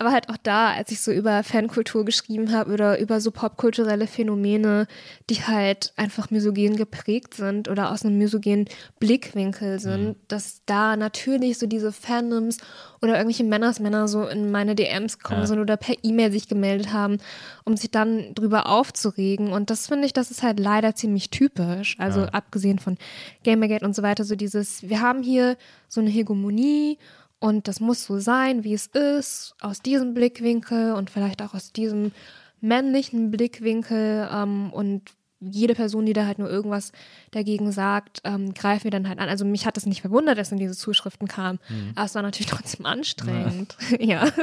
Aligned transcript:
Aber 0.00 0.12
halt 0.12 0.30
auch 0.30 0.38
da, 0.42 0.72
als 0.72 0.90
ich 0.92 1.00
so 1.02 1.12
über 1.12 1.42
Fankultur 1.42 2.06
geschrieben 2.06 2.52
habe 2.52 2.72
oder 2.72 2.98
über 2.98 3.20
so 3.20 3.30
popkulturelle 3.30 4.06
Phänomene, 4.06 4.86
die 5.28 5.42
halt 5.42 5.92
einfach 5.96 6.30
misogen 6.30 6.76
geprägt 6.76 7.34
sind 7.34 7.68
oder 7.68 7.92
aus 7.92 8.02
einem 8.02 8.16
misogenen 8.16 8.64
Blickwinkel 8.98 9.78
sind, 9.78 10.02
mhm. 10.02 10.16
dass 10.26 10.62
da 10.64 10.96
natürlich 10.96 11.58
so 11.58 11.66
diese 11.66 11.92
Fandoms 11.92 12.56
oder 13.02 13.18
irgendwelche 13.18 13.44
Männersmänner 13.44 14.08
so 14.08 14.26
in 14.26 14.50
meine 14.50 14.74
DMs 14.74 15.18
kommen 15.18 15.40
ja. 15.40 15.46
sind 15.46 15.58
oder 15.58 15.76
per 15.76 15.96
E-Mail 16.02 16.32
sich 16.32 16.48
gemeldet 16.48 16.94
haben, 16.94 17.18
um 17.64 17.76
sich 17.76 17.90
dann 17.90 18.34
drüber 18.34 18.68
aufzuregen. 18.68 19.52
Und 19.52 19.68
das 19.68 19.86
finde 19.86 20.06
ich, 20.06 20.14
das 20.14 20.30
ist 20.30 20.42
halt 20.42 20.58
leider 20.58 20.94
ziemlich 20.94 21.28
typisch. 21.28 21.96
Also 21.98 22.20
ja. 22.20 22.28
abgesehen 22.28 22.78
von 22.78 22.96
Gamergate 23.44 23.84
und 23.84 23.94
so 23.94 24.02
weiter, 24.02 24.24
so 24.24 24.34
dieses, 24.34 24.88
wir 24.88 25.02
haben 25.02 25.22
hier 25.22 25.58
so 25.88 26.00
eine 26.00 26.08
Hegemonie 26.08 26.96
und 27.40 27.66
das 27.68 27.80
muss 27.80 28.04
so 28.04 28.18
sein, 28.18 28.64
wie 28.64 28.74
es 28.74 28.86
ist, 28.86 29.54
aus 29.60 29.80
diesem 29.80 30.12
Blickwinkel 30.12 30.92
und 30.92 31.08
vielleicht 31.10 31.40
auch 31.42 31.54
aus 31.54 31.72
diesem 31.72 32.12
männlichen 32.60 33.30
Blickwinkel. 33.30 34.28
Ähm, 34.30 34.70
und 34.72 35.12
jede 35.40 35.74
Person, 35.74 36.04
die 36.04 36.12
da 36.12 36.26
halt 36.26 36.38
nur 36.38 36.50
irgendwas 36.50 36.92
dagegen 37.30 37.72
sagt, 37.72 38.20
ähm, 38.24 38.52
greifen 38.52 38.84
wir 38.84 38.90
dann 38.90 39.08
halt 39.08 39.18
an. 39.18 39.30
Also 39.30 39.46
mich 39.46 39.64
hat 39.64 39.78
es 39.78 39.86
nicht 39.86 40.02
verwundert, 40.02 40.36
dass 40.36 40.52
in 40.52 40.58
diese 40.58 40.76
Zuschriften 40.76 41.28
kam. 41.28 41.58
Mhm. 41.70 41.92
Aber 41.94 42.04
es 42.04 42.14
war 42.14 42.20
natürlich 42.20 42.50
trotzdem 42.50 42.84
anstrengend. 42.84 43.74
Ja. 43.98 44.00
ja. 44.00 44.20
eins, 44.20 44.34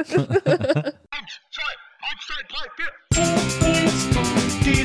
zwei, 1.52 1.70
eins, 2.02 2.26
zwei, 2.26 2.42
drei, 2.48 2.66
vier. 2.74 2.90
Die 4.64 4.82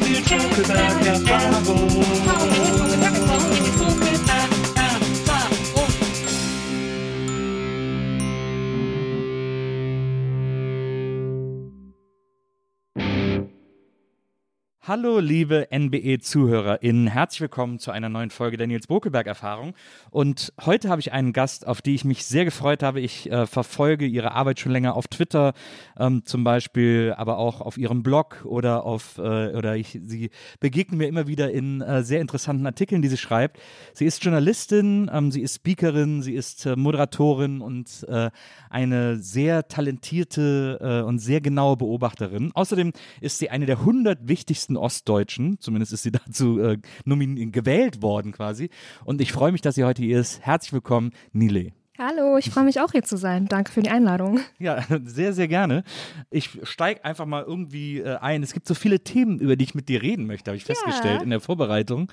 Hallo, 14.85 15.19
liebe 15.19 15.69
NBE-ZuhörerInnen. 15.71 17.07
Herzlich 17.07 17.39
willkommen 17.39 17.79
zu 17.79 17.91
einer 17.91 18.09
neuen 18.09 18.31
Folge 18.31 18.57
der 18.57 18.67
Nils 18.67 18.87
Bokelberg-Erfahrung. 18.87 19.75
Und 20.11 20.51
heute 20.59 20.89
habe 20.89 20.99
ich 20.99 21.13
einen 21.13 21.31
Gast, 21.31 21.65
auf 21.65 21.81
die 21.81 21.95
ich 21.95 22.03
mich 22.03 22.25
sehr 22.25 22.43
gefreut 22.43 22.83
habe. 22.83 22.99
Ich 22.99 23.31
äh, 23.31 23.47
verfolge 23.47 24.05
ihre 24.05 24.33
Arbeit 24.33 24.59
schon 24.59 24.73
länger 24.73 24.97
auf 24.97 25.07
Twitter, 25.07 25.53
ähm, 25.97 26.25
zum 26.25 26.43
Beispiel, 26.43 27.13
aber 27.15 27.37
auch 27.37 27.61
auf 27.61 27.77
ihrem 27.77 28.03
Blog 28.03 28.43
oder 28.43 28.83
auf, 28.83 29.19
äh, 29.19 29.55
oder 29.55 29.77
ich, 29.77 30.01
sie 30.03 30.31
begegnen 30.59 30.97
mir 30.97 31.07
immer 31.07 31.27
wieder 31.27 31.49
in 31.49 31.79
äh, 31.79 32.03
sehr 32.03 32.19
interessanten 32.19 32.65
Artikeln, 32.65 33.01
die 33.01 33.07
sie 33.07 33.15
schreibt. 33.15 33.61
Sie 33.93 34.03
ist 34.03 34.21
Journalistin, 34.21 35.09
ähm, 35.13 35.31
sie 35.31 35.43
ist 35.43 35.55
Speakerin, 35.55 36.21
sie 36.21 36.33
ist 36.33 36.65
äh, 36.65 36.75
Moderatorin 36.75 37.61
und 37.61 38.05
äh, 38.09 38.31
eine 38.69 39.15
sehr 39.15 39.69
talentierte 39.69 40.77
äh, 40.81 41.07
und 41.07 41.19
sehr 41.19 41.39
genaue 41.39 41.77
Beobachterin. 41.77 42.51
Außerdem 42.53 42.91
ist 43.21 43.39
sie 43.39 43.49
eine 43.49 43.65
der 43.65 43.77
100 43.77 44.27
wichtigsten 44.27 44.72
besten 44.73 44.77
Ostdeutschen. 44.77 45.59
Zumindest 45.59 45.93
ist 45.93 46.03
sie 46.03 46.11
dazu 46.25 46.59
äh, 46.59 46.77
gewählt 47.05 48.01
worden 48.01 48.31
quasi. 48.31 48.69
Und 49.05 49.21
ich 49.21 49.31
freue 49.31 49.51
mich, 49.51 49.61
dass 49.61 49.75
sie 49.75 49.83
heute 49.83 50.01
hier 50.01 50.19
ist. 50.19 50.41
Herzlich 50.41 50.73
willkommen, 50.73 51.11
Nile. 51.31 51.73
Hallo, 51.99 52.39
ich 52.39 52.49
freue 52.49 52.63
mich 52.63 52.79
auch 52.79 52.91
hier 52.91 53.03
zu 53.03 53.17
sein. 53.17 53.45
Danke 53.45 53.71
für 53.71 53.83
die 53.83 53.91
Einladung. 53.91 54.39
Ja, 54.57 54.83
sehr, 55.05 55.31
sehr 55.31 55.47
gerne. 55.47 55.83
Ich 56.31 56.49
steige 56.63 57.05
einfach 57.05 57.27
mal 57.27 57.43
irgendwie 57.43 57.99
äh, 57.99 58.15
ein. 58.17 58.41
Es 58.41 58.53
gibt 58.53 58.67
so 58.67 58.73
viele 58.73 59.01
Themen, 59.01 59.37
über 59.37 59.55
die 59.55 59.65
ich 59.65 59.75
mit 59.75 59.89
dir 59.89 60.01
reden 60.01 60.25
möchte, 60.25 60.49
habe 60.49 60.57
ich 60.57 60.67
ja. 60.67 60.73
festgestellt 60.73 61.21
in 61.21 61.29
der 61.29 61.39
Vorbereitung. 61.39 62.11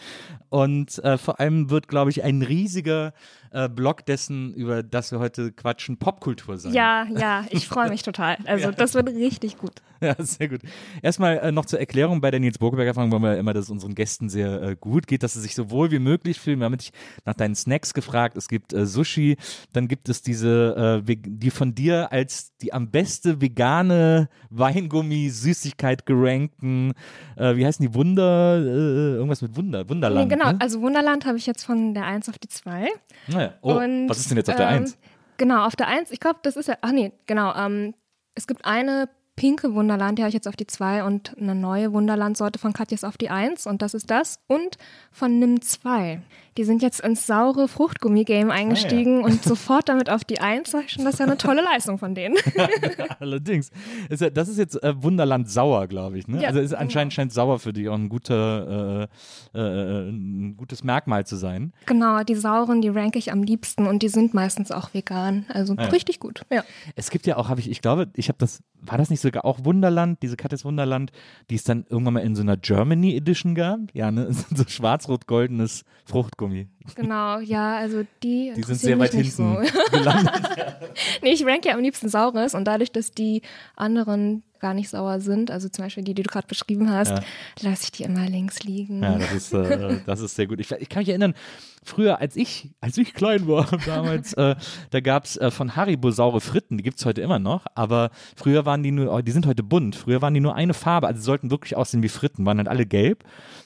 Und 0.51 1.03
äh, 1.03 1.17
vor 1.17 1.41
allem 1.41 1.71
wird, 1.71 1.89
glaube 1.89 2.11
ich, 2.11 2.23
ein 2.23 2.43
riesiger 2.43 3.15
äh, 3.53 3.69
Blog 3.69 4.05
dessen, 4.07 4.53
über 4.55 4.83
das 4.83 5.13
wir 5.13 5.19
heute 5.19 5.51
quatschen, 5.51 5.97
Popkultur 5.97 6.59
sein. 6.59 6.73
Ja, 6.73 7.07
ja, 7.17 7.47
ich 7.51 7.67
freue 7.67 7.89
mich 7.89 8.03
total. 8.03 8.37
Also 8.51 8.67
ja. 8.67 8.73
das 8.73 8.95
wird 8.95 9.09
richtig 9.09 9.59
gut. 9.59 9.73
Ja, 10.03 10.15
sehr 10.19 10.49
gut. 10.49 10.63
Erstmal 11.03 11.37
äh, 11.39 11.53
noch 11.53 11.67
zur 11.67 11.79
Erklärung 11.79 12.23
bei 12.23 12.31
der 12.31 12.41
Nils 12.41 12.57
Burgeberger 12.57 12.89
Erfahrung 12.89 13.13
wollen 13.13 13.23
wir 13.23 13.37
immer, 13.37 13.53
dass 13.53 13.67
es 13.67 13.71
unseren 13.71 13.95
Gästen 13.95 14.31
sehr 14.31 14.63
äh, 14.63 14.75
gut 14.75 15.07
geht, 15.07 15.23
dass 15.23 15.35
sie 15.35 15.43
sich 15.43 15.55
so 15.55 15.71
wohl 15.71 15.91
wie 15.91 15.99
möglich 15.99 16.41
fühlen. 16.41 16.59
Wir 16.59 16.65
haben 16.65 16.79
dich 16.79 16.93
nach 17.27 17.35
deinen 17.35 17.55
Snacks 17.55 17.93
gefragt. 17.93 18.35
Es 18.35 18.49
gibt 18.49 18.73
Sushi, 18.75 19.37
dann 19.73 19.89
gibt 19.89 20.09
es 20.09 20.23
diese, 20.23 21.03
äh, 21.07 21.17
die 21.17 21.51
von 21.51 21.75
dir 21.75 22.13
als 22.13 22.57
die 22.59 22.73
am 22.73 22.91
beste 22.91 23.41
vegane 23.41 24.29
Weingummi-Süßigkeit 24.51 26.07
gerankten, 26.07 26.93
äh, 27.37 27.57
wie 27.57 27.67
heißen 27.67 27.85
die 27.87 27.95
Wunder, 27.95 28.59
äh, 28.59 29.15
irgendwas 29.15 29.43
mit 29.43 29.57
Wunder, 29.57 29.89
Wunderland. 29.89 30.29
Nee, 30.29 30.37
genau, 30.37 30.53
ne? 30.53 30.59
also 30.61 30.81
Wunderland 30.81 31.27
habe 31.27 31.39
ich 31.39 31.47
jetzt 31.47 31.65
von 31.65 31.95
der 31.95 32.05
1 32.05 32.29
auf 32.29 32.39
die 32.39 32.49
2. 32.49 32.89
Naja. 33.29 33.55
Oh, 33.63 33.75
Und, 33.75 34.09
was 34.09 34.19
ist 34.19 34.31
denn 34.31 34.37
jetzt 34.37 34.51
auf 34.51 34.57
der 34.57 34.69
1? 34.69 34.93
Ähm, 34.93 34.99
genau, 35.37 35.67
auf 35.67 35.77
der 35.77 35.89
1, 35.89 36.11
ich 36.11 36.21
glaube, 36.21 36.41
das 36.43 36.57
ist 36.57 36.69
ja, 36.69 36.77
ach 36.81 36.93
nee, 36.93 37.13
genau, 37.27 37.55
ähm, 37.55 37.95
es 38.35 38.47
gibt 38.47 38.65
eine 38.65 39.09
pinke 39.41 39.73
Wunderland, 39.73 40.19
die 40.19 40.23
habe 40.23 40.29
ich 40.29 40.35
jetzt 40.35 40.47
auf 40.47 40.57
die 40.57 40.67
2 40.67 41.03
und 41.03 41.35
eine 41.41 41.55
neue 41.55 41.95
Wunderland-Sorte 41.95 42.59
von 42.59 42.75
Katjes 42.75 43.05
auf 43.05 43.17
die 43.17 43.31
1 43.31 43.67
und 43.67 43.81
das 43.81 43.95
ist 43.95 44.11
das. 44.11 44.39
Und 44.49 44.77
von 45.11 45.39
Nimm 45.39 45.63
2. 45.63 46.21
Die 46.59 46.65
sind 46.65 46.83
jetzt 46.83 47.01
ins 47.01 47.27
saure 47.27 47.69
Fruchtgummi-Game 47.69 48.51
eingestiegen 48.51 49.19
ah, 49.19 49.21
ja. 49.21 49.27
und 49.27 49.43
sofort 49.43 49.89
damit 49.89 50.11
auf 50.11 50.25
die 50.25 50.41
1. 50.41 50.71
Sag 50.71 50.85
ich 50.85 50.91
schon, 50.91 51.05
das 51.07 51.15
ist 51.15 51.21
ja 51.21 51.27
eine 51.27 51.39
tolle 51.39 51.63
Leistung 51.63 51.97
von 51.97 52.15
denen. 52.15 52.37
Allerdings. 53.19 53.71
Das 54.11 54.49
ist 54.49 54.59
jetzt 54.59 54.83
äh, 54.83 55.03
Wunderland 55.03 55.49
sauer, 55.49 55.87
glaube 55.87 56.19
ich. 56.19 56.29
Ne? 56.29 56.43
Ja, 56.43 56.49
also 56.49 56.61
ist 56.61 56.75
anscheinend 56.75 57.15
scheint 57.15 57.33
sauer 57.33 57.61
für 57.61 57.73
dich 57.73 57.89
auch 57.89 57.95
ein, 57.95 58.11
guter, 58.11 59.09
äh, 59.55 59.59
äh, 59.59 60.11
ein 60.11 60.55
gutes 60.59 60.85
Merkmal 60.85 61.25
zu 61.25 61.37
sein. 61.37 61.73
Genau, 61.87 62.25
die 62.25 62.35
sauren, 62.35 62.83
die 62.83 62.89
ranke 62.89 63.19
ich 63.19 63.33
am 63.33 63.43
liebsten 63.43 63.87
und 63.87 64.03
die 64.03 64.09
sind 64.09 64.35
meistens 64.35 64.71
auch 64.71 64.93
vegan. 64.93 65.47
Also 65.49 65.75
ah, 65.79 65.85
ja. 65.85 65.89
richtig 65.89 66.21
gut. 66.21 66.43
Ja. 66.51 66.63
Es 66.95 67.09
gibt 67.09 67.27
ja 67.27 67.39
auch, 67.39 67.49
habe 67.49 67.61
ich, 67.61 67.71
ich 67.71 67.81
glaube, 67.81 68.09
ich 68.17 68.29
habe 68.29 68.39
das, 68.39 68.63
war 68.83 68.99
das 68.99 69.09
nicht 69.09 69.21
sogar 69.31 69.45
auch 69.45 69.65
Wunderland, 69.65 70.23
diese 70.23 70.37
Katjes 70.37 70.65
Wunderland, 70.65 71.13
die 71.49 71.55
es 71.55 71.65
dann 71.65 71.87
irgendwann 71.89 72.15
mal 72.15 72.21
in 72.21 72.35
so 72.35 72.43
einer 72.43 72.57
Germany 72.57 73.17
Edition 73.17 73.55
gab? 73.55 73.81
Ja, 73.93 74.11
ne? 74.11 74.29
so 74.55 74.65
schwarz-rot-goldenes 74.67 75.85
Fruchtgummi. 76.05 76.65
Gummi. 76.65 76.95
Genau, 76.97 77.39
ja, 77.41 77.77
also 77.77 78.03
die. 78.23 78.53
Die 78.57 78.63
sind 78.63 78.81
sehr 78.81 78.99
weit 78.99 79.13
hinten 79.13 79.31
so. 79.31 79.59
gelandet. 79.93 80.43
nee, 81.23 81.33
ich 81.33 81.45
ranke 81.45 81.69
ja 81.69 81.75
am 81.75 81.81
liebsten 81.81 82.09
Saures 82.09 82.55
und 82.55 82.65
dadurch, 82.65 82.91
dass 82.91 83.13
die 83.13 83.43
anderen 83.77 84.43
gar 84.59 84.75
nicht 84.75 84.91
sauer 84.91 85.21
sind, 85.21 85.51
also 85.51 85.69
zum 85.69 85.87
Beispiel 85.87 86.05
die, 86.05 86.13
die 86.13 86.23
du 86.23 86.31
gerade 86.31 86.47
beschrieben 86.47 86.91
hast, 86.91 87.11
ja. 87.11 87.23
lasse 87.63 87.85
ich 87.85 87.93
die 87.93 88.03
immer 88.03 88.29
links 88.29 88.63
liegen. 88.63 89.03
Ja, 89.03 89.19
das 89.19 89.33
ist, 89.33 89.53
äh, 89.55 90.01
das 90.05 90.21
ist 90.21 90.37
sehr 90.37 90.47
gut. 90.47 90.61
Ich, 90.61 90.71
ich, 90.71 90.89
kann 90.89 91.01
mich 91.01 91.09
erinnern, 91.09 91.35
früher, 91.83 92.21
als 92.21 92.37
ich, 92.37 92.71
als 92.81 92.99
ich 92.99 93.15
klein 93.15 93.47
war 93.49 93.67
damals, 93.87 94.35
äh, 94.35 94.57
da 94.91 95.01
gab 95.01 95.25
es 95.25 95.37
äh, 95.37 95.51
von 95.51 95.77
Haribo 95.77 96.11
saure 96.11 96.41
Fritten, 96.41 96.79
die 96.79 96.85
gibt 96.85 96.99
es 96.99 97.07
heute 97.07 97.21
immer 97.21 97.39
noch, 97.39 97.67
aber 97.75 98.11
früher 98.37 98.67
waren 98.67 98.83
die 98.83 98.91
nur, 98.91 99.13
oh, 99.13 99.21
die 99.21 99.33
sind 99.33 99.47
heute 99.47 99.63
bunt, 99.63 99.97
früher 99.97 100.23
waren 100.23 100.35
die 100.35 100.41
nur 100.41 100.55
eine 100.55 100.75
Farbe, 100.75 101.07
also 101.07 101.21
sollten 101.21 101.51
wirklich 101.51 101.77
aussehen 101.77 102.03
wie 102.03 102.09
Fritten, 102.09 102.47
waren 102.47 102.59
halt 102.59 102.69
alle 102.69 102.87
gelb 102.87 103.25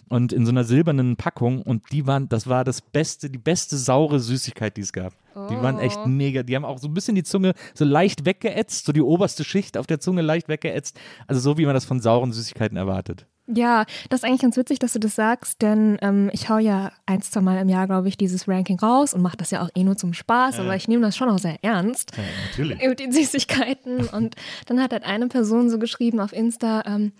und 0.09 0.33
in 0.33 0.47
so 0.47 0.53
einer 0.53 0.65
silbernen 0.65 1.17
Packung 1.17 1.63
und 1.63 1.91
die 1.93 2.07
waren, 2.07 2.29
das 2.29 2.47
war 2.47 2.65
das 2.65 2.81
beste, 2.81 3.31
die 3.31 3.39
beste 3.39 3.77
saure 3.77 4.21
Süßigkeit, 4.21 4.77
die 4.77 4.83
es 4.83 4.93
gab. 4.93 5.15
Oh. 5.35 5.49
Die 5.49 5.57
waren 5.57 5.79
echt 5.79 5.99
oh. 6.05 6.07
mega. 6.07 6.43
Die 6.43 6.55
haben 6.55 6.65
auch 6.65 6.79
so 6.79 6.89
ein 6.89 6.95
bisschen 6.95 7.15
die 7.15 7.25
Zunge 7.25 7.55
so 7.75 7.85
leicht 7.85 8.25
weggeätzt, 8.25 8.87
so 8.87 8.93
die 8.93 9.03
oberste 9.03 9.45
Schicht 9.45 9.77
auf 9.77 9.87
der 9.87 10.01
Zunge 10.01 10.23
leicht 10.23 10.49
weggeätzt. 10.49 10.99
Also 11.27 11.41
so, 11.41 11.59
wie 11.59 11.67
man 11.67 11.75
das 11.75 11.85
von 11.85 12.01
sauren 12.01 12.33
Süßigkeiten 12.33 12.77
erwartet. 12.77 13.27
Ja, 13.46 13.85
das 14.08 14.20
ist 14.20 14.25
eigentlich 14.25 14.41
ganz 14.41 14.56
witzig, 14.56 14.79
dass 14.79 14.94
du 14.94 14.99
das 14.99 15.14
sagst, 15.14 15.61
denn 15.61 15.99
ähm, 16.00 16.31
ich 16.32 16.49
hau 16.49 16.56
ja 16.56 16.93
ein, 17.05 17.20
zwei 17.20 17.43
Mal 17.43 17.58
im 17.58 17.69
Jahr, 17.69 17.87
glaube 17.87 18.08
ich, 18.08 18.17
dieses 18.17 18.49
Ranking 18.49 18.79
raus 18.79 19.12
und 19.12 19.20
mache 19.20 19.37
das 19.37 19.50
ja 19.50 19.62
auch 19.62 19.69
eh 19.75 19.85
nur 19.85 19.96
zum 19.96 20.14
Spaß, 20.14 20.56
ja. 20.56 20.62
aber 20.62 20.76
ich 20.76 20.88
nehme 20.88 21.02
das 21.02 21.17
schon 21.17 21.29
auch 21.29 21.38
sehr 21.38 21.58
ernst. 21.62 22.12
Ja, 22.17 22.23
natürlich. 22.49 22.88
Mit 22.88 23.00
den 23.00 23.12
Süßigkeiten. 23.12 24.08
und 24.12 24.35
dann 24.67 24.82
hat 24.82 24.93
halt 24.93 25.05
eine 25.05 25.29
Person 25.29 25.69
so 25.69 25.79
geschrieben 25.79 26.20
auf 26.20 26.32
Insta, 26.32 26.85
ähm, 26.87 27.12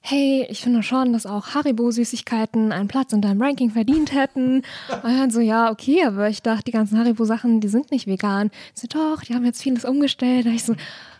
hey, 0.00 0.46
ich 0.48 0.62
finde 0.62 0.82
schon, 0.82 1.12
dass 1.12 1.26
auch 1.26 1.54
Haribo-Süßigkeiten 1.54 2.72
einen 2.72 2.88
Platz 2.88 3.12
in 3.12 3.20
deinem 3.20 3.42
Ranking 3.42 3.70
verdient 3.70 4.12
hätten. 4.12 4.62
Und 4.88 5.04
dann 5.04 5.30
so, 5.30 5.40
ja, 5.40 5.70
okay, 5.70 6.04
aber 6.04 6.28
ich 6.28 6.42
dachte, 6.42 6.64
die 6.64 6.70
ganzen 6.72 6.98
Haribo-Sachen, 6.98 7.60
die 7.60 7.68
sind 7.68 7.90
nicht 7.90 8.06
vegan. 8.06 8.50
So, 8.74 8.86
doch, 8.88 9.22
die 9.22 9.34
haben 9.34 9.44
jetzt 9.44 9.62
vieles 9.62 9.84
umgestellt. 9.84 10.46
Da 10.46 10.50
ich 10.50 10.64
so, 10.64 10.74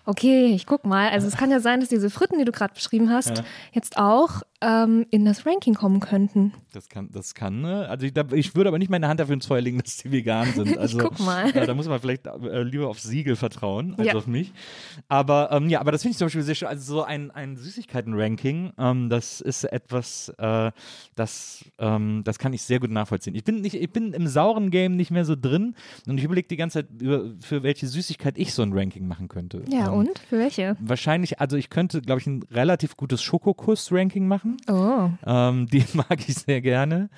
okay, 0.09 0.47
ich 0.55 0.65
guck 0.65 0.87
mal. 0.87 1.11
Also 1.11 1.29
es 1.29 1.37
kann 1.37 1.51
ja 1.51 1.61
sein, 1.61 1.81
dass 1.81 1.91
diese 1.91 2.09
Fritten, 2.09 2.39
die 2.39 2.45
du 2.47 2.53
gerade 2.53 2.73
beschrieben 2.73 3.11
hast, 3.11 3.39
ja. 3.39 3.45
jetzt 3.73 3.99
auch 3.99 4.43
ähm, 4.61 5.07
in 5.11 5.25
das 5.25 5.47
Ranking 5.47 5.75
kommen 5.75 6.01
könnten. 6.01 6.53
Das 6.73 6.89
kann, 6.89 7.11
das 7.13 7.35
kann, 7.35 7.61
ne? 7.61 7.87
Also 7.89 8.07
ich, 8.07 8.15
da, 8.15 8.25
ich, 8.33 8.57
würde 8.57 8.69
aber 8.69 8.79
nicht 8.79 8.91
meine 8.91 9.07
Hand 9.07 9.21
dafür 9.21 9.35
ins 9.35 9.47
Feuer 9.47 9.61
legen, 9.61 9.79
dass 9.85 9.99
die 9.99 10.11
vegan 10.11 10.53
sind. 10.55 10.79
Also, 10.79 10.99
ich 10.99 11.05
guck 11.05 11.21
mal. 11.21 11.55
Äh, 11.55 11.67
da 11.67 11.75
muss 11.75 11.87
man 11.87 12.01
vielleicht 12.01 12.27
äh, 12.27 12.63
lieber 12.63 12.89
auf 12.89 12.99
Siegel 13.01 13.37
vertrauen, 13.37 13.95
als 13.99 14.09
ja. 14.09 14.15
auf 14.15 14.27
mich. 14.27 14.53
Aber 15.09 15.51
ähm, 15.53 15.69
ja, 15.69 15.81
aber 15.81 15.93
das 15.93 16.03
finde 16.03 16.13
ich 16.13 16.19
zum 16.19 16.27
Beispiel 16.27 16.43
sehr 16.43 16.55
schön. 16.55 16.69
Also 16.69 16.95
so 16.95 17.03
ein, 17.03 17.31
ein 17.31 17.57
Süßigkeiten-Ranking, 17.57 18.73
ähm, 18.79 19.11
das 19.11 19.43
ist 19.43 19.65
etwas, 19.65 20.31
äh, 20.39 20.73
das, 21.15 21.65
ähm, 21.79 22.23
das 22.25 22.39
kann 22.39 22.53
ich 22.55 22.63
sehr 22.63 22.81
gut 22.81 22.91
nachvollziehen. 22.91 23.35
Ich 23.35 23.45
bin, 23.45 23.61
nicht, 23.61 23.75
ich 23.75 23.93
bin 23.93 24.15
im 24.15 24.27
sauren 24.27 24.71
Game 24.71 24.97
nicht 24.97 25.11
mehr 25.11 25.27
so 25.27 25.37
drin 25.37 25.75
und 26.07 26.17
ich 26.17 26.25
überlege 26.25 26.49
die 26.49 26.57
ganze 26.57 26.81
Zeit, 26.81 27.01
über, 27.01 27.31
für 27.41 27.63
welche 27.63 27.87
Süßigkeit 27.87 28.39
ich 28.39 28.55
so 28.55 28.63
ein 28.63 28.73
Ranking 28.73 29.07
machen 29.07 29.29
könnte. 29.29 29.63
Ja, 29.69 29.93
ähm, 29.93 29.98
und? 29.99 30.19
Für 30.19 30.39
welche? 30.39 30.77
Wahrscheinlich, 30.81 31.41
also 31.41 31.57
ich 31.57 31.71
könnte, 31.71 32.01
glaube 32.03 32.21
ich, 32.21 32.27
ein 32.27 32.43
relativ 32.51 32.97
gutes 32.97 33.23
Schokokuss-Ranking 33.23 34.27
machen. 34.27 34.57
Oh. 34.71 35.11
Ähm, 35.27 35.67
die 35.67 35.85
mag 35.95 36.19
ich 36.27 36.35
sehr 36.35 36.61
gerne. 36.61 37.11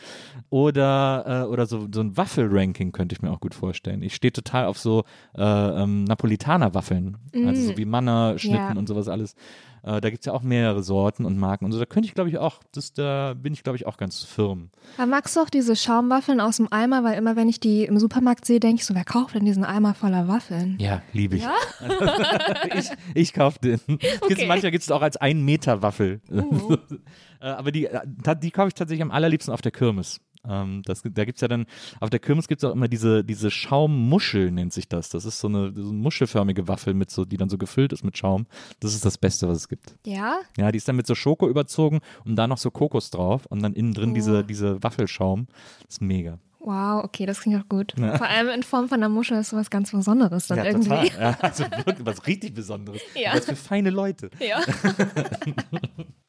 Oder, 0.49 1.45
äh, 1.45 1.51
oder 1.51 1.67
so, 1.67 1.89
so 1.93 2.01
ein 2.01 2.17
Waffelranking 2.17 2.93
könnte 2.93 3.15
ich 3.15 3.23
mir 3.23 3.31
auch 3.31 3.41
gut 3.41 3.55
vorstellen. 3.55 4.03
Ich 4.03 4.15
stehe 4.15 4.33
total 4.33 4.67
auf 4.67 4.79
so 4.79 5.05
äh, 5.37 5.43
ähm, 5.43 6.05
Napolitaner-Waffeln. 6.05 7.17
Mm. 7.35 7.47
Also 7.47 7.63
so 7.63 7.77
wie 7.77 7.85
Manna-Schnitten 7.85 8.75
ja. 8.75 8.79
und 8.79 8.89
sowas 8.89 9.09
alles. 9.09 9.35
Äh, 9.83 10.01
da 10.01 10.11
gibt 10.11 10.21
es 10.21 10.27
ja 10.27 10.33
auch 10.33 10.43
mehrere 10.43 10.83
Sorten 10.83 11.25
und 11.25 11.39
Marken 11.39 11.65
und 11.65 11.73
so. 11.73 11.79
Da 11.79 11.87
könnte 11.87 12.07
ich, 12.09 12.15
glaube 12.15 12.31
ich, 12.31 12.39
auch, 12.39 12.61
das, 12.73 12.93
da 12.93 13.35
bin 13.35 13.53
ich, 13.53 13.63
glaube 13.63 13.77
ich, 13.77 13.87
auch 13.87 13.97
ganz 13.97 14.23
firm. 14.23 14.71
Da 14.97 15.07
magst 15.07 15.37
du 15.37 15.41
auch 15.41 15.51
diese 15.51 15.77
Schaumwaffeln 15.77 16.41
aus 16.41 16.59
dem 16.59 16.73
Eimer, 16.73 17.05
weil 17.05 17.17
immer, 17.17 17.37
wenn 17.37 17.49
ich 17.49 17.61
die 17.61 17.85
im 17.85 17.99
Supermarkt 17.99 18.45
sehe, 18.45 18.61
denke 18.61 18.81
ich 18.81 18.87
so, 18.87 18.95
wer 18.95 19.05
kauft 19.05 19.35
denn 19.35 19.45
diesen 19.45 19.65
Eimer 19.65 19.95
voller 19.95 20.29
Waffeln? 20.29 20.77
Ja, 20.79 21.03
liebe 21.13 21.37
ich. 21.37 21.43
Ja? 21.43 21.55
ich. 22.75 22.91
Ich 23.15 23.33
kaufe 23.33 23.59
den. 23.59 23.81
Okay. 24.23 24.47
manchmal 24.47 24.71
gibt 24.71 24.85
es 24.85 24.91
auch 24.91 25.03
als 25.03 25.17
ein 25.17 25.45
Meter 25.45 25.83
Waffel. 25.83 26.21
Uh. 26.31 26.77
Aber 27.41 27.73
die, 27.73 27.87
äh, 27.87 28.01
die 28.37 28.51
kaufe 28.51 28.69
ich 28.69 28.75
tatsächlich 28.75 29.03
am 29.03 29.11
allerliebsten 29.11 29.53
auf 29.53 29.63
der 29.63 29.73
Kirmes. 29.73 30.21
Ähm, 30.49 30.83
das, 30.85 31.03
da 31.03 31.25
gibt 31.25 31.37
es 31.37 31.43
ja 31.43 31.49
dann, 31.49 31.67
auf 32.01 32.11
der 32.11 32.21
Kirmes 32.21 32.49
gibt 32.49 32.63
es 32.63 32.69
auch 32.69 32.73
immer 32.73 32.89
diese, 32.89 33.25
diese 33.25 33.51
Schaummuschel, 33.51 34.51
nennt 34.51 34.73
sich 34.73 34.89
das. 34.89 35.11
Das 35.11 35.25
ist 35.25 35.41
so 35.41 35.49
eine, 35.49 35.73
so 35.75 35.91
eine 35.91 35.93
muschelförmige 35.93 36.69
Waffel, 36.69 36.95
mit 36.95 37.11
so, 37.11 37.25
die 37.25 37.37
dann 37.37 37.49
so 37.49 37.59
gefüllt 37.59 37.93
ist 37.93 38.05
mit 38.05 38.17
Schaum. 38.17 38.47
Das 38.81 38.95
ist 38.95 39.05
das 39.05 39.19
Beste, 39.19 39.49
was 39.49 39.59
es 39.59 39.69
gibt. 39.69 39.95
Ja? 40.07 40.39
Ja, 40.57 40.73
die 40.73 40.79
ist 40.79 40.89
dann 40.89 40.97
mit 40.97 41.07
so 41.07 41.15
Schoko 41.15 41.49
überzogen 41.49 42.01
und 42.25 42.37
da 42.37 42.47
noch 42.47 42.59
so 42.59 42.71
Kokos 42.71 43.11
drauf 43.11 43.47
und 43.47 43.63
dann 43.63 43.75
innen 43.75 43.95
drin 43.95 44.11
oh. 44.11 44.15
diese, 44.15 44.45
diese 44.45 44.83
Waffelschaum. 44.83 45.47
Das 45.85 45.97
ist 45.97 46.03
mega. 46.03 46.39
Wow, 46.63 47.05
okay, 47.05 47.25
das 47.25 47.41
klingt 47.41 47.59
auch 47.59 47.69
gut. 47.69 47.95
Ja. 47.99 48.19
Vor 48.19 48.27
allem 48.27 48.51
in 48.51 48.63
Form 48.63 48.89
von 48.89 48.99
einer 48.99 49.09
Muschel 49.09 49.39
ist 49.39 49.49
sowas 49.49 49.71
ganz 49.71 49.93
Besonderes 49.93 50.47
dann 50.47 50.59
ja, 50.59 50.65
irgendwie. 50.65 50.89
Total. 50.89 51.07
Ja, 51.19 51.39
also 51.41 51.65
wirklich 51.65 52.05
was 52.05 52.27
richtig 52.27 52.53
Besonderes. 52.55 53.01
Ja. 53.15 53.35
Was 53.35 53.47
für 53.47 53.57
feine 53.57 53.89
Leute. 53.89 54.31
Ja. 54.41 54.61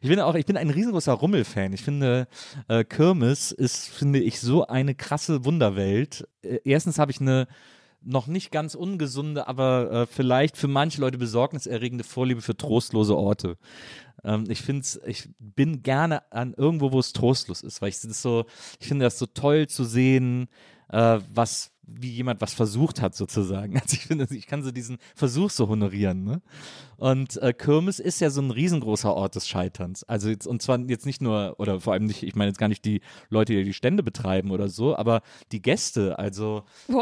Ich 0.00 0.08
bin 0.08 0.20
auch, 0.20 0.34
ich 0.34 0.46
bin 0.46 0.56
ein 0.56 0.70
riesengroßer 0.70 1.12
Rummel-Fan. 1.12 1.72
Ich 1.72 1.82
finde, 1.82 2.26
äh, 2.68 2.84
Kirmes 2.84 3.52
ist, 3.52 3.88
finde 3.88 4.20
ich, 4.20 4.40
so 4.40 4.66
eine 4.66 4.94
krasse 4.94 5.44
Wunderwelt. 5.44 6.26
Äh, 6.42 6.58
erstens 6.64 6.98
habe 6.98 7.12
ich 7.12 7.20
eine 7.20 7.46
noch 8.04 8.26
nicht 8.26 8.50
ganz 8.50 8.74
ungesunde, 8.74 9.46
aber 9.46 9.90
äh, 9.92 10.06
vielleicht 10.06 10.56
für 10.56 10.68
manche 10.68 11.00
Leute 11.00 11.18
besorgniserregende 11.18 12.04
Vorliebe 12.04 12.42
für 12.42 12.56
trostlose 12.56 13.16
Orte. 13.16 13.56
Ähm, 14.24 14.44
ich 14.48 14.62
finde 14.62 14.86
ich 15.06 15.28
bin 15.38 15.82
gerne 15.82 16.30
an 16.32 16.54
irgendwo, 16.56 16.92
wo 16.92 16.98
es 16.98 17.12
trostlos 17.12 17.62
ist, 17.62 17.80
weil 17.80 17.90
ich 17.90 18.00
das 18.00 18.22
so, 18.22 18.46
ich 18.80 18.88
finde 18.88 19.04
das 19.04 19.18
so 19.18 19.26
toll 19.26 19.68
zu 19.68 19.84
sehen, 19.84 20.48
äh, 20.88 21.20
was 21.32 21.72
wie 21.84 22.10
jemand 22.10 22.40
was 22.40 22.54
versucht 22.54 23.02
hat 23.02 23.14
sozusagen. 23.14 23.74
Also 23.82 23.94
ich 23.94 24.06
finde, 24.06 24.26
ich 24.30 24.46
kann 24.46 24.62
so 24.62 24.70
diesen 24.70 24.98
Versuch 25.14 25.50
so 25.50 25.68
honorieren. 25.68 26.24
Ne? 26.24 26.42
Und 27.02 27.36
äh, 27.42 27.52
Kirmes 27.52 27.98
ist 27.98 28.20
ja 28.20 28.30
so 28.30 28.40
ein 28.40 28.52
riesengroßer 28.52 29.12
Ort 29.12 29.34
des 29.34 29.48
Scheiterns. 29.48 30.04
Also 30.04 30.28
jetzt, 30.28 30.46
und 30.46 30.62
zwar 30.62 30.78
jetzt 30.78 31.04
nicht 31.04 31.20
nur, 31.20 31.56
oder 31.58 31.80
vor 31.80 31.94
allem 31.94 32.04
nicht, 32.04 32.22
ich 32.22 32.36
meine 32.36 32.50
jetzt 32.50 32.58
gar 32.58 32.68
nicht 32.68 32.84
die 32.84 33.00
Leute, 33.28 33.54
die 33.54 33.64
die 33.64 33.72
Stände 33.72 34.04
betreiben 34.04 34.52
oder 34.52 34.68
so, 34.68 34.94
aber 34.96 35.22
die 35.50 35.60
Gäste, 35.60 36.16
also 36.20 36.62
äh, 36.88 36.94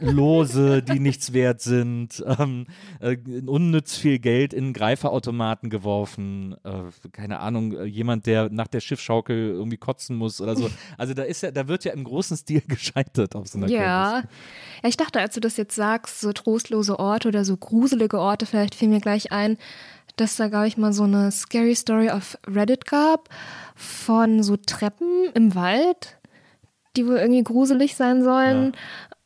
Lose, 0.00 0.82
die 0.82 0.98
nichts 0.98 1.34
wert 1.34 1.60
sind, 1.60 2.24
ähm, 2.26 2.64
äh, 3.00 3.18
unnütz 3.44 3.98
viel 3.98 4.18
Geld 4.18 4.54
in 4.54 4.72
Greiferautomaten 4.72 5.68
geworfen, 5.68 6.56
äh, 6.64 7.08
keine 7.12 7.40
Ahnung, 7.40 7.74
äh, 7.74 7.84
jemand, 7.84 8.24
der 8.24 8.48
nach 8.48 8.68
der 8.68 8.80
Schiffschaukel 8.80 9.50
irgendwie 9.50 9.76
kotzen 9.76 10.16
muss 10.16 10.40
oder 10.40 10.56
so. 10.56 10.70
Also 10.96 11.12
da 11.12 11.24
ist 11.24 11.42
ja, 11.42 11.50
da 11.50 11.68
wird 11.68 11.84
ja 11.84 11.92
im 11.92 12.04
großen 12.04 12.36
Stil 12.36 12.62
gescheitert 12.66 13.36
auf 13.36 13.48
so 13.48 13.58
einer 13.58 13.68
Ja. 13.68 14.20
Kirmes. 14.20 14.30
Ja, 14.82 14.88
ich 14.88 14.96
dachte, 14.96 15.20
als 15.20 15.34
du 15.34 15.40
das 15.40 15.58
jetzt 15.58 15.74
sagst, 15.74 16.20
so 16.20 16.32
trostlose 16.32 16.98
Orte 16.98 17.28
oder 17.28 17.44
so 17.44 17.56
gruselige 17.58 18.18
Orte, 18.18 18.46
vielleicht 18.46 18.74
fiel 18.74 18.88
mir 18.88 19.00
gleich 19.00 19.32
ein, 19.34 19.58
dass 20.16 20.36
da, 20.36 20.48
glaube 20.48 20.68
ich, 20.68 20.76
mal 20.76 20.92
so 20.92 21.04
eine 21.04 21.30
Scary 21.30 21.74
Story 21.74 22.10
auf 22.10 22.38
Reddit 22.46 22.86
gab 22.86 23.28
von 23.74 24.42
so 24.42 24.56
Treppen 24.56 25.30
im 25.34 25.54
Wald, 25.54 26.16
die 26.96 27.06
wohl 27.06 27.16
irgendwie 27.16 27.42
gruselig 27.42 27.96
sein 27.96 28.22
sollen. 28.22 28.72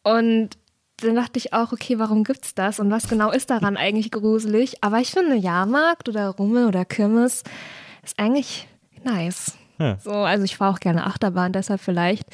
Ja. 0.05 0.14
Und 0.14 0.50
dann 1.00 1.14
dachte 1.14 1.38
ich 1.38 1.52
auch, 1.52 1.72
okay, 1.72 1.99
warum 1.99 2.25
gibt's 2.25 2.55
das 2.55 2.81
und 2.81 2.90
was 2.90 3.08
genau 3.08 3.31
ist 3.31 3.50
daran 3.50 3.76
eigentlich 3.78 4.10
gruselig? 4.10 4.82
Aber 4.82 4.99
ich 4.99 5.10
finde, 5.10 5.37
Jahrmarkt 5.37 6.08
oder 6.08 6.28
Rummel 6.31 6.66
oder 6.66 6.84
Kirmes 6.84 7.44
ist 8.02 8.19
eigentlich 8.19 8.66
nice. 9.04 9.56
Ja. 9.78 9.96
So, 10.02 10.11
also 10.11 10.44
ich 10.44 10.56
fahre 10.56 10.75
auch 10.75 10.81
gerne 10.81 11.06
Achterbahn, 11.06 11.52
deshalb 11.52 11.81
vielleicht. 11.81 12.25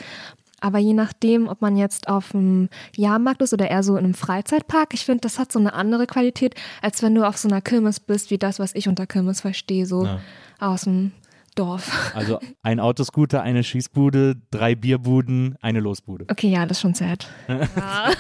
Aber 0.65 0.79
je 0.79 0.95
nachdem, 0.95 1.47
ob 1.47 1.61
man 1.61 1.77
jetzt 1.77 2.09
auf 2.09 2.31
dem 2.31 2.71
Jahrmarkt 2.97 3.43
ist 3.43 3.53
oder 3.53 3.71
eher 3.71 3.83
so 3.83 3.99
in 3.99 4.05
einem 4.05 4.15
Freizeitpark, 4.15 4.95
ich 4.95 5.05
finde, 5.05 5.21
das 5.21 5.39
hat 5.39 5.53
so 5.53 5.59
eine 5.59 5.75
andere 5.75 6.07
Qualität, 6.07 6.55
als 6.81 7.03
wenn 7.03 7.15
du 7.15 7.29
auf 7.29 7.37
so 7.37 7.49
einer 7.49 7.61
Kirmes 7.61 8.01
bist, 8.01 8.31
wie 8.31 8.39
das, 8.39 8.59
was 8.59 8.75
ich 8.75 8.89
unter 8.89 9.07
Kirmes 9.07 9.43
verstehe, 9.43 9.85
so 9.85 10.07
ja. 10.07 10.21
aus 10.59 10.85
dem 10.85 11.13
Dorf. 11.55 12.15
Also 12.15 12.41
ein 12.63 12.81
Autoscooter, 12.81 13.43
eine 13.43 13.63
Schießbude, 13.63 14.37
drei 14.51 14.75
Bierbuden, 14.75 15.59
eine 15.61 15.81
Losbude. 15.81 16.25
Okay, 16.31 16.49
ja, 16.49 16.65
das 16.65 16.79
ist 16.79 16.81
schon 16.81 16.95
sad. 16.95 17.29
ja, 17.47 18.11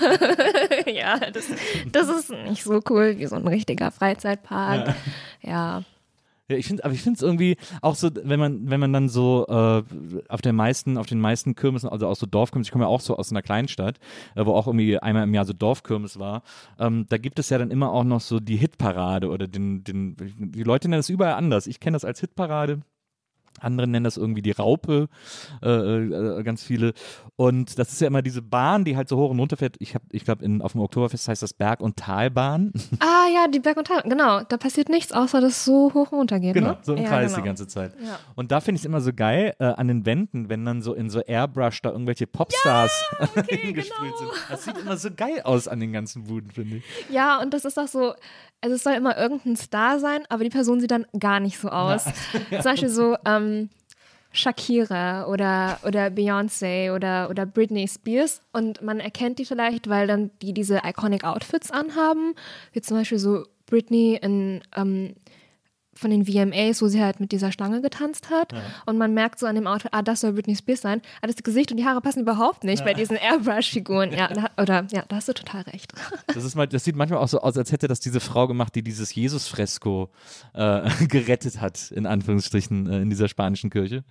ja 0.93 1.19
das, 1.31 1.47
das, 1.91 2.09
ist 2.11 2.31
nicht 2.47 2.63
so 2.63 2.83
cool 2.91 3.15
wie 3.17 3.25
so 3.25 3.37
ein 3.37 3.49
richtiger 3.49 3.91
Freizeitpark. 3.91 4.95
ja. 5.41 5.51
ja. 5.51 5.83
Ja, 6.51 6.59
ich 6.59 6.67
finde, 6.67 6.85
aber 6.85 6.93
ich 6.93 7.01
finde 7.01 7.17
es 7.17 7.23
irgendwie 7.23 7.57
auch 7.81 7.95
so, 7.95 8.11
wenn 8.23 8.39
man, 8.39 8.69
wenn 8.69 8.79
man 8.79 8.93
dann 8.93 9.09
so 9.09 9.47
äh, 9.49 9.83
auf 10.29 10.43
den 10.43 10.55
meisten, 10.55 10.99
auf 10.99 11.07
den 11.07 11.19
meisten 11.19 11.55
Kirmesen, 11.55 11.89
also 11.89 12.07
auch 12.07 12.17
so 12.17 12.27
Dorfkirmes, 12.27 12.69
ich 12.69 12.73
komme 12.73 12.85
ja 12.85 12.89
auch 12.89 13.01
so 13.01 13.17
aus 13.17 13.31
einer 13.31 13.41
Kleinstadt, 13.41 13.99
äh, 14.35 14.45
wo 14.45 14.53
auch 14.53 14.67
irgendwie 14.67 14.99
einmal 14.99 15.23
im 15.25 15.33
Jahr 15.33 15.47
so 15.47 15.55
Dorfkirmes 15.55 16.19
war, 16.19 16.43
ähm, 16.79 17.07
da 17.09 17.17
gibt 17.17 17.39
es 17.39 17.49
ja 17.49 17.57
dann 17.57 17.71
immer 17.71 17.93
auch 17.93 18.05
noch 18.05 18.21
so 18.21 18.41
die 18.41 18.57
Hitparade 18.57 19.31
oder 19.31 19.49
den, 19.49 19.85
den, 19.85 20.17
die 20.19 20.63
Leute 20.63 20.89
nennen 20.89 20.99
das 20.99 21.09
überall 21.09 21.35
anders. 21.35 21.67
Ich 21.67 21.81
kenne 21.81 21.95
das 21.95 22.05
als 22.05 22.21
Hitparade. 22.21 22.83
Andere 23.65 23.87
nennen 23.87 24.05
das 24.05 24.17
irgendwie 24.17 24.43
die 24.43 24.53
Raupe, 24.53 25.09
äh, 25.63 25.69
äh, 25.69 26.43
ganz 26.43 26.63
viele. 26.63 26.93
Und 27.37 27.79
das 27.79 27.93
ist 27.93 28.01
ja 28.01 28.07
immer 28.07 28.23
diese 28.23 28.43
Bahn, 28.43 28.85
die 28.85 28.97
halt 28.97 29.09
so 29.09 29.17
hoch 29.17 29.31
und 29.31 29.39
runter 29.41 29.57
fährt. 29.57 29.77
Ich 29.81 29.95
ich 30.11 30.25
glaube, 30.25 30.47
auf 30.63 30.73
dem 30.73 30.81
Oktoberfest 30.81 31.29
heißt 31.29 31.43
das 31.43 31.53
Berg- 31.53 31.81
und 31.81 31.97
Talbahn. 31.97 32.73
Ah 33.01 33.27
ja, 33.33 33.49
die 33.49 33.61
Berg- 33.61 33.77
und 33.77 33.87
Talbahn, 33.87 34.09
genau. 34.11 34.43
Da 34.43 34.57
passiert 34.57 34.89
nichts, 34.89 35.13
außer 35.13 35.41
dass 35.41 35.53
es 35.53 35.65
so 35.65 35.93
hoch 35.93 36.13
und 36.13 36.19
runter 36.19 36.41
geht. 36.41 36.55
Genau, 36.55 36.71
ne? 36.71 36.79
so 36.83 36.95
im 36.95 37.03
ja, 37.03 37.09
Kreis 37.09 37.33
genau. 37.33 37.43
die 37.43 37.47
ganze 37.47 37.67
Zeit. 37.67 37.93
Ja. 38.01 38.19
Und 38.35 38.51
da 38.53 38.61
finde 38.61 38.77
ich 38.77 38.83
es 38.83 38.87
immer 38.87 39.01
so 39.01 39.13
geil 39.13 39.55
äh, 39.59 39.65
an 39.65 39.89
den 39.89 40.07
Wänden, 40.07 40.49
wenn 40.49 40.65
dann 40.65 40.83
so 40.83 40.95
in 40.95 41.11
so 41.11 41.21
Airbrush 41.21 41.83
da 41.83 41.91
irgendwelche 41.91 42.27
Popstars 42.27 42.93
ja, 43.21 43.29
okay, 43.37 43.57
hingesprüht 43.63 44.13
genau. 44.19 44.33
sind. 44.33 44.45
Das 44.49 44.65
sieht 44.65 44.79
immer 44.79 44.97
so 44.97 45.11
geil 45.15 45.43
aus 45.45 45.69
an 45.69 45.81
den 45.81 45.93
ganzen 45.93 46.25
Buden, 46.25 46.51
finde 46.51 46.77
ich. 46.77 46.85
Ja, 47.11 47.41
und 47.41 47.53
das 47.53 47.65
ist 47.65 47.79
auch 47.79 47.89
so, 47.89 48.15
also 48.61 48.77
es 48.77 48.83
soll 48.83 48.95
immer 48.95 49.17
irgendein 49.19 49.57
Star 49.57 49.99
sein, 49.99 50.23
aber 50.29 50.43
die 50.43 50.51
Person 50.51 50.81
sieht 50.81 50.91
dann 50.91 51.07
gar 51.19 51.39
nicht 51.41 51.59
so 51.59 51.69
aus. 51.69 52.07
Ja. 52.51 52.63
Zum 52.63 52.73
Beispiel 52.73 52.89
so, 52.89 53.17
ähm, 53.27 53.54
Shakira 54.33 55.27
oder, 55.29 55.79
oder 55.85 56.09
Beyoncé 56.09 56.93
oder, 56.93 57.31
oder 57.31 57.47
Britney 57.47 57.87
Spears. 57.87 58.41
Und 58.53 58.83
man 58.83 59.01
erkennt 59.01 59.39
die 59.39 59.45
vielleicht, 59.45 59.89
weil 59.89 60.07
dann 60.07 60.31
die 60.43 60.53
diese 60.53 60.83
iconic 60.85 61.25
Outfits 61.25 61.71
anhaben, 61.71 62.35
wie 62.73 62.81
zum 62.81 62.97
Beispiel 62.97 63.19
so 63.19 63.45
Britney 63.67 64.19
in 64.21 64.61
ähm, 64.77 65.15
von 65.95 66.11
den 66.11 66.27
VMAs, 66.27 66.83
wo 66.83 66.89
sie 66.89 67.03
halt 67.03 67.21
mit 67.21 67.33
dieser 67.33 67.53
Stange 67.53 67.81
getanzt 67.81 68.31
hat. 68.31 68.53
Ja. 68.53 68.63
Und 68.87 68.99
man 68.99 69.15
merkt 69.15 69.39
so 69.39 69.47
an 69.47 69.55
dem 69.55 69.67
Outfit, 69.67 69.91
ah, 69.93 70.03
das 70.03 70.21
soll 70.21 70.33
Britney 70.33 70.57
Spears 70.57 70.81
sein. 70.81 71.01
Aber 71.21 71.33
das 71.33 71.43
Gesicht 71.43 71.71
und 71.71 71.77
die 71.77 71.85
Haare 71.85 72.01
passen 72.01 72.21
überhaupt 72.21 72.65
nicht 72.65 72.81
ja. 72.81 72.85
bei 72.85 72.95
diesen 72.95 73.17
Airbrush-Figuren. 73.17 74.13
Ja, 74.13 74.29
da, 74.29 74.51
oder, 74.61 74.87
ja, 74.91 75.05
da 75.09 75.17
hast 75.17 75.29
du 75.29 75.35
total 75.35 75.63
recht. 75.63 75.93
Das, 76.27 76.45
ist 76.45 76.55
mal, 76.55 76.67
das 76.67 76.85
sieht 76.85 76.97
manchmal 76.97 77.21
auch 77.21 77.29
so 77.29 77.41
aus, 77.41 77.57
als 77.57 77.73
hätte 77.73 77.89
das 77.89 78.01
diese 78.01 78.21
Frau 78.21 78.47
gemacht, 78.47 78.75
die 78.75 78.83
dieses 78.83 79.15
Jesus-Fresko 79.15 80.11
äh, 80.55 80.89
gerettet 81.09 81.61
hat, 81.61 81.91
in 81.91 82.07
Anführungsstrichen, 82.07 82.87
äh, 82.87 83.03
in 83.03 83.11
dieser 83.11 83.29
spanischen 83.29 83.71
Kirche. 83.71 84.05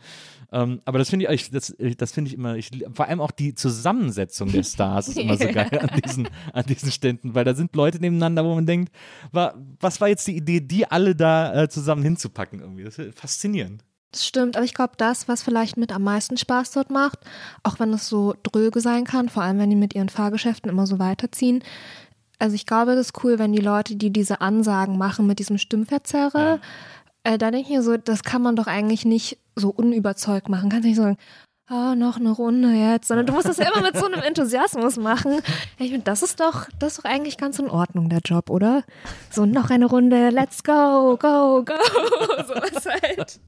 Ähm, 0.52 0.82
aber 0.86 1.00
das 1.00 1.10
finde 1.10 1.34
ich, 1.34 1.50
das, 1.50 1.76
das 1.98 2.12
finde 2.12 2.30
ich 2.30 2.36
immer, 2.36 2.56
ich, 2.56 2.70
vor 2.94 3.08
allem 3.08 3.22
auch 3.22 3.32
die 3.32 3.56
Zusammensetzung 3.56 4.52
der 4.52 4.64
Stars 4.64 5.08
ist 5.08 5.18
immer 5.18 5.36
so 5.36 5.48
geil 5.52 5.80
an 5.80 5.90
diesen, 6.00 6.30
an 6.54 6.66
diesen 6.66 6.92
Ständen, 6.92 7.34
weil 7.34 7.44
da 7.44 7.56
sind 7.56 7.76
Leute 7.76 8.00
nebeneinander, 8.00 8.46
wo 8.46 8.54
man 8.54 8.68
denkt, 8.68 8.94
war, 9.32 9.56
was 9.80 10.00
war 10.00 10.10
jetzt 10.10 10.28
die 10.28 10.38
Idee, 10.38 10.62
die 10.62 10.86
alle 10.86 11.16
da 11.16 11.64
äh, 11.64 11.70
zusammen 11.70 11.83
zusammen 11.84 12.04
hinzupacken 12.04 12.60
irgendwie. 12.60 12.84
Das 12.84 12.98
ist 12.98 13.18
faszinierend. 13.18 13.84
Das 14.12 14.28
stimmt, 14.28 14.56
aber 14.56 14.66
ich 14.66 14.76
glaube, 14.76 14.94
das, 14.98 15.28
was 15.28 15.42
vielleicht 15.42 15.76
mit 15.76 15.92
am 15.92 16.04
meisten 16.04 16.38
Spaß 16.38 16.72
dort 16.72 16.92
macht, 16.92 17.20
auch 17.64 17.80
wenn 17.80 17.92
es 17.94 18.08
so 18.08 18.36
dröge 18.44 18.80
sein 18.80 19.06
kann, 19.06 19.28
vor 19.28 19.42
allem 19.42 19.58
wenn 19.58 19.72
die 19.72 19.76
mit 19.76 19.96
ihren 19.96 20.10
Fahrgeschäften 20.10 20.70
immer 20.70 20.86
so 20.86 21.00
weiterziehen. 21.00 21.64
Also 22.38 22.54
ich 22.56 22.68
glaube, 22.68 22.96
das 22.96 23.08
ist 23.08 23.24
cool, 23.24 23.40
wenn 23.40 23.54
die 23.54 23.62
Leute, 23.62 23.96
die 23.96 24.12
diese 24.12 24.40
Ansagen 24.40 25.00
machen 25.00 25.26
mit 25.26 25.40
diesem 25.40 25.58
Stimmverzerrer, 25.58 26.60
äh, 27.24 27.38
da 27.40 27.50
denke 27.50 27.70
ich 27.70 27.76
mir 27.76 27.82
so, 27.82 27.98
das 27.98 28.24
kann 28.24 28.44
man 28.44 28.56
doch 28.56 28.68
eigentlich 28.68 29.04
nicht 29.04 29.40
so 29.56 29.70
unüberzeugt 29.70 30.48
machen. 30.48 30.70
Kannst 30.70 30.86
nicht 30.86 30.98
sagen, 30.98 31.18
ah, 31.68 31.96
noch 31.96 32.18
eine 32.18 32.32
Runde 32.32 32.72
jetzt, 32.74 33.08
sondern 33.08 33.26
du 33.26 33.34
musst 33.34 33.48
das 33.48 33.58
ja 33.58 33.72
immer 33.74 33.82
mit 33.82 33.98
so 33.98 34.06
einem 34.06 34.22
Enthusiasmus 34.28 34.98
machen. 34.98 35.40
Ich 35.80 35.90
finde, 35.92 36.04
das 36.04 36.22
ist 36.22 36.40
doch, 36.40 36.68
das 36.80 36.94
ist 36.94 37.00
doch 37.00 37.10
eigentlich 37.10 37.38
ganz 37.38 37.60
in 37.60 37.70
Ordnung, 37.70 38.10
der 38.10 38.20
Job, 38.24 38.50
oder? 38.50 38.84
So, 39.30 39.46
noch 39.46 39.70
eine 39.70 39.86
Runde, 39.86 40.30
let's 40.30 40.64
go, 40.64 41.18
go, 41.20 41.64
go. 41.64 41.74
So 42.46 42.56
was 42.56 42.86
halt. 42.86 43.40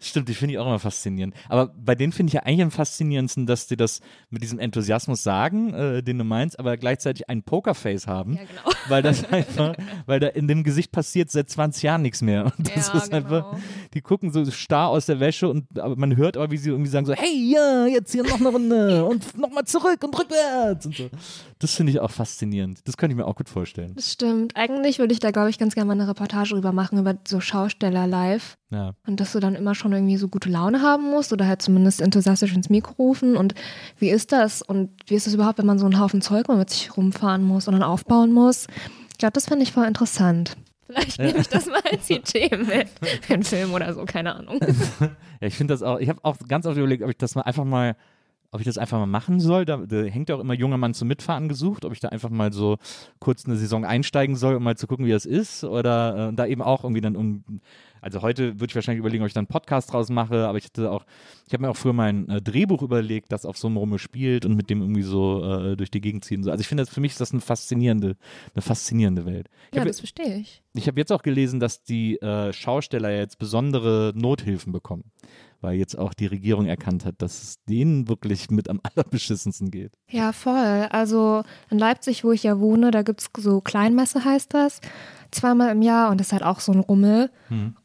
Stimmt, 0.00 0.28
die 0.28 0.34
finde 0.34 0.54
ich 0.54 0.58
auch 0.58 0.66
immer 0.66 0.78
faszinierend. 0.78 1.34
Aber 1.48 1.68
bei 1.68 1.94
denen 1.94 2.12
finde 2.12 2.30
ich 2.30 2.34
ja 2.34 2.42
eigentlich 2.42 2.62
am 2.62 2.70
faszinierendsten, 2.70 3.46
dass 3.46 3.66
die 3.66 3.76
das 3.76 4.00
mit 4.30 4.42
diesem 4.42 4.58
Enthusiasmus 4.58 5.22
sagen, 5.22 5.72
äh, 5.74 6.02
den 6.02 6.18
du 6.18 6.24
meinst, 6.24 6.58
aber 6.58 6.76
gleichzeitig 6.76 7.28
ein 7.28 7.42
Pokerface 7.42 8.06
haben. 8.06 8.34
Ja, 8.34 8.40
genau. 8.44 8.76
Weil 8.88 9.02
das 9.02 9.24
einfach, 9.32 9.74
weil 10.06 10.20
da 10.20 10.26
in 10.28 10.46
dem 10.46 10.62
Gesicht 10.62 10.92
passiert 10.92 11.30
seit 11.30 11.48
20 11.48 11.82
Jahren 11.84 12.02
nichts 12.02 12.20
mehr. 12.20 12.44
Und 12.58 12.68
das 12.76 12.88
Ja, 12.88 12.94
ist 12.98 13.14
einfach, 13.14 13.52
genau. 13.52 13.62
die 13.94 14.02
gucken 14.02 14.30
so 14.30 14.44
starr 14.50 14.88
aus 14.88 15.06
der 15.06 15.20
Wäsche 15.20 15.48
und 15.48 15.78
aber 15.80 15.96
man 15.96 16.16
hört 16.16 16.36
aber, 16.36 16.50
wie 16.50 16.58
sie 16.58 16.68
irgendwie 16.68 16.90
sagen 16.90 17.03
so, 17.04 17.14
hey, 17.14 17.34
ja, 17.50 17.86
jetzt 17.86 18.12
hier 18.12 18.22
noch 18.22 18.40
eine 18.40 18.48
Runde 18.48 19.04
und 19.08 19.36
nochmal 19.38 19.64
zurück 19.64 20.02
und 20.04 20.18
rückwärts 20.18 20.86
und 20.86 20.96
so. 20.96 21.10
Das 21.58 21.74
finde 21.74 21.92
ich 21.92 22.00
auch 22.00 22.10
faszinierend. 22.10 22.80
Das 22.84 22.96
könnte 22.96 23.12
ich 23.12 23.16
mir 23.16 23.26
auch 23.26 23.36
gut 23.36 23.48
vorstellen. 23.48 23.92
Das 23.94 24.12
stimmt. 24.12 24.56
Eigentlich 24.56 24.98
würde 24.98 25.12
ich 25.12 25.20
da, 25.20 25.30
glaube 25.30 25.50
ich, 25.50 25.58
ganz 25.58 25.74
gerne 25.74 25.86
mal 25.86 25.92
eine 25.94 26.08
Reportage 26.08 26.54
drüber 26.54 26.72
machen, 26.72 26.98
über 26.98 27.14
so 27.26 27.40
Schausteller 27.40 28.06
live. 28.06 28.56
Ja. 28.70 28.94
Und 29.06 29.20
dass 29.20 29.32
du 29.32 29.40
dann 29.40 29.54
immer 29.54 29.74
schon 29.74 29.92
irgendwie 29.92 30.16
so 30.16 30.28
gute 30.28 30.48
Laune 30.48 30.82
haben 30.82 31.10
musst 31.10 31.32
oder 31.32 31.46
halt 31.46 31.62
zumindest 31.62 32.00
enthusiastisch 32.00 32.54
ins 32.54 32.70
Mikro 32.70 32.94
rufen. 32.98 33.36
Und 33.36 33.54
wie 33.98 34.10
ist 34.10 34.32
das? 34.32 34.62
Und 34.62 34.90
wie 35.06 35.14
ist 35.14 35.26
es 35.26 35.34
überhaupt, 35.34 35.58
wenn 35.58 35.66
man 35.66 35.78
so 35.78 35.86
einen 35.86 36.00
Haufen 36.00 36.22
Zeug 36.22 36.48
mal 36.48 36.56
mit 36.56 36.70
sich 36.70 36.96
rumfahren 36.96 37.44
muss 37.44 37.68
und 37.68 37.74
dann 37.74 37.82
aufbauen 37.82 38.32
muss? 38.32 38.66
Ich 39.12 39.18
glaube, 39.18 39.32
das 39.32 39.46
finde 39.46 39.62
ich 39.62 39.72
voll 39.72 39.86
interessant. 39.86 40.56
Vielleicht 40.86 41.18
nehme 41.18 41.38
ich 41.38 41.48
das 41.48 41.66
mal 41.66 41.80
als 41.90 42.08
Idee 42.10 42.50
mit 42.56 42.88
für 43.22 43.34
einen 43.34 43.42
Film 43.42 43.72
oder 43.74 43.92
so, 43.94 44.04
keine 44.04 44.34
Ahnung. 44.34 44.60
Ja, 45.40 45.48
ich 45.48 45.56
finde 45.56 45.74
das 45.74 45.82
auch, 45.82 45.98
ich 45.98 46.08
habe 46.08 46.20
auch 46.22 46.36
ganz 46.48 46.64
oft 46.64 46.76
überlegt, 46.76 47.02
ob 47.02 47.10
ich 47.10 47.18
das 47.18 47.34
mal 47.34 47.42
einfach 47.42 47.64
mal, 47.64 47.96
ob 48.54 48.60
ich 48.60 48.66
das 48.66 48.78
einfach 48.78 48.98
mal 48.98 49.06
machen 49.06 49.40
soll. 49.40 49.64
Da, 49.64 49.78
da 49.78 50.02
hängt 50.04 50.28
ja 50.28 50.36
auch 50.36 50.40
immer 50.40 50.54
junger 50.54 50.76
Mann 50.78 50.94
zum 50.94 51.08
Mitfahren 51.08 51.48
gesucht, 51.48 51.84
ob 51.84 51.92
ich 51.92 51.98
da 51.98 52.08
einfach 52.10 52.30
mal 52.30 52.52
so 52.52 52.78
kurz 53.18 53.46
eine 53.46 53.56
Saison 53.56 53.84
einsteigen 53.84 54.36
soll, 54.36 54.54
um 54.54 54.62
mal 54.62 54.76
zu 54.76 54.86
gucken, 54.86 55.06
wie 55.06 55.10
das 55.10 55.26
ist. 55.26 55.64
Oder 55.64 56.28
äh, 56.28 56.34
da 56.34 56.46
eben 56.46 56.62
auch 56.62 56.84
irgendwie 56.84 57.00
dann 57.00 57.16
um. 57.16 57.42
Also 58.00 58.20
heute 58.20 58.60
würde 58.60 58.66
ich 58.70 58.74
wahrscheinlich 58.74 59.00
überlegen, 59.00 59.22
ob 59.24 59.28
ich 59.28 59.32
da 59.32 59.40
einen 59.40 59.46
Podcast 59.46 59.90
draus 59.90 60.10
mache, 60.10 60.46
aber 60.46 60.58
ich 60.58 60.66
hatte 60.66 60.90
auch, 60.90 61.06
ich 61.46 61.54
habe 61.54 61.62
mir 61.62 61.70
auch 61.70 61.76
früher 61.76 61.94
mein 61.94 62.28
äh, 62.28 62.42
Drehbuch 62.42 62.82
überlegt, 62.82 63.32
das 63.32 63.46
auf 63.46 63.56
so 63.56 63.66
einem 63.66 63.78
Rummel 63.78 63.98
spielt 63.98 64.44
und 64.44 64.54
mit 64.56 64.68
dem 64.68 64.82
irgendwie 64.82 65.02
so 65.02 65.42
äh, 65.42 65.74
durch 65.74 65.90
die 65.90 66.02
Gegend 66.02 66.22
ziehen. 66.22 66.42
So. 66.42 66.50
Also 66.50 66.60
ich 66.60 66.68
finde, 66.68 66.84
für 66.84 67.00
mich 67.00 67.12
ist 67.12 67.20
das 67.22 67.32
eine 67.32 67.40
faszinierende, 67.40 68.16
eine 68.54 68.60
faszinierende 68.60 69.24
Welt. 69.24 69.48
Ich 69.70 69.76
Ja, 69.76 69.80
habe 69.80 69.88
das 69.88 70.00
verstehe 70.00 70.36
ich. 70.36 70.62
ich 70.74 70.86
habe 70.86 71.00
jetzt 71.00 71.12
auch 71.12 71.22
gelesen, 71.22 71.60
dass 71.60 71.82
die 71.82 72.20
äh, 72.20 72.52
Schausteller 72.52 73.10
jetzt 73.10 73.38
besondere 73.38 74.12
Nothilfen 74.14 74.70
bekommen, 74.70 75.04
weil 75.64 75.78
jetzt 75.78 75.98
auch 75.98 76.12
die 76.12 76.26
Regierung 76.26 76.66
erkannt 76.66 77.04
hat, 77.04 77.16
dass 77.18 77.42
es 77.42 77.64
denen 77.64 78.06
wirklich 78.06 78.50
mit 78.50 78.68
am 78.68 78.80
allerbeschissensten 78.94 79.70
geht. 79.70 79.92
Ja, 80.10 80.32
voll. 80.32 80.86
Also 80.90 81.42
in 81.70 81.78
Leipzig, 81.78 82.22
wo 82.22 82.32
ich 82.32 82.42
ja 82.42 82.60
wohne, 82.60 82.90
da 82.90 83.02
gibt 83.02 83.22
es 83.22 83.30
so 83.42 83.60
Kleinmesse, 83.60 84.24
heißt 84.24 84.52
das. 84.54 84.80
Zweimal 85.30 85.72
im 85.72 85.82
Jahr 85.82 86.10
und 86.10 86.20
das 86.20 86.28
ist 86.28 86.32
halt 86.32 86.44
auch 86.44 86.60
so 86.60 86.70
ein 86.70 86.78
Rummel. 86.78 87.28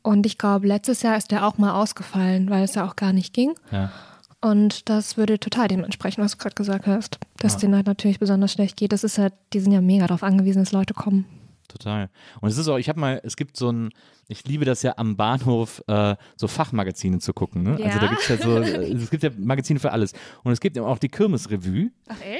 Und 0.04 0.28
ich 0.28 0.38
glaube, 0.38 0.68
letztes 0.68 1.02
Jahr 1.02 1.18
ist 1.18 1.32
der 1.32 1.48
auch 1.48 1.58
mal 1.58 1.74
ausgefallen, 1.74 2.52
weil 2.52 2.64
es 2.64 2.76
ja 2.76 2.88
auch 2.88 2.96
gar 2.96 3.12
nicht 3.12 3.34
ging. 3.34 3.56
Ja. 3.72 3.92
Und 4.40 4.88
das 4.88 5.18
würde 5.18 5.40
total 5.40 5.68
dem 5.68 5.84
entsprechen, 5.84 6.22
was 6.24 6.34
du 6.34 6.38
gerade 6.38 6.54
gesagt 6.54 6.86
hast. 6.86 7.18
Dass 7.38 7.58
denen 7.58 7.76
halt 7.76 7.88
natürlich 7.88 8.20
besonders 8.20 8.54
schlecht 8.54 8.78
geht. 8.78 8.92
Das 8.92 9.04
ist 9.04 9.18
halt, 9.18 9.34
die 9.54 9.60
sind 9.62 9.72
ja 9.72 9.82
mega 9.82 10.06
darauf 10.06 10.22
angewiesen, 10.22 10.64
dass 10.64 10.72
Leute 10.72 10.94
kommen. 10.94 11.26
Total. 11.70 12.10
Und 12.42 12.50
es 12.50 12.58
ist 12.58 12.68
auch, 12.68 12.78
ich 12.78 12.90
habe 12.90 13.00
mal, 13.00 13.22
es 13.24 13.38
gibt 13.38 13.56
so 13.56 13.72
ein, 13.72 13.92
ich 14.28 14.44
liebe 14.46 14.66
das 14.66 14.82
ja 14.82 14.96
am 14.98 15.16
Bahnhof, 15.16 15.82
äh, 15.88 16.16
so 16.36 16.48
Fachmagazine 16.48 17.20
zu 17.20 17.32
gucken. 17.32 17.64
Ne? 17.64 17.72
Also 17.82 18.00
da 18.00 18.06
Ja? 18.06 18.08
gibt 18.10 18.22
es 18.22 18.28
ja 18.28 18.38
so, 18.38 18.58
äh, 18.58 18.92
es 18.92 19.10
gibt 19.10 19.24
ja 19.24 19.30
Magazine 19.38 19.80
für 19.80 19.92
alles. 19.92 20.14
Und 20.44 20.52
es 20.52 20.60
gibt 20.60 20.76
eben 20.76 20.86
auch 20.86 20.98
die 21.00 21.10
Kirmesrevue, 21.10 21.92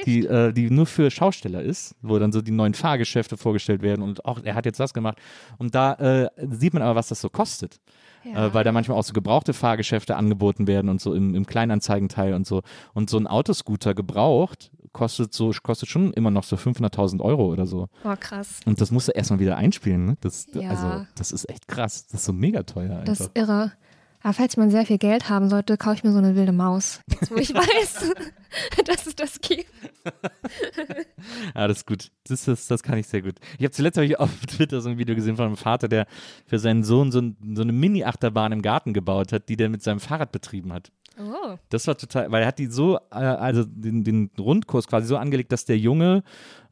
die, 0.04 0.26
äh, 0.26 0.52
die 0.52 0.68
nur 0.68 0.86
für 0.86 1.10
Schausteller 1.10 1.62
ist, 1.62 1.94
wo 2.02 2.18
dann 2.18 2.32
so 2.32 2.42
die 2.42 2.50
neuen 2.50 2.74
Fahrgeschäfte 2.74 3.36
vorgestellt 3.36 3.82
werden 3.82 4.02
und 4.02 4.24
auch, 4.24 4.40
er 4.42 4.54
hat 4.56 4.66
jetzt 4.66 4.80
das 4.80 4.92
gemacht. 4.92 5.18
Und 5.58 5.74
da 5.74 5.94
äh, 5.94 6.28
sieht 6.50 6.74
man 6.74 6.82
aber, 6.82 6.96
was 6.96 7.08
das 7.08 7.20
so 7.20 7.30
kostet. 7.30 7.80
Äh, 8.22 8.52
weil 8.52 8.64
da 8.64 8.72
manchmal 8.72 8.98
auch 8.98 9.02
so 9.04 9.14
gebrauchte 9.14 9.54
Fahrgeschäfte 9.54 10.14
angeboten 10.14 10.66
werden 10.66 10.90
und 10.90 11.00
so 11.00 11.14
im, 11.14 11.34
im 11.34 11.46
Kleinanzeigenteil 11.46 12.34
und 12.34 12.46
so. 12.46 12.60
Und 12.92 13.08
so 13.08 13.16
ein 13.16 13.26
Autoscooter 13.26 13.94
gebraucht 13.94 14.70
kostet 14.92 15.32
so, 15.32 15.52
kostet 15.62 15.88
schon 15.88 16.12
immer 16.12 16.30
noch 16.30 16.44
so 16.44 16.56
500.000 16.56 17.20
Euro 17.20 17.46
oder 17.46 17.66
so. 17.66 17.88
Oh, 18.04 18.14
krass. 18.18 18.60
Und 18.66 18.80
das 18.80 18.90
musst 18.90 19.08
du 19.08 19.12
erstmal 19.12 19.40
wieder 19.40 19.56
einspielen, 19.56 20.04
ne? 20.06 20.16
Das, 20.20 20.46
Ja. 20.52 20.70
Also, 20.70 21.06
das 21.16 21.32
ist 21.32 21.48
echt 21.48 21.68
krass. 21.68 22.06
Das 22.06 22.20
ist 22.20 22.26
so 22.26 22.32
mega 22.32 22.62
teuer 22.62 22.90
einfach. 22.98 23.04
Das 23.04 23.20
ist 23.20 23.30
irre. 23.34 23.72
Aber 24.22 24.34
falls 24.34 24.56
man 24.56 24.70
sehr 24.70 24.84
viel 24.84 24.98
Geld 24.98 25.28
haben 25.28 25.48
sollte, 25.48 25.76
kaufe 25.76 25.96
ich 25.96 26.04
mir 26.04 26.12
so 26.12 26.18
eine 26.18 26.36
wilde 26.36 26.52
Maus. 26.52 27.00
Jetzt, 27.10 27.30
wo 27.30 27.36
ich 27.36 27.54
weiß, 27.54 28.12
dass 28.84 29.06
es 29.06 29.16
das 29.16 29.40
gibt. 29.40 29.66
Ja, 31.54 31.68
das 31.68 31.78
ist 31.78 31.86
gut. 31.86 32.10
Das, 32.26 32.44
das, 32.44 32.66
das 32.66 32.82
kann 32.82 32.98
ich 32.98 33.06
sehr 33.06 33.22
gut. 33.22 33.34
Ich 33.58 33.64
habe 33.64 33.70
zuletzt 33.72 33.98
hab 33.98 34.04
ich 34.04 34.18
auf 34.18 34.30
Twitter 34.46 34.80
so 34.80 34.88
ein 34.88 34.98
Video 34.98 35.14
gesehen 35.14 35.36
von 35.36 35.46
einem 35.46 35.56
Vater, 35.56 35.88
der 35.88 36.06
für 36.46 36.58
seinen 36.58 36.82
Sohn 36.82 37.12
so, 37.12 37.20
ein, 37.20 37.36
so 37.54 37.62
eine 37.62 37.72
Mini-Achterbahn 37.72 38.52
im 38.52 38.62
Garten 38.62 38.94
gebaut 38.94 39.32
hat, 39.32 39.48
die 39.48 39.56
der 39.56 39.68
mit 39.68 39.82
seinem 39.82 40.00
Fahrrad 40.00 40.32
betrieben 40.32 40.72
hat. 40.72 40.90
Oh. 41.18 41.56
Das 41.68 41.86
war 41.86 41.96
total, 41.96 42.30
weil 42.30 42.42
er 42.42 42.48
hat 42.48 42.58
die 42.58 42.66
so, 42.66 42.96
äh, 43.10 43.16
also 43.16 43.64
den, 43.64 44.04
den 44.04 44.30
Rundkurs 44.38 44.86
quasi 44.86 45.06
so 45.06 45.16
angelegt, 45.16 45.52
dass 45.52 45.64
der 45.64 45.78
Junge, 45.78 46.22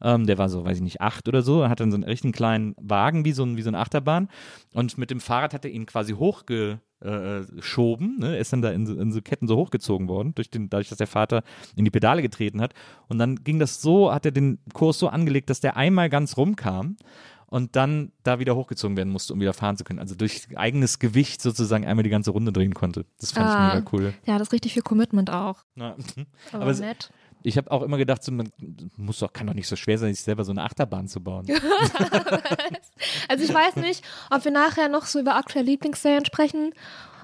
ähm, 0.01 0.25
der 0.25 0.37
war 0.37 0.49
so, 0.49 0.65
weiß 0.65 0.77
ich 0.77 0.83
nicht, 0.83 1.01
acht 1.01 1.27
oder 1.27 1.41
so, 1.41 1.67
hat 1.67 1.79
dann 1.79 1.91
so 1.91 1.95
einen 1.95 2.03
richtigen 2.03 2.31
kleinen 2.31 2.75
Wagen, 2.77 3.25
wie 3.25 3.31
so, 3.31 3.43
ein, 3.43 3.57
wie 3.57 3.61
so 3.61 3.69
eine 3.69 3.79
Achterbahn. 3.79 4.29
Und 4.73 4.97
mit 4.97 5.11
dem 5.11 5.19
Fahrrad 5.19 5.53
hat 5.53 5.65
er 5.65 5.71
ihn 5.71 5.85
quasi 5.85 6.13
hochgeschoben, 6.13 6.81
äh, 7.01 7.41
schoben, 7.61 8.17
ne? 8.19 8.37
Ist 8.37 8.51
dann 8.53 8.61
da 8.61 8.71
in 8.71 8.85
so, 8.85 8.99
in 8.99 9.11
so 9.11 9.21
Ketten 9.21 9.47
so 9.47 9.55
hochgezogen 9.57 10.07
worden, 10.07 10.33
durch 10.35 10.49
den, 10.49 10.69
dadurch, 10.69 10.89
dass 10.89 10.97
der 10.97 11.07
Vater 11.07 11.43
in 11.75 11.85
die 11.85 11.91
Pedale 11.91 12.21
getreten 12.21 12.61
hat. 12.61 12.73
Und 13.07 13.19
dann 13.19 13.43
ging 13.43 13.59
das 13.59 13.81
so, 13.81 14.11
hat 14.13 14.25
er 14.25 14.31
den 14.31 14.59
Kurs 14.73 14.99
so 14.99 15.07
angelegt, 15.07 15.49
dass 15.49 15.59
der 15.61 15.77
einmal 15.77 16.09
ganz 16.09 16.35
rumkam 16.37 16.97
und 17.47 17.75
dann 17.75 18.11
da 18.23 18.39
wieder 18.39 18.55
hochgezogen 18.55 18.95
werden 18.95 19.11
musste, 19.11 19.33
um 19.33 19.39
wieder 19.41 19.53
fahren 19.53 19.75
zu 19.75 19.83
können. 19.83 19.99
Also 19.99 20.13
durch 20.15 20.47
eigenes 20.55 20.99
Gewicht 20.99 21.41
sozusagen 21.41 21.85
einmal 21.85 22.03
die 22.03 22.09
ganze 22.11 22.29
Runde 22.31 22.51
drehen 22.53 22.73
konnte. 22.75 23.05
Das 23.19 23.31
fand 23.31 23.47
Ah. 23.47 23.67
ich 23.69 23.73
mega 23.75 23.89
cool. 23.93 24.13
Ja, 24.25 24.37
das 24.37 24.49
ist 24.49 24.53
richtig 24.53 24.73
viel 24.73 24.83
Commitment 24.83 25.31
auch. 25.31 25.63
Ja. 25.75 25.95
Aber, 26.51 26.63
Aber 26.63 26.73
nett. 26.75 27.11
Ich 27.43 27.57
habe 27.57 27.71
auch 27.71 27.81
immer 27.83 27.97
gedacht, 27.97 28.23
so, 28.23 28.31
man 28.31 28.51
muss 28.97 29.19
doch, 29.19 29.31
kann 29.31 29.47
doch 29.47 29.53
nicht 29.53 29.67
so 29.67 29.75
schwer 29.75 29.97
sein, 29.97 30.13
sich 30.13 30.23
selber 30.23 30.43
so 30.43 30.51
eine 30.51 30.63
Achterbahn 30.63 31.07
zu 31.07 31.21
bauen. 31.21 31.47
Also 33.29 33.43
ich 33.43 33.53
weiß 33.53 33.77
nicht, 33.77 34.03
ob 34.29 34.43
wir 34.43 34.51
nachher 34.51 34.89
noch 34.89 35.05
so 35.05 35.19
über 35.19 35.35
aktuelle 35.35 35.67
Lieblingsserien 35.67 36.25
sprechen 36.25 36.73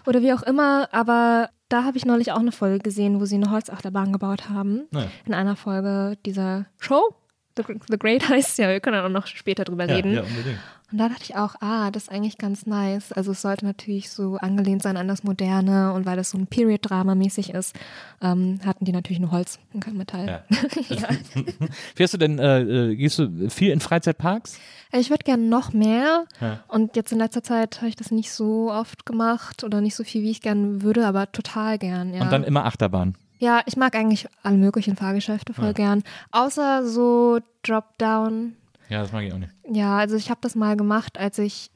oder 0.06 0.22
wie 0.22 0.32
auch 0.34 0.44
immer, 0.44 0.88
aber 0.94 1.50
da 1.68 1.84
habe 1.84 1.98
ich 1.98 2.06
neulich 2.06 2.32
auch 2.32 2.40
eine 2.40 2.52
Folge 2.52 2.80
gesehen, 2.80 3.20
wo 3.20 3.26
sie 3.26 3.36
eine 3.36 3.52
Holzachterbahn 3.52 4.14
gebaut 4.14 4.50
haben. 4.50 4.88
Naja. 4.92 5.10
In 5.26 5.34
einer 5.34 5.56
Folge 5.56 6.18
dieser 6.26 6.68
Show. 6.78 7.16
The, 7.58 7.64
The 7.90 7.98
Great 7.98 8.28
heißt 8.30 8.58
ja, 8.58 8.70
wir 8.70 8.80
können 8.80 9.04
auch 9.04 9.10
noch 9.10 9.28
später 9.28 9.64
drüber 9.64 9.88
reden. 9.88 10.14
Ja, 10.14 10.22
ja, 10.22 10.28
unbedingt. 10.28 10.60
Und 10.92 11.00
da 11.00 11.10
dachte 11.10 11.24
ich 11.24 11.36
auch, 11.36 11.56
ah, 11.62 11.90
das 11.90 12.04
ist 12.04 12.10
eigentlich 12.10 12.38
ganz 12.38 12.68
nice. 12.68 13.12
Also 13.12 13.32
es 13.32 13.42
sollte 13.42 13.66
natürlich 13.66 14.12
so 14.12 14.38
angelehnt 14.38 14.84
sein 14.84 14.98
an 14.98 15.08
das 15.08 15.24
Moderne 15.24 15.94
und 15.94 16.06
weil 16.06 16.16
das 16.16 16.30
so 16.30 16.38
ein 16.38 16.46
Period-Drama 16.46 17.16
mäßig 17.16 17.50
ist, 17.50 17.76
ähm, 18.22 18.60
hatten 18.64 18.86
die 18.86 18.92
natürlich 18.92 19.20
nur 19.20 19.32
Holz 19.32 19.60
und 19.74 19.84
kein 19.84 19.98
Metall. 19.98 20.44
Ja. 20.90 21.08
Fährst 21.96 22.14
du 22.14 22.18
denn, 22.18 22.38
äh, 22.38 22.62
äh, 22.62 22.96
gehst 22.96 23.18
du 23.18 23.50
viel 23.50 23.72
in 23.72 23.80
Freizeitparks? 23.80 24.60
Ich 24.92 25.10
würde 25.10 25.24
gerne 25.24 25.44
noch 25.44 25.74
mehr. 25.74 26.26
Ja. 26.40 26.64
Und 26.68 26.96
jetzt 26.96 27.12
in 27.12 27.18
letzter 27.18 27.42
Zeit 27.42 27.78
habe 27.78 27.90
ich 27.90 27.96
das 27.96 28.12
nicht 28.12 28.32
so 28.32 28.72
oft 28.72 29.06
gemacht 29.06 29.64
oder 29.64 29.82
nicht 29.82 29.96
so 29.96 30.04
viel, 30.04 30.22
wie 30.22 30.32
ich 30.32 30.42
gerne 30.42 30.84
würde, 30.84 31.08
aber 31.08 31.32
total 31.32 31.80
gern, 31.80 32.14
ja. 32.14 32.22
Und 32.22 32.32
dann 32.32 32.44
immer 32.44 32.64
Achterbahn. 32.66 33.16
Ja, 33.40 33.62
ich 33.66 33.76
mag 33.78 33.96
eigentlich 33.96 34.28
alle 34.44 34.58
möglichen 34.58 34.96
Fahrgeschäfte 34.96 35.54
voll 35.54 35.66
Ja. 35.68 35.72
gern. 35.74 36.04
Außer 36.32 36.86
so 36.88 37.40
Drop-Down. 37.64 38.56
Ja, 38.90 39.02
das 39.02 39.12
mag 39.12 39.24
ich 39.24 39.34
auch 39.34 39.38
nicht. 39.38 39.52
Ja, 39.70 39.98
also 39.98 40.16
ich 40.16 40.30
habe 40.30 40.40
das 40.42 40.56
mal 40.56 40.78
gemacht, 40.78 41.18
als 41.18 41.38
ich 41.40 41.72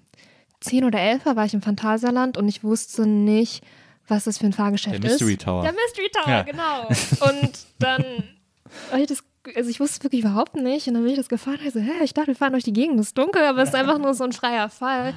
zehn 0.59 0.83
oder 0.83 0.99
elf 0.99 1.25
war, 1.25 1.35
war 1.35 1.45
ich 1.45 1.53
im 1.53 1.61
Phantasialand 1.61 2.37
und 2.37 2.47
ich 2.47 2.63
wusste 2.63 3.05
nicht, 3.07 3.63
was 4.07 4.25
das 4.25 4.37
für 4.37 4.45
ein 4.45 4.53
Fahrgeschäft 4.53 5.01
Der 5.03 5.09
Mystery 5.11 5.33
ist. 5.33 5.41
Tower. 5.41 5.63
Der 5.63 5.71
Mystery 5.73 6.09
Tower, 6.13 6.29
Ja. 6.33 6.41
genau. 6.43 6.87
Und 6.87 7.51
dann 7.79 8.03
habe 8.91 9.01
ich 9.01 9.07
das, 9.07 9.23
also 9.55 9.69
ich 9.69 9.79
wusste 9.79 9.97
es 9.99 10.03
wirklich 10.03 10.21
überhaupt 10.21 10.55
nicht 10.55 10.87
und 10.87 10.93
dann 10.95 11.03
bin 11.03 11.11
ich 11.13 11.17
das 11.17 11.29
gefahren 11.29 11.57
und 11.59 11.65
ich 11.65 11.73
so, 11.73 11.79
hä, 11.79 12.03
ich 12.03 12.13
dachte, 12.13 12.27
wir 12.27 12.35
fahren 12.35 12.51
durch 12.51 12.63
die 12.65 12.73
Gegend, 12.73 12.99
es 12.99 13.07
ist 13.07 13.17
dunkel, 13.17 13.41
aber 13.43 13.61
es 13.63 13.69
ist 13.69 13.75
einfach 13.75 13.97
nur 13.97 14.13
so 14.13 14.23
ein 14.23 14.33
freier 14.33 14.69
Fall. 14.69 15.13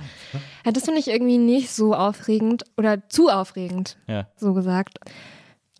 Ja, 0.64 0.72
das 0.72 0.84
finde 0.84 1.00
ich 1.00 1.08
irgendwie 1.08 1.38
nicht 1.38 1.70
so 1.70 1.94
aufregend 1.94 2.64
oder 2.76 3.08
zu 3.08 3.28
aufregend, 3.28 3.96
Ja. 4.06 4.26
so 4.37 4.54
gesagt. 4.54 4.99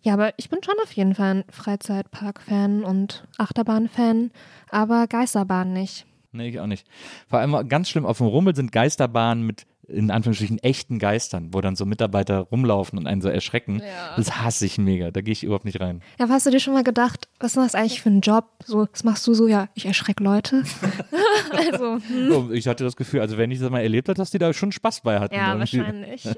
Ja, 0.03 0.13
aber 0.13 0.33
ich 0.37 0.49
bin 0.49 0.61
schon 0.61 0.75
auf 0.83 0.91
jeden 0.91 1.15
Fall 1.15 1.35
ein 1.35 1.43
Freizeitpark-Fan 1.49 2.83
und 2.83 3.25
Achterbahn-Fan, 3.37 4.31
aber 4.69 5.07
Geisterbahn 5.07 5.71
nicht. 5.71 6.05
Nee, 6.33 6.49
ich 6.49 6.59
auch 6.59 6.67
nicht. 6.67 6.85
Vor 7.29 7.39
allem 7.39 7.69
ganz 7.69 7.89
schlimm 7.89 8.05
auf 8.05 8.17
dem 8.17 8.27
Rummel 8.27 8.53
sind 8.53 8.73
Geisterbahnen 8.73 9.45
mit 9.45 9.65
in 9.87 10.11
Anführungsstrichen 10.11 10.59
echten 10.59 10.97
Geistern, 10.99 11.49
wo 11.51 11.61
dann 11.61 11.75
so 11.75 11.85
Mitarbeiter 11.85 12.39
rumlaufen 12.39 12.97
und 12.97 13.07
einen 13.07 13.21
so 13.21 13.29
erschrecken. 13.29 13.79
Ja. 13.79 14.15
Das 14.15 14.41
hasse 14.41 14.65
ich 14.65 14.77
mega. 14.77 15.11
Da 15.11 15.21
gehe 15.21 15.33
ich 15.33 15.43
überhaupt 15.43 15.65
nicht 15.65 15.81
rein. 15.81 16.01
Ja, 16.19 16.29
hast 16.29 16.45
du 16.45 16.51
dir 16.51 16.59
schon 16.59 16.73
mal 16.73 16.83
gedacht, 16.83 17.27
was 17.39 17.51
ist 17.51 17.57
das 17.57 17.75
eigentlich 17.75 18.01
für 18.01 18.09
ein 18.09 18.21
Job? 18.21 18.45
So, 18.65 18.87
was 18.91 19.03
machst 19.03 19.27
du 19.27 19.33
so? 19.33 19.47
Ja, 19.47 19.67
ich 19.73 19.85
erschrecke 19.85 20.23
Leute. 20.23 20.63
also, 21.51 21.97
hm. 21.97 22.53
Ich 22.53 22.67
hatte 22.67 22.83
das 22.83 22.95
Gefühl, 22.95 23.19
also 23.19 23.37
wenn 23.37 23.51
ich 23.51 23.59
das 23.59 23.69
mal 23.69 23.81
erlebt 23.81 24.07
habe, 24.07 24.17
dass 24.17 24.31
die 24.31 24.37
da 24.37 24.53
schon 24.53 24.71
Spaß 24.71 25.01
bei 25.01 25.19
hatten. 25.19 25.35
ja, 25.35 25.53
Irgendwie. 25.53 25.79
wahrscheinlich. 25.79 26.23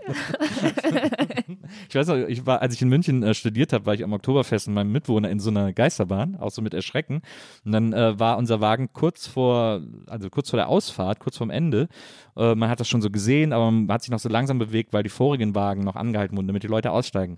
Ich 1.89 1.95
weiß 1.95 2.07
noch, 2.07 2.15
ich 2.15 2.45
war, 2.45 2.61
als 2.61 2.73
ich 2.73 2.81
in 2.81 2.89
München 2.89 3.23
äh, 3.23 3.33
studiert 3.33 3.73
habe, 3.73 3.85
war 3.85 3.93
ich 3.93 4.03
am 4.03 4.13
Oktoberfest 4.13 4.67
mit 4.67 4.75
meinem 4.75 4.91
Mitwohner 4.91 5.29
in 5.29 5.39
so 5.39 5.49
einer 5.49 5.73
Geisterbahn, 5.73 6.35
auch 6.35 6.51
so 6.51 6.61
mit 6.61 6.73
Erschrecken. 6.73 7.21
Und 7.63 7.71
dann 7.71 7.93
äh, 7.93 8.19
war 8.19 8.37
unser 8.37 8.61
Wagen 8.61 8.89
kurz 8.93 9.27
vor, 9.27 9.81
also 10.07 10.29
kurz 10.29 10.49
vor 10.49 10.57
der 10.57 10.67
Ausfahrt, 10.67 11.19
kurz 11.19 11.37
vorm 11.37 11.49
Ende. 11.49 11.87
Äh, 12.37 12.55
man 12.55 12.69
hat 12.69 12.79
das 12.79 12.87
schon 12.87 13.01
so 13.01 13.09
gesehen, 13.09 13.34
aber 13.43 13.71
man 13.71 13.91
hat 13.91 14.01
sich 14.03 14.11
noch 14.11 14.19
so 14.19 14.29
langsam 14.29 14.59
bewegt, 14.59 14.93
weil 14.93 15.03
die 15.03 15.09
vorigen 15.09 15.55
Wagen 15.55 15.83
noch 15.83 15.95
angehalten 15.95 16.35
wurden, 16.37 16.47
damit 16.47 16.63
die 16.63 16.67
Leute 16.67 16.91
aussteigen. 16.91 17.37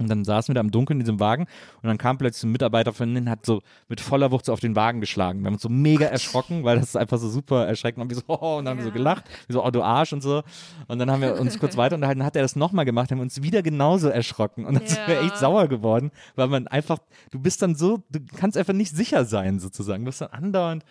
Und 0.00 0.08
dann 0.08 0.24
saßen 0.24 0.52
wir 0.52 0.54
da 0.54 0.60
im 0.60 0.70
Dunkeln 0.70 1.00
in 1.00 1.04
diesem 1.04 1.18
Wagen 1.18 1.46
und 1.82 1.88
dann 1.88 1.98
kam 1.98 2.18
plötzlich 2.18 2.44
ein 2.44 2.52
Mitarbeiter 2.52 2.92
von 2.92 3.08
innen, 3.08 3.28
hat 3.28 3.44
so 3.44 3.62
mit 3.88 4.00
voller 4.00 4.30
Wucht 4.30 4.44
so 4.44 4.52
auf 4.52 4.60
den 4.60 4.76
Wagen 4.76 5.00
geschlagen. 5.00 5.40
Wir 5.40 5.46
haben 5.46 5.54
uns 5.54 5.62
so 5.62 5.68
mega 5.68 6.06
erschrocken, 6.06 6.62
weil 6.62 6.78
das 6.78 6.90
ist 6.90 6.96
einfach 6.96 7.18
so 7.18 7.28
super 7.28 7.66
erschreckend. 7.66 8.02
Und 8.02 8.10
wir 8.10 8.16
so, 8.16 8.22
oh, 8.28 8.58
und 8.58 8.64
dann 8.64 8.72
haben 8.72 8.78
wir 8.78 8.84
so 8.84 8.92
gelacht, 8.92 9.24
wir 9.48 9.54
so, 9.54 9.64
oh, 9.64 9.70
du 9.72 9.82
Arsch 9.82 10.12
und 10.12 10.22
so. 10.22 10.44
Und 10.86 11.00
dann 11.00 11.10
haben 11.10 11.20
wir 11.20 11.40
uns 11.40 11.58
kurz 11.58 11.76
weiter 11.76 11.96
unterhalten, 11.96 12.20
dann 12.20 12.26
hat 12.26 12.36
er 12.36 12.42
das 12.42 12.54
nochmal 12.54 12.84
gemacht, 12.84 13.10
haben 13.10 13.18
wir 13.18 13.22
uns 13.22 13.42
wieder 13.42 13.60
genauso 13.62 14.08
erschrocken. 14.08 14.66
Und 14.66 14.74
dann 14.74 14.86
sind 14.86 15.00
wir 15.08 15.16
Ja. 15.16 15.22
echt 15.22 15.36
sauer 15.36 15.66
geworden, 15.66 16.12
weil 16.36 16.46
man 16.46 16.68
einfach, 16.68 16.98
du 17.32 17.40
bist 17.40 17.60
dann 17.62 17.74
so, 17.74 18.00
du 18.08 18.20
kannst 18.36 18.56
einfach 18.56 18.74
nicht 18.74 18.94
sicher 18.94 19.24
sein, 19.24 19.58
sozusagen. 19.58 20.04
Du 20.04 20.10
bist 20.10 20.20
dann 20.20 20.30
andauernd, 20.30 20.84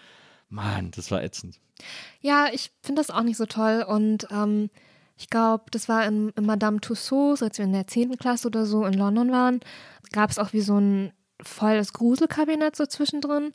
Mann, 0.49 0.91
das 0.91 1.11
war 1.11 1.23
ätzend. 1.23 1.59
Ja, 2.21 2.47
ich 2.51 2.71
finde 2.81 3.01
das 3.01 3.09
auch 3.09 3.23
nicht 3.23 3.37
so 3.37 3.45
toll 3.45 3.85
und 3.87 4.27
ähm, 4.31 4.69
ich 5.17 5.29
glaube, 5.29 5.65
das 5.71 5.89
war 5.89 6.05
in, 6.05 6.29
in 6.29 6.45
Madame 6.45 6.79
Tussauds, 6.79 7.41
als 7.41 7.57
wir 7.57 7.65
in 7.65 7.73
der 7.73 7.87
10. 7.87 8.17
Klasse 8.17 8.47
oder 8.47 8.65
so 8.65 8.85
in 8.85 8.93
London 8.93 9.31
waren, 9.31 9.59
gab 10.11 10.29
es 10.29 10.39
auch 10.39 10.53
wie 10.53 10.61
so 10.61 10.79
ein 10.79 11.11
volles 11.41 11.93
Gruselkabinett 11.93 12.75
so 12.75 12.85
zwischendrin 12.85 13.53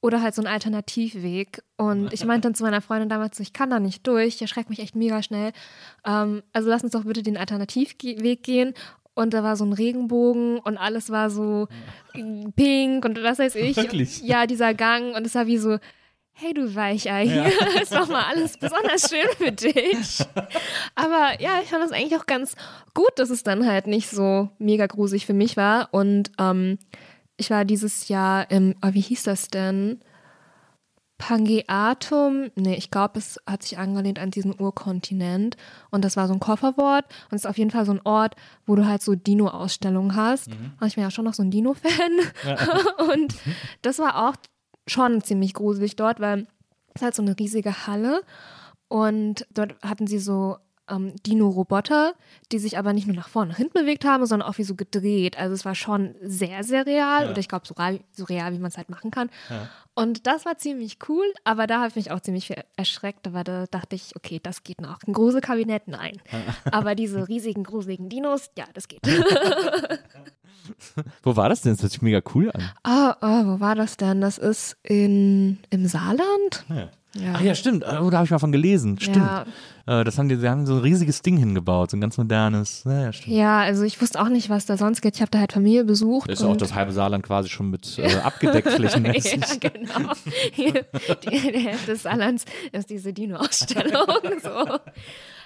oder 0.00 0.22
halt 0.22 0.34
so 0.34 0.42
ein 0.42 0.46
Alternativweg. 0.46 1.62
Und 1.76 2.12
ich 2.12 2.24
meinte 2.24 2.48
dann 2.48 2.54
zu 2.54 2.62
meiner 2.62 2.80
Freundin 2.80 3.08
damals, 3.08 3.36
so, 3.36 3.42
ich 3.42 3.52
kann 3.52 3.70
da 3.70 3.80
nicht 3.80 4.06
durch, 4.06 4.36
ich 4.36 4.42
erschrecke 4.42 4.70
mich 4.70 4.78
echt 4.78 4.94
mega 4.94 5.22
schnell. 5.22 5.52
Ähm, 6.04 6.42
also 6.52 6.68
lass 6.68 6.82
uns 6.82 6.92
doch 6.92 7.04
bitte 7.04 7.22
den 7.22 7.36
Alternativweg 7.36 8.42
gehen. 8.42 8.74
Und 9.14 9.32
da 9.32 9.42
war 9.42 9.56
so 9.56 9.64
ein 9.64 9.72
Regenbogen 9.72 10.58
und 10.58 10.76
alles 10.76 11.08
war 11.08 11.30
so 11.30 11.68
pink 12.12 13.04
und 13.04 13.22
was 13.22 13.38
weiß 13.38 13.54
ich. 13.54 13.76
Wirklich? 13.76 14.20
Und, 14.20 14.28
ja, 14.28 14.46
dieser 14.46 14.74
Gang 14.74 15.16
und 15.16 15.26
es 15.26 15.34
war 15.34 15.46
wie 15.46 15.56
so, 15.56 15.78
hey 16.38 16.52
du 16.52 16.74
Weichei, 16.74 17.26
hier 17.26 17.82
ist 17.82 17.94
doch 17.94 18.08
mal 18.08 18.24
alles 18.24 18.58
besonders 18.58 19.08
schön 19.08 19.26
für 19.38 19.52
dich. 19.52 20.20
Aber 20.94 21.40
ja, 21.40 21.60
ich 21.62 21.70
fand 21.70 21.82
das 21.82 21.92
eigentlich 21.92 22.20
auch 22.20 22.26
ganz 22.26 22.54
gut, 22.92 23.10
dass 23.16 23.30
es 23.30 23.42
dann 23.42 23.66
halt 23.66 23.86
nicht 23.86 24.10
so 24.10 24.50
mega 24.58 24.86
gruselig 24.86 25.24
für 25.24 25.32
mich 25.32 25.56
war. 25.56 25.88
Und 25.92 26.30
ähm, 26.38 26.78
ich 27.38 27.48
war 27.48 27.64
dieses 27.64 28.08
Jahr 28.08 28.50
im, 28.50 28.74
oh, 28.84 28.90
wie 28.92 29.00
hieß 29.00 29.22
das 29.22 29.48
denn? 29.48 30.00
Pangeatum, 31.16 32.50
nee, 32.54 32.74
ich 32.74 32.90
glaube, 32.90 33.18
es 33.18 33.40
hat 33.46 33.62
sich 33.62 33.78
angelehnt 33.78 34.18
an 34.18 34.30
diesen 34.30 34.60
Urkontinent. 34.60 35.56
Und 35.90 36.04
das 36.04 36.18
war 36.18 36.28
so 36.28 36.34
ein 36.34 36.40
Kofferwort. 36.40 37.06
Und 37.30 37.36
es 37.36 37.44
ist 37.44 37.46
auf 37.46 37.56
jeden 37.56 37.70
Fall 37.70 37.86
so 37.86 37.92
ein 37.92 38.02
Ort, 38.04 38.36
wo 38.66 38.76
du 38.76 38.84
halt 38.84 39.00
so 39.00 39.14
Dino-Ausstellungen 39.14 40.14
hast. 40.14 40.48
Und 40.48 40.86
ich 40.86 40.96
bin 40.96 41.04
ja 41.04 41.10
schon 41.10 41.24
noch 41.24 41.32
so 41.32 41.42
ein 41.42 41.50
Dino-Fan. 41.50 42.20
Und 43.10 43.34
das 43.80 43.98
war 43.98 44.28
auch 44.28 44.36
schon 44.86 45.22
ziemlich 45.22 45.54
gruselig 45.54 45.96
dort, 45.96 46.20
weil 46.20 46.46
es 46.94 47.02
halt 47.02 47.14
so 47.14 47.22
eine 47.22 47.38
riesige 47.38 47.86
Halle 47.86 48.22
und 48.88 49.46
dort 49.50 49.74
hatten 49.82 50.06
sie 50.06 50.18
so 50.18 50.58
ähm, 50.88 51.14
Dino-Roboter, 51.26 52.14
die 52.52 52.58
sich 52.58 52.78
aber 52.78 52.92
nicht 52.92 53.06
nur 53.06 53.16
nach 53.16 53.28
vorne, 53.28 53.50
nach 53.52 53.56
hinten 53.58 53.78
bewegt 53.80 54.04
haben, 54.04 54.24
sondern 54.26 54.48
auch 54.48 54.58
wie 54.58 54.64
so 54.64 54.74
gedreht. 54.74 55.38
Also 55.38 55.54
es 55.54 55.64
war 55.64 55.74
schon 55.74 56.14
sehr, 56.22 56.64
sehr 56.64 56.86
real 56.86 57.28
oder 57.30 57.38
ich 57.38 57.48
glaube 57.48 57.66
so, 57.66 57.74
real- 57.74 58.00
so 58.12 58.24
real, 58.24 58.52
wie 58.52 58.58
man 58.58 58.68
es 58.70 58.76
halt 58.76 58.90
machen 58.90 59.10
kann. 59.10 59.30
Und 59.94 60.26
das 60.26 60.44
war 60.44 60.58
ziemlich 60.58 60.98
cool, 61.08 61.24
aber 61.44 61.66
da 61.66 61.78
habe 61.78 61.88
ich 61.88 61.96
mich 61.96 62.10
auch 62.10 62.20
ziemlich 62.20 62.46
viel 62.48 62.62
erschreckt, 62.76 63.26
aber 63.26 63.44
da 63.44 63.64
dachte 63.66 63.96
ich, 63.96 64.14
okay, 64.14 64.38
das 64.42 64.62
geht 64.62 64.80
noch. 64.82 64.98
Ein 65.06 65.12
Gruselkabinett, 65.14 65.88
nein. 65.88 66.20
aber 66.70 66.94
diese 66.94 67.28
riesigen, 67.28 67.64
gruseligen 67.64 68.08
Dinos, 68.08 68.50
ja, 68.58 68.64
das 68.74 68.88
geht. 68.88 69.00
Wo 71.22 71.36
war 71.36 71.48
das 71.48 71.62
denn? 71.62 71.72
Das 71.72 71.82
hört 71.82 71.92
sich 71.92 72.02
mega 72.02 72.20
cool 72.34 72.50
an. 72.50 72.70
Ah, 72.82 73.16
ah, 73.20 73.42
wo 73.46 73.60
war 73.60 73.74
das 73.76 73.96
denn? 73.96 74.20
Das 74.20 74.36
ist 74.38 74.76
in, 74.82 75.58
im 75.70 75.86
Saarland? 75.86 76.64
Ja. 76.68 76.90
Ja. 77.20 77.34
Ach 77.34 77.40
ja, 77.40 77.54
stimmt. 77.54 77.84
Oh, 77.84 78.10
da 78.10 78.18
habe 78.18 78.24
ich 78.24 78.30
mal 78.30 78.38
von 78.38 78.52
gelesen. 78.52 78.98
Stimmt. 79.00 79.16
Ja. 79.16 79.44
Äh, 79.86 80.04
das 80.04 80.18
haben 80.18 80.28
die, 80.28 80.36
sie 80.36 80.48
haben 80.48 80.66
so 80.66 80.74
ein 80.74 80.80
riesiges 80.80 81.22
Ding 81.22 81.36
hingebaut, 81.36 81.90
so 81.90 81.96
ein 81.96 82.00
ganz 82.00 82.18
modernes. 82.18 82.84
Ja, 82.84 83.10
ja 83.26 83.60
also 83.60 83.84
ich 83.84 84.00
wusste 84.00 84.20
auch 84.20 84.28
nicht, 84.28 84.50
was 84.50 84.66
da 84.66 84.76
sonst 84.76 85.00
geht. 85.00 85.14
Ich 85.14 85.20
habe 85.20 85.30
da 85.30 85.38
halt 85.38 85.52
Familie 85.52 85.84
besucht. 85.84 86.28
Ist 86.28 86.42
auch 86.42 86.56
das 86.56 86.74
halbe 86.74 86.92
Saarland 86.92 87.24
quasi 87.24 87.48
schon 87.48 87.70
mit 87.70 87.98
äh, 87.98 88.16
abgedeckt 88.16 88.68
flächenmäßig. 88.72 89.40
Ja, 89.40 89.70
genau. 89.70 90.12
Hier, 90.52 90.72
die, 91.24 91.52
die 91.52 91.58
Hälfte 91.58 91.92
des 91.92 92.02
Saarlands 92.02 92.44
ist 92.72 92.90
diese 92.90 93.12
Dino-Ausstellung. 93.12 94.06
So. 94.42 94.78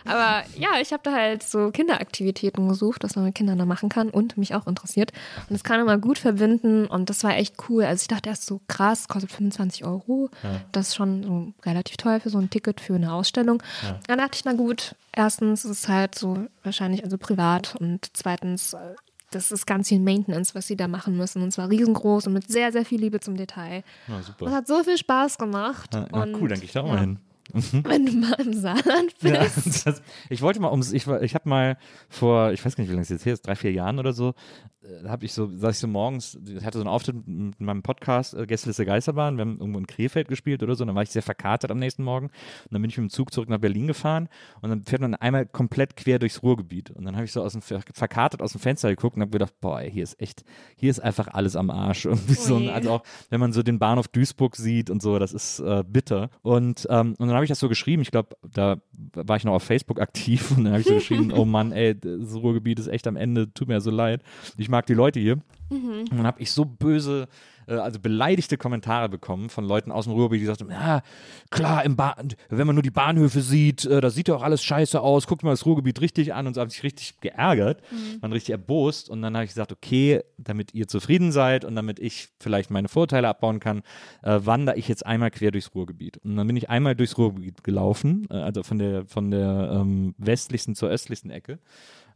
Aber 0.04 0.42
ja, 0.56 0.80
ich 0.80 0.92
habe 0.92 1.02
da 1.02 1.12
halt 1.12 1.42
so 1.42 1.70
Kinderaktivitäten 1.70 2.68
gesucht, 2.68 3.04
was 3.04 3.16
man 3.16 3.26
mit 3.26 3.34
Kindern 3.34 3.58
da 3.58 3.64
machen 3.64 3.88
kann 3.88 4.10
und 4.10 4.36
mich 4.36 4.54
auch 4.54 4.66
interessiert. 4.66 5.12
Und 5.48 5.50
das 5.50 5.64
kann 5.64 5.78
man 5.78 5.86
mal 5.86 5.98
gut 5.98 6.18
verbinden 6.18 6.86
und 6.86 7.10
das 7.10 7.24
war 7.24 7.36
echt 7.36 7.56
cool. 7.68 7.84
Also 7.84 8.02
ich 8.02 8.08
dachte 8.08 8.28
erst 8.28 8.46
so 8.46 8.60
krass, 8.68 9.08
kostet 9.08 9.32
25 9.32 9.84
Euro. 9.84 10.30
Das 10.72 10.88
ist 10.88 10.94
schon 10.96 11.22
so 11.22 11.52
relativ 11.64 11.96
teuer 11.96 12.20
für 12.20 12.30
so 12.30 12.38
ein 12.38 12.50
Ticket 12.50 12.80
für 12.80 12.94
eine 12.94 13.12
Ausstellung. 13.12 13.62
Dann 14.06 14.18
dachte 14.18 14.36
ich, 14.36 14.44
na 14.44 14.52
gut, 14.52 14.94
erstens 15.12 15.64
ist 15.64 15.70
es 15.70 15.88
halt 15.88 16.14
so 16.14 16.46
wahrscheinlich 16.62 17.04
also 17.04 17.18
privat 17.18 17.76
und 17.76 18.10
zweitens 18.14 18.74
äh, 18.74 18.94
das 19.30 19.52
ist 19.52 19.66
ganz 19.66 19.88
viel 19.88 20.00
Maintenance, 20.00 20.54
was 20.54 20.66
sie 20.66 20.76
da 20.76 20.88
machen 20.88 21.16
müssen. 21.16 21.42
Und 21.42 21.52
zwar 21.52 21.70
riesengroß 21.70 22.26
und 22.26 22.32
mit 22.32 22.50
sehr, 22.50 22.72
sehr 22.72 22.84
viel 22.84 23.00
Liebe 23.00 23.20
zum 23.20 23.36
Detail. 23.36 23.84
Ja, 24.08 24.16
Und 24.16 24.24
super. 24.24 24.50
hat 24.50 24.66
so 24.66 24.82
viel 24.82 24.98
Spaß 24.98 25.38
gemacht. 25.38 25.94
Ja, 25.94 26.06
na, 26.10 26.22
und, 26.24 26.34
cool, 26.34 26.48
dann 26.48 26.58
gehe 26.58 26.66
ich 26.66 26.72
da 26.72 26.80
auch 26.80 26.86
ja, 26.88 26.94
mal 26.94 27.00
hin. 27.00 27.18
Wenn 27.54 28.06
du 28.06 28.12
mal 28.12 28.34
im 28.40 28.52
Saarland 28.52 29.14
bist. 29.20 29.34
Ja, 29.34 29.42
das, 29.84 30.02
ich 30.28 30.42
wollte 30.42 30.60
mal 30.60 30.70
ums, 30.70 30.92
ich, 30.92 31.06
war- 31.06 31.22
ich 31.22 31.34
habe 31.34 31.48
mal 31.48 31.76
vor, 32.08 32.52
ich 32.52 32.64
weiß 32.64 32.76
gar 32.76 32.82
nicht, 32.82 32.90
wie 32.90 32.94
lange 32.94 33.02
es 33.02 33.08
jetzt 33.08 33.26
her 33.26 33.34
ist, 33.34 33.46
drei, 33.46 33.54
vier 33.54 33.72
Jahren 33.72 33.98
oder 33.98 34.12
so, 34.12 34.34
äh, 34.82 35.08
habe 35.08 35.24
ich 35.24 35.32
so, 35.32 35.48
saß 35.54 35.74
ich 35.74 35.78
so 35.80 35.86
morgens, 35.88 36.38
ich 36.46 36.64
hatte 36.64 36.78
so 36.78 36.82
einen 36.84 36.88
Auftritt 36.88 37.26
mit 37.26 37.60
meinem 37.60 37.82
Podcast, 37.82 38.34
äh, 38.34 38.46
Gästeliste 38.46 38.84
Geisterbahn, 38.86 39.36
wir 39.36 39.42
haben 39.42 39.58
irgendwo 39.58 39.78
in 39.78 39.86
Krefeld 39.86 40.28
gespielt 40.28 40.62
oder 40.62 40.74
so, 40.74 40.82
und 40.84 40.88
dann 40.88 40.96
war 40.96 41.02
ich 41.02 41.10
sehr 41.10 41.22
verkatert 41.22 41.70
am 41.70 41.78
nächsten 41.78 42.02
Morgen. 42.04 42.26
Und 42.26 42.32
dann 42.72 42.80
bin 42.82 42.90
ich 42.90 42.96
mit 42.98 43.08
dem 43.08 43.10
Zug 43.10 43.32
zurück 43.32 43.48
nach 43.48 43.58
Berlin 43.58 43.86
gefahren. 43.86 44.28
Und 44.62 44.70
dann 44.70 44.82
fährt 44.84 45.02
man 45.02 45.14
einmal 45.14 45.46
komplett 45.46 45.96
quer 45.96 46.18
durchs 46.18 46.42
Ruhrgebiet. 46.42 46.90
Und 46.90 47.04
dann 47.04 47.14
habe 47.16 47.24
ich 47.24 47.32
so 47.32 47.42
aus 47.42 47.52
dem, 47.52 47.62
Ver- 47.62 47.80
verkatert 47.92 48.42
aus 48.42 48.52
dem 48.52 48.60
Fenster 48.60 48.88
geguckt 48.88 49.16
und 49.16 49.22
habe 49.22 49.30
gedacht, 49.30 49.52
boah, 49.60 49.80
hier 49.80 50.02
ist 50.02 50.20
echt, 50.20 50.44
hier 50.76 50.90
ist 50.90 51.00
einfach 51.00 51.28
alles 51.28 51.56
am 51.56 51.70
Arsch. 51.70 52.04
Irgendwie 52.10 52.34
so, 52.34 52.56
also 52.56 52.90
auch, 52.90 53.02
wenn 53.28 53.40
man 53.40 53.52
so 53.52 53.62
den 53.62 53.78
Bahnhof 53.78 54.08
Duisburg 54.08 54.56
sieht 54.56 54.88
und 54.90 55.02
so, 55.02 55.18
das 55.18 55.32
ist 55.32 55.60
äh, 55.60 55.84
bitter. 55.86 56.30
Und, 56.42 56.86
ähm, 56.90 57.14
und 57.18 57.28
dann 57.28 57.36
habe 57.40 57.46
ich 57.46 57.48
das 57.48 57.58
so 57.58 57.70
geschrieben, 57.70 58.02
ich 58.02 58.10
glaube, 58.10 58.36
da 58.42 58.76
war 59.14 59.36
ich 59.36 59.44
noch 59.44 59.54
auf 59.54 59.62
Facebook 59.62 59.98
aktiv 59.98 60.50
und 60.50 60.64
dann 60.64 60.74
habe 60.74 60.82
ich 60.82 60.86
so 60.86 60.94
geschrieben, 60.94 61.32
oh 61.32 61.46
Mann, 61.46 61.72
ey, 61.72 61.98
das 61.98 62.34
Ruhrgebiet 62.34 62.78
ist 62.78 62.88
echt 62.88 63.06
am 63.06 63.16
Ende, 63.16 63.52
tut 63.54 63.66
mir 63.66 63.80
so 63.80 63.90
leid. 63.90 64.22
Ich 64.58 64.68
mag 64.68 64.84
die 64.84 64.94
Leute 64.94 65.20
hier. 65.20 65.38
Und 65.70 66.12
dann 66.12 66.26
habe 66.26 66.42
ich 66.42 66.50
so 66.50 66.66
böse, 66.66 67.28
äh, 67.70 67.74
also 67.74 68.00
beleidigte 68.00 68.56
Kommentare 68.58 69.08
bekommen 69.08 69.48
von 69.48 69.64
Leuten 69.64 69.92
aus 69.92 70.04
dem 70.04 70.14
Ruhrgebiet, 70.14 70.42
die 70.42 70.46
sagten, 70.46 70.70
ja, 70.70 71.02
klar, 71.50 71.84
wenn 72.48 72.66
man 72.66 72.74
nur 72.74 72.82
die 72.82 72.90
Bahnhöfe 72.90 73.40
sieht, 73.40 73.84
äh, 73.84 74.00
da 74.00 74.10
sieht 74.10 74.28
ja 74.28 74.34
auch 74.34 74.42
alles 74.42 74.62
scheiße 74.62 75.00
aus, 75.00 75.26
guckt 75.26 75.42
mal 75.42 75.50
das 75.50 75.64
Ruhrgebiet 75.64 76.00
richtig 76.00 76.34
an. 76.34 76.46
Und 76.46 76.54
so 76.54 76.60
habe 76.60 76.70
ich 76.70 76.82
richtig 76.82 77.20
geärgert, 77.20 77.82
waren 78.20 78.32
richtig 78.32 78.50
erbost. 78.50 79.08
Und 79.08 79.22
dann 79.22 79.34
habe 79.34 79.44
ich 79.44 79.50
gesagt, 79.50 79.72
okay, 79.72 80.22
damit 80.36 80.74
ihr 80.74 80.88
zufrieden 80.88 81.32
seid 81.32 81.64
und 81.64 81.74
damit 81.76 81.98
ich 81.98 82.28
vielleicht 82.38 82.70
meine 82.70 82.88
Vorteile 82.88 83.28
abbauen 83.28 83.60
kann, 83.60 83.82
äh, 84.22 84.40
wandere 84.42 84.76
ich 84.76 84.88
jetzt 84.88 85.06
einmal 85.06 85.30
quer 85.30 85.50
durchs 85.50 85.74
Ruhrgebiet. 85.74 86.18
Und 86.18 86.36
dann 86.36 86.46
bin 86.46 86.56
ich 86.56 86.68
einmal 86.68 86.96
durchs 86.96 87.16
Ruhrgebiet 87.16 87.62
gelaufen, 87.62 88.26
äh, 88.30 88.34
also 88.34 88.62
von 88.62 88.78
der, 88.78 89.06
von 89.06 89.30
der 89.30 89.70
ähm, 89.72 90.14
westlichsten 90.18 90.74
zur 90.74 90.88
östlichsten 90.88 91.30
Ecke 91.30 91.58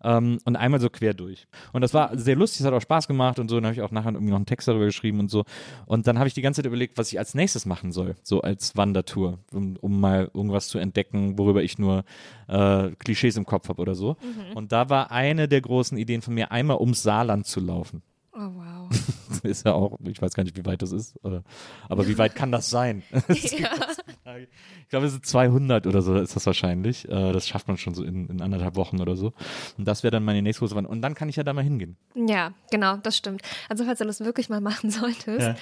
ähm, 0.05 0.38
und 0.45 0.57
einmal 0.57 0.81
so 0.81 0.90
quer 0.90 1.14
durch. 1.14 1.49
Und 1.73 1.81
das 1.81 1.95
war 1.95 2.17
sehr 2.17 2.37
lustig, 2.37 2.61
es 2.61 2.67
hat 2.67 2.75
auch 2.75 2.81
Spaß 2.81 3.09
gemacht 3.09 3.38
und 3.38 3.49
so. 3.49 3.57
Dann 3.57 3.64
habe 3.64 3.75
ich 3.75 3.83
auch 3.83 3.90
nachher 3.90 4.12
irgendwie 4.12 4.31
noch 4.31 4.37
einen 4.37 4.47
Text 4.47 4.69
darüber 4.69 4.85
geschrieben 4.85 5.19
und 5.19 5.31
so. 5.31 5.45
Und 5.87 6.07
dann 6.07 6.19
habe 6.19 6.29
ich 6.29 6.35
die 6.35 6.43
ganze 6.43 6.59
Zeit 6.59 6.67
überlegt, 6.67 6.99
was 6.99 7.11
ich 7.11 7.19
als 7.19 7.35
nächstes 7.35 7.67
machen 7.67 7.90
soll, 7.90 8.14
so 8.23 8.43
als 8.43 8.77
Wandertour, 8.77 9.38
um, 9.53 9.77
um 9.81 10.01
mal 10.01 10.31
irgendwas 10.35 10.69
zu 10.69 10.79
entdecken, 10.79 11.38
worüber 11.38 11.62
ich 11.62 11.79
nur 11.79 12.05
äh, 12.47 12.90
Klischees 12.99 13.37
im 13.37 13.47
Kopf 13.47 13.69
habe 13.69 13.81
oder 13.81 13.95
so. 13.95 14.17
Und 14.55 14.73
da 14.73 14.90
war 14.90 15.11
eine 15.11 15.49
der 15.49 15.62
großen 15.62 15.97
Ideen 15.99 16.23
von 16.23 16.35
mir, 16.35 16.53
einmal 16.53 16.77
ums 16.79 17.03
Saarland 17.03 17.47
zu 17.47 17.61
laufen. 17.61 18.03
Oh, 18.37 18.40
wow. 18.40 18.90
ist 19.45 19.64
ja 19.64 19.75
auch, 19.75 19.99
ich 20.05 20.21
weiß 20.21 20.35
gar 20.35 20.43
nicht, 20.43 20.57
wie 20.57 20.67
weit 20.67 20.83
das 20.83 20.90
ist, 20.90 21.14
aber 21.88 22.09
wie 22.09 22.19
weit 22.19 22.35
kann 22.35 22.51
das 22.51 22.69
sein? 22.69 23.03
ja. 23.29 23.71
Ich 24.27 24.89
glaube, 24.89 25.07
es 25.07 25.13
sind 25.13 25.27
200 25.27 25.87
oder 25.87 26.01
so 26.01 26.15
ist 26.17 26.35
das 26.35 26.47
wahrscheinlich. 26.47 27.07
Äh, 27.09 27.33
das 27.33 27.47
schafft 27.47 27.69
man 27.69 27.77
schon 27.77 27.95
so 27.95 28.03
in, 28.03 28.27
in 28.29 28.41
anderthalb 28.41 28.75
Wochen 28.77 29.01
oder 29.01 29.17
so. 29.17 29.33
Und 29.77 29.87
das 29.87 30.03
wäre 30.03 30.13
dann 30.13 30.25
meine 30.25 30.41
nächste 30.41 30.61
große 30.61 30.75
Wanderung. 30.75 30.97
Und 30.97 31.03
dann 31.03 31.15
kann 31.15 31.29
ich 31.29 31.37
ja 31.37 31.43
da 31.43 31.53
mal 31.53 31.63
hingehen. 31.65 31.97
ja, 32.15 32.53
genau, 32.71 32.97
das 32.97 33.17
stimmt. 33.17 33.43
Also 33.69 33.85
falls 33.85 33.99
du 33.99 34.05
das 34.07 34.21
wirklich 34.21 34.49
mal 34.49 34.61
machen 34.63 34.91
solltest, 34.91 35.41
Ja. 35.41 35.57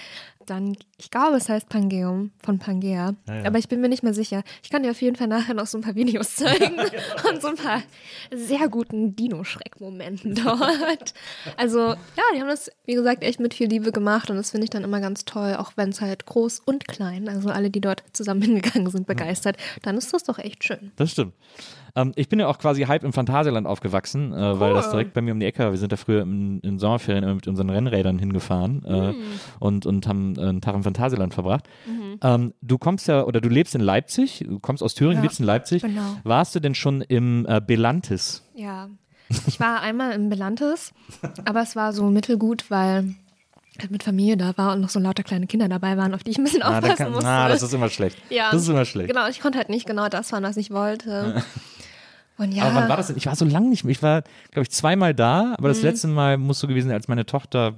Dann, 0.46 0.76
ich 0.98 1.11
glaube, 1.11 1.37
es 1.37 1.48
heißt 1.48 1.68
Pangeum 1.68 2.33
von 2.42 2.59
Pangea. 2.59 3.14
Ja, 3.28 3.35
ja. 3.35 3.44
Aber 3.44 3.59
ich 3.59 3.68
bin 3.68 3.81
mir 3.81 3.88
nicht 3.88 4.02
mehr 4.02 4.14
sicher. 4.14 4.42
Ich 4.62 4.70
kann 4.70 4.83
dir 4.83 4.90
auf 4.90 5.00
jeden 5.02 5.16
Fall 5.16 5.28
nachher 5.28 5.55
noch 5.55 5.66
so 5.66 5.78
ein 5.78 5.83
paar 5.83 5.94
Videos 5.94 6.35
zeigen 6.37 6.78
und 6.78 7.42
so 7.42 7.48
ein 7.48 7.57
paar 7.57 7.83
sehr 8.33 8.68
guten 8.68 9.16
Dino-Schreck-Momenten 9.16 10.35
dort. 10.44 11.14
Also, 11.57 11.78
ja, 11.78 12.22
die 12.35 12.40
haben 12.40 12.48
das, 12.48 12.70
wie 12.85 12.94
gesagt, 12.94 13.22
echt 13.22 13.40
mit 13.40 13.55
viel 13.55 13.68
Liebe 13.68 13.92
gemacht 13.92 14.31
und 14.31 14.37
das 14.37 14.50
finde 14.50 14.64
ich 14.64 14.70
dann 14.70 14.85
immer 14.85 15.00
ganz 15.00 15.24
toll, 15.24 15.57
auch 15.59 15.72
wenn 15.76 15.90
es 15.90 16.00
halt 16.00 16.26
groß 16.26 16.61
und 16.61 16.87
klein, 16.88 17.28
also 17.28 17.50
alle, 17.50 17.70
die 17.70 17.81
dort 17.81 18.02
zusammen 18.12 18.42
hingegangen 18.42 18.90
sind, 18.90 19.07
begeistert, 19.07 19.57
dann 19.83 19.96
ist 19.96 20.12
das 20.12 20.24
doch 20.24 20.38
echt 20.38 20.64
schön. 20.64 20.92
Das 20.96 21.11
stimmt. 21.11 21.35
Ähm, 21.94 22.12
ich 22.16 22.28
bin 22.28 22.40
ja 22.40 22.48
auch 22.48 22.59
quasi 22.59 22.83
halb 22.85 23.05
im 23.05 23.12
Phantasialand 23.12 23.66
aufgewachsen, 23.66 24.33
äh, 24.33 24.59
weil 24.61 24.72
das 24.74 24.90
direkt 24.90 25.12
bei 25.12 25.20
mir 25.20 25.33
um 25.33 25.40
die 25.40 25.46
Ecke 25.46 25.64
war. 25.64 25.70
Wir 25.72 25.78
sind 25.78 25.92
da 25.92 25.96
früher 25.96 26.22
in, 26.22 26.61
in 26.61 26.78
Sommerferien 26.78 27.22
immer 27.24 27.35
mit 27.35 27.46
unseren 27.46 27.68
Rennrädern 27.70 28.18
hingefahren 28.18 28.85
äh, 28.87 29.12
Mhm. 29.12 29.16
und, 29.61 29.87
und 29.87 30.07
haben 30.07 30.38
einen 30.38 30.61
Tag 30.61 30.74
im 30.74 30.83
Phantasialand 30.85 31.35
verbracht. 31.35 31.68
Ähm, 32.22 32.55
du 32.62 32.78
kommst 32.78 33.09
ja, 33.09 33.24
oder 33.24 33.40
du 33.40 33.48
lebst 33.48 33.74
in 33.74 33.81
Leipzig, 33.81 34.44
du 34.48 34.59
kommst 34.59 34.83
aus 34.83 34.94
Thüringen, 34.94 35.16
Ja, 35.18 35.22
lebst 35.22 35.40
in 35.40 35.46
Leipzig. 35.46 35.83
genau. 35.83 36.16
Warst 36.24 36.55
du 36.55 36.61
denn 36.61 36.74
schon 36.74 37.02
im 37.02 37.44
äh, 37.48 37.61
Belantis? 37.61 38.42
Ja, 38.55 38.88
ich 39.46 39.61
war 39.61 39.81
einmal 39.81 40.12
in 40.12 40.28
Belantes, 40.28 40.92
aber 41.44 41.62
es 41.62 41.74
war 41.76 41.92
so 41.92 42.05
mittelgut, 42.11 42.70
weil 42.70 43.14
mit 43.90 44.02
Familie 44.02 44.37
da 44.37 44.52
war 44.59 44.74
und 44.74 44.83
noch 44.83 44.90
so 44.90 45.00
lauter 45.00 45.22
kleine 45.22 45.46
Kinder 45.46 45.66
dabei 45.68 45.96
waren, 45.96 46.12
auf 46.14 46.22
die 46.22 46.31
ich 46.33 46.38
ein 46.38 46.44
bisschen 46.44 46.62
Ah, 46.62 46.76
aufpassen 46.76 46.96
kann, 46.96 47.12
musste. 47.12 47.26
ah, 47.28 47.48
das 47.48 47.62
ist 47.62 47.72
immer 47.72 47.88
schlecht. 47.88 48.18
ja. 48.28 48.50
Das 48.52 48.62
ist 48.62 48.68
immer 48.68 48.85
schlecht. 48.85 49.09
Genau, 49.09 49.26
ich 49.28 49.40
konnte 49.40 49.57
halt 49.59 49.70
nicht 49.70 49.87
genau 49.87 50.09
das 50.09 50.28
fahren, 50.31 50.42
was 50.44 50.57
ich 50.59 50.70
wollte. 50.70 51.42
Und 52.38 52.53
ja, 52.53 52.64
Aber 52.64 52.75
wann 52.77 52.88
war 52.88 52.97
das 52.97 53.09
denn? 53.09 53.16
Ich 53.16 53.27
war 53.27 53.37
so 53.37 53.45
lange 53.45 53.68
nicht 53.68 53.85
mehr. 53.85 53.92
Ich 53.92 54.03
war, 54.03 54.23
glaube 54.51 54.62
ich, 54.62 54.71
zweimal 54.71 55.14
da, 55.14 55.55
aber 55.59 55.68
das 55.68 55.79
Mhm. 55.79 55.85
letzte 55.85 56.09
Mal 56.09 56.38
muss 56.38 56.59
so 56.61 56.66
gewesen 56.66 56.88
sein, 56.88 56.97
als 56.97 57.09
meine 57.09 57.27
Tochter 57.27 57.75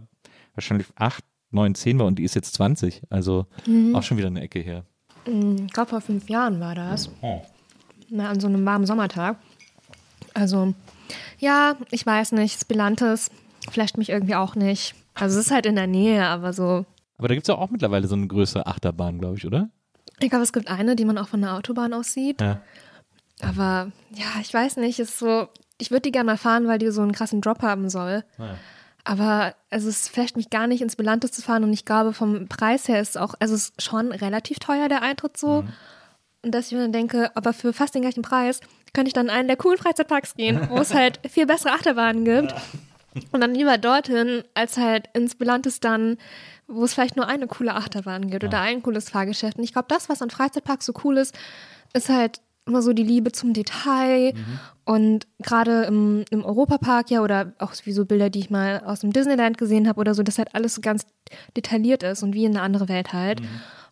wahrscheinlich 0.55 0.87
acht, 0.97 1.25
neun, 1.51 1.75
zehn 1.75 1.99
war 1.99 2.07
und 2.07 2.19
die 2.19 2.25
ist 2.25 2.35
jetzt 2.35 2.55
20. 2.55 3.03
Also 3.11 3.47
Mhm. 3.67 3.95
auch 3.95 4.03
schon 4.03 4.17
wieder 4.17 4.29
eine 4.29 4.41
Ecke 4.41 4.61
her. 4.61 4.85
ich 5.27 5.73
glaube 5.73 5.89
vor 5.91 6.01
fünf 6.01 6.29
Jahren 6.29 6.61
war 6.61 6.75
das. 6.75 7.11
Oh. 7.23 7.41
Na, 8.11 8.29
an 8.29 8.41
so 8.41 8.47
einem 8.47 8.65
warmen 8.67 8.85
Sommertag. 8.87 9.39
Also, 10.35 10.75
ja, 11.39 11.77
ich 11.91 12.05
weiß 12.05 12.33
nicht, 12.33 12.69
Belantes 12.69 13.31
flasht 13.71 13.97
mich 13.97 14.11
irgendwie 14.11 14.35
auch 14.35 14.55
nicht. 14.55 14.95
Also 15.15 15.39
es 15.39 15.47
ist 15.47 15.53
halt 15.53 15.65
in 15.67 15.77
der 15.77 15.87
Nähe, 15.87 16.27
aber 16.27 16.53
so. 16.53 16.85
Aber 17.19 17.29
da 17.29 17.35
gibt 17.35 17.45
es 17.47 17.49
ja 17.49 17.55
auch 17.57 17.71
mittlerweile 17.71 18.07
so 18.09 18.15
eine 18.17 18.27
größere 18.27 18.67
Achterbahn, 18.67 19.19
glaube 19.21 19.37
ich, 19.39 19.47
oder? 19.47 19.69
Ich 20.21 20.29
glaube, 20.29 20.43
es 20.45 20.53
gibt 20.53 20.69
eine, 20.69 20.97
die 20.97 21.05
man 21.05 21.17
auch 21.19 21.29
von 21.29 21.41
der 21.41 21.55
Autobahn 21.55 21.93
aus 21.93 22.13
sieht. 22.13 22.41
Ja. 22.41 22.61
Aber 23.41 23.91
ja, 24.11 24.27
ich 24.41 24.53
weiß 24.53 24.77
nicht, 24.77 24.99
ist 25.01 25.19
so, 25.19 25.49
ich 25.79 25.91
würde 25.91 26.03
die 26.03 26.13
gerne 26.13 26.27
mal 26.27 26.37
fahren, 26.39 26.67
weil 26.67 26.79
die 26.79 26.91
so 26.91 27.03
einen 27.03 27.13
krassen 27.13 27.41
Drop 27.41 27.63
haben 27.63 27.89
soll. 27.91 28.25
Aber 29.05 29.55
also 29.71 29.89
es 29.89 30.09
flasht 30.09 30.37
mich 30.37 30.49
gar 30.51 30.67
nicht, 30.67 30.81
ins 30.81 30.97
Belantes 30.97 31.33
zu 31.33 31.43
fahren 31.43 31.63
und 31.65 31.73
ich 31.73 31.85
glaube, 31.85 32.13
vom 32.15 32.49
Preis 32.49 32.89
her 32.89 33.01
ist 33.01 33.11
es 33.11 33.17
auch, 33.17 33.35
also 33.39 33.55
es 33.55 33.71
ist 33.71 33.83
schon 33.83 34.13
relativ 34.13 34.59
teuer, 34.59 34.89
der 34.89 35.03
Eintritt 35.03 35.37
so. 35.37 35.65
Und 36.43 36.55
dass 36.55 36.67
ich 36.67 36.73
mir 36.73 36.81
dann 36.81 36.93
denke, 36.93 37.35
aber 37.37 37.53
für 37.53 37.73
fast 37.73 37.95
den 37.95 38.03
gleichen 38.03 38.23
Preis 38.23 38.61
könnte 38.93 39.09
ich 39.09 39.15
dann 39.15 39.27
in 39.27 39.33
einen 39.33 39.49
der 39.49 39.57
coolen 39.57 39.79
Freizeitparks 39.79 40.35
gehen, 40.35 40.69
wo 40.71 40.79
es 40.79 40.95
halt 40.95 41.21
viel 41.29 41.47
bessere 41.47 41.73
Achterbahnen 41.73 42.25
gibt. 42.25 42.55
Und 43.33 43.41
dann 43.41 43.55
lieber 43.55 43.79
dorthin, 43.79 44.43
als 44.55 44.77
halt 44.77 45.09
ins 45.15 45.35
Belantes 45.37 45.81
dann, 45.81 46.19
wo 46.67 46.85
es 46.85 46.95
vielleicht 46.95 47.17
nur 47.17 47.27
eine 47.27 47.47
coole 47.47 47.75
Achterbahn 47.75 48.31
gibt 48.31 48.45
oder 48.45 48.61
ein 48.61 48.83
cooles 48.83 49.11
Fahrgeschäft. 49.11 49.59
Und 49.59 49.65
ich 49.65 49.73
glaube, 49.73 49.89
das, 49.89 50.09
was 50.09 50.21
an 50.23 50.31
Freizeitparks 50.31 50.87
so 50.87 50.93
cool 51.05 51.19
ist, 51.19 51.35
ist 51.93 52.09
halt 52.09 52.41
immer 52.67 52.83
so 52.83 52.93
die 52.93 53.03
Liebe 53.03 53.33
zum 53.33 53.53
Detail. 53.53 54.35
Und 54.85 55.27
gerade 55.43 55.85
im, 55.85 56.25
im 56.31 56.45
Europapark 56.45 57.11
ja 57.11 57.23
oder 57.23 57.53
auch 57.59 57.73
wie 57.85 57.93
so 57.93 58.05
Bilder, 58.05 58.31
die 58.31 58.41
ich 58.41 58.51
mal 58.51 58.83
aus 58.85 59.01
dem 59.01 59.13
Disneyland 59.13 59.57
gesehen 59.59 59.89
habe 59.89 60.01
oder 60.01 60.15
so, 60.15 60.23
dass 60.23 60.39
halt 60.39 60.55
alles 60.55 60.75
so 60.75 60.81
ganz 60.81 61.07
detailliert 61.57 62.03
ist 62.03 62.23
und 62.23 62.35
wie 62.35 62.45
in 62.45 62.53
eine 62.53 62.63
andere 62.63 62.89
Welt 62.89 63.13
halt. 63.13 63.41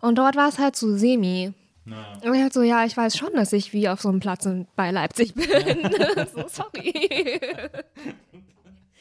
Und 0.00 0.18
dort 0.18 0.36
war 0.36 0.48
es 0.48 0.58
halt 0.58 0.76
so 0.76 0.96
semi. 0.96 1.52
Und 1.84 2.34
ich 2.34 2.40
halt 2.40 2.52
so, 2.52 2.62
ja, 2.62 2.84
ich 2.84 2.96
weiß 2.96 3.16
schon, 3.16 3.32
dass 3.34 3.52
ich 3.52 3.72
wie 3.72 3.88
auf 3.88 4.00
so 4.00 4.08
einem 4.08 4.20
Platz 4.20 4.48
bei 4.76 4.90
Leipzig 4.90 5.34
bin. 5.34 5.46
so, 6.34 6.44
sorry. 6.48 7.40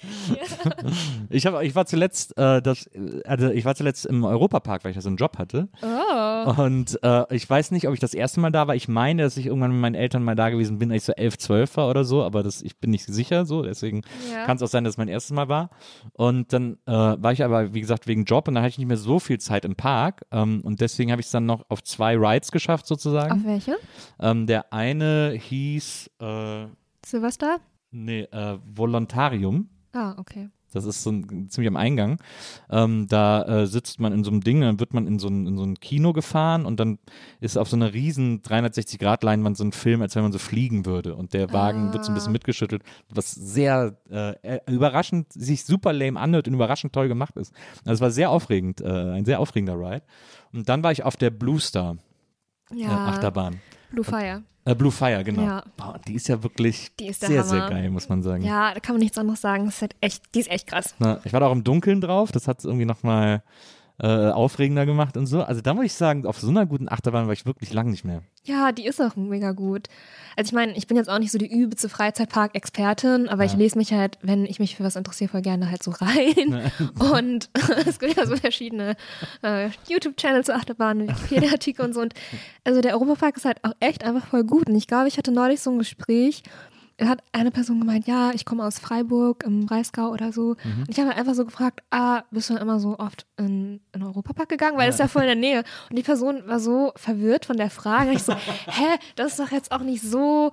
Ich, 1.30 1.46
hab, 1.46 1.62
ich 1.62 1.76
war 1.76 1.86
zuletzt, 1.86 2.38
äh, 2.38 2.62
das, 2.62 2.90
also 3.26 3.50
ich 3.50 3.64
war 3.66 3.76
zuletzt 3.76 4.06
im 4.06 4.24
Europapark, 4.26 4.84
weil 4.84 4.92
ich 4.92 4.96
da 4.98 5.02
so 5.02 5.08
einen 5.10 5.18
Job 5.18 5.38
hatte. 5.38 5.70
Oh. 5.82 6.62
Und 6.64 7.00
äh, 7.04 7.36
ich 7.36 7.50
weiß 7.50 7.72
nicht, 7.72 7.88
ob 7.88 7.94
ich 7.94 8.00
das 8.00 8.14
erste 8.14 8.40
Mal 8.42 8.52
da 8.52 8.68
war. 8.68 8.76
Ich 8.76 8.88
meine, 8.88 9.24
dass 9.24 9.38
ich 9.38 9.46
irgendwann 9.46 9.72
mit 9.72 9.80
meinen 9.80 9.96
Eltern 9.96 10.24
mal 10.24 10.36
da 10.36 10.50
gewesen 10.50 10.78
bin, 10.78 10.92
als 10.92 11.04
ich 11.04 11.06
so 11.06 11.14
elf, 11.14 11.38
zwölf 11.38 11.78
war 11.78 11.90
oder 11.90 12.04
so, 12.04 12.24
aber 12.24 12.44
das, 12.44 12.62
ich 12.62 12.78
bin 12.78 12.92
nicht 12.92 13.06
sicher 13.06 13.46
so, 13.46 13.62
deswegen 13.64 14.02
Ja. 14.32 14.46
kann 14.46 14.58
es 14.58 14.64
auch 14.64 14.68
sein, 14.68 14.84
dass 14.84 14.96
es 14.96 14.98
mein 14.98 15.08
erstes 15.08 15.32
Mal 15.34 15.48
war. 15.48 15.70
Und 16.14 16.52
dann 16.54 16.78
äh, 16.86 16.92
war 16.92 17.32
ich 17.32 17.44
aber, 17.44 17.74
wie 17.74 17.82
gesagt, 17.82 18.08
wegen 18.08 18.26
Job 18.26 18.48
und 18.48 18.56
dann 18.56 18.64
hatte 18.64 18.72
ich 18.72 18.78
nicht 18.78 18.88
mehr 18.88 18.98
so 18.98 19.20
viel 19.20 19.40
Zeit 19.40 19.64
im 19.66 19.76
Park. 19.76 20.24
Ähm, 20.32 20.62
und 20.62 20.82
deswegen 20.82 21.12
habe 21.12 21.22
ich 21.22 21.28
es 21.28 21.32
dann 21.32 21.46
noch 21.46 21.66
auf 21.70 21.84
zwei 21.84 22.16
Rides 22.18 22.52
geschafft, 22.52 22.88
sozusagen. 22.88 23.32
Auf 23.42 23.46
welche? 23.46 23.78
Ähm, 24.20 24.48
der 24.48 24.74
eine 24.74 25.32
hieß, 25.40 26.10
äh, 26.20 26.66
Silvester? 27.06 27.58
nee, 27.92 28.22
äh, 28.32 28.58
Volontarium. 28.66 29.70
Ah, 29.94 30.16
okay. 30.18 30.50
Das 30.74 30.86
ist 30.86 31.04
so 31.04 31.12
ein, 31.12 31.50
ziemlich 31.50 31.68
am 31.68 31.76
Eingang. 31.76 32.18
Ähm, 32.70 33.08
da 33.10 33.44
äh, 33.44 33.68
sitzt 33.68 34.00
man 34.00 34.14
in 34.14 34.24
so 34.24 34.32
einem 34.32 34.42
Ding, 34.42 34.62
dann 34.62 34.80
wird 34.80 34.94
man 34.94 35.06
in 35.06 35.20
so, 35.20 35.28
ein, 35.28 35.46
in 35.46 35.58
so 35.58 35.64
ein 35.66 35.80
Kino 35.82 36.14
gefahren 36.14 36.66
und 36.66 36.80
dann 36.80 36.98
ist 37.42 37.58
auf 37.58 37.68
so 37.68 37.76
einer 37.76 37.94
riesen 37.94 38.42
360-Grad-Leinwand 38.42 39.58
so 39.58 39.66
ein 39.66 39.74
Film, 39.74 40.02
als 40.02 40.16
wenn 40.16 40.24
man 40.24 40.32
so 40.32 40.40
fliegen 40.40 40.86
würde. 40.86 41.16
Und 41.16 41.34
der 41.34 41.52
Wagen 41.52 41.92
wird 41.92 42.06
so 42.06 42.12
ein 42.12 42.16
bisschen 42.16 42.32
mitgeschüttelt, 42.32 42.84
was 43.10 43.32
sehr 43.32 43.98
äh, 44.10 44.60
überraschend, 44.72 45.34
sich 45.34 45.66
super 45.66 45.92
lame 45.92 46.18
anhört 46.20 46.48
und 46.48 46.54
überraschend 46.54 46.94
toll 46.94 47.10
gemacht 47.10 47.36
ist. 47.36 47.54
Also 47.84 47.96
es 47.96 48.02
war 48.02 48.12
sehr 48.12 48.30
aufregend, 48.30 48.80
äh, 48.80 48.88
ein 48.88 49.26
sehr 49.26 49.42
aufregender 49.42 49.78
Ride. 49.78 50.04
Und 50.54 50.70
dann 50.70 50.84
war 50.84 50.94
ich 50.94 51.04
auf 51.04 51.18
der 51.18 51.32
Blue 51.32 51.60
Star 51.60 51.98
äh, 52.72 52.84
Ja. 52.84 53.08
Achterbahn. 53.08 53.60
Blue 53.92 54.04
Fire. 54.04 54.44
Äh, 54.66 54.76
Blue 54.76 54.92
Fire, 54.92 55.24
genau. 55.24 55.42
Ja. 55.44 55.64
Boah, 55.78 56.00
die 56.08 56.14
ist 56.16 56.28
ja 56.28 56.42
wirklich 56.44 56.92
Die 57.00 57.08
ist 57.08 57.22
sehr, 57.22 57.30
Hammer. 57.40 57.44
sehr 57.44 57.70
geil, 57.70 57.90
muss 57.90 58.10
man 58.10 58.22
sagen. 58.22 58.44
Ja, 58.44 58.74
da 58.74 58.80
kann 58.80 58.96
man 58.96 59.00
nichts 59.02 59.18
anderes 59.18 59.42
sagen. 59.42 59.66
Das 59.66 59.76
ist 59.76 59.82
halt 59.82 59.96
echt, 60.02 60.24
die 60.36 60.40
ist 60.40 60.52
echt 60.52 60.68
krass. 60.68 60.94
Na, 61.00 61.20
ich 61.24 61.34
war 61.34 61.40
da 61.40 61.48
auch 61.48 61.52
im 61.52 61.64
Dunkeln 61.64 62.00
drauf, 62.02 62.32
das 62.32 62.48
hat 62.48 62.60
es 62.60 62.66
irgendwie 62.66 62.86
nochmal 62.86 63.42
äh, 64.04 64.30
aufregender 64.32 64.86
gemacht 64.88 65.16
und 65.16 65.28
so. 65.28 65.44
Also 65.44 65.62
da 65.62 65.74
muss 65.76 65.86
ich 65.86 65.94
sagen, 65.94 66.26
auf 66.26 66.40
so 66.40 66.50
einer 66.50 66.66
guten 66.66 66.90
Achterbahn 66.90 67.28
war 67.28 67.34
ich 67.34 67.46
wirklich 67.46 67.72
lang 67.72 67.92
nicht 67.92 68.04
mehr. 68.04 68.24
Ja, 68.44 68.72
die 68.72 68.86
ist 68.88 69.00
auch 69.00 69.16
mega 69.16 69.52
gut. 69.52 69.88
Also 70.36 70.50
ich 70.50 70.54
meine, 70.54 70.76
ich 70.76 70.88
bin 70.88 70.98
jetzt 70.98 71.10
auch 71.10 71.20
nicht 71.20 71.32
so 71.32 71.38
die 71.38 71.52
übelste 71.52 71.88
Freizeitpark-Expertin, 72.46 73.30
aber 73.30 73.46
ich 73.46 73.52
Ja. 73.54 73.58
lese 73.60 73.78
mich 73.78 73.94
halt, 73.94 74.18
wenn 74.22 74.46
ich 74.46 74.60
mich 74.60 74.76
für 74.76 74.84
was 74.84 74.96
interessiere, 74.96 75.30
voll 75.30 75.42
gerne 75.42 75.70
halt 75.70 75.84
so 75.84 75.92
rein. 75.92 76.62
Und 77.14 77.50
es 77.86 78.00
gibt 78.00 78.18
ja 78.18 78.26
so 78.26 78.36
verschiedene 78.36 78.96
äh, 79.44 79.70
YouTube-Channels 79.88 80.48
zu 80.48 80.56
Achterbahnen, 80.56 81.08
Wikipedia-Artikel 81.08 81.86
und 81.86 81.94
so. 81.94 82.02
Und 82.02 82.14
also 82.64 82.82
der 82.82 82.94
Europapark 82.94 83.38
ist 83.38 83.46
halt 83.46 83.64
auch 83.64 83.74
echt 83.80 84.04
einfach 84.04 84.26
voll 84.26 84.44
gut. 84.44 84.68
Und 84.68 84.76
ich 84.76 84.88
glaube, 84.88 85.08
ich 85.08 85.18
hatte 85.18 85.32
neulich 85.32 85.62
so 85.62 85.72
ein 85.72 85.78
Gespräch, 85.80 86.44
hat 87.00 87.24
eine 87.32 87.52
Person 87.52 87.80
gemeint, 87.80 88.08
ja, 88.08 88.32
ich 88.34 88.46
komme 88.46 88.64
aus 88.64 88.80
Freiburg 88.80 89.44
im 89.46 89.66
Breisgau 89.66 90.10
oder 90.10 90.32
so. 90.32 90.56
Und 90.64 90.90
ich 90.90 91.00
habe 91.00 91.10
halt 91.10 91.18
einfach 91.18 91.34
so 91.34 91.46
gefragt, 91.46 91.82
ah, 91.90 92.24
bist 92.32 92.50
du 92.50 92.54
dann 92.54 92.64
immer 92.64 92.80
so 92.80 93.00
oft 93.00 93.26
in, 93.38 93.80
in 93.94 94.02
den 94.02 94.04
Europapark 94.04 94.50
gegangen? 94.50 94.78
Weil 94.78 94.88
das 94.88 94.96
ist 94.96 95.00
ja 95.00 95.08
voll 95.08 95.24
in 95.24 95.28
der 95.28 95.36
Nähe. 95.36 95.64
Und 95.90 95.98
die 95.98 96.04
Person 96.04 96.44
war 96.46 96.60
so 96.60 96.92
verwirrt 96.96 97.46
von 97.46 97.58
der 97.58 97.70
Frage. 97.70 98.12
Ich 98.12 98.24
so, 98.24 98.34
hä, 98.68 98.98
das 99.16 99.32
ist 99.32 99.40
doch 99.40 99.52
jetzt 99.52 99.72
auch 99.72 99.82
nicht 99.82 100.04
so 100.04 100.52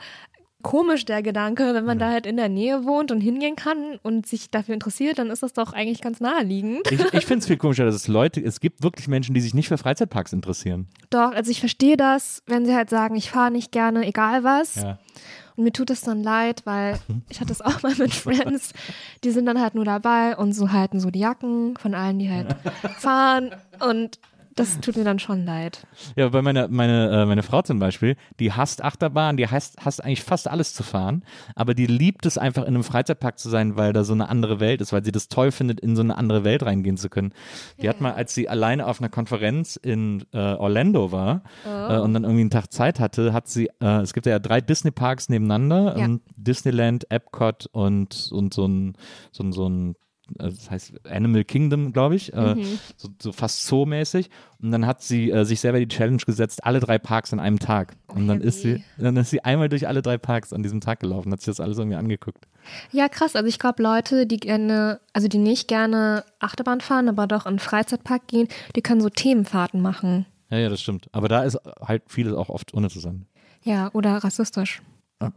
komisch, 0.62 1.04
der 1.04 1.22
Gedanke, 1.22 1.74
wenn 1.74 1.84
man 1.84 1.98
da 1.98 2.10
halt 2.10 2.26
in 2.26 2.36
der 2.36 2.48
Nähe 2.48 2.84
wohnt 2.84 3.12
und 3.12 3.20
hingehen 3.20 3.56
kann 3.56 3.98
und 4.02 4.26
sich 4.26 4.50
dafür 4.50 4.74
interessiert, 4.74 5.18
dann 5.18 5.30
ist 5.30 5.42
das 5.42 5.52
doch 5.52 5.72
eigentlich 5.72 6.00
ganz 6.00 6.20
naheliegend. 6.20 6.80
Ich, 6.90 7.00
ich 7.00 7.26
finde 7.26 7.38
es 7.38 7.46
viel 7.46 7.56
komischer, 7.56 7.84
dass 7.84 7.94
es 7.94 8.08
Leute, 8.08 8.40
es 8.40 8.60
gibt 8.60 8.82
wirklich 8.82 9.08
Menschen, 9.08 9.34
die 9.34 9.40
sich 9.40 9.54
nicht 9.54 9.68
für 9.68 9.78
Freizeitparks 9.78 10.32
interessieren. 10.32 10.88
Doch, 11.10 11.32
also 11.32 11.50
ich 11.50 11.60
verstehe 11.60 11.96
das, 11.96 12.42
wenn 12.46 12.66
sie 12.66 12.74
halt 12.74 12.90
sagen, 12.90 13.14
ich 13.16 13.30
fahre 13.30 13.52
nicht 13.52 13.72
gerne, 13.72 14.06
egal 14.06 14.44
was. 14.44 14.76
Ja. 14.76 14.98
Und 15.58 15.64
mir 15.64 15.72
tut 15.72 15.90
es 15.90 16.02
dann 16.02 16.22
leid, 16.22 16.62
weil 16.66 17.00
ich 17.28 17.40
hatte 17.40 17.50
es 17.50 17.60
auch 17.60 17.82
mal 17.82 17.92
mit 17.96 18.14
Friends, 18.14 18.72
die 19.24 19.32
sind 19.32 19.44
dann 19.44 19.60
halt 19.60 19.74
nur 19.74 19.84
dabei 19.84 20.36
und 20.36 20.52
so 20.52 20.70
halten 20.70 21.00
so 21.00 21.10
die 21.10 21.18
Jacken 21.18 21.76
von 21.76 21.96
allen, 21.96 22.20
die 22.20 22.30
halt 22.30 22.54
fahren. 22.98 23.50
Und 23.80 24.20
das 24.58 24.80
tut 24.80 24.96
mir 24.96 25.04
dann 25.04 25.18
schon 25.18 25.44
leid. 25.44 25.86
Ja, 26.16 26.28
bei 26.28 26.42
meiner 26.42 26.68
meine, 26.68 27.10
äh, 27.10 27.26
meine 27.26 27.42
Frau 27.42 27.62
zum 27.62 27.78
Beispiel, 27.78 28.16
die 28.40 28.52
hasst 28.52 28.82
Achterbahn, 28.82 29.36
die 29.36 29.46
hasst, 29.46 29.84
hasst 29.84 30.02
eigentlich 30.02 30.22
fast 30.22 30.48
alles 30.48 30.74
zu 30.74 30.82
fahren, 30.82 31.24
aber 31.54 31.74
die 31.74 31.86
liebt 31.86 32.26
es 32.26 32.38
einfach 32.38 32.62
in 32.62 32.68
einem 32.68 32.84
Freizeitpark 32.84 33.38
zu 33.38 33.48
sein, 33.48 33.76
weil 33.76 33.92
da 33.92 34.04
so 34.04 34.12
eine 34.12 34.28
andere 34.28 34.60
Welt 34.60 34.80
ist, 34.80 34.92
weil 34.92 35.04
sie 35.04 35.12
das 35.12 35.28
toll 35.28 35.50
findet, 35.52 35.80
in 35.80 35.96
so 35.96 36.02
eine 36.02 36.16
andere 36.16 36.44
Welt 36.44 36.62
reingehen 36.64 36.96
zu 36.96 37.08
können. 37.08 37.32
Die 37.80 37.88
hat 37.88 38.00
mal, 38.00 38.12
als 38.12 38.34
sie 38.34 38.48
alleine 38.48 38.86
auf 38.86 39.00
einer 39.00 39.08
Konferenz 39.08 39.76
in 39.76 40.24
äh, 40.32 40.38
Orlando 40.38 41.12
war 41.12 41.42
äh, 41.64 41.98
und 41.98 42.14
dann 42.14 42.24
irgendwie 42.24 42.42
einen 42.42 42.50
Tag 42.50 42.72
Zeit 42.72 43.00
hatte, 43.00 43.32
hat 43.32 43.48
sie, 43.48 43.70
äh, 43.80 44.00
es 44.00 44.12
gibt 44.12 44.26
ja 44.26 44.38
drei 44.38 44.60
Disney-Parks 44.60 45.28
nebeneinander, 45.28 45.96
Ja. 45.98 46.08
Disneyland, 46.36 47.10
Epcot 47.10 47.66
und, 47.72 48.30
und 48.32 48.54
so 48.54 48.66
ein, 48.66 48.94
so 49.32 49.42
ein, 49.44 49.52
so 49.52 49.68
ein 49.68 49.94
äh, 50.38 50.44
das 50.50 50.70
heißt 50.70 51.06
Animal 51.06 51.44
Kingdom, 51.44 51.92
glaube 51.92 52.16
ich, 52.16 52.32
äh, 52.32 52.54
Mhm. 52.54 52.78
so, 52.96 53.08
so 53.20 53.32
fast 53.32 53.66
Zoo-mäßig. 53.66 54.30
Und 54.60 54.72
dann 54.72 54.86
hat 54.86 55.02
sie 55.02 55.30
äh, 55.30 55.44
sich 55.44 55.60
selber 55.60 55.78
die 55.78 55.88
Challenge 55.88 56.18
gesetzt, 56.24 56.64
alle 56.64 56.80
drei 56.80 56.98
Parks 56.98 57.32
an 57.32 57.40
einem 57.40 57.58
Tag. 57.58 57.96
Und 58.08 58.26
dann 58.28 58.40
ist 58.40 58.60
sie, 58.62 58.82
dann 58.98 59.16
ist 59.16 59.30
sie 59.30 59.44
einmal 59.44 59.68
durch 59.68 59.86
alle 59.86 60.02
drei 60.02 60.18
Parks 60.18 60.52
an 60.52 60.62
diesem 60.62 60.80
Tag 60.80 61.00
gelaufen, 61.00 61.32
hat 61.32 61.40
sich 61.40 61.46
das 61.46 61.60
alles 61.60 61.78
irgendwie 61.78 61.96
angeguckt. 61.96 62.46
Ja, 62.90 63.08
krass. 63.08 63.36
Also 63.36 63.48
ich 63.48 63.58
glaube, 63.58 63.82
Leute, 63.82 64.26
die 64.26 64.36
gerne, 64.38 65.00
also 65.12 65.28
die 65.28 65.38
nicht 65.38 65.68
gerne 65.68 66.24
Achterbahn 66.40 66.80
fahren, 66.80 67.08
aber 67.08 67.26
doch 67.26 67.46
in 67.46 67.50
einen 67.50 67.58
Freizeitpark 67.58 68.26
gehen, 68.26 68.48
die 68.76 68.82
können 68.82 69.00
so 69.00 69.08
Themenfahrten 69.08 69.80
machen. 69.80 70.26
Ja, 70.50 70.58
ja, 70.58 70.68
das 70.68 70.80
stimmt. 70.82 71.08
Aber 71.12 71.28
da 71.28 71.42
ist 71.44 71.58
halt 71.80 72.02
vieles 72.08 72.34
auch 72.34 72.48
oft 72.48 72.72
uninteressant. 72.74 73.26
Ja, 73.62 73.90
oder 73.92 74.16
rassistisch. 74.18 74.82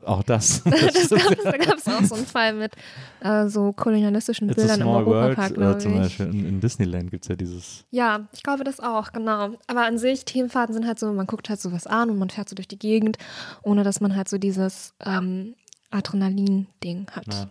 Auch 0.06 0.22
das. 0.24 0.64
Das 0.72 1.10
gab's, 1.10 1.44
da 1.44 1.58
gab 1.58 1.78
es 1.78 1.88
auch 1.88 2.04
so 2.04 2.16
einen 2.16 2.26
Fall 2.26 2.54
mit 2.54 2.74
äh, 3.22 3.48
so 3.48 3.74
kolonialistischen 3.74 4.50
It's 4.50 4.56
Bildern 4.56 4.82
im 4.82 4.86
Small 4.86 5.06
World, 5.06 5.38
Europapark, 5.40 5.76
äh, 5.76 5.80
zum. 5.80 5.98
Beispiel. 5.98 6.26
In, 6.28 6.46
in 6.46 6.60
Disneyland 6.60 7.10
gibt 7.10 7.24
es 7.24 7.30
ja 7.30 7.36
dieses. 7.36 7.86
Ja, 7.90 8.28
ich 8.32 8.44
glaube 8.44 8.64
das 8.64 8.80
auch, 8.80 9.12
genau. 9.12 9.56
Aber 9.68 9.86
an 9.86 9.98
sich, 9.98 10.26
Themenfahrten 10.26 10.74
sind 10.74 10.86
halt 10.86 11.00
so, 11.00 11.12
man 11.12 11.26
guckt 11.26 11.50
halt 11.50 11.60
sowas 11.60 11.88
an 11.88 12.12
und 12.12 12.20
man 12.20 12.30
fährt 12.30 12.50
so 12.50 12.56
durch 12.56 12.68
die 12.68 12.78
Gegend, 12.78 13.18
ohne 13.64 13.84
dass 13.84 14.02
man 14.02 14.16
halt 14.16 14.30
so 14.30 14.38
dieses 14.38 14.94
ähm, 15.04 15.56
Adrenalin-Ding 15.90 17.08
hat. 17.12 17.34
Ja. 17.34 17.50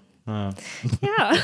Ja. 1.02 1.32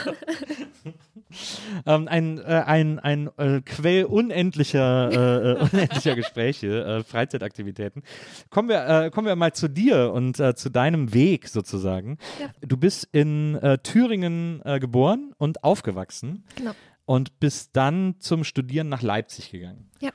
Ähm, 1.84 2.08
ein 2.08 2.38
äh, 2.38 2.62
ein, 2.66 2.98
ein 3.00 3.28
äh, 3.36 3.60
Quell 3.60 4.04
unendlicher, 4.04 5.10
äh, 5.10 5.52
äh, 5.52 5.68
unendlicher 5.72 6.14
Gespräche, 6.14 6.84
äh, 6.84 7.02
Freizeitaktivitäten. 7.04 8.02
Kommen 8.48 8.68
wir, 8.68 8.86
äh, 8.86 9.10
kommen 9.10 9.26
wir 9.26 9.36
mal 9.36 9.52
zu 9.52 9.68
dir 9.68 10.12
und 10.12 10.36
zu 10.36 10.70
deinem 10.70 11.12
Weg 11.12 11.48
sozusagen. 11.48 12.18
Ja. 12.40 12.48
Du 12.60 12.76
bist 12.76 13.08
in 13.12 13.58
Thüringen 13.82 14.62
geboren 14.80 15.32
und 15.36 15.64
aufgewachsen 15.64 16.44
Genau. 16.56 16.72
und 17.04 17.38
bist 17.40 17.70
dann 17.76 18.16
zum 18.20 18.44
Studieren 18.44 18.88
nach 18.88 19.02
Leipzig 19.02 19.50
gegangen. 19.50 19.90
Ja. 20.00 20.10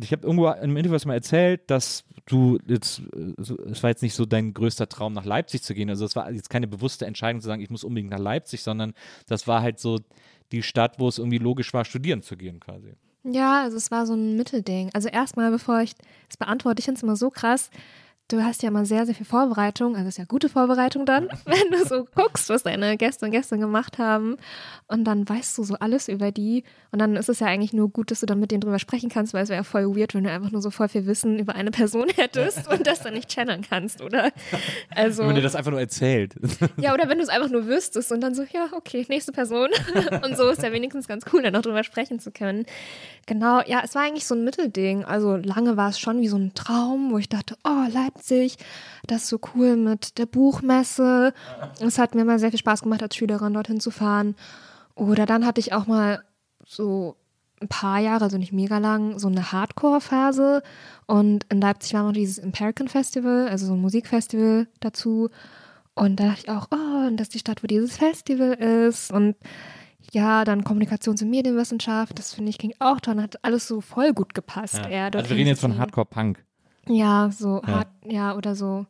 Ich 0.00 0.12
habe 0.12 0.22
irgendwo 0.22 0.48
im 0.50 0.76
Interview 0.76 0.98
mal 1.06 1.14
erzählt, 1.14 1.70
dass 1.70 2.04
du 2.26 2.58
jetzt, 2.66 3.02
äh, 3.14 3.70
es 3.70 3.82
war 3.82 3.90
jetzt 3.90 4.02
nicht 4.02 4.14
so 4.14 4.24
dein 4.24 4.54
größter 4.54 4.88
Traum, 4.88 5.12
nach 5.12 5.24
Leipzig 5.24 5.62
zu 5.62 5.74
gehen. 5.74 5.90
Also 5.90 6.04
es 6.04 6.16
war 6.16 6.30
jetzt 6.30 6.50
keine 6.50 6.66
bewusste 6.66 7.06
Entscheidung 7.06 7.40
zu 7.40 7.46
sagen, 7.46 7.62
ich 7.62 7.70
muss 7.70 7.84
unbedingt 7.84 8.10
nach 8.10 8.18
Leipzig, 8.18 8.62
sondern 8.62 8.94
das 9.26 9.46
war 9.46 9.62
halt 9.62 9.78
so 9.78 10.00
die 10.52 10.62
Stadt, 10.62 10.98
wo 10.98 11.08
es 11.08 11.18
irgendwie 11.18 11.38
logisch 11.38 11.72
war, 11.74 11.84
studieren 11.84 12.22
zu 12.22 12.36
gehen 12.36 12.60
quasi. 12.60 12.94
Ja, 13.24 13.62
also 13.62 13.78
es 13.78 13.90
war 13.90 14.06
so 14.06 14.14
ein 14.14 14.36
Mittelding. 14.36 14.90
Also 14.92 15.08
erstmal, 15.08 15.50
bevor 15.50 15.80
ich 15.80 15.94
das 16.28 16.36
beantworte, 16.36 16.80
ich 16.80 16.84
finde 16.84 16.98
es 16.98 17.02
immer 17.02 17.16
so 17.16 17.30
krass. 17.30 17.70
Du 18.28 18.42
hast 18.42 18.62
ja 18.62 18.70
mal 18.70 18.86
sehr, 18.86 19.04
sehr 19.04 19.14
viel 19.14 19.26
Vorbereitung, 19.26 19.96
also 19.96 20.08
es 20.08 20.14
ist 20.14 20.18
ja 20.18 20.24
gute 20.24 20.48
Vorbereitung 20.48 21.04
dann, 21.04 21.28
wenn 21.44 21.70
du 21.70 21.86
so 21.86 22.06
guckst, 22.14 22.48
was 22.48 22.62
deine 22.62 22.96
Gäste 22.96 23.26
und 23.26 23.32
Gäste 23.32 23.58
gemacht 23.58 23.98
haben 23.98 24.38
und 24.88 25.04
dann 25.04 25.28
weißt 25.28 25.58
du 25.58 25.62
so 25.62 25.74
alles 25.74 26.08
über 26.08 26.32
die 26.32 26.64
und 26.90 27.00
dann 27.00 27.16
ist 27.16 27.28
es 27.28 27.40
ja 27.40 27.48
eigentlich 27.48 27.74
nur 27.74 27.90
gut, 27.90 28.10
dass 28.10 28.20
du 28.20 28.26
dann 28.26 28.40
mit 28.40 28.50
denen 28.50 28.62
drüber 28.62 28.78
sprechen 28.78 29.10
kannst, 29.10 29.34
weil 29.34 29.42
es 29.42 29.50
wäre 29.50 29.58
ja 29.58 29.62
voll 29.62 29.94
weird, 29.94 30.14
wenn 30.14 30.24
du 30.24 30.30
einfach 30.30 30.50
nur 30.50 30.62
so 30.62 30.70
voll 30.70 30.88
viel 30.88 31.04
Wissen 31.04 31.38
über 31.38 31.54
eine 31.54 31.70
Person 31.70 32.08
hättest 32.16 32.66
und 32.66 32.86
das 32.86 33.00
dann 33.00 33.12
nicht 33.12 33.28
channeln 33.28 33.60
kannst, 33.60 34.00
oder? 34.00 34.32
Also 34.88 35.26
Wenn 35.26 35.34
dir 35.34 35.42
das 35.42 35.54
einfach 35.54 35.72
nur 35.72 35.80
erzählt. 35.80 36.34
ja, 36.78 36.94
oder 36.94 37.10
wenn 37.10 37.18
du 37.18 37.24
es 37.24 37.30
einfach 37.30 37.50
nur 37.50 37.66
wüsstest 37.66 38.10
und 38.10 38.22
dann 38.22 38.34
so, 38.34 38.44
ja, 38.44 38.68
okay, 38.72 39.04
nächste 39.10 39.32
Person. 39.32 39.68
und 40.24 40.36
so 40.38 40.48
ist 40.48 40.62
ja 40.62 40.72
wenigstens 40.72 41.06
ganz 41.06 41.26
cool, 41.30 41.42
dann 41.42 41.52
noch 41.52 41.62
drüber 41.62 41.84
sprechen 41.84 42.20
zu 42.20 42.30
können. 42.30 42.64
Genau, 43.26 43.60
ja, 43.66 43.82
es 43.84 43.94
war 43.94 44.02
eigentlich 44.02 44.26
so 44.26 44.34
ein 44.34 44.44
Mittelding. 44.44 45.04
Also 45.04 45.36
lange 45.36 45.76
war 45.76 45.90
es 45.90 45.98
schon 45.98 46.20
wie 46.20 46.28
so 46.28 46.36
ein 46.36 46.54
Traum, 46.54 47.10
wo 47.10 47.18
ich 47.18 47.28
dachte, 47.28 47.56
oh, 47.64 47.84
Leipzig, 48.14 48.56
das 49.06 49.24
ist 49.24 49.28
so 49.28 49.40
cool 49.54 49.76
mit 49.76 50.18
der 50.18 50.26
Buchmesse. 50.26 51.34
Es 51.80 51.98
hat 51.98 52.14
mir 52.14 52.24
mal 52.24 52.38
sehr 52.38 52.50
viel 52.50 52.58
Spaß 52.58 52.82
gemacht, 52.82 53.02
als 53.02 53.16
Schülerin 53.16 53.54
dorthin 53.54 53.80
zu 53.80 53.90
fahren. 53.90 54.36
Oder 54.94 55.26
dann 55.26 55.44
hatte 55.44 55.60
ich 55.60 55.72
auch 55.72 55.86
mal 55.86 56.22
so 56.64 57.16
ein 57.60 57.68
paar 57.68 57.98
Jahre, 57.98 58.24
also 58.24 58.38
nicht 58.38 58.52
mega 58.52 58.78
lang, 58.78 59.18
so 59.18 59.28
eine 59.28 59.52
Hardcore-Phase. 59.52 60.62
Und 61.06 61.44
in 61.50 61.60
Leipzig 61.60 61.94
war 61.94 62.04
noch 62.04 62.12
dieses 62.12 62.38
Imperican 62.38 62.88
Festival, 62.88 63.48
also 63.48 63.66
so 63.66 63.74
ein 63.74 63.80
Musikfestival 63.80 64.68
dazu. 64.80 65.30
Und 65.94 66.18
da 66.20 66.28
dachte 66.28 66.40
ich 66.44 66.50
auch, 66.50 66.68
oh, 66.70 67.06
und 67.06 67.16
das 67.16 67.28
ist 67.28 67.34
die 67.34 67.38
Stadt, 67.38 67.62
wo 67.62 67.66
dieses 67.66 67.96
Festival 67.96 68.52
ist. 68.54 69.12
Und 69.12 69.36
ja, 70.12 70.44
dann 70.44 70.64
Kommunikations- 70.64 71.22
und 71.22 71.30
Medienwissenschaft, 71.30 72.18
das 72.18 72.34
finde 72.34 72.50
ich 72.50 72.58
ging 72.58 72.74
auch 72.78 73.00
toll. 73.00 73.20
Hat 73.20 73.42
alles 73.44 73.66
so 73.66 73.80
voll 73.80 74.12
gut 74.12 74.34
gepasst. 74.34 74.80
eher 74.88 75.14
also 75.14 75.30
wir 75.30 75.36
reden 75.36 75.48
jetzt 75.48 75.60
von. 75.60 75.78
Hardcore-Punk, 75.78 76.44
Ja, 76.88 77.30
so 77.32 77.60
Ja. 77.66 77.72
hart, 77.72 77.88
ja, 78.04 78.36
oder 78.36 78.54
so 78.54 78.86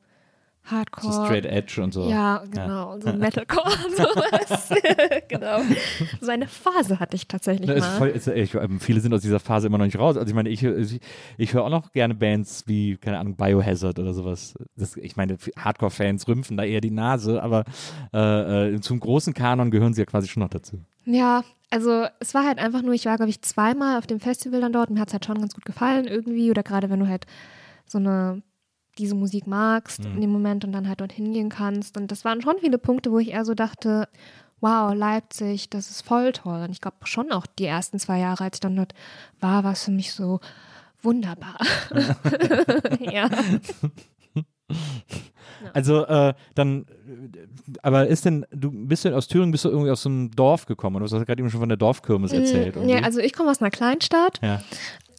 Hardcore. 0.65 1.13
so 1.13 1.25
Straight 1.27 1.45
Edge 1.45 1.83
und 1.83 1.93
so. 1.93 2.09
Ja, 2.09 2.43
genau, 2.51 2.99
so 2.99 3.13
Metalcore 3.13 3.71
und 3.87 3.97
sowas. 3.97 4.71
genau. 5.29 5.61
So 6.23 6.31
eine 6.31 6.49
Phase 6.49 6.99
hatte 7.01 7.17
ich 7.17 7.29
tatsächlich 7.29 7.69
mal. 7.69 7.81
voll, 7.83 8.09
ist, 8.09 8.29
ich, 8.29 8.55
ähm, 8.55 8.81
viele 8.81 9.01
sind 9.01 9.13
aus 9.13 9.21
dieser 9.21 9.41
Phase 9.41 9.67
immer 9.67 9.77
noch 9.77 9.85
nicht 9.85 9.99
raus. 9.99 10.17
Also 10.17 10.27
ich 10.27 10.35
meine, 10.35 10.49
ich, 10.49 10.63
ich, 10.63 11.01
ich 11.37 11.53
höre 11.53 11.65
auch 11.65 11.71
noch 11.71 11.93
gerne 11.93 12.15
Bands 12.15 12.65
wie, 12.67 12.97
keine 12.97 13.19
Ahnung, 13.19 13.37
Biohazard 13.37 13.99
oder 13.99 14.15
sowas. 14.15 14.55
Das, 14.75 14.97
ich 14.97 15.17
meine, 15.17 15.37
Hardcore-Fans 15.59 16.27
rümpfen 16.29 16.57
da 16.57 16.65
eher 16.65 16.81
die 16.81 16.91
Nase, 16.91 17.43
aber 17.43 17.65
äh, 18.15 18.75
äh, 18.75 18.81
zum 18.81 19.01
großen 19.01 19.35
Kanon 19.35 19.71
gehören 19.71 19.93
sie 19.93 20.01
ja 20.01 20.07
quasi 20.07 20.29
schon 20.29 20.43
noch 20.43 20.49
dazu. 20.51 20.81
Ja, 21.05 21.45
also 21.69 22.07
es 22.21 22.33
war 22.33 22.47
halt 22.47 22.59
einfach 22.59 22.81
nur, 22.81 22.95
ich 22.95 23.05
war, 23.05 23.17
glaube 23.17 23.29
ich, 23.29 23.43
zweimal 23.43 23.99
auf 23.99 24.07
dem 24.07 24.19
Festival 24.21 24.63
dann 24.63 24.73
dort 24.73 24.89
und 24.89 24.95
mir 24.95 25.01
hat 25.03 25.09
es 25.09 25.13
halt 25.13 25.27
schon 25.27 25.39
ganz 25.39 25.53
gut 25.55 25.67
gefallen 25.67 26.07
irgendwie. 26.07 26.51
Oder 26.51 26.63
gerade 26.63 26.89
wenn 26.89 27.01
du 27.01 27.09
halt 27.09 27.27
so 27.87 27.99
eine 27.99 28.43
diese 28.99 29.15
Musik 29.15 29.47
magst 29.47 30.05
in 30.05 30.21
dem 30.21 30.31
Moment 30.31 30.65
und 30.65 30.73
dann 30.73 30.89
halt 30.89 31.01
dorthin 31.01 31.33
gehen 31.33 31.49
kannst. 31.49 31.97
Und 31.97 32.13
das 32.13 32.25
waren 32.25 32.43
schon 32.43 32.59
viele 32.61 32.79
Punkte, 32.79 33.11
wo 33.11 33.19
ich 33.19 33.33
eher 33.33 33.45
so 33.45 33.55
dachte, 33.55 34.09
wow, 34.61 34.95
Leipzig, 34.95 35.69
das 35.69 35.91
ist 35.91 36.03
voll 36.03 36.33
toll. 36.33 36.63
Und 36.63 36.71
ich 36.71 36.81
glaube 36.81 36.97
schon 37.05 37.33
auch 37.33 37.47
die 37.47 37.67
ersten 37.67 37.99
zwei 37.99 38.21
Jahre, 38.21 38.45
als 38.45 38.57
ich 38.57 38.61
dann 38.61 38.77
dort 38.77 38.95
war, 39.41 39.65
war 39.65 39.73
es 39.73 39.85
für 39.85 39.91
mich 39.91 40.13
so 40.13 40.41
wunderbar. 41.03 41.59
ja. 43.01 43.29
Also 45.73 46.05
äh, 46.07 46.35
dann, 46.55 46.87
aber 47.83 48.07
ist 48.07 48.25
denn, 48.25 48.45
du 48.51 48.71
bist 48.71 49.05
denn 49.05 49.15
aus 49.15 49.29
Thüringen, 49.29 49.51
bist 49.51 49.65
du 49.65 49.71
irgendwie 49.71 49.91
aus 49.91 50.03
so 50.03 50.09
einem 50.09 50.31
Dorf 50.31 50.67
gekommen? 50.67 50.97
Oder 50.97 51.07
du 51.07 51.17
hast 51.17 51.27
gerade 51.27 51.41
eben 51.41 51.51
schon 51.51 51.61
von 51.61 51.69
der 51.69 51.79
Dorfkirmes 51.79 52.33
erzählt. 52.33 52.77
Mm. 52.77 52.89
Ja, 52.89 53.01
also 53.01 53.21
ich 53.21 53.33
komme 53.33 53.51
aus 53.51 53.61
einer 53.61 53.71
Kleinstadt. 53.71 54.41
ja. 54.43 54.61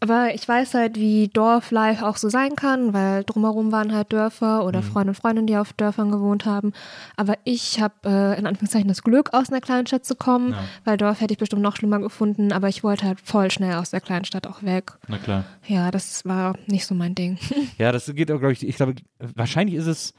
Aber 0.06 0.36
ich 0.36 0.48
weiß 0.48 0.76
halt, 0.76 0.98
wie 0.98 1.30
Dorflife 1.30 2.06
auch 2.06 2.18
so 2.18 2.30
sein 2.30 2.56
kann, 2.56 2.94
weil 2.94 3.24
drumherum 3.24 3.72
waren 3.72 3.92
halt 3.92 4.14
Dörfer 4.14 4.64
oder 4.64 4.84
Freunde 4.84 5.10
und 5.10 5.16
Freundinnen, 5.16 5.48
die 5.48 5.58
auf 5.58 5.74
Dörfern 5.74 6.12
gewohnt 6.12 6.46
haben. 6.46 6.74
Aber 7.16 7.36
ich 7.44 7.82
habe 7.82 7.94
äh, 8.06 8.38
in 8.38 8.46
Anführungszeichen 8.46 8.88
das 8.88 9.02
Glück, 9.02 9.34
aus 9.34 9.50
einer 9.50 9.62
Kleinstadt 9.62 10.06
zu 10.06 10.16
kommen, 10.16 10.52
Ja. 10.52 10.64
weil 10.84 10.98
Dorf 10.98 11.22
hätte 11.22 11.34
ich 11.34 11.40
bestimmt 11.40 11.64
noch 11.64 11.76
schlimmer 11.76 11.98
gefunden. 12.00 12.52
Aber 12.52 12.70
ich 12.70 12.84
wollte 12.84 13.06
halt 13.08 13.20
voll 13.20 13.50
schnell 13.50 13.74
aus 13.78 13.90
der 13.90 14.02
Kleinstadt 14.02 14.46
auch 14.46 14.62
weg. 14.62 14.92
Na 15.08 15.18
klar. 15.18 15.44
Ja, 15.66 15.90
das 15.90 16.24
war 16.24 16.56
nicht 16.68 16.86
so 16.86 16.94
mein 16.94 17.16
Ding. 17.16 17.40
Ja, 17.80 17.92
das 17.92 18.06
geht 18.14 18.32
auch, 18.32 18.40
glaube 18.40 18.54
ich, 18.54 18.66
ich 18.68 18.76
glaube, 18.76 18.94
wahrscheinlich 19.36 19.76
ist 19.76 19.88
es, 19.88 20.14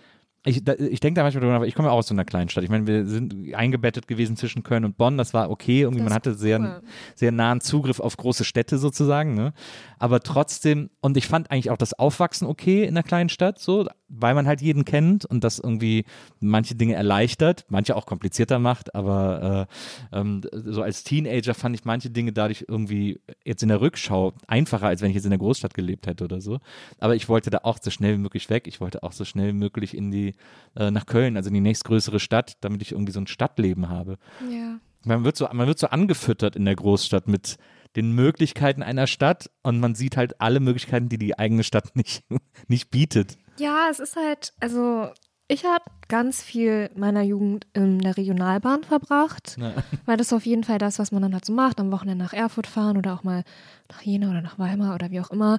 ich, 0.46 0.64
da, 0.64 0.74
ich 0.74 1.00
denke 1.00 1.18
da 1.18 1.24
manchmal 1.24 1.40
drüber 1.40 1.52
nach, 1.52 1.56
aber 1.56 1.66
ich 1.66 1.74
komme 1.74 1.88
ja 1.88 1.92
auch 1.92 1.98
aus 1.98 2.06
so 2.06 2.14
einer 2.14 2.24
Kleinstadt. 2.24 2.62
Ich 2.62 2.70
meine, 2.70 2.86
wir 2.86 3.04
sind 3.06 3.54
eingebettet 3.54 4.06
gewesen 4.06 4.36
zwischen 4.36 4.62
Köln 4.62 4.84
und 4.84 4.96
Bonn, 4.96 5.18
das 5.18 5.34
war 5.34 5.50
okay, 5.50 5.82
irgendwie, 5.82 6.02
man 6.02 6.14
hatte 6.14 6.34
sehr, 6.34 6.60
cool. 6.60 6.82
sehr 7.14 7.32
nahen 7.32 7.60
Zugriff 7.60 7.98
auf 7.98 8.16
große 8.16 8.44
Städte 8.44 8.78
sozusagen, 8.78 9.34
ne? 9.34 9.52
Aber 9.98 10.20
trotzdem, 10.20 10.90
und 11.00 11.16
ich 11.16 11.26
fand 11.26 11.50
eigentlich 11.50 11.70
auch 11.70 11.76
das 11.76 11.94
Aufwachsen 11.94 12.46
okay 12.46 12.84
in 12.84 12.94
der 12.94 13.02
kleinen 13.02 13.28
Stadt, 13.28 13.58
so, 13.58 13.86
weil 14.08 14.34
man 14.34 14.46
halt 14.46 14.60
jeden 14.60 14.84
kennt 14.84 15.24
und 15.24 15.42
das 15.42 15.58
irgendwie 15.58 16.04
manche 16.38 16.74
Dinge 16.74 16.94
erleichtert, 16.94 17.64
manche 17.68 17.96
auch 17.96 18.06
komplizierter 18.06 18.58
macht, 18.58 18.94
aber 18.94 19.68
äh, 20.12 20.18
ähm, 20.20 20.42
so 20.52 20.82
als 20.82 21.02
Teenager 21.02 21.54
fand 21.54 21.74
ich 21.74 21.84
manche 21.84 22.10
Dinge 22.10 22.32
dadurch 22.32 22.66
irgendwie 22.68 23.20
jetzt 23.44 23.62
in 23.62 23.68
der 23.68 23.80
Rückschau 23.80 24.34
einfacher, 24.46 24.86
als 24.86 25.02
wenn 25.02 25.10
ich 25.10 25.16
jetzt 25.16 25.24
in 25.24 25.30
der 25.30 25.38
Großstadt 25.38 25.74
gelebt 25.74 26.06
hätte 26.06 26.24
oder 26.24 26.40
so. 26.40 26.58
Aber 27.00 27.16
ich 27.16 27.28
wollte 27.28 27.50
da 27.50 27.60
auch 27.64 27.78
so 27.82 27.90
schnell 27.90 28.14
wie 28.14 28.22
möglich 28.22 28.48
weg. 28.48 28.66
Ich 28.66 28.80
wollte 28.80 29.02
auch 29.02 29.12
so 29.12 29.24
schnell 29.24 29.48
wie 29.48 29.58
möglich 29.58 29.96
in 29.96 30.10
die, 30.10 30.34
äh, 30.76 30.90
nach 30.90 31.06
Köln, 31.06 31.36
also 31.36 31.48
in 31.48 31.54
die 31.54 31.60
nächstgrößere 31.60 32.20
Stadt, 32.20 32.56
damit 32.60 32.82
ich 32.82 32.92
irgendwie 32.92 33.12
so 33.12 33.20
ein 33.20 33.26
Stadtleben 33.26 33.88
habe. 33.88 34.18
Ja. 34.50 34.78
Man 35.04 35.24
wird 35.24 35.36
so, 35.36 35.48
man 35.52 35.66
wird 35.66 35.78
so 35.78 35.88
angefüttert 35.88 36.56
in 36.56 36.64
der 36.64 36.74
Großstadt 36.74 37.28
mit 37.28 37.58
den 37.94 38.12
Möglichkeiten 38.12 38.82
einer 38.82 39.06
Stadt 39.06 39.50
und 39.62 39.80
man 39.80 39.94
sieht 39.94 40.16
halt 40.16 40.40
alle 40.40 40.60
Möglichkeiten, 40.60 41.08
die 41.08 41.18
die 41.18 41.38
eigene 41.38 41.64
Stadt 41.64 41.96
nicht, 41.96 42.24
nicht 42.68 42.90
bietet. 42.90 43.38
Ja, 43.58 43.88
es 43.90 44.00
ist 44.00 44.16
halt, 44.16 44.52
also 44.60 45.10
ich 45.48 45.64
habe 45.64 45.84
ganz 46.08 46.42
viel 46.42 46.90
meiner 46.94 47.22
Jugend 47.22 47.66
in 47.72 48.00
der 48.00 48.16
Regionalbahn 48.16 48.84
verbracht, 48.84 49.56
weil 50.06 50.16
das 50.16 50.28
ist 50.28 50.32
auf 50.32 50.46
jeden 50.46 50.64
Fall 50.64 50.78
das, 50.78 50.98
was 50.98 51.12
man 51.12 51.22
dann 51.22 51.32
halt 51.32 51.44
so 51.44 51.52
macht, 51.52 51.80
am 51.80 51.92
Wochenende 51.92 52.24
nach 52.24 52.32
Erfurt 52.32 52.66
fahren 52.66 52.96
oder 52.96 53.14
auch 53.14 53.24
mal 53.24 53.44
nach 53.90 54.02
Jena 54.02 54.30
oder 54.30 54.42
nach 54.42 54.58
Weimar 54.58 54.94
oder 54.94 55.10
wie 55.10 55.20
auch 55.20 55.30
immer. 55.30 55.58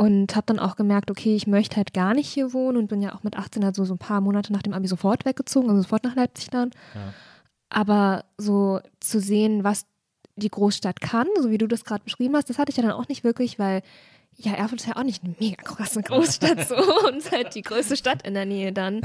Und 0.00 0.36
habe 0.36 0.46
dann 0.46 0.60
auch 0.60 0.76
gemerkt, 0.76 1.10
okay, 1.10 1.34
ich 1.34 1.48
möchte 1.48 1.74
halt 1.76 1.92
gar 1.92 2.14
nicht 2.14 2.28
hier 2.28 2.52
wohnen 2.52 2.76
und 2.78 2.86
bin 2.86 3.02
ja 3.02 3.16
auch 3.16 3.24
mit 3.24 3.36
18 3.36 3.64
also 3.64 3.84
so 3.84 3.94
ein 3.94 3.98
paar 3.98 4.20
Monate 4.20 4.52
nach 4.52 4.62
dem 4.62 4.72
Abi 4.72 4.86
sofort 4.86 5.24
weggezogen, 5.24 5.68
also 5.68 5.82
sofort 5.82 6.04
nach 6.04 6.14
Leipzig 6.14 6.50
dann. 6.50 6.70
Aber 7.70 8.24
so 8.38 8.80
zu 9.00 9.20
sehen, 9.20 9.64
was 9.64 9.86
die 10.36 10.50
Großstadt 10.50 11.00
kann, 11.00 11.26
so 11.40 11.50
wie 11.50 11.58
du 11.58 11.66
das 11.66 11.84
gerade 11.84 12.04
beschrieben 12.04 12.36
hast, 12.36 12.48
das 12.48 12.58
hatte 12.58 12.70
ich 12.70 12.76
ja 12.76 12.82
dann 12.84 12.92
auch 12.92 13.08
nicht 13.08 13.24
wirklich, 13.24 13.58
weil 13.58 13.82
ja, 14.36 14.52
Erfurt 14.52 14.80
ist 14.80 14.86
ja 14.86 14.94
auch 14.96 15.02
nicht 15.02 15.24
eine 15.24 15.34
mega 15.40 15.60
krasse 15.62 16.00
Großstadt 16.00 16.68
so 16.68 16.76
und 17.08 17.16
ist 17.16 17.32
halt 17.32 17.56
die 17.56 17.62
größte 17.62 17.96
Stadt 17.96 18.22
in 18.24 18.34
der 18.34 18.46
Nähe 18.46 18.72
dann. 18.72 19.00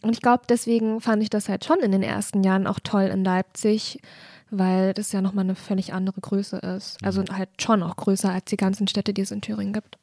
Und 0.00 0.12
ich 0.12 0.22
glaube, 0.22 0.44
deswegen 0.48 1.02
fand 1.02 1.22
ich 1.22 1.28
das 1.28 1.50
halt 1.50 1.66
schon 1.66 1.80
in 1.80 1.92
den 1.92 2.02
ersten 2.02 2.42
Jahren 2.42 2.66
auch 2.66 2.80
toll 2.82 3.02
in 3.02 3.22
Leipzig, 3.22 4.00
weil 4.50 4.94
das 4.94 5.12
ja 5.12 5.20
nochmal 5.20 5.44
eine 5.44 5.56
völlig 5.56 5.92
andere 5.92 6.22
Größe 6.22 6.56
ist. 6.56 6.96
Also 7.04 7.20
Mhm. 7.20 7.36
halt 7.36 7.50
schon 7.60 7.82
auch 7.82 7.96
größer 7.96 8.30
als 8.30 8.46
die 8.46 8.56
ganzen 8.56 8.88
Städte, 8.88 9.12
die 9.12 9.20
es 9.22 9.30
in 9.30 9.42
Thüringen 9.42 9.74
gibt. 9.74 9.98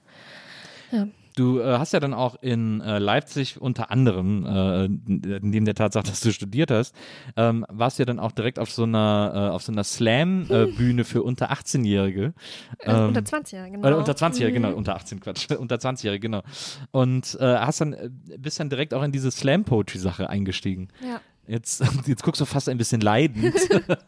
Ja. 0.93 1.07
Du 1.35 1.59
äh, 1.59 1.79
hast 1.79 1.93
ja 1.93 1.99
dann 1.99 2.13
auch 2.13 2.35
in 2.43 2.79
äh, 2.81 2.99
Leipzig 2.99 3.59
unter 3.59 3.89
anderem, 3.89 4.45
äh, 4.45 4.87
neben 5.41 5.65
der 5.65 5.73
Tatsache, 5.73 6.03
dass 6.05 6.19
du 6.21 6.31
studiert 6.31 6.69
hast, 6.69 6.93
ähm, 7.35 7.65
warst 7.69 7.97
du 7.97 8.03
ja 8.03 8.05
dann 8.05 8.19
auch 8.19 8.31
direkt 8.31 8.59
auf 8.59 8.69
so 8.69 8.83
einer, 8.83 9.31
äh, 9.33 9.49
auf 9.51 9.63
so 9.63 9.71
einer 9.71 9.83
Slam-Bühne 9.83 11.03
für 11.03 11.23
unter 11.23 11.51
18-Jährige. 11.51 12.33
Äh, 12.77 12.93
unter 12.93 13.25
20 13.25 13.57
Jahre, 13.57 13.71
genau. 13.71 13.87
Oder 13.87 13.97
unter 13.97 14.13
20-Jährige, 14.13 14.59
Mhm. 14.59 14.63
genau, 14.63 14.77
unter 14.77 14.95
18, 14.95 15.21
Quatsch, 15.21 15.49
unter 15.57 15.77
20-Jährige, 15.77 16.19
genau. 16.19 16.43
Und 16.91 17.35
äh, 17.39 17.57
hast 17.57 17.81
dann, 17.81 17.93
äh, 17.93 18.09
bist 18.37 18.59
dann 18.59 18.69
direkt 18.69 18.93
auch 18.93 19.01
in 19.01 19.11
diese 19.11 19.31
Slam-Poetry-Sache 19.31 20.29
eingestiegen. 20.29 20.89
Ja. 21.01 21.19
Jetzt, 21.47 21.83
jetzt 22.05 22.23
guckst 22.23 22.39
du 22.39 22.45
fast 22.45 22.69
ein 22.69 22.77
bisschen 22.77 23.01
leidend. 23.01 23.53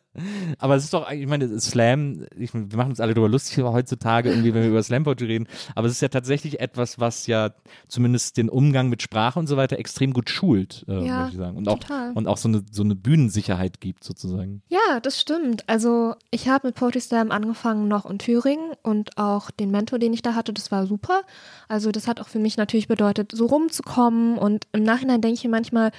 aber 0.60 0.76
es 0.76 0.86
ist 0.86 0.94
doch, 0.94 1.10
ich 1.12 1.28
meine, 1.28 1.60
Slam, 1.60 2.26
ich, 2.38 2.54
wir 2.54 2.78
machen 2.78 2.92
uns 2.92 3.00
alle 3.00 3.14
darüber 3.14 3.30
lustig 3.30 3.64
heutzutage, 3.64 4.30
irgendwie, 4.30 4.54
wenn 4.54 4.64
wir 4.64 4.70
über 4.70 4.84
Slam 4.84 5.04
Poetry 5.04 5.26
reden, 5.26 5.48
aber 5.76 5.88
es 5.88 5.94
ist 5.94 6.02
ja 6.02 6.08
tatsächlich 6.08 6.62
etwas, 6.62 7.00
was 7.00 7.28
ja 7.28 7.52
zumindest 7.88 8.38
den 8.38 8.50
Umgang 8.50 8.88
mit 8.90 9.02
Sprache 9.02 9.38
und 9.38 9.48
so 9.48 9.58
weiter 9.58 9.78
extrem 9.78 10.14
gut 10.14 10.30
schult, 10.30 10.86
äh, 10.88 11.06
Ja, 11.06 11.28
ich 11.28 11.36
sagen. 11.36 11.58
Und 11.58 11.68
auch, 11.68 11.80
total. 11.80 12.14
und 12.14 12.28
auch 12.28 12.38
so 12.38 12.48
eine, 12.48 12.64
so 12.72 12.84
eine 12.84 12.96
Bühnensicherheit 12.96 13.82
gibt, 13.82 14.04
sozusagen. 14.04 14.62
Ja, 14.70 15.00
das 15.02 15.20
stimmt. 15.20 15.68
Also 15.68 16.16
ich 16.32 16.48
habe 16.48 16.68
mit 16.68 16.76
Poetry 16.76 17.02
Slam 17.02 17.32
angefangen 17.32 17.90
noch 17.90 18.06
in 18.06 18.20
Thüringen 18.20 18.72
und 18.82 19.18
auch 19.18 19.52
den 19.52 19.72
Mentor, 19.72 20.00
den 20.00 20.14
ich 20.14 20.22
da 20.22 20.36
hatte, 20.36 20.54
das 20.54 20.72
war 20.72 20.88
super. 20.88 21.22
Also 21.68 21.92
das 21.92 22.08
hat 22.08 22.22
auch 22.22 22.30
für 22.30 22.40
mich 22.40 22.56
natürlich 22.56 22.88
bedeutet, 22.88 23.34
so 23.34 23.46
rumzukommen 23.48 24.38
und 24.38 24.68
im 24.72 24.84
Nachhinein 24.84 25.20
denke 25.20 25.36
ich 25.36 25.44
mir 25.44 25.50
manchmal, 25.50 25.92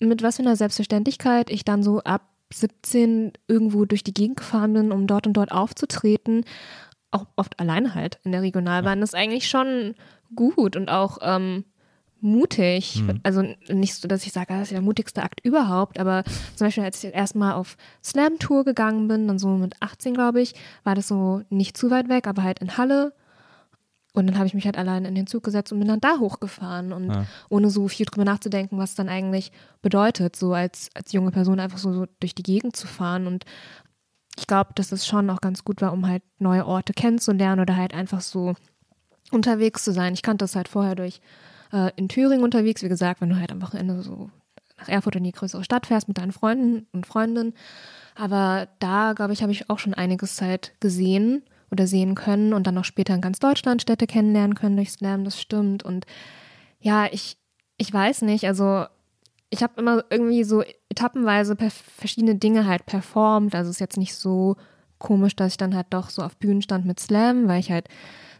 mit 0.00 0.22
was 0.22 0.36
für 0.36 0.42
einer 0.42 0.56
Selbstverständlichkeit 0.56 1.50
ich 1.50 1.64
dann 1.64 1.82
so 1.82 2.00
ab 2.00 2.22
17 2.52 3.32
irgendwo 3.48 3.84
durch 3.84 4.04
die 4.04 4.14
Gegend 4.14 4.38
gefahren 4.38 4.72
bin, 4.72 4.92
um 4.92 5.06
dort 5.06 5.26
und 5.26 5.34
dort 5.34 5.52
aufzutreten. 5.52 6.44
Auch 7.10 7.26
oft 7.36 7.58
alleine 7.60 7.94
halt 7.94 8.18
in 8.24 8.32
der 8.32 8.42
Regionalbahn. 8.42 9.00
Das 9.00 9.10
ist 9.10 9.14
eigentlich 9.14 9.48
schon 9.48 9.94
gut 10.34 10.76
und 10.76 10.88
auch 10.88 11.18
ähm, 11.22 11.64
mutig. 12.24 13.02
Also 13.22 13.42
nicht 13.68 13.94
so, 13.94 14.08
dass 14.08 14.24
ich 14.26 14.32
sage, 14.32 14.46
das 14.48 14.62
ist 14.62 14.72
der 14.72 14.80
mutigste 14.80 15.22
Akt 15.22 15.40
überhaupt, 15.44 16.00
aber 16.00 16.24
zum 16.56 16.66
Beispiel, 16.66 16.84
als 16.84 17.04
ich 17.04 17.14
erstmal 17.14 17.52
auf 17.52 17.76
Slam-Tour 18.02 18.64
gegangen 18.64 19.08
bin, 19.08 19.28
dann 19.28 19.38
so 19.38 19.48
mit 19.48 19.74
18, 19.80 20.14
glaube 20.14 20.40
ich, 20.40 20.54
war 20.84 20.94
das 20.94 21.06
so 21.06 21.42
nicht 21.50 21.76
zu 21.76 21.90
weit 21.90 22.08
weg, 22.08 22.26
aber 22.26 22.42
halt 22.42 22.60
in 22.60 22.76
Halle. 22.76 23.12
Und 24.14 24.28
dann 24.28 24.36
habe 24.36 24.46
ich 24.46 24.54
mich 24.54 24.64
halt 24.64 24.78
allein 24.78 25.04
in 25.04 25.14
den 25.16 25.26
Zug 25.26 25.42
gesetzt 25.42 25.72
und 25.72 25.80
bin 25.80 25.88
dann 25.88 26.00
da 26.00 26.18
hochgefahren 26.18 26.92
und 26.92 27.10
Ja. 27.10 27.26
ohne 27.50 27.68
so 27.68 27.88
viel 27.88 28.06
drüber 28.06 28.24
nachzudenken, 28.24 28.78
was 28.78 28.90
es 28.90 28.96
dann 28.96 29.08
eigentlich 29.08 29.50
bedeutet, 29.82 30.36
so 30.36 30.54
als, 30.54 30.88
als 30.94 31.12
junge 31.12 31.32
Person 31.32 31.58
einfach 31.58 31.78
so, 31.78 31.92
so 31.92 32.06
durch 32.20 32.34
die 32.34 32.44
Gegend 32.44 32.76
zu 32.76 32.86
fahren. 32.86 33.26
Und 33.26 33.44
ich 34.38 34.46
glaube, 34.46 34.70
dass 34.76 34.92
es 34.92 35.04
schon 35.06 35.28
auch 35.30 35.40
ganz 35.40 35.64
gut 35.64 35.82
war, 35.82 35.92
um 35.92 36.06
halt 36.06 36.22
neue 36.38 36.64
Orte 36.64 36.92
kennenzulernen 36.92 37.60
oder 37.60 37.76
halt 37.76 37.92
einfach 37.92 38.20
so 38.20 38.54
unterwegs 39.32 39.82
zu 39.82 39.92
sein. 39.92 40.14
Ich 40.14 40.22
kannte 40.22 40.44
das 40.44 40.54
halt 40.54 40.68
vorher 40.68 40.94
durch 40.94 41.20
äh, 41.72 41.90
in 41.96 42.08
Thüringen 42.08 42.44
unterwegs, 42.44 42.82
wie 42.82 42.88
gesagt, 42.88 43.20
wenn 43.20 43.30
du 43.30 43.38
halt 43.40 43.50
am 43.50 43.62
Wochenende 43.62 44.00
so 44.02 44.30
nach 44.78 44.88
Erfurt 44.88 45.16
in 45.16 45.24
die 45.24 45.32
größere 45.32 45.64
Stadt 45.64 45.86
fährst 45.86 46.08
mit 46.08 46.18
deinen 46.18 46.32
Freunden 46.32 46.86
und 46.92 47.06
Freundinnen. 47.06 47.54
Aber 48.14 48.68
da, 48.78 49.12
glaube 49.12 49.32
ich, 49.32 49.42
habe 49.42 49.50
ich 49.52 49.70
auch 49.70 49.78
schon 49.80 49.94
einiges 49.94 50.36
Zeit 50.36 50.72
gesehen 50.78 51.42
oder 51.70 51.86
sehen 51.86 52.14
können 52.14 52.52
und 52.52 52.66
dann 52.66 52.78
auch 52.78 52.84
später 52.84 53.14
in 53.14 53.20
ganz 53.20 53.38
Deutschland 53.38 53.82
Städte 53.82 54.06
kennenlernen 54.06 54.54
können 54.54 54.76
durch 54.76 54.92
Slam, 54.92 55.24
das 55.24 55.40
stimmt. 55.40 55.82
Und 55.82 56.06
ja, 56.80 57.06
ich, 57.10 57.36
ich 57.76 57.92
weiß 57.92 58.22
nicht, 58.22 58.44
also 58.46 58.86
ich 59.50 59.62
habe 59.62 59.80
immer 59.80 60.04
irgendwie 60.10 60.44
so 60.44 60.62
etappenweise 60.88 61.56
verschiedene 61.96 62.34
Dinge 62.34 62.66
halt 62.66 62.86
performt. 62.86 63.54
Also 63.54 63.70
es 63.70 63.76
ist 63.76 63.80
jetzt 63.80 63.96
nicht 63.96 64.14
so 64.14 64.56
komisch, 64.98 65.36
dass 65.36 65.52
ich 65.52 65.56
dann 65.56 65.74
halt 65.74 65.86
doch 65.90 66.10
so 66.10 66.22
auf 66.22 66.36
Bühnen 66.36 66.62
stand 66.62 66.86
mit 66.86 66.98
Slam, 67.00 67.46
weil 67.48 67.60
ich 67.60 67.70
halt 67.70 67.88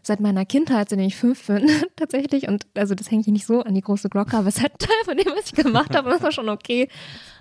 seit 0.01 0.19
meiner 0.19 0.45
Kindheit, 0.45 0.89
seitdem 0.89 1.07
ich 1.07 1.15
fünf 1.15 1.47
bin, 1.47 1.69
tatsächlich, 1.95 2.47
und 2.47 2.67
also 2.75 2.95
das 2.95 3.09
hängt 3.09 3.27
nicht 3.27 3.45
so 3.45 3.61
an 3.61 3.73
die 3.73 3.81
große 3.81 4.09
Glocke, 4.09 4.37
aber 4.37 4.47
es 4.47 4.61
halt 4.61 4.73
Teil 4.79 5.03
von 5.03 5.17
dem, 5.17 5.33
was 5.35 5.47
ich 5.47 5.53
gemacht 5.53 5.95
habe, 5.95 6.07
und 6.07 6.15
das 6.15 6.21
war 6.21 6.31
schon 6.31 6.49
okay. 6.49 6.89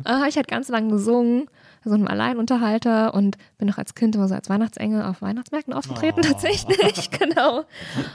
Äh, 0.05 0.11
habe 0.11 0.29
ich 0.29 0.37
halt 0.37 0.49
ganz 0.49 0.69
lange 0.69 0.89
gesungen, 0.89 1.49
so 1.85 1.95
einem 1.95 2.09
Alleinunterhalter 2.09 3.15
und 3.15 3.37
bin 3.59 3.71
auch 3.71 3.79
als 3.79 3.95
Kind 3.95 4.15
immer 4.15 4.29
so 4.29 4.35
als 4.35 4.49
Weihnachtsengel 4.49 5.03
auf 5.03 5.23
Weihnachtsmärkten 5.23 5.75
aufgetreten, 5.75 6.23
tatsächlich, 6.23 7.11
genau. 7.19 7.65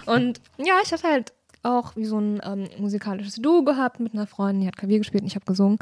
Und 0.05 0.41
ja, 0.57 0.75
ich 0.83 0.91
hatte 0.91 1.07
halt 1.07 1.33
auch 1.63 1.95
wie 1.95 2.05
so 2.05 2.19
ein 2.19 2.41
ähm, 2.43 2.67
musikalisches 2.77 3.35
Duo 3.35 3.63
gehabt 3.63 3.99
mit 3.99 4.13
einer 4.13 4.27
Freundin, 4.27 4.61
die 4.61 4.67
hat 4.67 4.77
Klavier 4.77 4.99
gespielt 4.99 5.23
und 5.23 5.27
ich 5.27 5.35
habe 5.35 5.45
gesungen. 5.45 5.77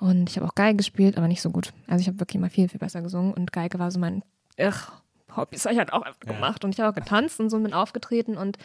Und 0.00 0.28
ich 0.28 0.36
habe 0.36 0.48
auch 0.48 0.56
Geige 0.56 0.78
gespielt, 0.78 1.16
aber 1.16 1.28
nicht 1.28 1.42
so 1.42 1.50
gut. 1.50 1.72
Also 1.86 2.00
ich 2.00 2.08
habe 2.08 2.18
wirklich 2.18 2.40
mal 2.40 2.50
viel, 2.50 2.68
viel 2.68 2.80
besser 2.80 3.02
gesungen 3.02 3.32
und 3.34 3.52
Geige 3.52 3.78
war 3.78 3.90
so 3.92 4.00
mein 4.00 4.22
ach, 4.58 4.90
Hobby. 5.36 5.54
Das 5.56 5.64
habe 5.64 5.74
ich 5.74 5.78
halt 5.78 5.92
auch 5.92 6.02
einfach 6.02 6.18
gemacht. 6.18 6.64
Und 6.64 6.74
ich 6.74 6.80
habe 6.80 6.90
auch 6.90 6.94
getanzt 6.94 7.38
und 7.38 7.50
so 7.50 7.58
bin 7.60 7.72
aufgetreten 7.72 8.36
und 8.36 8.58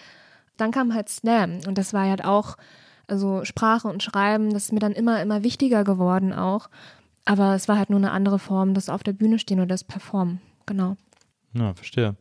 dann 0.58 0.72
kam 0.72 0.94
halt 0.94 1.10
Slam 1.10 1.60
und 1.68 1.78
das 1.78 1.94
war 1.94 2.08
halt 2.08 2.26
auch, 2.26 2.58
also 3.08 3.46
Sprache 3.46 3.88
und 3.88 4.02
Schreiben, 4.04 4.52
das 4.52 4.66
ist 4.66 4.74
mir 4.74 4.80
dann 4.80 4.94
immer, 4.94 5.22
immer 5.22 5.44
wichtiger 5.44 5.84
geworden 5.84 6.34
auch. 6.34 6.70
Aber 7.28 7.56
es 7.56 7.68
war 7.68 7.78
halt 7.78 7.90
nur 7.90 8.00
eine 8.00 8.12
andere 8.12 8.40
Form, 8.40 8.74
das 8.74 8.90
auf 8.90 9.04
der 9.04 9.14
Bühne 9.14 9.38
stehen 9.38 9.60
oder 9.60 9.68
das 9.68 9.84
Performen. 9.84 10.40
Genau. 10.66 10.96
Ja, 11.54 11.74
verstehe. 11.74 12.16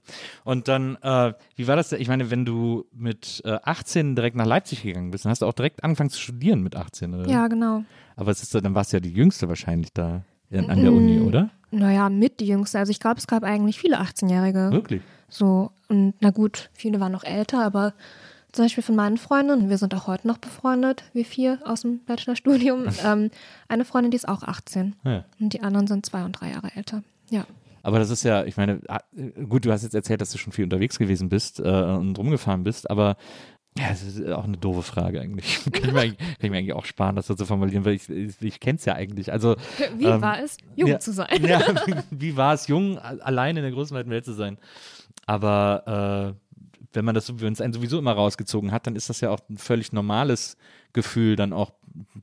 Und 0.44 0.66
dann, 0.68 0.96
äh, 1.02 1.32
wie 1.56 1.66
war 1.68 1.76
das? 1.76 1.92
Ich 1.92 2.08
meine, 2.08 2.30
wenn 2.30 2.44
du 2.44 2.86
mit 2.92 3.42
äh, 3.44 3.58
18 3.62 4.16
direkt 4.16 4.36
nach 4.36 4.46
Leipzig 4.46 4.82
gegangen 4.82 5.10
bist, 5.10 5.24
dann 5.24 5.30
hast 5.30 5.42
du 5.42 5.46
auch 5.46 5.52
direkt 5.52 5.84
angefangen 5.84 6.10
zu 6.10 6.20
studieren 6.20 6.60
mit 6.62 6.74
18, 6.74 7.14
oder? 7.14 7.28
Ja, 7.28 7.46
genau. 7.48 7.84
Aber 8.16 8.30
es 8.30 8.42
ist, 8.42 8.54
dann 8.54 8.74
warst 8.74 8.92
du 8.92 8.96
ja 8.96 9.00
die 9.00 9.12
Jüngste 9.12 9.48
wahrscheinlich 9.48 9.92
da 9.92 10.24
in, 10.48 10.70
an 10.70 10.80
der 10.80 10.92
Uni, 10.92 11.18
Mm. 11.18 11.26
oder? 11.26 11.50
Naja, 11.70 12.08
mit 12.08 12.40
die 12.40 12.46
Jüngste. 12.46 12.78
Also 12.78 12.90
ich 12.90 13.00
glaube, 13.00 13.18
es 13.18 13.26
gab 13.26 13.42
eigentlich 13.42 13.78
viele 13.78 14.00
18-Jährige. 14.00 14.70
Wirklich? 14.72 15.02
So, 15.28 15.72
und 15.88 16.14
na 16.20 16.30
gut, 16.30 16.70
viele 16.72 17.00
waren 17.00 17.12
noch 17.12 17.24
älter, 17.24 17.64
aber 17.64 17.92
zum 18.56 18.64
Beispiel 18.64 18.82
von 18.82 18.96
meinen 18.96 19.18
Freundinnen, 19.18 19.68
wir 19.70 19.78
sind 19.78 19.94
auch 19.94 20.06
heute 20.06 20.26
noch 20.26 20.38
befreundet, 20.38 21.04
wir 21.12 21.24
vier 21.24 21.58
aus 21.64 21.82
dem 21.82 22.04
Bachelorstudium, 22.04 22.86
ähm, 23.04 23.30
eine 23.68 23.84
Freundin, 23.84 24.10
die 24.10 24.16
ist 24.16 24.28
auch 24.28 24.42
18 24.42 24.96
Ja. 25.04 25.24
und 25.38 25.52
die 25.52 25.60
anderen 25.62 25.86
sind 25.86 26.04
zwei 26.06 26.24
und 26.24 26.32
drei 26.32 26.50
Jahre 26.50 26.70
älter. 26.74 27.02
Ja. 27.30 27.44
Aber 27.82 28.00
das 28.00 28.10
ist 28.10 28.24
ja, 28.24 28.42
ich 28.44 28.56
meine, 28.56 28.80
ah, 28.88 28.98
gut, 29.48 29.64
du 29.64 29.70
hast 29.70 29.84
jetzt 29.84 29.94
erzählt, 29.94 30.20
dass 30.20 30.32
du 30.32 30.38
schon 30.38 30.52
viel 30.52 30.64
unterwegs 30.64 30.98
gewesen 30.98 31.28
bist 31.28 31.60
äh, 31.60 31.62
und 31.62 32.18
rumgefahren 32.18 32.64
bist, 32.64 32.90
aber 32.90 33.16
ja, 33.78 33.90
das 33.90 34.02
ist 34.02 34.26
auch 34.28 34.44
eine 34.44 34.56
doofe 34.56 34.82
Frage 34.82 35.20
eigentlich. 35.20 35.60
kann, 35.72 35.84
ich 35.84 35.92
mir 35.92 36.00
eigentlich 36.00 36.18
kann 36.18 36.36
ich 36.40 36.50
mir 36.50 36.56
eigentlich 36.56 36.72
auch 36.72 36.86
sparen, 36.86 37.14
das 37.14 37.26
so 37.26 37.34
zu 37.34 37.44
formulieren, 37.44 37.84
weil 37.84 37.92
ich, 37.94 38.08
ich, 38.08 38.34
ich 38.40 38.58
kenne 38.58 38.78
es 38.78 38.86
ja 38.86 38.94
eigentlich. 38.94 39.30
Also, 39.32 39.54
Wie 39.98 40.06
Ähm, 40.06 40.22
war 40.22 40.42
es, 40.42 40.56
jung 40.74 40.88
ja, 40.88 40.98
zu 40.98 41.12
sein? 41.12 41.28
ja, 41.46 41.60
wie, 41.86 41.94
wie 42.10 42.36
war 42.36 42.54
es, 42.54 42.66
jung, 42.68 42.98
allein 42.98 43.56
in 43.56 43.62
der 43.62 43.72
großen 43.72 43.94
weiten 43.96 44.08
Welt 44.10 44.24
zu 44.24 44.32
sein? 44.32 44.56
Aber 45.26 46.34
äh, 46.38 46.45
wenn 46.96 47.04
man 47.04 47.14
das, 47.14 47.40
wenn 47.40 47.52
es 47.52 47.60
einen 47.60 47.72
sowieso 47.72 47.98
immer 47.98 48.12
rausgezogen 48.12 48.72
hat, 48.72 48.86
dann 48.86 48.96
ist 48.96 49.08
das 49.08 49.20
ja 49.20 49.30
auch 49.30 49.40
ein 49.48 49.58
völlig 49.58 49.92
normales 49.92 50.56
Gefühl, 50.92 51.36
dann 51.36 51.52
auch 51.52 51.72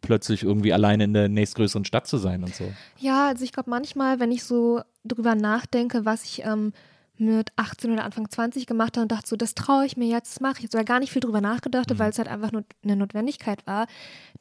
plötzlich 0.02 0.44
irgendwie 0.44 0.74
alleine 0.74 1.06
in 1.06 1.14
der 1.14 1.30
nächstgrößeren 1.30 1.86
Stadt 1.86 2.08
zu 2.08 2.18
sein 2.18 2.44
und 2.44 2.54
so. 2.56 2.72
Ja, 2.98 3.28
also 3.30 3.44
ich 3.44 3.52
glaube 3.54 3.70
manchmal, 3.70 4.20
wenn 4.20 4.32
ich 4.32 4.44
so 4.44 4.82
drüber 5.06 5.36
nachdenke, 5.36 6.06
was 6.06 6.24
ich 6.24 6.44
ähm, 6.44 6.74
mit 7.18 7.52
18 7.58 7.92
oder 7.92 8.04
Anfang 8.06 8.30
20 8.30 8.66
gemacht 8.66 8.98
habe 8.98 9.04
und 9.04 9.12
dachte 9.12 9.28
so, 9.28 9.36
das 9.36 9.54
traue 9.54 9.86
ich 9.86 9.98
mir 9.98 10.08
jetzt, 10.08 10.34
das 10.36 10.42
mache 10.42 10.58
ich 10.58 10.64
jetzt, 10.64 10.74
oder 10.76 10.84
gar 10.84 11.00
nicht 11.00 11.12
viel 11.12 11.20
drüber 11.22 11.42
nachgedacht, 11.42 11.90
Mhm. 11.92 12.00
weil 12.00 12.10
es 12.10 12.18
halt 12.18 12.28
einfach 12.28 12.52
nur 12.52 12.64
eine 12.84 12.96
Notwendigkeit 12.96 13.66
war, 13.68 13.86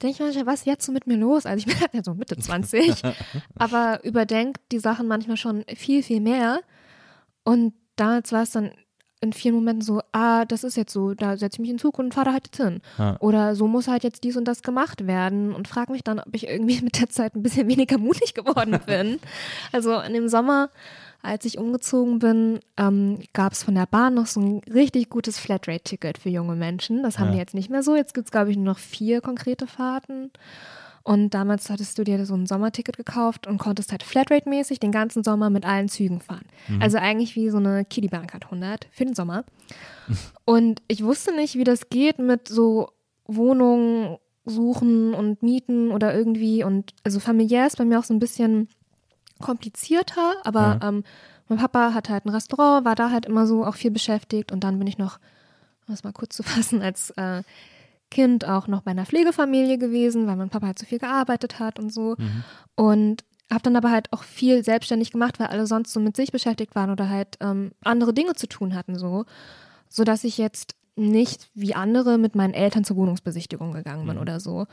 denke 0.02 0.14
ich 0.14 0.20
manchmal, 0.20 0.46
was 0.46 0.60
ist 0.60 0.66
jetzt 0.66 0.86
so 0.86 0.92
mit 0.92 1.06
mir 1.06 1.18
los? 1.18 1.44
Also 1.46 1.58
ich 1.58 1.66
bin 1.66 1.76
ja 1.92 2.02
so 2.02 2.14
Mitte 2.14 2.36
20, 2.38 3.02
aber 3.56 4.02
überdenkt 4.04 4.60
die 4.72 4.78
Sachen 4.78 5.06
manchmal 5.06 5.36
schon 5.36 5.64
viel, 5.76 6.02
viel 6.02 6.20
mehr 6.20 6.60
und 7.44 7.74
damals 7.96 8.32
war 8.32 8.42
es 8.42 8.50
dann 8.52 8.70
in 9.22 9.32
vielen 9.32 9.54
Momenten 9.54 9.82
so, 9.82 10.02
ah, 10.12 10.44
das 10.44 10.64
ist 10.64 10.76
jetzt 10.76 10.92
so, 10.92 11.14
da 11.14 11.36
setze 11.36 11.56
ich 11.56 11.60
mich 11.60 11.70
in 11.70 11.78
Zug 11.78 11.98
und 11.98 12.12
fahre 12.12 12.26
da 12.26 12.32
halt 12.32 12.48
jetzt 12.48 12.56
hin. 12.62 12.80
Ja. 12.98 13.16
Oder 13.20 13.54
so 13.54 13.66
muss 13.68 13.88
halt 13.88 14.02
jetzt 14.04 14.24
dies 14.24 14.36
und 14.36 14.46
das 14.46 14.62
gemacht 14.62 15.06
werden 15.06 15.54
und 15.54 15.68
frage 15.68 15.92
mich 15.92 16.02
dann, 16.04 16.18
ob 16.18 16.34
ich 16.34 16.48
irgendwie 16.48 16.80
mit 16.84 17.00
der 17.00 17.08
Zeit 17.08 17.34
ein 17.34 17.42
bisschen 17.42 17.68
weniger 17.68 17.98
mutig 17.98 18.34
geworden 18.34 18.78
bin. 18.86 19.20
also 19.72 19.98
in 20.00 20.12
dem 20.12 20.28
Sommer, 20.28 20.68
als 21.22 21.44
ich 21.44 21.56
umgezogen 21.56 22.18
bin, 22.18 22.58
ähm, 22.76 23.20
gab 23.32 23.52
es 23.52 23.62
von 23.62 23.76
der 23.76 23.86
Bahn 23.86 24.14
noch 24.14 24.26
so 24.26 24.40
ein 24.40 24.60
richtig 24.72 25.08
gutes 25.08 25.38
Flatrate-Ticket 25.38 26.18
für 26.18 26.28
junge 26.30 26.56
Menschen. 26.56 27.04
Das 27.04 27.20
haben 27.20 27.28
Ja. 27.28 27.32
die 27.34 27.38
jetzt 27.38 27.54
nicht 27.54 27.70
mehr 27.70 27.84
so. 27.84 27.94
Jetzt 27.94 28.14
gibt 28.14 28.26
es, 28.26 28.32
glaube 28.32 28.50
ich, 28.50 28.56
nur 28.56 28.66
noch 28.66 28.78
vier 28.80 29.20
konkrete 29.20 29.68
Fahrten. 29.68 30.32
Und 31.04 31.30
damals 31.30 31.68
hattest 31.68 31.98
du 31.98 32.04
dir 32.04 32.24
so 32.26 32.34
ein 32.34 32.46
Sommerticket 32.46 32.96
gekauft 32.96 33.46
und 33.46 33.58
konntest 33.58 33.90
halt 33.90 34.02
Flatrate-mäßig 34.02 34.78
den 34.78 34.92
ganzen 34.92 35.24
Sommer 35.24 35.50
mit 35.50 35.64
allen 35.64 35.88
Zügen 35.88 36.20
fahren. 36.20 36.44
Also 36.80 36.98
eigentlich 36.98 37.34
wie 37.34 37.50
so 37.50 37.56
eine 37.58 37.84
Kiddie 37.84 38.08
Bahncard 38.08 38.44
100 38.44 38.86
für 38.92 39.04
den 39.04 39.14
Sommer. 39.14 39.44
Und 40.44 40.80
ich 40.86 41.02
wusste 41.02 41.34
nicht, 41.34 41.56
wie 41.56 41.64
das 41.64 41.88
geht 41.88 42.18
mit 42.18 42.48
so 42.48 42.90
Wohnungen 43.26 44.18
suchen 44.44 45.14
und 45.14 45.42
mieten 45.42 45.90
oder 45.90 46.14
irgendwie. 46.14 46.64
Und 46.64 46.92
also 47.04 47.20
familiär 47.20 47.66
ist 47.66 47.78
bei 47.78 47.84
mir 47.84 47.98
auch 47.98 48.04
so 48.04 48.14
ein 48.14 48.20
bisschen 48.20 48.68
komplizierter, 49.40 50.34
aber 50.44 50.78
ähm, 50.82 51.04
mein 51.48 51.58
Papa 51.58 51.94
hatte 51.94 52.12
halt 52.12 52.24
ein 52.24 52.30
Restaurant, 52.30 52.84
war 52.84 52.94
da 52.94 53.10
halt 53.10 53.26
immer 53.26 53.46
so 53.46 53.64
auch 53.64 53.74
viel 53.74 53.90
beschäftigt 53.90 54.52
und 54.52 54.64
dann 54.64 54.78
bin 54.78 54.86
ich 54.86 54.98
noch, 54.98 55.18
um 55.86 55.94
das 55.94 56.04
mal 56.04 56.12
kurz 56.12 56.36
zu 56.36 56.42
fassen, 56.44 56.80
als 56.80 57.10
äh, 57.16 57.42
Kind 58.12 58.46
auch 58.46 58.68
noch 58.68 58.82
bei 58.82 58.90
einer 58.92 59.06
Pflegefamilie 59.06 59.78
gewesen, 59.78 60.26
weil 60.26 60.36
mein 60.36 60.50
Papa 60.50 60.66
halt 60.68 60.78
so 60.78 60.86
viel 60.86 60.98
gearbeitet 60.98 61.58
hat 61.58 61.78
und 61.80 61.92
so. 61.92 62.14
Mhm. 62.18 62.44
Und 62.76 63.24
habe 63.50 63.62
dann 63.62 63.76
aber 63.76 63.90
halt 63.90 64.12
auch 64.12 64.22
viel 64.22 64.62
selbstständig 64.62 65.10
gemacht, 65.10 65.40
weil 65.40 65.48
alle 65.48 65.66
sonst 65.66 65.92
so 65.92 66.00
mit 66.00 66.14
sich 66.16 66.30
beschäftigt 66.30 66.74
waren 66.74 66.90
oder 66.90 67.08
halt 67.08 67.36
ähm, 67.40 67.72
andere 67.82 68.14
Dinge 68.14 68.34
zu 68.34 68.46
tun 68.46 68.74
hatten, 68.74 68.98
so. 68.98 69.24
Sodass 69.88 70.24
ich 70.24 70.38
jetzt 70.38 70.74
nicht 70.94 71.48
wie 71.54 71.74
andere 71.74 72.18
mit 72.18 72.34
meinen 72.34 72.54
Eltern 72.54 72.84
zur 72.84 72.96
Wohnungsbesichtigung 72.96 73.72
gegangen 73.72 74.06
bin 74.06 74.16
Mhm. 74.16 74.22
oder 74.22 74.40
so. 74.40 74.66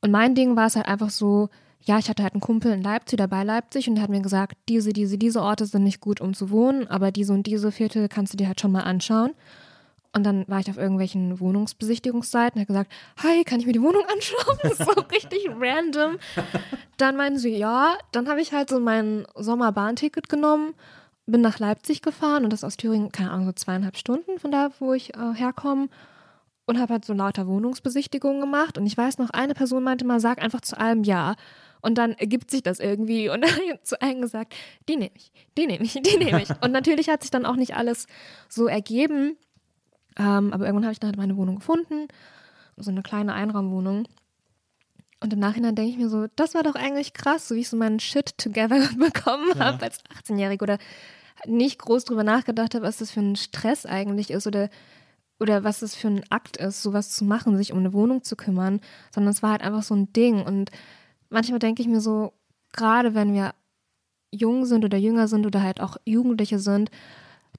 Und 0.00 0.10
mein 0.10 0.34
Ding 0.34 0.56
war 0.56 0.66
es 0.66 0.76
halt 0.76 0.88
einfach 0.88 1.10
so, 1.10 1.48
ja, 1.82 1.98
ich 1.98 2.08
hatte 2.08 2.22
halt 2.22 2.34
einen 2.34 2.40
Kumpel 2.40 2.72
in 2.72 2.82
Leipzig, 2.82 3.18
dabei 3.18 3.44
Leipzig, 3.44 3.88
und 3.88 3.94
der 3.94 4.02
hat 4.02 4.10
mir 4.10 4.20
gesagt, 4.22 4.56
diese, 4.68 4.92
diese, 4.92 5.18
diese 5.18 5.40
Orte 5.42 5.66
sind 5.66 5.84
nicht 5.84 6.00
gut, 6.00 6.20
um 6.20 6.34
zu 6.34 6.50
wohnen, 6.50 6.88
aber 6.88 7.12
diese 7.12 7.32
und 7.32 7.46
diese 7.46 7.70
Viertel 7.72 8.08
kannst 8.08 8.32
du 8.32 8.36
dir 8.36 8.48
halt 8.48 8.60
schon 8.60 8.72
mal 8.72 8.82
anschauen. 8.82 9.32
Und 10.16 10.22
dann 10.24 10.48
war 10.48 10.60
ich 10.60 10.70
auf 10.70 10.78
irgendwelchen 10.78 11.40
Wohnungsbesichtigungsseiten 11.40 12.58
und 12.58 12.62
hat 12.62 12.68
gesagt, 12.68 12.92
hi, 13.22 13.44
kann 13.44 13.60
ich 13.60 13.66
mir 13.66 13.74
die 13.74 13.82
Wohnung 13.82 14.02
anschauen? 14.10 14.58
Das 14.62 14.80
ist 14.80 14.86
so 14.86 15.02
richtig 15.12 15.46
random. 15.60 16.16
Dann 16.96 17.16
meinen 17.16 17.36
sie, 17.36 17.54
ja. 17.54 17.98
Dann 18.12 18.26
habe 18.26 18.40
ich 18.40 18.54
halt 18.54 18.70
so 18.70 18.80
mein 18.80 19.26
Sommerbahnticket 19.34 20.30
genommen, 20.30 20.72
bin 21.26 21.42
nach 21.42 21.58
Leipzig 21.58 22.00
gefahren 22.00 22.44
und 22.44 22.52
das 22.54 22.64
aus 22.64 22.78
Thüringen, 22.78 23.12
keine 23.12 23.30
Ahnung, 23.30 23.44
so 23.44 23.52
zweieinhalb 23.52 23.98
Stunden 23.98 24.38
von 24.38 24.50
da, 24.50 24.70
wo 24.78 24.94
ich 24.94 25.14
äh, 25.14 25.34
herkomme. 25.34 25.88
Und 26.64 26.80
habe 26.80 26.94
halt 26.94 27.04
so 27.04 27.12
lauter 27.12 27.46
Wohnungsbesichtigungen 27.46 28.40
gemacht. 28.40 28.78
Und 28.78 28.86
ich 28.86 28.96
weiß 28.96 29.18
noch, 29.18 29.28
eine 29.30 29.52
Person 29.52 29.84
meinte 29.84 30.06
mal, 30.06 30.18
sag 30.18 30.42
einfach 30.42 30.62
zu 30.62 30.80
allem 30.80 31.04
Ja. 31.04 31.36
Und 31.82 31.98
dann 31.98 32.12
ergibt 32.12 32.50
sich 32.50 32.62
das 32.62 32.80
irgendwie. 32.80 33.28
Und 33.28 33.40
dann 33.44 33.50
habe 33.52 33.62
ich 33.64 33.82
zu 33.82 34.00
allen 34.00 34.22
gesagt, 34.22 34.54
die 34.88 34.96
nehme 34.96 35.12
ich, 35.14 35.30
die 35.58 35.66
nehme 35.66 35.84
ich, 35.84 35.92
die 35.92 36.16
nehme 36.16 36.42
ich. 36.42 36.48
Und 36.62 36.72
natürlich 36.72 37.10
hat 37.10 37.20
sich 37.20 37.30
dann 37.30 37.44
auch 37.44 37.56
nicht 37.56 37.76
alles 37.76 38.06
so 38.48 38.66
ergeben. 38.66 39.36
Ähm, 40.18 40.52
aber 40.52 40.66
irgendwann 40.66 40.84
habe 40.84 40.92
ich 40.92 41.00
dann 41.00 41.08
halt 41.08 41.18
meine 41.18 41.36
Wohnung 41.36 41.56
gefunden. 41.56 42.08
So 42.76 42.90
eine 42.90 43.02
kleine 43.02 43.34
Einraumwohnung. 43.34 44.06
Und 45.20 45.32
im 45.32 45.38
Nachhinein 45.38 45.74
denke 45.74 45.92
ich 45.92 45.96
mir 45.96 46.08
so, 46.08 46.26
das 46.36 46.54
war 46.54 46.62
doch 46.62 46.74
eigentlich 46.74 47.14
krass, 47.14 47.48
so 47.48 47.54
wie 47.54 47.60
ich 47.60 47.68
so 47.68 47.76
meinen 47.76 48.00
Shit 48.00 48.36
together 48.36 48.88
bekommen 48.98 49.58
habe 49.58 49.82
als 49.82 50.00
18-Jährige 50.04 50.62
oder 50.62 50.78
nicht 51.46 51.78
groß 51.78 52.04
drüber 52.04 52.24
nachgedacht 52.24 52.74
habe, 52.74 52.84
was 52.84 52.98
das 52.98 53.10
für 53.10 53.20
ein 53.20 53.36
Stress 53.36 53.86
eigentlich 53.86 54.30
ist 54.30 54.46
oder, 54.46 54.68
oder 55.38 55.64
was 55.64 55.80
das 55.80 55.94
für 55.94 56.08
ein 56.08 56.24
Akt 56.30 56.58
ist, 56.58 56.82
sowas 56.82 57.10
zu 57.10 57.24
machen, 57.24 57.56
sich 57.56 57.72
um 57.72 57.78
eine 57.78 57.92
Wohnung 57.92 58.22
zu 58.22 58.36
kümmern, 58.36 58.80
sondern 59.14 59.32
es 59.32 59.42
war 59.42 59.52
halt 59.52 59.62
einfach 59.62 59.82
so 59.82 59.94
ein 59.94 60.12
Ding. 60.12 60.42
Und 60.42 60.70
manchmal 61.30 61.58
denke 61.58 61.82
ich 61.82 61.88
mir 61.88 62.00
so, 62.00 62.32
gerade 62.72 63.14
wenn 63.14 63.32
wir 63.34 63.54
jung 64.30 64.66
sind 64.66 64.84
oder 64.84 64.98
jünger 64.98 65.28
sind 65.28 65.46
oder 65.46 65.62
halt 65.62 65.80
auch 65.80 65.96
Jugendliche 66.04 66.58
sind, 66.58 66.90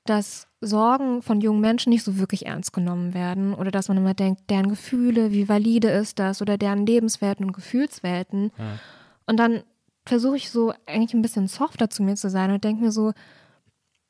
dass 0.06 0.47
Sorgen 0.60 1.22
von 1.22 1.40
jungen 1.40 1.62
Menschen 1.62 1.92
nicht 1.92 2.04
so 2.04 2.18
wirklich 2.18 2.48
ernst 2.48 2.74
genommen 2.74 3.14
werden 3.14 3.54
oder 3.54 3.70
dass 3.70 3.90
man 3.90 3.98
immer 3.98 4.16
denkt, 4.16 4.50
deren 4.50 4.70
Gefühle, 4.70 5.32
wie 5.32 5.48
valide 5.48 5.90
ist 5.90 6.18
das 6.18 6.42
oder 6.42 6.58
deren 6.58 6.86
Lebenswelten 6.86 7.46
und 7.46 7.54
Gefühlswelten. 7.54 8.52
Ja. 8.58 8.80
Und 9.28 9.38
dann 9.38 9.64
versuche 10.06 10.38
ich 10.38 10.50
so 10.50 10.74
eigentlich 10.88 11.14
ein 11.14 11.22
bisschen 11.22 11.48
softer 11.48 11.90
zu 11.90 12.02
mir 12.02 12.16
zu 12.16 12.30
sein 12.30 12.52
und 12.52 12.64
denke 12.64 12.84
mir 12.84 12.92
so, 12.92 13.14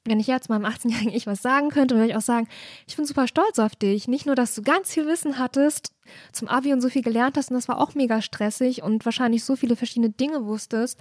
wenn 0.06 0.22
ich 0.22 0.28
jetzt 0.28 0.48
meinem 0.48 0.66
18-jährigen 0.66 1.12
Ich 1.14 1.28
was 1.28 1.42
sagen 1.42 1.70
könnte, 1.70 1.96
würde 1.96 2.08
ich 2.08 2.16
auch 2.16 2.22
sagen, 2.22 2.48
ich 2.88 2.96
bin 2.96 3.04
super 3.04 3.28
stolz 3.28 3.60
auf 3.60 3.76
dich. 3.76 4.08
Nicht 4.08 4.26
nur, 4.26 4.36
dass 4.36 4.56
du 4.56 4.62
ganz 4.62 4.94
viel 4.94 5.06
Wissen 5.06 5.38
hattest, 5.38 5.92
zum 6.32 6.48
Abi 6.48 6.72
und 6.72 6.80
so 6.80 6.88
viel 6.88 7.02
gelernt 7.02 7.36
hast 7.36 7.52
und 7.52 7.56
das 7.56 7.68
war 7.68 7.80
auch 7.80 7.94
mega 7.94 8.22
stressig 8.22 8.84
und 8.84 9.04
wahrscheinlich 9.04 9.44
so 9.44 9.58
viele 9.58 9.76
verschiedene 9.76 10.10
Dinge 10.10 10.46
wusstest 10.46 10.98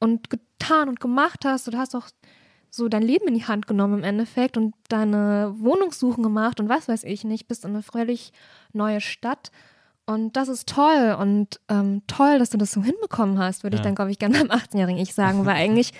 und 0.00 0.28
getan 0.28 0.88
und 0.88 0.98
gemacht 0.98 1.44
hast. 1.44 1.68
Du 1.68 1.78
hast 1.78 1.94
auch 1.94 2.08
so 2.74 2.88
dein 2.88 3.02
Leben 3.02 3.28
in 3.28 3.34
die 3.34 3.44
Hand 3.44 3.66
genommen 3.66 3.98
im 3.98 4.04
Endeffekt 4.04 4.56
und 4.56 4.74
deine 4.88 5.54
Wohnungssuchen 5.58 6.22
gemacht 6.22 6.58
und 6.58 6.70
was 6.70 6.88
weiß 6.88 7.04
ich 7.04 7.22
nicht, 7.22 7.46
bist 7.46 7.64
in 7.66 7.72
eine 7.72 7.82
völlig 7.82 8.32
neue 8.72 9.02
Stadt. 9.02 9.50
Und 10.06 10.36
das 10.36 10.48
ist 10.48 10.68
toll 10.70 11.16
und 11.20 11.60
ähm, 11.68 12.00
toll, 12.06 12.38
dass 12.38 12.48
du 12.50 12.56
das 12.58 12.72
so 12.72 12.82
hinbekommen 12.82 13.38
hast, 13.38 13.62
würde 13.62 13.76
ich 13.76 13.80
Ja. 13.80 13.84
dann, 13.84 13.94
glaube 13.94 14.10
ich, 14.10 14.18
gerne 14.18 14.38
meinem 14.38 14.50
18-jährigen 14.50 14.98
Ich 15.00 15.12
sagen, 15.14 15.44
weil 15.44 15.54
eigentlich 15.62 15.92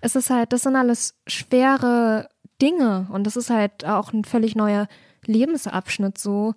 ist 0.00 0.16
es 0.16 0.30
halt, 0.30 0.52
das 0.54 0.62
sind 0.62 0.76
alles 0.76 1.14
schwere 1.26 2.28
Dinge 2.62 3.06
und 3.12 3.24
das 3.26 3.36
ist 3.36 3.50
halt 3.50 3.84
auch 3.84 4.12
ein 4.14 4.24
völlig 4.24 4.56
neuer 4.56 4.88
Lebensabschnitt 5.26 6.16
so. 6.18 6.54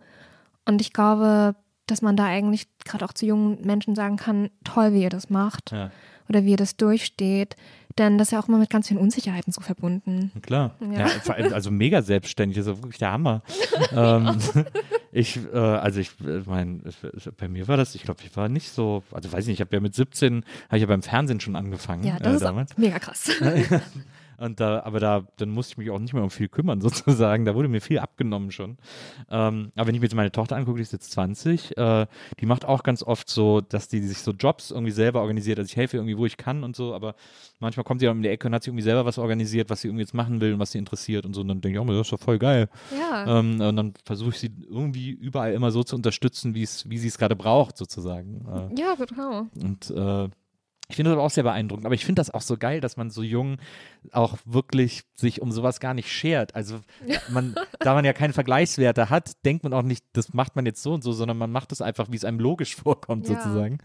Und 0.65 0.80
ich 0.82 0.93
glaube, 0.93 1.55
dass 1.88 2.01
man 2.01 2.15
da 2.15 2.26
eigentlich 2.26 2.68
gerade 2.86 3.03
auch 3.05 3.13
zu 3.13 3.26
jungen 3.26 3.61
Menschen 3.65 3.95
sagen 3.95 4.18
kann, 4.18 4.49
toll, 4.63 4.93
wie 4.93 5.03
ihr 5.03 5.09
das 5.09 5.30
macht 5.30 5.72
Ja. 5.72 5.91
oder 6.30 6.43
wie 6.43 6.51
ihr 6.51 6.57
das 6.57 6.78
durchsteht. 6.78 7.55
Denn 7.97 8.17
das 8.17 8.27
ist 8.27 8.31
ja 8.31 8.39
auch 8.39 8.47
immer 8.47 8.57
mit 8.57 8.69
ganz 8.69 8.87
vielen 8.87 8.99
Unsicherheiten 8.99 9.51
so 9.51 9.61
verbunden. 9.61 10.31
Klar. 10.41 10.75
Ja. 10.79 11.07
Ja. 11.07 11.53
also 11.53 11.71
mega 11.71 12.01
selbstständig, 12.01 12.57
das 12.57 12.67
ist 12.67 12.83
wirklich 12.83 12.99
der 12.99 13.11
Hammer. 13.11 13.41
ähm, 13.91 14.37
ich, 15.11 15.39
äh, 15.51 15.57
also 15.57 15.99
ich 15.99 16.11
meine, 16.45 16.79
bei 17.37 17.47
mir 17.47 17.67
war 17.67 17.77
das, 17.77 17.95
ich 17.95 18.03
glaube, 18.03 18.21
ich 18.23 18.35
war 18.37 18.49
nicht 18.49 18.69
so, 18.69 19.03
also 19.11 19.31
weiß 19.31 19.45
ich 19.45 19.47
nicht, 19.47 19.55
ich 19.55 19.61
habe 19.61 19.75
ja 19.75 19.79
mit 19.79 19.95
17, 19.95 20.43
habe 20.67 20.77
ich 20.77 20.81
ja 20.81 20.87
beim 20.87 21.01
Fernsehen 21.01 21.39
schon 21.39 21.55
angefangen. 21.55 22.03
Ja, 22.03 22.19
das 22.19 22.41
äh, 22.41 22.61
ist 22.61 22.77
mega 22.77 22.99
krass. 22.99 23.31
Und 24.38 24.59
da, 24.59 24.83
aber 24.83 24.99
da, 24.99 25.27
dann 25.38 25.49
musste 25.49 25.73
ich 25.73 25.77
mich 25.77 25.89
auch 25.89 25.99
nicht 25.99 26.13
mehr 26.13 26.23
um 26.23 26.29
viel 26.29 26.47
kümmern, 26.47 26.81
sozusagen. 26.88 27.45
Da 27.45 27.55
wurde 27.55 27.67
mir 27.67 27.81
viel 27.81 27.99
abgenommen 27.99 28.51
schon. 28.51 28.77
Ähm, 29.29 29.71
aber 29.75 29.88
wenn 29.88 29.95
ich 29.95 30.01
mir 30.01 30.07
jetzt 30.07 30.15
meine 30.15 30.31
Tochter 30.31 30.55
angucke, 30.55 30.77
die 30.77 30.83
ist 30.83 30.93
jetzt 30.93 31.11
20, 31.11 31.77
äh, 31.77 32.05
die 32.39 32.45
macht 32.45 32.65
auch 32.65 32.83
ganz 32.83 33.03
oft 33.03 33.29
so, 33.29 33.61
dass 33.61 33.88
die 33.88 33.99
sich 34.01 34.19
so 34.19 34.31
Jobs 34.31 34.71
irgendwie 34.71 34.91
selber 34.91 35.21
organisiert. 35.21 35.59
Also 35.59 35.69
ich 35.69 35.75
helfe 35.75 35.97
irgendwie, 35.97 36.17
wo 36.17 36.25
ich 36.25 36.38
kann 36.38 36.63
und 36.63 36.75
so, 36.75 36.93
aber 36.93 37.15
manchmal 37.59 37.83
kommt 37.83 38.01
sie 38.01 38.07
auch 38.07 38.13
um 38.13 38.21
die 38.21 38.29
Ecke 38.29 38.47
und 38.47 38.53
hat 38.53 38.63
sich 38.63 38.69
irgendwie 38.69 38.83
selber 38.83 39.05
was 39.05 39.17
organisiert, 39.17 39.69
was 39.69 39.81
sie 39.81 39.88
irgendwie 39.88 40.03
jetzt 40.03 40.13
machen 40.13 40.39
will 40.41 40.53
und 40.53 40.59
was 40.59 40.71
sie 40.71 40.77
interessiert 40.77 41.25
und 41.25 41.33
so. 41.33 41.41
Und 41.41 41.47
dann 41.47 41.61
denke 41.61 41.79
ich, 41.79 41.85
oh, 41.85 41.91
das 41.91 42.07
ist 42.07 42.13
doch 42.13 42.19
voll 42.19 42.38
geil. 42.38 42.69
ja. 42.97 43.39
Ähm, 43.39 43.59
und 43.59 43.75
dann 43.75 43.93
versuche 44.05 44.29
ich 44.29 44.39
sie 44.39 44.51
irgendwie 44.69 45.09
überall 45.09 45.53
immer 45.53 45.71
so 45.71 45.83
zu 45.83 45.95
unterstützen, 45.95 46.53
wie 46.53 46.63
es, 46.63 46.89
wie 46.89 46.97
sie 46.97 47.07
es 47.07 47.17
gerade 47.17 47.35
braucht, 47.35 47.77
sozusagen. 47.77 48.45
Äh, 48.47 48.79
ja, 48.79 48.95
genau. 48.95 49.47
und 49.61 49.89
äh, 49.89 50.29
ich 50.89 50.95
finde 50.95 51.09
das 51.11 51.17
aber 51.17 51.25
auch 51.25 51.29
sehr 51.31 51.43
beeindruckend. 51.43 51.85
Aber 51.85 51.95
ich 51.95 52.05
finde 52.05 52.21
das 52.21 52.29
auch 52.31 52.41
so 52.41 52.55
geil, 52.57 52.79
dass 52.79 52.95
man 52.95 53.09
so 53.09 53.21
jung 53.21 53.57
auch 54.13 54.38
wirklich 54.45 55.03
sich 55.15 55.41
um 55.41 55.51
sowas 55.51 55.79
gar 55.81 55.93
nicht 55.93 56.09
schert. 56.11 56.55
Also 56.55 56.79
man, 57.29 57.55
da 57.79 57.93
man 57.93 58.05
ja 58.05 58.13
keine 58.13 58.31
Vergleichswerte 58.33 59.09
hat, 59.09 59.31
denkt 59.45 59.63
man 59.63 59.73
auch 59.73 59.81
nicht, 59.81 60.05
das 60.13 60.33
macht 60.33 60.55
man 60.55 60.65
jetzt 60.65 60.81
so 60.81 60.93
und 60.93 61.03
so, 61.03 61.11
sondern 61.11 61.38
man 61.38 61.51
macht 61.51 61.71
es 61.73 61.81
einfach, 61.81 62.07
wie 62.09 62.15
es 62.15 62.23
einem 62.25 62.39
logisch 62.39 62.75
vorkommt, 62.83 63.27
Ja. 63.27 63.35
sozusagen. 63.35 63.79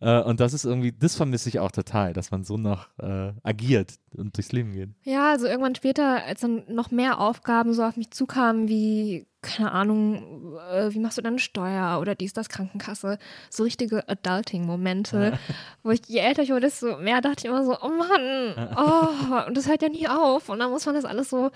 Äh, 0.00 0.22
und 0.22 0.40
das 0.40 0.54
ist 0.54 0.64
irgendwie, 0.64 0.92
das 0.92 1.14
vermisse 1.16 1.48
ich 1.50 1.58
auch 1.60 1.70
total, 1.72 2.12
dass 2.14 2.30
man 2.30 2.42
so 2.44 2.56
noch 2.56 2.88
äh, 2.98 3.32
agiert 3.42 3.94
und 4.16 4.36
durchs 4.36 4.52
Leben 4.52 4.72
geht. 4.72 4.90
Ja, 5.02 5.30
also 5.32 5.46
irgendwann 5.46 5.74
später, 5.74 6.24
als 6.24 6.40
dann 6.40 6.62
noch 6.68 6.90
mehr 6.90 7.20
Aufgaben 7.20 7.74
so 7.74 7.82
auf 7.84 7.96
mich 7.98 8.10
zukamen, 8.12 8.68
wie, 8.68 9.26
keine 9.46 9.72
Ahnung, 9.72 10.56
äh, 10.70 10.92
wie 10.92 10.98
machst 10.98 11.18
du 11.18 11.22
deine 11.22 11.38
Steuer 11.38 11.98
oder 12.00 12.14
dies, 12.14 12.32
das, 12.32 12.48
Krankenkasse, 12.48 13.18
so 13.50 13.62
richtige 13.62 14.08
Adulting-Momente, 14.08 15.38
wo 15.82 15.90
ich, 15.90 16.02
je 16.06 16.18
älter 16.18 16.42
ich 16.42 16.50
wurde, 16.50 16.62
desto 16.62 16.98
mehr 16.98 17.20
dachte 17.20 17.40
ich 17.40 17.44
immer 17.46 17.64
so, 17.64 17.76
oh 17.80 17.88
Mann, 17.88 18.74
oh, 18.76 19.46
und 19.46 19.56
das 19.56 19.68
hört 19.68 19.82
ja 19.82 19.88
nie 19.88 20.08
auf. 20.08 20.48
Und 20.48 20.58
dann 20.58 20.70
muss 20.70 20.86
man 20.86 20.94
das 20.94 21.04
alles 21.04 21.30
so 21.30 21.50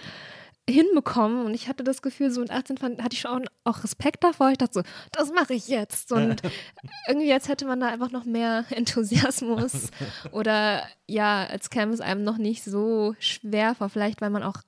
hinbekommen. 0.68 1.44
Und 1.44 1.54
ich 1.54 1.68
hatte 1.68 1.84
das 1.84 2.02
Gefühl, 2.02 2.30
so 2.30 2.40
mit 2.40 2.50
18 2.50 2.78
fand, 2.78 3.02
hatte 3.02 3.14
ich 3.14 3.20
schon 3.20 3.48
auch 3.64 3.82
Respekt 3.82 4.22
davor. 4.24 4.50
Ich 4.50 4.58
dachte 4.58 4.74
so, 4.74 4.82
das 5.12 5.32
mache 5.32 5.54
ich 5.54 5.68
jetzt. 5.68 6.12
Und 6.12 6.42
irgendwie 7.08 7.28
jetzt 7.28 7.48
hätte 7.48 7.66
man 7.66 7.80
da 7.80 7.88
einfach 7.88 8.10
noch 8.10 8.24
mehr 8.24 8.64
Enthusiasmus. 8.70 9.90
Oder 10.32 10.82
ja, 11.06 11.44
als 11.46 11.70
käme 11.70 11.92
es 11.92 12.00
einem 12.00 12.24
noch 12.24 12.38
nicht 12.38 12.64
so 12.64 13.14
schwer 13.18 13.74
vor, 13.74 13.88
vielleicht 13.88 14.20
weil 14.20 14.30
man 14.30 14.42
auch 14.42 14.58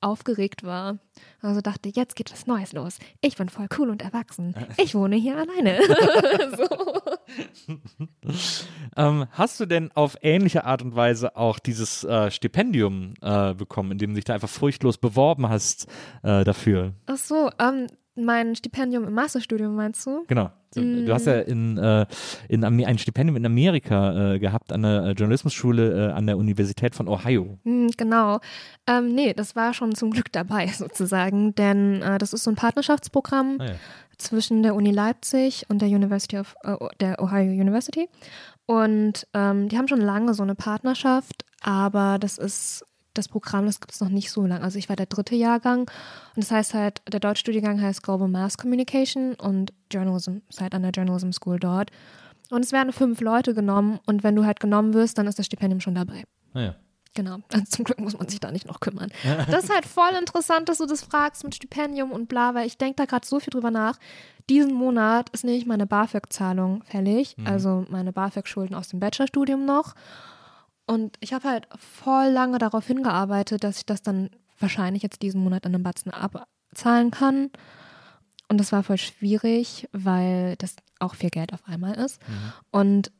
aufgeregt 0.00 0.62
war. 0.64 0.98
Also 1.40 1.60
dachte, 1.60 1.90
jetzt 1.94 2.16
geht 2.16 2.32
was 2.32 2.46
Neues 2.46 2.72
los. 2.72 2.98
Ich 3.20 3.36
bin 3.36 3.48
voll 3.48 3.66
cool 3.78 3.90
und 3.90 4.02
erwachsen. 4.02 4.54
Ich 4.76 4.94
wohne 4.94 5.16
hier 5.16 5.36
alleine. 5.36 5.80
so. 6.56 7.02
Ähm, 8.96 9.26
hast 9.30 9.60
du 9.60 9.66
denn 9.66 9.90
auf 9.92 10.16
ähnliche 10.22 10.64
Art 10.64 10.82
und 10.82 10.94
Weise 10.94 11.36
auch 11.36 11.58
dieses 11.58 12.04
äh, 12.04 12.30
Stipendium 12.30 13.14
äh, 13.20 13.54
bekommen, 13.54 13.92
in 13.92 13.98
dem 13.98 14.10
du 14.10 14.16
dich 14.16 14.24
da 14.24 14.34
einfach 14.34 14.48
furchtlos 14.48 14.98
beworben 14.98 15.48
hast 15.48 15.86
äh, 16.22 16.44
dafür? 16.44 16.94
Ach 17.06 17.16
so, 17.16 17.50
ähm, 17.58 17.86
mein 18.16 18.56
Stipendium 18.56 19.04
im 19.04 19.12
Masterstudium 19.14 19.74
meinst 19.74 20.06
du? 20.06 20.24
Genau. 20.26 20.50
Du, 20.74 21.12
hast 21.12 21.26
ja 21.26 21.40
in, 21.40 21.78
äh, 21.78 22.04
in 22.48 22.62
ein 22.62 22.98
Stipendium 22.98 23.36
in 23.36 23.46
Amerika 23.46 24.34
äh, 24.34 24.38
gehabt 24.38 24.72
an 24.72 24.82
der 24.82 25.04
äh, 25.04 25.10
Journalismusschule 25.12 26.08
äh, 26.08 26.12
an 26.12 26.26
der 26.26 26.36
Universität 26.36 26.94
von 26.94 27.08
Ohio. 27.08 27.58
Hm, 27.64 27.90
genau. 27.96 28.40
Ähm, 28.86 29.14
nee, 29.14 29.32
das 29.32 29.56
war 29.56 29.72
schon 29.72 29.94
zum 29.94 30.10
Glück 30.10 30.30
dabei 30.32 30.66
sozusagen, 30.74 31.54
denn 31.54 32.02
äh, 32.02 32.18
das 32.18 32.32
ist 32.34 32.44
so 32.44 32.50
ein 32.50 32.56
Partnerschaftsprogramm 32.56 33.56
Ah, 33.58 33.64
ja. 33.64 33.74
zwischen 34.18 34.62
der 34.62 34.74
Uni 34.74 34.90
Leipzig 34.90 35.64
und 35.68 35.80
der 35.80 35.88
University 35.88 36.38
of 36.38 36.54
äh, 36.62 36.74
der 37.00 37.22
Ohio 37.22 37.50
University. 37.50 38.08
Und 38.66 39.26
ähm, 39.32 39.68
die 39.68 39.78
haben 39.78 39.88
schon 39.88 40.00
lange 40.00 40.34
so 40.34 40.42
eine 40.42 40.56
Partnerschaft, 40.56 41.44
aber 41.62 42.18
das 42.18 42.36
ist 42.36 42.84
das 43.18 43.28
Programm, 43.28 43.66
das 43.66 43.80
gibt 43.80 43.92
es 43.92 44.00
noch 44.00 44.08
nicht 44.08 44.30
so 44.30 44.46
lange. 44.46 44.64
Also 44.64 44.78
ich 44.78 44.88
war 44.88 44.96
der 44.96 45.06
dritte 45.06 45.34
Jahrgang 45.34 45.80
und 45.80 46.36
das 46.36 46.50
heißt 46.50 46.74
halt, 46.74 47.02
der 47.10 47.20
Deutschstudiengang 47.20 47.80
heißt 47.80 48.02
Global 48.02 48.28
Mass 48.28 48.58
Communication 48.58 49.34
und 49.34 49.72
Journalism, 49.90 50.38
ist 50.48 50.60
halt 50.60 50.74
an 50.74 50.82
der 50.82 50.92
Journalism 50.92 51.32
School 51.32 51.58
dort. 51.58 51.90
Und 52.50 52.64
es 52.64 52.72
werden 52.72 52.92
fünf 52.92 53.20
Leute 53.20 53.54
genommen 53.54 53.98
und 54.06 54.22
wenn 54.22 54.36
du 54.36 54.44
halt 54.44 54.60
genommen 54.60 54.94
wirst, 54.94 55.18
dann 55.18 55.26
ist 55.26 55.38
das 55.38 55.46
Stipendium 55.46 55.80
schon 55.80 55.94
dabei. 55.94 56.24
Ah, 56.54 56.60
ja. 56.60 56.74
Genau, 57.16 57.38
also 57.50 57.64
zum 57.64 57.84
Glück 57.86 57.98
muss 57.98 58.16
man 58.16 58.28
sich 58.28 58.40
da 58.40 58.52
nicht 58.52 58.66
noch 58.66 58.78
kümmern. 58.78 59.10
Das 59.50 59.64
ist 59.64 59.74
halt 59.74 59.86
voll 59.86 60.10
interessant, 60.20 60.68
dass 60.68 60.78
du 60.78 60.86
das 60.86 61.02
fragst 61.02 61.42
mit 61.44 61.54
Stipendium 61.54 62.12
und 62.12 62.28
bla, 62.28 62.54
weil 62.54 62.66
ich 62.66 62.76
denke 62.76 62.96
da 62.96 63.06
gerade 63.06 63.26
so 63.26 63.40
viel 63.40 63.50
drüber 63.50 63.70
nach. 63.70 63.98
Diesen 64.50 64.74
Monat 64.74 65.30
ist 65.30 65.42
nämlich 65.42 65.64
meine 65.64 65.86
BAföG-Zahlung 65.86 66.84
fällig, 66.84 67.36
mhm. 67.38 67.46
also 67.46 67.86
meine 67.88 68.12
BAföG-Schulden 68.12 68.76
aus 68.76 68.88
dem 68.88 69.00
Bachelorstudium 69.00 69.64
noch. 69.64 69.94
Und 70.86 71.16
ich 71.20 71.32
habe 71.32 71.48
halt 71.48 71.68
voll 71.76 72.28
lange 72.28 72.58
darauf 72.58 72.86
hingearbeitet, 72.86 73.64
dass 73.64 73.78
ich 73.78 73.86
das 73.86 74.02
dann 74.02 74.30
wahrscheinlich 74.58 75.02
jetzt 75.02 75.22
diesen 75.22 75.42
Monat 75.42 75.66
in 75.66 75.74
einem 75.74 75.82
Batzen 75.82 76.12
abzahlen 76.12 77.10
kann. 77.10 77.50
Und 78.48 78.58
das 78.58 78.72
war 78.72 78.82
voll 78.82 78.98
schwierig, 78.98 79.88
weil 79.92 80.56
das 80.56 80.76
auch 81.00 81.14
viel 81.14 81.30
Geld 81.30 81.52
auf 81.52 81.66
einmal 81.66 81.94
ist. 81.94 82.20
Mhm. 82.28 82.52
Und 82.70 83.12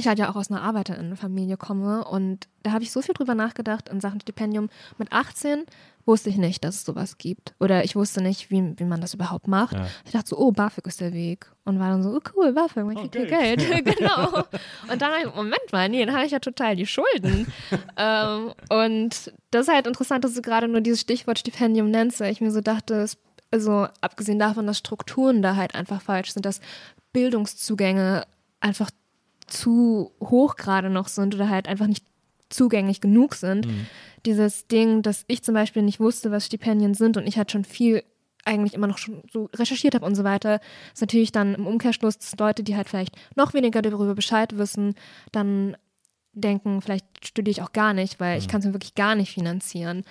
ich 0.00 0.08
halt 0.08 0.18
ja 0.18 0.30
auch 0.30 0.36
aus 0.36 0.50
einer 0.50 0.62
Arbeiterinnenfamilie 0.62 1.56
komme 1.56 2.04
und 2.04 2.48
da 2.62 2.72
habe 2.72 2.82
ich 2.82 2.90
so 2.90 3.02
viel 3.02 3.14
drüber 3.14 3.34
nachgedacht 3.34 3.88
in 3.88 4.00
Sachen 4.00 4.20
Stipendium. 4.20 4.70
Mit 4.98 5.12
18 5.12 5.64
wusste 6.06 6.30
ich 6.30 6.36
nicht, 6.36 6.64
dass 6.64 6.76
es 6.76 6.84
sowas 6.84 7.18
gibt. 7.18 7.54
Oder 7.60 7.84
ich 7.84 7.96
wusste 7.96 8.22
nicht, 8.22 8.50
wie, 8.50 8.74
wie 8.78 8.84
man 8.84 9.00
das 9.00 9.14
überhaupt 9.14 9.48
macht. 9.48 9.74
Ja. 9.74 9.86
Ich 10.04 10.12
dachte 10.12 10.28
so, 10.28 10.38
oh, 10.38 10.52
BAföG 10.52 10.86
ist 10.86 11.00
der 11.00 11.12
Weg. 11.12 11.46
Und 11.64 11.78
war 11.78 11.90
dann 11.90 12.02
so, 12.02 12.10
oh 12.10 12.20
cool, 12.36 12.52
BAföG, 12.52 12.84
man 12.84 12.96
kriegt 12.96 13.16
okay. 13.16 13.56
Geld. 13.56 13.84
genau. 13.98 14.44
Und 14.90 15.00
dann 15.00 15.12
Moment 15.34 15.72
mal, 15.72 15.88
nee, 15.88 16.04
dann 16.04 16.14
habe 16.14 16.26
ich 16.26 16.32
ja 16.32 16.38
total 16.38 16.76
die 16.76 16.86
Schulden. 16.86 17.52
ähm, 17.96 18.52
und 18.68 19.32
das 19.50 19.68
ist 19.68 19.74
halt 19.74 19.86
interessant, 19.86 20.24
dass 20.24 20.34
du 20.34 20.42
gerade 20.42 20.68
nur 20.68 20.80
dieses 20.80 21.00
Stichwort 21.00 21.38
Stipendium 21.38 21.90
nennst, 21.90 22.20
weil 22.20 22.32
ich 22.32 22.40
mir 22.40 22.50
so 22.50 22.60
dachte, 22.60 23.06
also 23.50 23.86
abgesehen 24.00 24.38
davon, 24.38 24.66
dass 24.66 24.78
Strukturen 24.78 25.42
da 25.42 25.56
halt 25.56 25.74
einfach 25.74 26.02
falsch 26.02 26.32
sind, 26.32 26.44
dass 26.44 26.60
Bildungszugänge 27.12 28.24
einfach 28.60 28.90
zu 29.46 30.12
hoch 30.20 30.56
gerade 30.56 30.90
noch 30.90 31.08
sind 31.08 31.34
oder 31.34 31.48
halt 31.48 31.68
einfach 31.68 31.86
nicht 31.86 32.04
zugänglich 32.48 33.00
genug 33.00 33.34
sind. 33.34 33.66
Mhm. 33.66 33.86
Dieses 34.26 34.66
Ding, 34.68 35.02
dass 35.02 35.24
ich 35.28 35.42
zum 35.42 35.54
Beispiel 35.54 35.82
nicht 35.82 36.00
wusste, 36.00 36.30
was 36.30 36.46
Stipendien 36.46 36.94
sind 36.94 37.16
und 37.16 37.26
ich 37.26 37.36
halt 37.36 37.50
schon 37.50 37.64
viel 37.64 38.02
eigentlich 38.44 38.74
immer 38.74 38.86
noch 38.86 38.98
schon 38.98 39.22
so 39.32 39.48
recherchiert 39.54 39.94
habe 39.94 40.04
und 40.04 40.14
so 40.14 40.24
weiter, 40.24 40.60
ist 40.92 41.00
natürlich 41.00 41.32
dann 41.32 41.54
im 41.54 41.66
Umkehrschluss, 41.66 42.18
dass 42.18 42.38
Leute, 42.38 42.62
die 42.62 42.76
halt 42.76 42.88
vielleicht 42.88 43.16
noch 43.36 43.54
weniger 43.54 43.80
darüber 43.80 44.14
Bescheid 44.14 44.58
wissen, 44.58 44.94
dann 45.32 45.76
denken, 46.34 46.82
vielleicht 46.82 47.06
studiere 47.26 47.52
ich 47.52 47.62
auch 47.62 47.72
gar 47.72 47.94
nicht, 47.94 48.20
weil 48.20 48.34
mhm. 48.34 48.38
ich 48.38 48.48
kann 48.48 48.60
es 48.60 48.66
mir 48.66 48.74
wirklich 48.74 48.94
gar 48.94 49.14
nicht 49.14 49.32
finanzieren. 49.32 50.04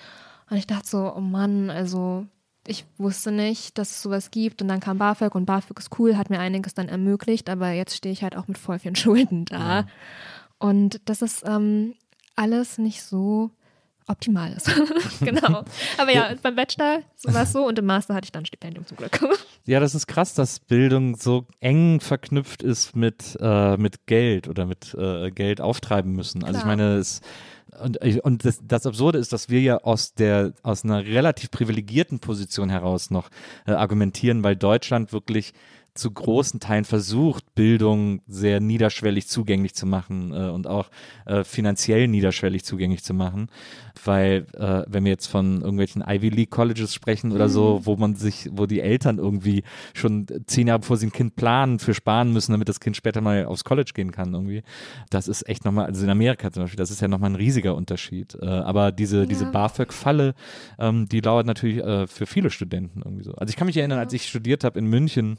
Und 0.50 0.58
ich 0.58 0.68
dachte 0.68 0.88
so, 0.88 1.14
oh 1.16 1.22
Mann, 1.22 1.70
also 1.70 2.26
ich 2.68 2.86
wusste 2.97 3.32
nicht, 3.32 3.78
dass 3.78 3.91
es 3.91 4.01
sowas 4.01 4.32
gibt 4.32 4.61
und 4.61 4.68
dann 4.68 4.80
kam 4.80 4.97
BAföG 4.97 5.36
und 5.36 5.45
BAföG 5.45 5.78
ist 5.80 5.99
cool, 5.99 6.18
hat 6.18 6.30
mir 6.30 6.39
einiges 6.39 6.74
dann 6.74 6.88
ermöglicht, 6.88 7.49
aber 7.49 7.72
jetzt 7.72 7.95
stehe 7.95 8.14
ich 8.14 8.24
halt 8.24 8.36
auch 8.36 8.47
mit 8.47 8.57
voll 8.57 8.80
vielen 8.80 8.95
Schulden 8.97 9.45
da. 9.45 9.80
Ja. 9.80 9.88
Und 10.59 11.01
das 11.05 11.22
ist 11.22 11.43
ähm, 11.45 11.95
alles 12.36 12.78
nicht 12.78 13.03
so 13.03 13.51
optimal 14.07 14.53
ist. 14.53 14.70
genau. 15.22 15.64
Aber 15.97 16.11
ja, 16.11 16.32
ja, 16.32 16.36
beim 16.41 16.55
Bachelor 16.55 17.01
war 17.24 17.43
es 17.43 17.53
so 17.53 17.66
und 17.66 17.80
im 17.80 17.86
Master 17.86 18.14
hatte 18.14 18.26
ich 18.26 18.32
dann 18.32 18.43
ein 18.43 18.45
Stipendium 18.45 18.86
zum 18.86 18.97
Glück. 18.97 19.20
ja, 19.66 19.80
das 19.80 19.95
ist 19.95 20.07
krass, 20.07 20.34
dass 20.34 20.59
Bildung 20.59 21.16
so 21.16 21.47
eng 21.59 21.99
verknüpft 21.99 22.64
ist 22.64 22.95
mit, 22.95 23.38
äh, 23.39 23.78
mit 23.78 24.05
Geld 24.05 24.47
oder 24.47 24.66
mit 24.66 24.93
äh, 24.93 25.32
Geld 25.32 25.61
auftreiben 25.61 26.14
müssen. 26.14 26.39
Klar. 26.39 26.49
Also 26.49 26.59
ich 26.59 26.66
meine, 26.66 26.95
es 26.95 27.22
und, 27.82 27.98
und 28.24 28.46
das, 28.46 28.60
das, 28.68 28.86
Absurde 28.86 29.18
ist, 29.18 29.34
dass 29.34 29.50
wir 29.50 29.62
ja 29.62 29.78
aus 29.78 30.14
der 30.14 30.54
aus 30.64 30.84
einer 30.84 31.06
relativ 31.06 31.52
privilegierten 31.52 32.20
Position 32.20 32.70
heraus 32.70 33.10
noch 33.10 33.30
äh, 33.66 33.72
argumentieren, 33.72 34.44
weil 34.44 34.56
Deutschland 34.56 35.14
wirklich 35.14 35.54
zu 35.94 36.10
großen 36.12 36.60
Teilen 36.60 36.86
versucht, 36.86 37.54
Bildung 37.54 38.22
sehr 38.28 38.60
niederschwellig 38.60 39.28
zugänglich 39.28 39.76
zu 39.76 39.86
machen 39.86 40.34
äh, 40.34 40.50
und 40.50 40.66
auch 40.66 40.89
äh, 41.26 41.44
finanziell 41.44 42.08
niederschwellig 42.08 42.64
zugänglich 42.66 43.04
zu 43.04 43.14
machen. 43.14 43.48
Weil, 44.04 44.48
äh, 44.54 44.84
wenn 44.88 45.04
wir 45.04 45.12
jetzt 45.12 45.28
von 45.28 45.62
irgendwelchen 45.62 46.04
Ivy 46.06 46.30
League 46.30 46.50
Colleges 46.50 46.94
sprechen 46.96 47.32
oder 47.32 47.48
so, 47.48 47.80
mhm. 47.80 47.86
wo 47.86 47.96
man 47.96 48.16
sich, 48.16 48.50
wo 48.52 48.66
die 48.66 48.80
Eltern 48.80 49.20
irgendwie 49.20 49.64
schon 49.94 50.26
zehn 50.48 50.68
Jahre 50.68 50.80
bevor 50.80 50.98
sie 50.98 51.08
ein 51.08 51.12
Kind 51.12 51.36
planen, 51.36 51.78
für 51.78 51.94
sparen 51.94 52.34
müssen, 52.34 52.54
damit 52.54 52.70
das 52.70 52.80
Kind 52.80 52.98
später 52.98 53.22
mal 53.22 53.46
aufs 53.46 53.64
College 53.64 53.91
gehen 53.94 54.12
kann, 54.12 54.34
irgendwie. 54.34 54.64
Das 55.12 55.28
ist 55.28 55.48
echt 55.48 55.64
nochmal, 55.64 55.86
also 55.86 56.04
in 56.04 56.10
Amerika 56.10 56.52
zum 56.52 56.64
Beispiel, 56.64 56.78
das 56.78 56.89
ist 56.89 57.02
ja 57.02 57.08
nochmal 57.08 57.30
ein 57.30 57.36
riesiger 57.36 57.76
Unterschied. 57.76 58.36
Äh, 58.41 58.48
aber 58.48 58.91
diese, 58.91 59.20
ja. 59.20 59.26
diese 59.28 59.46
BAföG-Falle, 59.46 60.34
ähm, 60.80 61.08
die 61.08 61.20
lauert 61.20 61.46
natürlich 61.46 61.78
äh, 61.78 62.08
für 62.08 62.26
viele 62.26 62.50
Studenten 62.50 63.04
irgendwie 63.06 63.24
so. 63.24 63.34
Also 63.36 63.52
ich 63.52 63.58
kann 63.58 63.68
mich 63.68 63.78
erinnern, 63.78 64.00
als 64.00 64.12
ich 64.14 64.28
studiert 64.28 64.64
habe 64.64 64.80
in 64.80 64.88
München, 64.88 65.38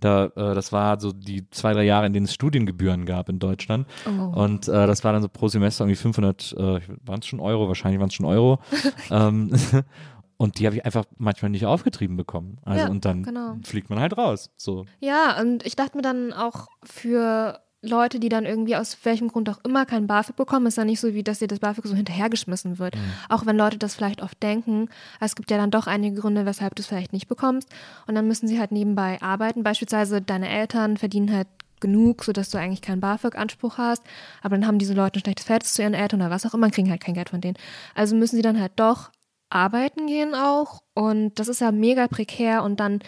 da, 0.00 0.26
äh, 0.26 0.54
das 0.54 0.72
war 0.72 1.00
so 1.00 1.12
die 1.12 1.48
zwei, 1.50 1.72
drei 1.72 1.84
Jahre, 1.84 2.06
in 2.06 2.12
denen 2.12 2.26
es 2.26 2.34
Studiengebühren 2.34 3.06
gab 3.06 3.28
in 3.28 3.38
Deutschland. 3.38 3.86
Oh. 4.06 4.40
Und 4.40 4.68
äh, 4.68 4.86
das 4.86 5.04
war 5.04 5.12
dann 5.12 5.22
so 5.22 5.28
pro 5.28 5.48
Semester 5.48 5.84
irgendwie 5.84 6.00
500, 6.00 6.52
äh, 6.52 6.80
waren 7.04 7.20
es 7.20 7.26
schon 7.26 7.40
Euro, 7.40 7.68
wahrscheinlich 7.68 8.00
waren 8.00 8.08
es 8.08 8.14
schon 8.14 8.26
Euro. 8.26 8.58
ähm, 9.10 9.50
und 10.36 10.58
die 10.58 10.66
habe 10.66 10.76
ich 10.76 10.84
einfach 10.84 11.04
manchmal 11.16 11.50
nicht 11.50 11.66
aufgetrieben 11.66 12.16
bekommen. 12.16 12.58
Also 12.64 12.84
ja, 12.84 12.90
und 12.90 13.04
dann 13.04 13.22
genau. 13.22 13.56
fliegt 13.62 13.90
man 13.90 14.00
halt 14.00 14.16
raus. 14.16 14.50
So. 14.56 14.86
Ja, 15.00 15.40
und 15.40 15.64
ich 15.64 15.76
dachte 15.76 15.96
mir 15.96 16.02
dann 16.02 16.32
auch 16.32 16.68
für 16.82 17.60
Leute, 17.88 18.18
die 18.18 18.28
dann 18.28 18.44
irgendwie 18.44 18.76
aus 18.76 18.96
welchem 19.04 19.28
Grund 19.28 19.48
auch 19.48 19.58
immer 19.64 19.86
kein 19.86 20.06
BAföG 20.06 20.36
bekommen, 20.36 20.66
ist 20.66 20.78
ja 20.78 20.84
nicht 20.84 21.00
so, 21.00 21.14
wie 21.14 21.22
dass 21.22 21.38
dir 21.38 21.48
das 21.48 21.60
BAföG 21.60 21.86
so 21.86 21.94
hinterhergeschmissen 21.94 22.78
wird. 22.78 22.96
Mhm. 22.96 23.00
Auch 23.28 23.46
wenn 23.46 23.56
Leute 23.56 23.78
das 23.78 23.94
vielleicht 23.94 24.22
oft 24.22 24.42
denken. 24.42 24.88
Es 25.20 25.36
gibt 25.36 25.50
ja 25.50 25.56
dann 25.56 25.70
doch 25.70 25.86
einige 25.86 26.20
Gründe, 26.20 26.46
weshalb 26.46 26.74
du 26.74 26.82
es 26.82 26.86
vielleicht 26.86 27.12
nicht 27.12 27.28
bekommst. 27.28 27.68
Und 28.06 28.14
dann 28.14 28.26
müssen 28.26 28.48
sie 28.48 28.58
halt 28.58 28.72
nebenbei 28.72 29.20
arbeiten. 29.20 29.62
Beispielsweise 29.62 30.20
deine 30.20 30.48
Eltern 30.48 30.96
verdienen 30.96 31.32
halt 31.32 31.48
genug, 31.80 32.24
sodass 32.24 32.50
du 32.50 32.58
eigentlich 32.58 32.82
keinen 32.82 33.00
BAföG-Anspruch 33.00 33.78
hast. 33.78 34.02
Aber 34.42 34.56
dann 34.56 34.66
haben 34.66 34.78
diese 34.78 34.94
Leute 34.94 35.18
ein 35.18 35.22
schlechtes 35.22 35.46
Verhältnis 35.46 35.74
zu 35.74 35.82
ihren 35.82 35.94
Eltern 35.94 36.20
oder 36.20 36.30
was 36.30 36.46
auch 36.46 36.54
immer, 36.54 36.70
kriegen 36.70 36.90
halt 36.90 37.02
kein 37.02 37.14
Geld 37.14 37.30
von 37.30 37.40
denen. 37.40 37.58
Also 37.94 38.16
müssen 38.16 38.36
sie 38.36 38.42
dann 38.42 38.60
halt 38.60 38.72
doch 38.76 39.10
arbeiten 39.50 40.06
gehen 40.06 40.34
auch. 40.34 40.82
Und 40.94 41.38
das 41.38 41.48
ist 41.48 41.60
ja 41.60 41.72
mega 41.72 42.08
prekär. 42.08 42.62
Und 42.62 42.80
dann 42.80 43.00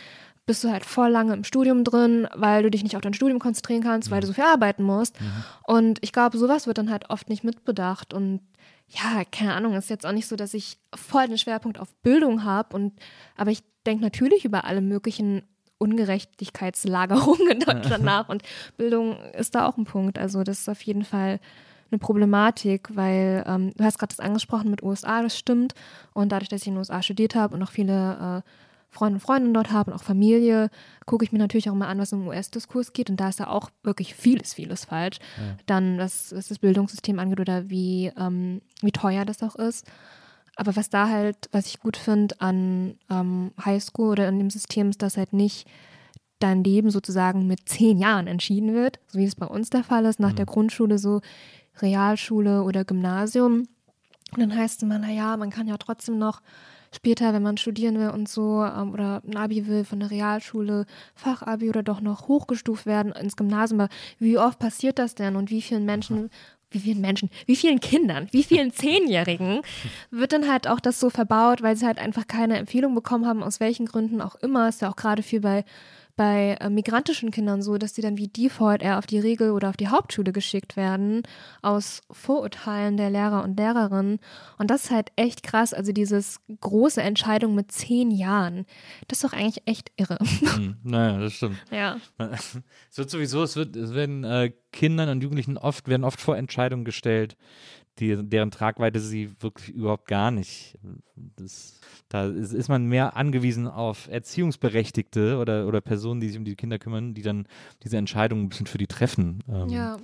bist 0.46 0.62
du 0.62 0.70
halt 0.70 0.84
voll 0.84 1.10
lange 1.10 1.34
im 1.34 1.44
Studium 1.44 1.82
drin, 1.82 2.28
weil 2.34 2.62
du 2.62 2.70
dich 2.70 2.84
nicht 2.84 2.94
auf 2.94 3.02
dein 3.02 3.14
Studium 3.14 3.40
konzentrieren 3.40 3.82
kannst, 3.82 4.10
weil 4.10 4.20
du 4.20 4.26
mhm. 4.26 4.28
so 4.28 4.34
viel 4.34 4.44
arbeiten 4.44 4.84
musst. 4.84 5.20
Mhm. 5.20 5.44
Und 5.66 5.98
ich 6.02 6.12
glaube, 6.12 6.38
sowas 6.38 6.68
wird 6.68 6.78
dann 6.78 6.90
halt 6.90 7.10
oft 7.10 7.28
nicht 7.28 7.42
mitbedacht. 7.42 8.14
Und 8.14 8.40
ja, 8.88 9.24
keine 9.30 9.54
Ahnung, 9.54 9.74
ist 9.74 9.90
jetzt 9.90 10.06
auch 10.06 10.12
nicht 10.12 10.28
so, 10.28 10.36
dass 10.36 10.54
ich 10.54 10.78
voll 10.94 11.26
den 11.26 11.38
Schwerpunkt 11.38 11.80
auf 11.80 11.92
Bildung 11.96 12.44
habe. 12.44 12.76
Und 12.76 12.94
aber 13.36 13.50
ich 13.50 13.64
denke 13.84 14.04
natürlich 14.04 14.44
über 14.44 14.64
alle 14.64 14.80
möglichen 14.80 15.42
Ungerechtigkeitslagerungen 15.78 17.48
in 17.50 17.60
Deutschland 17.60 18.04
nach. 18.04 18.28
Und 18.28 18.42
Bildung 18.76 19.16
ist 19.32 19.56
da 19.56 19.66
auch 19.66 19.76
ein 19.76 19.84
Punkt. 19.84 20.16
Also 20.16 20.44
das 20.44 20.60
ist 20.60 20.68
auf 20.68 20.82
jeden 20.82 21.04
Fall 21.04 21.40
eine 21.90 21.98
Problematik, 21.98 22.94
weil 22.94 23.44
ähm, 23.46 23.72
du 23.76 23.84
hast 23.84 23.98
gerade 23.98 24.14
das 24.14 24.24
angesprochen 24.24 24.70
mit 24.70 24.84
USA, 24.84 25.22
das 25.22 25.36
stimmt. 25.36 25.74
Und 26.14 26.30
dadurch, 26.30 26.48
dass 26.48 26.62
ich 26.62 26.68
in 26.68 26.74
den 26.74 26.78
USA 26.78 27.02
studiert 27.02 27.34
habe 27.34 27.54
und 27.54 27.62
auch 27.64 27.70
viele 27.70 28.42
äh, 28.44 28.50
Freunde 28.88 29.16
und 29.16 29.20
Freundinnen 29.20 29.54
dort 29.54 29.72
habe 29.72 29.90
und 29.90 29.96
auch 29.96 30.02
Familie, 30.02 30.70
gucke 31.04 31.24
ich 31.24 31.32
mir 31.32 31.38
natürlich 31.38 31.68
auch 31.68 31.74
immer 31.74 31.88
an, 31.88 31.98
was 31.98 32.12
im 32.12 32.26
US-Diskurs 32.26 32.92
geht. 32.92 33.10
Und 33.10 33.18
da 33.18 33.28
ist 33.28 33.40
da 33.40 33.48
auch 33.48 33.70
wirklich 33.82 34.14
vieles, 34.14 34.54
vieles 34.54 34.86
falsch. 34.86 35.18
Ja. 35.36 35.56
Dann, 35.66 35.98
was, 35.98 36.34
was, 36.34 36.48
das 36.48 36.58
Bildungssystem 36.58 37.18
angeht 37.18 37.40
oder 37.40 37.68
wie, 37.68 38.12
ähm, 38.18 38.62
wie 38.80 38.92
teuer 38.92 39.24
das 39.24 39.42
auch 39.42 39.56
ist. 39.56 39.86
Aber 40.56 40.74
was 40.74 40.88
da 40.88 41.08
halt, 41.08 41.36
was 41.52 41.66
ich 41.66 41.80
gut 41.80 41.98
finde 41.98 42.40
an 42.40 42.98
ähm, 43.10 43.52
Highschool 43.62 44.10
oder 44.10 44.28
in 44.28 44.38
dem 44.38 44.50
System, 44.50 44.88
ist, 44.88 45.02
dass 45.02 45.18
halt 45.18 45.34
nicht 45.34 45.68
dein 46.38 46.64
Leben 46.64 46.90
sozusagen 46.90 47.46
mit 47.46 47.68
zehn 47.68 47.98
Jahren 47.98 48.26
entschieden 48.26 48.74
wird, 48.74 48.98
so 49.08 49.18
wie 49.18 49.24
es 49.24 49.36
bei 49.36 49.46
uns 49.46 49.70
der 49.70 49.84
Fall 49.84 50.04
ist, 50.06 50.20
nach 50.20 50.32
mhm. 50.32 50.36
der 50.36 50.46
Grundschule 50.46 50.98
so 50.98 51.20
Realschule 51.80 52.62
oder 52.62 52.84
Gymnasium. 52.84 53.68
Und 54.32 54.40
dann 54.40 54.54
heißt 54.54 54.76
es 54.76 54.82
immer, 54.82 54.98
naja, 54.98 55.36
man 55.36 55.50
kann 55.50 55.68
ja 55.68 55.76
trotzdem 55.76 56.18
noch 56.18 56.40
später, 56.94 57.32
wenn 57.32 57.42
man 57.42 57.56
studieren 57.56 57.98
will 57.98 58.10
und 58.10 58.28
so 58.28 58.64
ähm, 58.64 58.92
oder 58.92 59.22
ein 59.26 59.36
Abi 59.36 59.66
will 59.66 59.84
von 59.84 60.00
der 60.00 60.10
Realschule, 60.10 60.86
Fachabi 61.14 61.68
oder 61.68 61.82
doch 61.82 62.00
noch 62.00 62.28
hochgestuft 62.28 62.86
werden 62.86 63.12
ins 63.12 63.36
Gymnasium. 63.36 63.80
Aber 63.80 63.90
wie 64.18 64.38
oft 64.38 64.58
passiert 64.58 64.98
das 64.98 65.14
denn 65.14 65.36
und 65.36 65.50
wie 65.50 65.62
vielen 65.62 65.84
Menschen 65.84 66.30
wie 66.70 66.80
vielen 66.80 67.00
Menschen, 67.00 67.30
wie 67.46 67.56
vielen 67.56 67.80
Kindern, 67.80 68.28
wie 68.32 68.42
vielen 68.42 68.72
Zehnjährigen 68.72 69.62
wird 70.10 70.32
dann 70.32 70.50
halt 70.50 70.66
auch 70.66 70.80
das 70.80 70.98
so 70.98 71.10
verbaut, 71.10 71.62
weil 71.62 71.76
sie 71.76 71.86
halt 71.86 71.98
einfach 71.98 72.26
keine 72.26 72.58
Empfehlung 72.58 72.94
bekommen 72.94 73.26
haben, 73.26 73.42
aus 73.42 73.60
welchen 73.60 73.86
Gründen 73.86 74.20
auch 74.20 74.34
immer. 74.36 74.68
Ist 74.68 74.82
ja 74.82 74.90
auch 74.90 74.96
gerade 74.96 75.22
viel 75.22 75.40
bei 75.40 75.64
bei 76.16 76.56
äh, 76.60 76.70
migrantischen 76.70 77.30
Kindern 77.30 77.62
so, 77.62 77.76
dass 77.76 77.94
sie 77.94 78.02
dann 78.02 78.16
wie 78.16 78.28
Default 78.28 78.82
eher 78.82 78.98
auf 78.98 79.06
die 79.06 79.18
Regel- 79.18 79.50
oder 79.50 79.68
auf 79.68 79.76
die 79.76 79.88
Hauptschule 79.88 80.32
geschickt 80.32 80.76
werden, 80.76 81.22
aus 81.62 82.00
Vorurteilen 82.10 82.96
der 82.96 83.10
Lehrer 83.10 83.44
und 83.44 83.58
Lehrerinnen. 83.58 84.18
Und 84.58 84.70
das 84.70 84.84
ist 84.84 84.90
halt 84.90 85.12
echt 85.16 85.42
krass. 85.42 85.74
Also 85.74 85.92
dieses 85.92 86.40
große 86.60 87.02
Entscheidung 87.02 87.54
mit 87.54 87.70
zehn 87.70 88.10
Jahren, 88.10 88.64
das 89.08 89.18
ist 89.18 89.24
doch 89.24 89.36
eigentlich 89.36 89.62
echt 89.66 89.92
irre. 89.96 90.18
Hm, 90.56 90.76
naja, 90.82 91.18
das 91.18 91.34
stimmt. 91.34 91.58
Ja. 91.70 91.98
Es 92.90 92.98
wird 92.98 93.10
sowieso, 93.10 93.42
es 93.42 93.56
wird, 93.56 93.76
es 93.76 93.92
werden 93.92 94.24
äh, 94.24 94.52
Kindern 94.72 95.08
und 95.10 95.22
Jugendlichen 95.22 95.58
oft, 95.58 95.88
werden 95.88 96.04
oft 96.04 96.20
vor 96.20 96.36
Entscheidungen 96.36 96.84
gestellt, 96.84 97.36
die, 97.98 98.16
deren 98.16 98.50
Tragweite 98.50 99.00
sie 99.00 99.30
wirklich 99.40 99.74
überhaupt 99.74 100.06
gar 100.06 100.30
nicht. 100.30 100.78
Das, 101.36 101.75
da 102.08 102.26
ist, 102.26 102.52
ist, 102.52 102.68
man 102.68 102.86
mehr 102.86 103.16
angewiesen 103.16 103.66
auf 103.66 104.08
Erziehungsberechtigte 104.08 105.38
oder, 105.38 105.66
oder 105.66 105.80
Personen, 105.80 106.20
die 106.20 106.28
sich 106.28 106.38
um 106.38 106.44
die 106.44 106.54
Kinder 106.54 106.78
kümmern, 106.78 107.14
die 107.14 107.22
dann 107.22 107.46
diese 107.82 107.96
Entscheidungen 107.96 108.44
ein 108.44 108.48
bisschen 108.48 108.66
für 108.66 108.78
die 108.78 108.86
treffen. 108.86 109.42
Ähm, 109.48 109.68
ja. 109.68 109.96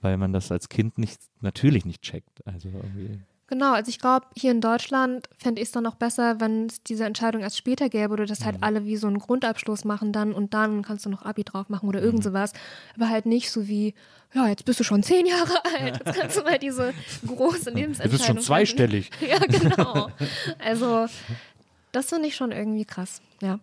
weil 0.00 0.16
man 0.16 0.32
das 0.32 0.50
als 0.50 0.68
Kind 0.68 0.98
nicht, 0.98 1.20
natürlich 1.40 1.84
nicht 1.84 2.02
checkt. 2.02 2.44
Also 2.46 2.68
irgendwie. 2.68 3.20
Genau, 3.46 3.72
also 3.74 3.90
ich 3.90 3.98
glaube, 3.98 4.26
hier 4.34 4.50
in 4.52 4.62
Deutschland 4.62 5.28
fände 5.38 5.60
ich 5.60 5.68
es 5.68 5.72
dann 5.72 5.84
noch 5.84 5.96
besser, 5.96 6.40
wenn 6.40 6.66
es 6.66 6.82
diese 6.82 7.04
Entscheidung 7.04 7.42
erst 7.42 7.58
später 7.58 7.90
gäbe 7.90 8.12
oder 8.14 8.24
dass 8.24 8.44
halt 8.44 8.56
Mhm. 8.56 8.64
alle 8.64 8.84
wie 8.86 8.96
so 8.96 9.06
einen 9.06 9.18
Grundabschluss 9.18 9.84
machen 9.84 10.12
dann 10.12 10.32
und 10.32 10.54
dann 10.54 10.82
kannst 10.82 11.04
du 11.04 11.10
noch 11.10 11.22
Abi 11.26 11.44
drauf 11.44 11.68
machen 11.68 11.88
oder 11.88 12.00
irgend 12.00 12.20
Mhm. 12.20 12.28
sowas. 12.30 12.52
Aber 12.96 13.10
halt 13.10 13.26
nicht 13.26 13.50
so 13.50 13.68
wie, 13.68 13.94
ja, 14.32 14.48
jetzt 14.48 14.64
bist 14.64 14.80
du 14.80 14.84
schon 14.84 15.02
zehn 15.02 15.26
Jahre 15.26 15.62
alt, 15.78 16.00
jetzt 16.04 16.18
kannst 16.18 16.38
du 16.38 16.42
mal 16.42 16.58
diese 16.58 16.94
große 17.26 17.70
Lebensentscheidung 17.70 18.04
Du 18.04 18.08
bist 18.10 18.24
schon 18.26 18.38
zweistellig. 18.38 19.10
Ja, 19.20 19.38
genau. 19.38 20.08
Also 20.58 21.06
das 21.92 22.08
finde 22.08 22.28
ich 22.28 22.36
schon 22.36 22.50
irgendwie 22.50 22.86
krass, 22.86 23.20
ja. 23.42 23.60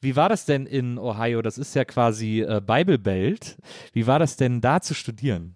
Wie 0.00 0.16
war 0.16 0.28
das 0.28 0.44
denn 0.46 0.66
in 0.66 0.98
Ohio? 0.98 1.42
Das 1.42 1.58
ist 1.58 1.74
ja 1.74 1.84
quasi 1.84 2.40
äh, 2.40 2.60
Bible 2.64 2.98
Belt. 2.98 3.56
Wie 3.92 4.06
war 4.06 4.18
das 4.18 4.36
denn 4.36 4.60
da 4.60 4.80
zu 4.80 4.94
studieren? 4.94 5.54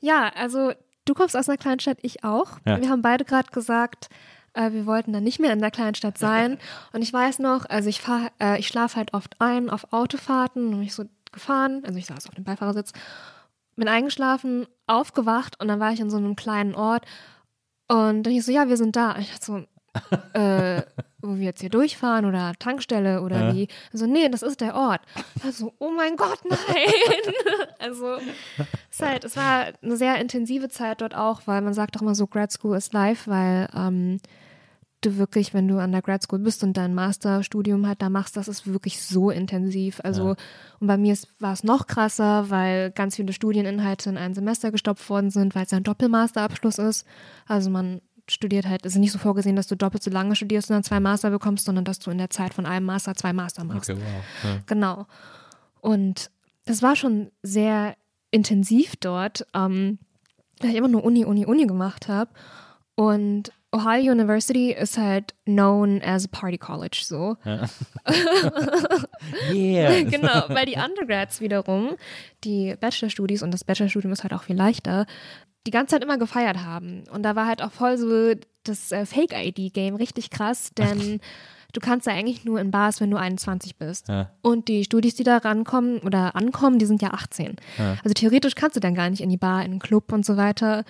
Ja, 0.00 0.30
also 0.34 0.72
du 1.08 1.14
kommst 1.14 1.36
aus 1.36 1.48
einer 1.48 1.58
Kleinstadt, 1.58 1.98
ich 2.02 2.24
auch. 2.24 2.58
Ja. 2.66 2.80
Wir 2.80 2.90
haben 2.90 3.02
beide 3.02 3.24
gerade 3.24 3.50
gesagt, 3.50 4.08
äh, 4.54 4.72
wir 4.72 4.86
wollten 4.86 5.12
dann 5.12 5.24
nicht 5.24 5.38
mehr 5.38 5.52
in 5.52 5.60
der 5.60 5.70
Kleinstadt 5.70 6.18
sein. 6.18 6.58
Und 6.92 7.02
ich 7.02 7.12
weiß 7.12 7.38
noch, 7.38 7.64
also 7.66 7.88
ich 7.88 8.00
fahr, 8.00 8.30
äh, 8.40 8.58
ich 8.58 8.68
schlafe 8.68 8.96
halt 8.96 9.14
oft 9.14 9.40
ein 9.40 9.70
auf 9.70 9.92
Autofahrten 9.92 10.66
und 10.66 10.70
bin 10.72 10.82
ich 10.82 10.94
so 10.94 11.04
gefahren, 11.32 11.82
also 11.84 11.98
ich 11.98 12.06
saß 12.06 12.26
auf 12.26 12.34
dem 12.34 12.44
Beifahrersitz, 12.44 12.92
bin 13.76 13.88
eingeschlafen, 13.88 14.66
aufgewacht 14.86 15.60
und 15.60 15.68
dann 15.68 15.78
war 15.78 15.92
ich 15.92 16.00
in 16.00 16.10
so 16.10 16.16
einem 16.16 16.36
kleinen 16.36 16.74
Ort 16.74 17.04
und 17.86 18.24
dann 18.24 18.32
ich 18.32 18.44
so, 18.44 18.52
ja, 18.52 18.68
wir 18.68 18.76
sind 18.76 18.96
da. 18.96 19.12
Und 19.12 19.20
ich 19.20 19.30
dachte 19.30 19.44
so, 19.44 19.64
äh, 20.34 20.82
wo 21.20 21.36
wir 21.36 21.44
jetzt 21.44 21.60
hier 21.60 21.70
durchfahren 21.70 22.24
oder 22.24 22.52
Tankstelle 22.58 23.22
oder 23.22 23.48
Ja. 23.48 23.54
wie. 23.54 23.68
So, 23.92 24.06
nee, 24.06 24.28
das 24.28 24.42
ist 24.42 24.60
der 24.60 24.74
Ort. 24.74 25.00
Also, 25.44 25.74
oh 25.78 25.90
mein 25.90 26.16
Gott, 26.16 26.38
nein. 26.48 26.58
also, 27.78 28.18
es, 28.90 29.00
halt, 29.00 29.24
es 29.24 29.36
war 29.36 29.66
eine 29.82 29.96
sehr 29.96 30.20
intensive 30.20 30.68
Zeit 30.68 31.00
dort 31.00 31.14
auch, 31.14 31.42
weil 31.46 31.60
man 31.62 31.74
sagt 31.74 31.96
auch 31.96 32.02
immer 32.02 32.14
so, 32.14 32.26
Grad 32.26 32.52
School 32.52 32.76
ist 32.76 32.92
live, 32.92 33.26
weil 33.26 33.68
ähm, 33.74 34.20
du 35.00 35.16
wirklich, 35.16 35.54
wenn 35.54 35.68
du 35.68 35.78
an 35.78 35.92
der 35.92 36.02
Grad 36.02 36.22
School 36.22 36.40
bist 36.40 36.62
und 36.64 36.76
dein 36.76 36.94
Masterstudium 36.94 37.86
halt 37.86 38.02
da 38.02 38.10
machst, 38.10 38.36
das 38.36 38.48
ist 38.48 38.66
wirklich 38.72 39.00
so 39.00 39.30
intensiv. 39.30 40.00
Also, 40.02 40.34
und 40.80 40.86
bei 40.86 40.96
mir 40.96 41.16
war 41.38 41.52
es 41.52 41.62
noch 41.64 41.86
krasser, 41.86 42.50
weil 42.50 42.90
ganz 42.90 43.16
viele 43.16 43.32
Studieninhalte 43.32 44.10
in 44.10 44.18
ein 44.18 44.34
Semester 44.34 44.70
gestopft 44.72 45.08
worden 45.08 45.30
sind, 45.30 45.54
weil 45.54 45.64
es 45.64 45.70
ja 45.70 45.78
ein 45.78 45.84
Doppelmasterabschluss 45.84 46.78
ist. 46.78 47.06
Also 47.46 47.70
man 47.70 48.00
studiert 48.30 48.66
halt, 48.66 48.84
es 48.84 48.94
ist 48.94 48.98
nicht 48.98 49.12
so 49.12 49.18
vorgesehen, 49.18 49.56
dass 49.56 49.66
du 49.66 49.76
doppelt 49.76 50.02
so 50.02 50.10
lange 50.10 50.36
studierst 50.36 50.70
und 50.70 50.74
dann 50.74 50.84
zwei 50.84 51.00
Master 51.00 51.30
bekommst, 51.30 51.64
sondern 51.64 51.84
dass 51.84 51.98
du 51.98 52.10
in 52.10 52.18
der 52.18 52.30
Zeit 52.30 52.54
von 52.54 52.66
einem 52.66 52.86
Master 52.86 53.14
zwei 53.14 53.32
Master 53.32 53.64
machst. 53.64 53.88
wow. 53.88 53.98
Ja. 54.44 54.58
Genau. 54.66 55.06
Und 55.80 56.30
das 56.64 56.82
war 56.82 56.96
schon 56.96 57.30
sehr 57.42 57.96
intensiv 58.30 58.96
dort, 58.96 59.46
ähm, 59.54 59.98
weil 60.60 60.70
ich 60.70 60.76
immer 60.76 60.88
nur 60.88 61.04
Uni, 61.04 61.24
Uni, 61.24 61.46
Uni 61.46 61.66
gemacht 61.66 62.08
habe. 62.08 62.30
Und 62.94 63.52
Ohio 63.70 64.12
University 64.12 64.72
ist 64.72 64.96
halt 64.96 65.34
known 65.44 66.00
as 66.02 66.24
a 66.24 66.28
Party 66.30 66.58
College 66.58 67.02
so. 67.04 67.36
Yeah. 69.52 70.02
genau, 70.04 70.44
weil 70.48 70.66
die 70.66 70.76
Undergrads 70.76 71.40
wiederum, 71.40 71.96
die 72.44 72.74
Bachelorstudies 72.80 73.42
und 73.42 73.52
das 73.52 73.64
Bachelorstudium 73.64 74.12
ist 74.12 74.22
halt 74.22 74.32
auch 74.32 74.42
viel 74.44 74.56
leichter, 74.56 75.06
die 75.68 75.70
ganze 75.70 75.94
Zeit 75.94 76.02
immer 76.02 76.16
gefeiert 76.16 76.64
haben. 76.64 77.04
Und 77.12 77.22
da 77.24 77.36
war 77.36 77.46
halt 77.46 77.60
auch 77.60 77.72
voll 77.72 77.98
so 77.98 78.32
das 78.64 78.90
äh, 78.90 79.04
Fake-ID-Game 79.04 79.96
richtig 79.96 80.30
krass, 80.30 80.70
denn 80.78 81.20
du 81.74 81.80
kannst 81.80 82.06
ja 82.06 82.14
eigentlich 82.14 82.46
nur 82.46 82.58
in 82.58 82.70
Bars, 82.70 83.02
wenn 83.02 83.10
du 83.10 83.18
21 83.18 83.76
bist. 83.76 84.08
Ja. 84.08 84.30
Und 84.40 84.68
die 84.68 84.84
Studis, 84.84 85.14
die 85.14 85.24
da 85.24 85.36
rankommen 85.36 85.98
oder 85.98 86.34
ankommen, 86.36 86.78
die 86.78 86.86
sind 86.86 87.02
ja 87.02 87.10
18. 87.10 87.56
Also 88.02 88.14
theoretisch 88.14 88.54
kannst 88.54 88.76
du 88.76 88.80
dann 88.80 88.94
gar 88.94 89.10
nicht 89.10 89.20
in 89.20 89.28
die 89.28 89.36
Bar, 89.36 89.62
in 89.62 89.72
den 89.72 89.78
Club 89.78 90.10
und 90.10 90.24
so 90.24 90.38
weiter. 90.38 90.84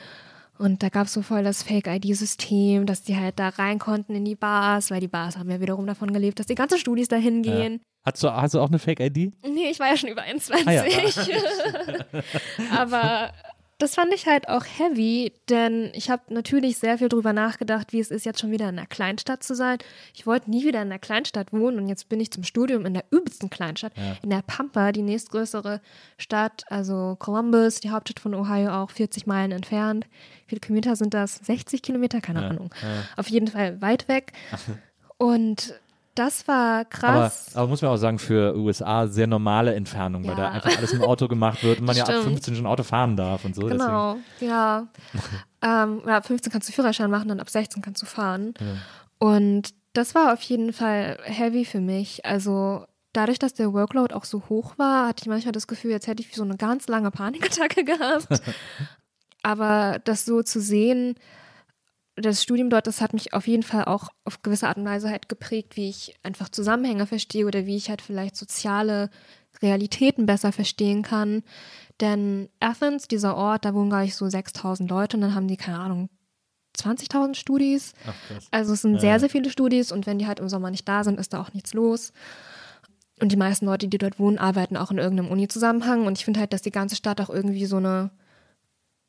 Und 0.58 0.84
da 0.84 0.90
gab 0.90 1.06
es 1.06 1.12
so 1.12 1.22
voll 1.22 1.42
das 1.42 1.64
Fake-ID-System, 1.64 2.86
dass 2.86 3.02
die 3.02 3.16
halt 3.16 3.40
da 3.40 3.48
rein 3.48 3.80
konnten 3.80 4.14
in 4.14 4.24
die 4.24 4.36
Bars, 4.36 4.92
weil 4.92 5.00
die 5.00 5.08
Bars 5.08 5.36
haben 5.36 5.50
ja 5.50 5.60
wiederum 5.60 5.86
davon 5.86 6.12
gelebt, 6.12 6.38
dass 6.38 6.46
die 6.46 6.54
ganzen 6.54 6.78
Studis 6.78 7.08
da 7.08 7.16
hingehen. 7.16 7.80
Hast 8.04 8.22
du, 8.22 8.32
hast 8.32 8.54
du 8.54 8.60
auch 8.60 8.68
eine 8.68 8.78
Fake-ID? 8.78 9.32
Nee, 9.42 9.70
ich 9.70 9.80
war 9.80 9.88
ja 9.88 9.96
schon 9.96 10.08
über 10.08 10.22
21. 10.22 10.66
Ah 10.66 10.72
ja. 10.72 10.84
Aber 12.76 13.32
das 13.78 13.94
fand 13.94 14.12
ich 14.12 14.26
halt 14.26 14.48
auch 14.48 14.64
heavy, 14.64 15.32
denn 15.48 15.90
ich 15.94 16.10
habe 16.10 16.34
natürlich 16.34 16.78
sehr 16.78 16.98
viel 16.98 17.08
drüber 17.08 17.32
nachgedacht, 17.32 17.92
wie 17.92 18.00
es 18.00 18.10
ist, 18.10 18.26
jetzt 18.26 18.40
schon 18.40 18.50
wieder 18.50 18.68
in 18.68 18.76
einer 18.76 18.86
Kleinstadt 18.86 19.44
zu 19.44 19.54
sein. 19.54 19.78
Ich 20.14 20.26
wollte 20.26 20.50
nie 20.50 20.64
wieder 20.64 20.82
in 20.82 20.88
einer 20.88 20.98
Kleinstadt 20.98 21.52
wohnen 21.52 21.78
und 21.78 21.88
jetzt 21.88 22.08
bin 22.08 22.18
ich 22.18 22.32
zum 22.32 22.42
Studium 22.42 22.86
in 22.86 22.94
der 22.94 23.04
übelsten 23.10 23.50
Kleinstadt, 23.50 23.92
in 24.22 24.30
der 24.30 24.42
Pampa, 24.42 24.90
die 24.90 25.02
nächstgrößere 25.02 25.80
Stadt, 26.16 26.64
also 26.68 27.16
Columbus, 27.20 27.80
die 27.80 27.90
Hauptstadt 27.90 28.20
von 28.20 28.34
Ohio, 28.34 28.70
auch 28.70 28.90
40 28.90 29.26
Meilen 29.26 29.52
entfernt. 29.52 30.06
Wie 30.46 30.50
viele 30.50 30.60
Kilometer 30.60 30.96
sind 30.96 31.14
das? 31.14 31.36
60 31.36 31.80
Kilometer? 31.80 32.20
Keine 32.20 32.44
Ahnung. 32.44 32.74
Auf 33.16 33.28
jeden 33.28 33.46
Fall 33.46 33.80
weit 33.80 34.08
weg. 34.08 34.32
Und 35.18 35.74
das 36.18 36.46
war 36.48 36.80
Aber, 36.80 36.84
krass. 36.86 37.50
aber 37.54 37.68
muss 37.68 37.82
man 37.82 37.90
auch 37.92 37.96
sagen, 37.96 38.18
für 38.18 38.56
USA 38.56 39.06
sehr 39.06 39.26
normale 39.26 39.74
Entfernung, 39.74 40.26
weil 40.26 40.34
da 40.34 40.42
Ja. 40.44 40.50
einfach 40.50 40.76
alles 40.76 40.92
im 40.92 41.02
Auto 41.02 41.28
gemacht 41.28 41.62
wird 41.62 41.80
und 41.80 41.86
man 41.86 41.96
ja 41.96 42.02
ab 42.04 42.10
Stimmt. 42.10 42.24
15 42.24 42.56
schon 42.56 42.66
Auto 42.66 42.82
fahren 42.82 43.16
darf 43.16 43.44
und 43.44 43.54
so. 43.54 43.62
Genau, 43.66 44.16
ja. 44.40 44.88
ähm, 45.62 46.02
ja. 46.06 46.16
Ab 46.16 46.26
15 46.26 46.50
kannst 46.52 46.68
du 46.68 46.72
Führerschein 46.72 47.10
machen, 47.10 47.28
dann 47.28 47.40
ab 47.40 47.48
16 47.50 47.82
kannst 47.82 48.02
du 48.02 48.06
fahren. 48.06 48.54
Und 49.18 49.70
das 49.92 50.14
war 50.14 50.32
auf 50.32 50.42
jeden 50.42 50.72
Fall 50.72 51.18
heavy 51.24 51.64
für 51.64 51.80
mich. 51.80 52.24
Also 52.24 52.84
dadurch, 53.12 53.38
dass 53.38 53.54
der 53.54 53.72
Workload 53.72 54.14
auch 54.14 54.24
so 54.24 54.42
hoch 54.48 54.74
war, 54.78 55.08
hatte 55.08 55.22
ich 55.22 55.28
manchmal 55.28 55.52
das 55.52 55.66
Gefühl, 55.66 55.90
jetzt 55.92 56.06
hätte 56.06 56.22
ich 56.22 56.34
so 56.34 56.42
eine 56.42 56.56
ganz 56.56 56.88
lange 56.88 57.10
Panikattacke 57.10 57.84
gehabt. 57.84 58.28
Aber 59.42 59.98
das 60.04 60.24
so 60.24 60.42
zu 60.42 60.60
sehen, 60.60 61.14
das 62.20 62.42
Studium 62.42 62.70
dort, 62.70 62.86
das 62.86 63.00
hat 63.00 63.12
mich 63.12 63.32
auf 63.32 63.46
jeden 63.46 63.62
Fall 63.62 63.84
auch 63.84 64.08
auf 64.24 64.42
gewisse 64.42 64.68
Art 64.68 64.76
und 64.76 64.84
Weise 64.84 65.10
halt 65.10 65.28
geprägt, 65.28 65.76
wie 65.76 65.88
ich 65.88 66.14
einfach 66.22 66.48
Zusammenhänge 66.48 67.06
verstehe 67.06 67.46
oder 67.46 67.66
wie 67.66 67.76
ich 67.76 67.90
halt 67.90 68.02
vielleicht 68.02 68.36
soziale 68.36 69.10
Realitäten 69.62 70.26
besser 70.26 70.52
verstehen 70.52 71.02
kann. 71.02 71.42
Denn 72.00 72.48
Athens, 72.60 73.08
dieser 73.08 73.36
Ort, 73.36 73.64
da 73.64 73.74
wohnen, 73.74 73.90
glaube 73.90 74.04
ich, 74.04 74.14
so 74.14 74.28
6000 74.28 74.88
Leute 74.88 75.16
und 75.16 75.22
dann 75.22 75.34
haben 75.34 75.48
die, 75.48 75.56
keine 75.56 75.80
Ahnung, 75.80 76.08
20.000 76.76 77.34
Studis. 77.34 77.92
Ach. 78.06 78.14
Also 78.50 78.74
es 78.74 78.82
sind 78.82 78.94
Ja, 78.94 79.00
sehr, 79.00 79.20
sehr 79.20 79.30
viele 79.30 79.50
Studis 79.50 79.90
und 79.90 80.06
wenn 80.06 80.18
die 80.18 80.26
halt 80.26 80.38
im 80.40 80.48
Sommer 80.48 80.70
nicht 80.70 80.88
da 80.88 81.02
sind, 81.02 81.18
ist 81.18 81.32
da 81.32 81.40
auch 81.40 81.52
nichts 81.54 81.74
los. 81.74 82.12
Und 83.20 83.32
die 83.32 83.36
meisten 83.36 83.66
Leute, 83.66 83.88
die 83.88 83.98
dort 83.98 84.20
wohnen, 84.20 84.38
arbeiten 84.38 84.76
auch 84.76 84.92
in 84.92 84.98
irgendeinem 84.98 85.30
Uni-Zusammenhang. 85.30 86.06
Und 86.06 86.18
ich 86.18 86.24
finde 86.24 86.38
halt, 86.38 86.52
dass 86.52 86.62
die 86.62 86.70
ganze 86.70 86.94
Stadt 86.94 87.20
auch 87.20 87.30
irgendwie 87.30 87.66
so 87.66 87.78
eine 87.78 88.10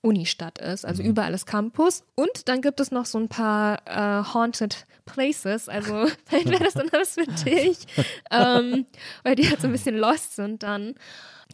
Unistadt 0.02 0.60
ist. 0.60 0.86
Also 0.86 1.04
Mhm. 1.04 1.10
überall 1.10 1.34
ist 1.34 1.46
Campus. 1.46 2.04
Und 2.16 2.48
dann 2.48 2.62
gibt 2.62 2.80
es 2.80 2.92
noch 2.92 3.06
so 3.06 3.18
ein 3.18 3.28
paar 3.28 3.80
äh, 3.86 4.24
Haunted 4.34 4.86
Places. 5.06 5.68
Also 5.70 6.08
vielleicht 6.26 6.50
wäre 6.50 6.64
das 6.64 6.74
dann 6.74 6.90
was 6.92 7.16
für 7.16 7.26
dich. 7.46 7.80
ähm, 8.32 8.86
weil 9.24 9.36
die 9.36 9.50
halt 9.50 9.62
so 9.62 9.68
ein 9.68 9.74
bisschen 9.74 9.98
lost 9.98 10.36
sind 10.36 10.64
dann. 10.64 10.96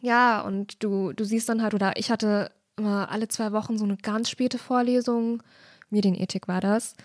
Ja, 0.01 0.41
und 0.41 0.83
du, 0.83 1.13
du 1.13 1.23
siehst 1.23 1.49
dann 1.49 1.61
halt, 1.63 1.73
oder 1.73 1.93
ich 1.97 2.11
hatte 2.11 2.51
immer 2.77 3.09
alle 3.09 3.27
zwei 3.27 3.51
Wochen 3.53 3.77
so 3.77 3.85
eine 3.85 3.97
ganz 3.97 4.29
späte 4.29 4.57
Vorlesung. 4.57 5.41
Medienethik 5.89 6.47
war 6.47 6.61
das. 6.61 6.95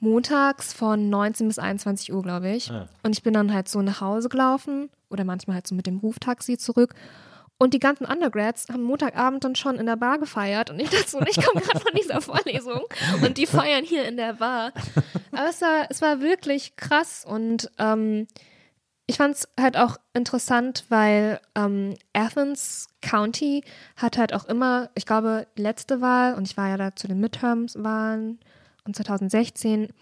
Montags 0.00 0.72
von 0.72 1.08
19 1.08 1.48
bis 1.48 1.58
21 1.58 2.12
Uhr, 2.12 2.22
glaube 2.22 2.50
ich. 2.50 2.70
Und 3.02 3.12
ich 3.16 3.22
bin 3.22 3.32
dann 3.34 3.52
halt 3.52 3.68
so 3.68 3.80
nach 3.82 4.00
Hause 4.00 4.28
gelaufen 4.28 4.90
oder 5.10 5.24
manchmal 5.24 5.56
halt 5.56 5.66
so 5.66 5.74
mit 5.74 5.86
dem 5.86 5.98
Ruftaxi 5.98 6.58
zurück. 6.58 6.94
Und 7.58 7.72
die 7.72 7.78
ganzen 7.78 8.04
Undergrads 8.04 8.68
haben 8.70 8.82
Montagabend 8.82 9.42
dann 9.42 9.54
schon 9.54 9.76
in 9.76 9.86
der 9.86 9.96
Bar 9.96 10.18
gefeiert. 10.18 10.70
Und 10.70 10.78
ich 10.78 10.90
dachte 10.90 11.08
so, 11.08 11.20
ich 11.22 11.42
komme 11.42 11.62
gerade 11.62 11.80
von 11.80 11.94
dieser 11.94 12.20
Vorlesung 12.20 12.82
und 13.22 13.38
die 13.38 13.46
feiern 13.46 13.84
hier 13.84 14.06
in 14.06 14.16
der 14.16 14.34
Bar. 14.34 14.72
Aber 15.32 15.48
es 15.48 15.62
war, 15.62 15.86
es 15.88 16.02
war 16.02 16.20
wirklich 16.20 16.76
krass 16.76 17.24
und 17.26 17.70
ähm, 17.78 18.26
ich 19.06 19.16
fand 19.16 19.36
es 19.36 19.48
halt 19.58 19.76
auch 19.76 19.96
interessant, 20.14 20.84
weil 20.88 21.40
ähm, 21.54 21.94
Athens 22.12 22.88
County 23.02 23.62
hat 23.96 24.18
halt 24.18 24.34
auch 24.34 24.46
immer, 24.46 24.90
ich 24.94 25.06
glaube, 25.06 25.46
die 25.56 25.62
letzte 25.62 26.00
Wahl, 26.00 26.34
und 26.34 26.48
ich 26.48 26.56
war 26.56 26.68
ja 26.68 26.76
da 26.76 26.96
zu 26.96 27.06
den 27.06 27.20
Midterms-Wahlen 27.20 28.40
und 28.84 28.96
2016 28.96 29.92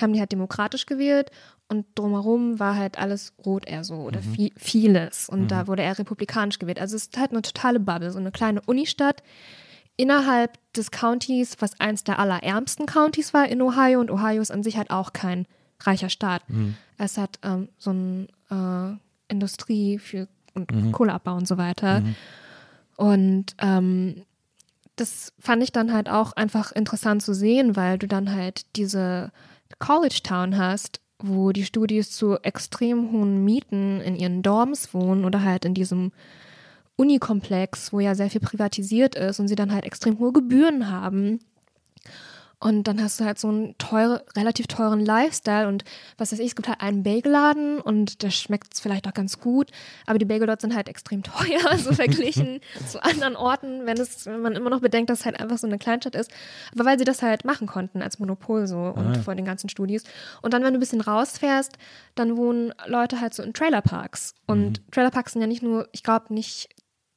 haben 0.00 0.12
die 0.12 0.20
halt 0.20 0.32
demokratisch 0.32 0.86
gewählt 0.86 1.30
und 1.72 1.86
drumherum 1.94 2.60
war 2.60 2.76
halt 2.76 2.98
alles 2.98 3.32
rot 3.44 3.66
eher 3.66 3.82
so 3.82 3.96
oder 3.96 4.20
vi 4.22 4.52
vieles. 4.56 5.28
Und 5.28 5.48
da 5.48 5.66
wurde 5.66 5.82
er 5.82 5.98
republikanisch 5.98 6.58
gewählt. 6.58 6.80
Also 6.80 6.96
es 6.96 7.04
ist 7.04 7.18
halt 7.18 7.32
eine 7.32 7.42
totale 7.42 7.80
Bubble, 7.80 8.10
so 8.10 8.18
eine 8.18 8.30
kleine 8.30 8.60
Unistadt 8.62 9.22
innerhalb 9.96 10.58
des 10.74 10.90
Countys, 10.90 11.56
was 11.60 11.78
eins 11.80 12.04
der 12.04 12.18
allerärmsten 12.18 12.86
Countys 12.86 13.34
war 13.34 13.48
in 13.48 13.60
Ohio. 13.60 14.00
Und 14.00 14.10
Ohio 14.10 14.40
ist 14.40 14.50
an 14.52 14.62
sich 14.62 14.76
halt 14.76 14.90
auch 14.90 15.12
kein 15.12 15.46
reicher 15.80 16.08
Staat. 16.08 16.42
Es 16.98 17.18
hat 17.18 17.38
ähm, 17.42 17.68
so 17.78 17.90
eine 17.90 18.28
äh, 18.50 19.32
Industrie 19.32 19.98
für 19.98 20.28
und 20.54 20.70
Kohleabbau 20.92 21.34
und 21.34 21.48
so 21.48 21.56
weiter. 21.56 22.02
Und 22.96 23.56
ähm, 23.58 24.22
das 24.96 25.32
fand 25.38 25.62
ich 25.62 25.72
dann 25.72 25.92
halt 25.92 26.08
auch 26.10 26.32
einfach 26.34 26.72
interessant 26.72 27.22
zu 27.22 27.34
sehen, 27.34 27.74
weil 27.74 27.98
du 27.98 28.06
dann 28.06 28.30
halt 28.32 28.66
diese 28.76 29.32
College 29.78 30.20
Town 30.22 30.56
hast, 30.58 31.00
wo 31.22 31.52
die 31.52 31.64
Studis 31.64 32.10
zu 32.10 32.36
extrem 32.42 33.12
hohen 33.12 33.44
Mieten 33.44 34.00
in 34.00 34.16
ihren 34.16 34.42
Dorms 34.42 34.92
wohnen 34.94 35.24
oder 35.24 35.42
halt 35.42 35.64
in 35.64 35.74
diesem 35.74 36.12
Unikomplex, 36.96 37.92
wo 37.92 38.00
ja 38.00 38.14
sehr 38.14 38.30
viel 38.30 38.40
privatisiert 38.40 39.14
ist 39.14 39.40
und 39.40 39.48
sie 39.48 39.54
dann 39.54 39.72
halt 39.72 39.84
extrem 39.84 40.18
hohe 40.18 40.32
Gebühren 40.32 40.90
haben. 40.90 41.40
Und 42.62 42.84
dann 42.84 43.02
hast 43.02 43.18
du 43.18 43.24
halt 43.24 43.40
so 43.40 43.48
einen 43.48 43.76
teure, 43.78 44.24
relativ 44.36 44.68
teuren 44.68 45.04
Lifestyle 45.04 45.66
und 45.66 45.82
was 46.16 46.30
weiß 46.30 46.38
ich, 46.38 46.46
es 46.46 46.54
gibt 46.54 46.68
halt 46.68 46.80
einen 46.80 47.02
Bagelladen 47.02 47.80
und 47.80 48.22
der 48.22 48.30
schmeckt 48.30 48.78
vielleicht 48.78 49.08
auch 49.08 49.14
ganz 49.14 49.40
gut, 49.40 49.72
aber 50.06 50.20
die 50.20 50.24
Bagel 50.24 50.46
dort 50.46 50.60
sind 50.60 50.72
halt 50.72 50.88
extrem 50.88 51.22
teuer, 51.24 51.76
so 51.76 51.92
verglichen 51.92 52.60
zu 52.86 53.02
anderen 53.02 53.34
Orten, 53.34 53.84
wenn 53.84 53.98
es, 53.98 54.26
wenn 54.26 54.42
man 54.42 54.54
immer 54.54 54.70
noch 54.70 54.80
bedenkt, 54.80 55.10
dass 55.10 55.20
es 55.20 55.26
halt 55.26 55.40
einfach 55.40 55.58
so 55.58 55.66
eine 55.66 55.78
Kleinstadt 55.78 56.14
ist. 56.14 56.30
Aber 56.72 56.84
weil 56.84 57.00
sie 57.00 57.04
das 57.04 57.20
halt 57.20 57.44
machen 57.44 57.66
konnten 57.66 58.00
als 58.00 58.20
Monopol 58.20 58.68
so 58.68 58.94
und 58.94 59.16
vor 59.16 59.34
den 59.34 59.44
ganzen 59.44 59.68
Studis. 59.68 60.04
Und 60.40 60.54
dann, 60.54 60.62
wenn 60.62 60.72
du 60.72 60.78
ein 60.78 60.80
bisschen 60.80 61.00
rausfährst, 61.00 61.78
dann 62.14 62.36
wohnen 62.36 62.72
Leute 62.86 63.20
halt 63.20 63.34
so 63.34 63.42
in 63.42 63.54
Trailerparks. 63.54 64.36
Und 64.46 64.82
Trailerparks 64.92 65.32
sind 65.32 65.40
ja 65.40 65.48
nicht 65.48 65.64
nur, 65.64 65.88
ich 65.90 66.04
glaube 66.04 66.32
nicht 66.32 66.68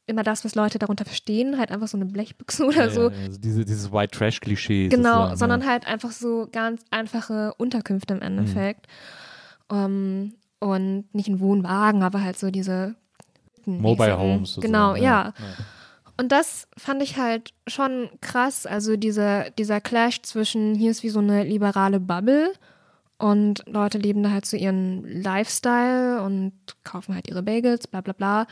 immer 0.07 0.23
das, 0.23 0.45
was 0.45 0.55
Leute 0.55 0.77
darunter 0.79 1.05
verstehen, 1.05 1.57
halt 1.57 1.71
einfach 1.71 1.87
so 1.87 1.97
eine 1.97 2.05
Blechbüchse 2.05 2.65
oder 2.67 2.85
Ja, 2.85 2.89
so. 2.89 3.09
ja, 3.09 3.17
also 3.25 3.39
diese, 3.39 3.65
dieses 3.65 3.91
White 3.91 4.17
Trash-Klischee. 4.17 4.89
Genau, 4.89 5.35
sondern 5.35 5.61
ja. 5.61 5.67
halt 5.67 5.87
einfach 5.87 6.11
so 6.11 6.47
ganz 6.51 6.83
einfache 6.91 7.53
Unterkünfte 7.57 8.13
im 8.13 8.21
Endeffekt. 8.21 8.87
Mhm. 9.71 9.75
Ähm, 9.77 10.33
und 10.59 11.05
nicht 11.13 11.27
ein 11.27 11.39
Wohnwagen, 11.39 12.01
aber 12.03 12.21
halt 12.23 12.37
so 12.39 12.49
diese 12.51 12.95
Mobile 13.65 14.13
mäßigen- 14.13 14.17
Homes. 14.17 14.53
sozusagen, 14.53 14.71
Genau, 14.73 14.95
ja. 14.95 15.33
Und 16.17 16.31
das 16.31 16.67
fand 16.77 17.03
ich 17.03 17.17
halt 17.17 17.53
schon 17.67 18.09
krass. 18.21 18.65
Also 18.65 18.95
dieser, 18.95 19.49
dieser 19.51 19.81
Clash 19.81 20.21
zwischen, 20.21 20.73
hier 20.75 20.91
ist 20.91 21.03
wie 21.03 21.09
so 21.09 21.19
eine 21.19 21.43
liberale 21.43 21.99
Bubble 21.99 22.53
und 23.17 23.63
Leute 23.67 23.97
leben 23.97 24.23
da 24.23 24.31
halt 24.31 24.45
so 24.45 24.55
ihren 24.55 25.03
Lifestyle 25.03 26.21
und 26.21 26.53
kaufen 26.83 27.15
halt 27.15 27.27
ihre 27.27 27.43
Bagels, 27.43 27.87
bla 27.87 28.01
bla 28.01 28.13
bla. 28.13 28.47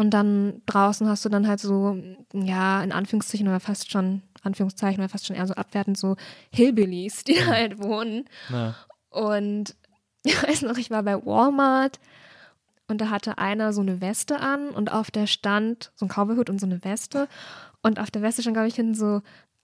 Und 0.00 0.12
dann 0.12 0.62
draußen 0.64 1.06
hast 1.10 1.26
du 1.26 1.28
dann 1.28 1.46
halt 1.46 1.60
so, 1.60 1.94
ja, 2.32 2.82
in 2.82 2.90
Anführungszeichen 2.90 3.46
oder 3.46 3.60
fast 3.60 3.90
schon, 3.90 4.22
Anführungszeichen 4.42 4.98
oder 4.98 5.10
fast 5.10 5.26
schon 5.26 5.36
eher 5.36 5.46
so 5.46 5.52
abwertend 5.52 5.98
so 5.98 6.16
Hillbillies, 6.50 7.24
die 7.24 7.44
halt 7.44 7.82
wohnen. 7.82 8.24
Ja. 8.48 8.76
Und 9.10 9.76
ich 10.24 10.42
weiß 10.42 10.62
noch, 10.62 10.78
ich 10.78 10.90
war 10.90 11.02
bei 11.02 11.22
Walmart 11.26 12.00
und 12.88 13.02
da 13.02 13.10
hatte 13.10 13.36
einer 13.36 13.74
so 13.74 13.82
eine 13.82 14.00
Weste 14.00 14.40
an 14.40 14.70
und 14.70 14.90
auf 14.90 15.10
der 15.10 15.26
stand 15.26 15.92
so 15.96 16.06
ein 16.06 16.08
Cowboyhut 16.08 16.48
und 16.48 16.58
so 16.58 16.66
eine 16.66 16.82
Weste. 16.82 17.28
Und 17.82 18.00
auf 18.00 18.10
der 18.10 18.22
Weste 18.22 18.40
stand, 18.40 18.54
glaube 18.54 18.68
ich, 18.68 18.76
hinten 18.76 18.94
so, 18.94 19.20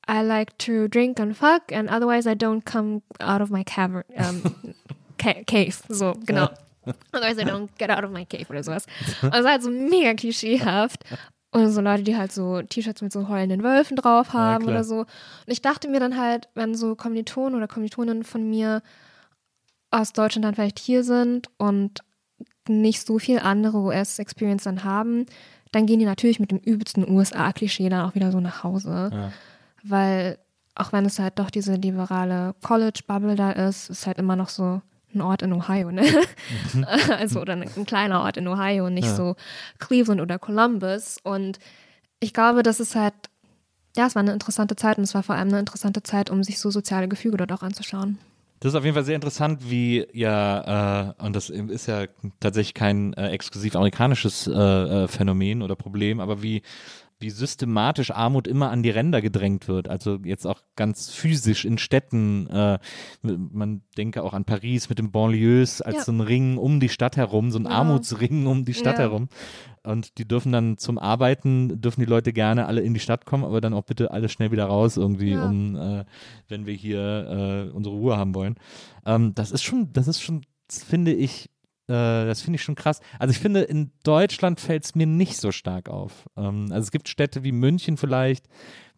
I 0.07 0.21
like 0.21 0.59
to 0.59 0.87
drink 0.87 1.19
and 1.19 1.35
fuck 1.35 1.73
and 1.73 1.91
otherwise 1.91 2.31
I 2.31 2.35
don't 2.35 2.71
come 2.71 3.01
out 3.21 3.41
of 3.41 3.49
my 3.49 3.65
cavern, 3.65 4.05
ähm, 4.11 4.43
ca 5.17 5.33
cave. 5.47 5.77
So, 5.89 6.13
genau. 6.27 6.51
Otherwise 7.13 7.41
I 7.41 7.45
don't 7.45 7.69
get 7.79 7.91
out 7.91 8.05
of 8.05 8.11
my 8.11 8.25
cave 8.25 8.47
oder 8.49 8.63
sowas. 8.63 8.87
Und 9.23 9.35
es 9.35 9.45
war 9.45 9.53
halt 9.53 9.63
so 9.63 9.71
mega 9.71 10.15
klischeehaft. 10.15 11.05
Und 11.53 11.71
so 11.71 11.81
Leute, 11.81 12.03
die 12.03 12.17
halt 12.17 12.33
so 12.33 12.61
T-Shirts 12.61 13.03
mit 13.03 13.13
so 13.13 13.29
heulenden 13.29 13.63
Wölfen 13.63 13.97
drauf 13.97 14.33
haben 14.33 14.65
klar. 14.65 14.75
oder 14.75 14.85
so. 14.85 14.99
Und 15.01 15.09
ich 15.47 15.63
dachte 15.63 15.89
mir 15.89 16.01
dann 16.01 16.19
halt, 16.19 16.49
wenn 16.55 16.75
so 16.75 16.95
Kommilitonen 16.97 17.55
oder 17.55 17.69
Kommilitonen 17.69 18.25
von 18.25 18.49
mir 18.49 18.83
aus 19.91 20.13
Deutschland 20.13 20.45
dann 20.45 20.55
vielleicht 20.55 20.79
hier 20.79 21.03
sind 21.03 21.49
und 21.57 22.01
nicht 22.69 23.07
so 23.07 23.19
viel 23.19 23.39
andere 23.39 23.79
US-Experience 23.79 24.65
dann 24.65 24.85
haben, 24.85 25.27
dann 25.73 25.87
gehen 25.87 25.99
die 25.99 26.05
natürlich 26.05 26.41
mit 26.41 26.51
dem 26.51 26.59
übelsten 26.59 27.09
USA-Klischee 27.09 27.89
dann 27.89 28.09
auch 28.09 28.15
wieder 28.15 28.33
so 28.33 28.41
nach 28.41 28.63
Hause. 28.63 29.11
Ja. 29.13 29.33
Weil 29.83 30.39
auch 30.75 30.93
wenn 30.93 31.07
es 31.07 31.19
halt 31.19 31.39
doch 31.39 31.51
diese 31.51 31.75
liberale 31.75 32.55
College-Bubble 32.63 33.35
da 33.35 33.53
ist, 33.53 33.89
ist 33.89 34.07
halt 34.07 34.19
immer 34.19 34.37
noch 34.37 34.49
so 34.49 34.83
ein 35.17 35.23
Ort 35.23 35.43
in 35.43 35.53
Ohio, 35.53 35.91
ne? 35.91 36.05
also 37.09 37.41
oder 37.41 37.55
ein, 37.55 37.69
ein 37.77 37.87
kleiner 37.87 38.21
Ort 38.23 38.37
in 38.37 38.47
Ohio, 38.47 38.91
nicht 38.91 39.09
so 39.09 39.35
Cleveland 39.79 40.21
oder 40.21 40.39
Columbus. 40.39 41.19
Und 41.23 41.59
ich 42.21 42.33
glaube, 42.33 42.63
das 42.63 42.79
ist 42.81 42.95
halt, 42.95 43.15
ja, 43.97 44.07
es 44.07 44.15
war 44.15 44.21
eine 44.21 44.33
interessante 44.33 44.77
Zeit 44.77 44.99
und 44.99 45.05
es 45.05 45.15
war 45.15 45.23
vor 45.23 45.35
allem 45.35 45.49
eine 45.49 45.59
interessante 45.59 46.03
Zeit, 46.03 46.31
um 46.31 46.45
sich 46.45 46.59
so 46.59 46.71
soziale 46.71 47.09
Gefüge 47.09 47.37
dort 47.37 47.53
auch 47.53 47.63
anzuschauen. 47.63 48.19
Das 48.61 48.73
ist 48.73 48.77
auf 48.77 48.85
jeden 48.85 48.95
Fall 48.95 49.05
sehr 49.05 49.15
interessant, 49.17 49.71
wie 49.71 50.07
ja, 50.13 51.13
äh, 51.19 51.25
und 51.25 51.37
das 51.37 51.51
ist 51.51 51.87
ja 51.87 52.07
tatsächlich 52.41 52.73
kein 52.73 53.13
äh, 53.13 53.29
exklusiv 53.29 53.77
amerikanisches 53.77 54.47
äh, 54.47 54.53
äh, 54.53 55.09
Phänomen 55.09 55.63
oder 55.63 55.77
Problem, 55.77 56.21
aber 56.21 56.43
wie, 56.43 56.63
wie 57.19 57.31
systematisch 57.31 58.11
Armut 58.11 58.47
immer 58.47 58.71
an 58.71 58.83
die 58.83 58.91
Ränder 58.91 59.23
gedrängt 59.23 59.69
wird. 59.69 59.89
Also 59.89 60.19
jetzt 60.23 60.47
auch 60.47 60.61
ganz 60.77 61.11
physisch 61.11 61.65
in 61.65 61.79
Städten. 61.79 62.47
Äh, 62.49 62.79
man 63.23 63.83
denke 63.97 64.23
auch 64.23 64.35
an 64.35 64.45
Paris 64.45 64.89
mit 64.91 64.99
den 64.99 65.11
Banlieues 65.11 65.81
als 65.81 65.97
Ja. 65.97 66.05
so 66.05 66.13
ein 66.13 66.21
Ring 66.21 66.59
um 66.59 66.79
die 66.79 66.91
Stadt 66.91 67.17
herum, 67.17 67.51
so 67.51 67.59
ein 67.59 67.65
Genau. 67.65 67.75
Armutsring 67.77 68.47
um 68.47 68.65
die 68.67 68.75
Stadt 68.75 68.99
Ja. 68.99 69.05
herum. 69.05 69.29
Und 69.83 70.19
die 70.19 70.27
dürfen 70.29 70.53
dann 70.53 70.79
zum 70.79 70.99
Arbeiten, 70.99 71.81
dürfen 71.81 72.01
die 72.01 72.07
Leute 72.07 72.33
gerne 72.33 72.67
alle 72.67 72.81
in 72.83 72.93
die 72.93 73.01
Stadt 73.01 73.25
kommen, 73.25 73.45
aber 73.45 73.61
dann 73.61 73.73
auch 73.73 73.85
bitte 73.85 74.11
alle 74.11 74.29
schnell 74.29 74.51
wieder 74.51 74.65
raus 74.67 74.97
irgendwie, 74.97 75.33
Ja. 75.33 75.47
um, 75.47 75.77
äh, 75.77 76.05
wenn 76.49 76.67
wir 76.67 76.75
hier 76.75 77.69
äh, 77.71 77.75
unsere 77.75 77.95
Ruhe 77.95 78.17
haben 78.19 78.35
wollen. 78.35 78.57
Ähm, 79.07 79.35
das 79.35 79.53
ist 79.53 79.63
schon, 79.63 79.93
das 79.93 80.07
ist 80.09 80.21
schon, 80.21 80.43
finde 80.69 81.13
ich, 81.15 81.49
das 81.93 82.43
finde 82.43 82.57
ich 82.57 82.63
schon 82.63 82.75
krass. 82.75 83.01
Also 83.19 83.33
ich 83.33 83.39
finde, 83.39 83.63
in 83.63 83.93
Deutschland 84.03 84.61
fällt 84.61 84.85
es 84.85 84.95
mir 84.95 85.07
nicht 85.07 85.37
so 85.37 85.53
stark 85.53 85.89
auf. 85.89 86.29
Ähm, 86.37 86.69
also 86.71 86.85
es 86.85 86.91
gibt 86.91 87.09
Städte 87.09 87.45
wie 87.45 87.53
München 87.53 87.97
vielleicht, 87.97 88.47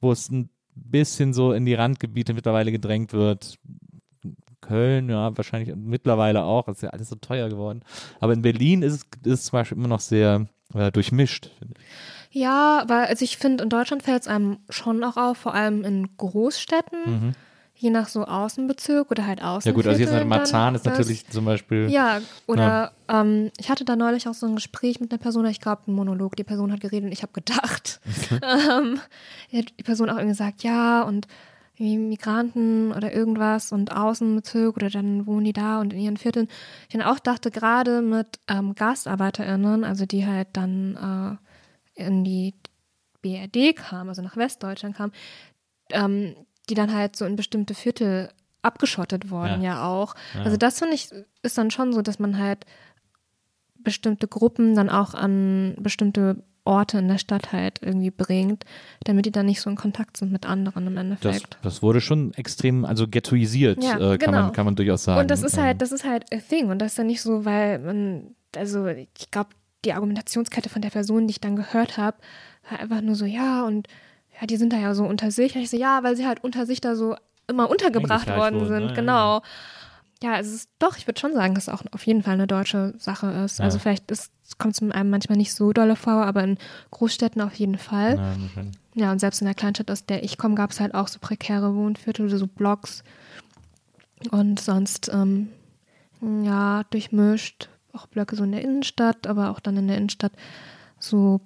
wo 0.01 0.13
es 0.13 0.31
ein 0.31 0.51
bisschen 0.75 1.35
so 1.35 1.53
in 1.53 1.67
die 1.67 1.75
Randgebiete 1.75 2.35
mittlerweile 2.35 2.73
gedrängt 2.73 3.13
wird. 3.13 3.59
Köln, 4.61 5.09
ja, 5.09 5.37
wahrscheinlich 5.37 5.75
mittlerweile 5.77 6.45
auch. 6.45 6.67
Das 6.67 6.77
ist 6.77 6.83
ja 6.83 6.91
alles 6.91 7.09
so 7.09 7.17
teuer 7.17 7.49
geworden. 7.49 7.83
Aber 8.21 8.33
in 8.33 8.43
Berlin 8.43 8.83
ist 8.83 9.07
es, 9.25 9.33
ist 9.33 9.47
zum 9.47 9.59
Beispiel 9.59 9.79
immer 9.79 9.89
noch 9.89 10.01
sehr 10.01 10.47
äh, 10.75 10.91
durchmischt. 10.91 11.51
finde 11.59 11.75
ich. 11.79 11.87
Ja, 12.31 12.81
aber 12.83 13.09
also 13.09 13.25
ich 13.25 13.39
finde, 13.39 13.65
in 13.65 13.71
Deutschland 13.71 14.03
fällt 14.03 14.23
es 14.23 14.29
einem 14.29 14.59
schon 14.69 15.03
auch 15.03 15.17
auf, 15.17 15.39
vor 15.39 15.55
allem 15.55 15.85
in 15.85 16.17
Großstädten, 16.17 17.35
je 17.79 17.91
nach 17.91 18.09
so 18.09 18.25
Außenbezirk 18.25 19.11
oder 19.11 19.25
halt 19.27 19.43
Außen. 19.43 19.69
Ja 19.71 19.75
gut, 19.75 19.87
also 19.87 20.01
jetzt 20.01 20.13
mit 20.13 20.27
Marzahn 20.27 20.75
ist 20.75 20.85
das- 20.85 20.93
natürlich 20.99 21.27
zum 21.29 21.45
Beispiel. 21.45 21.89
Ja, 21.91 22.21
oder 22.47 22.93
Ähm, 23.09 23.51
ich 23.57 23.71
hatte 23.71 23.87
da 23.87 23.97
neulich 23.97 24.29
auch 24.29 24.35
so 24.35 24.47
ein 24.47 24.57
Gespräch 24.57 25.01
mit 25.01 25.11
einer 25.11 25.19
Person, 25.19 25.47
ich 25.47 25.61
glaube, 25.61 25.83
ein 25.87 25.95
Monolog. 25.95 26.37
Die 26.37 26.45
Person 26.45 26.71
hat 26.73 26.81
geredet 26.81 27.07
und 27.07 27.13
ich 27.13 27.23
habe 27.23 27.33
gedacht. 27.33 28.01
ähm, 28.43 29.01
die 29.51 29.83
Person 29.83 30.11
auch 30.11 30.17
irgendwie 30.17 30.33
gesagt, 30.33 30.63
ja, 30.63 31.03
und 31.03 31.27
Migranten 31.79 32.93
oder 32.93 33.13
irgendwas 33.15 33.73
und 33.73 33.93
Außenbezirk 33.97 34.77
oder 34.77 34.91
dann 34.91 35.27
wohnen 35.27 35.45
die 35.45 35.53
da 35.53 35.81
und 35.81 35.93
in 35.93 36.01
ihren 36.01 36.17
Vierteln. 36.17 36.49
Ich 36.89 36.97
dann 36.99 37.03
auch 37.07 37.19
dachte, 37.21 37.51
gerade 37.51 38.03
mit 38.03 38.41
ähm, 38.49 38.75
GastarbeiterInnen, 38.75 39.85
also 39.85 40.05
die 40.05 40.27
halt 40.27 40.49
dann 40.55 41.39
äh, 41.97 42.03
in 42.05 42.25
die 42.25 42.55
BRD 43.23 43.75
kamen, 43.77 44.09
also 44.09 44.23
nach 44.23 44.37
Westdeutschland 44.37 44.97
kamen, 44.97 45.13
ähm, 45.93 46.35
die 46.69 46.75
dann 46.75 46.95
halt 46.95 47.17
so 47.17 47.25
in 47.25 47.37
bestimmte 47.37 47.75
Viertel 47.75 48.31
abgeschottet 48.63 49.31
wurden 49.31 49.63
Ja. 49.63 49.75
ja, 49.77 49.87
auch. 49.89 50.15
Also 50.43 50.57
das 50.57 50.79
finde 50.79 50.95
ich 50.95 51.09
ist 51.43 51.57
dann 51.59 51.71
schon 51.71 51.93
so, 51.93 52.03
dass 52.03 52.19
man 52.19 52.39
halt 52.39 52.67
bestimmte 53.79 54.27
Gruppen 54.29 54.75
dann 54.75 54.91
auch 54.91 55.15
an 55.15 55.77
bestimmte 55.79 56.43
Orte 56.65 56.99
in 56.99 57.09
der 57.09 57.17
Stadt 57.19 57.53
halt 57.53 57.79
irgendwie 57.81 58.11
bringt, 58.11 58.65
damit 59.05 59.25
die 59.25 59.31
dann 59.33 59.47
nicht 59.47 59.61
so 59.63 59.71
in 59.71 59.77
Kontakt 59.77 60.19
sind 60.19 60.31
mit 60.33 60.45
anderen 60.45 60.87
im 60.87 60.95
Das, 60.97 61.03
Endeffekt. 61.05 61.57
das 61.63 61.83
wurde 61.83 62.01
schon 62.03 62.35
extrem, 62.35 62.85
also 62.85 63.09
ghettoisiert, 63.09 63.83
Ja, 63.83 63.95
äh, 63.95 64.19
kann, 64.19 64.33
genau. 64.33 64.43
man, 64.43 64.53
kann 64.53 64.67
man 64.67 64.77
durchaus 64.77 65.05
sagen. 65.05 65.21
Und 65.21 65.31
das 65.31 65.43
ist 65.43 65.57
Ähm, 65.57 65.63
halt, 65.65 65.81
das 65.81 65.93
ist 65.93 66.05
halt 66.05 66.27
a 66.35 66.37
thing. 66.39 66.69
Und 66.69 66.81
das 66.81 66.93
ist 66.93 66.99
ja 66.99 67.05
nicht 67.05 67.23
so, 67.23 67.47
weil 67.47 67.79
man, 67.79 68.35
also 68.55 68.87
ich 68.87 69.31
glaube, 69.31 69.51
die 69.87 69.95
Argumentationskette 69.95 70.69
von 70.69 70.83
der 70.83 70.91
Person, 70.91 71.27
die 71.27 71.31
ich 71.33 71.41
dann 71.41 71.57
gehört 71.57 71.97
habe, 71.97 72.19
war 72.69 72.81
einfach 72.81 73.01
nur 73.01 73.15
so, 73.15 73.25
ja, 73.25 73.65
und 73.65 73.87
ja, 74.41 74.47
die 74.47 74.57
sind 74.57 74.73
da 74.73 74.77
ja 74.79 74.95
so 74.95 75.05
unter 75.05 75.31
sich. 75.31 75.55
Und 75.57 75.63
ich 75.63 75.71
so, 75.71 75.77
ja, 75.77 76.03
weil 76.03 76.17
sie 76.17 76.27
halt 76.27 76.43
unter 76.45 76.67
sich 76.67 76.81
da 76.81 76.95
so 76.97 77.17
immer 77.47 77.71
untergebracht 77.71 78.29
worden 78.29 78.61
wurden, 78.61 78.69
sind, 78.69 78.87
ne? 78.89 78.93
Genau. 78.95 79.43
Ja, 80.23 80.39
es 80.39 80.53
ist 80.53 80.71
doch, 80.81 80.97
ich 80.97 81.07
würde 81.07 81.21
schon 81.21 81.33
sagen, 81.33 81.55
dass 81.55 81.69
es 81.69 81.75
auch 81.75 81.83
auf 81.93 82.05
jeden 82.05 82.23
Fall 82.23 82.35
eine 82.35 82.49
deutsche 82.49 82.93
Sache 82.99 83.29
ist. 83.45 83.61
Also 83.61 83.77
Ja. 83.79 83.83
vielleicht 83.83 84.05
kommt 84.59 84.75
es 84.75 84.83
einem 84.83 85.11
manchmal 85.11 85.39
nicht 85.39 85.55
so 85.55 85.73
dolle 85.73 85.95
vor, 85.97 86.13
aber 86.27 86.43
in 86.43 86.59
Großstädten 86.91 87.41
auf 87.41 87.55
jeden 87.55 87.79
Fall. 87.79 88.17
ja, 88.17 88.19
wahrscheinlich. 88.43 88.75
Ja, 88.95 89.13
und 89.13 89.21
selbst 89.21 89.41
in 89.41 89.45
der 89.45 89.55
Kleinstadt, 89.55 89.91
aus 89.93 90.07
der 90.07 90.25
ich 90.25 90.37
komme, 90.39 90.57
gab 90.57 90.71
es 90.73 90.81
halt 90.81 90.93
auch 90.95 91.07
so 91.07 91.21
prekäre 91.21 91.75
Wohnviertel 91.77 92.27
oder 92.27 92.39
so 92.39 92.49
Blocks. 92.49 93.05
Und 94.33 94.59
sonst, 94.59 95.09
ähm, 95.13 95.49
ja, 96.21 96.83
durchmischt. 96.91 97.69
Auch 97.93 98.07
Blöcke 98.09 98.35
so 98.35 98.43
in 98.45 98.53
der 98.53 98.63
Innenstadt, 98.63 99.27
aber 99.29 99.51
auch 99.51 99.61
dann 99.61 99.77
in 99.77 99.87
der 99.89 99.97
Innenstadt 99.99 100.33
so 100.99 101.41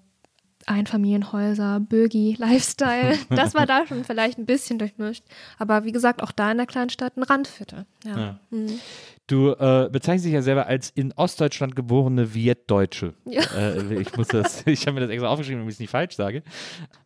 Einfamilienhäuser, 0.66 1.80
Bürgi, 1.80 2.36
Lifestyle. 2.38 3.18
Das 3.30 3.54
war 3.54 3.66
da 3.66 3.86
schon 3.86 4.04
vielleicht 4.04 4.38
ein 4.38 4.46
bisschen 4.46 4.78
durchmischt. 4.78 5.24
Aber 5.58 5.84
wie 5.84 5.92
gesagt, 5.92 6.22
auch 6.22 6.32
da 6.32 6.50
in 6.50 6.58
der 6.58 6.66
Kleinstadt 6.66 7.16
ein 7.16 7.22
Randviertel. 7.22 7.86
Ja. 8.04 8.18
Ja. 8.18 8.40
Mhm. 8.50 8.80
Du 9.26 9.50
äh, 9.52 9.88
bezeichnest 9.90 10.26
dich 10.26 10.32
ja 10.32 10.42
selber 10.42 10.66
als 10.66 10.90
in 10.90 11.12
Ostdeutschland 11.12 11.76
geborene 11.76 12.34
Vietdeutsche. 12.34 13.14
Ja. 13.24 13.42
Äh, 13.56 14.00
ich 14.00 14.16
muss 14.16 14.28
das, 14.28 14.62
ich 14.66 14.86
habe 14.86 14.94
mir 14.94 15.00
das 15.00 15.10
extra 15.10 15.28
aufgeschrieben, 15.28 15.60
damit 15.60 15.72
ich 15.72 15.76
es 15.76 15.80
nicht 15.80 15.90
falsch 15.90 16.16
sage. 16.16 16.42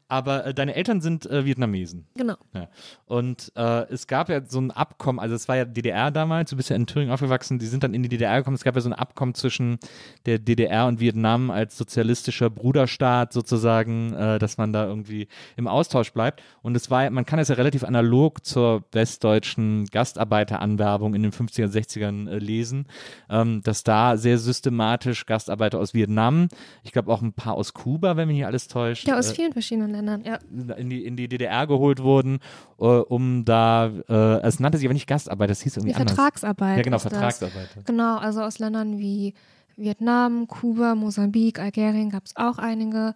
Aber 0.09 0.47
äh, 0.47 0.55
deine 0.55 0.75
Eltern 0.75 1.01
sind 1.01 1.27
äh, 1.27 1.45
Vietnamesen. 1.45 2.07
Genau. 2.15 2.37
Ja. 2.55 2.69
Und 3.07 3.53
äh, 3.57 3.87
es 3.93 4.07
gab 4.07 4.29
ja 4.29 4.41
so 4.45 4.61
ein 4.61 4.71
Abkommen, 4.71 5.19
also 5.19 5.35
es 5.35 5.49
war 5.49 5.57
ja 5.57 5.65
DDR 5.65 6.13
damals, 6.13 6.51
du 6.51 6.57
bist 6.57 6.71
ja 6.71 6.77
in 6.77 6.87
Thüringen 6.87 7.13
aufgewachsen, 7.13 7.59
die 7.59 7.67
sind 7.67 7.83
dann 7.83 7.93
in 7.93 8.03
die 8.03 8.09
DDR 8.09 8.39
gekommen. 8.39 8.55
Es 8.55 8.63
gab 8.63 8.77
ja 8.77 8.81
so 8.81 8.89
ein 8.89 8.93
Abkommen 8.93 9.35
zwischen 9.35 9.79
der 10.25 10.39
DDR 10.39 10.87
und 10.87 11.01
Vietnam 11.01 11.51
als 11.51 11.77
sozialistischer 11.77 12.51
Bruderstaat 12.51 13.33
sozusagen, 13.33 14.13
äh, 14.15 14.39
dass 14.39 14.59
man 14.59 14.73
da 14.73 14.87
irgendwie 14.87 15.27
im 15.57 15.67
Austausch 15.67 16.13
bleibt. 16.13 16.43
Und 16.63 16.77
es 16.77 16.89
war, 16.91 17.11
man 17.11 17.27
kann 17.27 17.41
es 17.41 17.49
ja 17.49 17.57
relativ 17.57 17.83
analog 17.83 18.45
zur 18.45 18.85
westdeutschen 18.93 19.87
Gastarbeiteranwerbung 19.87 21.15
in 21.15 21.23
den 21.23 21.33
50er, 21.33 21.67
60ern 21.67 22.31
äh, 22.31 22.39
lesen, 22.39 22.87
ähm, 23.29 23.61
dass 23.63 23.83
da 23.83 24.17
sehr 24.17 24.39
systematisch 24.39 25.27
Gastarbeiter 25.27 25.81
aus 25.81 25.95
Vietnam, 25.95 26.49
ich 26.85 26.93
glaube 26.93 27.13
auch 27.13 27.23
ein 27.23 27.33
paar 27.33 27.55
aus 27.55 27.75
Kuba, 27.75 28.17
wenn 28.17 28.29
mich 28.29 28.37
hier 28.37 28.47
alles 28.47 28.69
täuscht. 28.69 29.09
Ja, 29.09 29.19
aus 29.19 29.33
äh, 29.33 29.35
vielen 29.35 29.53
verschiedenen 29.53 29.96
Ländern, 29.97 30.23
ja. 30.25 30.39
in 30.77 30.91
die, 30.91 31.05
in 31.05 31.17
die 31.17 31.29
DDR 31.29 31.67
geholt 31.67 32.03
wurden, 32.03 32.39
äh, 32.79 32.85
um 32.85 33.45
da, 33.45 33.87
äh, 34.09 34.41
es 34.43 34.61
nannte 34.61 34.79
sich 34.79 34.87
aber 34.87 34.95
nicht 34.95 35.07
Gastarbeit, 35.09 35.51
das 35.51 35.63
hieß 35.63 35.77
irgendwie 35.77 35.95
Die 35.95 36.01
anders. 36.01 36.15
Vertragsarbeit. 36.15 36.77
Ja, 36.77 36.83
genau, 36.83 36.97
ist 36.97 37.07
das. 37.07 37.13
Vertragsarbeiter. 37.13 37.83
Genau, 37.85 38.19
also 38.19 38.43
aus 38.43 38.59
Ländern 38.59 38.99
wie 38.99 39.35
Vietnam, 39.77 40.47
Kuba, 40.47 40.95
Mosambik, 40.95 41.59
Algerien 41.59 42.11
gab 42.11 42.25
es 42.25 42.37
auch 42.37 42.59
einige. 42.59 43.15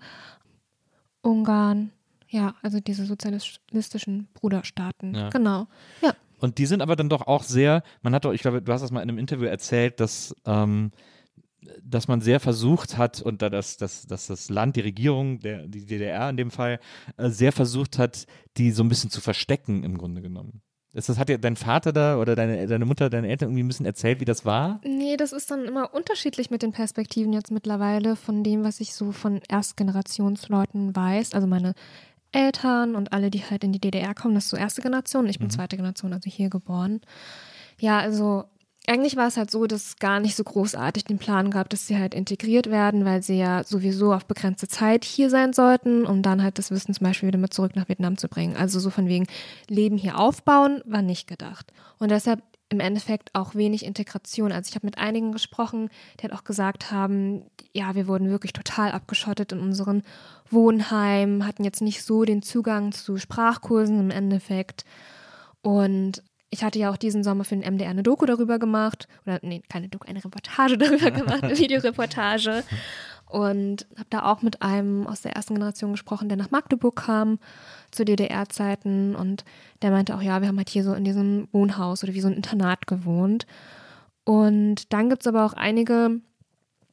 Ungarn, 1.22 1.91
ja, 2.28 2.55
also 2.62 2.81
diese 2.81 3.05
sozialistischen 3.05 4.28
Bruderstaaten. 4.35 5.14
Ja. 5.14 5.28
Genau. 5.31 5.66
Ja. 6.01 6.14
Und 6.39 6.59
die 6.59 6.66
sind 6.66 6.81
aber 6.81 6.97
dann 6.97 7.09
doch 7.09 7.26
auch 7.26 7.43
sehr, 7.43 7.83
man 8.03 8.14
hat 8.14 8.24
doch, 8.24 8.33
ich 8.33 8.41
glaube, 8.41 8.62
du 8.62 8.72
hast 8.72 8.81
das 8.81 8.91
mal 8.91 9.03
in 9.03 9.11
einem 9.11 9.18
Interview 9.18 9.47
erzählt, 9.47 10.01
dass, 10.01 10.35
ähm, 10.47 10.91
dass 11.82 12.08
man 12.08 12.20
sehr 12.20 12.40
versucht 12.40 12.96
hat 12.98 13.20
und 13.20 13.42
da 13.42 13.50
das, 13.50 13.76
das, 13.76 14.06
dass 14.06 14.26
das 14.28 14.48
Land, 14.50 14.76
die 14.76 14.80
Regierung, 14.80 15.40
der, 15.40 15.66
die 15.68 15.84
DDR 15.84 16.30
in 16.30 16.36
dem 16.36 16.50
Fall, 16.50 16.80
äh, 17.16 17.28
sehr 17.28 17.52
versucht 17.52 17.98
hat, 17.98 18.26
die 18.56 18.70
so 18.70 18.82
ein 18.82 18.88
bisschen 18.88 19.11
zu 19.11 19.20
verstecken 19.20 19.84
im 19.84 19.98
Grunde 19.98 20.22
genommen. 20.22 20.62
Ist 20.92 21.08
das, 21.08 21.18
hat 21.18 21.28
dir 21.28 21.38
dein 21.38 21.54
Vater 21.54 21.92
da 21.92 22.18
oder 22.18 22.34
deine, 22.34 22.66
deine 22.66 22.84
Mutter, 22.84 23.11
deine 23.11 23.28
Eltern 23.28 23.50
irgendwie 23.50 23.62
ein 23.62 23.68
bisschen 23.68 23.86
erzählt, 23.86 24.18
wie 24.18 24.24
das 24.24 24.44
war? 24.44 24.80
Nee, 24.84 25.16
das 25.16 25.32
ist 25.32 25.48
dann 25.50 25.64
immer 25.64 25.94
unterschiedlich 25.94 26.50
mit 26.50 26.62
den 26.62 26.72
Perspektiven 26.72 27.32
jetzt 27.32 27.52
mittlerweile 27.52 28.16
von 28.16 28.42
dem, 28.42 28.64
was 28.64 28.80
ich 28.80 28.92
so 28.92 29.12
von 29.12 29.40
Erstgenerationsleuten 29.48 30.94
weiß. 30.96 31.34
Also 31.34 31.46
meine 31.46 31.74
Eltern 32.32 32.94
und 32.96 33.12
alle, 33.12 33.30
die 33.30 33.44
halt 33.44 33.64
in 33.64 33.72
die 33.72 33.80
DDR 33.80 34.14
kommen, 34.14 34.34
das 34.34 34.44
ist 34.44 34.50
so 34.50 34.56
erste 34.56 34.82
Generation. 34.82 35.28
Ich 35.28 35.38
bin 35.38 35.46
Mhm. 35.48 35.52
zweite 35.52 35.76
Generation, 35.76 36.12
also 36.12 36.28
hier 36.30 36.48
geboren. 36.50 37.00
Ja, 37.78 37.98
also 37.98 38.44
eigentlich 38.87 39.16
war 39.16 39.28
es 39.28 39.37
halt 39.37 39.51
so, 39.51 39.66
dass 39.66 39.85
es 39.85 39.97
gar 39.97 40.20
nicht 40.20 40.37
so 40.37 40.43
großartig 40.43 41.05
den 41.05 41.18
Plan 41.18 41.51
gab, 41.51 41.68
dass 41.68 41.87
sie 41.87 41.99
halt 41.99 42.14
integriert 42.14 42.70
werden, 42.70 43.05
weil 43.05 43.22
sie 43.22 43.39
ja 43.39 43.62
sowieso 43.62 44.12
auf 44.12 44.24
begrenzte 44.24 44.68
Zeit 44.68 45.05
hier 45.05 45.31
sein 45.31 45.53
sollten, 45.53 46.07
um 46.07 46.22
dann 46.22 46.43
halt 46.43 46.59
das 46.59 46.70
Wissen 46.70 46.95
zum 46.95 47.05
Beispiel 47.05 47.28
wieder 47.28 47.39
mit 47.39 47.55
zurück 47.55 47.76
nach 47.76 47.89
Vietnam 47.89 48.16
zu 48.16 48.28
bringen. 48.28 48.57
Also 48.57 48.81
so 48.81 48.91
von 48.91 49.07
wegen 49.07 49.26
Leben 49.68 49.97
hier 49.97 50.18
aufbauen, 50.18 50.83
war 50.87 51.03
nicht 51.03 51.28
gedacht. 51.28 51.72
Und 51.99 52.11
deshalb 52.11 52.43
im 52.70 52.81
Endeffekt 52.81 53.35
auch 53.35 53.55
wenig 53.55 53.85
Integration. 53.85 54.53
Also 54.53 54.68
ich 54.68 54.76
habe 54.76 54.87
mit 54.87 54.97
einigen 54.97 55.33
gesprochen, 55.33 55.91
die 56.18 56.22
halt 56.22 56.33
auch 56.33 56.45
gesagt 56.45 56.91
haben, 56.91 57.43
ja, 57.72 57.95
wir 57.97 58.07
wurden 58.07 58.31
wirklich 58.31 58.53
total 58.53 58.93
abgeschottet 58.93 59.53
in 59.53 59.61
unseren 59.61 60.03
Wohnheimen, 60.51 61.47
hatten 61.47 61.64
jetzt 61.64 61.83
nicht 61.83 62.05
so 62.05 62.24
den 62.24 62.43
Zugang 62.43 62.93
zu 62.93 63.18
Sprachkursen 63.18 63.99
im 63.99 64.11
Endeffekt. 64.11 64.85
Und 65.62 66.22
ich 66.51 66.64
hatte 66.64 66.78
ja 66.78 66.90
auch 66.90 66.96
diesen 66.96 67.22
Sommer 67.22 67.44
für 67.44 67.57
den 67.57 67.74
MDR 67.74 67.90
eine 67.90 68.03
Doku 68.03 68.26
darüber 68.26 68.59
gemacht. 68.59 69.07
Oder, 69.24 69.38
nee, 69.42 69.62
keine 69.68 69.88
Doku, 69.88 70.09
eine 70.09 70.24
Reportage 70.24 70.76
darüber 70.78 71.11
gemacht, 71.11 71.44
eine 71.44 71.57
Videoreportage. 71.57 72.64
Und 73.26 73.86
habe 73.96 74.09
da 74.11 74.24
auch 74.24 74.42
mit 74.42 74.61
einem 74.61 75.07
aus 75.07 75.20
der 75.22 75.36
ersten 75.36 75.55
Generation 75.55 75.92
gesprochen, 75.92 76.28
der 76.28 76.36
nach 76.36 76.51
Magdeburg 76.51 76.96
kam 76.96 77.38
zu 77.92 78.05
DDR-Zeiten. 78.05 79.14
Und 79.14 79.44
der 79.82 79.92
meinte 79.92 80.16
auch, 80.16 80.22
ja, 80.22 80.40
wir 80.40 80.48
haben 80.48 80.59
halt 80.59 80.70
hier 80.70 80.82
so 80.82 80.92
in 80.94 81.05
diesem 81.05 81.46
Wohnhaus 81.53 82.03
oder 82.03 82.14
wie 82.14 82.20
so 82.20 82.28
ein 82.28 82.34
Internat 82.34 82.88
gewohnt. 82.88 83.46
Und 84.24 84.92
dann 84.92 85.09
gibt 85.09 85.22
es 85.22 85.28
aber 85.28 85.46
auch 85.46 85.53
einige, 85.53 86.20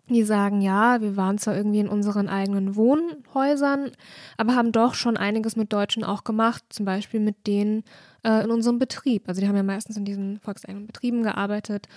die 0.10 0.24
sagen, 0.24 0.62
ja, 0.62 1.02
wir 1.02 1.18
waren 1.18 1.38
zwar 1.38 1.56
irgendwie 1.56 1.80
in 1.80 1.90
unseren 1.90 2.30
eigenen 2.30 2.76
Wohnhäusern, 2.76 3.92
aber 4.38 4.56
haben 4.56 4.72
doch 4.72 4.94
schon 4.94 5.18
einiges 5.18 5.56
mit 5.56 5.74
Deutschen 5.74 6.04
auch 6.04 6.24
gemacht, 6.24 6.64
zum 6.70 6.86
Beispiel 6.86 7.20
mit 7.20 7.48
denen 7.48 7.84
äh, 8.28 8.44
in 8.44 8.52
unserem 8.52 8.78
Betrieb. 8.78 9.28
Also 9.28 9.40
die 9.40 9.48
haben 9.48 9.56
ja 9.56 9.64
meistens 9.64 9.96
in 9.96 10.06
diesen 10.06 10.40
volkseigenen 10.40 10.86
Betrieben 10.86 11.24
gearbeitet. 11.24 11.88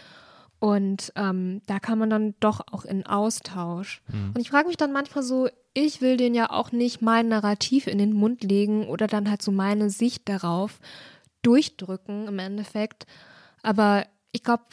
Und 0.60 1.12
ähm, 1.16 1.62
da 1.66 1.80
kann 1.80 1.98
man 1.98 2.10
dann 2.10 2.34
doch 2.38 2.60
auch 2.70 2.84
in 2.84 3.06
Austausch. 3.06 4.02
Und 4.34 4.40
ich 4.40 4.50
frage 4.50 4.68
mich 4.68 4.76
dann 4.76 4.92
manchmal 4.92 5.24
so, 5.24 5.48
ich 5.72 6.00
will 6.00 6.16
denen 6.16 6.34
ja 6.34 6.50
auch 6.50 6.70
nicht 6.70 7.00
mein 7.00 7.28
Narrativ 7.28 7.86
in 7.86 7.98
den 7.98 8.12
Mund 8.12 8.44
legen 8.44 8.86
oder 8.86 9.06
dann 9.06 9.28
halt 9.28 9.42
so 9.42 9.52
meine 9.52 9.88
Sicht 9.88 10.28
darauf 10.28 10.78
durchdrücken 11.42 12.28
im 12.28 12.38
Endeffekt. 12.38 13.06
Aber 13.62 14.04
ich 14.32 14.42
glaube, 14.42 14.64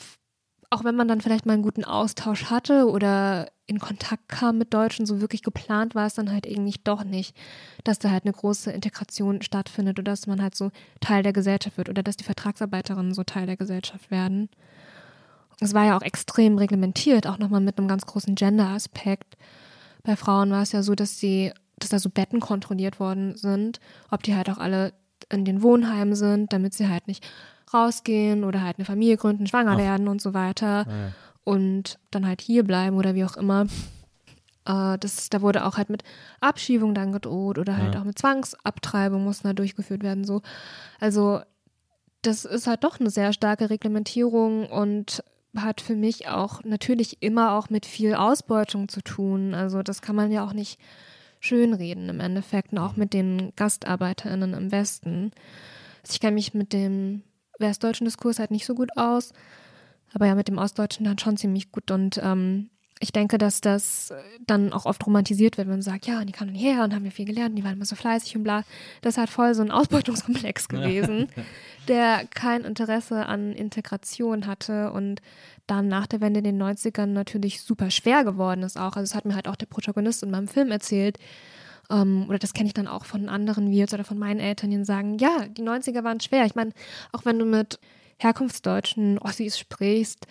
auch 0.70 0.84
wenn 0.84 0.96
man 0.96 1.08
dann 1.08 1.22
vielleicht 1.22 1.46
mal 1.46 1.54
einen 1.54 1.64
guten 1.64 1.86
Austausch 1.86 2.46
hatte 2.46 2.90
oder 2.90 3.50
in 3.68 3.80
Kontakt 3.80 4.30
kam 4.30 4.58
mit 4.58 4.74
Deutschen, 4.74 5.06
so 5.06 5.20
wirklich 5.20 5.44
geplant 5.44 5.94
war 5.94 6.08
es 6.08 6.14
dann 6.14 6.32
halt 6.32 6.46
irgendwie 6.46 6.80
doch 6.86 7.04
nicht, 7.04 7.36
dass 7.84 8.00
da 8.00 8.10
halt 8.10 8.24
eine 8.24 8.34
große 8.34 8.72
Integration 8.72 9.42
stattfindet 9.42 10.00
oder 10.00 10.12
dass 10.12 10.26
man 10.26 10.42
halt 10.42 10.56
so 10.56 10.72
Teil 11.02 11.22
der 11.22 11.34
Gesellschaft 11.34 11.78
wird 11.78 11.90
oder 11.90 12.02
dass 12.02 12.16
die 12.16 12.24
Vertragsarbeiterinnen 12.24 13.14
so 13.14 13.24
Teil 13.24 13.46
der 13.46 13.58
Gesellschaft 13.58 14.10
werden. 14.10 14.50
Es 15.60 15.74
war 15.74 15.86
ja 15.86 15.98
auch 15.98 16.02
extrem 16.02 16.58
reglementiert, 16.58 17.28
auch 17.28 17.40
nochmal 17.40 17.62
mit 17.62 17.78
einem 17.78 17.90
ganz 17.90 18.06
großen 18.06 18.36
Gender-Aspekt. 18.36 19.36
Bei 20.04 20.16
Frauen 20.16 20.50
war 20.52 20.62
es 20.62 20.72
ja 20.72 20.82
so, 20.82 20.96
dass 20.96 21.20
sie, 21.20 21.52
dass 21.78 21.90
da 21.90 22.00
so 22.00 22.10
Betten 22.10 22.40
kontrolliert 22.40 23.02
worden 23.02 23.36
sind, 23.36 23.82
ob 24.10 24.24
die 24.24 24.36
halt 24.36 24.50
auch 24.50 24.60
alle 24.60 24.94
in 25.30 25.44
den 25.44 25.62
Wohnheimen 25.62 26.16
sind, 26.16 26.54
damit 26.54 26.74
sie 26.74 26.88
halt 26.88 27.08
nicht 27.08 27.28
rausgehen 27.74 28.46
oder 28.46 28.62
halt 28.62 28.78
eine 28.78 28.86
Familie 28.86 29.18
gründen, 29.18 29.46
schwanger 29.46 29.78
werden 29.78 30.08
und 30.08 30.22
so 30.22 30.34
weiter 30.34 30.86
und 31.48 31.98
dann 32.12 32.28
halt 32.28 32.42
hier 32.42 32.64
bleiben 32.66 32.98
oder 32.98 33.16
wie 33.16 33.24
auch 33.24 33.38
immer. 33.38 33.68
Äh, 34.66 34.98
das, 34.98 35.30
da 35.30 35.42
wurde 35.42 35.66
auch 35.66 35.78
halt 35.78 35.90
mit 35.90 36.04
Abschiebung 36.42 36.94
dann 36.94 37.14
gedroht 37.14 37.58
oder 37.58 37.78
halt 37.78 37.96
Ja. 37.96 38.02
auch 38.02 38.04
mit 38.04 38.20
Zwangsabtreibung 38.20 39.24
mussten 39.24 39.48
da 39.48 39.54
durchgeführt 39.54 40.04
werden. 40.04 40.26
So. 40.26 40.42
Also 41.00 41.40
das 42.22 42.44
ist 42.44 42.68
halt 42.68 42.84
doch 42.84 43.00
eine 43.00 43.10
sehr 43.10 43.32
starke 43.32 43.70
Reglementierung 43.70 44.66
und 44.70 45.24
hat 45.56 45.80
für 45.80 45.96
mich 45.96 46.28
auch 46.28 46.66
natürlich 46.66 47.24
immer 47.24 47.54
auch 47.54 47.70
mit 47.70 47.86
viel 47.86 48.14
Ausbeutung 48.14 48.90
zu 48.90 49.02
tun. 49.02 49.54
Also 49.54 49.84
das 49.84 50.02
kann 50.02 50.18
man 50.18 50.32
ja 50.34 50.46
auch 50.46 50.52
nicht 50.54 50.78
schönreden 51.40 52.10
im 52.10 52.20
Endeffekt 52.20 52.74
und 52.74 52.80
auch 52.80 52.98
mit 52.98 53.14
den 53.14 53.54
GastarbeiterInnen 53.56 54.54
im 54.54 54.72
Westen. 54.74 55.32
Also 56.02 56.12
ich 56.12 56.20
kenne 56.20 56.34
mich 56.34 56.54
mit 56.54 56.74
dem 56.74 57.24
westdeutschen 57.58 58.06
Diskurs 58.06 58.38
halt 58.40 58.52
nicht 58.52 58.66
so 58.66 58.76
gut 58.76 58.90
aus, 58.98 59.32
aber 60.14 60.28
ja 60.28 60.36
mit 60.36 60.48
dem 60.48 60.58
ostdeutschen 60.58 61.06
dann 61.06 61.20
schon 61.20 61.38
ziemlich 61.38 61.72
gut 61.72 61.92
und 61.92 62.20
ähm, 62.24 62.70
ich 63.00 63.12
denke, 63.12 63.38
dass 63.38 63.62
das 63.62 64.12
dann 64.46 64.74
auch 64.74 64.86
oft 64.86 65.06
romantisiert 65.06 65.58
wird, 65.58 65.68
wenn 65.68 65.76
man 65.76 65.82
sagt, 65.82 66.08
ja, 66.08 66.26
die 66.26 66.32
kamen 66.32 66.56
hierher 66.56 66.84
und 66.84 66.96
haben 66.96 67.06
ja 67.06 67.12
viel 67.12 67.26
gelernt, 67.26 67.58
die 67.58 67.64
waren 67.64 67.74
immer 67.74 67.86
so 67.86 67.96
fleißig 67.96 68.36
und 68.36 68.44
bla. 68.44 68.64
Das 69.02 69.14
ist 69.14 69.18
halt 69.18 69.30
voll 69.30 69.54
so 69.54 69.62
ein 69.62 69.72
Ausbeutungskomplex 69.72 70.68
gewesen, 70.70 71.28
der 71.88 72.26
kein 72.34 72.64
Interesse 72.64 73.28
an 73.28 73.54
Integration 73.54 74.48
hatte 74.48 74.92
und 74.92 75.22
dann 75.68 75.88
nach 75.88 76.08
der 76.08 76.22
Wende 76.22 76.40
in 76.40 76.46
den 76.46 76.62
90ern 76.62 77.08
natürlich 77.08 77.62
super 77.62 77.92
schwer 77.92 78.24
geworden 78.24 78.64
ist 78.64 78.80
auch. 78.80 78.96
Also 78.96 79.04
es 79.04 79.16
hat 79.16 79.26
mir 79.26 79.36
halt 79.36 79.48
auch 79.48 79.56
der 79.56 79.66
Protagonist 79.68 80.24
in 80.24 80.32
meinem 80.32 80.48
Film 80.48 80.72
erzählt, 80.72 81.18
ähm, 81.90 82.26
oder 82.28 82.40
das 82.40 82.54
kenne 82.54 82.68
ich 82.68 82.74
dann 82.74 82.88
auch 82.88 83.06
von 83.06 83.30
anderen 83.30 83.72
Wirts 83.72 83.94
oder 83.94 84.04
von 84.04 84.18
meinen 84.18 84.40
Eltern, 84.40 84.72
die 84.72 84.84
sagen, 84.84 85.18
ja, 85.20 85.46
die 85.50 85.64
90er 85.64 86.04
waren 86.04 86.20
schwer. 86.20 86.46
Ich 86.46 86.56
meine, 86.56 86.72
auch 87.12 87.26
wenn 87.26 87.40
du 87.40 87.46
mit 87.46 87.80
herkunftsdeutschen 88.18 89.20
Ossis 89.20 89.58
sprichst, 89.58 90.28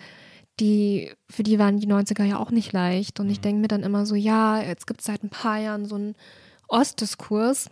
die, 0.59 1.11
für 1.29 1.43
die 1.43 1.59
waren 1.59 1.79
die 1.79 1.87
90er 1.87 2.23
ja 2.23 2.39
auch 2.39 2.51
nicht 2.51 2.73
leicht. 2.73 3.19
Und 3.19 3.29
ich 3.29 3.39
denke 3.39 3.61
mir 3.61 3.67
dann 3.67 3.83
immer 3.83 4.05
so, 4.05 4.15
ja, 4.15 4.61
jetzt 4.61 4.87
gibt 4.87 5.01
es 5.01 5.05
seit 5.05 5.23
ein 5.23 5.29
paar 5.29 5.59
Jahren 5.59 5.85
so 5.85 5.95
einen 5.95 6.15
Ostdiskurs. 6.67 7.69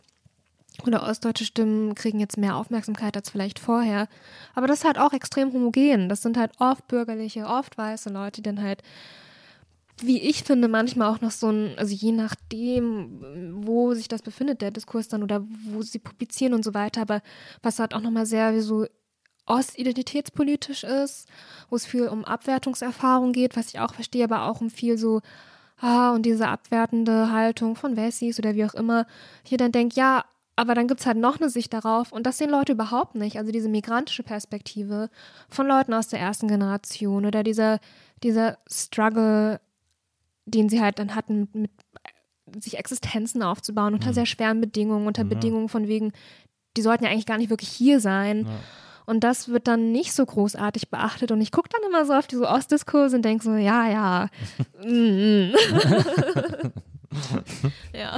Oder 0.86 1.04
ostdeutsche 1.04 1.46
Stimmen 1.46 1.96
kriegen 1.96 2.20
jetzt 2.20 2.38
mehr 2.38 2.58
Aufmerksamkeit 2.58 3.16
als 3.16 3.30
vielleicht 3.30 3.60
vorher. 3.60 4.08
Aber 4.54 4.68
das 4.68 4.80
ist 4.80 4.86
halt 4.86 5.00
auch 5.00 5.14
extrem 5.14 5.54
homogen. 5.54 6.10
Das 6.10 6.22
sind 6.22 6.38
halt 6.38 6.52
oft 6.60 6.88
bürgerliche, 6.88 7.46
oft 7.46 7.78
weiße 7.78 8.10
Leute, 8.10 8.42
die 8.42 8.50
dann 8.50 8.62
halt, 8.62 8.84
wie 10.02 10.20
ich 10.22 10.44
finde, 10.44 10.68
manchmal 10.68 11.10
auch 11.10 11.22
noch 11.22 11.32
so 11.32 11.50
ein, 11.50 11.78
also 11.78 11.96
je 11.96 12.12
nachdem, 12.12 13.56
wo 13.66 13.94
sich 13.94 14.10
das 14.10 14.22
befindet, 14.22 14.62
der 14.62 14.72
Diskurs 14.72 15.08
dann 15.08 15.24
oder 15.24 15.46
wo 15.70 15.82
sie 15.82 16.00
publizieren 16.00 16.54
und 16.54 16.66
so 16.66 16.74
weiter, 16.74 17.02
aber 17.02 17.22
was 17.64 17.80
halt 17.80 17.94
auch 17.94 18.02
nochmal 18.02 18.26
sehr 18.26 18.54
wie 18.54 18.60
so 18.60 18.86
ostidentitätspolitisch 19.46 20.84
ist, 20.84 21.28
wo 21.70 21.76
es 21.76 21.86
viel 21.86 22.08
um 22.08 22.26
Abwertungserfahrung 22.26 23.32
geht, 23.32 23.56
was 23.56 23.70
ich 23.70 23.80
auch 23.80 23.94
verstehe, 23.94 24.24
aber 24.24 24.44
auch 24.44 24.62
um 24.62 24.70
viel 24.70 24.98
so, 24.98 25.22
ah, 25.80 26.14
und 26.14 26.26
diese 26.26 26.48
abwertende 26.48 27.32
Haltung 27.32 27.76
von 27.76 27.96
Wessis 27.96 28.40
oder 28.40 28.56
wie 28.56 28.66
auch 28.66 28.74
immer, 28.74 29.06
hier 29.44 29.58
dann 29.58 29.72
denkt, 29.72 29.96
ja, 29.96 30.26
aber 30.56 30.74
dann 30.74 30.88
gibt 30.88 31.02
es 31.02 31.06
halt 31.06 31.18
noch 31.18 31.40
eine 31.40 31.50
Sicht 31.50 31.74
darauf 31.74 32.12
und 32.12 32.26
das 32.26 32.38
sehen 32.38 32.50
Leute 32.50 32.72
überhaupt 32.72 33.16
nicht. 33.16 33.38
Also 33.38 33.52
diese 33.52 33.68
migrantische 33.68 34.24
Perspektive 34.24 35.10
von 35.50 35.68
Leuten 35.68 35.94
aus 35.94 36.08
der 36.08 36.20
ersten 36.20 36.48
Generation 36.48 37.26
oder 37.26 37.44
dieser, 37.44 37.80
dieser 38.24 38.58
Struggle, 38.70 39.60
den 40.46 40.70
sie 40.70 40.82
halt 40.82 41.00
dann 41.00 41.14
hatten, 41.14 41.50
mit 41.54 41.72
sich 42.60 42.78
Existenzen 42.78 43.44
aufzubauen 43.44 43.94
unter 43.94 44.10
mhm. 44.10 44.14
sehr 44.14 44.26
schweren 44.26 44.62
Bedingungen, 44.62 45.08
unter 45.08 45.26
mhm. 45.26 45.30
Bedingungen 45.30 45.70
von 45.70 45.88
wegen, 45.88 46.14
die 46.78 46.82
sollten 46.82 47.04
ja 47.04 47.10
eigentlich 47.10 47.26
gar 47.26 47.38
nicht 47.38 47.50
wirklich 47.50 47.70
hier 47.70 48.00
sein. 48.00 48.46
Ja. 48.46 48.52
Und 49.06 49.24
das 49.24 49.50
wird 49.50 49.68
dann 49.68 49.92
nicht 49.92 50.14
so 50.14 50.26
großartig 50.26 50.90
beachtet. 50.90 51.32
Und 51.32 51.42
ich 51.42 51.52
gucke 51.52 51.70
dann 51.70 51.82
immer 51.90 52.06
so 52.06 52.14
auf 52.14 52.28
diese 52.28 52.48
Ostdiskurse 52.48 53.16
und 53.16 53.24
denke 53.24 53.44
so, 53.44 53.56
ja, 53.56 53.88
ja. 53.90 54.30
Mm. 54.84 55.54
ja. 57.94 58.18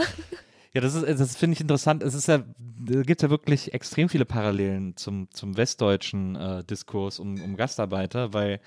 Ja, 0.74 0.82
das 0.82 0.94
ist, 0.94 1.20
das 1.20 1.36
finde 1.36 1.56
ich 1.56 1.62
interessant. 1.62 2.04
Es 2.04 2.14
ist 2.14 2.28
ja, 2.28 2.44
gibt 2.86 3.22
ja 3.24 3.30
wirklich 3.30 3.74
extrem 3.74 4.10
viele 4.10 4.26
Parallelen 4.26 4.96
zum, 4.96 5.28
zum 5.32 5.58
westdeutschen 5.58 6.36
äh, 6.36 6.64
Diskurs 6.64 7.20
um, 7.20 7.42
um 7.42 7.56
Gastarbeiter, 7.56 8.34
weil 8.34 8.60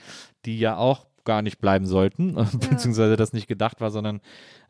die 0.45 0.59
ja 0.59 0.77
auch 0.77 1.07
gar 1.25 1.43
nicht 1.43 1.61
bleiben 1.61 1.87
sollten, 1.87 2.35
beziehungsweise 2.71 3.17
das 3.17 3.33
nicht 3.33 3.47
gedacht 3.47 3.81
war, 3.81 3.91
sondern 3.91 4.21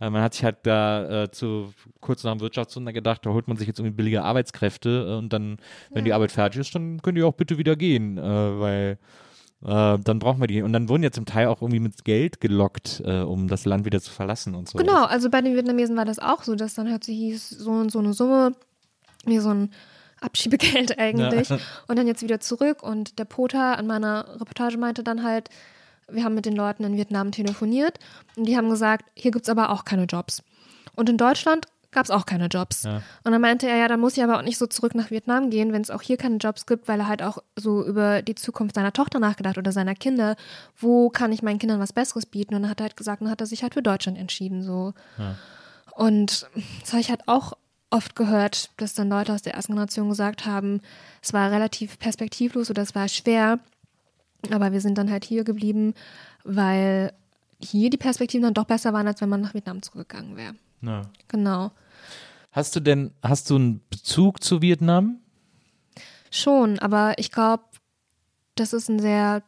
äh, 0.00 0.10
man 0.10 0.22
hat 0.22 0.34
sich 0.34 0.44
halt 0.44 0.58
da 0.64 1.24
äh, 1.24 1.30
zu 1.30 1.72
kurz 2.00 2.24
nach 2.24 2.32
dem 2.32 2.40
Wirtschaftswunder 2.40 2.92
gedacht, 2.92 3.24
da 3.24 3.30
holt 3.30 3.48
man 3.48 3.56
sich 3.56 3.66
jetzt 3.66 3.78
irgendwie 3.78 3.96
billige 3.96 4.22
Arbeitskräfte 4.22 5.06
äh, 5.08 5.18
und 5.18 5.32
dann, 5.32 5.58
wenn 5.90 5.98
ja. 5.98 6.04
die 6.04 6.12
Arbeit 6.12 6.32
fertig 6.32 6.60
ist, 6.60 6.74
dann 6.74 7.00
könnt 7.02 7.18
ihr 7.18 7.26
auch 7.26 7.34
bitte 7.34 7.58
wieder 7.58 7.76
gehen, 7.76 8.18
äh, 8.18 8.22
weil 8.22 8.98
äh, 9.62 9.98
dann 9.98 10.18
brauchen 10.18 10.40
wir 10.40 10.46
die. 10.46 10.62
Und 10.62 10.72
dann 10.72 10.88
wurden 10.88 11.02
ja 11.02 11.10
zum 11.10 11.26
Teil 11.26 11.46
auch 11.46 11.60
irgendwie 11.60 11.80
mit 11.80 12.04
Geld 12.04 12.40
gelockt, 12.40 13.02
äh, 13.04 13.20
um 13.20 13.48
das 13.48 13.66
Land 13.66 13.84
wieder 13.84 14.00
zu 14.00 14.10
verlassen 14.10 14.54
und 14.54 14.68
so. 14.68 14.78
Genau, 14.78 15.04
also 15.04 15.28
bei 15.30 15.42
den 15.42 15.54
Vietnamesen 15.54 15.96
war 15.96 16.04
das 16.04 16.18
auch 16.18 16.42
so, 16.42 16.54
dass 16.54 16.74
dann 16.74 16.88
hört 16.88 17.04
sich 17.04 17.16
hieß, 17.16 17.50
so 17.50 17.70
und 17.70 17.92
so 17.92 17.98
eine 17.98 18.14
Summe, 18.14 18.52
wie 19.26 19.38
so 19.38 19.50
ein 19.50 19.70
Abschiebegeld 20.20 20.98
eigentlich. 20.98 21.50
Ja. 21.50 21.58
Und 21.88 21.98
dann 21.98 22.06
jetzt 22.06 22.22
wieder 22.22 22.40
zurück. 22.40 22.82
Und 22.82 23.18
der 23.18 23.26
Pota 23.26 23.74
an 23.74 23.86
meiner 23.86 24.40
Reportage 24.40 24.78
meinte 24.78 25.02
dann 25.02 25.22
halt, 25.22 25.50
wir 26.12 26.24
haben 26.24 26.34
mit 26.34 26.46
den 26.46 26.56
Leuten 26.56 26.84
in 26.84 26.96
Vietnam 26.96 27.32
telefoniert 27.32 27.98
und 28.36 28.46
die 28.46 28.56
haben 28.56 28.70
gesagt, 28.70 29.04
hier 29.14 29.30
gibt 29.30 29.44
es 29.44 29.48
aber 29.48 29.70
auch 29.70 29.84
keine 29.84 30.04
Jobs. 30.04 30.42
Und 30.96 31.08
in 31.08 31.16
Deutschland 31.16 31.66
gab 31.90 32.04
es 32.04 32.10
auch 32.10 32.26
keine 32.26 32.46
Jobs. 32.46 32.84
Ja. 32.84 33.02
Und 33.24 33.32
dann 33.32 33.40
meinte 33.40 33.68
er, 33.68 33.76
ja, 33.76 33.88
dann 33.88 34.00
muss 34.00 34.16
ich 34.16 34.22
aber 34.22 34.38
auch 34.38 34.42
nicht 34.42 34.58
so 34.58 34.66
zurück 34.66 34.94
nach 34.94 35.10
Vietnam 35.10 35.50
gehen, 35.50 35.72
wenn 35.72 35.82
es 35.82 35.90
auch 35.90 36.02
hier 36.02 36.16
keine 36.16 36.36
Jobs 36.36 36.66
gibt, 36.66 36.88
weil 36.88 37.00
er 37.00 37.08
halt 37.08 37.22
auch 37.22 37.38
so 37.56 37.84
über 37.84 38.22
die 38.22 38.34
Zukunft 38.34 38.74
seiner 38.74 38.92
Tochter 38.92 39.18
nachgedacht 39.18 39.58
oder 39.58 39.72
seiner 39.72 39.94
Kinder. 39.94 40.36
Wo 40.76 41.10
kann 41.10 41.32
ich 41.32 41.42
meinen 41.42 41.58
Kindern 41.58 41.80
was 41.80 41.92
Besseres 41.92 42.26
bieten? 42.26 42.54
Und 42.54 42.62
dann 42.62 42.70
hat 42.70 42.80
er 42.80 42.84
halt 42.84 42.96
gesagt, 42.96 43.22
dann 43.22 43.30
hat 43.30 43.40
er 43.40 43.46
sich 43.46 43.62
halt 43.62 43.74
für 43.74 43.82
Deutschland 43.82 44.18
entschieden. 44.18 44.62
So. 44.62 44.94
Ja. 45.18 45.34
Und 45.96 46.46
das 46.80 46.92
habe 46.92 47.00
ich 47.00 47.10
halt 47.10 47.26
auch 47.26 47.54
oft 47.90 48.14
gehört, 48.14 48.70
dass 48.76 48.94
dann 48.94 49.08
Leute 49.08 49.32
aus 49.32 49.42
der 49.42 49.54
ersten 49.54 49.72
Generation 49.72 50.08
gesagt 50.08 50.46
haben, 50.46 50.80
es 51.22 51.32
war 51.32 51.50
relativ 51.50 51.98
perspektivlos 51.98 52.70
oder 52.70 52.82
es 52.82 52.94
war 52.94 53.08
schwer. 53.08 53.58
Aber 54.50 54.72
wir 54.72 54.80
sind 54.80 54.98
dann 54.98 55.10
halt 55.10 55.24
hier 55.24 55.44
geblieben, 55.44 55.94
weil 56.44 57.12
hier 57.62 57.90
die 57.90 57.96
Perspektiven 57.96 58.44
dann 58.44 58.54
doch 58.54 58.64
besser 58.64 58.92
waren, 58.92 59.06
als 59.06 59.20
wenn 59.20 59.28
man 59.28 59.40
nach 59.40 59.54
Vietnam 59.54 59.82
zurückgegangen 59.82 60.36
wäre. 60.36 60.54
Ja. 60.82 61.02
Genau. 61.28 61.72
Hast 62.52 62.74
du 62.74 62.80
denn, 62.80 63.12
hast 63.22 63.50
du 63.50 63.56
einen 63.56 63.80
Bezug 63.90 64.42
zu 64.42 64.62
Vietnam? 64.62 65.18
Schon, 66.30 66.78
aber 66.78 67.14
ich 67.18 67.30
glaube, 67.30 67.64
das 68.54 68.72
ist 68.72 68.88
ein 68.88 68.98
sehr, 68.98 69.42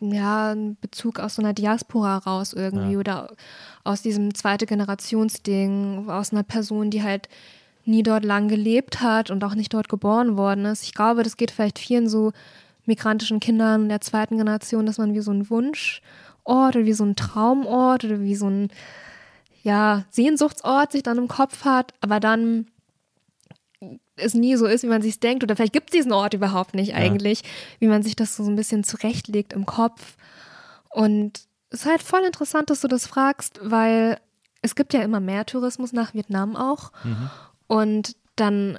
ja, 0.00 0.52
ein 0.52 0.76
Bezug 0.80 1.18
aus 1.18 1.36
so 1.36 1.42
einer 1.42 1.52
Diaspora 1.52 2.18
raus 2.18 2.52
irgendwie 2.52 2.94
ja. 2.94 2.98
oder 2.98 3.36
aus 3.84 4.02
diesem 4.02 4.34
zweite 4.34 4.66
Generationsding, 4.66 6.08
aus 6.08 6.32
einer 6.32 6.42
Person, 6.42 6.90
die 6.90 7.02
halt 7.02 7.28
nie 7.86 8.02
dort 8.02 8.24
lang 8.24 8.48
gelebt 8.48 9.00
hat 9.00 9.30
und 9.30 9.44
auch 9.44 9.54
nicht 9.54 9.72
dort 9.72 9.88
geboren 9.88 10.36
worden 10.36 10.64
ist. 10.64 10.84
Ich 10.84 10.94
glaube, 10.94 11.22
das 11.22 11.36
geht 11.36 11.50
vielleicht 11.50 11.78
vielen 11.78 12.08
so 12.08 12.32
migrantischen 12.86 13.40
Kindern 13.40 13.88
der 13.88 14.00
zweiten 14.00 14.36
Generation, 14.36 14.86
dass 14.86 14.98
man 14.98 15.14
wie 15.14 15.20
so 15.20 15.32
ein 15.32 15.48
Wunschort 15.50 16.02
oder 16.44 16.84
wie 16.84 16.92
so 16.92 17.04
ein 17.04 17.16
Traumort 17.16 18.04
oder 18.04 18.20
wie 18.20 18.36
so 18.36 18.48
ein 18.48 18.68
ja, 19.62 20.04
Sehnsuchtsort 20.10 20.92
sich 20.92 21.02
dann 21.02 21.18
im 21.18 21.28
Kopf 21.28 21.64
hat, 21.64 21.94
aber 22.02 22.20
dann 22.20 22.66
es 24.16 24.34
nie 24.34 24.56
so 24.56 24.66
ist, 24.66 24.82
wie 24.82 24.88
man 24.88 25.02
sich 25.02 25.20
denkt, 25.20 25.42
oder 25.42 25.56
vielleicht 25.56 25.72
gibt 25.72 25.90
es 25.90 25.96
diesen 25.96 26.12
Ort 26.12 26.34
überhaupt 26.34 26.74
nicht 26.74 26.94
eigentlich, 26.94 27.40
ja. 27.40 27.48
wie 27.80 27.88
man 27.88 28.02
sich 28.02 28.14
das 28.14 28.36
so 28.36 28.44
ein 28.44 28.56
bisschen 28.56 28.84
zurechtlegt 28.84 29.52
im 29.52 29.66
Kopf. 29.66 30.16
Und 30.90 31.40
es 31.70 31.80
ist 31.80 31.86
halt 31.86 32.02
voll 32.02 32.22
interessant, 32.24 32.70
dass 32.70 32.80
du 32.80 32.88
das 32.88 33.06
fragst, 33.06 33.58
weil 33.62 34.18
es 34.62 34.74
gibt 34.74 34.94
ja 34.94 35.02
immer 35.02 35.20
mehr 35.20 35.44
Tourismus 35.44 35.92
nach 35.92 36.14
Vietnam 36.14 36.56
auch. 36.56 36.92
Mhm. 37.02 37.30
Und 37.66 38.16
dann 38.36 38.78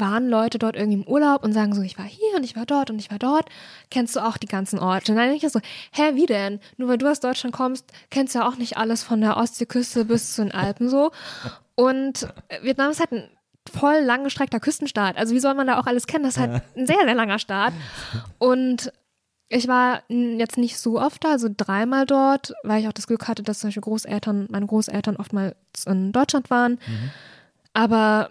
waren 0.00 0.28
Leute 0.28 0.58
dort 0.58 0.76
irgendwie 0.76 1.02
im 1.02 1.06
Urlaub 1.06 1.44
und 1.44 1.52
sagen 1.52 1.74
so, 1.74 1.82
ich 1.82 1.98
war 1.98 2.04
hier 2.04 2.36
und 2.36 2.44
ich 2.44 2.56
war 2.56 2.66
dort 2.66 2.90
und 2.90 2.98
ich 2.98 3.10
war 3.10 3.18
dort. 3.18 3.48
Kennst 3.90 4.16
du 4.16 4.20
auch 4.20 4.36
die 4.36 4.46
ganzen 4.46 4.78
Orte? 4.78 5.12
Und 5.12 5.18
dann 5.18 5.28
denke 5.28 5.46
ich 5.46 5.52
so, 5.52 5.60
hä, 5.92 6.14
wie 6.14 6.26
denn? 6.26 6.60
Nur 6.76 6.88
weil 6.88 6.98
du 6.98 7.10
aus 7.10 7.20
Deutschland 7.20 7.54
kommst, 7.54 7.92
kennst 8.10 8.34
du 8.34 8.40
ja 8.40 8.48
auch 8.48 8.56
nicht 8.56 8.76
alles 8.76 9.02
von 9.02 9.20
der 9.20 9.36
Ostseeküste 9.36 10.04
bis 10.04 10.34
zu 10.34 10.42
den 10.42 10.52
Alpen 10.52 10.88
so. 10.88 11.10
Und 11.74 12.28
Vietnam 12.62 12.90
ist 12.90 13.00
halt 13.00 13.12
ein 13.12 13.28
voll 13.70 14.00
langgestreckter 14.00 14.60
Küstenstaat. 14.60 15.16
Also 15.16 15.34
wie 15.34 15.40
soll 15.40 15.54
man 15.54 15.66
da 15.66 15.78
auch 15.78 15.86
alles 15.86 16.06
kennen? 16.06 16.24
Das 16.24 16.36
ist 16.36 16.40
halt 16.40 16.62
ein 16.76 16.86
sehr, 16.86 17.04
sehr 17.04 17.14
langer 17.14 17.38
Staat. 17.38 17.72
Und 18.38 18.92
ich 19.48 19.68
war 19.68 20.02
jetzt 20.08 20.56
nicht 20.56 20.78
so 20.78 20.98
oft 20.98 21.24
da, 21.24 21.32
also 21.32 21.48
dreimal 21.54 22.06
dort, 22.06 22.54
weil 22.62 22.80
ich 22.80 22.88
auch 22.88 22.92
das 22.92 23.06
Glück 23.06 23.28
hatte, 23.28 23.42
dass 23.42 23.58
zum 23.58 23.68
Beispiel 23.68 23.82
Großeltern, 23.82 24.48
meine 24.50 24.66
Großeltern 24.66 25.16
oftmals 25.16 25.54
in 25.86 26.12
Deutschland 26.12 26.48
waren. 26.50 26.72
Mhm. 26.72 27.10
Aber 27.74 28.30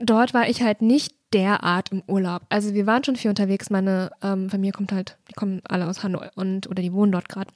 dort 0.00 0.34
war 0.34 0.48
ich 0.48 0.62
halt 0.62 0.82
nicht 0.82 1.14
derart 1.32 1.92
im 1.92 2.02
Urlaub. 2.06 2.42
Also 2.48 2.74
wir 2.74 2.86
waren 2.86 3.04
schon 3.04 3.16
viel 3.16 3.30
unterwegs. 3.30 3.70
Meine 3.70 4.10
ähm, 4.22 4.48
Familie 4.50 4.72
kommt 4.72 4.92
halt, 4.92 5.18
die 5.28 5.34
kommen 5.34 5.60
alle 5.68 5.86
aus 5.86 6.02
Hanoi 6.02 6.28
und 6.34 6.68
oder 6.68 6.82
die 6.82 6.92
wohnen 6.92 7.12
dort 7.12 7.28
gerade. 7.28 7.50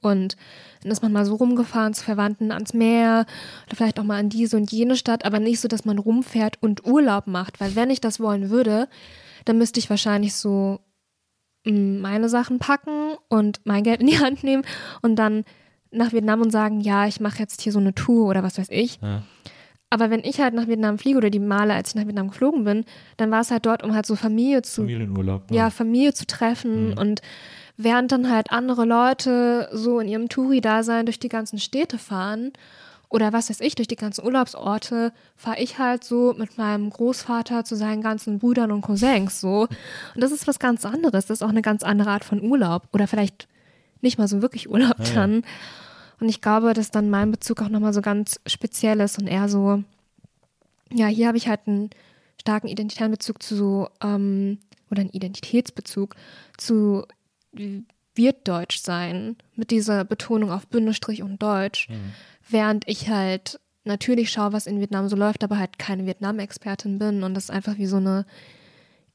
Und 0.00 0.36
dann 0.82 0.92
ist 0.92 1.02
man 1.02 1.12
mal 1.12 1.24
so 1.24 1.34
rumgefahren 1.34 1.94
zu 1.94 2.04
Verwandten 2.04 2.52
ans 2.52 2.72
Meer 2.72 3.26
oder 3.66 3.76
vielleicht 3.76 3.98
auch 3.98 4.04
mal 4.04 4.18
an 4.18 4.28
diese 4.28 4.56
und 4.56 4.70
jene 4.70 4.94
Stadt, 4.94 5.24
aber 5.24 5.40
nicht 5.40 5.60
so, 5.60 5.66
dass 5.66 5.84
man 5.84 5.98
rumfährt 5.98 6.62
und 6.62 6.86
Urlaub 6.86 7.26
macht. 7.26 7.60
Weil 7.60 7.74
wenn 7.74 7.90
ich 7.90 8.00
das 8.00 8.20
wollen 8.20 8.50
würde, 8.50 8.88
dann 9.44 9.58
müsste 9.58 9.80
ich 9.80 9.90
wahrscheinlich 9.90 10.34
so 10.34 10.80
mm, 11.64 11.98
meine 11.98 12.28
Sachen 12.28 12.60
packen 12.60 13.16
und 13.28 13.60
mein 13.64 13.82
Geld 13.82 14.00
in 14.00 14.06
die 14.06 14.18
Hand 14.20 14.44
nehmen 14.44 14.64
und 15.00 15.16
dann 15.16 15.44
nach 15.90 16.12
Vietnam 16.12 16.40
und 16.40 16.50
sagen, 16.50 16.80
ja, 16.80 17.06
ich 17.06 17.20
mache 17.20 17.38
jetzt 17.38 17.60
hier 17.60 17.72
so 17.72 17.80
eine 17.80 17.94
Tour 17.94 18.28
oder 18.28 18.42
was 18.42 18.58
weiß 18.58 18.68
ich. 18.70 18.98
Ja. 19.02 19.22
Aber 19.92 20.08
wenn 20.08 20.24
ich 20.24 20.40
halt 20.40 20.54
nach 20.54 20.68
Vietnam 20.68 20.96
fliege 20.96 21.18
oder 21.18 21.28
die 21.28 21.38
Male, 21.38 21.74
als 21.74 21.90
ich 21.90 21.96
nach 21.96 22.06
Vietnam 22.06 22.28
geflogen 22.28 22.64
bin, 22.64 22.86
dann 23.18 23.30
war 23.30 23.42
es 23.42 23.50
halt 23.50 23.66
dort, 23.66 23.82
um 23.82 23.94
halt 23.94 24.06
so 24.06 24.16
Familie 24.16 24.62
zu. 24.62 24.80
Familienurlaub. 24.80 25.50
Ja, 25.50 25.56
ja 25.56 25.70
Familie 25.70 26.14
zu 26.14 26.26
treffen. 26.26 26.92
Mhm. 26.92 26.98
Und 26.98 27.20
während 27.76 28.10
dann 28.10 28.30
halt 28.30 28.52
andere 28.52 28.86
Leute 28.86 29.68
so 29.70 30.00
in 30.00 30.08
ihrem 30.08 30.30
Touri-Dasein 30.30 31.04
durch 31.04 31.18
die 31.18 31.28
ganzen 31.28 31.58
Städte 31.58 31.98
fahren 31.98 32.52
oder 33.10 33.34
was 33.34 33.50
weiß 33.50 33.60
ich, 33.60 33.74
durch 33.74 33.86
die 33.86 33.96
ganzen 33.96 34.24
Urlaubsorte, 34.24 35.12
fahre 35.36 35.60
ich 35.60 35.78
halt 35.78 36.04
so 36.04 36.34
mit 36.38 36.56
meinem 36.56 36.88
Großvater 36.88 37.62
zu 37.66 37.76
seinen 37.76 38.00
ganzen 38.00 38.38
Brüdern 38.38 38.72
und 38.72 38.80
Cousins 38.80 39.42
so. 39.42 39.68
Und 40.14 40.22
das 40.22 40.32
ist 40.32 40.46
was 40.46 40.58
ganz 40.58 40.86
anderes. 40.86 41.26
Das 41.26 41.40
ist 41.40 41.42
auch 41.42 41.50
eine 41.50 41.60
ganz 41.60 41.82
andere 41.82 42.08
Art 42.08 42.24
von 42.24 42.40
Urlaub. 42.40 42.84
Oder 42.94 43.06
vielleicht 43.06 43.46
nicht 44.00 44.16
mal 44.16 44.28
so 44.28 44.40
wirklich 44.40 44.70
Urlaub 44.70 44.98
ja, 45.00 45.14
dann. 45.14 45.34
Ja. 45.34 45.42
Und 46.22 46.28
ich 46.28 46.40
glaube, 46.40 46.72
dass 46.72 46.92
dann 46.92 47.10
mein 47.10 47.32
Bezug 47.32 47.62
auch 47.62 47.68
nochmal 47.68 47.92
so 47.92 48.00
ganz 48.00 48.38
speziell 48.46 49.00
ist 49.00 49.18
und 49.18 49.26
eher 49.26 49.48
so, 49.48 49.82
ja, 50.92 51.08
hier 51.08 51.26
habe 51.26 51.36
ich 51.36 51.48
halt 51.48 51.62
einen 51.66 51.90
starken 52.40 52.68
identitären 52.68 53.10
Bezug 53.10 53.42
zu 53.42 53.56
so, 53.56 53.88
ähm, 54.00 54.58
oder 54.88 55.00
einen 55.00 55.10
Identitätsbezug 55.10 56.14
zu 56.58 57.04
wird 58.14 58.46
Deutsch 58.46 58.78
sein, 58.78 59.34
mit 59.56 59.72
dieser 59.72 60.04
Betonung 60.04 60.52
auf 60.52 60.68
Bindestrich 60.68 61.24
und 61.24 61.42
Deutsch, 61.42 61.88
mhm. 61.88 62.12
während 62.48 62.86
ich 62.86 63.08
halt 63.08 63.58
natürlich 63.82 64.30
schaue, 64.30 64.52
was 64.52 64.68
in 64.68 64.78
Vietnam 64.78 65.08
so 65.08 65.16
läuft, 65.16 65.42
aber 65.42 65.58
halt 65.58 65.80
keine 65.80 66.06
Vietnam-Expertin 66.06 67.00
bin 67.00 67.24
und 67.24 67.34
das 67.34 67.46
ist 67.46 67.50
einfach 67.50 67.78
wie 67.78 67.86
so 67.86 67.96
eine 67.96 68.26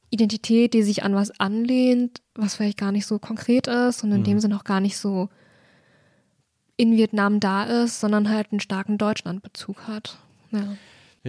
Identität, 0.10 0.74
die 0.74 0.84
sich 0.84 1.04
an 1.04 1.16
was 1.16 1.40
anlehnt, 1.40 2.20
was 2.36 2.56
vielleicht 2.56 2.78
gar 2.78 2.92
nicht 2.92 3.06
so 3.06 3.18
konkret 3.18 3.68
ist 3.68 4.04
und 4.04 4.12
in 4.12 4.20
mhm. 4.20 4.26
dem 4.26 4.40
Sinne 4.42 4.58
auch 4.58 4.66
gar 4.66 4.82
nicht 4.82 4.98
so 4.98 5.30
in 6.78 6.96
Vietnam 6.96 7.40
da 7.40 7.64
ist, 7.64 8.00
sondern 8.00 8.30
halt 8.30 8.52
einen 8.52 8.60
starken 8.60 8.98
Deutschlandbezug 8.98 9.88
hat. 9.88 10.18
Ja. 10.52 10.78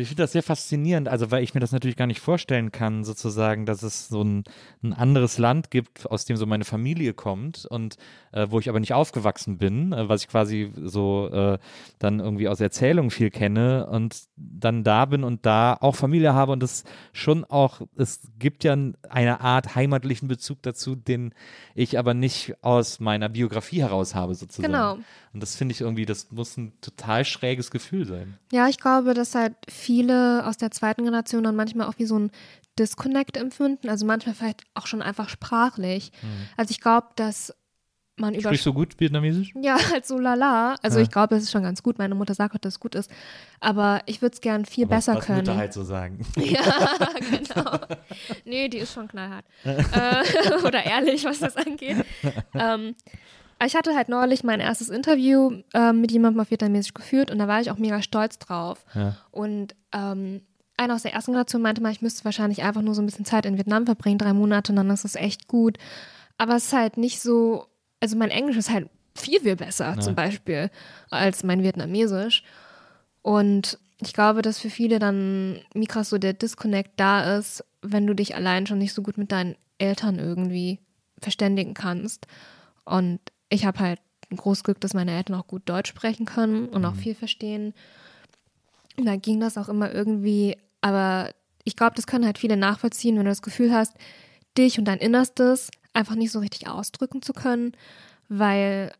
Ich 0.00 0.08
finde 0.08 0.22
das 0.22 0.32
sehr 0.32 0.42
faszinierend, 0.42 1.08
also 1.08 1.30
weil 1.30 1.42
ich 1.42 1.54
mir 1.54 1.60
das 1.60 1.72
natürlich 1.72 1.96
gar 1.96 2.06
nicht 2.06 2.20
vorstellen 2.20 2.70
kann, 2.70 3.04
sozusagen, 3.04 3.66
dass 3.66 3.82
es 3.82 4.08
so 4.08 4.22
ein, 4.22 4.44
ein 4.82 4.92
anderes 4.92 5.38
Land 5.38 5.70
gibt, 5.70 6.08
aus 6.10 6.24
dem 6.24 6.36
so 6.36 6.46
meine 6.46 6.64
Familie 6.64 7.14
kommt 7.14 7.66
und 7.66 7.96
äh, 8.32 8.46
wo 8.50 8.60
ich 8.60 8.68
aber 8.68 8.80
nicht 8.80 8.94
aufgewachsen 8.94 9.58
bin, 9.58 9.92
äh, 9.92 10.08
was 10.08 10.22
ich 10.22 10.28
quasi 10.28 10.72
so 10.76 11.28
äh, 11.32 11.58
dann 11.98 12.20
irgendwie 12.20 12.48
aus 12.48 12.60
Erzählungen 12.60 13.10
viel 13.10 13.30
kenne 13.30 13.86
und 13.86 14.28
dann 14.36 14.84
da 14.84 15.04
bin 15.04 15.24
und 15.24 15.44
da 15.44 15.76
auch 15.80 15.96
Familie 15.96 16.34
habe 16.34 16.52
und 16.52 16.62
es 16.62 16.84
schon 17.12 17.44
auch, 17.44 17.80
es 17.96 18.20
gibt 18.38 18.64
ja 18.64 18.76
eine 19.08 19.40
Art 19.40 19.74
heimatlichen 19.74 20.28
Bezug 20.28 20.62
dazu, 20.62 20.94
den 20.94 21.34
ich 21.74 21.98
aber 21.98 22.14
nicht 22.14 22.54
aus 22.62 23.00
meiner 23.00 23.28
Biografie 23.28 23.82
heraus 23.82 24.14
habe, 24.14 24.34
sozusagen. 24.34 24.72
Genau. 24.72 24.98
Und 25.32 25.42
das 25.42 25.56
finde 25.56 25.72
ich 25.72 25.80
irgendwie, 25.80 26.06
das 26.06 26.30
muss 26.30 26.56
ein 26.56 26.72
total 26.80 27.24
schräges 27.24 27.70
Gefühl 27.70 28.06
sein. 28.06 28.38
Ja, 28.50 28.68
ich 28.68 28.78
glaube, 28.78 29.14
dass 29.14 29.34
halt 29.34 29.54
viele 29.88 30.46
aus 30.46 30.58
der 30.58 30.70
zweiten 30.70 31.02
Generation 31.04 31.42
dann 31.44 31.56
manchmal 31.56 31.86
auch 31.86 31.94
wie 31.96 32.04
so 32.04 32.18
ein 32.18 32.30
Disconnect 32.78 33.38
empfinden. 33.38 33.88
Also 33.88 34.04
manchmal 34.04 34.34
vielleicht 34.34 34.64
auch 34.74 34.86
schon 34.86 35.00
einfach 35.00 35.30
sprachlich. 35.30 36.12
Also 36.58 36.72
ich 36.72 36.80
glaube, 36.82 37.06
dass 37.16 37.54
man 38.18 38.34
über 38.34 38.50
Sprichst 38.50 38.66
du 38.66 38.74
gut 38.74 39.00
Vietnamesisch? 39.00 39.54
ja, 39.62 39.78
halt 39.90 40.04
so 40.12 40.18
lala. 40.18 40.74
Also 40.82 40.98
Ja. 40.98 41.04
ich 41.04 41.10
glaube, 41.10 41.34
das 41.34 41.44
ist 41.44 41.52
schon 41.52 41.62
ganz 41.62 41.82
gut. 41.82 41.96
Meine 41.96 42.14
Mutter 42.14 42.34
sagt 42.34 42.62
dass 42.66 42.74
es 42.74 42.80
gut 42.80 42.94
ist. 42.94 43.10
Aber 43.60 44.02
ich 44.04 44.20
würde 44.20 44.34
es 44.34 44.42
gern 44.42 44.66
viel 44.66 44.86
besser 44.86 45.14
was 45.16 45.24
können. 45.24 45.38
Mutter 45.38 45.56
halt 45.56 45.72
so 45.72 45.84
sagen. 45.84 46.20
Ja, 46.36 46.88
genau. 47.30 47.78
Nee, 48.44 48.68
die 48.68 48.78
ist 48.78 48.92
schon 48.92 49.08
knallhart. 49.08 49.46
äh, 49.64 50.66
oder 50.66 50.84
ehrlich, 50.84 51.24
was 51.24 51.38
das 51.38 51.56
angeht. 51.56 52.04
Ähm, 52.52 52.94
ich 53.64 53.74
hatte 53.74 53.94
halt 53.94 54.08
neulich 54.08 54.44
mein 54.44 54.60
erstes 54.60 54.88
Interview 54.88 55.62
ähm, 55.74 56.00
mit 56.00 56.12
jemandem 56.12 56.40
auf 56.40 56.50
Vietnamesisch 56.50 56.94
geführt 56.94 57.30
und 57.30 57.38
da 57.38 57.48
war 57.48 57.60
ich 57.60 57.70
auch 57.70 57.78
mega 57.78 58.02
stolz 58.02 58.38
drauf. 58.38 58.84
Ja. 58.94 59.16
Und 59.30 59.74
ähm, 59.92 60.42
einer 60.76 60.94
aus 60.94 61.02
der 61.02 61.12
ersten 61.12 61.32
Generation 61.32 61.62
meinte 61.62 61.82
mal, 61.82 61.92
ich 61.92 62.02
müsste 62.02 62.24
wahrscheinlich 62.24 62.62
einfach 62.62 62.82
nur 62.82 62.94
so 62.94 63.02
ein 63.02 63.06
bisschen 63.06 63.24
Zeit 63.24 63.46
in 63.46 63.58
Vietnam 63.58 63.84
verbringen, 63.84 64.18
drei 64.18 64.32
Monate 64.32 64.72
und 64.72 64.76
dann 64.76 64.90
ist 64.90 65.04
es 65.04 65.16
echt 65.16 65.48
gut. 65.48 65.76
Aber 66.36 66.54
es 66.54 66.66
ist 66.66 66.72
halt 66.72 66.96
nicht 66.96 67.20
so, 67.20 67.66
also 68.00 68.16
mein 68.16 68.30
Englisch 68.30 68.56
ist 68.56 68.70
halt 68.70 68.88
viel, 69.16 69.40
viel 69.40 69.56
besser 69.56 69.98
zum 69.98 70.14
Beispiel 70.14 70.70
als 71.10 71.42
mein 71.42 71.62
Vietnamesisch. 71.62 72.44
Und 73.22 73.78
ich 74.00 74.12
glaube, 74.12 74.42
dass 74.42 74.60
für 74.60 74.70
viele 74.70 75.00
dann 75.00 75.58
Mikras 75.74 76.10
so 76.10 76.18
der 76.18 76.32
Disconnect 76.32 76.92
da 76.96 77.36
ist, 77.36 77.64
wenn 77.82 78.06
du 78.06 78.14
dich 78.14 78.36
allein 78.36 78.66
schon 78.66 78.78
nicht 78.78 78.94
so 78.94 79.02
gut 79.02 79.18
mit 79.18 79.32
deinen 79.32 79.56
Eltern 79.78 80.20
irgendwie 80.20 80.78
verständigen 81.20 81.74
kannst. 81.74 82.28
Und 82.84 83.20
ich 83.48 83.64
habe 83.64 83.78
halt 83.78 84.00
ein 84.30 84.36
großes 84.36 84.64
Glück, 84.64 84.80
dass 84.80 84.94
meine 84.94 85.16
Eltern 85.16 85.36
auch 85.36 85.46
gut 85.46 85.62
Deutsch 85.66 85.88
sprechen 85.88 86.26
können 86.26 86.68
und 86.68 86.84
auch 86.84 86.94
viel 86.94 87.14
verstehen. 87.14 87.72
Und 88.96 89.06
da 89.06 89.16
ging 89.16 89.40
das 89.40 89.56
auch 89.56 89.68
immer 89.68 89.92
irgendwie, 89.92 90.56
aber 90.80 91.30
ich 91.64 91.76
glaube, 91.76 91.96
das 91.96 92.06
können 92.06 92.26
halt 92.26 92.38
viele 92.38 92.56
nachvollziehen, 92.56 93.16
wenn 93.16 93.24
du 93.24 93.30
das 93.30 93.42
Gefühl 93.42 93.72
hast, 93.72 93.94
dich 94.56 94.78
und 94.78 94.84
dein 94.84 94.98
Innerstes 94.98 95.70
einfach 95.94 96.14
nicht 96.14 96.32
so 96.32 96.40
richtig 96.40 96.68
ausdrücken 96.68 97.22
zu 97.22 97.32
können, 97.32 97.72
weil 98.28 98.92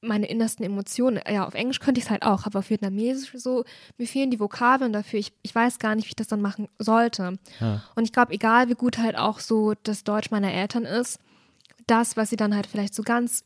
meine 0.00 0.26
innersten 0.26 0.64
Emotionen, 0.64 1.20
ja, 1.28 1.46
auf 1.46 1.54
Englisch 1.54 1.80
könnte 1.80 1.98
ich 1.98 2.04
es 2.04 2.10
halt 2.10 2.22
auch, 2.22 2.46
aber 2.46 2.60
auf 2.60 2.70
Vietnamesisch 2.70 3.32
so, 3.34 3.64
mir 3.96 4.06
fehlen 4.06 4.30
die 4.30 4.38
Vokabeln 4.38 4.92
dafür, 4.92 5.18
ich, 5.18 5.32
ich 5.42 5.54
weiß 5.54 5.80
gar 5.80 5.96
nicht, 5.96 6.04
wie 6.04 6.10
ich 6.10 6.16
das 6.16 6.28
dann 6.28 6.40
machen 6.40 6.68
sollte. 6.78 7.38
Ja. 7.58 7.82
Und 7.96 8.04
ich 8.04 8.12
glaube, 8.12 8.32
egal 8.32 8.68
wie 8.68 8.74
gut 8.74 8.98
halt 8.98 9.16
auch 9.16 9.40
so 9.40 9.74
das 9.82 10.04
Deutsch 10.04 10.30
meiner 10.30 10.52
Eltern 10.52 10.84
ist, 10.84 11.18
das, 11.88 12.16
was 12.16 12.30
sie 12.30 12.36
dann 12.36 12.54
halt 12.54 12.66
vielleicht 12.66 12.94
so 12.94 13.02
ganz 13.02 13.44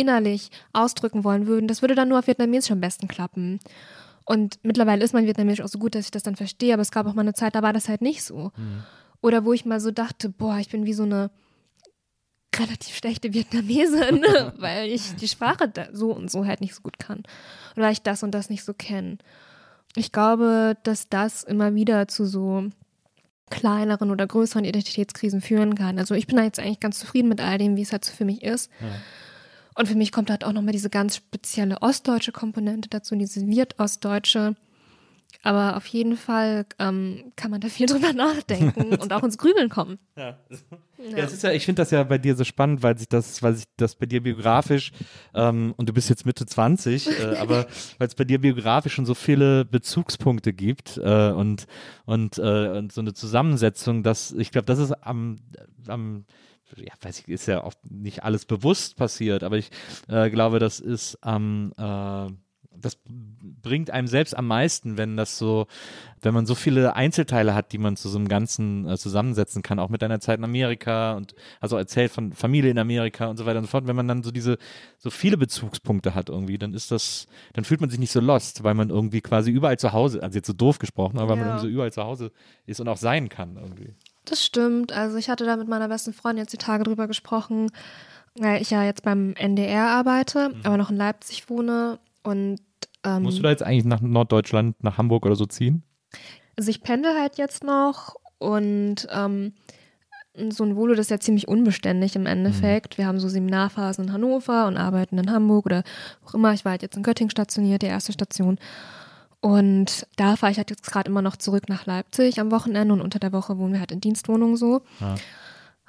innerlich 0.00 0.50
ausdrücken 0.72 1.24
wollen 1.24 1.46
würden, 1.46 1.68
das 1.68 1.82
würde 1.82 1.94
dann 1.94 2.08
nur 2.08 2.18
auf 2.18 2.26
Vietnamesisch 2.26 2.70
am 2.70 2.80
besten 2.80 3.08
klappen. 3.08 3.60
Und 4.24 4.58
mittlerweile 4.62 5.04
ist 5.04 5.14
mein 5.14 5.26
Vietnamesisch 5.26 5.64
auch 5.64 5.68
so 5.68 5.78
gut, 5.78 5.94
dass 5.94 6.04
ich 6.04 6.10
das 6.10 6.22
dann 6.22 6.36
verstehe, 6.36 6.72
aber 6.72 6.82
es 6.82 6.92
gab 6.92 7.06
auch 7.06 7.14
mal 7.14 7.22
eine 7.22 7.34
Zeit, 7.34 7.54
da 7.54 7.62
war 7.62 7.72
das 7.72 7.88
halt 7.88 8.02
nicht 8.02 8.22
so. 8.22 8.52
Oder 9.22 9.44
wo 9.44 9.52
ich 9.52 9.64
mal 9.64 9.80
so 9.80 9.90
dachte, 9.90 10.28
boah, 10.28 10.58
ich 10.58 10.68
bin 10.70 10.86
wie 10.86 10.92
so 10.92 11.02
eine 11.02 11.30
relativ 12.56 12.96
schlechte 12.96 13.32
Vietnamesin, 13.32 14.22
weil 14.56 14.88
ich 14.88 15.14
die 15.16 15.28
Sprache 15.28 15.72
so 15.92 16.12
und 16.12 16.30
so 16.30 16.46
halt 16.46 16.60
nicht 16.60 16.74
so 16.74 16.82
gut 16.82 16.98
kann. 16.98 17.22
Oder 17.76 17.86
weil 17.86 17.92
ich 17.92 18.02
das 18.02 18.22
und 18.22 18.32
das 18.32 18.50
nicht 18.50 18.64
so 18.64 18.74
kenne. 18.74 19.18
Ich 19.96 20.12
glaube, 20.12 20.76
dass 20.82 21.08
das 21.08 21.42
immer 21.42 21.74
wieder 21.74 22.06
zu 22.08 22.24
so 22.24 22.70
kleineren 23.50 24.10
oder 24.10 24.26
größeren 24.26 24.64
Identitätskrisen 24.64 25.40
führen 25.40 25.74
kann. 25.74 25.98
Also 25.98 26.14
ich 26.14 26.28
bin 26.28 26.36
da 26.36 26.44
jetzt 26.44 26.60
eigentlich 26.60 26.80
ganz 26.80 27.00
zufrieden 27.00 27.28
mit 27.28 27.40
all 27.40 27.58
dem, 27.58 27.76
wie 27.76 27.82
es 27.82 27.90
halt 27.92 28.04
so 28.04 28.12
für 28.12 28.24
mich 28.24 28.42
ist. 28.42 28.70
Und 29.80 29.86
für 29.86 29.94
mich 29.94 30.12
kommt 30.12 30.28
halt 30.28 30.44
auch 30.44 30.52
nochmal 30.52 30.72
diese 30.72 30.90
ganz 30.90 31.16
spezielle 31.16 31.80
ostdeutsche 31.80 32.32
Komponente 32.32 32.90
dazu, 32.90 33.16
diese 33.16 33.46
Wirt-Ostdeutsche. 33.46 34.54
Aber 35.42 35.78
auf 35.78 35.86
jeden 35.86 36.18
Fall 36.18 36.66
ähm, 36.78 37.32
kann 37.34 37.50
man 37.50 37.62
da 37.62 37.68
viel 37.68 37.86
drüber 37.90 38.12
nachdenken 38.12 38.94
und 39.00 39.10
auch 39.10 39.22
ins 39.22 39.38
Grübeln 39.38 39.70
kommen. 39.70 39.98
Ja, 40.16 40.36
es 41.16 41.32
ist 41.32 41.42
ja, 41.44 41.52
ich 41.52 41.64
finde 41.64 41.80
das 41.80 41.92
ja 41.92 42.02
bei 42.02 42.18
dir 42.18 42.36
so 42.36 42.44
spannend, 42.44 42.82
weil 42.82 42.98
sich 42.98 43.08
das, 43.08 43.42
weil 43.42 43.54
sich 43.54 43.64
das 43.78 43.94
bei 43.94 44.04
dir 44.04 44.22
biografisch, 44.22 44.92
ähm, 45.32 45.72
und 45.78 45.88
du 45.88 45.94
bist 45.94 46.10
jetzt 46.10 46.26
Mitte 46.26 46.44
20, 46.44 47.06
äh, 47.06 47.36
aber 47.40 47.66
weil 47.96 48.06
es 48.06 48.14
bei 48.14 48.24
dir 48.24 48.38
biografisch 48.38 48.92
schon 48.92 49.06
so 49.06 49.14
viele 49.14 49.64
Bezugspunkte 49.64 50.52
gibt 50.52 50.98
äh, 50.98 51.30
und, 51.30 51.66
und, 52.04 52.36
äh, 52.36 52.68
und 52.68 52.92
so 52.92 53.00
eine 53.00 53.14
Zusammensetzung, 53.14 54.02
dass 54.02 54.32
ich 54.32 54.50
glaube, 54.50 54.66
das 54.66 54.78
ist 54.78 54.92
am, 54.92 55.38
am 55.88 56.26
ja, 56.76 56.92
weiß 57.00 57.20
ich, 57.20 57.28
ist 57.28 57.46
ja 57.46 57.62
auch 57.64 57.74
nicht 57.88 58.22
alles 58.24 58.44
bewusst 58.44 58.96
passiert, 58.96 59.42
aber 59.42 59.56
ich 59.58 59.70
äh, 60.08 60.30
glaube, 60.30 60.58
das 60.58 60.80
ist 60.80 61.18
am 61.22 61.72
äh, 61.76 62.32
das 62.72 62.98
bringt 63.04 63.90
einem 63.90 64.06
selbst 64.06 64.34
am 64.36 64.46
meisten, 64.46 64.96
wenn 64.96 65.16
das 65.16 65.36
so, 65.36 65.66
wenn 66.22 66.32
man 66.32 66.46
so 66.46 66.54
viele 66.54 66.94
Einzelteile 66.94 67.54
hat, 67.54 67.72
die 67.72 67.78
man 67.78 67.96
zu 67.96 68.08
so 68.08 68.16
einem 68.16 68.28
Ganzen 68.28 68.88
äh, 68.88 68.96
zusammensetzen 68.96 69.62
kann, 69.62 69.78
auch 69.78 69.88
mit 69.88 70.02
deiner 70.02 70.20
Zeit 70.20 70.38
in 70.38 70.44
Amerika 70.44 71.14
und 71.16 71.34
also 71.60 71.76
erzählt 71.76 72.10
von 72.12 72.32
Familie 72.32 72.70
in 72.70 72.78
Amerika 72.78 73.26
und 73.26 73.36
so 73.36 73.44
weiter 73.44 73.58
und 73.58 73.64
so 73.64 73.70
fort. 73.70 73.86
Wenn 73.86 73.96
man 73.96 74.08
dann 74.08 74.22
so 74.22 74.30
diese, 74.30 74.56
so 74.98 75.10
viele 75.10 75.36
Bezugspunkte 75.36 76.14
hat 76.14 76.28
irgendwie, 76.28 76.58
dann 76.58 76.72
ist 76.72 76.90
das, 76.90 77.26
dann 77.52 77.64
fühlt 77.64 77.80
man 77.80 77.90
sich 77.90 77.98
nicht 77.98 78.12
so 78.12 78.20
lost, 78.20 78.62
weil 78.62 78.74
man 78.74 78.88
irgendwie 78.88 79.20
quasi 79.20 79.50
überall 79.50 79.78
zu 79.78 79.92
Hause, 79.92 80.22
also 80.22 80.36
jetzt 80.38 80.46
so 80.46 80.52
doof 80.52 80.78
gesprochen, 80.78 81.18
aber 81.18 81.30
weil 81.30 81.36
man 81.36 81.46
Ja. 81.48 81.52
irgendwie 81.54 81.66
so 81.68 81.72
überall 81.72 81.92
zu 81.92 82.04
Hause 82.04 82.30
ist 82.66 82.80
und 82.80 82.88
auch 82.88 82.96
sein 82.98 83.28
kann 83.28 83.56
irgendwie. 83.56 83.94
Das 84.24 84.44
stimmt. 84.44 84.92
Also 84.92 85.16
ich 85.16 85.28
hatte 85.30 85.44
da 85.44 85.56
mit 85.56 85.68
meiner 85.68 85.88
besten 85.88 86.12
Freundin 86.12 86.44
jetzt 86.44 86.52
die 86.52 86.58
Tage 86.58 86.84
drüber 86.84 87.06
gesprochen, 87.06 87.70
weil 88.36 88.60
ich 88.62 88.70
ja 88.70 88.84
jetzt 88.84 89.02
beim 89.02 89.34
NDR 89.34 89.88
arbeite, 89.88 90.54
aber 90.62 90.76
noch 90.76 90.90
in 90.90 90.96
Leipzig 90.96 91.48
wohne. 91.50 91.98
Und 92.22 92.60
ähm, 93.04 93.22
Musst 93.22 93.38
du 93.38 93.42
da 93.42 93.50
jetzt 93.50 93.62
eigentlich 93.62 93.86
nach 93.86 94.00
Norddeutschland, 94.00 94.82
nach 94.84 94.98
Hamburg 94.98 95.26
oder 95.26 95.36
so 95.36 95.46
ziehen? 95.46 95.82
also 96.56 96.68
ich 96.70 96.82
pendel 96.82 97.18
halt 97.18 97.38
jetzt 97.38 97.64
noch 97.64 98.16
und 98.38 99.08
ähm, 99.10 99.54
so 100.50 100.62
ein 100.64 100.76
Volo, 100.76 100.94
das 100.94 101.06
ist 101.06 101.10
ja 101.10 101.18
ziemlich 101.18 101.48
unbeständig 101.48 102.16
im 102.16 102.26
Endeffekt. 102.26 102.98
Wir 102.98 103.06
haben 103.06 103.18
so 103.18 103.28
Seminarphasen 103.28 104.04
in 104.04 104.12
Hannover 104.12 104.66
und 104.66 104.76
arbeiten 104.76 105.18
in 105.18 105.30
Hamburg 105.30 105.66
oder 105.66 105.82
wo 106.22 106.28
auch 106.28 106.34
immer. 106.34 106.52
Ich 106.52 106.64
war 106.64 106.72
halt 106.72 106.82
jetzt 106.82 106.96
in 106.96 107.02
Göttingen 107.02 107.30
stationiert, 107.30 107.82
die 107.82 107.86
erste 107.86 108.12
Station. 108.12 108.58
Und 109.40 110.06
da 110.16 110.36
fahre 110.36 110.52
ich 110.52 110.58
halt 110.58 110.70
jetzt 110.70 110.90
gerade 110.90 111.10
immer 111.10 111.22
noch 111.22 111.36
zurück 111.36 111.68
nach 111.68 111.86
Leipzig 111.86 112.40
am 112.40 112.50
Wochenende 112.50 112.92
und 112.92 113.00
unter 113.00 113.18
der 113.18 113.32
Woche 113.32 113.56
wohnen 113.58 113.72
wir 113.72 113.80
halt 113.80 113.92
in 113.92 114.00
Dienstwohnungen 114.00 114.56
so. 114.56 114.82
Ja. 115.00 115.14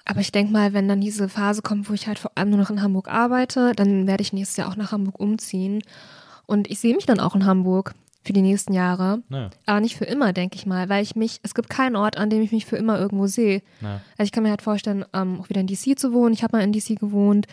Aber 0.06 0.22
ich 0.22 0.32
denke 0.32 0.54
mal, 0.54 0.74
wenn 0.74 0.88
dann 0.88 1.02
diese 1.02 1.30
Phase 1.30 1.62
kommt, 1.62 1.90
wo 1.90 1.94
ich 1.94 2.08
halt 2.08 2.18
vor 2.18 2.32
allem 2.36 2.50
nur 2.50 2.60
noch 2.60 2.70
in 2.70 2.82
Hamburg 2.82 3.08
arbeite, 3.10 3.74
dann 3.76 4.08
werde 4.08 4.22
ich 4.22 4.34
nächstes 4.34 4.58
Jahr 4.58 4.70
auch 4.70 4.76
nach 4.76 4.92
Hamburg 4.92 5.20
umziehen. 5.20 5.84
Und 6.48 6.70
ich 6.70 6.80
sehe 6.80 6.96
mich 6.96 7.06
dann 7.06 7.20
auch 7.20 7.36
in 7.36 7.46
Hamburg 7.46 7.94
für 8.24 8.34
die 8.34 8.42
nächsten 8.42 8.74
Jahre. 8.74 9.22
Naja. 9.30 9.50
Aber 9.66 9.80
nicht 9.80 9.98
für 9.98 10.06
immer, 10.06 10.34
denke 10.34 10.56
ich 10.56 10.66
mal, 10.66 10.90
weil 10.90 11.04
ich 11.04 11.16
mich, 11.16 11.40
es 11.44 11.54
gibt 11.54 11.70
keinen 11.70 11.96
Ort, 11.96 12.18
an 12.18 12.30
dem 12.30 12.42
ich 12.42 12.52
mich 12.52 12.66
für 12.66 12.78
immer 12.78 13.00
irgendwo 13.00 13.28
sehe. 13.28 13.62
Ja. 13.82 14.02
Also 14.18 14.28
ich 14.28 14.32
kann 14.32 14.44
mir 14.44 14.50
halt 14.50 14.62
vorstellen, 14.62 15.06
ähm, 15.14 15.40
auch 15.40 15.50
wieder 15.50 15.62
in 15.62 15.68
DC 15.68 15.98
zu 15.98 16.14
wohnen. 16.14 16.34
Ich 16.34 16.44
habe 16.44 16.58
mal 16.58 16.64
in 16.64 16.72
DC 16.72 17.00
gewohnt, 17.00 17.48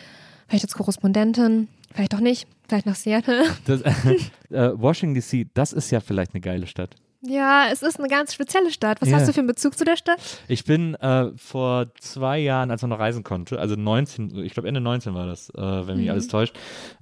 vielleicht 0.47 0.65
als 0.65 0.75
Korrespondentin, 0.75 1.67
vielleicht 1.93 2.15
auch 2.15 2.19
nicht, 2.19 2.47
vielleicht 2.67 2.85
nach 2.85 2.95
Seattle. 2.95 3.45
Das, 3.65 3.81
äh, 4.51 4.71
Washington 4.73 5.15
DC, 5.19 5.47
das 5.53 5.73
ist 5.73 5.91
ja 5.91 5.99
vielleicht 5.99 6.33
eine 6.33 6.41
geile 6.41 6.67
Stadt. 6.67 6.95
Ja, 7.21 7.65
es 7.69 7.81
ist 7.83 7.99
eine 7.99 8.07
ganz 8.07 8.33
spezielle 8.33 8.71
Stadt. 8.71 9.01
Was 9.01 9.09
Ja. 9.09 9.17
hast 9.17 9.27
du 9.27 9.33
für 9.33 9.39
einen 9.41 9.47
Bezug 9.47 9.77
zu 9.77 9.83
der 9.83 9.97
Stadt? 9.97 10.19
Ich 10.47 10.63
bin 10.63 10.95
äh, 10.95 11.31
vor 11.35 11.87
zwei 11.99 12.39
Jahren, 12.39 12.71
als 12.71 12.81
man 12.81 12.91
noch 12.91 12.99
reisen 12.99 13.23
konnte, 13.23 13.59
also 13.59 13.75
19, 13.75 14.37
ich 14.45 14.53
glaube 14.53 14.69
Ende 14.69 14.79
19 14.79 15.13
war 15.13 15.25
das, 15.27 15.49
äh, 15.49 15.57
wenn 15.87 15.97
mich 15.97 16.05
Mhm. 16.05 16.11
alles 16.11 16.29
täuscht, 16.29 16.57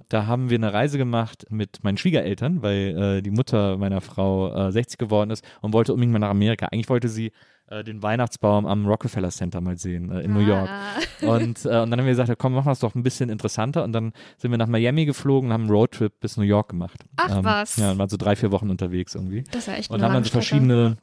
da 0.08 0.26
haben 0.26 0.50
wir 0.50 0.56
eine 0.56 0.72
Reise 0.72 0.98
gemacht 0.98 1.46
mit 1.50 1.84
meinen 1.84 1.98
Schwiegereltern, 1.98 2.62
weil 2.62 3.18
äh, 3.18 3.22
die 3.22 3.30
Mutter 3.30 3.76
meiner 3.76 4.00
Frau 4.00 4.68
äh, 4.68 4.72
60 4.72 4.98
geworden 4.98 5.30
ist 5.30 5.44
und 5.60 5.72
wollte 5.72 5.92
unbedingt 5.92 6.12
mal 6.14 6.18
nach 6.18 6.30
Amerika. 6.30 6.66
Eigentlich 6.66 6.88
wollte 6.88 7.08
sie 7.08 7.30
äh, 7.70 7.84
den 7.84 8.02
Weihnachtsbaum 8.02 8.66
am 8.66 8.86
Rockefeller 8.86 9.30
Center 9.30 9.60
mal 9.60 9.76
sehen 9.78 10.10
äh, 10.10 10.20
in 10.20 10.32
New 10.32 10.40
York. 10.40 10.68
Ah. 10.68 11.26
Und, 11.26 11.64
äh, 11.64 11.80
und 11.80 11.90
dann 11.90 11.92
haben 11.92 12.04
wir 12.04 12.12
gesagt, 12.12 12.28
ja, 12.28 12.34
komm, 12.34 12.54
machen 12.54 12.66
wir 12.66 12.72
es 12.72 12.78
doch 12.78 12.94
ein 12.94 13.02
bisschen 13.02 13.30
interessanter. 13.30 13.84
Und 13.84 13.92
dann 13.92 14.12
sind 14.36 14.50
wir 14.50 14.58
nach 14.58 14.66
Miami 14.66 15.04
geflogen 15.04 15.50
und 15.50 15.52
haben 15.52 15.62
einen 15.62 15.70
Roadtrip 15.70 16.20
bis 16.20 16.36
New 16.36 16.44
York 16.44 16.70
gemacht. 16.70 17.04
Ach, 17.16 17.42
was. 17.42 17.76
Ja, 17.76 17.92
und 17.92 17.98
waren 17.98 18.08
so 18.08 18.16
drei, 18.16 18.36
vier 18.36 18.52
Wochen 18.52 18.70
unterwegs 18.70 19.14
irgendwie. 19.14 19.44
Das 19.50 19.66
ja 19.66 19.74
echt 19.74 19.90
Und 19.90 20.02
haben 20.02 20.14
dann 20.14 20.24
so 20.24 20.30
verschiedene 20.30 20.96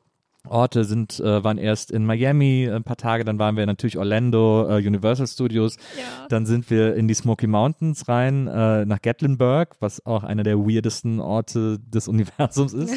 Orte 0.48 0.84
sind, 0.84 1.20
äh, 1.20 1.44
waren 1.44 1.58
erst 1.58 1.92
in 1.92 2.06
Miami 2.06 2.70
ein 2.72 2.84
paar 2.84 2.98
Tage, 2.98 3.24
dann 3.26 3.40
waren 3.40 3.58
wir 3.58 3.66
natürlich 3.66 3.98
Orlando, 3.98 4.68
äh, 4.70 4.86
Universal 4.86 5.28
Studios. 5.28 5.78
Ja. 5.98 6.28
Dann 6.30 6.46
sind 6.46 6.70
wir 6.70 6.96
in 6.96 7.08
die 7.08 7.14
Smoky 7.14 7.48
Mountains 7.48 8.08
rein, 8.08 8.48
äh, 8.48 8.86
nach 8.86 9.02
Gatlinburg, 9.02 9.76
was 9.80 10.06
auch 10.06 10.24
einer 10.24 10.44
der 10.44 10.58
weirdesten 10.60 11.20
Orte 11.20 11.80
des 11.80 12.08
Universums 12.16 12.74
ist. 12.74 12.96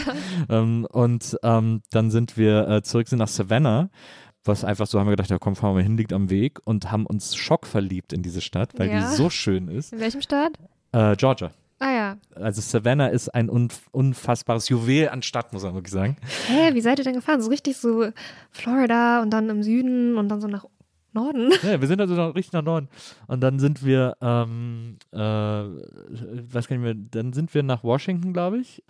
Ähm, 0.49 0.87
und 0.91 1.37
ähm, 1.43 1.83
dann 1.91 2.11
sind 2.11 2.37
wir 2.37 2.69
äh, 2.69 2.83
zurück 2.83 3.09
sind 3.09 3.19
nach 3.19 3.29
Savannah. 3.29 3.91
Was 4.45 4.65
einfach 4.65 4.87
so 4.87 4.99
haben 4.99 5.07
wir 5.07 5.13
gedacht, 5.13 5.31
ja 5.31 5.39
komm, 5.39 5.57
fahren 5.57 5.77
wir 5.77 5.83
hin, 5.83 5.97
liegt 5.99 6.13
am 6.13 6.31
Weg 6.31 6.61
und 6.65 6.91
haben 6.91 7.05
uns 7.07 7.37
schockverliebt 7.37 8.13
in 8.13 8.23
diese 8.23 8.41
Stadt, 8.41 8.71
weil 8.79 8.89
Ja. 8.89 9.01
die 9.11 9.17
so 9.17 9.29
schön 9.29 9.69
ist. 9.69 9.93
In 9.93 10.01
welchem 10.01 10.23
Staat? 10.23 10.53
Äh, 10.93 11.17
Georgia. 11.17 11.51
Ja. 12.37 12.43
Also 12.43 12.61
Savannah 12.61 13.09
ist 13.09 13.29
ein 13.35 13.49
unf 13.51 13.89
unfassbares 13.93 14.69
Juwel 14.69 15.09
an 15.09 15.23
Stadt, 15.23 15.53
muss 15.53 15.63
man 15.63 15.75
wirklich 15.75 15.93
sagen. 15.93 16.17
Hä, 16.47 16.75
wie 16.75 16.81
seid 16.81 16.99
ihr 16.99 17.05
denn 17.05 17.15
gefahren? 17.15 17.41
So 17.41 17.51
richtig 17.51 17.77
so 17.77 18.11
Florida 18.51 19.23
und 19.23 19.31
dann 19.31 19.49
im 19.51 19.63
Süden 19.63 20.17
und 20.17 20.29
dann 20.29 20.41
so 20.41 20.49
nach 20.49 20.65
Norden? 21.13 21.51
Ja, 21.63 21.81
wir 21.81 21.89
sind 21.89 22.01
also 22.01 22.15
noch 22.15 22.35
richtig 22.35 22.53
nach 22.53 22.63
Norden. 22.63 22.89
Und 23.27 23.41
dann 23.41 23.59
sind 23.59 23.85
wir, 23.85 24.17
ähm, 24.21 24.99
äh, 25.13 25.19
weiß 25.19 26.69
gar 26.69 26.77
nicht 26.77 26.85
mehr, 26.85 26.95
dann 26.95 27.33
sind 27.33 27.53
wir 27.55 27.63
nach 27.63 27.83
Washington, 27.83 28.33
glaube 28.33 28.59
ich. 28.59 28.83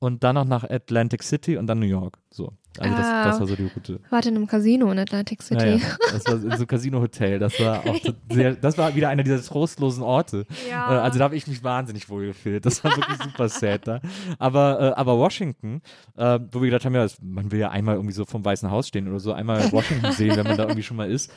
und 0.00 0.22
dann 0.22 0.34
noch 0.36 0.44
nach 0.44 0.64
Atlantic 0.64 1.22
City 1.22 1.56
und 1.56 1.66
dann 1.66 1.80
New 1.80 1.86
York. 1.86 2.18
So. 2.30 2.52
Also 2.80 2.96
das, 2.96 3.06
Ah. 3.06 3.24
das 3.24 3.40
war 3.40 3.46
so 3.46 3.56
die 3.56 3.64
Route. 3.74 4.00
Warte 4.10 4.28
in 4.28 4.36
einem 4.36 4.46
Casino 4.46 4.90
in 4.92 4.98
Atlantic 4.98 5.42
City. 5.42 5.64
Ja, 5.66 5.74
ja. 5.76 5.96
Das 6.12 6.26
war 6.26 6.34
in 6.34 6.40
so 6.42 6.48
einem 6.48 6.66
Casino-Hotel. 6.66 7.38
Das 7.38 7.58
war 7.60 7.84
auch 7.86 7.96
sehr, 8.32 8.54
das 8.54 8.78
war 8.78 8.94
wieder 8.94 9.08
einer 9.08 9.22
dieser 9.22 9.42
trostlosen 9.42 10.02
Orte. 10.02 10.46
Ja. 10.70 10.96
Äh, 10.96 11.00
also 11.00 11.18
da 11.18 11.24
habe 11.24 11.36
ich 11.36 11.46
mich 11.46 11.62
wahnsinnig 11.64 12.08
wohl 12.08 12.26
gefühlt. 12.26 12.64
Das 12.66 12.82
war 12.84 12.96
wirklich 12.96 13.18
super 13.22 13.48
sad 13.48 13.86
da. 13.86 14.00
Aber, 14.38 14.80
äh, 14.80 14.98
aber 14.98 15.18
Washington, 15.18 15.82
äh, 16.16 16.38
wo 16.52 16.60
wir 16.60 16.70
gedacht 16.70 16.84
haben, 16.84 16.94
ja, 16.94 17.06
man 17.22 17.50
will 17.52 17.58
ja 17.60 17.70
einmal 17.70 17.94
irgendwie 17.96 18.14
so 18.14 18.24
vom 18.24 18.44
Weißen 18.44 18.70
Haus 18.70 18.88
stehen 18.88 19.08
oder 19.08 19.20
so, 19.20 19.32
einmal 19.32 19.70
Washington 19.72 20.12
sehen, 20.12 20.36
wenn 20.36 20.46
man 20.46 20.56
da 20.56 20.64
irgendwie 20.64 20.82
schon 20.82 20.96
mal 20.96 21.10
ist. 21.10 21.32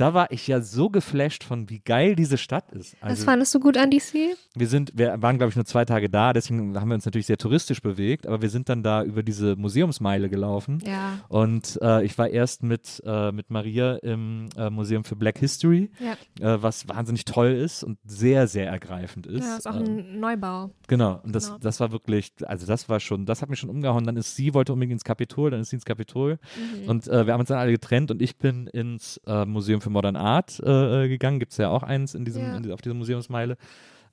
Da 0.00 0.14
war 0.14 0.30
ich 0.32 0.46
ja 0.46 0.60
so 0.62 0.88
geflasht 0.90 1.44
von, 1.44 1.68
wie 1.68 1.80
geil 1.80 2.16
diese 2.16 2.38
Stadt 2.38 2.72
ist. 2.72 2.94
Was 3.00 3.10
Also, 3.10 3.24
fandest 3.24 3.54
du 3.54 3.60
gut 3.60 3.76
an 3.76 3.90
DC? 3.90 4.34
wir 4.56 4.66
sind, 4.66 4.92
wir 4.96 5.20
waren, 5.20 5.36
glaube 5.36 5.50
ich, 5.50 5.56
nur 5.56 5.64
zwei 5.64 5.84
Tage 5.84 6.08
da, 6.08 6.32
deswegen 6.32 6.78
haben 6.78 6.88
wir 6.88 6.94
uns 6.94 7.04
natürlich 7.04 7.26
sehr 7.26 7.36
touristisch 7.38 7.82
bewegt, 7.82 8.26
aber 8.26 8.40
wir 8.42 8.48
sind 8.50 8.68
dann 8.68 8.82
da 8.82 9.02
über 9.04 9.22
diese 9.22 9.56
Museumsmeile 9.56 10.28
gelaufen. 10.30 10.78
Ja. 10.86 11.18
Und 11.28 11.78
äh, 11.82 12.02
ich 12.04 12.16
war 12.18 12.28
erst 12.28 12.62
mit, 12.62 13.02
äh, 13.04 13.30
mit 13.32 13.50
Maria 13.50 13.96
im 13.96 14.48
äh, 14.56 14.70
Museum 14.70 15.04
für 15.04 15.16
Black 15.16 15.38
History, 15.38 15.90
Ja. 16.00 16.54
äh, 16.54 16.62
was 16.62 16.88
wahnsinnig 16.88 17.24
toll 17.26 17.50
ist 17.52 17.84
und 17.84 17.98
sehr, 18.04 18.46
sehr 18.48 18.68
ergreifend 18.68 19.26
ist. 19.26 19.44
Ja, 19.44 19.56
ist 19.58 19.66
auch 19.68 19.76
Ähm, 19.76 19.84
ein 19.98 20.20
Neubau. 20.20 20.70
Genau, 20.88 21.20
und 21.22 21.34
das, 21.34 21.46
Genau. 21.48 21.58
das 21.58 21.78
war 21.80 21.92
wirklich, 21.92 22.32
also 22.46 22.66
das 22.66 22.88
war 22.88 23.00
schon, 23.00 23.26
das 23.26 23.42
hat 23.42 23.50
mich 23.50 23.58
schon 23.58 23.70
umgehauen. 23.70 24.04
Dann 24.06 24.16
ist 24.16 24.34
sie, 24.36 24.54
wollte 24.54 24.72
unbedingt 24.72 24.92
ins 24.94 25.04
Kapitol, 25.04 25.50
dann 25.50 25.60
ist 25.60 25.70
sie 25.70 25.76
ins 25.76 25.84
Kapitol. 25.84 26.38
Mhm. 26.84 26.88
Und 26.88 27.08
äh, 27.08 27.26
wir 27.26 27.32
haben 27.34 27.40
uns 27.40 27.48
dann 27.48 27.58
alle 27.58 27.72
getrennt 27.72 28.10
und 28.10 28.22
ich 28.22 28.38
bin 28.38 28.66
ins 28.68 29.20
äh, 29.26 29.44
Museum 29.44 29.80
für 29.80 29.89
Modern 29.90 30.16
Art 30.16 30.60
äh, 30.64 31.04
äh, 31.04 31.08
gegangen. 31.08 31.38
Gibt 31.40 31.52
es 31.52 31.58
ja 31.58 31.68
auch 31.70 31.82
eins 31.82 32.14
in 32.14 32.24
diesem, 32.24 32.42
Ja. 32.42 32.56
in, 32.56 32.72
auf 32.72 32.80
dieser 32.80 32.94
Museumsmeile, 32.94 33.56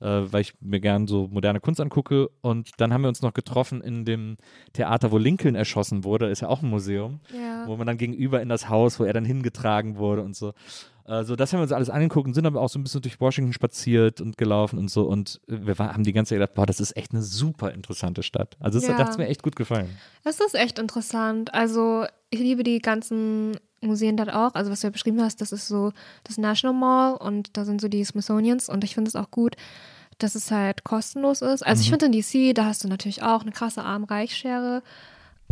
äh, 0.00 0.06
weil 0.06 0.42
ich 0.42 0.54
mir 0.60 0.80
gern 0.80 1.06
so 1.06 1.28
moderne 1.30 1.60
Kunst 1.60 1.80
angucke. 1.80 2.28
Und 2.40 2.70
dann 2.78 2.92
haben 2.92 3.02
wir 3.02 3.08
uns 3.08 3.22
noch 3.22 3.34
getroffen 3.34 3.80
in 3.80 4.04
dem 4.04 4.36
Theater, 4.72 5.10
wo 5.12 5.18
Lincoln 5.18 5.54
erschossen 5.54 6.04
wurde. 6.04 6.28
Ist 6.28 6.40
ja 6.42 6.48
auch 6.48 6.62
ein 6.62 6.70
Museum, 6.70 7.20
Ja. 7.34 7.64
wo 7.66 7.76
man 7.76 7.86
dann 7.86 7.98
gegenüber 7.98 8.40
in 8.42 8.48
das 8.48 8.68
Haus, 8.68 9.00
wo 9.00 9.04
er 9.04 9.12
dann 9.12 9.24
hingetragen 9.24 9.96
wurde 9.96 10.22
und 10.22 10.36
so. 10.36 10.52
Äh, 11.08 11.24
So, 11.24 11.34
das 11.36 11.52
haben 11.52 11.60
wir 11.60 11.62
uns 11.62 11.72
alles 11.72 11.90
angeguckt 11.90 12.26
und 12.28 12.34
sind 12.34 12.46
aber 12.46 12.60
auch 12.60 12.68
so 12.68 12.78
ein 12.78 12.82
bisschen 12.84 13.00
durch 13.02 13.20
Washington 13.20 13.52
spaziert 13.52 14.20
und 14.20 14.36
gelaufen 14.36 14.78
und 14.78 14.90
so. 14.90 15.02
Und 15.02 15.40
wir 15.46 15.78
war, 15.78 15.94
haben 15.94 16.04
die 16.04 16.12
ganze 16.12 16.30
Zeit 16.30 16.40
gedacht, 16.40 16.54
boah, 16.54 16.66
das 16.66 16.80
ist 16.80 16.96
echt 16.96 17.12
eine 17.12 17.22
super 17.22 17.72
interessante 17.72 18.22
Stadt. 18.22 18.56
Also 18.60 18.78
das, 18.78 18.88
Ja. 18.88 18.98
hat 18.98 19.16
mir 19.18 19.26
echt 19.28 19.42
gut 19.42 19.56
gefallen. 19.56 19.88
Es 20.24 20.38
ist 20.40 20.54
echt 20.54 20.78
interessant. 20.78 21.54
Also, 21.54 22.04
ich 22.30 22.40
liebe 22.40 22.62
die 22.62 22.78
ganzen 22.80 23.56
Museen 23.80 24.16
dort 24.16 24.32
auch. 24.32 24.54
Also, 24.54 24.70
was 24.70 24.80
du 24.82 24.88
ja 24.88 24.90
beschrieben 24.90 25.22
hast, 25.22 25.40
das 25.40 25.52
ist 25.52 25.66
so 25.66 25.92
das 26.24 26.36
National 26.36 26.76
Mall 26.76 27.14
und 27.16 27.56
da 27.56 27.64
sind 27.64 27.80
so 27.80 27.88
die 27.88 28.04
Smithsonians 28.04 28.68
und 28.68 28.84
ich 28.84 28.94
finde 28.94 29.08
es 29.08 29.16
auch 29.16 29.30
gut, 29.30 29.56
dass 30.18 30.34
es 30.34 30.50
halt 30.50 30.84
kostenlos 30.84 31.42
ist. 31.42 31.64
Also, 31.64 31.80
ich 31.82 31.90
finde 31.90 32.06
in 32.06 32.12
DC, 32.12 32.52
da 32.54 32.64
hast 32.66 32.84
du 32.84 32.88
natürlich 32.88 33.22
auch 33.22 33.42
eine 33.42 33.52
krasse 33.52 33.82
Arm-Reich-Schere. 33.82 34.82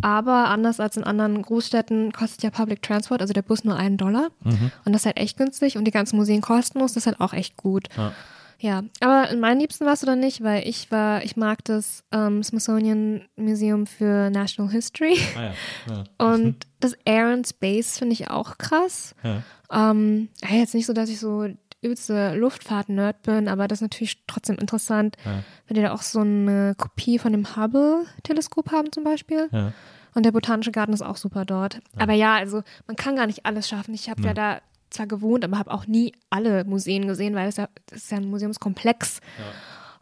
Aber 0.01 0.49
anders 0.49 0.79
als 0.79 0.95
in 0.97 1.03
anderen 1.03 1.41
Großstädten 1.41 2.11
kostet 2.11 2.43
ja 2.43 2.49
Public 2.51 2.81
Transport, 2.81 3.21
also 3.21 3.33
der 3.33 3.41
Bus 3.41 3.63
nur 3.63 3.75
einen 3.75 3.97
Dollar. 3.97 4.29
Und 4.43 4.93
das 4.93 5.01
ist 5.01 5.05
halt 5.07 5.17
echt 5.17 5.37
günstig 5.37 5.77
und 5.77 5.85
die 5.85 5.91
ganzen 5.91 6.17
Museen 6.17 6.41
kostenlos, 6.41 6.93
das 6.93 7.03
ist 7.03 7.07
halt 7.07 7.19
auch 7.19 7.33
echt 7.33 7.57
gut. 7.57 7.87
Ja. 7.97 8.13
Ja, 8.59 8.83
aber 9.01 9.29
in 9.29 9.39
meinen 9.39 9.59
Liebsten 9.59 9.85
warst 9.85 10.01
du 10.01 10.07
dann 10.07 10.19
nicht, 10.19 10.41
weil 10.43 10.67
ich 10.67 10.91
war, 10.91 11.23
ich 11.23 11.37
mag 11.37 11.63
das 11.65 12.03
ähm, 12.11 12.41
Smithsonian 12.41 13.21
Museum 13.35 13.85
für 13.85 14.31
National 14.31 14.71
History 14.71 15.19
Ah 15.35 15.41
ja. 15.43 15.53
ja. 15.89 16.03
und 16.33 16.65
das 16.79 16.93
Air 17.05 17.27
and 17.27 17.47
Space 17.47 17.99
finde 17.99 18.13
ich 18.13 18.31
auch 18.31 18.57
krass. 18.57 19.13
Ja. 19.23 19.43
Ähm, 19.71 20.29
jetzt 20.49 20.73
nicht 20.73 20.87
so, 20.87 20.93
dass 20.93 21.09
ich 21.09 21.19
so 21.19 21.47
übelste 21.81 22.33
Luftfahrt-Nerd 22.35 23.21
bin, 23.23 23.47
aber 23.47 23.67
das 23.67 23.77
ist 23.77 23.81
natürlich 23.83 24.23
trotzdem 24.27 24.57
interessant, 24.57 25.15
Ja. 25.25 25.43
wenn 25.67 25.75
die 25.75 25.81
da 25.81 25.91
auch 25.93 26.01
so 26.01 26.19
eine 26.21 26.73
Kopie 26.75 27.19
von 27.19 27.31
dem 27.31 27.55
Hubble-Teleskop 27.55 28.71
haben 28.71 28.91
zum 28.91 29.03
Beispiel. 29.03 29.47
Ja. 29.51 29.73
Und 30.15 30.23
der 30.23 30.31
Botanische 30.31 30.71
Garten 30.71 30.93
ist 30.93 31.03
auch 31.03 31.17
super 31.17 31.45
dort. 31.45 31.79
Aber 31.97 32.13
ja, 32.13 32.35
also 32.35 32.63
man 32.87 32.95
kann 32.95 33.15
gar 33.15 33.27
nicht 33.27 33.45
alles 33.45 33.69
schaffen. 33.69 33.93
Ich 33.93 34.09
habe 34.09 34.23
ja 34.23 34.33
da 34.33 34.61
zwar 34.89 35.05
gewohnt, 35.05 35.43
aber 35.45 35.59
habe 35.59 35.71
auch 35.71 35.85
nie 35.85 36.13
alle 36.31 36.63
Museen 36.63 37.07
gesehen, 37.07 37.35
weil 37.35 37.45
das, 37.45 37.57
ja, 37.57 37.69
das 37.87 37.99
ist 38.03 38.11
ja 38.11 38.17
ein 38.17 38.29
Museumskomplex. 38.29 39.19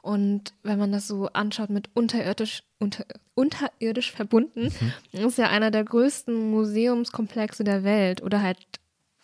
Und 0.02 0.54
wenn 0.64 0.78
man 0.80 0.92
das 0.92 1.08
so 1.08 1.28
anschaut 1.34 1.70
mit 1.72 1.90
unterirdisch, 1.96 2.62
unter, 2.80 3.04
unterirdisch 3.34 4.12
verbunden, 4.12 4.72
ist 5.12 5.38
ja 5.38 5.50
einer 5.50 5.72
der 5.72 5.84
größten 5.84 6.52
Museumskomplexe 6.52 7.64
der 7.64 7.84
Welt. 7.84 8.22
Oder 8.22 8.42
halt, 8.42 8.60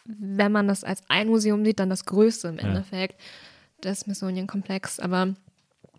wenn 0.05 0.51
man 0.51 0.67
das 0.67 0.83
als 0.83 1.01
ein 1.07 1.27
Museum 1.27 1.63
sieht, 1.63 1.79
dann 1.79 1.89
das 1.89 2.05
größte 2.05 2.49
im 2.49 2.59
Endeffekt, 2.59 3.19
das 3.81 4.01
Smithsonian-Komplex. 4.01 4.99
Aber 4.99 5.35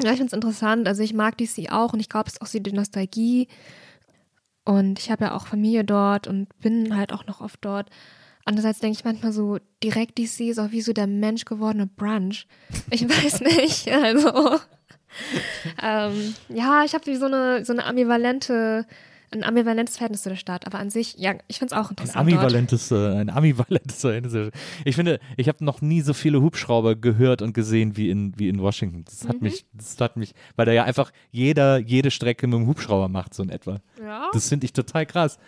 ja, 0.03 0.11
ich 0.11 0.19
finde 0.19 0.27
es 0.27 0.33
interessant. 0.33 0.89
Also 0.89 1.03
ich 1.03 1.15
mag 1.15 1.37
DC 1.39 1.71
auch 1.71 1.93
und 1.93 2.01
ich 2.01 2.09
glaube, 2.09 2.29
es 2.29 2.35
ist 2.35 2.43
auch 2.43 2.47
so 2.47 2.59
die 2.59 2.73
Nostalgie. 2.73 3.49
Und 4.65 4.99
ich 4.99 5.11
habe 5.11 5.25
ja 5.25 5.35
auch 5.35 5.47
Familie 5.47 5.85
dort 5.85 6.27
und 6.27 6.49
bin 6.61 6.97
halt 6.97 7.13
auch 7.13 7.27
noch 7.27 7.41
oft 7.41 7.59
dort. 7.63 7.91
Andererseits 8.45 8.81
denke 8.81 8.99
ich 8.99 9.05
manchmal 9.05 9.33
so, 9.33 9.59
direkt 9.83 10.19
DC 10.19 10.41
ist 10.41 10.59
auch 10.59 10.73
wie 10.73 10.81
so 10.81 10.93
der 10.93 11.07
Mensch 11.07 11.45
gewordene 11.45 11.87
Brunch. 11.87 12.47
Ich 12.91 13.09
weiß 13.09 13.41
nicht. 13.41 13.89
Also, 13.91 14.59
ähm, 15.83 16.35
ja, 16.49 16.85
ich 16.85 16.95
habe 16.95 17.07
wie 17.07 17.17
so 17.17 17.27
eine, 17.27 17.65
so 17.65 17.73
eine 17.73 17.85
ambivalente, 17.85 18.87
ein 19.33 19.43
ambivalentes 19.45 19.97
Verhältnis 19.97 20.23
zu 20.23 20.29
der 20.29 20.37
Stadt. 20.37 20.67
Aber 20.67 20.79
an 20.79 20.91
sich, 20.91 21.17
ja, 21.19 21.35
ich 21.49 21.59
finde 21.59 21.75
es 21.75 21.81
auch 21.81 21.87
Ein 21.89 21.91
interessant. 21.91 22.17
dort. 22.17 22.35
ambivalentes, 22.35 22.91
äh, 22.91 22.95
ein 23.21 23.31
ambivalentes 23.31 24.01
Verhältnis. 24.01 24.53
Ich 24.85 24.95
finde, 24.97 25.19
ich 25.37 25.49
habe 25.49 25.65
noch 25.65 25.81
nie 25.81 26.01
so 26.03 26.13
viele 26.15 26.41
Hubschrauber 26.43 26.97
gehört 26.97 27.43
und 27.43 27.53
gesehen 27.55 27.97
wie 27.97 28.11
in, 28.11 28.39
wie 28.39 28.49
in 28.49 28.61
Washington. 28.61 29.05
Das 29.05 29.25
Mhm. 29.25 29.29
hat 29.29 29.43
mich, 29.43 29.65
das 29.73 30.01
hat 30.01 30.17
mich, 30.17 30.35
weil 30.57 30.67
da 30.67 30.73
ja 30.73 30.85
einfach 30.85 31.13
jeder 31.31 31.79
jede 31.79 32.11
Strecke 32.11 32.47
mit 32.47 32.59
dem 32.59 32.67
Hubschrauber 32.67 33.09
macht, 33.09 33.35
so 33.35 33.43
in 33.43 33.51
etwa. 33.51 33.81
Ja. 34.01 34.29
Das 34.33 34.49
finde 34.49 34.67
ich 34.67 34.73
total 34.73 35.07
krass. 35.07 35.39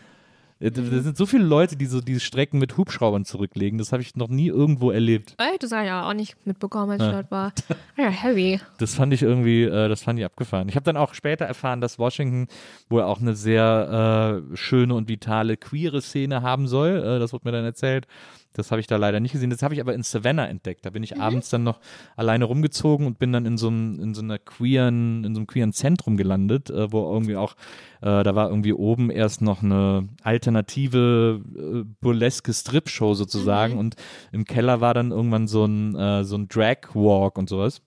Äh, 0.64 0.70
Da 0.70 0.82
sind 1.02 1.16
so 1.16 1.26
viele 1.26 1.44
Leute, 1.44 1.76
die 1.76 1.86
so 1.86 2.00
diese 2.00 2.20
Strecken 2.20 2.58
mit 2.58 2.76
Hubschraubern 2.76 3.24
zurücklegen. 3.24 3.78
Das 3.78 3.92
habe 3.92 4.02
ich 4.02 4.16
noch 4.16 4.28
nie 4.28 4.48
irgendwo 4.48 4.90
erlebt. 4.90 5.34
Ey, 5.38 5.56
das 5.58 5.72
habe 5.72 5.82
ich 5.82 5.88
ja 5.88 6.08
auch 6.08 6.14
nicht 6.14 6.36
mitbekommen, 6.46 6.92
als 6.92 7.02
ich 7.02 7.10
dort 7.10 7.30
war. 7.30 7.52
Ja, 7.96 8.08
heavy. 8.08 8.60
Das 8.78 8.94
fand 8.94 9.12
ich 9.12 9.22
irgendwie, 9.22 9.64
äh, 9.64 9.88
das 9.88 10.02
fand 10.02 10.18
ich 10.18 10.24
abgefahren. 10.24 10.68
Ich 10.68 10.76
habe 10.76 10.84
dann 10.84 10.96
auch 10.96 11.14
später 11.14 11.44
erfahren, 11.44 11.80
dass 11.80 11.98
Washington 11.98 12.48
wohl 12.88 13.02
auch 13.02 13.20
eine 13.20 13.34
sehr 13.34 14.42
äh, 14.52 14.56
schöne 14.56 14.94
und 14.94 15.08
vitale 15.08 15.56
queere 15.56 16.00
Szene 16.00 16.42
haben 16.42 16.66
soll. 16.66 16.96
Äh, 16.96 17.18
das 17.18 17.32
wurde 17.32 17.46
mir 17.46 17.52
dann 17.52 17.64
erzählt. 17.64 18.06
Das 18.54 18.70
habe 18.70 18.80
ich 18.80 18.86
da 18.86 18.96
leider 18.96 19.20
nicht 19.20 19.32
gesehen. 19.32 19.50
Das 19.50 19.62
habe 19.62 19.74
ich 19.74 19.80
aber 19.80 19.94
in 19.94 20.02
Savannah 20.02 20.46
entdeckt. 20.46 20.86
Da 20.86 20.90
bin 20.90 21.02
ich 21.02 21.20
abends 21.20 21.50
dann 21.50 21.64
noch 21.64 21.80
alleine 22.16 22.44
rumgezogen 22.44 23.06
und 23.06 23.18
bin 23.18 23.32
dann 23.32 23.46
in 23.46 23.58
so 23.58 23.68
einem, 23.68 24.00
in 24.00 24.14
so 24.14 24.22
einer 24.22 24.38
queeren, 24.38 25.24
in 25.24 25.34
so 25.34 25.40
einem 25.40 25.46
queeren 25.46 25.72
Zentrum 25.72 26.16
gelandet, 26.16 26.70
äh, 26.70 26.90
wo 26.90 27.12
irgendwie 27.12 27.36
auch, 27.36 27.54
äh, 28.00 28.22
da 28.22 28.34
war 28.34 28.48
irgendwie 28.48 28.72
oben 28.72 29.10
erst 29.10 29.42
noch 29.42 29.62
eine 29.62 30.08
alternative 30.22 31.40
äh, 31.56 31.84
burleske 32.00 32.52
Strip-Show 32.52 33.14
sozusagen 33.14 33.76
und 33.76 33.96
im 34.32 34.44
Keller 34.44 34.80
war 34.80 34.94
dann 34.94 35.10
irgendwann 35.10 35.48
so 35.48 35.64
ein, 35.64 35.94
äh, 35.96 36.24
so 36.24 36.36
ein 36.36 36.48
Drag-Walk 36.48 37.36
und 37.36 37.48
sowas. 37.48 37.82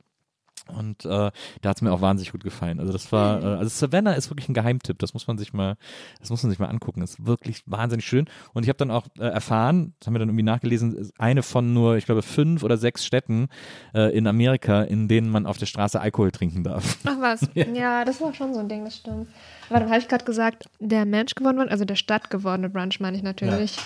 Und 0.75 1.05
äh, 1.05 1.31
da 1.61 1.69
hat 1.69 1.77
es 1.77 1.81
mir 1.81 1.91
auch 1.91 2.01
wahnsinnig 2.01 2.31
gut 2.31 2.43
gefallen. 2.43 2.79
Also 2.79 2.91
das 2.91 3.11
war, 3.11 3.41
äh, 3.41 3.45
also 3.45 3.69
Savannah 3.69 4.13
ist 4.13 4.29
wirklich 4.29 4.49
ein 4.49 4.53
Geheimtipp. 4.53 4.99
Das 4.99 5.13
muss 5.13 5.27
man 5.27 5.37
sich 5.37 5.53
mal, 5.53 5.77
das 6.19 6.29
muss 6.29 6.43
man 6.43 6.49
sich 6.49 6.59
mal 6.59 6.67
angucken. 6.67 7.01
Das 7.01 7.11
ist 7.11 7.25
wirklich 7.25 7.63
wahnsinnig 7.65 8.05
schön. 8.05 8.25
Und 8.53 8.63
ich 8.63 8.69
habe 8.69 8.77
dann 8.77 8.91
auch 8.91 9.07
äh, 9.19 9.23
erfahren, 9.23 9.93
das 9.99 10.07
haben 10.07 10.13
wir 10.13 10.19
dann 10.19 10.29
irgendwie 10.29 10.43
nachgelesen, 10.43 11.11
eine 11.17 11.43
von 11.43 11.73
nur, 11.73 11.97
ich 11.97 12.05
glaube, 12.05 12.21
fünf 12.21 12.63
oder 12.63 12.77
sechs 12.77 13.05
Städten 13.05 13.49
äh, 13.93 14.15
in 14.17 14.27
Amerika, 14.27 14.83
in 14.83 15.07
denen 15.07 15.29
man 15.29 15.45
auf 15.45 15.57
der 15.57 15.65
Straße 15.65 15.99
Alkohol 15.99 16.31
trinken 16.31 16.63
darf. 16.63 16.97
Ach 17.05 17.17
was, 17.19 17.41
ja. 17.53 18.05
das 18.05 18.21
war 18.21 18.33
schon 18.33 18.53
so 18.53 18.59
ein 18.59 18.69
Ding, 18.69 18.85
das 18.85 18.97
stimmt. 18.97 19.27
Aber 19.69 19.79
dann 19.79 19.89
habe 19.89 19.99
ich 19.99 20.07
gerade 20.07 20.25
gesagt, 20.25 20.69
der 20.79 21.05
Mensch 21.05 21.35
geworden 21.35 21.57
also 21.69 21.85
der 21.85 21.95
Stadt 21.95 22.29
gewordene 22.29 22.69
Brunch 22.69 22.99
meine 22.99 23.17
ich 23.17 23.23
natürlich. 23.23 23.77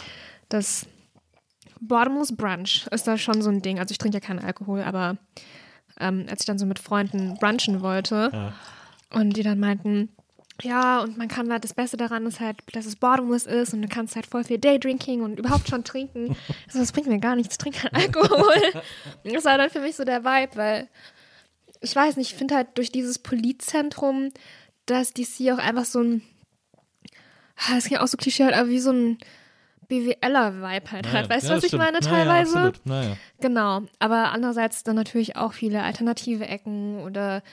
Das 0.49 0.85
Bottomless 1.79 2.35
Brunch 2.35 2.87
ist 2.91 3.07
da 3.07 3.17
schon 3.17 3.41
so 3.41 3.49
ein 3.49 3.61
Ding. 3.61 3.79
Also 3.79 3.91
ich 3.91 3.97
trinke 3.97 4.17
ja 4.17 4.21
keinen 4.21 4.39
Alkohol, 4.39 4.81
aber 4.81 5.17
ähm, 6.01 6.25
als 6.29 6.41
ich 6.41 6.45
dann 6.45 6.59
so 6.59 6.65
mit 6.65 6.79
Freunden 6.79 7.35
brunchen 7.35 7.81
wollte 7.81 8.53
und 9.11 9.37
die 9.37 9.43
dann 9.43 9.59
meinten, 9.59 10.09
ja, 10.63 10.99
und 11.01 11.17
man 11.17 11.27
kann 11.27 11.51
halt, 11.51 11.63
das 11.63 11.73
Beste 11.73 11.97
daran 11.97 12.25
ist 12.25 12.39
halt, 12.39 12.57
dass 12.73 12.85
es 12.85 12.95
bottomless 12.95 13.45
ist 13.45 13.73
und 13.73 13.81
du 13.81 13.87
kannst 13.87 14.15
halt 14.15 14.25
voll 14.25 14.43
viel 14.43 14.59
Daydrinking 14.59 15.21
und 15.21 15.39
überhaupt 15.39 15.69
schon 15.69 15.83
trinken. 15.83 16.35
Also 16.67 16.79
das 16.79 16.91
bringt 16.91 17.07
mir 17.07 17.19
gar 17.19 17.35
nichts, 17.35 17.55
ich 17.55 17.57
trinke 17.57 17.79
keinen 17.79 17.95
Alkohol. 17.95 18.81
Das 19.23 19.45
war 19.45 19.57
dann 19.57 19.69
für 19.69 19.81
mich 19.81 19.95
so 19.95 20.03
der 20.03 20.23
Vibe, 20.23 20.55
weil 20.55 20.87
ich 21.81 21.95
weiß 21.95 22.17
nicht, 22.17 22.31
ich 22.31 22.37
finde 22.37 22.55
halt 22.55 22.67
durch 22.75 22.91
dieses 22.91 23.19
Politzentrum, 23.19 24.31
dass 24.85 25.13
DC 25.13 25.51
auch 25.51 25.57
einfach 25.57 25.85
so 25.85 26.01
ein, 26.01 26.21
ah, 27.57 27.75
das 27.75 27.85
klingt 27.85 28.01
auch 28.01 28.07
so 28.07 28.17
klischee, 28.17 28.43
aber 28.43 28.69
wie 28.69 28.79
so 28.79 28.91
ein 28.91 29.17
BWLer-Vibe 29.91 30.91
halt 30.91 31.11
hat. 31.11 31.29
Weißt 31.29 31.49
du, 31.49 31.53
was 31.53 31.63
ich 31.65 31.73
meine 31.73 31.99
teilweise? 31.99 32.55
Ja, 32.55 32.67
absolut. 32.67 32.85
Naja. 32.85 33.17
Genau, 33.41 33.81
aber 33.99 34.31
andererseits 34.31 34.83
dann 34.83 34.95
natürlich 34.95 35.35
auch 35.35 35.51
viele 35.51 35.83
alternative 35.83 36.47
Ecken 36.47 37.01
oder 37.03 37.43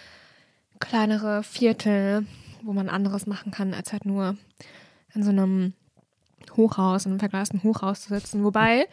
kleinere 0.78 1.42
Viertel, 1.42 2.26
wo 2.62 2.72
man 2.72 2.88
anderes 2.88 3.26
machen 3.26 3.50
kann, 3.50 3.74
als 3.74 3.92
halt 3.92 4.04
nur 4.04 4.36
in 5.14 5.24
so 5.24 5.30
einem 5.30 5.72
Hochhaus, 6.56 7.06
in 7.06 7.12
einem 7.12 7.18
verglasten 7.18 7.64
Hochhaus 7.64 8.02
zu 8.02 8.14
sitzen. 8.14 8.44
Wobei 8.44 8.86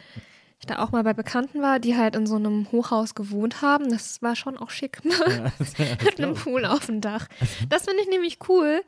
ich 0.58 0.66
da 0.66 0.80
auch 0.80 0.90
mal 0.90 1.04
bei 1.04 1.14
Bekannten 1.14 1.62
war, 1.62 1.78
die 1.78 1.96
halt 1.96 2.16
in 2.16 2.26
so 2.26 2.34
einem 2.34 2.66
Hochhaus 2.72 3.14
gewohnt 3.14 3.62
haben. 3.62 3.90
Das 3.90 4.22
war 4.22 4.34
schon 4.34 4.58
auch 4.58 4.70
schick. 4.70 5.00
Mit 6.04 6.18
einem 6.18 6.34
Pool 6.34 6.64
auf 6.64 6.86
dem 6.86 7.00
Dach. 7.00 7.28
Das 7.68 7.84
finde 7.84 8.02
ich 8.02 8.08
nämlich 8.08 8.38
cool, 8.48 8.82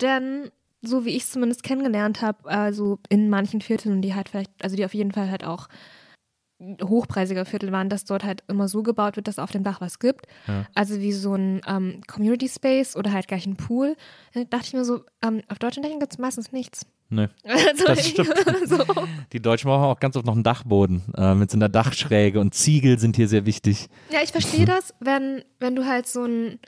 denn 0.00 0.50
so 0.82 1.04
wie 1.04 1.10
ich 1.10 1.24
es 1.24 1.30
zumindest 1.30 1.62
kennengelernt 1.62 2.22
habe, 2.22 2.48
also 2.48 2.98
in 3.08 3.28
manchen 3.28 3.60
Vierteln, 3.60 4.02
die 4.02 4.14
halt 4.14 4.28
vielleicht, 4.28 4.50
also 4.62 4.76
die 4.76 4.84
auf 4.84 4.94
jeden 4.94 5.12
Fall 5.12 5.30
halt 5.30 5.44
auch 5.44 5.68
hochpreisiger 6.82 7.46
Viertel 7.46 7.72
waren, 7.72 7.88
dass 7.88 8.04
dort 8.04 8.22
halt 8.22 8.42
immer 8.48 8.68
so 8.68 8.82
gebaut 8.82 9.16
wird, 9.16 9.28
dass 9.28 9.38
auf 9.38 9.50
dem 9.50 9.64
Dach 9.64 9.80
was 9.80 9.98
gibt. 9.98 10.26
Ja. 10.46 10.66
Also 10.74 11.00
wie 11.00 11.12
so 11.12 11.34
ein 11.34 11.62
ähm, 11.66 12.02
Community 12.06 12.48
Space 12.48 12.96
oder 12.96 13.12
halt 13.12 13.28
gleich 13.28 13.46
ein 13.46 13.56
Pool. 13.56 13.96
Da 14.34 14.44
dachte 14.44 14.66
ich 14.66 14.72
mir 14.74 14.84
so, 14.84 15.00
ähm, 15.22 15.40
auf 15.48 15.58
deutschen 15.58 15.82
Dächern 15.82 16.00
gibt 16.00 16.12
es 16.12 16.18
meistens 16.18 16.52
nichts. 16.52 16.86
Nee, 17.08 17.28
Also 17.44 17.86
das 17.86 18.06
stimmt. 18.06 18.34
so. 18.66 18.84
Die 19.32 19.40
Deutschen 19.40 19.68
brauchen 19.68 19.84
auch 19.84 20.00
ganz 20.00 20.16
oft 20.16 20.26
noch 20.26 20.34
einen 20.34 20.44
Dachboden 20.44 21.02
äh, 21.16 21.34
mit 21.34 21.50
so 21.50 21.56
einer 21.56 21.68
Dachschräge 21.70 22.38
und 22.38 22.54
Ziegel 22.54 22.98
sind 22.98 23.16
hier 23.16 23.26
sehr 23.26 23.46
wichtig. 23.46 23.88
Ja, 24.10 24.20
ich 24.22 24.30
verstehe 24.30 24.66
das, 24.66 24.94
wenn, 25.00 25.42
wenn 25.60 25.74
du 25.74 25.86
halt 25.86 26.06
so 26.06 26.24
ein, 26.24 26.60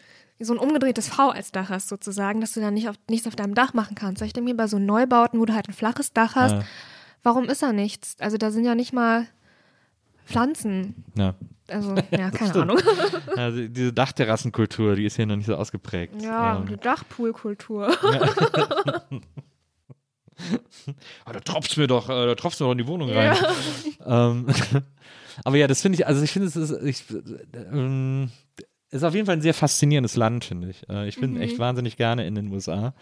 so 0.45 0.53
ein 0.55 0.59
umgedrehtes 0.59 1.09
V 1.09 1.31
als 1.31 1.53
Dach 1.53 1.69
hast, 1.71 1.89
sozusagen, 1.89 2.41
dass 2.41 2.53
du 2.53 2.61
dann 2.61 2.75
nicht 2.75 2.89
auf, 2.89 2.97
nichts 3.09 3.27
auf 3.27 3.37
deinem 3.37 3.55
Dach 3.55 3.75
machen 3.75 3.95
kannst. 3.95 4.23
Ich 4.23 4.33
denke 4.33 4.51
mir 4.51 4.57
bei 4.57 4.67
so 4.67 4.79
Neubauten, 4.79 5.39
wo 5.41 5.45
du 5.45 5.55
halt 5.55 5.69
ein 5.69 5.73
flaches 5.75 6.13
Dach 6.13 6.35
hast, 6.37 6.53
Ja. 6.53 6.63
warum 7.23 7.45
ist 7.45 7.63
da 7.63 7.73
nichts? 7.73 8.17
Also 8.21 8.37
da 8.39 8.51
sind 8.51 8.65
ja 8.65 8.75
nicht 8.75 8.93
mal 8.93 9.27
Pflanzen. 10.27 11.05
Ja. 11.17 11.35
Also, 11.69 11.95
ja, 12.11 12.31
keine 12.31 12.51
stimmt. 12.51 12.57
Ahnung. 12.57 12.79
Also 13.37 13.67
diese 13.69 13.93
Dachterrassenkultur, 13.93 14.95
die 14.97 15.07
ist 15.07 15.17
hier 15.17 15.27
noch 15.27 15.37
nicht 15.37 15.47
so 15.47 15.57
ausgeprägt. 15.57 16.21
Ja, 16.23 16.57
Ähm, 16.59 16.67
die 16.67 16.77
Dachpoolkultur. 16.77 17.95
Ah, 21.25 21.33
da 21.33 21.41
tropft 21.41 21.77
mir 21.77 21.87
doch, 21.87 22.09
äh, 22.09 22.27
da 22.27 22.35
tropft 22.35 22.59
mir 22.59 22.67
doch 22.67 22.73
in 22.73 22.79
die 22.79 22.87
Wohnung 22.87 23.11
rein. 23.13 23.37
Ähm, 24.05 24.47
aber 25.45 25.57
ja, 25.57 25.69
das 25.69 25.81
finde 25.83 25.97
ich, 25.97 26.07
also 26.07 26.21
ich 26.23 26.33
finde, 26.33 26.49
es 26.49 26.57
ist, 26.57 26.73
ich, 26.83 27.05
ähm, 27.55 28.31
ist 28.93 29.03
auf 29.05 29.15
jeden 29.15 29.27
Fall 29.27 29.37
ein 29.37 29.43
sehr 29.43 29.55
faszinierendes 29.55 30.17
Land, 30.17 30.45
finde 30.45 30.71
ich. 30.71 30.89
Äh, 30.89 31.09
ich 31.09 31.17
Mhm. 31.17 31.21
bin 31.21 31.37
echt 31.39 31.59
wahnsinnig 31.59 31.97
gerne 31.97 32.27
in 32.27 32.35
den 32.35 32.53
USA. 32.53 32.95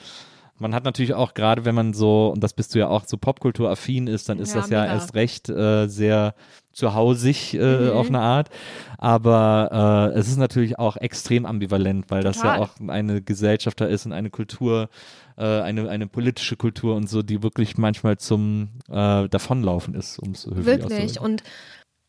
Man 0.59 0.75
hat 0.75 0.85
natürlich 0.85 1.15
auch 1.15 1.33
gerade, 1.33 1.65
wenn 1.65 1.75
man 1.75 1.95
so, 1.95 2.29
und 2.29 2.41
das 2.45 2.53
bist 2.53 2.75
du 2.75 2.79
ja 2.79 2.89
auch, 2.89 3.05
so 3.07 3.17
popkulturaffin 3.17 4.07
ist, 4.07 4.29
dann 4.29 4.39
ist 4.39 4.55
Ja, 4.55 4.61
das 4.61 4.69
ja 4.71 4.83
mega. 4.83 4.93
erst 4.93 5.15
recht 5.15 5.49
äh, 5.49 5.87
sehr 5.89 6.35
zuhausig 6.73 7.55
äh, 7.55 7.59
Mhm. 7.91 7.93
auf 7.97 8.09
eine 8.09 8.21
Art. 8.21 8.51
Aber 8.99 10.11
äh, 10.15 10.19
es 10.19 10.29
ist 10.29 10.37
natürlich 10.37 10.79
auch 10.79 10.97
extrem 10.99 11.47
ambivalent, 11.47 12.11
weil 12.11 12.23
das 12.23 12.43
ja 12.43 12.57
Total. 12.57 12.61
auch 12.61 12.89
eine 12.89 13.23
Gesellschaft 13.23 13.81
da 13.81 13.87
ist 13.87 14.05
und 14.05 14.13
eine 14.13 14.29
Kultur, 14.29 14.91
äh, 15.39 15.45
eine, 15.63 15.89
eine 15.89 16.07
politische 16.07 16.57
Kultur 16.57 16.95
und 16.95 17.09
so, 17.09 17.23
die 17.23 17.43
wirklich 17.43 17.79
manchmal 17.79 18.19
zum 18.19 18.69
äh, 18.91 19.29
Davonlaufen 19.29 19.95
ist, 19.95 20.19
um 20.19 20.33
es 20.33 20.45
höflich 20.47 20.67
Wirklich. 20.67 21.21
Und 21.21 21.43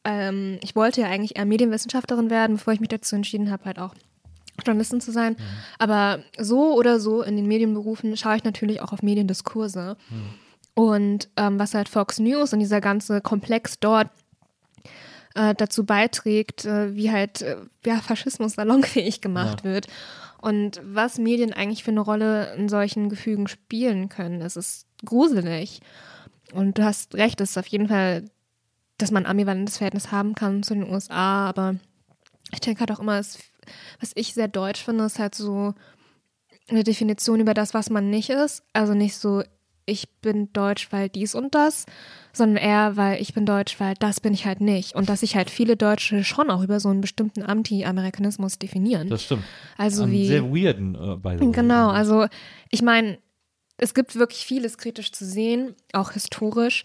ähm, 0.04 0.60
ich 0.62 0.76
wollte 0.76 1.02
ja 1.02 1.08
eigentlich 1.08 1.38
eher 1.38 1.46
Medienwissenschaftlerin 1.46 2.30
werden, 2.30 2.56
bevor 2.58 2.74
ich 2.74 2.80
mich 2.80 2.90
dazu 2.90 3.16
entschieden 3.16 3.52
habe, 3.52 3.66
halt 3.66 3.80
auch 3.80 3.94
Journalistin 4.66 5.02
zu 5.02 5.12
sein. 5.12 5.36
Aber 5.80 6.20
so 6.38 6.76
oder 6.76 7.00
so 7.00 7.22
in 7.22 7.36
den 7.36 7.48
Medienberufen 7.48 8.16
schaue 8.18 8.38
ich 8.38 8.44
natürlich 8.44 8.82
auch 8.82 8.94
auf 8.94 9.04
Mediendiskurse. 9.04 9.98
Und 10.74 11.30
ähm, 11.38 11.60
was 11.60 11.74
halt 11.74 11.90
Fox 11.90 12.20
News 12.20 12.54
und 12.54 12.60
dieser 12.60 12.82
ganze 12.82 13.22
Komplex 13.22 13.80
dort 13.80 14.10
äh, 15.36 15.54
dazu 15.56 15.86
beiträgt, 15.86 16.66
äh, 16.66 16.96
wie 16.96 17.12
halt 17.12 17.42
äh, 17.42 17.58
ja, 17.86 17.98
Faschismus 17.98 18.54
salonfähig 18.54 19.22
gemacht 19.22 19.64
wird. 19.64 19.88
Und 20.42 20.82
was 20.84 21.20
Medien 21.20 21.54
eigentlich 21.54 21.84
für 21.84 21.92
eine 21.92 22.00
Rolle 22.00 22.56
in 22.56 22.68
solchen 22.68 23.10
Gefügen 23.10 23.48
spielen 23.48 24.10
können. 24.10 24.42
Es 24.42 24.56
ist 24.56 24.88
gruselig. 25.06 25.82
Und 26.52 26.78
du 26.78 26.84
hast 26.84 27.14
recht, 27.16 27.40
es 27.42 27.52
ist 27.52 27.58
auf 27.58 27.68
jeden 27.68 27.88
Fall, 27.88 28.26
dass 29.02 29.12
man 29.12 29.26
ein 29.26 29.32
ambivalentes 29.32 29.78
Verhältnis 29.78 30.12
haben 30.12 30.36
kann 30.36 30.64
zu 30.64 30.74
den 30.74 30.90
USA, 30.90 31.48
aber 31.48 31.76
ich 32.52 32.60
denke 32.60 32.82
halt 32.82 32.92
auch 32.92 33.00
immer, 33.00 33.20
es, 33.20 33.40
was 34.00 34.12
ich 34.16 34.34
sehr 34.34 34.48
deutsch 34.48 34.84
finde, 34.84 35.06
ist 35.06 35.20
halt 35.20 35.36
so 35.36 35.74
eine 36.70 36.84
Definition 36.84 37.40
über 37.40 37.54
das, 37.54 37.74
was 37.74 37.90
man 37.90 38.10
nicht 38.10 38.30
ist. 38.30 38.64
Also 38.74 38.94
nicht 38.94 39.16
so, 39.16 39.44
ich 39.86 40.10
bin 40.22 40.52
deutsch, 40.54 40.92
weil 40.92 41.10
dies 41.10 41.36
und 41.36 41.56
das, 41.56 41.86
sondern 42.34 42.64
eher, 42.64 42.98
weil 42.98 43.22
ich 43.22 43.34
bin 43.34 43.46
deutsch, 43.46 43.80
weil 43.80 43.96
das 43.96 44.20
bin 44.20 44.34
ich 44.34 44.46
halt 44.46 44.62
nicht. 44.62 44.96
Und 44.96 45.10
dass 45.10 45.22
sich 45.22 45.36
halt 45.36 45.50
viele 45.50 45.76
Deutsche 45.76 46.24
schon 46.24 46.50
auch 46.50 46.64
über 46.64 46.80
so 46.80 46.90
einen 46.90 47.02
bestimmten 47.02 47.44
Anti-Amerikanismus 47.44 48.60
definieren. 48.60 49.10
Das 49.10 49.24
stimmt. 49.24 49.44
also 49.78 50.04
Einen 50.04 50.12
wie. 50.14 50.28
sehr 50.28 50.44
weirden, 50.44 50.96
äh, 50.96 51.16
by 51.18 51.36
the 51.38 51.46
way. 51.46 51.52
Genau, 51.52 51.90
also 51.90 52.28
ich 52.70 52.82
meine, 52.82 53.18
es 53.78 53.94
gibt 53.94 54.16
wirklich 54.16 54.46
vieles 54.46 54.78
kritisch 54.78 55.12
zu 55.12 55.26
sehen, 55.26 55.76
auch 55.94 56.12
historisch, 56.12 56.84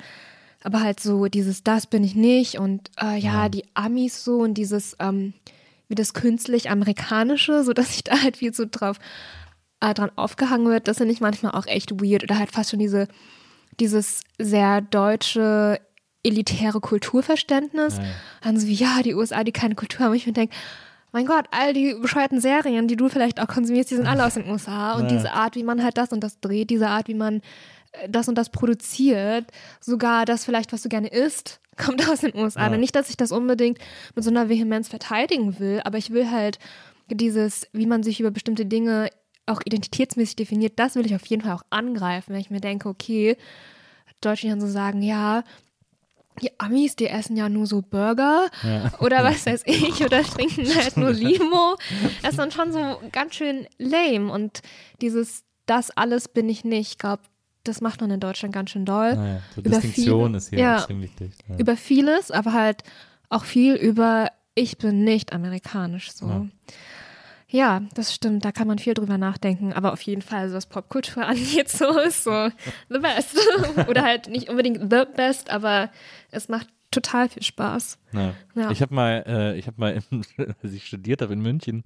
aber 0.65 0.81
halt 0.81 1.01
so 1.01 1.27
dieses, 1.27 1.63
das 1.63 1.87
bin 1.87 2.03
ich 2.05 2.15
nicht 2.15 2.59
und 2.59 2.91
äh, 3.01 3.19
ja, 3.19 3.49
die 3.49 3.65
Amis 3.75 4.25
so 4.25 4.39
und 4.39 4.55
dieses, 4.55 4.97
ähm, 5.01 5.33
wie 5.89 5.95
das 5.95 6.15
künstlich 6.15 6.71
amerikanische, 6.71 7.63
so 7.63 7.73
dass 7.73 7.93
sich 7.93 8.05
da 8.05 8.21
halt 8.23 8.37
viel 8.39 8.53
so 8.53 8.65
drauf 8.71 8.99
äh, 9.81 9.95
dran 9.95 10.11
aufgehangen 10.17 10.69
wird, 10.69 10.89
das 10.89 10.97
finde 10.99 11.13
ich 11.13 11.21
manchmal 11.21 11.53
auch 11.53 11.67
echt 11.67 12.03
weird 12.03 12.25
oder 12.25 12.39
halt 12.39 12.51
fast 12.51 12.71
schon 12.71 12.79
diese, 12.81 13.07
dieses 13.79 14.23
sehr 14.39 14.81
deutsche 14.81 15.81
elitäre 16.23 16.81
Kulturverständnis. 16.81 17.99
Ja, 17.99 18.03
ja. 18.03 18.09
Dann 18.43 18.59
so 18.59 18.67
wie, 18.67 18.75
ja, 18.75 19.03
die 19.03 19.15
USA, 19.15 19.45
die 19.45 19.53
keine 19.53 19.75
Kultur 19.77 20.07
haben. 20.07 20.15
Ich 20.15 20.27
mir 20.27 20.33
denke, 20.33 20.55
mein 21.13 21.25
Gott, 21.27 21.47
all 21.53 21.73
die 21.73 21.95
bescheuerten 21.95 22.41
Serien, 22.41 22.89
die 22.89 22.97
du 22.97 23.09
vielleicht 23.09 23.41
auch 23.41 23.47
konsumierst, 23.47 23.91
die 23.91 23.95
sind 23.97 24.07
alle 24.07 24.25
aus 24.27 24.35
den 24.35 24.49
USA. 24.51 24.95
Und 24.97 25.03
Ja. 25.05 25.09
diese 25.09 25.33
Art, 25.33 25.55
wie 25.55 25.63
man 25.63 25.83
halt 25.85 25.97
das 25.99 26.11
und 26.11 26.21
das 26.21 26.41
dreht, 26.41 26.71
diese 26.71 26.89
Art, 26.89 27.07
wie 27.07 27.15
man 27.15 27.43
das 28.09 28.29
und 28.29 28.37
das 28.37 28.51
produziert, 28.51 29.47
sogar 29.81 30.25
das 30.25 30.45
vielleicht, 30.45 30.73
was 30.73 30.83
du 30.83 30.89
gerne 30.89 31.09
isst, 31.09 31.61
kommt 31.77 32.09
aus 32.09 32.21
den 32.21 32.35
USA. 32.35 32.71
Ja. 32.71 32.77
Nicht, 32.77 32.95
dass 32.95 33.11
ich 33.11 33.17
das 33.17 33.33
unbedingt 33.33 33.79
mit 34.15 34.25
so 34.25 34.31
einer 34.31 34.49
Vehemenz 34.49 34.89
verteidigen 34.89 35.59
will, 35.59 35.81
aber 35.85 35.99
ich 35.99 36.11
will 36.11 36.31
halt 36.31 36.59
dieses, 37.09 37.69
wie 37.73 37.87
man 37.87 38.03
sich 38.03 38.21
über 38.21 38.31
bestimmte 38.31 38.67
Dinge 38.67 39.11
auch 39.47 39.61
identitätsmäßig 39.65 40.37
definiert, 40.37 40.73
das 40.77 40.97
will 40.97 41.07
ich 41.07 41.15
auf 41.15 41.25
jeden 41.27 41.43
Fall 41.43 41.53
auch 41.53 41.65
angreifen, 41.71 42.33
wenn 42.33 42.41
ich 42.41 42.51
mir 42.51 42.61
denke, 42.61 42.89
okay, 42.89 43.37
dann 44.21 44.61
so 44.61 44.67
sagen, 44.67 45.03
ja, 45.03 45.45
die 46.43 46.51
Amis, 46.59 46.97
die 46.97 47.07
essen 47.07 47.37
ja 47.37 47.49
nur 47.49 47.67
so 47.67 47.83
Burger 47.83 48.51
oder 49.01 49.25
was 49.25 49.47
weiß 49.47 49.63
ich 49.67 50.05
oder 50.05 50.23
trinken 50.23 50.67
halt 50.75 50.97
nur 50.97 51.13
Limo. 51.13 51.77
Das 52.23 52.33
ist 52.33 52.39
dann 52.39 52.51
schon 52.51 52.73
so 52.73 53.01
ganz 53.13 53.35
schön 53.35 53.67
lame 53.79 54.33
und 54.33 54.63
dieses, 55.01 55.45
das 55.67 55.91
alles 55.91 56.29
bin 56.29 56.49
ich 56.49 56.65
nicht, 56.65 56.93
ich 56.93 56.99
glaube, 56.99 57.23
das 57.69 57.81
macht 57.81 58.01
man 58.01 58.11
in 58.11 58.21
Deutschland 58.21 58.55
ganz 58.55 58.71
schön 58.71 58.85
doll. 58.85 59.15
Naja, 59.15 59.41
so 59.55 59.61
Über 59.61 59.71
Distinktion 59.71 60.27
viele- 60.29 60.39
ist 60.39 60.49
hier 60.51 60.59
ja. 60.59 60.77
extrem 60.77 61.03
wichtig. 61.03 61.33
Ja. 61.49 61.57
Über 61.57 61.77
vieles, 61.77 62.31
aber 62.31 62.53
halt 62.53 62.83
auch 63.29 63.45
viel 63.45 63.75
über 63.75 64.31
ich 64.55 64.79
bin 64.79 65.05
nicht 65.05 65.33
amerikanisch 65.33 66.13
so. 66.13 66.27
Ja. 66.27 66.47
Ja, 67.49 67.83
das 67.95 68.13
stimmt, 68.13 68.45
da 68.45 68.51
kann 68.51 68.67
man 68.67 68.79
viel 68.79 68.95
drüber 68.95 69.19
nachdenken, 69.19 69.73
aber 69.73 69.93
auf 69.93 70.03
jeden 70.03 70.21
Fall, 70.23 70.49
so 70.49 70.57
was 70.57 70.67
Popkultur 70.67 71.25
angeht, 71.27 71.69
so 71.69 71.97
ist 72.01 72.25
so 72.25 72.49
the 72.89 72.99
best. 72.99 73.39
Oder 73.89 74.03
halt 74.03 74.29
nicht 74.29 74.49
unbedingt 74.49 74.91
the 74.91 75.05
best, 75.17 75.51
aber 75.51 75.91
es 76.33 76.49
macht 76.49 76.67
total 76.97 77.29
viel 77.29 77.43
Spaß. 77.43 77.99
Ja. 78.13 78.33
Ja. 78.55 78.71
Ich 78.71 78.81
habe 78.83 78.95
mal, 78.95 79.25
äh, 79.27 79.59
ich 79.59 79.67
habe 79.67 79.79
mal, 79.79 80.01
als 80.63 80.73
ich 80.73 80.87
studiert 80.87 81.21
habe 81.23 81.33
in 81.35 81.41
München, 81.41 81.83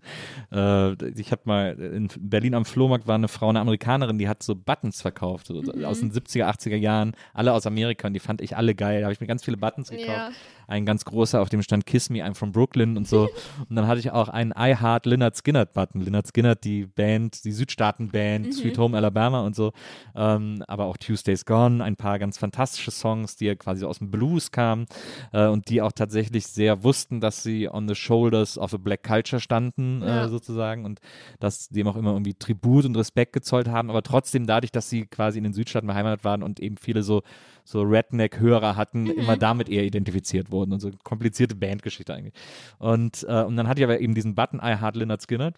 äh, 0.52 0.92
ich 1.18 1.32
habe 1.32 1.42
mal 1.44 1.72
in 1.72 2.08
Berlin 2.18 2.54
am 2.54 2.64
Flohmarkt 2.64 3.06
war 3.06 3.16
eine 3.16 3.28
Frau, 3.28 3.48
eine 3.48 3.60
Amerikanerin, 3.60 4.18
die 4.18 4.28
hat 4.28 4.42
so 4.42 4.54
Buttons 4.54 5.02
verkauft, 5.02 5.46
so, 5.48 5.60
Mhm. 5.62 5.84
aus 5.84 6.00
den 6.00 6.12
70er, 6.12 6.46
80er 6.48 6.76
Jahren, 6.76 7.12
alle 7.34 7.52
aus 7.52 7.66
Amerika 7.66 8.06
und 8.06 8.14
die 8.14 8.20
fand 8.20 8.40
ich 8.40 8.56
alle 8.56 8.74
geil. 8.74 9.00
Da 9.00 9.06
habe 9.06 9.12
ich 9.12 9.20
mir 9.20 9.26
ganz 9.26 9.44
viele 9.44 9.56
Buttons 9.56 9.90
gekauft. 9.90 10.08
Ja. 10.08 10.30
Ein 10.70 10.86
ganz 10.86 11.04
großer, 11.04 11.40
auf 11.42 11.48
dem 11.48 11.62
stand 11.62 11.84
Kiss 11.86 12.10
Me, 12.10 12.24
I'm 12.24 12.34
from 12.34 12.52
Brooklyn 12.52 12.96
und 12.96 13.08
so. 13.08 13.28
und 13.68 13.76
dann 13.76 13.86
hatte 13.86 13.98
ich 14.00 14.10
auch 14.12 14.28
einen 14.28 14.52
I 14.56 14.76
Heart 14.76 15.06
Lynyrd 15.06 15.36
Skynyrd 15.36 15.72
Button. 15.72 16.00
Lynyrd 16.00 16.28
Skynyrd, 16.28 16.62
die 16.64 16.86
Band, 16.86 17.44
die 17.44 17.52
Südstaaten-Band, 17.52 18.46
Mhm. 18.46 18.52
Sweet 18.52 18.78
Home 18.78 18.96
Alabama 18.96 19.40
und 19.44 19.54
so. 19.56 19.72
Ähm, 20.14 20.62
aber 20.68 20.84
auch 20.86 20.96
Tuesday's 20.96 21.44
Gone, 21.44 21.82
ein 21.82 21.96
paar 21.96 22.18
ganz 22.18 22.38
fantastische 22.38 22.90
Songs, 22.90 23.36
die 23.36 23.46
ja 23.46 23.54
quasi 23.54 23.80
so 23.80 23.88
aus 23.88 23.98
dem 23.98 24.10
Blues 24.10 24.50
kamen 24.50 24.86
äh, 25.32 25.46
und 25.46 25.68
die 25.68 25.82
auch 25.82 25.92
tatsächlich 25.92 26.46
sehr 26.46 26.82
wussten, 26.84 27.20
dass 27.20 27.42
sie 27.42 27.68
on 27.68 27.88
the 27.88 27.94
shoulders 27.94 28.56
of 28.58 28.72
a 28.72 28.76
black 28.76 29.02
culture 29.02 29.40
standen, 29.40 30.02
Ja. 30.02 30.24
äh, 30.24 30.28
sozusagen, 30.28 30.84
und 30.84 31.00
dass 31.40 31.68
dem 31.68 31.88
auch 31.88 31.96
immer 31.96 32.12
irgendwie 32.12 32.34
Tribut 32.34 32.84
und 32.84 32.96
Respekt 32.96 33.32
gezollt 33.32 33.68
haben, 33.68 33.90
aber 33.90 34.02
trotzdem 34.02 34.46
dadurch, 34.46 34.70
dass 34.72 34.88
sie 34.88 35.06
quasi 35.06 35.38
in 35.38 35.44
den 35.44 35.52
Südstaaten 35.52 35.86
beheimatet 35.88 36.24
waren 36.24 36.42
und 36.42 36.60
eben 36.60 36.76
viele 36.76 37.02
so, 37.02 37.22
so 37.70 37.82
Redneck-Hörer 37.82 38.76
hatten, 38.76 39.06
immer 39.06 39.36
damit 39.36 39.68
eher 39.68 39.84
identifiziert 39.84 40.50
wurden 40.50 40.72
und 40.72 40.80
so 40.80 40.90
komplizierte 41.04 41.54
Bandgeschichte 41.54 42.14
eigentlich. 42.14 42.34
Und, 42.78 43.24
äh, 43.28 43.42
und 43.42 43.56
dann 43.56 43.68
hatte 43.68 43.80
ich 43.80 43.84
aber 43.84 44.00
eben 44.00 44.14
diesen 44.14 44.34
Button 44.34 44.60
I 44.62 44.76
Heart 44.80 44.96
Lynyrd 44.96 45.22
Skynyrd. 45.22 45.54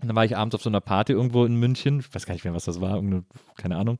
Und 0.00 0.08
dann 0.08 0.16
war 0.16 0.24
ich 0.24 0.36
abends 0.36 0.54
auf 0.54 0.62
so 0.62 0.70
einer 0.70 0.80
Party 0.80 1.12
irgendwo 1.12 1.44
in 1.44 1.56
München, 1.56 2.00
ich 2.00 2.14
weiß 2.14 2.26
gar 2.26 2.34
nicht 2.34 2.44
mehr, 2.44 2.54
was 2.54 2.64
das 2.64 2.80
war, 2.80 2.96
irgendeine, 2.96 3.24
keine 3.56 3.76
Ahnung, 3.76 3.98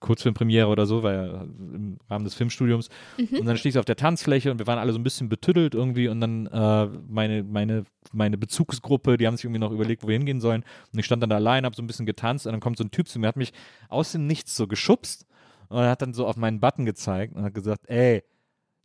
Kurzfilmpremiere 0.00 0.66
oder 0.66 0.86
so, 0.86 1.02
weil 1.02 1.14
ja 1.14 1.42
im 1.42 1.98
Rahmen 2.08 2.24
des 2.24 2.34
Filmstudiums. 2.34 2.88
Und 3.18 3.46
dann 3.46 3.56
stehe 3.56 3.70
ich 3.70 3.78
auf 3.78 3.84
der 3.84 3.96
Tanzfläche 3.96 4.50
und 4.50 4.58
wir 4.58 4.66
waren 4.66 4.78
alle 4.78 4.92
so 4.92 4.98
ein 4.98 5.02
bisschen 5.02 5.28
betüttelt 5.28 5.74
irgendwie 5.74 6.08
und 6.08 6.20
dann 6.20 6.46
äh, 6.46 6.86
meine, 7.08 7.42
meine, 7.42 7.84
meine 8.12 8.38
Bezugsgruppe, 8.38 9.18
die 9.18 9.26
haben 9.26 9.36
sich 9.36 9.44
irgendwie 9.44 9.60
noch 9.60 9.72
überlegt, 9.72 10.02
wo 10.02 10.08
wir 10.08 10.16
hingehen 10.16 10.40
sollen. 10.40 10.64
Und 10.92 10.98
ich 10.98 11.04
stand 11.04 11.22
dann 11.22 11.30
da 11.30 11.36
allein, 11.36 11.64
habe 11.64 11.76
so 11.76 11.82
ein 11.82 11.86
bisschen 11.86 12.06
getanzt 12.06 12.46
und 12.46 12.52
dann 12.52 12.60
kommt 12.60 12.78
so 12.78 12.84
ein 12.84 12.90
Typ 12.90 13.08
zu 13.08 13.18
mir, 13.18 13.28
hat 13.28 13.36
mich 13.36 13.52
aus 13.88 14.12
dem 14.12 14.26
Nichts 14.26 14.56
so 14.56 14.66
geschubst 14.66 15.26
und 15.70 15.78
er 15.78 15.90
hat 15.90 16.02
dann 16.02 16.12
so 16.12 16.26
auf 16.26 16.36
meinen 16.36 16.60
Button 16.60 16.84
gezeigt 16.84 17.34
und 17.34 17.44
hat 17.44 17.54
gesagt, 17.54 17.88
ey, 17.88 18.22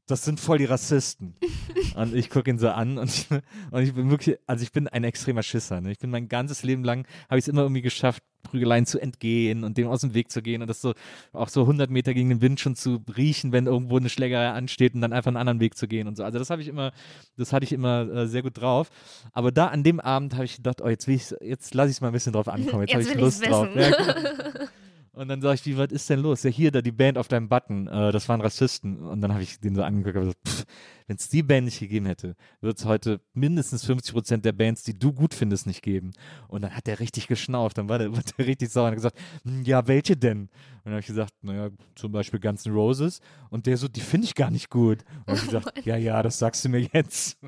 das 0.08 0.24
sind 0.24 0.40
voll 0.40 0.60
die 0.60 0.66
Rassisten. 0.66 1.36
und 1.96 2.14
ich 2.14 2.30
gucke 2.30 2.50
ihn 2.50 2.60
so 2.60 2.70
an 2.70 2.98
und 2.98 3.10
ich, 3.10 3.28
und 3.72 3.82
ich 3.82 3.94
bin 3.94 4.10
wirklich, 4.12 4.38
also 4.46 4.64
ich 4.64 4.72
bin 4.72 4.88
ein 4.88 5.04
extremer 5.04 5.42
Schisser. 5.42 5.82
Ne? 5.82 5.92
Ich 5.92 6.00
bin 6.00 6.12
mein 6.12 6.28
ganzes 6.30 6.64
Leben 6.64 6.84
lang, 6.84 7.08
habe 7.28 7.40
ich 7.40 7.46
es 7.46 7.48
immer 7.48 7.64
irgendwie 7.64 7.82
geschafft, 7.82 8.24
Prügeleien 8.44 8.86
zu 8.86 9.00
entgehen 9.00 9.64
und 9.64 9.80
dem 9.80 9.88
aus 9.88 10.02
dem 10.02 10.14
Weg 10.14 10.32
zu 10.32 10.44
gehen 10.44 10.62
und 10.62 10.68
das 10.68 10.80
so 10.80 10.94
auch 11.34 11.50
so 11.50 11.62
100 11.62 11.90
Meter 11.90 12.14
gegen 12.14 12.30
den 12.30 12.42
Wind 12.42 12.60
schon 12.60 12.76
zu 12.76 13.02
riechen, 13.18 13.52
wenn 13.52 13.66
irgendwo 13.66 13.98
eine 13.98 14.10
Schlägerei 14.10 14.52
ansteht 14.52 14.94
und 14.94 15.02
dann 15.02 15.14
einfach 15.14 15.30
einen 15.30 15.38
anderen 15.38 15.60
Weg 15.60 15.76
zu 15.76 15.88
gehen 15.88 16.08
und 16.08 16.16
so. 16.16 16.24
Also 16.24 16.38
das 16.38 16.52
habe 16.52 16.62
ich 16.62 16.68
immer, 16.68 16.92
das 17.36 17.52
hatte 17.52 17.64
ich 17.64 17.74
immer 17.74 18.08
äh, 18.08 18.28
sehr 18.28 18.44
gut 18.44 18.62
drauf. 18.62 18.92
Aber 19.34 19.52
da 19.52 19.68
an 19.68 19.82
dem 19.84 20.00
Abend 20.00 20.36
habe 20.36 20.46
ich 20.46 20.58
gedacht, 20.58 20.82
oh, 20.82 20.88
jetzt 20.88 21.08
will 21.08 21.16
ich, 21.16 21.34
jetzt 21.42 21.74
lasse 21.74 21.90
ich 21.90 21.98
es 21.98 22.02
mal 22.02 22.08
ein 22.08 22.14
bisschen 22.14 22.34
drauf 22.34 22.48
ankommen. 22.48 22.84
Jetzt, 22.88 22.94
jetzt 22.94 23.10
habe 23.10 23.18
ich 23.18 23.22
Lust 23.22 23.46
drauf. 23.48 23.68
Ja. 23.76 24.68
Und 25.16 25.30
dann 25.30 25.42
sage 25.42 25.56
ich, 25.56 25.66
wie, 25.66 25.78
was 25.78 25.92
ist 25.92 26.10
denn 26.10 26.20
los? 26.20 26.44
Ja, 26.44 26.50
hier, 26.50 26.72
da 26.72 26.82
die 26.82 26.92
Band 26.92 27.18
auf 27.18 27.30
deinem 27.30 27.48
Button, 27.48 27.88
äh, 27.88 28.12
das 28.12 28.28
waren 28.28 28.42
Rassisten. 28.42 29.00
Und 29.00 29.22
dann 29.22 29.32
habe 29.32 29.44
ich 29.44 29.60
den 29.62 29.74
so 29.74 29.82
angeguckt 29.82 30.18
und 30.18 30.22
gesagt, 30.24 30.68
wenn 31.08 31.16
es 31.16 31.30
die 31.30 31.42
Band 31.42 31.66
nicht 31.66 31.80
gegeben 31.80 32.06
hätte, 32.06 32.36
würde 32.60 32.78
es 32.78 32.86
heute 32.86 33.22
mindestens 33.34 33.86
50 33.86 34.14
Prozent 34.14 34.46
der 34.46 34.52
Bands, 34.52 34.84
die 34.84 34.98
du 34.98 35.14
gut 35.14 35.34
findest, 35.34 35.68
nicht 35.68 35.82
geben. 35.82 36.12
Und 36.50 36.64
dann 36.64 36.76
hat 36.76 36.88
der 36.88 37.00
richtig 37.00 37.28
geschnauft, 37.28 37.78
dann 37.78 37.88
war 37.88 37.98
der, 37.98 38.12
war 38.16 38.24
der 38.38 38.46
richtig 38.46 38.72
sauer 38.72 38.86
und 38.86 38.92
hat 38.92 38.96
gesagt, 38.96 39.18
hm, 39.44 39.64
ja, 39.64 39.88
welche 39.88 40.18
denn? 40.18 40.42
Und 40.42 40.50
dann 40.84 40.94
habe 40.94 41.00
ich 41.00 41.08
gesagt, 41.08 41.34
naja, 41.42 41.70
zum 41.96 42.12
Beispiel 42.12 42.42
Guns 42.42 42.66
N' 42.66 42.74
Roses. 42.74 43.22
Und 43.50 43.68
der 43.68 43.78
so, 43.78 43.88
die 43.88 44.02
finde 44.02 44.26
ich 44.26 44.36
gar 44.36 44.52
nicht 44.52 44.70
gut. 44.70 45.06
Und 45.26 45.36
ich 45.36 45.46
gesagt, 45.46 45.68
oh 45.78 45.82
ja, 45.86 45.96
ja, 45.96 46.22
das 46.24 46.40
sagst 46.40 46.66
du 46.66 46.70
mir 46.70 46.90
jetzt. 46.92 47.38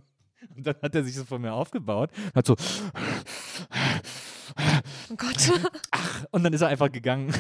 Und 0.56 0.66
dann 0.66 0.76
hat 0.82 0.96
er 0.96 1.04
sich 1.04 1.16
so 1.16 1.26
von 1.26 1.42
mir 1.42 1.52
aufgebaut, 1.52 2.12
hat 2.34 2.46
so 2.46 2.56
Oh 5.10 5.16
Gott. 5.16 5.52
Ach, 5.92 6.26
und 6.32 6.44
dann 6.44 6.54
ist 6.54 6.62
er 6.62 6.68
einfach 6.68 6.92
gegangen. 6.92 7.34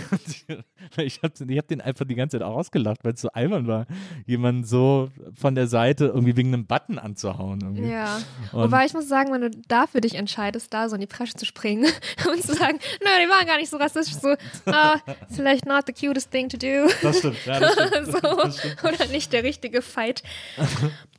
ich 0.97 1.21
habe 1.21 1.33
ich 1.47 1.57
hab 1.57 1.67
den 1.67 1.81
einfach 1.81 2.05
die 2.05 2.15
ganze 2.15 2.37
Zeit 2.37 2.47
ausgelacht, 2.47 3.03
weil 3.03 3.13
es 3.13 3.21
so 3.21 3.29
albern 3.29 3.67
war, 3.67 3.85
jemanden 4.25 4.63
so 4.63 5.09
von 5.33 5.55
der 5.55 5.67
Seite 5.67 6.05
irgendwie 6.05 6.35
wegen 6.37 6.53
einem 6.53 6.65
Button 6.65 6.99
anzuhauen. 6.99 7.61
Irgendwie. 7.61 7.89
Ja. 7.89 8.19
Und 8.51 8.63
Wobei 8.63 8.85
ich 8.85 8.93
muss 8.93 9.07
sagen, 9.07 9.31
wenn 9.31 9.41
du 9.41 9.51
da 9.67 9.87
für 9.87 10.01
dich 10.01 10.15
entscheidest, 10.15 10.73
da 10.73 10.89
so 10.89 10.95
in 10.95 11.01
die 11.01 11.07
Presche 11.07 11.33
zu 11.33 11.45
springen 11.45 11.85
und 12.31 12.41
zu 12.41 12.53
sagen, 12.53 12.79
nö, 13.01 13.09
die 13.23 13.29
waren 13.29 13.45
gar 13.45 13.57
nicht 13.57 13.69
so 13.69 13.77
rassistisch, 13.77 14.17
so, 14.21 14.31
uh, 14.67 14.97
vielleicht 15.29 15.65
not 15.65 15.85
the 15.87 15.93
cutest 15.93 16.31
thing 16.31 16.49
to 16.49 16.57
do. 16.57 16.87
Das 17.01 17.19
stimmt, 17.19 17.45
ja, 17.45 17.59
das 17.59 17.73
stimmt. 17.73 18.05
so, 18.11 18.19
das 18.19 18.59
stimmt. 18.59 18.83
Oder 18.83 19.07
nicht 19.07 19.33
der 19.33 19.43
richtige 19.43 19.81
Fight. 19.81 20.23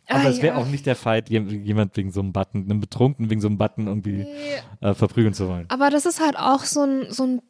Aber 0.09 0.25
ah, 0.25 0.29
es 0.29 0.41
wäre 0.41 0.57
ja. 0.57 0.63
auch 0.63 0.67
nicht 0.67 0.87
der 0.87 0.97
Fight, 0.97 1.29
jemand 1.29 1.97
wegen 1.97 2.11
so 2.11 2.21
einem 2.21 2.33
Button, 2.33 2.65
einem 2.65 2.81
Betrunkenen 2.81 3.31
wegen 3.31 3.41
so 3.41 3.49
einem 3.49 3.59
Button 3.59 3.87
irgendwie 3.87 4.27
äh, 4.81 4.95
verprügeln 4.95 5.35
zu 5.35 5.49
wollen. 5.49 5.67
Aber 5.69 5.91
das 5.91 6.07
ist 6.07 6.21
halt 6.21 6.39
auch 6.39 6.65
so 6.65 6.83
ein, 6.83 7.07
so 7.11 7.25
ein 7.25 7.43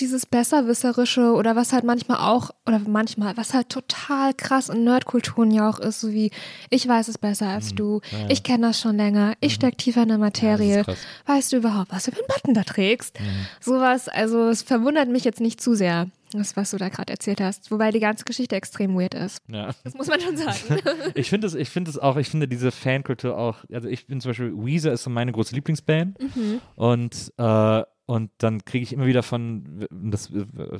dieses 0.00 0.26
Besserwisserische 0.26 1.32
oder 1.32 1.54
was 1.56 1.72
halt 1.72 1.84
manchmal 1.84 2.18
auch, 2.18 2.50
oder 2.66 2.80
manchmal, 2.80 3.36
was 3.36 3.54
halt 3.54 3.68
total 3.68 4.34
krass 4.34 4.68
in 4.68 4.84
Nerdkulturen 4.84 5.50
ja 5.50 5.68
auch 5.68 5.78
ist, 5.78 6.00
so 6.00 6.12
wie, 6.12 6.30
ich 6.70 6.86
weiß 6.86 7.08
es 7.08 7.18
besser 7.18 7.48
als 7.48 7.72
mhm. 7.72 7.76
du, 7.76 8.00
ja, 8.10 8.18
ja. 8.18 8.26
ich 8.28 8.42
kenne 8.42 8.68
das 8.68 8.80
schon 8.80 8.96
länger, 8.96 9.34
ich 9.40 9.52
mhm. 9.52 9.56
steck 9.56 9.78
tiefer 9.78 10.02
in 10.02 10.08
der 10.08 10.18
Materie, 10.18 10.84
ja, 10.86 10.94
weißt 11.26 11.52
du 11.52 11.58
überhaupt, 11.58 11.92
was 11.92 12.04
du 12.04 12.10
für 12.10 12.18
einen 12.18 12.26
Button 12.26 12.54
da 12.54 12.64
trägst? 12.64 13.20
Mhm. 13.20 13.46
Sowas, 13.60 14.08
also 14.08 14.48
es 14.48 14.62
verwundert 14.62 15.08
mich 15.08 15.24
jetzt 15.24 15.40
nicht 15.40 15.60
zu 15.60 15.74
sehr. 15.74 16.08
Das, 16.38 16.56
was 16.56 16.72
du 16.72 16.78
da 16.78 16.88
gerade 16.88 17.12
erzählt 17.12 17.40
hast, 17.40 17.70
wobei 17.70 17.92
die 17.92 18.00
ganze 18.00 18.24
Geschichte 18.24 18.56
extrem 18.56 18.98
weird 18.98 19.14
ist. 19.14 19.40
Ja. 19.48 19.70
Das 19.84 19.94
muss 19.94 20.08
man 20.08 20.20
schon 20.20 20.36
sagen. 20.36 20.80
ich 21.14 21.30
finde 21.30 21.46
es, 21.46 21.54
ich 21.54 21.70
finde 21.70 21.90
es 21.90 21.98
auch, 21.98 22.16
ich 22.16 22.28
finde 22.28 22.48
diese 22.48 22.72
Fankultur 22.72 23.38
auch, 23.38 23.64
also 23.72 23.88
ich 23.88 24.06
bin 24.06 24.20
zum 24.20 24.30
Beispiel, 24.30 24.52
Weezer 24.52 24.92
ist 24.92 25.04
so 25.04 25.10
meine 25.10 25.30
große 25.30 25.54
Lieblingsband 25.54 26.18
mhm. 26.20 26.60
und 26.74 27.32
äh, 27.38 27.82
und 28.06 28.30
dann 28.36 28.64
kriege 28.66 28.82
ich 28.82 28.92
immer 28.92 29.06
wieder 29.06 29.22
von, 29.22 29.86
das, 29.90 30.30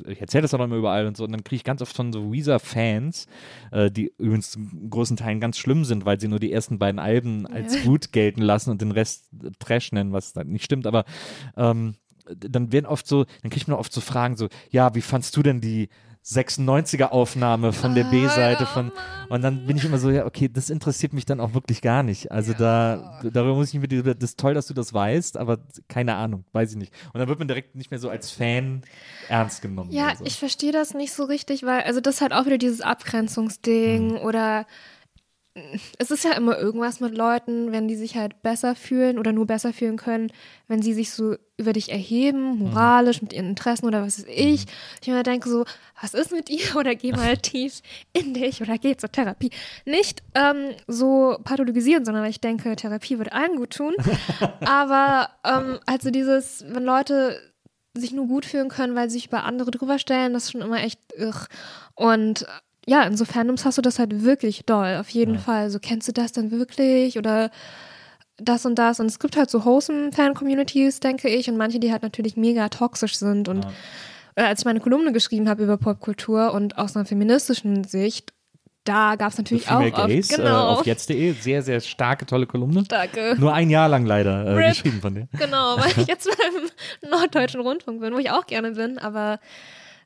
ich 0.06 0.20
erzähle 0.20 0.42
das 0.42 0.52
auch 0.52 0.60
immer 0.60 0.76
überall 0.76 1.06
und 1.06 1.16
so, 1.16 1.24
und 1.24 1.32
dann 1.32 1.42
kriege 1.42 1.56
ich 1.56 1.64
ganz 1.64 1.80
oft 1.80 1.96
von 1.96 2.12
so 2.12 2.30
Weezer-Fans, 2.30 3.26
äh, 3.70 3.90
die 3.90 4.12
übrigens 4.18 4.56
in 4.56 4.90
großen 4.90 5.16
Teilen 5.16 5.40
ganz 5.40 5.56
schlimm 5.56 5.86
sind, 5.86 6.04
weil 6.04 6.20
sie 6.20 6.28
nur 6.28 6.38
die 6.38 6.52
ersten 6.52 6.78
beiden 6.78 6.98
Alben 6.98 7.46
als 7.46 7.82
gut 7.82 8.12
gelten 8.12 8.42
lassen 8.42 8.70
und 8.70 8.82
den 8.82 8.90
Rest 8.90 9.30
Trash 9.58 9.92
nennen, 9.92 10.12
was 10.12 10.34
nicht 10.34 10.64
stimmt, 10.66 10.86
aber 10.86 11.06
ähm, 11.56 11.94
dann 12.26 12.72
werden 12.72 12.86
oft 12.86 13.06
so, 13.06 13.24
dann 13.42 13.50
kriegt 13.50 13.68
man 13.68 13.78
oft 13.78 13.92
so 13.92 14.00
Fragen 14.00 14.36
so, 14.36 14.48
ja, 14.70 14.94
wie 14.94 15.02
fandst 15.02 15.36
du 15.36 15.42
denn 15.42 15.60
die 15.60 15.88
96er 16.24 17.08
Aufnahme 17.08 17.74
von 17.74 17.94
der 17.94 18.04
B-Seite 18.04 18.64
von 18.64 18.92
und 19.28 19.42
dann 19.42 19.66
bin 19.66 19.76
ich 19.76 19.84
immer 19.84 19.98
so, 19.98 20.10
ja, 20.10 20.24
okay, 20.24 20.48
das 20.48 20.70
interessiert 20.70 21.12
mich 21.12 21.26
dann 21.26 21.38
auch 21.38 21.52
wirklich 21.52 21.82
gar 21.82 22.02
nicht. 22.02 22.32
Also 22.32 22.52
ja. 22.52 22.58
da 22.58 23.20
darüber 23.30 23.54
muss 23.54 23.74
ich 23.74 23.80
mir 23.80 23.88
das 23.88 24.30
ist 24.30 24.40
toll, 24.40 24.54
dass 24.54 24.66
du 24.66 24.72
das 24.72 24.94
weißt, 24.94 25.36
aber 25.36 25.58
keine 25.86 26.14
Ahnung, 26.14 26.44
weiß 26.52 26.70
ich 26.70 26.76
nicht. 26.78 26.94
Und 27.12 27.20
dann 27.20 27.28
wird 27.28 27.38
man 27.38 27.48
direkt 27.48 27.74
nicht 27.74 27.90
mehr 27.90 28.00
so 28.00 28.08
als 28.08 28.30
Fan 28.30 28.82
ernst 29.28 29.60
genommen. 29.60 29.92
Ja, 29.92 30.16
so. 30.16 30.24
ich 30.24 30.38
verstehe 30.38 30.72
das 30.72 30.94
nicht 30.94 31.12
so 31.12 31.24
richtig, 31.24 31.62
weil 31.62 31.82
also 31.82 32.00
das 32.00 32.16
ist 32.16 32.20
halt 32.22 32.32
auch 32.32 32.46
wieder 32.46 32.58
dieses 32.58 32.80
Abgrenzungsding 32.80 34.12
mhm. 34.12 34.16
oder 34.16 34.66
es 35.98 36.10
ist 36.10 36.24
ja 36.24 36.32
immer 36.32 36.58
irgendwas 36.58 36.98
mit 36.98 37.16
Leuten, 37.16 37.70
wenn 37.70 37.86
die 37.86 37.94
sich 37.94 38.16
halt 38.16 38.42
besser 38.42 38.74
fühlen 38.74 39.18
oder 39.18 39.32
nur 39.32 39.46
besser 39.46 39.72
fühlen 39.72 39.96
können, 39.96 40.32
wenn 40.66 40.82
sie 40.82 40.92
sich 40.92 41.12
so 41.12 41.36
über 41.56 41.72
dich 41.72 41.92
erheben, 41.92 42.58
moralisch, 42.58 43.22
mit 43.22 43.32
ihren 43.32 43.50
Interessen 43.50 43.86
oder 43.86 44.02
was 44.02 44.18
weiß 44.18 44.26
ich. 44.28 44.66
Mhm. 44.66 44.70
Ich 45.00 45.08
mir 45.08 45.22
denke 45.22 45.48
so, 45.48 45.64
was 46.00 46.12
ist 46.12 46.32
mit 46.32 46.50
ihr? 46.50 46.64
Oder 46.76 46.96
geh 46.96 47.12
mal 47.12 47.36
tief 47.38 47.82
in 48.12 48.34
dich 48.34 48.60
oder 48.60 48.78
geh 48.78 48.96
zur 48.96 49.12
Therapie. 49.12 49.50
Nicht 49.84 50.24
ähm, 50.34 50.74
so 50.88 51.38
pathologisieren, 51.44 52.04
sondern 52.04 52.24
ich 52.24 52.40
denke, 52.40 52.74
Therapie 52.74 53.18
würde 53.18 53.32
allen 53.32 53.56
gut 53.56 53.74
tun. 53.74 53.94
Aber 54.64 55.28
ähm, 55.44 55.78
also 55.86 56.10
dieses, 56.10 56.64
wenn 56.68 56.84
Leute 56.84 57.40
sich 57.96 58.12
nur 58.12 58.26
gut 58.26 58.44
fühlen 58.44 58.68
können, 58.68 58.96
weil 58.96 59.08
sie 59.08 59.14
sich 59.14 59.28
über 59.28 59.44
andere 59.44 59.70
drüber 59.70 60.00
stellen, 60.00 60.32
das 60.32 60.44
ist 60.44 60.52
schon 60.52 60.62
immer 60.62 60.82
echt 60.82 60.98
irr. 61.14 61.46
Und 61.94 62.44
ja, 62.86 63.02
in 63.04 63.16
so 63.16 63.24
Fandoms 63.24 63.64
hast 63.64 63.78
du 63.78 63.82
das 63.82 63.98
halt 63.98 64.24
wirklich 64.24 64.64
doll, 64.66 64.96
auf 65.00 65.08
jeden 65.10 65.34
ja. 65.34 65.40
Fall. 65.40 65.70
So, 65.70 65.78
kennst 65.78 66.08
du 66.08 66.12
das 66.12 66.32
dann 66.32 66.50
wirklich 66.50 67.18
oder 67.18 67.50
das 68.36 68.66
und 68.66 68.76
das? 68.78 69.00
Und 69.00 69.06
es 69.06 69.18
gibt 69.18 69.36
halt 69.36 69.50
so 69.50 69.64
wholesome 69.64 70.12
Fan-Communities, 70.12 71.00
denke 71.00 71.28
ich, 71.28 71.48
und 71.48 71.56
manche, 71.56 71.78
die 71.78 71.92
halt 71.92 72.02
natürlich 72.02 72.36
mega 72.36 72.68
toxisch 72.68 73.16
sind. 73.16 73.48
Und 73.48 73.64
ja. 73.64 73.70
äh, 74.36 74.42
als 74.42 74.60
ich 74.60 74.64
meine 74.64 74.80
Kolumne 74.80 75.12
geschrieben 75.12 75.48
habe 75.48 75.64
über 75.64 75.76
Popkultur 75.76 76.52
und 76.52 76.76
aus 76.78 76.96
einer 76.96 77.06
feministischen 77.06 77.84
Sicht, 77.84 78.32
da 78.84 79.16
gab 79.16 79.32
es 79.32 79.38
natürlich 79.38 79.70
auch 79.70 79.80
Gays, 79.80 80.30
oft, 80.30 80.36
genau. 80.36 80.50
Äh, 80.50 80.78
auf 80.78 80.86
jetzt.de, 80.86 81.32
sehr, 81.32 81.62
sehr 81.62 81.80
starke, 81.80 82.26
tolle 82.26 82.46
Kolumne. 82.46 82.84
Danke. 82.86 83.34
Nur 83.38 83.54
ein 83.54 83.70
Jahr 83.70 83.88
lang 83.88 84.04
leider 84.04 84.58
äh, 84.58 84.68
geschrieben 84.68 85.00
von 85.00 85.14
dir. 85.14 85.28
Genau, 85.38 85.78
weil 85.78 85.90
ich 85.96 85.96
jetzt 86.06 86.28
beim 86.28 87.10
Norddeutschen 87.10 87.62
Rundfunk 87.62 88.00
bin, 88.00 88.12
wo 88.12 88.18
ich 88.18 88.30
auch 88.30 88.44
gerne 88.46 88.72
bin, 88.72 88.98
aber 88.98 89.40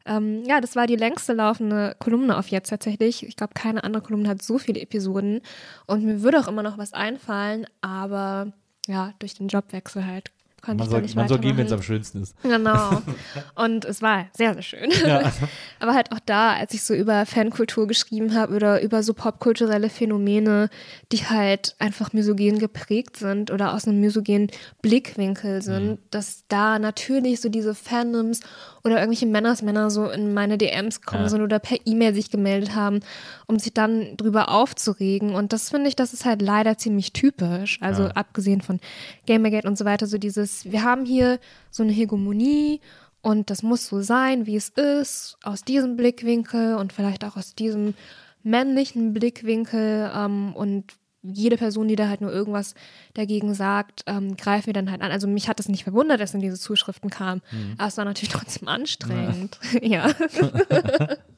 ähm, 0.09 0.43
ja, 0.45 0.61
das 0.61 0.75
war 0.75 0.87
die 0.87 0.97
längste 0.97 1.35
laufende 1.35 1.95
Kolumne 1.99 2.37
auf 2.37 2.49
jetzt 2.49 2.71
tatsächlich. 2.71 3.27
Ich 3.27 3.37
glaube, 3.37 3.55
keine 3.55 3.85
andere 3.85 4.03
Kolumne 4.03 4.29
hat 4.29 4.43
so 4.43 4.59
viele 4.59 4.81
Episoden. 4.81 5.41
Und 5.87 6.05
mir 6.05 6.23
würde 6.23 6.41
auch 6.41 6.49
immer 6.49 6.63
noch 6.63 6.79
was 6.79 6.95
einfallen, 6.95 7.67
aber 7.81 8.53
ja, 8.87 9.13
durch 9.19 9.35
den 9.35 9.49
Jobwechsel 9.49 10.07
halt 10.07 10.31
konnte 10.63 10.83
man 10.83 10.91
soll, 10.91 11.03
nicht 11.03 11.17
Man 11.17 11.29
soll 11.29 11.39
gehen, 11.39 11.57
wenn 11.57 11.67
es 11.67 11.73
am 11.73 11.83
schönsten 11.83 12.23
ist. 12.23 12.35
Genau. 12.43 13.03
Und 13.55 13.85
es 13.85 14.03
war 14.03 14.27
sehr, 14.37 14.55
sehr 14.55 14.63
schön. 14.63 14.91
Ja. 15.07 15.33
Aber 15.81 15.95
halt 15.95 16.13
auch 16.13 16.19
da, 16.25 16.55
als 16.55 16.75
ich 16.75 16.83
so 16.83 16.95
über 16.95 17.27
Fankultur 17.27 17.87
geschrieben 17.87 18.35
habe 18.35 18.55
oder 18.55 18.83
über 18.83 19.03
so 19.03 19.15
popkulturelle 19.15 19.91
Phänomene, 19.91 20.69
die 21.13 21.25
halt 21.25 21.77
einfach 21.79 22.13
misogen 22.13 22.59
geprägt 22.59 23.17
sind 23.17 23.51
oder 23.51 23.75
aus 23.75 23.87
einem 23.87 24.01
misogenen 24.01 24.49
Blickwinkel 24.83 25.63
sind, 25.63 25.87
mhm. 25.87 25.99
dass 26.11 26.45
da 26.49 26.79
natürlich 26.79 27.41
so 27.41 27.49
diese 27.49 27.75
Fandoms 27.75 28.41
oder 28.85 28.97
irgendwelche 28.97 29.27
Männersmänner 29.27 29.91
so 29.91 30.09
in 30.09 30.35
meine 30.35 30.59
DMs 30.59 31.03
kommen 31.03 31.25
ja. 31.25 31.29
sind 31.29 31.43
oder 31.43 31.59
per 31.59 31.79
E-Mail 31.85 32.15
sich 32.15 32.31
gemeldet 32.31 32.75
haben, 32.75 33.01
um 33.47 33.59
sich 33.59 33.75
dann 33.75 34.17
drüber 34.17 34.51
aufzuregen. 34.51 35.35
Und 35.35 35.53
das 35.53 35.71
finde 35.71 35.89
ich, 35.89 35.97
das 35.97 36.13
ist 36.13 36.25
halt 36.25 36.43
leider 36.43 36.79
ziemlich 36.79 37.13
typisch. 37.13 37.79
Also 37.81 38.05
ja. 38.05 38.11
abgesehen 38.11 38.61
von 38.61 38.81
Gamergate 39.27 39.69
und 39.69 39.77
so 39.77 39.85
weiter, 39.85 40.07
so 40.07 40.19
dieses, 40.19 40.48
wir 40.65 40.83
haben 40.83 41.05
hier 41.05 41.39
so 41.71 41.83
eine 41.83 41.93
Hegemonie 41.93 42.81
und 43.21 43.51
das 43.51 43.63
muss 43.63 43.87
so 43.87 44.01
sein, 44.01 44.47
wie 44.47 44.57
es 44.57 44.69
ist, 44.71 45.37
aus 45.43 45.63
diesem 45.63 45.97
Blickwinkel 45.97 46.77
und 46.77 46.93
vielleicht 46.93 47.25
auch 47.25 47.37
aus 47.37 47.55
diesem 47.55 47.95
männlichen 48.43 49.13
Blickwinkel 49.13 50.11
ähm, 50.15 50.55
und 50.55 50.95
jede 51.23 51.57
Person, 51.57 51.89
die 51.89 51.97
da 51.97 52.09
halt 52.09 52.21
nur 52.21 52.33
irgendwas 52.33 52.75
dagegen 53.15 53.53
sagt, 53.55 54.05
ähm, 54.07 54.37
greifen 54.37 54.67
wir 54.67 54.73
dann 54.73 54.91
halt 54.91 55.03
an. 55.03 55.11
Also 55.11 55.27
mich 55.27 55.49
hat 55.49 55.59
es 55.61 55.69
nicht 55.69 55.85
verwundert, 55.85 56.21
dass 56.21 56.35
in 56.35 56.41
diese 56.41 56.59
Zuschriften 56.59 57.11
kam, 57.11 57.43
mhm. 57.51 57.75
aber 57.77 57.89
es 57.89 57.97
war 57.97 58.05
natürlich 58.05 58.33
trotzdem 58.33 58.69
anstrengend. 58.69 59.59
Ja. 59.83 60.09
ja. 60.09 61.09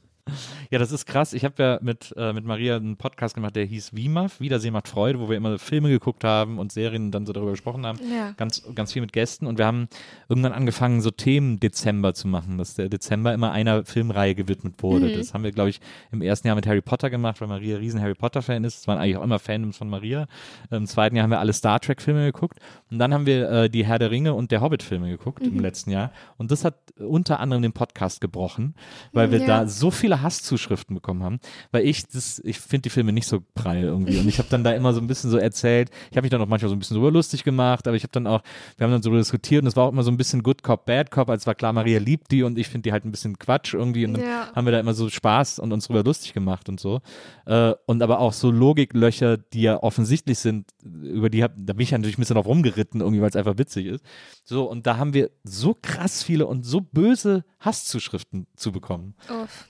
Ja, 0.71 0.79
das 0.79 0.93
ist 0.93 1.07
krass. 1.07 1.33
Ich 1.33 1.45
habe 1.45 1.63
ja 1.63 1.79
mit, 1.83 2.15
äh, 2.17 2.33
mit 2.33 2.45
Maria 2.45 2.77
einen 2.77 2.97
Podcast 2.97 3.35
gemacht, 3.35 3.57
der 3.57 3.65
hieß 3.65 3.95
WIMAF, 3.95 4.41
Wiedersehen 4.41 4.73
macht 4.73 4.89
Freude, 4.89 5.21
wo 5.21 5.29
wir 5.29 5.37
immer 5.37 5.59
Filme 5.59 5.89
geguckt 5.89 6.25
haben 6.25 6.59
und 6.59 6.73
Serien 6.73 7.11
dann 7.11 7.27
so 7.27 7.33
darüber 7.33 7.53
gesprochen 7.53 7.85
haben. 7.87 7.99
Ja. 8.11 8.33
Ganz, 8.37 8.63
ganz 8.75 8.93
viel 8.93 9.03
mit 9.03 9.13
Gästen. 9.13 9.47
Und 9.47 9.59
wir 9.59 9.67
haben 9.67 9.89
irgendwann 10.29 10.53
angefangen, 10.53 11.01
so 11.01 11.11
Themen 11.11 11.59
Dezember 11.59 12.15
zu 12.15 12.29
machen, 12.29 12.59
dass 12.59 12.75
der 12.75 12.89
Dezember 12.89 13.35
immer 13.35 13.53
einer 13.53 13.85
Filmreihe 13.85 14.35
gewidmet 14.35 14.83
wurde. 14.83 15.07
Mhm. 15.07 15.15
Das 15.15 15.35
haben 15.35 15.45
wir, 15.45 15.53
glaube 15.53 15.71
ich, 15.71 15.81
im 16.13 16.23
ersten 16.23 16.47
Jahr 16.47 16.57
mit 16.57 16.67
Harry 16.67 16.83
Potter 16.83 17.11
gemacht, 17.11 17.41
weil 17.41 17.49
Maria 17.49 17.79
riesen 17.79 18.01
Harry 18.01 18.15
Potter-Fan 18.15 18.65
ist. 18.65 18.81
Es 18.81 18.89
waren 18.89 18.99
eigentlich 18.99 19.17
auch 19.17 19.25
immer 19.25 19.39
Fandoms 19.39 19.77
von 19.77 19.89
Maria. 19.89 20.27
Im 20.71 20.87
zweiten 20.87 21.17
Jahr 21.17 21.25
haben 21.25 21.31
wir 21.31 21.41
alle 21.41 21.53
Star 21.53 21.81
Trek-Filme 21.81 22.27
geguckt. 22.27 22.59
Und 22.91 22.99
dann 22.99 23.13
haben 23.13 23.27
wir 23.27 23.51
äh, 23.51 23.71
die 23.71 23.85
Herr 23.85 23.99
der 23.99 24.11
Ringe 24.11 24.35
und 24.35 24.51
der 24.51 24.61
Hobbit-Filme 24.61 25.11
geguckt 25.11 25.43
mhm. 25.43 25.59
im 25.59 25.61
letzten 25.61 25.91
Jahr. 25.91 26.13
Und 26.37 26.51
das 26.51 26.65
hat 26.65 26.75
unter 26.99 27.41
anderem 27.41 27.63
den 27.63 27.73
Podcast 27.73 28.21
gebrochen, 28.21 28.75
weil 29.13 29.31
wir 29.31 29.41
ja. 29.41 29.47
da 29.47 29.67
so 29.67 29.91
viel 29.91 30.10
viele 30.11 30.23
Hasszuschriften 30.23 30.95
bekommen 30.95 31.23
haben, 31.23 31.39
weil 31.70 31.87
ich 31.87 32.07
das, 32.09 32.41
ich 32.45 32.59
finde 32.59 32.82
die 32.82 32.91
Filme 32.91 33.12
nicht 33.12 33.27
so 33.27 33.41
prall 33.55 33.82
irgendwie 33.82 34.19
und 34.19 34.28
ich 34.28 34.39
habe 34.39 34.49
dann 34.51 34.65
da 34.65 34.73
immer 34.73 34.93
so 34.93 35.01
ein 35.01 35.07
bisschen 35.07 35.31
so 35.31 35.37
erzählt, 35.37 35.91
ich 36.11 36.16
habe 36.16 36.23
mich 36.24 36.31
dann 36.31 36.41
auch 36.43 36.47
manchmal 36.49 36.69
so 36.69 36.74
ein 36.74 36.78
bisschen 36.81 36.97
drüber 36.97 37.11
lustig 37.12 37.45
gemacht, 37.45 37.87
aber 37.87 37.97
ich 37.97 38.03
habe 38.03 38.12
dann 38.12 38.27
auch, 38.27 38.43
wir 38.77 38.85
haben 38.85 38.91
dann 38.93 39.03
so 39.03 39.11
diskutiert 39.15 39.62
und 39.62 39.69
es 39.69 39.77
war 39.77 39.85
auch 39.85 39.93
immer 39.93 40.03
so 40.03 40.11
ein 40.11 40.16
bisschen 40.16 40.43
Good 40.43 40.62
Cop, 40.65 40.85
Bad 40.85 41.11
Cop, 41.12 41.31
als 41.31 41.47
war 41.47 41.55
klar, 41.55 41.73
Maria 41.73 42.01
liebt 42.01 42.31
die 42.32 42.43
und 42.43 42.59
ich 42.59 42.69
finde 42.69 42.89
die 42.89 42.93
halt 42.93 43.05
ein 43.05 43.12
bisschen 43.12 43.39
Quatsch 43.39 43.74
irgendwie 43.74 44.05
und 44.05 44.15
dann 44.15 44.23
Ja. 44.24 44.51
haben 44.55 44.65
wir 44.66 44.73
da 44.73 44.81
immer 44.81 44.95
so 44.95 45.09
Spaß 45.09 45.61
und 45.61 45.73
uns 45.73 45.87
drüber 45.87 46.03
lustig 46.03 46.32
gemacht 46.32 46.69
und 46.69 46.81
so. 46.81 47.01
Äh, 47.47 47.73
und 47.87 48.03
aber 48.03 48.19
auch 48.19 48.32
so 48.32 48.51
Logiklöcher, 48.51 49.37
die 49.37 49.62
ja 49.62 49.82
offensichtlich 49.82 50.39
sind, 50.39 50.70
über 50.82 51.31
die 51.31 51.43
hab, 51.45 51.53
da 51.57 51.73
bin 51.73 51.82
ich 51.85 51.91
ja 51.93 51.99
natürlich 51.99 52.19
ein 52.19 52.20
bisschen 52.23 52.35
drauf 52.35 52.47
rumgeritten, 52.47 53.01
irgendwie, 53.01 53.20
weil 53.23 53.28
es 53.31 53.37
einfach 53.37 53.59
witzig 53.59 53.87
ist. 53.87 54.05
So, 54.45 54.65
und 54.69 54.87
da 54.87 54.97
haben 54.97 55.15
wir 55.15 55.31
so 55.45 55.77
krass 55.81 56.23
viele 56.23 56.47
und 56.47 56.65
so 56.66 56.81
böse 56.81 57.45
Hasszuschriften 57.61 58.47
zu 58.57 58.73
bekommen. 58.73 59.15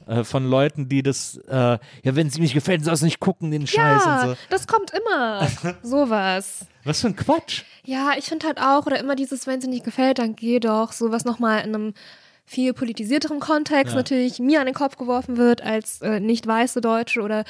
Äh, 0.07 0.25
von 0.25 0.49
Leuten, 0.49 0.89
die 0.89 1.03
das, 1.03 1.37
äh, 1.49 1.53
ja, 1.55 1.79
wenn 2.05 2.29
es 2.29 2.37
ihm 2.37 2.43
nicht 2.43 2.55
gefällt, 2.55 2.85
sollst 2.85 3.03
du 3.03 3.07
nicht 3.07 3.21
gucken, 3.21 3.51
den 3.51 3.67
Scheiß 3.67 4.05
Ja, 4.05 4.23
und 4.23 4.29
so. 4.31 4.37
das 4.49 4.67
kommt 4.67 4.93
immer. 4.93 5.47
Sowas. 5.83 6.67
Was 6.85 7.01
für 7.01 7.09
ein 7.09 7.17
Quatsch. 7.17 7.63
Ja, 7.85 8.13
ich 8.17 8.27
finde 8.27 8.47
halt 8.47 8.61
auch, 8.61 8.87
oder 8.87 8.99
immer 8.99 9.17
dieses, 9.17 9.47
wenn 9.47 9.59
es 9.59 9.65
dir 9.65 9.71
nicht 9.71 9.85
gefällt, 9.85 10.19
dann 10.19 10.37
geh 10.37 10.61
doch, 10.61 10.93
sowas 10.93 11.25
nochmal 11.25 11.59
in 11.65 11.75
einem 11.75 11.95
viel 12.47 12.73
politisierteren 12.73 13.39
Kontext 13.41 13.93
Ja. 13.93 13.97
natürlich 13.99 14.39
mir 14.41 14.61
an 14.61 14.67
den 14.67 14.75
Kopf 14.75 14.97
geworfen 14.97 15.37
wird 15.37 15.61
als 15.63 16.01
äh, 16.03 16.19
nicht 16.21 16.47
weiße 16.47 16.81
Deutsche 16.81 17.21
oder 17.23 17.45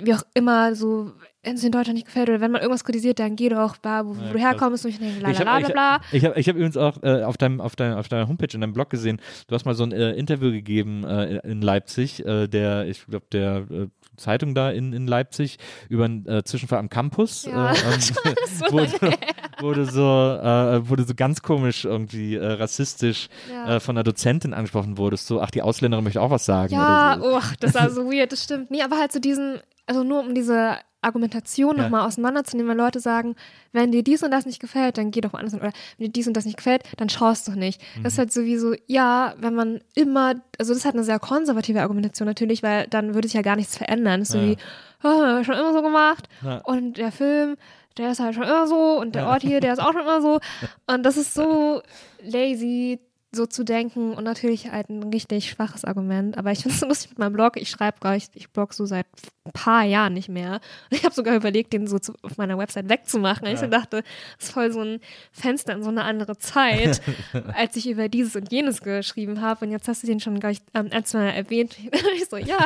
wie 0.00 0.14
auch 0.14 0.22
immer 0.34 0.74
so, 0.74 1.12
wenn 1.42 1.54
es 1.54 1.62
in 1.64 1.70
Deutschland 1.72 1.94
nicht 1.94 2.06
gefällt 2.06 2.28
oder 2.28 2.40
wenn 2.40 2.50
man 2.50 2.60
irgendwas 2.60 2.84
kritisiert, 2.84 3.18
dann 3.20 3.36
geh 3.36 3.48
doch, 3.48 3.76
bla, 3.76 4.04
wo, 4.04 4.16
wo 4.16 4.20
Ja, 4.20 4.32
du 4.32 4.38
herkommst 4.38 4.84
und 4.84 4.90
ich 4.90 4.98
denke, 4.98 5.20
la 5.20 5.30
Ich 5.30 5.38
la 5.38 5.46
habe 5.46 5.62
la 5.62 5.68
bla 5.68 6.00
ich 6.10 6.24
hab, 6.24 6.36
ich 6.36 6.48
hab 6.48 6.56
übrigens 6.56 6.76
auch 6.76 7.02
äh, 7.02 7.22
auf, 7.22 7.36
deinem, 7.36 7.60
auf, 7.60 7.76
deinem, 7.76 7.96
auf 7.98 8.08
deiner 8.08 8.26
Homepage, 8.28 8.48
in 8.52 8.60
deinem 8.60 8.72
Blog 8.72 8.90
gesehen, 8.90 9.20
du 9.46 9.54
hast 9.54 9.64
mal 9.64 9.74
so 9.74 9.84
ein 9.84 9.92
äh, 9.92 10.12
Interview 10.14 10.50
gegeben 10.50 11.04
äh, 11.04 11.36
in 11.48 11.62
Leipzig, 11.62 12.24
äh, 12.26 12.48
der, 12.48 12.86
ich 12.88 13.06
glaube, 13.06 13.26
der 13.30 13.64
äh, 13.70 13.86
Zeitung 14.16 14.54
da 14.54 14.70
in, 14.70 14.92
in 14.92 15.06
Leipzig 15.06 15.58
über 15.88 16.06
einen 16.06 16.26
äh, 16.26 16.42
Zwischenfall 16.42 16.78
am 16.80 16.88
Campus. 16.88 17.44
Ja, 17.44 17.72
äh, 17.72 17.74
ähm, 17.94 18.00
so 18.00 18.64
wo, 18.70 18.78
du, 18.80 19.16
wo, 19.60 19.72
du 19.72 19.84
so, 19.84 20.00
wo 20.02 20.96
du 20.96 21.04
so 21.04 21.14
ganz 21.14 21.42
komisch 21.42 21.84
irgendwie 21.84 22.36
rassistisch 22.36 23.28
Ja. 23.52 23.78
von 23.78 23.96
einer 23.96 24.04
Dozentin 24.04 24.52
angesprochen 24.54 24.98
wurdest, 24.98 25.26
so, 25.26 25.40
ach, 25.40 25.50
die 25.50 25.62
Ausländerin 25.62 26.02
möchte 26.02 26.20
auch 26.20 26.30
was 26.30 26.44
sagen. 26.44 26.72
Ja, 26.72 27.18
so. 27.20 27.36
oh, 27.36 27.40
das 27.60 27.74
war 27.74 27.88
so 27.90 28.10
weird, 28.10 28.32
das 28.32 28.42
stimmt. 28.44 28.70
Nee, 28.70 28.82
aber 28.82 28.98
halt 28.98 29.12
so 29.12 29.20
diesen, 29.20 29.60
also 29.86 30.02
nur 30.04 30.20
um 30.20 30.34
diese 30.34 30.76
Argumentation 31.02 31.76
Ja. 31.76 31.84
nochmal 31.84 32.06
auseinanderzunehmen, 32.06 32.70
weil 32.70 32.76
Leute 32.84 32.98
sagen, 33.00 33.36
wenn 33.72 33.92
dir 33.92 34.02
dies 34.02 34.22
und 34.24 34.32
das 34.32 34.44
nicht 34.46 34.58
gefällt, 34.60 34.98
dann 34.98 35.12
geh 35.12 35.20
doch 35.20 35.32
woanders 35.32 35.52
hin. 35.52 35.60
Oder 35.62 35.72
wenn 35.98 36.06
dir 36.06 36.12
dies 36.12 36.26
und 36.26 36.36
das 36.36 36.44
nicht 36.46 36.56
gefällt, 36.56 36.82
dann 36.96 37.08
schaust 37.08 37.46
doch 37.46 37.54
nicht. 37.54 37.80
Das 38.02 38.14
ist 38.14 38.18
halt 38.18 38.32
sowieso, 38.32 38.74
ja, 38.86 39.34
wenn 39.38 39.54
man 39.54 39.80
immer, 39.94 40.34
also 40.58 40.72
das 40.72 40.78
ist 40.78 40.84
halt 40.84 40.96
eine 40.96 41.04
sehr 41.04 41.20
konservative 41.20 41.80
Argumentation 41.80 42.26
natürlich, 42.26 42.62
weil 42.64 42.86
dann 42.88 43.14
würde 43.14 43.28
sich 43.28 43.34
ja 43.34 43.42
gar 43.42 43.54
nichts 43.56 43.76
verändern. 43.76 44.20
Das 44.20 44.30
ist 44.30 44.32
so 44.32 44.38
Ja. 44.38 44.44
wie, 44.46 44.56
oh, 45.04 45.44
schon 45.44 45.54
immer 45.54 45.72
so 45.72 45.82
gemacht. 45.82 46.28
Ja. 46.44 46.58
Und 46.64 46.96
der 46.98 47.12
Film, 47.12 47.56
der 47.98 48.10
ist 48.10 48.18
halt 48.20 48.34
schon 48.34 48.42
immer 48.44 48.66
so 48.66 48.98
und 48.98 49.14
der 49.14 49.26
Ort 49.28 49.42
hier, 49.42 49.60
der 49.60 49.74
ist 49.74 49.78
auch 49.78 49.92
schon 49.92 50.02
immer 50.02 50.20
so. 50.20 50.40
Und 50.92 51.02
das 51.04 51.16
ist 51.16 51.32
so 51.34 51.82
lazy, 52.22 52.98
so 53.36 53.46
zu 53.46 53.64
denken 53.64 54.12
und 54.14 54.24
natürlich 54.24 54.72
halt 54.72 54.88
ein 54.88 55.02
richtig 55.12 55.50
schwaches 55.50 55.84
Argument. 55.84 56.36
Aber 56.36 56.50
ich 56.50 56.58
finde 56.62 56.74
es 56.74 56.80
so 56.80 56.86
lustig 56.86 57.10
mit 57.10 57.18
meinem 57.18 57.32
Blog. 57.32 57.56
Ich 57.56 57.70
schreibe 57.70 58.00
gar 58.00 58.14
nicht, 58.14 58.32
ich 58.34 58.50
blog 58.50 58.74
so 58.74 58.86
seit 58.86 59.06
ein 59.44 59.52
paar 59.52 59.84
Jahren 59.84 60.14
nicht 60.14 60.28
mehr. 60.28 60.54
Und 60.90 60.96
ich 60.96 61.04
habe 61.04 61.14
sogar 61.14 61.36
überlegt, 61.36 61.72
den 61.72 61.86
so 61.86 61.98
zu, 61.98 62.14
auf 62.22 62.36
meiner 62.36 62.58
Website 62.58 62.88
wegzumachen. 62.88 63.46
weil 63.46 63.54
Ich 63.54 63.60
so 63.60 63.66
dachte, 63.66 64.02
das 64.38 64.48
ist 64.48 64.52
voll 64.52 64.72
so 64.72 64.80
ein 64.80 65.00
Fenster 65.30 65.74
in 65.74 65.82
so 65.82 65.90
eine 65.90 66.02
andere 66.02 66.36
Zeit, 66.38 67.00
als 67.54 67.76
ich 67.76 67.88
über 67.88 68.08
dieses 68.08 68.34
und 68.34 68.50
jenes 68.50 68.80
geschrieben 68.80 69.40
habe. 69.40 69.64
Und 69.64 69.70
jetzt 69.70 69.86
hast 69.86 70.02
du 70.02 70.06
den 70.06 70.18
schon, 70.18 70.40
glaube 70.40 70.54
ich, 70.54 70.60
ähm, 70.74 70.88
ein, 70.90 71.04
zwei 71.04 71.18
Mal 71.18 71.30
erwähnt. 71.30 71.76
ich 72.16 72.28
so, 72.28 72.36
ja, 72.36 72.58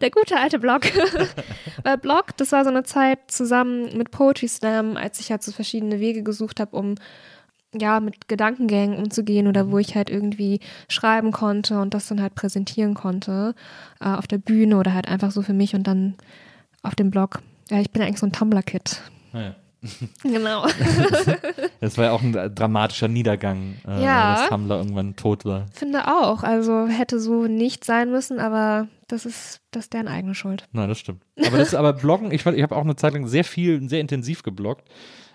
der 0.00 0.10
gute 0.10 0.36
alte 0.36 0.58
Blog. 0.58 0.82
Weil 1.82 1.98
Blog, 1.98 2.36
das 2.36 2.52
war 2.52 2.64
so 2.64 2.70
eine 2.70 2.84
Zeit 2.84 3.18
zusammen 3.28 3.96
mit 3.96 4.10
Poetry 4.10 4.48
Slam, 4.48 4.96
als 4.96 5.18
ich 5.18 5.30
halt 5.30 5.42
so 5.42 5.52
verschiedene 5.52 5.98
Wege 5.98 6.22
gesucht 6.22 6.60
habe, 6.60 6.76
um 6.76 6.94
ja, 7.78 8.00
mit 8.00 8.28
Gedankengängen 8.28 8.96
umzugehen 8.98 9.46
oder 9.46 9.70
wo 9.70 9.78
ich 9.78 9.94
halt 9.94 10.10
irgendwie 10.10 10.60
schreiben 10.88 11.30
konnte 11.32 11.80
und 11.80 11.94
das 11.94 12.08
dann 12.08 12.20
halt 12.20 12.34
präsentieren 12.34 12.94
konnte 12.94 13.54
äh, 14.00 14.08
auf 14.08 14.26
der 14.26 14.38
Bühne 14.38 14.76
oder 14.76 14.92
halt 14.94 15.06
einfach 15.08 15.30
so 15.30 15.42
für 15.42 15.52
mich 15.52 15.74
und 15.74 15.86
dann 15.86 16.14
auf 16.82 16.94
dem 16.94 17.10
Blog. 17.10 17.40
Ja, 17.70 17.78
ich 17.80 17.90
bin 17.90 18.02
eigentlich 18.02 18.18
so 18.18 18.26
ein 18.26 18.32
Tumblr-Kid. 18.32 19.00
Ja. 19.32 19.54
Genau. 20.22 20.66
Das 21.80 21.96
war 21.96 22.06
ja 22.06 22.12
auch 22.12 22.20
ein 22.22 22.32
dramatischer 22.54 23.08
Niedergang, 23.08 23.76
äh, 23.86 24.02
Ja. 24.04 24.34
dass 24.34 24.48
Tumblr 24.48 24.76
irgendwann 24.76 25.16
tot 25.16 25.44
war. 25.44 25.66
Finde 25.72 26.06
auch. 26.08 26.42
Also 26.42 26.86
hätte 26.86 27.18
so 27.20 27.46
nicht 27.46 27.84
sein 27.84 28.10
müssen, 28.10 28.40
aber 28.40 28.88
das 29.08 29.24
ist, 29.24 29.60
das 29.70 29.84
ist 29.84 29.92
deren 29.94 30.08
eigene 30.08 30.34
Schuld. 30.34 30.64
Nein, 30.72 30.88
das 30.88 30.98
stimmt. 30.98 31.22
Aber 31.46 31.56
das 31.58 31.74
aber 31.74 31.92
Bloggen, 31.94 32.30
ich, 32.32 32.44
ich 32.44 32.62
habe 32.62 32.76
auch 32.76 32.82
eine 32.84 32.96
Zeit 32.96 33.14
lang 33.14 33.26
sehr 33.26 33.44
viel, 33.44 33.88
sehr 33.88 34.00
intensiv 34.00 34.42
gebloggt. 34.42 34.86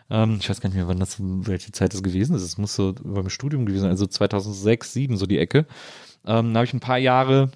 Ähm, 0.10 0.38
ich 0.40 0.50
weiß 0.50 0.62
gar 0.62 0.70
nicht 0.70 0.78
mehr, 0.78 0.88
wann 0.88 1.00
das, 1.00 1.18
welche 1.20 1.72
Zeit 1.72 1.94
das 1.94 2.04
gewesen 2.04 2.36
ist. 2.36 2.44
Es 2.44 2.58
muss 2.58 2.76
so 2.76 2.94
beim 3.04 3.30
Studium 3.30 3.66
gewesen 3.66 3.84
sein, 3.84 3.92
also 3.92 4.08
2006, 4.08 4.94
2007 4.94 5.18
so 5.18 5.26
die 5.26 5.40
Ecke. 5.40 5.66
Ähm, 6.26 6.54
da 6.54 6.60
habe 6.60 6.66
ich 6.66 6.74
ein 6.74 6.80
paar 6.80 6.98
Jahre 6.98 7.52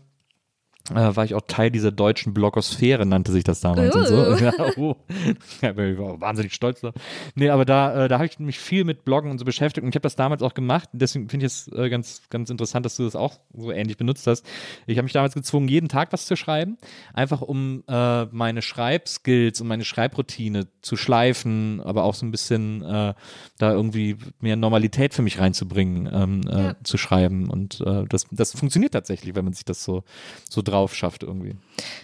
äh, 0.92 1.16
war 1.16 1.24
ich 1.24 1.36
auch 1.36 1.42
Teil 1.48 1.70
dieser 1.70 1.92
deutschen 1.92 2.34
Blogosphäre, 2.34 3.06
nannte 3.06 3.32
sich 3.32 3.44
das 3.44 3.60
damals 3.60 3.96
und 3.96 4.08
so. 4.08 4.16
Uh. 4.16 4.36
Ja, 4.40 4.54
oh. 4.78 4.96
ja, 5.62 5.70
ich 5.72 5.98
war 6.00 6.20
wahnsinnig 6.22 6.54
stolz 6.54 6.82
da. 6.82 6.92
Nee, 7.36 7.50
aber 7.50 7.66
da, 7.66 8.06
äh, 8.06 8.08
da 8.08 8.16
habe 8.16 8.26
ich 8.26 8.40
mich 8.40 8.60
viel 8.60 8.86
mit 8.86 9.06
Bloggen 9.06 9.30
und 9.30 9.38
so 9.38 9.46
beschäftigt 9.46 9.84
und 9.84 9.90
ich 9.90 9.96
habe 9.96 10.04
das 10.04 10.16
damals 10.16 10.42
auch 10.42 10.54
gemacht. 10.54 10.90
Deswegen 10.94 11.30
finde 11.30 11.46
ich 11.46 11.52
es 11.52 11.68
äh, 11.70 11.90
ganz, 11.90 12.22
ganz 12.30 12.50
interessant, 12.50 12.86
dass 12.86 12.96
du 12.96 13.04
das 13.04 13.16
auch 13.16 13.40
so 13.54 13.72
ähnlich 13.72 13.98
benutzt 13.98 14.26
hast. 14.28 14.46
Ich 14.88 14.98
habe 14.98 15.04
mich 15.04 15.14
damals 15.14 15.34
gezwungen, 15.36 15.68
jeden 15.68 15.90
Tag 15.90 16.12
was 16.12 16.26
zu 16.26 16.36
schreiben, 16.36 16.78
einfach 17.14 17.42
um 17.42 17.84
äh, 17.88 18.26
meine 18.26 18.62
Schreibskills 18.62 19.62
und 19.62 19.68
meine 19.68 19.86
Schreibroutine 19.86 20.68
zu 20.82 20.96
schleifen, 20.98 21.82
aber 21.82 22.04
auch 22.04 22.16
so 22.16 22.26
ein 22.26 22.32
bisschen 22.32 22.82
äh, 22.84 23.14
da 23.58 23.72
irgendwie 23.74 24.18
mehr 24.40 24.56
Normalität 24.56 25.14
für 25.14 25.22
mich 25.22 25.40
reinzubringen, 25.40 26.10
ähm, 26.12 26.42
äh, 26.48 26.64
Ja. 26.70 26.76
zu 26.84 26.98
schreiben. 26.98 27.50
Und 27.50 27.82
äh, 27.82 28.06
das, 28.08 28.26
das 28.32 28.54
funktioniert 28.54 28.94
tatsächlich, 28.94 29.36
wenn 29.36 29.44
man 29.46 29.54
sich 29.54 29.66
das 29.66 29.84
so, 29.84 30.04
so 30.50 30.62
drauf 30.70 30.96
schafft 30.96 31.24
irgendwie. 31.24 31.56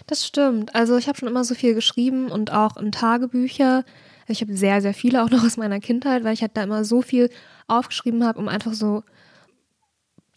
Das 0.06 0.26
stimmt. 0.26 0.74
Also 0.74 0.96
ich 0.96 1.08
habe 1.08 1.18
schon 1.18 1.28
immer 1.28 1.44
so 1.44 1.54
viel 1.54 1.74
geschrieben 1.74 2.30
und 2.30 2.52
auch 2.52 2.76
in 2.76 2.92
Tagebücher. 2.92 3.84
Ich 4.28 4.40
habe 4.40 4.56
sehr, 4.56 4.82
sehr 4.82 4.94
viele 4.94 5.22
auch 5.22 5.30
noch 5.30 5.44
aus 5.44 5.56
meiner 5.56 5.80
Kindheit, 5.80 6.24
weil 6.24 6.34
ich 6.34 6.42
halt 6.42 6.56
da 6.56 6.62
immer 6.62 6.84
so 6.84 7.02
viel 7.02 7.30
aufgeschrieben 7.68 8.24
habe, 8.24 8.38
um 8.38 8.48
einfach 8.48 8.72
so 8.72 9.02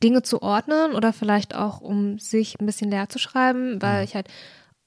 Dinge 0.03 0.21
zu 0.23 0.41
ordnen 0.41 0.93
oder 0.93 1.13
vielleicht 1.13 1.55
auch 1.55 1.81
um 1.81 2.19
sich 2.19 2.59
ein 2.59 2.65
bisschen 2.65 2.89
leer 2.89 3.09
zu 3.09 3.19
schreiben, 3.19 3.81
weil 3.81 4.05
ich 4.05 4.15
halt 4.15 4.27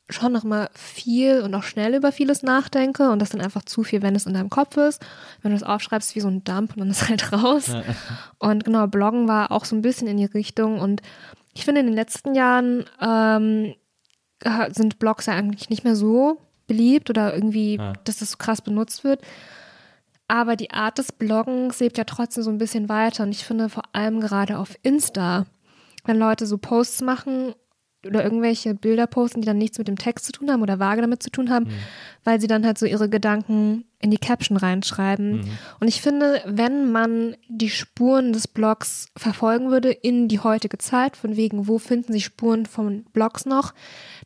schon 0.09 0.33
noch 0.33 0.45
mal 0.45 0.69
viel 0.75 1.41
und 1.41 1.55
auch 1.55 1.63
schnell 1.63 1.95
über 1.95 2.13
vieles 2.13 2.43
nachdenke 2.43 3.11
und 3.11 3.19
das 3.19 3.31
dann 3.31 3.41
einfach 3.41 3.65
zu 3.65 3.83
viel, 3.83 4.03
wenn 4.03 4.15
es 4.15 4.27
in 4.27 4.35
deinem 4.35 4.51
Kopf 4.51 4.77
ist. 4.77 5.03
Wenn 5.41 5.53
du 5.53 5.57
es 5.57 5.63
aufschreibst, 5.63 6.15
wie 6.15 6.21
so 6.21 6.29
ein 6.29 6.45
Dump 6.45 6.73
und 6.73 6.81
dann 6.81 6.91
ist 6.91 7.09
halt 7.09 7.33
raus. 7.33 7.71
Und 8.39 8.65
genau, 8.65 8.87
Bloggen 8.87 9.29
war 9.29 9.53
auch 9.53 9.65
so 9.65 9.75
ein 9.77 9.83
bisschen 9.83 10.09
in 10.09 10.19
die 10.19 10.25
Richtung 10.27 10.81
und 10.81 11.03
ich 11.55 11.65
finde 11.65 11.81
in 11.81 11.87
den 11.87 11.95
letzten 11.95 12.35
Jahren 12.35 12.85
ähm, 13.01 13.75
äh, 14.41 14.73
sind 14.73 14.99
Blogs 14.99 15.27
ja 15.27 15.35
eigentlich 15.35 15.71
nicht 15.71 15.85
mehr 15.85 15.97
so 15.97 16.39
beliebt 16.67 17.11
oder 17.11 17.35
irgendwie, 17.35 17.77
Ja. 17.77 17.93
dass 18.05 18.19
das 18.19 18.31
so 18.33 18.37
krass 18.39 18.63
benutzt 18.63 19.05
wird. 19.05 19.21
Aber 20.29 20.57
die 20.57 20.71
Art 20.71 20.97
des 20.99 21.13
Bloggens 21.13 21.81
lebt 21.81 21.99
ja 21.99 22.05
trotzdem 22.05 22.43
so 22.43 22.51
ein 22.51 22.59
bisschen 22.59 22.89
weiter. 22.89 23.25
Und 23.25 23.31
ich 23.33 23.45
finde 23.45 23.69
vor 23.69 23.83
allem 23.93 24.21
gerade 24.21 24.59
auf 24.59 24.77
Insta, 24.83 25.45
wenn 26.05 26.19
Leute 26.19 26.47
so 26.47 26.57
Posts 26.59 27.03
machen 27.03 27.55
oder 28.07 28.25
irgendwelche 28.25 28.75
Bilder 28.75 29.07
posten, 29.07 29.41
die 29.41 29.47
dann 29.47 29.59
nichts 29.59 29.79
mit 29.79 29.89
dem 29.89 29.99
Text 29.99 30.25
zu 30.25 30.33
tun 30.33 30.51
haben 30.51 30.63
oder 30.63 30.79
vage 30.79 31.01
damit 31.01 31.23
zu 31.23 31.31
tun 31.31 31.51
haben, 31.51 31.69
weil 32.25 32.41
sie 32.41 32.47
dann 32.47 32.65
halt 32.67 32.79
so 32.79 32.87
ihre 32.87 33.09
Gedanken 33.09 33.85
in 34.01 34.11
die 34.11 34.19
Caption 34.19 34.57
reinschreiben. 34.57 35.49
Und 35.79 35.89
ich 35.89 36.03
finde, 36.03 36.43
wenn 36.45 36.91
man 36.91 37.37
die 37.49 37.71
Spuren 37.71 38.33
des 38.33 38.49
Blogs 38.49 39.09
verfolgen 39.17 39.71
würde 39.71 39.91
in 39.91 40.29
die 40.29 40.41
heutige 40.41 40.79
Zeit, 40.79 41.17
von 41.17 41.37
wegen, 41.37 41.69
wo 41.69 41.79
finden 41.79 42.13
sich 42.13 42.25
Spuren 42.25 42.67
von 42.67 43.05
Blogs 43.13 43.47
noch, 43.47 43.75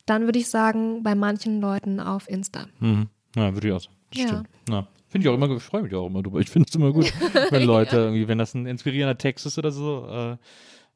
dann 0.05 0.23
würde 0.23 0.39
ich 0.39 0.49
sagen, 0.49 1.03
bei 1.03 1.13
manchen 1.15 1.61
Leuten 1.61 1.99
auf 1.99 2.27
Insta. 2.29 2.65
Mhm. 2.79 3.07
Ja, 3.35 3.53
würde 3.53 3.67
ich 3.67 3.73
auch 3.73 3.81
sagen. 3.81 3.95
Ja. 4.13 4.27
stimmt. 4.27 4.47
Ja. 4.69 4.87
Finde 5.09 5.25
ich 5.25 5.29
auch 5.29 5.35
immer, 5.35 5.55
ich 5.55 5.63
freue 5.63 5.83
mich 5.83 5.95
auch 5.95 6.07
immer 6.07 6.21
drüber. 6.21 6.39
Ich 6.39 6.49
finde 6.49 6.67
es 6.69 6.75
immer 6.75 6.91
gut, 6.91 7.13
wenn 7.49 7.63
Leute 7.63 7.97
irgendwie, 7.97 8.27
wenn 8.27 8.37
das 8.37 8.53
ein 8.53 8.65
inspirierender 8.65 9.17
Text 9.17 9.45
ist 9.45 9.57
oder 9.57 9.71
so, 9.71 10.07
äh, 10.09 10.37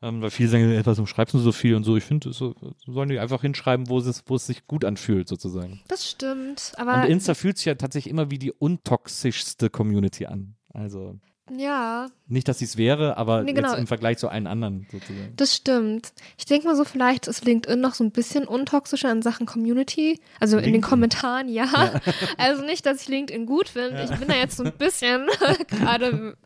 ähm, 0.01 0.21
weil 0.21 0.31
viele 0.31 0.49
sagen, 0.49 0.71
etwas, 0.71 0.97
warum 0.97 1.07
schreibst 1.07 1.33
du 1.33 1.39
so 1.39 1.51
viel 1.51 1.75
und 1.75 1.83
so. 1.83 1.95
Ich 1.95 2.03
finde, 2.03 2.33
so, 2.33 2.55
sollen 2.85 3.09
die 3.09 3.19
einfach 3.19 3.41
hinschreiben, 3.41 3.87
wo 3.89 3.99
es, 3.99 4.23
wo 4.25 4.35
es 4.35 4.47
sich 4.47 4.65
gut 4.67 4.83
anfühlt, 4.83 5.27
sozusagen. 5.27 5.81
Das 5.87 6.09
stimmt, 6.09 6.73
aber 6.77 6.95
Und 6.95 7.09
Insta 7.09 7.33
fühlt 7.33 7.57
sich 7.57 7.65
ja 7.65 7.75
tatsächlich 7.75 8.11
immer 8.11 8.31
wie 8.31 8.39
die 8.39 8.51
untoxischste 8.51 9.69
Community 9.69 10.25
an. 10.25 10.55
Also, 10.73 11.19
Ja. 11.57 12.07
Nicht, 12.27 12.47
dass 12.47 12.59
sie 12.59 12.65
es 12.65 12.77
wäre, 12.77 13.17
aber 13.17 13.43
Nee, 13.43 13.53
genau. 13.53 13.73
im 13.75 13.87
Vergleich 13.87 14.17
zu 14.17 14.29
allen 14.29 14.47
anderen 14.47 14.87
sozusagen. 14.91 15.33
Das 15.35 15.55
stimmt. 15.55 16.13
Ich 16.37 16.45
denke 16.45 16.65
mal 16.67 16.75
so, 16.77 16.85
vielleicht 16.85 17.27
ist 17.27 17.43
LinkedIn 17.43 17.79
noch 17.81 17.93
so 17.93 18.03
ein 18.03 18.11
bisschen 18.11 18.45
untoxischer 18.45 19.11
in 19.11 19.21
Sachen 19.21 19.45
Community. 19.45 20.19
Also 20.39 20.57
in 20.57 20.63
den 20.63 20.73
LinkedIn? 20.73 20.89
Kommentaren, 20.89 21.49
ja. 21.49 21.67
Also 22.37 22.63
nicht, 22.63 22.85
dass 22.85 23.01
ich 23.01 23.09
LinkedIn 23.09 23.45
gut 23.45 23.67
finde. 23.69 24.03
Ich 24.03 24.17
bin 24.17 24.27
da 24.29 24.35
jetzt 24.35 24.55
so 24.57 24.63
ein 24.63 24.71
bisschen 24.73 25.27
gerade 25.67 26.37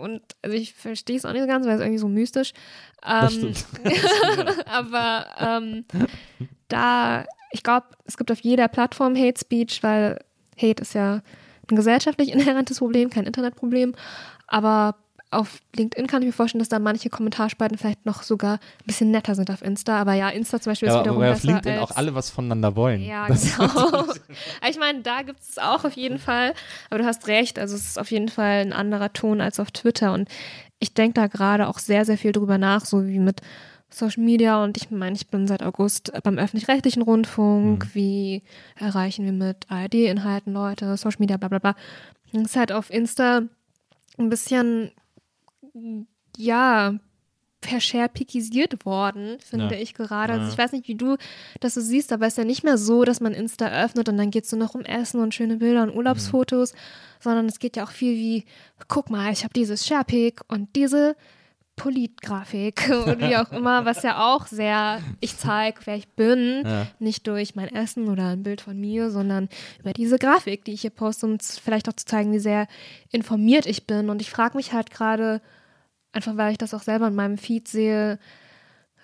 und 0.00 0.20
also 0.42 0.56
ich 0.56 0.74
verstehe 0.74 1.16
es 1.16 1.24
auch 1.24 1.32
nicht 1.32 1.42
so 1.42 1.48
ganz, 1.48 1.66
weil 1.66 1.76
es 1.76 1.80
irgendwie 1.80 1.98
so 1.98 2.08
mystisch. 2.08 2.52
Das 3.00 3.32
Ähm, 3.34 3.54
stimmt. 3.54 3.66
aber 4.66 5.26
ähm, 5.38 5.84
da, 6.68 7.24
ich 7.52 7.62
glaube, 7.62 7.86
es 8.04 8.16
gibt 8.16 8.30
auf 8.30 8.40
jeder 8.40 8.68
Plattform 8.68 9.16
Hate 9.16 9.40
Speech, 9.40 9.82
weil 9.82 10.18
Hate 10.60 10.82
ist 10.82 10.94
ja 10.94 11.22
ein 11.70 11.76
gesellschaftlich 11.76 12.32
inhärentes 12.32 12.78
Problem, 12.78 13.08
kein 13.10 13.24
Internetproblem. 13.24 13.94
Aber 14.52 14.96
auf 15.30 15.60
LinkedIn 15.74 16.06
kann 16.08 16.20
ich 16.20 16.26
mir 16.26 16.32
vorstellen, 16.32 16.58
dass 16.60 16.68
da 16.68 16.78
manche 16.78 17.08
Kommentarspalten 17.08 17.78
vielleicht 17.78 18.04
noch 18.04 18.22
sogar 18.22 18.54
ein 18.56 18.86
bisschen 18.86 19.10
netter 19.10 19.34
sind 19.34 19.50
auf 19.50 19.62
Insta. 19.62 19.98
Aber 19.98 20.12
ja, 20.12 20.28
Insta 20.28 20.60
zum 20.60 20.72
Beispiel 20.72 20.88
Ja, 20.88 20.96
ist 20.98 21.00
wiederum 21.04 21.20
weil 21.22 21.30
auf 21.32 21.36
besser 21.40 21.52
LinkedIn 21.54 21.78
als 21.80 21.90
auch 21.90 21.96
alle 21.96 22.14
was 22.14 22.28
voneinander 22.28 22.76
wollen. 22.76 23.00
ja, 23.02 23.26
Das- 23.28 23.56
genau. 23.56 24.04
Ich 24.68 24.78
meine, 24.78 25.00
da 25.00 25.22
gibt 25.22 25.40
es 25.40 25.56
auch 25.58 25.84
auf 25.86 25.94
jeden 25.94 26.18
Fall. 26.18 26.52
Aber 26.90 26.98
du 26.98 27.06
hast 27.06 27.28
recht, 27.28 27.58
also 27.58 27.74
es 27.74 27.86
ist 27.86 27.98
auf 27.98 28.10
jeden 28.10 28.28
Fall 28.28 28.60
ein 28.60 28.74
anderer 28.74 29.10
Ton 29.14 29.40
als 29.40 29.58
auf 29.58 29.70
Twitter. 29.70 30.12
Und 30.12 30.28
ich 30.80 30.92
denke 30.92 31.14
da 31.14 31.28
gerade 31.28 31.66
auch 31.66 31.78
sehr, 31.78 32.04
sehr 32.04 32.18
viel 32.18 32.32
drüber 32.32 32.58
nach, 32.58 32.84
so 32.84 33.06
wie 33.06 33.18
mit 33.18 33.40
Social 33.88 34.22
Media. 34.22 34.62
Und 34.62 34.76
ich 34.76 34.90
meine, 34.90 35.16
ich 35.16 35.28
bin 35.28 35.46
seit 35.46 35.62
August 35.62 36.12
beim 36.24 36.36
öffentlich-rechtlichen 36.36 37.00
Rundfunk. 37.02 37.88
Wie 37.94 38.42
erreichen 38.76 39.24
wir 39.24 39.32
mit 39.32 39.64
ARD-Inhalten 39.70 40.52
Leute, 40.52 40.94
Social 40.98 41.20
Media, 41.20 41.38
bla 41.38 41.48
bla 41.48 41.58
bla. 41.58 41.74
Es 42.34 42.40
ist 42.42 42.56
halt 42.56 42.70
auf 42.72 42.90
Insta 42.90 43.42
ein 44.18 44.28
bisschen, 44.28 44.92
ja, 46.36 46.94
verscherpikisiert 47.64 48.84
worden, 48.84 49.38
finde 49.38 49.76
Ja. 49.76 49.80
ich 49.80 49.94
gerade. 49.94 50.32
Also 50.32 50.50
ich 50.50 50.58
weiß 50.58 50.72
nicht, 50.72 50.88
wie 50.88 50.96
du 50.96 51.16
das 51.60 51.74
so 51.74 51.80
siehst, 51.80 52.12
aber 52.12 52.26
es 52.26 52.32
ist 52.32 52.38
ja 52.38 52.44
nicht 52.44 52.64
mehr 52.64 52.76
so, 52.76 53.04
dass 53.04 53.20
man 53.20 53.32
Insta 53.34 53.68
öffnet 53.84 54.08
und 54.08 54.16
dann 54.16 54.32
geht 54.32 54.44
es 54.44 54.52
nur 54.52 54.58
noch 54.58 54.74
um 54.74 54.80
Essen 54.82 55.20
und 55.20 55.32
schöne 55.32 55.58
Bilder 55.58 55.84
und 55.84 55.94
Urlaubsfotos, 55.94 56.74
sondern 57.20 57.46
es 57.46 57.60
geht 57.60 57.76
ja 57.76 57.84
auch 57.84 57.90
viel 57.92 58.16
wie, 58.16 58.44
guck 58.88 59.10
mal, 59.10 59.32
ich 59.32 59.44
habe 59.44 59.54
dieses 59.54 59.86
Sharepic 59.86 60.40
und 60.48 60.74
diese 60.74 61.14
Politgrafik 61.76 62.88
und 63.06 63.20
wie 63.20 63.36
auch 63.36 63.50
immer, 63.52 63.84
was 63.84 64.02
ja 64.02 64.32
auch 64.34 64.46
sehr, 64.46 65.00
ich 65.20 65.36
zeige, 65.36 65.80
wer 65.84 65.96
ich 65.96 66.08
bin, 66.08 66.62
Ja. 66.64 66.86
nicht 66.98 67.26
durch 67.26 67.54
mein 67.54 67.68
Essen 67.74 68.08
oder 68.08 68.28
ein 68.28 68.42
Bild 68.42 68.60
von 68.60 68.78
mir, 68.78 69.10
sondern 69.10 69.48
über 69.80 69.92
diese 69.92 70.18
Grafik, 70.18 70.64
die 70.64 70.72
ich 70.72 70.82
hier 70.82 70.90
poste, 70.90 71.26
um 71.26 71.38
vielleicht 71.40 71.88
auch 71.88 71.94
zu 71.94 72.04
zeigen, 72.06 72.32
wie 72.32 72.38
sehr 72.38 72.66
informiert 73.10 73.66
ich 73.66 73.86
bin. 73.86 74.10
Und 74.10 74.20
ich 74.20 74.30
frage 74.30 74.56
mich 74.56 74.72
halt 74.72 74.90
gerade, 74.90 75.40
einfach 76.12 76.36
weil 76.36 76.52
ich 76.52 76.58
das 76.58 76.74
auch 76.74 76.82
selber 76.82 77.08
in 77.08 77.14
meinem 77.14 77.38
Feed 77.38 77.68
sehe, 77.68 78.18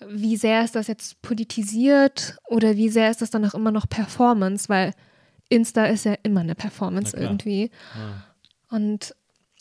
wie 0.07 0.37
sehr 0.37 0.63
ist 0.63 0.77
das 0.77 0.87
jetzt 0.87 1.21
politisiert 1.23 2.37
oder 2.47 2.77
wie 2.77 2.89
sehr 2.89 3.11
ist 3.11 3.21
das 3.23 3.31
dann 3.31 3.45
auch 3.45 3.55
immer 3.55 3.73
noch 3.73 3.89
Performance, 3.89 4.69
weil 4.69 4.93
Insta 5.49 5.87
ist 5.87 6.05
ja 6.05 6.15
immer 6.23 6.41
eine 6.41 6.55
Performance 6.55 7.17
irgendwie. 7.17 7.71
Und 8.71 9.15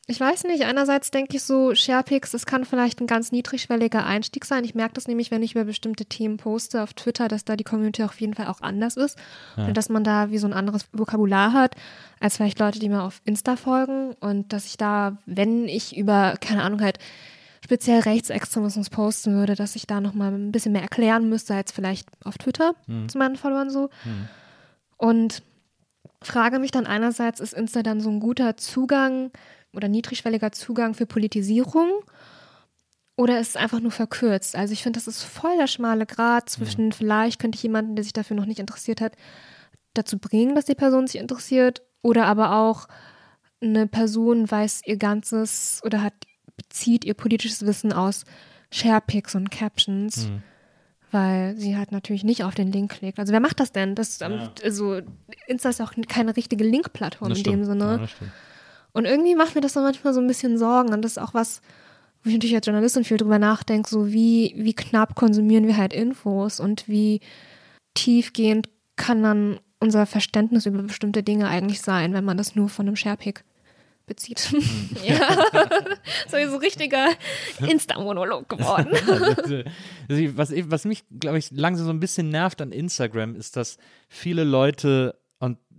ich 0.10 0.22
weiß 0.22 0.46
nicht, 0.46 0.64
einerseits 0.64 1.12
denke 1.12 1.36
ich 1.36 1.44
so, 1.44 1.76
Sharepics, 1.76 2.32
das 2.32 2.46
kann 2.46 2.64
vielleicht 2.64 3.02
ein 3.02 3.08
ganz 3.08 3.34
niedrigschwelliger 3.34 4.06
Einstieg 4.06 4.46
sein. 4.46 4.64
Ich 4.64 4.74
merke 4.74 4.94
das 4.94 5.10
nämlich, 5.10 5.32
wenn 5.32 5.44
ich 5.44 5.54
über 5.54 5.66
bestimmte 5.66 6.06
Themen 6.06 6.38
poste 6.38 6.82
auf 6.82 6.94
Twitter, 6.94 7.28
dass 7.28 7.44
da 7.44 7.58
die 7.58 7.66
Community 7.66 8.04
auf 8.04 8.20
jeden 8.22 8.34
Fall 8.34 8.48
auch 8.48 8.62
anders 8.62 8.96
ist. 8.96 9.18
Und 9.68 9.76
dass 9.76 9.90
man 9.90 10.06
da 10.06 10.32
wie 10.32 10.38
so 10.38 10.48
ein 10.48 10.54
anderes 10.54 10.86
Vokabular 10.94 11.52
hat, 11.52 11.76
als 12.22 12.38
vielleicht 12.38 12.58
Leute, 12.60 12.80
die 12.80 12.88
mir 12.88 13.04
auf 13.04 13.22
Insta 13.26 13.58
folgen. 13.58 14.14
Und 14.22 14.54
dass 14.54 14.66
ich 14.66 14.78
da, 14.78 15.18
wenn 15.26 15.68
ich 15.68 15.98
über, 15.98 16.36
keine 16.40 16.64
Ahnung, 16.64 16.80
halt 16.80 17.00
speziell 17.62 18.00
Rechtsextremismus 18.00 18.90
posten 18.90 19.34
würde, 19.34 19.56
dass 19.56 19.76
ich 19.76 19.88
da 19.88 20.00
nochmal 20.00 20.32
ein 20.32 20.54
bisschen 20.54 20.72
mehr 20.72 20.84
erklären 20.84 21.28
müsste, 21.28 21.54
als 21.54 21.74
vielleicht 21.74 22.08
auf 22.24 22.38
Twitter 22.38 22.76
zu 23.10 23.18
meinen 23.18 23.36
Followern 23.36 23.70
so. 23.70 23.90
Und 24.96 25.44
frage 26.22 26.60
mich 26.60 26.72
dann 26.72 26.88
einerseits, 26.88 27.42
ist 27.42 27.54
Insta 27.54 27.84
dann 27.84 28.00
so 28.00 28.10
ein 28.10 28.22
guter 28.22 28.56
Zugang 28.56 29.32
oder 29.74 29.88
niedrigschwelliger 29.88 30.52
Zugang 30.52 30.94
für 30.94 31.06
Politisierung? 31.06 31.90
Oder 33.16 33.40
ist 33.40 33.50
es 33.50 33.56
einfach 33.56 33.80
nur 33.80 33.92
verkürzt? 33.92 34.56
Also 34.56 34.74
ich 34.74 34.84
finde, 34.84 34.98
das 34.98 35.08
ist 35.08 35.24
voll 35.24 35.58
der 35.58 35.68
schmale 35.68 36.06
Grad 36.06 36.50
zwischen, 36.50 36.92
vielleicht 36.92 37.40
könnte 37.40 37.56
ich 37.56 37.64
jemanden, 37.64 37.96
der 37.96 38.04
sich 38.04 38.14
dafür 38.14 38.36
noch 38.36 38.46
nicht 38.46 38.60
interessiert 38.60 39.02
hat, 39.02 39.16
dazu 39.94 40.20
bringen, 40.20 40.54
dass 40.54 40.66
die 40.66 40.76
Person 40.76 41.08
sich 41.08 41.20
interessiert. 41.20 41.82
Oder 42.04 42.26
aber 42.26 42.56
auch 42.56 42.88
eine 43.60 43.88
Person 43.88 44.50
weiß 44.50 44.82
ihr 44.86 44.98
ganzes 44.98 45.82
oder 45.84 46.04
hat, 46.04 46.14
bezieht 46.56 47.06
ihr 47.06 47.16
politisches 47.16 47.66
Wissen 47.66 47.92
aus 47.92 48.24
Sharepics 48.72 49.34
und 49.34 49.50
Captions 49.50 50.30
weil 51.12 51.56
sie 51.58 51.78
halt 51.78 51.92
natürlich 51.92 52.24
nicht 52.24 52.44
auf 52.44 52.56
den 52.56 52.72
Link 52.72 52.92
klickt. 52.92 53.20
Also 53.20 53.32
wer 53.32 53.40
macht 53.40 53.60
das 53.60 53.72
denn? 53.72 53.96
Das, 53.96 54.22
ähm, 54.22 54.50
also 54.64 55.02
Insta 55.48 55.70
ist 55.70 55.82
auch 55.82 55.94
keine 56.08 56.36
richtige 56.36 56.64
Linkplattform 56.64 57.32
in 57.32 57.44
dem. 57.44 57.66
Sinne. 57.66 58.08
Ja. 58.20 58.28
Und 58.98 59.06
irgendwie 59.06 59.36
macht 59.36 59.54
mir 59.54 59.62
das 59.62 59.74
dann 59.74 59.84
manchmal 59.84 60.12
so 60.12 60.20
ein 60.20 60.26
bisschen 60.26 60.58
Sorgen. 60.58 60.92
Und 60.92 61.04
das 61.04 61.12
ist 61.12 61.18
auch 61.20 61.36
was, 61.36 61.62
wo 62.24 62.30
ich 62.30 62.36
natürlich 62.36 62.56
als 62.56 62.66
Journalistin 62.66 63.04
viel 63.04 63.18
drüber 63.18 63.38
nachdenke, 63.38 63.88
so 63.88 64.08
wie, 64.08 64.56
wie 64.58 64.74
knapp 64.74 65.14
konsumieren 65.14 65.68
wir 65.68 65.78
halt 65.78 65.94
Infos 65.94 66.60
und 66.60 66.88
wie 66.88 67.22
tiefgehend 67.94 68.70
kann 68.96 69.22
dann 69.22 69.60
unser 69.80 70.08
Verständnis 70.08 70.66
über 70.66 70.82
bestimmte 70.82 71.22
Dinge 71.22 71.48
eigentlich 71.48 71.82
sein, 71.82 72.14
wenn 72.14 72.26
man 72.26 72.38
das 72.38 72.56
nur 72.56 72.70
von 72.70 72.88
einem 72.88 72.96
Sharepick 72.96 73.44
bezieht. 74.08 74.52
ja, 75.06 75.46
so 76.28 76.38
ein 76.38 76.50
so 76.50 76.58
richtiger 76.58 77.10
Insta-Monolog 77.60 78.50
geworden. 78.50 78.94
Was, 80.36 80.52
was 80.56 80.86
mich, 80.86 81.04
glaube 81.20 81.38
ich, 81.38 81.52
langsam 81.52 81.86
so 81.86 81.92
ein 81.92 82.00
bisschen 82.00 82.30
nervt 82.30 82.62
an 82.62 82.72
Instagram, 82.72 83.36
ist, 83.36 83.58
dass 83.58 83.78
viele 84.10 84.44
Leute, 84.44 85.20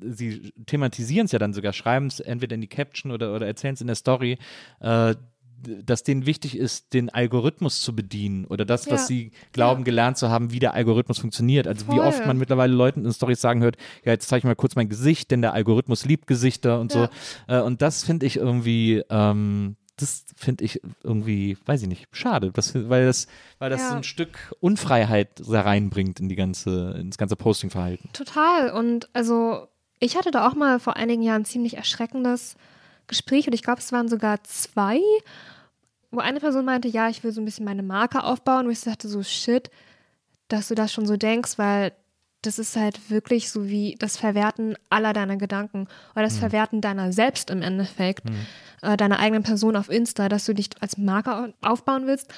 sie 0.00 0.52
thematisieren 0.66 1.26
es 1.26 1.32
ja 1.32 1.38
dann 1.38 1.52
sogar, 1.52 1.72
schreiben 1.72 2.06
es 2.06 2.20
entweder 2.20 2.54
in 2.54 2.60
die 2.60 2.66
Caption 2.68 3.12
oder, 3.12 3.34
oder 3.34 3.46
erzählen 3.46 3.74
es 3.74 3.80
in 3.80 3.86
der 3.86 3.96
Story, 3.96 4.38
äh, 4.80 5.14
dass 5.60 6.04
denen 6.04 6.24
wichtig 6.24 6.56
ist, 6.56 6.94
den 6.94 7.10
Algorithmus 7.10 7.80
zu 7.82 7.92
bedienen 7.96 8.44
oder 8.44 8.64
das, 8.64 8.88
was 8.90 9.02
Ja. 9.02 9.06
sie 9.08 9.32
glauben, 9.52 9.82
gelernt 9.82 10.16
zu 10.16 10.28
haben, 10.28 10.52
wie 10.52 10.60
der 10.60 10.74
Algorithmus 10.74 11.18
funktioniert. 11.18 11.66
Also 11.66 11.86
wie 11.88 11.96
Voll. 11.96 12.06
oft 12.06 12.24
man 12.26 12.38
mittlerweile 12.38 12.72
Leuten 12.72 13.04
in 13.04 13.12
Stories 13.12 13.40
sagen 13.40 13.62
hört, 13.62 13.76
ja, 14.04 14.12
jetzt 14.12 14.28
zeige 14.28 14.38
ich 14.38 14.44
mal 14.44 14.54
kurz 14.54 14.76
mein 14.76 14.88
Gesicht, 14.88 15.32
denn 15.32 15.42
der 15.42 15.54
Algorithmus 15.54 16.04
liebt 16.04 16.28
Gesichter 16.28 16.78
und 16.78 16.94
Ja. 16.94 17.10
so. 17.48 17.52
Äh, 17.52 17.60
und 17.62 17.82
das 17.82 18.04
finde 18.04 18.26
ich 18.26 18.36
irgendwie, 18.36 19.02
ähm, 19.10 19.74
das 19.96 20.26
finde 20.36 20.62
ich 20.64 20.80
irgendwie, 21.02 21.56
weiß 21.66 21.82
ich 21.82 21.88
nicht, 21.88 22.06
schade, 22.12 22.52
das, 22.52 22.76
weil 22.88 23.06
das, 23.06 23.26
weil 23.58 23.68
das 23.68 23.80
Ja. 23.80 23.88
so 23.88 23.94
ein 23.96 24.04
Stück 24.04 24.54
Unfreiheit 24.60 25.40
da 25.50 25.62
reinbringt 25.62 26.20
in 26.20 26.28
die 26.28 26.36
ganze, 26.36 26.92
ins 27.00 27.18
ganze 27.18 27.34
Posting-Verhalten. 27.34 28.10
Total. 28.12 28.70
Und 28.70 29.08
also 29.12 29.66
ich 30.00 30.16
hatte 30.16 30.30
da 30.30 30.46
auch 30.48 30.54
mal 30.54 30.78
vor 30.80 30.96
einigen 30.96 31.22
Jahren 31.22 31.42
ein 31.42 31.46
ziemlich 31.46 31.76
erschreckendes 31.76 32.56
Gespräch 33.06 33.46
und 33.46 33.52
ich 33.54 33.62
glaube, 33.62 33.80
es 33.80 33.92
waren 33.92 34.08
sogar 34.08 34.42
zwei, 34.44 35.00
wo 36.10 36.20
eine 36.20 36.40
Person 36.40 36.64
meinte, 36.64 36.88
ja, 36.88 37.08
ich 37.08 37.22
will 37.24 37.32
so 37.32 37.40
ein 37.40 37.44
bisschen 37.44 37.64
meine 37.64 37.82
Marke 37.82 38.22
aufbauen, 38.24 38.66
wo 38.66 38.70
ich 38.70 38.80
dachte 38.80 39.08
so, 39.08 39.22
shit, 39.22 39.70
dass 40.48 40.68
du 40.68 40.74
das 40.74 40.92
schon 40.92 41.06
so 41.06 41.16
denkst, 41.16 41.58
weil 41.58 41.92
das 42.42 42.58
ist 42.58 42.76
halt 42.76 43.10
wirklich 43.10 43.50
so 43.50 43.66
wie 43.68 43.96
das 43.98 44.16
Verwerten 44.16 44.76
aller 44.90 45.12
deiner 45.12 45.36
Gedanken 45.36 45.88
oder 46.14 46.22
das 46.22 46.38
Verwerten 46.38 46.80
deiner 46.80 47.12
selbst 47.12 47.50
im 47.50 47.62
Endeffekt, 47.62 48.22
äh, 48.82 48.96
deiner 48.96 49.18
eigenen 49.18 49.42
Person 49.42 49.74
auf 49.76 49.90
Insta, 49.90 50.28
dass 50.28 50.44
du 50.44 50.54
dich 50.54 50.70
als 50.80 50.96
Marke 50.96 51.34
au- 51.36 51.52
aufbauen 51.68 52.06
willst. 52.06 52.32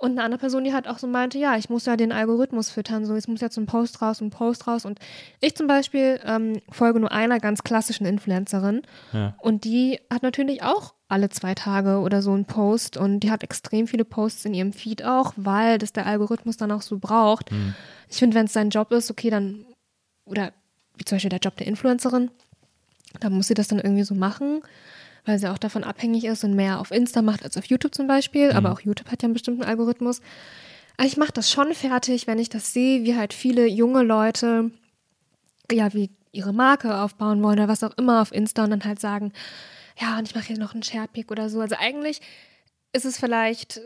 Und 0.00 0.12
eine 0.12 0.22
andere 0.22 0.38
Person, 0.38 0.62
die 0.62 0.72
halt 0.72 0.86
auch 0.86 0.98
so 0.98 1.08
meinte, 1.08 1.38
ja, 1.38 1.56
ich 1.56 1.70
muss 1.70 1.86
ja 1.86 1.96
den 1.96 2.12
Algorithmus 2.12 2.70
füttern, 2.70 3.04
so, 3.04 3.16
es 3.16 3.26
muss 3.26 3.40
jetzt 3.40 3.56
ein 3.56 3.66
Post 3.66 4.00
raus, 4.00 4.20
ein 4.20 4.30
Post 4.30 4.68
raus. 4.68 4.84
Und 4.84 5.00
ich 5.40 5.56
zum 5.56 5.66
Beispiel 5.66 6.20
ähm, 6.24 6.60
folge 6.70 7.00
nur 7.00 7.10
einer 7.10 7.40
ganz 7.40 7.64
klassischen 7.64 8.06
Influencerin. 8.06 8.82
Ja. 9.12 9.34
Und 9.38 9.64
die 9.64 9.98
hat 10.08 10.22
natürlich 10.22 10.62
auch 10.62 10.94
alle 11.08 11.30
zwei 11.30 11.56
Tage 11.56 11.98
oder 11.98 12.22
so 12.22 12.32
einen 12.32 12.44
Post 12.44 12.96
und 12.96 13.20
die 13.20 13.32
hat 13.32 13.42
extrem 13.42 13.88
viele 13.88 14.04
Posts 14.04 14.44
in 14.44 14.54
ihrem 14.54 14.72
Feed 14.72 15.04
auch, 15.04 15.32
weil 15.34 15.78
das 15.78 15.92
der 15.92 16.06
Algorithmus 16.06 16.56
dann 16.56 16.70
auch 16.70 16.82
so 16.82 16.98
braucht. 16.98 17.50
Ich 18.08 18.18
finde, 18.18 18.36
wenn 18.36 18.46
es 18.46 18.52
sein 18.52 18.70
Job 18.70 18.92
ist, 18.92 19.10
okay, 19.10 19.30
dann, 19.30 19.64
oder 20.26 20.52
wie 20.96 21.04
zum 21.04 21.16
Beispiel 21.16 21.30
der 21.30 21.40
Job 21.40 21.56
der 21.56 21.66
Influencerin, 21.66 22.30
dann 23.20 23.32
muss 23.32 23.48
sie 23.48 23.54
das 23.54 23.68
dann 23.68 23.78
irgendwie 23.78 24.04
so 24.04 24.14
machen, 24.14 24.62
weil 25.28 25.38
sie 25.38 25.50
auch 25.50 25.58
davon 25.58 25.84
abhängig 25.84 26.24
ist 26.24 26.42
und 26.42 26.54
mehr 26.54 26.80
auf 26.80 26.90
Insta 26.90 27.22
macht 27.22 27.44
als 27.44 27.56
auf 27.56 27.66
YouTube 27.66 27.94
zum 27.94 28.06
Beispiel. 28.06 28.52
Aber 28.52 28.72
auch 28.72 28.80
YouTube 28.80 29.10
hat 29.10 29.22
ja 29.22 29.26
einen 29.26 29.34
bestimmten 29.34 29.62
Algorithmus. 29.62 30.20
Aber 30.96 31.06
ich 31.06 31.16
mache 31.16 31.32
das 31.32 31.50
schon 31.50 31.74
fertig, 31.74 32.26
wenn 32.26 32.38
ich 32.38 32.48
das 32.48 32.72
sehe, 32.72 33.04
wie 33.04 33.14
halt 33.14 33.34
viele 33.34 33.66
junge 33.66 34.02
Leute, 34.02 34.70
ja, 35.70 35.92
wie 35.92 36.10
ihre 36.32 36.52
Marke 36.52 36.96
aufbauen 36.98 37.42
wollen 37.42 37.58
oder 37.58 37.68
was 37.68 37.84
auch 37.84 37.96
immer 37.96 38.22
auf 38.22 38.32
Insta 38.32 38.64
und 38.64 38.70
dann 38.70 38.84
halt 38.84 39.00
sagen, 39.00 39.32
ja, 40.00 40.18
und 40.18 40.26
ich 40.28 40.34
mache 40.34 40.48
jetzt 40.48 40.58
noch 40.58 40.72
einen 40.72 40.82
Sharepick 40.82 41.30
oder 41.30 41.50
so. 41.50 41.60
Also 41.60 41.76
eigentlich 41.78 42.20
ist 42.92 43.04
es 43.04 43.18
vielleicht 43.18 43.80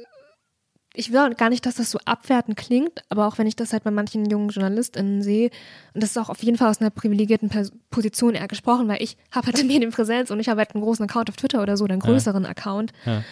ich 0.95 1.13
will 1.13 1.35
gar 1.35 1.49
nicht, 1.49 1.65
dass 1.65 1.77
das 1.77 1.91
so 1.91 1.99
abwertend 2.05 2.57
klingt, 2.57 3.03
aber 3.09 3.27
auch 3.27 3.39
wenn 3.39 3.47
ich 3.47 3.57
das 3.57 3.73
halt 3.73 3.85
bei 3.85 3.91
manchen 3.91 4.29
jungen 4.29 4.51
JournalistInnen 4.51 5.23
sehe, 5.23 5.51
und 5.95 6.03
das 6.03 6.11
ist 6.11 6.19
auch 6.19 6.29
auf 6.29 6.43
jeden 6.43 6.59
Fall 6.59 6.69
aus 6.69 6.81
einer 6.81 6.91
privilegierten 6.91 7.51
Position 7.91 8.35
eher 8.35 8.49
gesprochen, 8.49 8.89
weil 8.89 9.03
ich 9.03 9.17
habe 9.31 9.47
halt 9.47 9.57
eine 9.59 9.67
Medienpräsenz 9.67 10.31
und 10.31 10.41
ich 10.41 10.49
habe 10.49 10.61
halt 10.61 10.75
einen 10.75 10.85
großen 10.85 11.05
Account 11.05 11.31
auf 11.31 11.37
Twitter 11.37 11.63
oder 11.63 11.77
so, 11.77 11.85
oder 11.85 11.95
einen 11.95 12.03
größeren 12.03 12.45
ja. 12.45 12.51
Account. 12.51 12.93
Ja. 13.07 13.23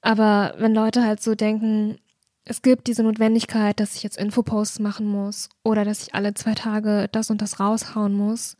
Aber 0.00 0.54
wenn 0.58 0.74
Leute 0.74 1.04
halt 1.04 1.22
so 1.22 1.34
denken, 1.34 1.98
es 2.44 2.62
gibt 2.62 2.86
diese 2.86 3.02
Notwendigkeit, 3.02 3.78
dass 3.78 3.94
ich 3.94 4.02
jetzt 4.02 4.18
Infoposts 4.18 4.80
machen 4.80 5.06
muss 5.06 5.50
oder 5.62 5.84
dass 5.84 6.02
ich 6.02 6.14
alle 6.14 6.34
zwei 6.34 6.54
Tage 6.54 7.08
das 7.12 7.30
und 7.30 7.42
das 7.42 7.60
raushauen 7.60 8.14
muss, 8.14 8.56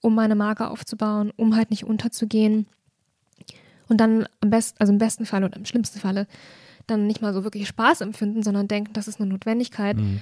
um 0.00 0.14
meine 0.14 0.34
Marke 0.34 0.70
aufzubauen, 0.70 1.32
um 1.36 1.56
halt 1.56 1.70
nicht 1.70 1.84
unterzugehen. 1.84 2.66
Und 3.88 3.98
dann 3.98 4.26
am 4.40 4.50
besten, 4.50 4.76
also 4.78 4.92
im 4.92 4.98
besten 4.98 5.26
Fall 5.26 5.44
oder 5.44 5.56
im 5.56 5.66
schlimmsten 5.66 5.98
Falle, 5.98 6.26
dann 6.86 7.06
nicht 7.06 7.22
mal 7.22 7.32
so 7.32 7.44
wirklich 7.44 7.68
Spaß 7.68 8.00
empfinden, 8.00 8.42
sondern 8.42 8.68
denken, 8.68 8.92
das 8.92 9.08
ist 9.08 9.20
eine 9.20 9.28
Notwendigkeit, 9.28 9.96
mhm. 9.96 10.20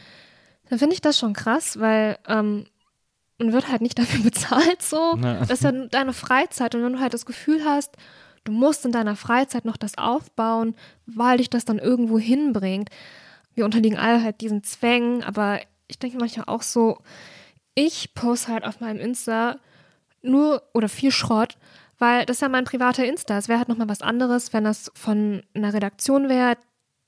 dann 0.68 0.78
finde 0.78 0.94
ich 0.94 1.01
das 1.01 1.18
schon 1.18 1.32
krass, 1.32 1.78
weil 1.78 2.18
ähm, 2.26 2.66
man 3.39 3.52
wird 3.52 3.70
halt 3.70 3.82
nicht 3.82 3.98
dafür 3.98 4.22
bezahlt 4.22 4.82
so. 4.82 5.16
Ja. 5.22 5.40
Das 5.40 5.51
ist 5.51 5.64
ja 5.64 5.72
deine 5.72 6.12
Freizeit 6.12 6.74
und 6.74 6.82
wenn 6.82 6.93
du 6.93 7.01
halt 7.01 7.14
das 7.14 7.26
Gefühl 7.26 7.64
hast, 7.64 7.97
du 8.44 8.52
musst 8.52 8.84
in 8.84 8.93
deiner 8.93 9.16
Freizeit 9.16 9.64
noch 9.64 9.76
das 9.76 9.98
aufbauen, 9.98 10.74
weil 11.06 11.39
dich 11.39 11.51
das 11.51 11.64
dann 11.64 11.78
irgendwo 11.78 12.18
hinbringt. 12.18 12.90
Wir 13.55 13.64
unterliegen 13.64 13.98
alle 13.98 14.22
halt 14.22 14.40
diesen 14.40 14.62
Zwängen, 14.62 15.22
aber 15.22 15.60
ich 15.89 15.98
denke 15.98 16.18
manchmal 16.18 16.47
auch 16.47 16.62
so, 16.62 16.98
ich 17.74 18.14
poste 18.14 18.52
halt 18.52 18.64
auf 18.64 18.80
meinem 18.80 19.01
Insta 19.01 19.56
nur 20.22 20.62
oder 20.72 20.89
viel 20.89 21.10
Schrott, 21.10 21.59
weil 22.02 22.26
das 22.26 22.38
ist 22.38 22.40
ja 22.40 22.48
mein 22.48 22.64
privater 22.64 23.04
Insta. 23.04 23.38
Es 23.38 23.46
wäre 23.46 23.60
halt 23.60 23.68
nochmal 23.68 23.88
was 23.88 24.02
anderes, 24.02 24.52
wenn 24.52 24.64
das 24.64 24.90
von 24.92 25.44
einer 25.54 25.72
Redaktion 25.72 26.28
wäre, 26.28 26.56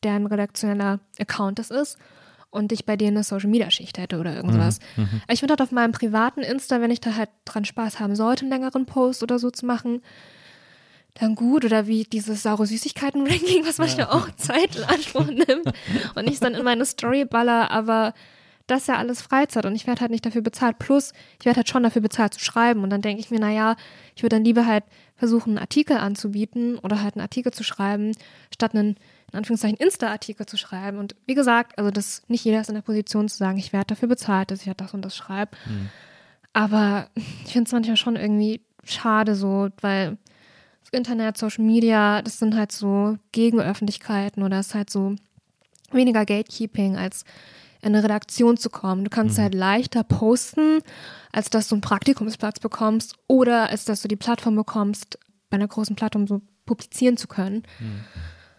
deren 0.04 0.26
redaktioneller 0.26 1.00
Account 1.18 1.58
das 1.58 1.72
ist 1.72 1.98
und 2.50 2.70
ich 2.70 2.86
bei 2.86 2.96
denen 2.96 3.16
eine 3.16 3.24
Social 3.24 3.50
Media 3.50 3.72
Schicht 3.72 3.98
hätte 3.98 4.20
oder 4.20 4.36
irgendwas. 4.36 4.78
Mhm. 4.94 5.02
Mhm. 5.02 5.22
Ich 5.28 5.40
finde 5.40 5.54
halt 5.54 5.62
auf 5.62 5.72
meinem 5.72 5.90
privaten 5.90 6.42
Insta, 6.42 6.80
wenn 6.80 6.92
ich 6.92 7.00
da 7.00 7.16
halt 7.16 7.30
dran 7.44 7.64
Spaß 7.64 7.98
haben 7.98 8.14
sollte, 8.14 8.42
einen 8.42 8.52
längeren 8.52 8.86
Post 8.86 9.24
oder 9.24 9.40
so 9.40 9.50
zu 9.50 9.66
machen, 9.66 10.00
dann 11.14 11.34
gut. 11.34 11.64
Oder 11.64 11.88
wie 11.88 12.04
dieses 12.04 12.44
saure 12.44 12.64
Süßigkeiten-Ranking, 12.64 13.66
was 13.66 13.78
manchmal 13.78 14.06
ja. 14.06 14.12
auch 14.12 14.30
Zeit 14.36 14.76
in 14.76 14.84
Anspruch 14.84 15.26
nimmt 15.26 15.72
und 16.14 16.28
ich 16.28 16.38
dann 16.38 16.54
in 16.54 16.62
meine 16.62 16.84
Story 16.84 17.24
baller, 17.24 17.72
aber 17.72 18.14
das 18.66 18.82
ist 18.82 18.88
ja 18.88 18.96
alles 18.96 19.20
Freizeit 19.20 19.66
und 19.66 19.74
ich 19.74 19.86
werde 19.86 20.00
halt 20.00 20.10
nicht 20.10 20.24
dafür 20.24 20.40
bezahlt. 20.40 20.78
Plus, 20.78 21.12
ich 21.38 21.44
werde 21.44 21.58
halt 21.58 21.68
schon 21.68 21.82
dafür 21.82 22.00
bezahlt 22.00 22.32
zu 22.32 22.40
schreiben. 22.40 22.82
Und 22.82 22.90
dann 22.90 23.02
denke 23.02 23.20
ich 23.20 23.30
mir, 23.30 23.38
naja, 23.38 23.76
ich 24.16 24.22
würde 24.22 24.36
dann 24.36 24.44
lieber 24.44 24.66
halt 24.66 24.84
versuchen, 25.16 25.50
einen 25.50 25.58
Artikel 25.58 25.98
anzubieten 25.98 26.78
oder 26.78 27.02
halt 27.02 27.14
einen 27.14 27.22
Artikel 27.22 27.52
zu 27.52 27.62
schreiben, 27.62 28.12
statt 28.52 28.74
einen, 28.74 28.96
in 29.32 29.38
Anführungszeichen, 29.38 29.76
Insta-Artikel 29.76 30.46
zu 30.46 30.56
schreiben. 30.56 30.98
Und 30.98 31.14
wie 31.26 31.34
gesagt, 31.34 31.78
also 31.78 31.90
das 31.90 32.22
nicht 32.28 32.44
jeder 32.44 32.60
ist 32.60 32.68
in 32.70 32.74
der 32.74 32.82
Position 32.82 33.28
zu 33.28 33.36
sagen, 33.36 33.58
ich 33.58 33.74
werde 33.74 33.88
dafür 33.88 34.08
bezahlt, 34.08 34.50
dass 34.50 34.62
ich 34.62 34.68
halt 34.68 34.80
das 34.80 34.94
und 34.94 35.04
das 35.04 35.14
schreibe. 35.14 35.56
Mhm. 35.66 35.90
Aber 36.54 37.08
ich 37.44 37.52
finde 37.52 37.68
es 37.68 37.72
manchmal 37.72 37.96
schon 37.98 38.16
irgendwie 38.16 38.62
schade 38.84 39.34
so, 39.34 39.68
weil 39.82 40.16
das 40.84 40.90
Internet, 40.92 41.36
Social 41.36 41.64
Media, 41.64 42.22
das 42.22 42.38
sind 42.38 42.56
halt 42.56 42.72
so 42.72 43.18
Gegenöffentlichkeiten 43.32 44.42
oder 44.42 44.60
es 44.60 44.68
ist 44.68 44.74
halt 44.74 44.88
so 44.88 45.16
weniger 45.90 46.24
Gatekeeping 46.24 46.96
als 46.96 47.24
in 47.84 47.94
eine 47.94 48.02
Redaktion 48.02 48.56
zu 48.56 48.70
kommen. 48.70 49.04
Du 49.04 49.10
kannst 49.10 49.38
mhm. 49.38 49.42
halt 49.42 49.54
leichter 49.54 50.04
posten, 50.04 50.80
als 51.32 51.50
dass 51.50 51.68
du 51.68 51.74
einen 51.74 51.82
Praktikumsplatz 51.82 52.58
bekommst 52.58 53.16
oder 53.26 53.68
als 53.68 53.84
dass 53.84 54.02
du 54.02 54.08
die 54.08 54.16
Plattform 54.16 54.56
bekommst, 54.56 55.18
bei 55.50 55.56
einer 55.56 55.68
großen 55.68 55.94
Plattform 55.94 56.26
so 56.26 56.40
publizieren 56.64 57.16
zu 57.16 57.28
können. 57.28 57.62
Mhm. 57.78 58.04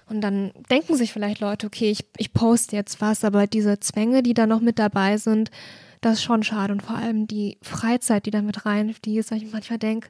Und 0.07 0.21
dann 0.21 0.51
denken 0.69 0.95
sich 0.95 1.11
vielleicht 1.11 1.39
Leute, 1.39 1.65
okay, 1.65 1.89
ich, 1.89 2.05
ich 2.17 2.33
poste 2.33 2.75
jetzt 2.75 3.01
was, 3.01 3.23
aber 3.23 3.47
diese 3.47 3.79
Zwänge, 3.79 4.21
die 4.21 4.35
da 4.35 4.45
noch 4.45 4.61
mit 4.61 4.77
dabei 4.77 5.17
sind, 5.17 5.49
das 6.01 6.13
ist 6.13 6.23
schon 6.23 6.43
schade. 6.43 6.71
Und 6.71 6.83
vor 6.83 6.95
allem 6.95 7.25
die 7.25 7.57
Freizeit, 7.63 8.27
die 8.27 8.31
da 8.31 8.43
mit 8.43 8.67
reinfließt, 8.67 9.31
weil 9.31 9.41
ich 9.41 9.51
manchmal 9.51 9.79
denke, 9.79 10.09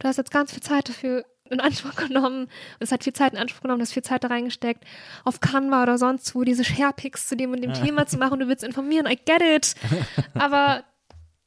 du 0.00 0.08
hast 0.08 0.16
jetzt 0.16 0.32
ganz 0.32 0.52
viel 0.52 0.62
Zeit 0.62 0.88
dafür 0.88 1.24
in 1.52 1.60
Anspruch 1.60 1.94
genommen. 1.94 2.44
Und 2.44 2.50
es 2.80 2.92
hat 2.92 3.04
viel 3.04 3.12
Zeit 3.12 3.32
in 3.32 3.38
Anspruch 3.38 3.62
genommen, 3.62 3.78
du 3.78 3.82
hast 3.82 3.92
viel 3.92 4.02
Zeit 4.02 4.24
da 4.24 4.28
reingesteckt, 4.28 4.84
auf 5.24 5.40
Canva 5.40 5.82
oder 5.82 5.98
sonst 5.98 6.34
wo 6.34 6.44
diese 6.44 6.64
Sharepics 6.64 7.28
zu 7.28 7.36
dem 7.36 7.52
und 7.52 7.62
dem 7.62 7.74
Thema 7.74 8.06
zu 8.06 8.18
machen. 8.18 8.40
Du 8.40 8.48
willst 8.48 8.64
informieren, 8.64 9.06
I 9.06 9.16
get 9.16 9.42
it. 9.42 9.74
Aber 10.34 10.84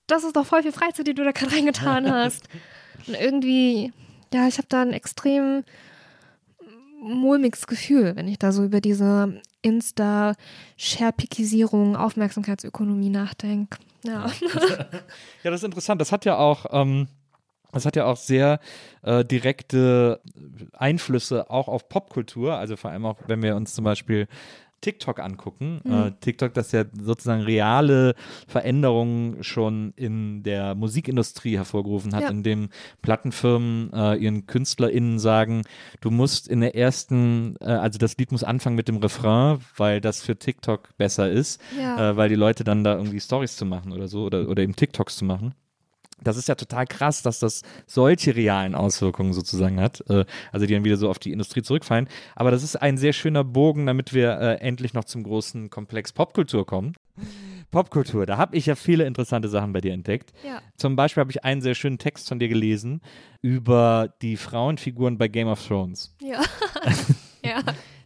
das 0.08 0.24
ist 0.24 0.36
doch 0.36 0.46
voll 0.46 0.62
viel 0.64 0.72
Freizeit, 0.72 1.08
die 1.08 1.14
du 1.14 1.24
da 1.24 1.32
gerade 1.32 1.54
reingetan 1.54 2.12
hast. 2.12 2.48
Und 3.08 3.16
irgendwie, 3.16 3.94
ja, 4.34 4.48
ich 4.48 4.58
habe 4.58 4.68
da 4.70 4.82
ein 4.82 4.94
extrem 4.94 5.64
mulmiges 7.02 7.68
Gefühl, 7.68 8.16
wenn 8.16 8.28
ich 8.28 8.40
da 8.40 8.52
so 8.52 8.64
über 8.64 8.82
diese 8.82 9.40
Insta-Sharepickisierung, 9.62 11.96
Aufmerksamkeitsökonomie 11.96 13.10
nachdenke. 13.10 13.78
Ja. 14.04 14.26
ja, 15.44 15.52
das 15.52 15.62
ist 15.62 15.66
interessant. 15.66 16.02
Das 16.02 16.12
hat 16.12 16.26
ja 16.26 16.38
auch 16.38 16.66
ähm, 16.72 17.08
das 17.76 17.86
hat 17.86 17.96
ja 17.96 18.06
auch 18.06 18.18
sehr 18.18 18.60
äh, 19.04 19.24
direkte 19.24 20.22
Einflüsse 20.74 21.50
auch 21.50 21.68
auf 21.68 21.90
Popkultur. 21.90 22.56
Also 22.56 22.78
vor 22.78 22.92
allem 22.92 23.06
auch, 23.06 23.18
wenn 23.28 23.44
wir 23.44 23.56
uns 23.56 23.74
zum 23.74 23.84
Beispiel 23.84 24.28
TikTok 24.86 25.20
angucken. 25.20 25.82
Mhm. 25.84 25.94
Äh, 25.94 26.12
TikTok, 26.22 26.54
das 26.54 26.72
ja 26.72 26.86
sozusagen 26.98 27.42
reale 27.42 28.14
Veränderungen 28.48 29.44
schon 29.44 29.94
in 29.96 30.44
der 30.44 30.76
Musikindustrie 30.76 31.58
hervorgerufen 31.58 32.16
hat, 32.16 32.24
ja. 32.24 32.30
indem 32.30 32.70
Plattenfirmen 33.02 33.92
äh, 33.94 34.16
ihren 34.16 34.46
KünstlerInnen 34.46 35.18
sagen, 35.18 35.64
du 36.02 36.12
musst 36.12 36.48
in 36.48 36.62
der 36.62 36.76
ersten, 36.76 37.56
äh, 37.62 37.66
also 37.66 37.98
das 37.98 38.18
Lied 38.18 38.32
muss 38.32 38.44
anfangen 38.44 38.76
mit 38.76 38.88
dem 38.88 38.98
Refrain, 38.98 39.58
weil 39.76 40.02
das 40.02 40.22
für 40.22 40.38
TikTok 40.38 40.96
besser 40.98 41.32
ist, 41.32 41.60
ja. 41.78 42.12
Äh, 42.12 42.18
weil 42.18 42.30
die 42.30 42.36
Leute 42.36 42.64
dann 42.64 42.84
da 42.84 42.96
irgendwie 42.96 43.20
Stories 43.20 43.58
zu 43.58 43.66
machen 43.66 43.92
oder 43.92 44.08
so 44.08 44.24
oder, 44.24 44.48
oder 44.48 44.62
eben 44.62 44.76
TikToks 44.76 45.18
zu 45.18 45.26
machen 45.26 45.56
das 46.22 46.38
ist 46.38 46.48
ja 46.48 46.56
total 46.56 46.86
krass, 46.88 47.22
dass 47.22 47.40
das 47.40 47.62
solche 47.86 48.36
realen 48.36 48.76
Auswirkungen 48.76 49.34
sozusagen 49.34 49.80
hat, 49.80 50.04
äh, 50.10 50.26
also 50.52 50.66
die 50.66 50.74
dann 50.74 50.84
wieder 50.84 50.98
so 50.98 51.10
auf 51.10 51.20
die 51.20 51.32
Industrie 51.32 51.62
zurückfallen. 51.62 52.08
Aber 52.36 52.52
das 52.52 52.64
ist 52.64 52.76
ein 52.78 52.98
sehr 52.98 53.14
schöner 53.14 53.44
Bogen, 53.44 53.86
damit 53.86 54.14
wir 54.14 54.40
äh, 54.40 54.56
endlich 54.56 54.94
noch 54.94 55.04
zum 55.04 55.24
großen 55.24 55.70
Komplex 55.70 56.14
Popkultur 56.14 56.66
kommen. 56.66 56.94
Popkultur, 57.72 58.26
da 58.26 58.38
habe 58.38 58.56
ich 58.56 58.66
ja 58.66 58.76
viele 58.76 59.06
interessante 59.06 59.50
Sachen 59.50 59.74
bei 59.74 59.82
dir 59.82 59.94
entdeckt. 59.94 60.32
Ja. 60.46 60.62
Zum 60.78 60.96
Beispiel 60.96 61.22
habe 61.22 61.32
ich 61.32 61.44
einen 61.44 61.62
sehr 61.62 61.76
schönen 61.76 61.98
Text 61.98 62.28
von 62.28 62.40
dir 62.40 62.48
gelesen 62.48 63.02
über 63.42 64.14
die 64.22 64.38
Frauenfiguren 64.38 65.18
bei 65.18 65.28
Game 65.28 65.48
of 65.48 65.66
Thrones. 65.66 66.16
Ja. 66.22 66.42
ja. 67.44 67.62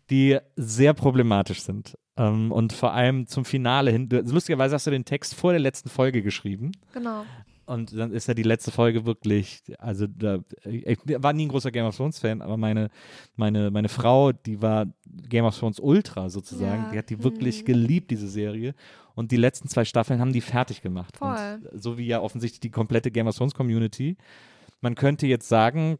Die 0.09 0.37
sehr 0.55 0.93
problematisch 0.93 1.61
sind. 1.61 1.97
Ähm, 2.17 2.51
und 2.51 2.73
vor 2.73 2.93
allem 2.93 3.27
zum 3.27 3.45
Finale 3.45 3.91
hin. 3.91 4.09
Lustigerweise 4.09 4.75
hast 4.75 4.87
du 4.87 4.91
den 4.91 5.05
Text 5.05 5.35
vor 5.35 5.51
der 5.51 5.59
letzten 5.59 5.89
Folge 5.89 6.21
geschrieben. 6.21 6.71
Genau. 6.93 7.25
Und 7.69 7.95
dann 7.95 8.11
ist 8.11 8.27
ja 8.27 8.33
die 8.33 8.41
letzte 8.41 8.71
Folge 8.71 9.05
wirklich, 9.05 9.61
also 9.77 10.07
da, 10.07 10.39
ich 10.65 10.97
war 11.05 11.33
nie 11.33 11.45
ein 11.45 11.49
großer 11.49 11.69
Game 11.69 11.85
of 11.85 11.95
Thrones 11.95 12.17
Fan, 12.17 12.41
aber 12.41 12.57
meine, 12.57 12.89
meine, 13.35 13.69
meine 13.69 13.89
Frau, 13.89 14.31
die 14.31 14.59
war 14.59 14.87
Game 15.05 15.45
of 15.45 15.55
Thrones 15.55 15.79
Ultra 15.79 16.31
sozusagen, 16.31 16.85
ja. 16.85 16.89
die 16.91 16.97
hat 16.97 17.11
die 17.11 17.23
wirklich 17.23 17.61
mhm. 17.61 17.65
geliebt, 17.65 18.09
diese 18.09 18.27
Serie. 18.27 18.73
Und 19.13 19.31
die 19.31 19.37
letzten 19.37 19.67
zwei 19.67 19.85
Staffeln 19.85 20.19
haben 20.19 20.33
die 20.33 20.41
fertig 20.41 20.81
gemacht. 20.81 21.17
Voll. 21.17 21.59
Und 21.71 21.79
so 21.79 21.99
wie 21.99 22.07
ja 22.07 22.21
offensichtlich 22.21 22.59
die 22.59 22.71
komplette 22.71 23.11
Game 23.11 23.27
of 23.27 23.37
Thrones 23.37 23.53
Community. 23.53 24.17
Man 24.81 24.95
könnte 24.95 25.27
jetzt 25.27 25.47
sagen, 25.47 25.99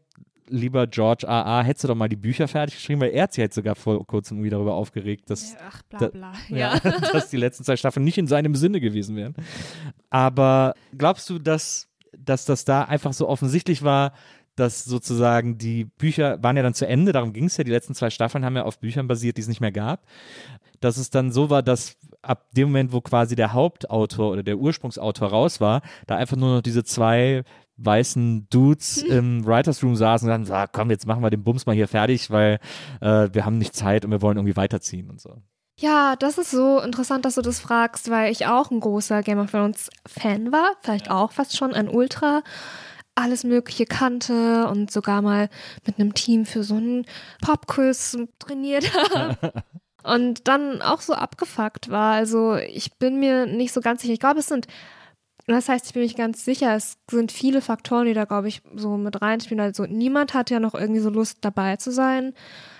lieber 0.50 0.86
George 0.86 1.28
A.A., 1.28 1.62
hättest 1.62 1.84
du 1.84 1.88
doch 1.88 1.94
mal 1.94 2.08
die 2.08 2.16
Bücher 2.16 2.48
fertig 2.48 2.76
geschrieben, 2.76 3.00
weil 3.00 3.10
er 3.10 3.24
hat 3.24 3.32
sich 3.32 3.42
jetzt 3.42 3.54
sogar 3.54 3.74
vor 3.74 4.06
kurzem 4.06 4.38
irgendwie 4.38 4.50
darüber 4.50 4.74
aufgeregt, 4.74 5.30
dass, 5.30 5.56
Ach, 5.66 5.82
bla, 5.84 6.08
bla. 6.08 6.32
Da, 6.50 6.56
ja. 6.56 6.78
dass 7.12 7.30
die 7.30 7.36
letzten 7.36 7.64
zwei 7.64 7.76
Staffeln 7.76 8.04
nicht 8.04 8.18
in 8.18 8.26
seinem 8.26 8.54
Sinne 8.54 8.80
gewesen 8.80 9.16
wären. 9.16 9.34
Aber 10.10 10.74
glaubst 10.96 11.28
du, 11.30 11.38
dass, 11.38 11.88
dass 12.16 12.44
das 12.44 12.64
da 12.64 12.82
einfach 12.82 13.12
so 13.12 13.28
offensichtlich 13.28 13.82
war, 13.82 14.12
dass 14.56 14.84
sozusagen 14.84 15.58
die 15.58 15.84
Bücher 15.84 16.42
waren 16.42 16.56
ja 16.56 16.62
dann 16.62 16.74
zu 16.74 16.86
Ende, 16.86 17.12
darum 17.12 17.32
ging 17.32 17.44
es 17.46 17.56
ja, 17.56 17.64
die 17.64 17.70
letzten 17.70 17.94
zwei 17.94 18.10
Staffeln 18.10 18.44
haben 18.44 18.56
ja 18.56 18.64
auf 18.64 18.78
Büchern 18.78 19.06
basiert, 19.06 19.36
die 19.36 19.40
es 19.40 19.48
nicht 19.48 19.60
mehr 19.60 19.72
gab, 19.72 20.04
dass 20.80 20.96
es 20.96 21.10
dann 21.10 21.32
so 21.32 21.50
war, 21.50 21.62
dass 21.62 21.96
ab 22.22 22.48
dem 22.52 22.68
Moment, 22.68 22.92
wo 22.92 23.00
quasi 23.00 23.36
der 23.36 23.52
Hauptautor 23.52 24.32
oder 24.32 24.42
der 24.42 24.58
Ursprungsautor 24.58 25.28
raus 25.28 25.60
war, 25.60 25.82
da 26.06 26.16
einfach 26.16 26.36
nur 26.36 26.56
noch 26.56 26.62
diese 26.62 26.84
zwei 26.84 27.44
weißen 27.84 28.48
Dudes 28.50 29.02
im 29.02 29.44
Writers 29.46 29.82
Room 29.82 29.96
saßen 29.96 30.30
und 30.30 30.44
sagten, 30.44 30.54
ah, 30.54 30.66
komm, 30.72 30.90
jetzt 30.90 31.06
machen 31.06 31.22
wir 31.22 31.30
den 31.30 31.42
Bums 31.42 31.66
mal 31.66 31.74
hier 31.74 31.88
fertig, 31.88 32.30
weil 32.30 32.58
äh, 33.00 33.28
wir 33.32 33.44
haben 33.44 33.58
nicht 33.58 33.74
Zeit 33.74 34.04
und 34.04 34.10
wir 34.10 34.22
wollen 34.22 34.36
irgendwie 34.36 34.56
weiterziehen 34.56 35.10
und 35.10 35.20
so. 35.20 35.42
Ja, 35.78 36.14
das 36.16 36.36
ist 36.36 36.50
so 36.50 36.78
interessant, 36.80 37.24
dass 37.24 37.36
du 37.36 37.42
das 37.42 37.58
fragst, 37.58 38.10
weil 38.10 38.30
ich 38.30 38.46
auch 38.46 38.70
ein 38.70 38.80
großer 38.80 39.22
Game 39.22 39.38
of 39.38 39.50
Thrones 39.50 39.88
Fan 40.06 40.52
war, 40.52 40.72
vielleicht 40.82 41.10
auch 41.10 41.32
fast 41.32 41.56
schon 41.56 41.72
ein 41.72 41.88
Ultra 41.88 42.42
alles 43.14 43.44
Mögliche 43.44 43.86
kannte 43.86 44.68
und 44.68 44.90
sogar 44.90 45.20
mal 45.22 45.48
mit 45.86 45.98
einem 45.98 46.14
Team 46.14 46.46
für 46.46 46.62
so 46.62 46.76
einen 46.76 47.06
Popquiz 47.42 48.16
trainiert 48.38 48.92
habe. 49.14 49.52
und 50.02 50.48
dann 50.48 50.82
auch 50.82 51.00
so 51.00 51.14
abgefuckt 51.14 51.90
war. 51.90 52.14
Also 52.14 52.56
ich 52.56 52.98
bin 52.98 53.20
mir 53.20 53.46
nicht 53.46 53.72
so 53.72 53.80
ganz 53.80 54.02
sicher. 54.02 54.14
Ich 54.14 54.20
glaube, 54.20 54.40
es 54.40 54.46
sind 54.46 54.66
das 55.46 55.68
heißt, 55.68 55.86
ich 55.86 55.92
bin 55.94 56.02
mich 56.02 56.16
ganz 56.16 56.44
sicher, 56.44 56.74
es 56.74 56.96
sind 57.10 57.32
viele 57.32 57.60
Faktoren, 57.60 58.06
die 58.06 58.14
da, 58.14 58.24
glaube 58.24 58.48
ich, 58.48 58.62
so 58.76 58.96
mit 58.96 59.20
reinspielen. 59.20 59.60
Also 59.60 59.84
niemand 59.86 60.34
hat 60.34 60.50
ja 60.50 60.60
noch 60.60 60.74
irgendwie 60.74 61.00
so 61.00 61.10
Lust 61.10 61.38
dabei 61.40 61.76
zu 61.76 61.90
sein. 61.90 62.34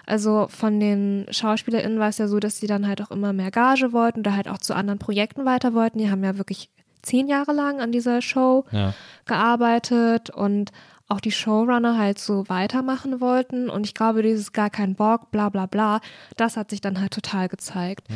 Also 0.07 0.47
von 0.49 0.79
den 0.81 1.27
SchauspielerInnen 1.31 1.99
war 1.99 2.09
es 2.09 2.19
ja 2.19 2.29
so, 2.29 2.39
dass 2.41 2.59
sie 2.59 2.67
dann 2.67 2.87
halt 2.87 3.03
auch 3.03 3.11
immer 3.11 3.33
mehr 3.33 3.51
Gage 3.51 3.93
wollten 3.93 4.21
oder 4.21 4.37
halt 4.37 4.49
auch 4.49 4.59
zu 4.59 4.75
anderen 4.75 4.99
Projekten 4.99 5.45
weiter 5.45 5.75
wollten. 5.75 5.99
Die 5.99 6.11
haben 6.11 6.25
ja 6.25 6.37
wirklich 6.39 6.71
zehn 7.03 7.29
Jahre 7.29 7.53
lang 7.53 7.81
an 7.81 7.93
dieser 7.93 8.21
Show 8.21 8.65
Ja. 8.73 8.93
gearbeitet 9.25 10.31
und 10.31 10.71
auch 11.11 11.21
die 11.21 11.33
Showrunner 11.33 11.99
halt 11.99 12.19
so 12.19 12.49
weitermachen 12.49 13.21
wollten. 13.21 13.69
Und 13.69 13.85
ich 13.85 13.95
glaube, 13.95 14.23
dieses 14.23 14.53
gar 14.53 14.71
kein 14.71 14.95
Bock, 14.95 15.31
bla 15.33 15.49
bla 15.49 15.67
bla, 15.67 16.01
das 16.37 16.57
hat 16.57 16.71
sich 16.71 16.81
dann 16.81 17.01
halt 17.01 17.13
total 17.13 17.49
gezeigt. 17.49 18.07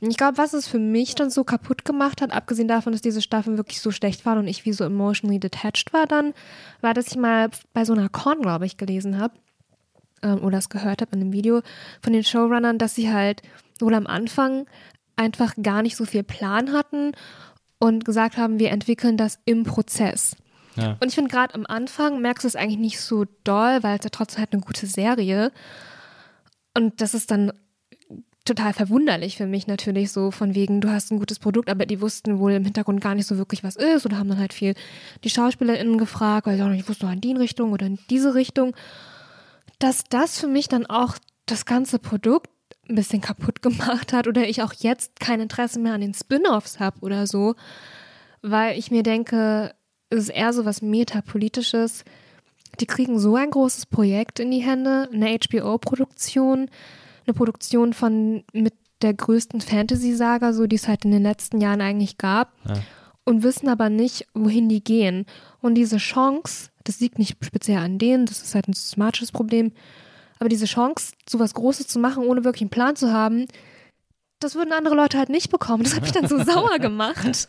Und 0.00 0.10
ich 0.10 0.18
glaube, 0.18 0.36
was 0.36 0.52
es 0.52 0.68
für 0.68 0.78
mich 0.78 1.14
dann 1.14 1.30
so 1.30 1.44
kaputt 1.44 1.84
gemacht 1.84 2.20
hat, 2.20 2.30
abgesehen 2.30 2.68
davon, 2.68 2.92
dass 2.92 3.00
diese 3.00 3.22
Staffeln 3.22 3.56
wirklich 3.56 3.80
so 3.80 3.90
schlecht 3.90 4.26
waren 4.26 4.38
und 4.38 4.48
ich 4.48 4.66
wie 4.66 4.72
so 4.74 4.84
emotionally 4.84 5.40
detached 5.40 5.92
war 5.94 6.06
dann, 6.06 6.34
war, 6.82 6.92
dass 6.92 7.08
ich 7.08 7.16
mal 7.16 7.48
bei 7.72 7.86
so 7.86 7.94
einer 7.94 8.10
Con, 8.10 8.42
glaube 8.42 8.66
ich, 8.66 8.76
gelesen 8.76 9.18
habe 9.18 9.34
ähm, 10.22 10.44
oder 10.44 10.58
es 10.58 10.68
gehört 10.68 11.00
habe 11.00 11.16
in 11.16 11.22
einem 11.22 11.32
Video 11.32 11.62
von 12.02 12.12
den 12.12 12.22
Showrunnern, 12.22 12.76
dass 12.76 12.94
sie 12.94 13.10
halt 13.10 13.40
wohl 13.80 13.94
am 13.94 14.06
Anfang 14.06 14.66
einfach 15.16 15.54
gar 15.62 15.80
nicht 15.80 15.96
so 15.96 16.04
viel 16.04 16.22
Plan 16.22 16.72
hatten 16.72 17.12
und 17.78 18.04
gesagt 18.04 18.36
haben, 18.36 18.58
wir 18.58 18.70
entwickeln 18.70 19.16
das 19.16 19.38
im 19.46 19.64
Prozess. 19.64 20.36
Ja. 20.76 20.96
Und 21.00 21.08
ich 21.08 21.14
finde 21.14 21.30
gerade 21.30 21.54
am 21.54 21.66
Anfang 21.66 22.20
merkst 22.20 22.44
du 22.44 22.48
es 22.48 22.56
eigentlich 22.56 22.78
nicht 22.78 23.00
so 23.00 23.24
doll, 23.44 23.82
weil 23.82 23.98
es 23.98 24.04
ja 24.04 24.10
trotzdem 24.10 24.40
halt 24.40 24.52
eine 24.52 24.62
gute 24.62 24.86
Serie. 24.86 25.52
Und 26.74 27.00
das 27.00 27.14
ist 27.14 27.30
dann 27.30 27.52
total 28.44 28.72
verwunderlich 28.72 29.36
für 29.36 29.46
mich 29.46 29.66
natürlich 29.66 30.10
so 30.10 30.30
von 30.30 30.54
wegen, 30.54 30.80
du 30.80 30.90
hast 30.90 31.12
ein 31.12 31.18
gutes 31.18 31.38
Produkt, 31.38 31.70
aber 31.70 31.86
die 31.86 32.00
wussten 32.00 32.38
wohl 32.38 32.52
im 32.52 32.64
Hintergrund 32.64 33.00
gar 33.00 33.14
nicht 33.14 33.26
so 33.26 33.38
wirklich, 33.38 33.62
was 33.62 33.76
ist 33.76 34.04
oder 34.04 34.18
haben 34.18 34.28
dann 34.28 34.38
halt 34.38 34.52
viel 34.52 34.74
die 35.22 35.30
SchauspielerInnen 35.30 35.98
gefragt, 35.98 36.46
weil 36.46 36.56
sie 36.56 36.62
auch 36.62 36.68
nicht 36.68 36.88
wussten, 36.88 37.10
in 37.10 37.20
die 37.20 37.34
Richtung 37.34 37.72
oder 37.72 37.86
in 37.86 37.98
diese 38.10 38.34
Richtung. 38.34 38.74
Dass 39.78 40.04
das 40.04 40.38
für 40.38 40.48
mich 40.48 40.68
dann 40.68 40.86
auch 40.86 41.16
das 41.46 41.66
ganze 41.66 41.98
Produkt 41.98 42.50
ein 42.88 42.96
bisschen 42.96 43.20
kaputt 43.20 43.62
gemacht 43.62 44.12
hat 44.12 44.26
oder 44.26 44.48
ich 44.48 44.62
auch 44.62 44.72
jetzt 44.72 45.20
kein 45.20 45.40
Interesse 45.40 45.78
mehr 45.78 45.94
an 45.94 46.00
den 46.00 46.14
Spin-offs 46.14 46.80
habe 46.80 47.00
oder 47.00 47.26
so, 47.26 47.54
weil 48.42 48.76
ich 48.76 48.90
mir 48.90 49.04
denke, 49.04 49.72
ist 50.18 50.28
eher 50.28 50.52
so 50.52 50.64
was 50.64 50.82
Metapolitisches. 50.82 52.04
Die 52.80 52.86
kriegen 52.86 53.18
so 53.18 53.36
ein 53.36 53.50
großes 53.50 53.86
Projekt 53.86 54.40
in 54.40 54.50
die 54.50 54.62
Hände, 54.62 55.08
eine 55.12 55.38
HBO-Produktion, 55.38 56.70
eine 57.26 57.34
Produktion 57.34 57.92
von 57.92 58.44
mit 58.52 58.74
der 59.02 59.14
größten 59.14 59.60
Fantasy-Saga, 59.60 60.52
so 60.52 60.66
die 60.66 60.76
es 60.76 60.88
halt 60.88 61.04
in 61.04 61.10
den 61.10 61.22
letzten 61.22 61.60
Jahren 61.60 61.80
eigentlich 61.80 62.18
gab, 62.18 62.52
und 63.24 63.42
wissen 63.42 63.68
aber 63.68 63.90
nicht, 63.90 64.26
wohin 64.34 64.68
die 64.68 64.82
gehen. 64.82 65.26
Und 65.60 65.74
diese 65.74 65.98
Chance, 65.98 66.70
das 66.84 67.00
liegt 67.00 67.18
nicht 67.18 67.36
speziell 67.44 67.78
an 67.78 67.98
denen, 67.98 68.26
das 68.26 68.42
ist 68.42 68.54
halt 68.54 68.68
ein 68.68 68.72
systematisches 68.72 69.32
Problem, 69.32 69.72
aber 70.38 70.48
diese 70.48 70.66
Chance, 70.66 71.12
sowas 71.28 71.54
Großes 71.54 71.86
zu 71.86 71.98
machen, 71.98 72.24
ohne 72.24 72.44
wirklich 72.44 72.62
einen 72.62 72.70
Plan 72.70 72.96
zu 72.96 73.12
haben, 73.12 73.46
das 74.42 74.54
würden 74.54 74.72
andere 74.72 74.94
Leute 74.94 75.18
halt 75.18 75.28
nicht 75.28 75.50
bekommen. 75.50 75.84
Das 75.84 75.94
hat 75.94 76.02
mich 76.02 76.12
dann 76.12 76.28
so 76.28 76.38
sauer 76.44 76.78
gemacht, 76.78 77.48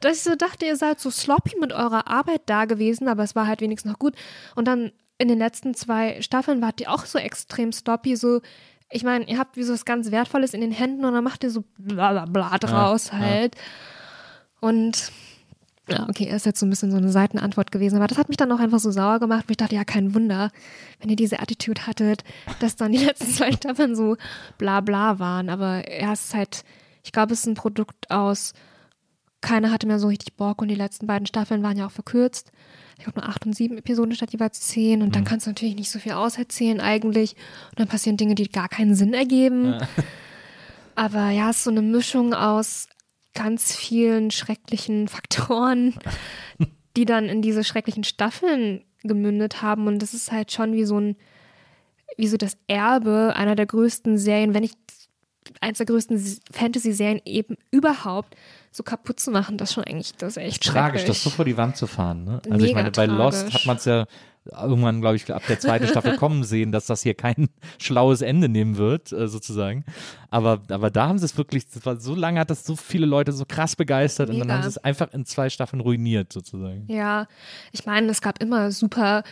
dass 0.00 0.16
ich 0.16 0.22
so 0.22 0.34
dachte, 0.34 0.66
ihr 0.66 0.76
seid 0.76 1.00
so 1.00 1.10
sloppy 1.10 1.56
mit 1.60 1.72
eurer 1.72 2.06
Arbeit 2.06 2.42
da 2.46 2.64
gewesen, 2.64 3.08
aber 3.08 3.22
es 3.22 3.34
war 3.34 3.46
halt 3.46 3.60
wenigstens 3.60 3.92
noch 3.92 3.98
gut. 3.98 4.14
Und 4.54 4.66
dann 4.66 4.92
in 5.18 5.28
den 5.28 5.38
letzten 5.38 5.74
zwei 5.74 6.20
Staffeln 6.20 6.60
wart 6.60 6.80
ihr 6.80 6.92
auch 6.92 7.06
so 7.06 7.18
extrem 7.18 7.72
sloppy, 7.72 8.16
so 8.16 8.40
ich 8.88 9.02
meine, 9.02 9.28
ihr 9.28 9.38
habt 9.38 9.56
wie 9.56 9.64
so 9.64 9.72
was 9.72 9.84
ganz 9.84 10.12
Wertvolles 10.12 10.54
in 10.54 10.60
den 10.60 10.70
Händen 10.70 11.04
und 11.04 11.12
dann 11.12 11.24
macht 11.24 11.42
ihr 11.42 11.50
so 11.50 11.64
bla 11.76 12.12
bla 12.12 12.26
bla 12.26 12.58
draus 12.58 13.12
halt. 13.12 13.56
Und 14.60 15.10
ja, 15.88 16.08
okay, 16.08 16.24
ist 16.24 16.46
jetzt 16.46 16.58
so 16.58 16.66
ein 16.66 16.70
bisschen 16.70 16.90
so 16.90 16.96
eine 16.96 17.10
Seitenantwort 17.10 17.70
gewesen, 17.70 17.96
aber 17.96 18.08
das 18.08 18.18
hat 18.18 18.28
mich 18.28 18.36
dann 18.36 18.50
auch 18.50 18.58
einfach 18.58 18.80
so 18.80 18.90
sauer 18.90 19.20
gemacht, 19.20 19.44
wo 19.46 19.52
ich 19.52 19.56
dachte, 19.56 19.76
ja, 19.76 19.84
kein 19.84 20.14
Wunder, 20.14 20.50
wenn 21.00 21.10
ihr 21.10 21.16
diese 21.16 21.38
Attitude 21.40 21.86
hattet, 21.86 22.24
dass 22.60 22.76
dann 22.76 22.92
die 22.92 22.98
letzten 23.04 23.30
zwei 23.30 23.52
Staffeln 23.52 23.94
so 23.94 24.16
bla 24.58 24.80
bla 24.80 25.18
waren. 25.18 25.48
Aber 25.48 25.88
ja, 25.90 26.12
es 26.12 26.26
ist 26.26 26.34
halt, 26.34 26.64
ich 27.04 27.12
glaube, 27.12 27.34
es 27.34 27.40
ist 27.40 27.46
ein 27.46 27.54
Produkt 27.54 28.10
aus, 28.10 28.52
keiner 29.40 29.70
hatte 29.70 29.86
mehr 29.86 30.00
so 30.00 30.08
richtig 30.08 30.34
Bock 30.34 30.60
und 30.60 30.68
die 30.68 30.74
letzten 30.74 31.06
beiden 31.06 31.26
Staffeln 31.26 31.62
waren 31.62 31.76
ja 31.76 31.86
auch 31.86 31.92
verkürzt. 31.92 32.50
Ich 32.98 33.04
glaube 33.04 33.20
nur 33.20 33.28
acht 33.28 33.46
und 33.46 33.54
sieben 33.54 33.78
Episoden 33.78 34.14
statt 34.14 34.32
jeweils 34.32 34.60
zehn 34.60 35.02
und 35.02 35.14
dann 35.14 35.24
kannst 35.24 35.46
du 35.46 35.50
natürlich 35.50 35.76
nicht 35.76 35.90
so 35.90 35.98
viel 35.98 36.12
auserzählen 36.12 36.80
eigentlich 36.80 37.36
und 37.70 37.78
dann 37.78 37.88
passieren 37.88 38.16
Dinge, 38.16 38.34
die 38.34 38.50
gar 38.50 38.68
keinen 38.68 38.94
Sinn 38.94 39.14
ergeben. 39.14 39.76
Aber 40.96 41.30
ja, 41.30 41.50
es 41.50 41.58
ist 41.58 41.64
so 41.64 41.70
eine 41.70 41.82
Mischung 41.82 42.32
aus 42.32 42.88
ganz 43.36 43.76
vielen 43.76 44.32
schrecklichen 44.32 45.06
Faktoren, 45.06 45.94
die 46.96 47.04
dann 47.04 47.28
in 47.28 47.42
diese 47.42 47.62
schrecklichen 47.62 48.02
Staffeln 48.02 48.82
gemündet 49.04 49.62
haben. 49.62 49.86
Und 49.86 50.00
das 50.00 50.14
ist 50.14 50.32
halt 50.32 50.50
schon 50.50 50.72
wie 50.72 50.84
so 50.84 50.98
ein, 50.98 51.16
wie 52.16 52.26
so 52.26 52.36
das 52.36 52.56
Erbe 52.66 53.34
einer 53.36 53.54
der 53.54 53.66
größten 53.66 54.18
Serien, 54.18 54.54
wenn 54.54 54.62
nicht 54.62 54.78
eins 55.60 55.78
der 55.78 55.86
größten 55.86 56.38
Fantasy-Serien 56.50 57.20
eben 57.24 57.56
überhaupt 57.70 58.34
so 58.76 58.82
kaputt 58.82 59.18
zu 59.18 59.30
machen, 59.30 59.56
das 59.56 59.72
schon 59.72 59.84
eigentlich, 59.84 60.14
das 60.16 60.36
ist 60.36 60.42
echt 60.42 60.64
Tragisch, 60.64 61.04
das 61.04 61.22
so 61.22 61.30
vor 61.30 61.44
die 61.44 61.56
Wand 61.56 61.76
zu 61.76 61.86
fahren. 61.86 62.24
Ne? 62.24 62.40
Also 62.50 62.66
ich 62.66 62.74
Mega 62.74 62.74
meine, 62.74 62.90
bei 62.90 63.06
Lost 63.06 63.40
tragisch. 63.40 63.54
hat 63.54 63.66
man 63.66 63.76
es 63.78 63.84
ja 63.86 64.06
irgendwann, 64.52 65.00
glaube 65.00 65.16
ich, 65.16 65.32
ab 65.32 65.42
der 65.48 65.58
zweiten 65.58 65.86
Staffel 65.86 66.16
kommen 66.18 66.44
sehen, 66.44 66.72
dass 66.72 66.86
das 66.86 67.02
hier 67.02 67.14
kein 67.14 67.48
schlaues 67.78 68.20
Ende 68.20 68.48
nehmen 68.48 68.76
wird, 68.76 69.12
äh, 69.12 69.28
sozusagen. 69.28 69.84
Aber, 70.30 70.60
aber 70.68 70.90
da 70.90 71.08
haben 71.08 71.18
sie 71.18 71.24
es 71.24 71.38
wirklich, 71.38 71.64
so 71.98 72.14
lange 72.14 72.38
hat 72.38 72.50
das 72.50 72.64
so 72.64 72.76
viele 72.76 73.06
Leute 73.06 73.32
so 73.32 73.44
krass 73.46 73.76
begeistert 73.76 74.28
und 74.28 74.38
dann 74.38 74.48
Mega. 74.48 74.58
haben 74.58 74.62
sie 74.62 74.68
es 74.68 74.78
einfach 74.78 75.12
in 75.12 75.24
zwei 75.24 75.48
Staffeln 75.48 75.80
ruiniert, 75.80 76.32
sozusagen. 76.32 76.84
Ja, 76.88 77.26
ich 77.72 77.86
meine, 77.86 78.10
es 78.10 78.20
gab 78.20 78.42
immer 78.42 78.70
super 78.72 79.24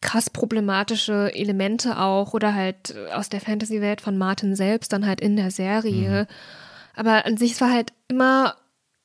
krass 0.00 0.30
problematische 0.30 1.34
Elemente 1.34 1.98
auch 1.98 2.34
oder 2.34 2.54
halt 2.54 2.94
aus 3.12 3.28
der 3.28 3.40
Fantasy-Welt 3.40 4.00
von 4.00 4.16
Martin 4.16 4.56
selbst 4.56 4.92
dann 4.92 5.06
halt 5.06 5.20
in 5.20 5.36
der 5.36 5.50
Serie. 5.50 6.26
Aber 6.94 7.24
an 7.26 7.36
sich 7.36 7.60
war 7.60 7.70
halt 7.70 7.92
immer 8.08 8.56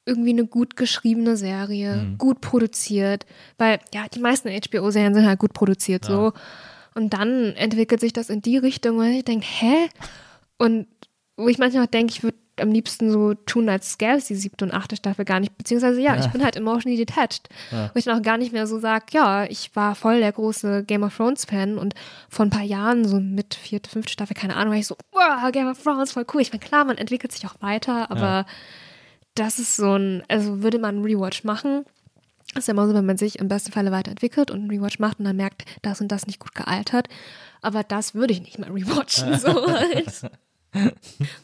irgendwie 0.07 0.31
eine 0.31 0.45
gut 0.45 0.75
geschriebene 0.77 1.37
Serie, 1.37 2.15
gut 2.17 2.41
produziert, 2.41 3.25
weil 3.57 3.79
ja, 3.93 4.05
die 4.13 4.19
meisten 4.19 4.49
HBO-Serien 4.49 5.13
sind 5.13 5.27
halt 5.27 5.39
gut 5.39 5.53
produziert 5.53 6.05
so. 6.05 6.33
Und 6.95 7.13
dann 7.13 7.53
entwickelt 7.55 7.99
sich 7.99 8.13
das 8.13 8.29
in 8.29 8.41
die 8.41 8.57
Richtung, 8.57 8.97
wo 8.97 9.03
ich 9.03 9.23
denke, 9.23 9.45
hä? 9.47 9.89
Und 10.57 10.87
wo 11.35 11.47
ich 11.47 11.59
manchmal 11.59 11.85
denke, 11.85 12.11
ich 12.11 12.23
würde 12.23 12.37
am 12.59 12.71
liebsten 12.71 13.11
so 13.11 13.35
tun, 13.35 13.69
als 13.69 13.99
gäbe 13.99 14.13
es 14.13 14.25
die 14.25 14.35
siebte 14.35 14.65
und 14.65 14.73
achte 14.73 14.95
Staffel 14.95 15.25
gar 15.25 15.39
nicht. 15.39 15.55
Beziehungsweise 15.57 16.01
ja, 16.01 16.17
ich 16.17 16.25
bin 16.27 16.43
halt 16.43 16.55
emotionally 16.55 16.97
detached. 16.97 17.49
Wo 17.69 17.99
ich 17.99 18.05
dann 18.05 18.17
auch 18.17 18.23
gar 18.23 18.37
nicht 18.37 18.51
mehr 18.51 18.65
so 18.65 18.79
sage, 18.79 19.05
ja, 19.11 19.43
ich 19.45 19.75
war 19.75 19.93
voll 19.93 20.19
der 20.19 20.31
große 20.31 20.83
Game 20.85 21.03
of 21.03 21.15
Thrones 21.15 21.45
Fan 21.45 21.77
und 21.77 21.93
vor 22.29 22.45
ein 22.45 22.49
paar 22.49 22.63
Jahren, 22.63 23.07
so 23.07 23.19
mit 23.19 23.53
vierte, 23.53 23.89
fünfte 23.89 24.13
Staffel, 24.13 24.35
keine 24.35 24.55
Ahnung, 24.55 24.71
war 24.71 24.79
ich 24.79 24.87
so, 24.87 24.97
wow, 25.11 25.51
Game 25.51 25.67
of 25.67 25.81
Thrones, 25.83 26.13
voll 26.13 26.25
cool. 26.33 26.41
Ich 26.41 26.51
meine, 26.51 26.63
klar, 26.63 26.83
man 26.83 26.97
entwickelt 26.97 27.31
sich 27.31 27.45
auch 27.45 27.61
weiter, 27.61 28.09
aber 28.09 28.47
das 29.39 29.59
ist 29.59 29.75
so 29.75 29.95
ein, 29.97 30.23
also 30.27 30.61
würde 30.63 30.79
man 30.79 30.95
einen 30.95 31.05
Rewatch 31.05 31.43
machen, 31.43 31.85
ist 32.55 32.67
ja 32.67 32.73
immer 32.73 32.87
so, 32.87 32.93
wenn 32.93 33.05
man 33.05 33.17
sich 33.17 33.39
im 33.39 33.47
besten 33.47 33.71
Falle 33.71 33.91
weiterentwickelt 33.91 34.51
und 34.51 34.61
einen 34.61 34.69
Rewatch 34.71 34.99
macht 34.99 35.19
und 35.19 35.25
dann 35.25 35.35
merkt, 35.35 35.65
das 35.81 36.01
und 36.01 36.11
das 36.11 36.27
nicht 36.27 36.39
gut 36.39 36.55
gealtert. 36.55 37.07
Aber 37.61 37.83
das 37.83 38.15
würde 38.15 38.33
ich 38.33 38.41
nicht 38.41 38.57
mehr 38.59 38.73
rewatchen. 38.73 39.37
So 39.37 39.67
halt. 39.67 40.31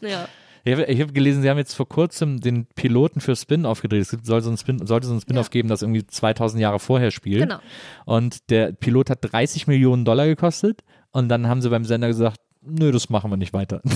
ja. 0.02 0.28
Ich 0.66 0.72
habe 0.72 0.86
hab 0.86 1.14
gelesen, 1.14 1.42
sie 1.42 1.50
haben 1.50 1.58
jetzt 1.58 1.74
vor 1.74 1.90
kurzem 1.90 2.40
den 2.40 2.66
Piloten 2.68 3.20
für 3.20 3.36
Spin-off 3.36 3.82
gedreht. 3.82 4.02
Es 4.02 4.18
soll 4.24 4.42
so 4.42 4.50
ein 4.50 4.58
Spin, 4.58 4.86
sollte 4.88 5.08
so 5.08 5.14
ein 5.14 5.20
Spin-off 5.20 5.48
Ja. 5.48 5.52
geben, 5.52 5.68
das 5.68 5.82
irgendwie 5.82 6.08
2000 6.08 6.62
Jahre 6.62 6.80
vorher 6.80 7.12
spielt. 7.12 7.42
Genau. 7.42 7.60
Und 8.06 8.50
der 8.50 8.72
Pilot 8.72 9.10
hat 9.10 9.20
30 9.22 9.68
Millionen 9.68 10.06
Dollar 10.06 10.26
gekostet. 10.26 10.82
Und 11.12 11.28
dann 11.28 11.48
haben 11.48 11.62
sie 11.62 11.70
beim 11.70 11.84
Sender 11.84 12.08
gesagt, 12.08 12.40
nö, 12.66 12.92
das 12.92 13.10
machen 13.10 13.30
wir 13.32 13.38
nicht 13.38 13.54
weiter. 13.54 13.82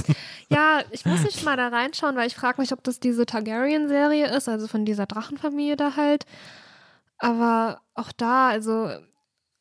Ja, 0.50 0.82
ich 0.92 1.06
muss 1.06 1.24
nicht 1.24 1.44
mal 1.44 1.58
da 1.58 1.68
reinschauen, 1.68 2.16
weil 2.16 2.28
ich 2.28 2.36
frage 2.36 2.62
mich, 2.62 2.72
ob 2.72 2.82
das 2.82 3.02
diese 3.02 3.26
Targaryen-Serie 3.26 4.34
ist, 4.34 4.48
also 4.48 4.68
von 4.68 4.86
dieser 4.86 5.06
Drachenfamilie 5.06 5.76
da 5.76 5.98
halt. 5.98 6.26
Aber 7.18 7.82
auch 7.96 8.14
da, 8.14 8.48
also 8.48 8.90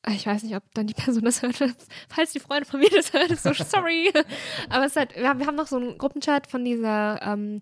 ich 0.08 0.26
weiß 0.26 0.44
nicht, 0.44 0.54
ob 0.54 0.62
dann 0.74 0.86
die 0.86 0.94
Person 0.94 1.24
das 1.24 1.42
hört. 1.42 1.56
Falls 2.08 2.32
die 2.32 2.40
Freunde 2.40 2.66
von 2.66 2.80
mir 2.80 2.90
das 2.90 3.12
hört, 3.12 3.30
ist 3.30 3.42
so 3.42 3.52
sorry. 3.52 4.12
Aber 4.68 4.84
es 4.84 4.92
ist 4.92 4.96
halt, 4.96 5.16
wir 5.16 5.28
haben, 5.28 5.56
noch 5.56 5.66
so 5.66 5.76
einen 5.76 5.98
Gruppenchat 5.98 6.46
von 6.46 6.64
dieser 6.64 7.20
ähm, 7.22 7.60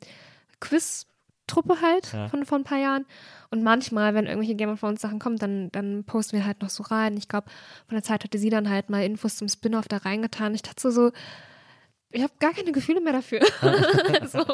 Quiz-Truppe 1.47 1.81
halt 1.81 2.13
Ja. 2.13 2.29
von 2.29 2.45
vor 2.45 2.59
ein 2.59 2.65
paar 2.65 2.79
Jahren. 2.79 3.07
Und 3.51 3.63
manchmal, 3.63 4.15
wenn 4.15 4.27
irgendwelche 4.27 4.55
Game 4.55 4.71
of 4.71 4.81
Thrones 4.81 5.01
Sachen 5.01 5.19
kommen, 5.19 5.37
dann, 5.37 5.71
dann 5.73 6.05
posten 6.05 6.37
wir 6.37 6.47
halt 6.47 6.63
noch 6.63 6.71
so 6.71 6.83
rein. 6.83 7.17
Ich 7.17 7.29
glaube, 7.29 7.49
von 7.87 7.95
der 7.95 8.03
Zeit 8.03 8.25
hatte 8.25 8.39
sie 8.39 8.51
dann 8.51 8.69
halt 8.69 8.91
mal 8.91 9.05
Infos 9.05 9.37
zum 9.37 9.49
Spin-off 9.49 9.87
da 9.89 9.99
reingetan. 9.99 10.55
Ich 10.55 10.63
dachte 10.63 10.81
so, 10.81 10.91
so 10.91 11.13
ich 12.11 12.23
habe 12.23 12.33
gar 12.39 12.53
keine 12.53 12.73
Gefühle 12.73 13.01
mehr 13.01 13.13
dafür. 13.13 13.41
so. 14.27 14.45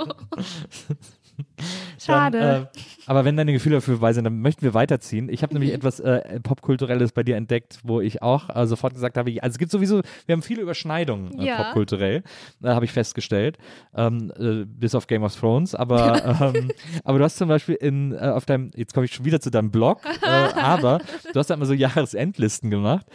Schade. 1.99 2.39
Dann, 2.39 2.63
äh, 2.65 2.67
aber 3.07 3.25
wenn 3.25 3.37
deine 3.37 3.53
Gefühle 3.53 3.77
dafür 3.77 3.95
vorbei 3.95 4.13
sind, 4.13 4.25
dann 4.25 4.41
möchten 4.41 4.63
wir 4.63 4.73
weiterziehen. 4.75 5.29
Ich 5.29 5.43
habe 5.43 5.53
nämlich 5.53 5.73
etwas 5.73 6.01
äh, 6.01 6.41
Popkulturelles 6.41 7.13
bei 7.13 7.23
dir 7.23 7.37
entdeckt, 7.37 7.79
wo 7.83 8.01
ich 8.01 8.23
auch 8.23 8.55
äh, 8.55 8.67
sofort 8.67 8.95
gesagt 8.95 9.17
habe, 9.17 9.31
also 9.43 9.55
es 9.55 9.59
gibt 9.59 9.71
sowieso, 9.71 10.01
wir 10.27 10.33
haben 10.33 10.43
viele 10.43 10.63
Überschneidungen 10.63 11.39
äh, 11.39 11.47
Ja. 11.47 11.65
popkulturell, 11.65 12.23
äh, 12.63 12.69
habe 12.69 12.85
ich 12.85 12.93
festgestellt, 12.93 13.59
ähm, 13.95 14.33
äh, 14.39 14.65
bis 14.65 14.95
auf 14.95 15.07
Game 15.07 15.23
of 15.25 15.35
Thrones. 15.35 15.75
Aber, 15.75 16.53
ähm, 16.55 16.71
aber 17.05 17.19
du 17.19 17.25
hast 17.25 17.37
zum 17.37 17.49
Beispiel 17.49 17.75
in, 17.75 18.17
auf 18.19 18.47
deinem, 18.47 18.71
jetzt 18.75 18.95
komme 18.95 19.07
ich 19.07 19.15
schon 19.15 19.25
wieder 19.25 19.41
zu 19.41 19.51
deinem 19.51 19.71
Blog, 19.71 20.01
aber 20.55 21.01
du 21.33 21.39
hast 21.39 21.51
da 21.51 21.55
immer 21.55 21.67
so 21.67 21.75
Jahresendlisten 21.75 22.71
gemacht. 22.71 23.07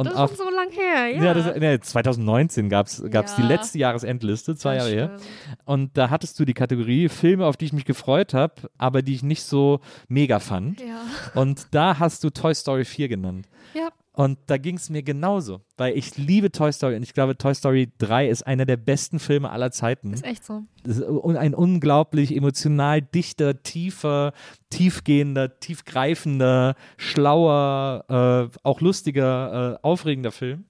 Und 0.00 0.06
das 0.06 0.14
ist 0.14 0.20
auf, 0.20 0.36
schon 0.36 0.46
so 0.46 0.54
lang 0.54 0.70
her, 0.70 1.06
ja. 1.08 1.22
ja, 1.24 1.34
das, 1.34 1.56
nee, 1.56 1.78
2019 1.78 2.68
gab 2.68 2.86
es 2.86 3.02
Ja. 3.12 3.22
die 3.36 3.42
letzte 3.42 3.78
Jahresendliste, 3.78 4.56
zwei 4.56 4.76
Jahre 4.76 4.90
her. 4.90 5.16
Und 5.64 5.96
da 5.96 6.10
hattest 6.10 6.38
du 6.40 6.44
die 6.44 6.54
Kategorie 6.54 7.08
Filme, 7.08 7.46
auf 7.46 7.56
die 7.56 7.66
ich 7.66 7.72
mich 7.72 7.84
gefreut 7.84 8.34
habe, 8.34 8.54
aber 8.78 9.02
die 9.02 9.14
ich 9.14 9.22
nicht 9.22 9.42
so 9.42 9.80
mega 10.08 10.38
fand. 10.40 10.80
Ja. 10.80 11.02
Und 11.40 11.66
da 11.72 11.98
hast 11.98 12.24
du 12.24 12.30
Toy 12.30 12.54
Story 12.54 12.84
4 12.84 13.08
genannt. 13.08 13.46
ja. 13.74 13.88
Und 14.12 14.38
da 14.46 14.58
ging 14.58 14.76
es 14.76 14.90
mir 14.90 15.02
genauso, 15.02 15.60
weil 15.76 15.96
ich 15.96 16.16
liebe 16.18 16.50
Toy 16.50 16.72
Story 16.72 16.96
und 16.96 17.02
ich 17.04 17.14
glaube, 17.14 17.38
Toy 17.38 17.54
Story 17.54 17.92
3 17.98 18.28
ist 18.28 18.44
einer 18.44 18.66
der 18.66 18.76
besten 18.76 19.20
Filme 19.20 19.50
aller 19.50 19.70
Zeiten. 19.70 20.12
Ist 20.12 20.24
echt 20.24 20.44
so. 20.44 20.64
Ist 20.82 21.02
ein 21.02 21.54
unglaublich 21.54 22.34
emotional 22.34 23.02
dichter, 23.02 23.62
tiefer, 23.62 24.32
tiefgehender, 24.70 25.60
tiefgreifender, 25.60 26.74
schlauer, 26.96 28.50
äh, 28.52 28.58
auch 28.64 28.80
lustiger, 28.80 29.74
äh, 29.74 29.78
aufregender 29.86 30.32
Film. 30.32 30.64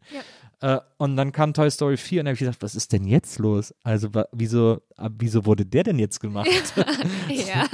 Äh, 0.61 0.79
und 0.99 1.17
dann 1.17 1.33
kam 1.33 1.55
Toy 1.55 1.71
Story 1.71 1.97
4 1.97 2.21
und 2.21 2.25
da 2.27 2.29
habe 2.29 2.35
ich 2.35 2.41
gedacht, 2.41 2.61
was 2.61 2.75
ist 2.75 2.93
denn 2.93 3.05
jetzt 3.05 3.39
los? 3.39 3.75
Also 3.83 4.11
wieso, 4.33 4.83
wieso 5.19 5.47
wurde 5.47 5.65
der 5.65 5.85
denn 5.85 5.99
jetzt 5.99 6.21
gemacht? 6.21 6.51
Ja. 7.29 7.65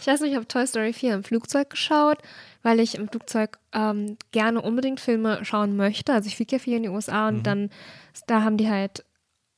Ich 0.00 0.06
weiß 0.06 0.22
nicht, 0.22 0.30
ich 0.30 0.36
habe 0.36 0.48
Toy 0.48 0.66
Story 0.66 0.94
4 0.94 1.14
im 1.14 1.24
Flugzeug 1.24 1.68
geschaut, 1.68 2.18
weil 2.62 2.80
ich 2.80 2.94
im 2.94 3.08
Flugzeug 3.08 3.58
ähm, 3.72 4.16
gerne 4.30 4.62
unbedingt 4.62 5.00
Filme 5.00 5.44
schauen 5.44 5.76
möchte. 5.76 6.12
Also 6.12 6.28
ich 6.28 6.36
fliege 6.36 6.56
ja 6.56 6.58
viel 6.60 6.76
in 6.76 6.84
die 6.84 6.88
USA 6.88 7.28
und 7.28 7.46
dann, 7.46 7.70
da 8.26 8.42
haben 8.42 8.56
die 8.56 8.68
halt, 8.68 9.04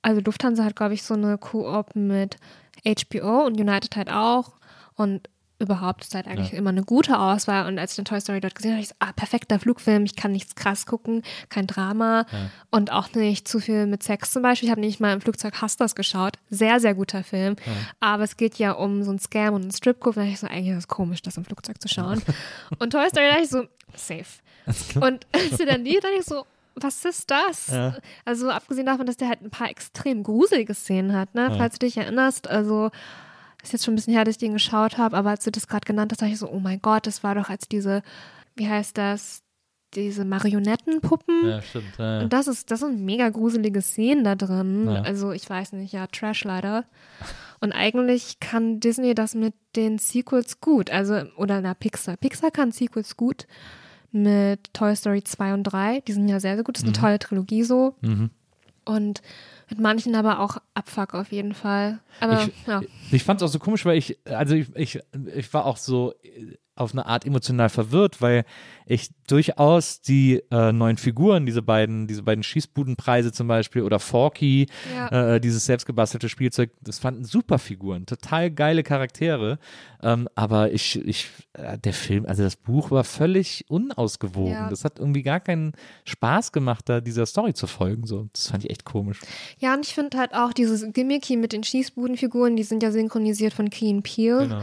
also 0.03 0.21
Lufthansa 0.21 0.65
hat, 0.65 0.77
glaube 0.77 0.95
ich, 0.95 1.03
so 1.03 1.15
eine 1.15 1.39
Koop 1.39 1.95
mit 1.95 2.39
HBO 2.87 3.47
und 3.47 3.61
United 3.61 3.97
halt 3.97 4.11
auch. 4.11 4.57
Und 4.97 5.29
überhaupt 5.65 6.05
ist 6.05 6.15
halt 6.15 6.27
eigentlich 6.27 6.53
immer 6.53 6.71
eine 6.71 6.85
gute 6.85 7.19
Auswahl. 7.19 7.67
Und 7.67 7.79
als 7.79 7.93
ich 7.93 7.97
den 7.97 8.05
Toy 8.05 8.21
Story 8.21 8.41
dort 8.41 8.55
gesehen 8.55 8.73
habe, 8.73 8.81
ich 8.81 8.89
so, 8.89 8.95
ah, 9.01 9.13
perfekter 9.13 9.59
Flugfilm, 9.59 10.05
ich 10.05 10.17
kann 10.17 10.33
nichts 10.33 10.55
krass 10.55 10.87
gucken, 10.87 11.23
kein 11.49 11.67
Drama 11.67 12.27
und 12.71 12.93
auch 12.93 13.13
nicht 13.15 13.49
zu 13.49 13.61
viel 13.61 13.87
mit 13.87 14.03
Sex 14.03 14.31
zum 14.31 14.43
Beispiel. 14.43 14.69
Ich 14.69 14.71
habe 14.71 14.81
nicht 14.81 15.01
mal 15.01 15.13
im 15.13 15.21
Flugzeug 15.21 15.61
Hustlers 15.61 15.95
geschaut. 15.95 16.39
Sehr, 16.51 16.81
sehr 16.81 16.95
guter 16.95 17.25
Film. 17.25 17.57
Aber 18.01 18.25
es 18.25 18.37
geht 18.37 18.57
ja 18.57 18.73
um 18.73 19.03
so 19.03 19.11
einen 19.11 19.19
Scam 19.19 19.55
und 19.55 19.63
einen 19.63 19.73
Stripclub. 19.73 20.15
Da 20.15 20.21
dachte 20.21 20.33
ich 20.33 20.41
so, 20.41 20.47
eigentlich 20.47 20.69
ist 20.69 20.79
es 20.79 20.89
komisch, 20.89 21.23
das 21.23 21.37
im 21.37 21.45
Flugzeug 21.45 21.81
zu 21.81 21.89
schauen. 21.89 22.23
und 22.79 22.91
Toy 22.91 23.09
Story 23.09 23.29
dachte 23.29 23.43
ich 23.43 23.51
so, 23.51 23.65
safe. 23.97 24.41
Und 25.01 25.27
als 25.33 25.59
wir 25.59 25.67
dann 25.67 25.85
die, 25.85 25.95
dachte 25.95 26.15
ich 26.19 26.25
so, 26.25 26.45
was 26.77 27.05
ist 27.05 27.31
das? 27.31 27.69
Ja. 27.69 27.97
Also 28.25 28.51
abgesehen 28.51 28.87
davon, 28.87 29.07
dass 29.07 29.17
der 29.17 29.29
halt 29.29 29.43
ein 29.43 29.51
paar 29.51 29.71
extrem 29.71 30.23
gruselige 30.23 30.75
Szenen 30.75 31.13
hat, 31.13 31.35
ne? 31.35 31.55
Falls 31.57 31.79
du 31.79 31.87
dich 31.87 31.97
erinnerst, 31.97 32.49
also 32.49 32.91
ist 33.65 33.73
jetzt 33.73 33.85
schon 33.85 33.95
ein 33.95 33.97
bisschen 33.97 34.15
her, 34.15 34.25
dass 34.25 34.35
ich 34.35 34.39
den 34.39 34.53
geschaut 34.53 34.99
habe, 34.99 35.17
aber 35.17 35.31
als 35.31 35.45
du 35.45 35.51
das 35.51 35.67
gerade 35.67 35.85
genannt 35.85 36.13
hast, 36.13 36.23
dachte 36.23 36.33
ich 36.33 36.39
so, 36.39 36.51
oh 36.51 36.61
mein 36.61 36.81
Gott, 36.81 37.07
das 37.07 37.23
war 37.23 37.35
doch 37.35 37.49
als 37.49 37.69
diese, 37.69 38.03
wie 38.55 38.69
heißt 38.69 38.97
das, 38.97 39.43
diese 39.95 40.25
Marionettenpuppen. 40.25 41.49
ja, 41.49 41.63
stimmt. 41.63 41.99
Ja, 41.99 42.17
ja. 42.17 42.23
Und 42.23 42.33
das 42.33 42.47
ist, 42.49 42.71
das 42.71 42.81
sind 42.81 43.01
mega 43.05 43.29
gruselige 43.29 43.81
Szenen 43.81 44.25
da 44.25 44.35
drin. 44.35 44.89
Ja. 44.89 45.03
Also 45.03 45.33
ich 45.33 45.49
weiß 45.49 45.73
nicht, 45.73 45.93
ja, 45.93 46.07
Trash 46.07 46.45
leider. 46.45 46.85
Und 47.61 47.73
eigentlich 47.73 48.41
kann 48.41 48.81
Disney 48.81 49.15
das 49.15 49.35
mit 49.35 49.55
den 49.77 49.99
Sequels 49.99 50.61
gut. 50.61 50.91
Also, 50.91 51.23
oder 51.37 51.61
na, 51.61 51.75
Pixar. 51.75 52.17
Pixar 52.17 52.51
kann 52.51 52.73
Sequels 52.73 53.17
gut 53.17 53.47
mit 54.13 54.73
Toy 54.75 54.95
Story 54.95 55.23
2 55.25 55.55
und 55.55 55.63
3. 55.65 56.01
Die 56.01 56.13
sind 56.13 56.29
ja 56.29 56.41
sehr, 56.41 56.57
sehr 56.57 56.65
gut. 56.65 56.77
Das 56.77 56.83
ist 56.83 56.89
eine 56.89 56.97
tolle 56.97 57.19
Trilogie 57.19 57.63
so. 57.63 57.95
Mhm. 58.01 58.31
Und 58.85 59.23
mit 59.71 59.79
manchen 59.81 60.15
aber 60.15 60.41
auch 60.41 60.59
Abfuck 60.75 61.15
auf 61.15 61.33
jeden 61.33 61.55
Fall. 61.55 61.99
Aber 62.21 62.43
Ich- 62.43 62.67
ja. 62.67 62.81
Ich 63.11 63.25
fand 63.25 63.41
es 63.41 63.49
auch 63.49 63.53
so 63.53 63.59
komisch, 63.59 63.85
weil 63.85 63.97
ich, 63.99 64.19
also 64.27 64.55
ich, 64.55 64.75
ich, 64.77 65.01
ich 65.35 65.53
war 65.55 65.65
auch 65.67 65.77
so 65.77 66.15
auf 66.77 66.93
eine 66.93 67.07
Art 67.07 67.25
emotional 67.25 67.69
verwirrt, 67.69 68.21
weil 68.21 68.45
ich 68.87 69.11
durchaus 69.29 70.01
die 70.03 70.43
äh, 70.51 70.73
neuen 70.73 70.97
Figuren, 70.97 71.47
diese 71.47 71.63
beiden, 71.63 72.07
diese 72.07 72.23
beiden 72.23 72.43
Schießbudenpreise 72.43 73.33
zum 73.33 73.47
Beispiel 73.49 73.83
oder 73.83 73.99
Forky, 73.99 74.67
Ja. 74.95 75.35
äh, 75.35 75.41
dieses 75.41 75.65
selbstgebastelte 75.65 76.29
Spielzeug, 76.29 76.71
das 76.83 76.99
fanden 76.99 77.25
super 77.25 77.59
Figuren, 77.59 78.07
total 78.07 78.51
geile 78.51 78.83
Charaktere. 78.83 79.59
Ähm, 80.03 80.29
aber 80.35 80.73
ich, 80.73 80.97
ich, 81.07 81.29
äh, 81.55 81.79
der 81.79 81.95
Film, 81.95 82.27
also 82.27 82.43
das 82.43 82.57
Buch 82.57 82.91
war 82.91 83.05
völlig 83.05 83.65
unausgewogen. 83.69 84.53
Ja. 84.53 84.69
Das 84.69 84.85
hat 84.85 84.99
irgendwie 84.99 85.23
gar 85.23 85.41
keinen 85.41 85.73
Spaß 86.05 86.53
gemacht, 86.53 86.89
da 86.89 87.01
dieser 87.01 87.25
Story 87.25 87.55
zu 87.55 87.67
folgen. 87.67 88.07
So, 88.07 88.29
das 88.33 88.49
fand 88.49 88.65
ich 88.65 88.71
echt 88.71 88.85
komisch. 88.85 89.21
Ja, 89.59 89.73
und 89.75 89.87
ich 89.87 89.95
finde 89.95 90.19
halt 90.19 90.35
auch 90.35 90.53
dieses 90.53 90.85
Gimmicky 90.93 91.37
mit 91.37 91.53
den 91.53 91.65
Schießbudenfiguren, 91.65 92.57
die 92.57 92.65
sind 92.65 92.83
ja 92.83 92.91
synchronisiert 92.91 93.55
von 93.55 93.71
Key 93.71 93.99
Peele. 94.03 94.49
Genau. 94.49 94.63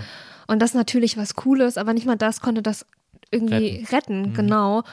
Und 0.52 0.60
das 0.60 0.72
ist 0.72 0.76
natürlich 0.76 1.15
was 1.15 1.36
Cooles, 1.36 1.78
aber 1.78 1.94
nicht 1.94 2.06
mal 2.06 2.18
das 2.18 2.41
konnte 2.41 2.61
das 2.61 2.86
irgendwie 3.32 3.86
retten, 3.90 4.22
Mhm. 4.30 4.34
genau. 4.34 4.84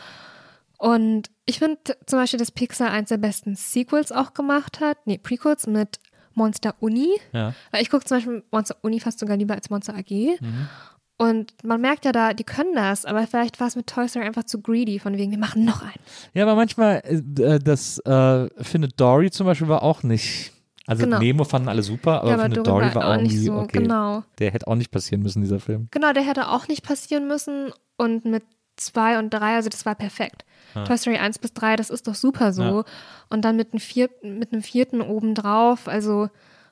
Und 0.78 1.30
ich 1.46 1.58
finde 1.58 1.78
zum 2.06 2.20
Beispiel, 2.20 2.38
dass 2.38 2.52
Pixar 2.52 2.92
eins 2.92 3.08
der 3.08 3.16
besten 3.16 3.56
Sequels 3.56 4.12
auch 4.12 4.34
gemacht 4.34 4.78
hat, 4.80 4.98
nee, 5.06 5.18
Prequels 5.18 5.66
mit 5.66 5.98
Monster 6.34 6.76
Uni. 6.78 7.08
Ja. 7.32 7.52
Weil 7.72 7.82
ich 7.82 7.90
gucke 7.90 8.04
zum 8.04 8.18
Beispiel 8.18 8.44
Monster 8.52 8.76
Uni 8.82 9.00
fast 9.00 9.18
sogar 9.18 9.36
lieber 9.36 9.54
als 9.54 9.70
Monster 9.70 9.94
AG. 9.96 10.38
Mhm. 10.40 10.68
Und 11.16 11.52
man 11.64 11.80
merkt 11.80 12.04
ja 12.04 12.12
da, 12.12 12.32
die 12.32 12.44
können 12.44 12.74
das, 12.76 13.04
aber 13.04 13.26
vielleicht 13.26 13.58
war 13.58 13.66
es 13.66 13.74
mit 13.74 13.88
Toy 13.88 14.06
Story 14.08 14.24
einfach 14.26 14.44
zu 14.44 14.62
greedy, 14.62 15.00
von 15.00 15.16
wegen, 15.16 15.32
wir 15.32 15.38
machen 15.38 15.64
noch 15.64 15.82
einen. 15.82 15.98
Ja, 16.32 16.44
aber 16.44 16.54
manchmal, 16.54 17.02
äh, 17.04 17.58
das 17.58 17.98
äh, 18.06 18.48
findet 18.62 19.00
Dory 19.00 19.32
zum 19.32 19.46
Beispiel 19.46 19.66
war 19.66 19.82
auch 19.82 20.04
nicht. 20.04 20.52
Also 20.88 21.04
Genau. 21.04 21.18
Nemo 21.18 21.44
fanden 21.44 21.68
alle 21.68 21.82
super, 21.82 22.22
aber 22.22 22.28
Ja, 22.30 22.34
aber 22.36 22.48
Dory 22.48 22.64
Dory 22.64 22.94
war 22.94 23.08
auch 23.08 23.20
nicht 23.20 23.38
so, 23.38 23.52
okay. 23.52 23.80
genau. 23.80 24.24
Der 24.38 24.50
hätte 24.50 24.66
auch 24.66 24.74
nicht 24.74 24.90
passieren 24.90 25.22
müssen, 25.22 25.42
dieser 25.42 25.60
Film. 25.60 25.88
Genau, 25.90 26.14
der 26.14 26.22
hätte 26.22 26.48
auch 26.48 26.66
nicht 26.66 26.82
passieren 26.82 27.28
müssen. 27.28 27.72
Und 27.98 28.24
mit 28.24 28.42
zwei 28.76 29.18
und 29.18 29.30
drei, 29.30 29.56
also 29.56 29.68
das 29.68 29.84
war 29.84 29.94
perfekt. 29.94 30.44
Toy 30.86 30.96
Story 30.96 31.16
1 31.18 31.38
bis 31.40 31.52
3, 31.52 31.76
das 31.76 31.90
ist 31.90 32.06
doch 32.06 32.14
super 32.14 32.52
so. 32.52 32.62
Ja. 32.62 32.84
Und 33.28 33.44
dann 33.44 33.56
mit 33.56 33.72
einem, 33.72 33.80
vierten, 33.80 34.38
mit 34.38 34.52
einem 34.52 34.62
vierten 34.62 35.00
obendrauf, 35.00 35.88
also, 35.88 36.28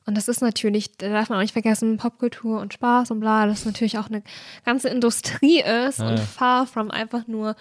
und 0.07 0.17
das 0.17 0.29
ist 0.29 0.41
natürlich, 0.41 0.97
da 0.97 1.09
darf 1.09 1.29
man 1.29 1.39
auch 1.39 1.43
nicht 1.43 1.53
vergessen, 1.53 1.97
Popkultur 1.97 2.61
und 2.61 2.73
Spaß 2.73 3.11
und 3.11 3.21
bla, 3.21 3.47
das 3.47 3.65
natürlich 3.65 3.99
auch 3.99 4.09
eine 4.09 4.23
ganze 4.65 4.89
Industrie 4.89 5.61
ist 5.61 6.01
und 6.01 6.21
far 6.21 6.67
from 6.67 6.91
einfach 6.91 7.27
nur 7.27 7.57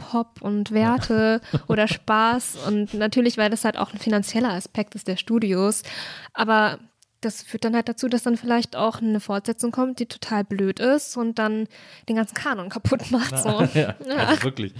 Pop 0.00 0.40
und 0.40 0.72
Werte 0.72 1.40
oder 1.68 1.86
Spaß. 1.86 2.56
Und 2.66 2.94
natürlich, 2.94 3.36
weil 3.38 3.50
das 3.50 3.64
halt 3.64 3.76
auch 3.76 3.92
ein 3.92 3.98
finanzieller 3.98 4.52
Aspekt 4.52 4.94
ist 4.94 5.06
der 5.08 5.16
Studios. 5.16 5.82
Aber 6.32 6.78
das 7.20 7.42
führt 7.42 7.64
dann 7.64 7.74
halt 7.74 7.88
dazu, 7.88 8.08
dass 8.08 8.22
dann 8.22 8.38
vielleicht 8.38 8.76
auch 8.76 9.00
eine 9.02 9.20
Fortsetzung 9.20 9.72
kommt, 9.72 9.98
die 10.00 10.06
total 10.06 10.42
blöd 10.42 10.80
ist 10.80 11.16
und 11.18 11.38
dann 11.38 11.68
den 12.08 12.16
ganzen 12.16 12.34
Kanon 12.34 12.70
kaputt 12.70 13.10
macht. 13.10 13.36
So. 13.38 13.62
ja, 13.78 13.94
also 14.26 14.42
wirklich. 14.42 14.72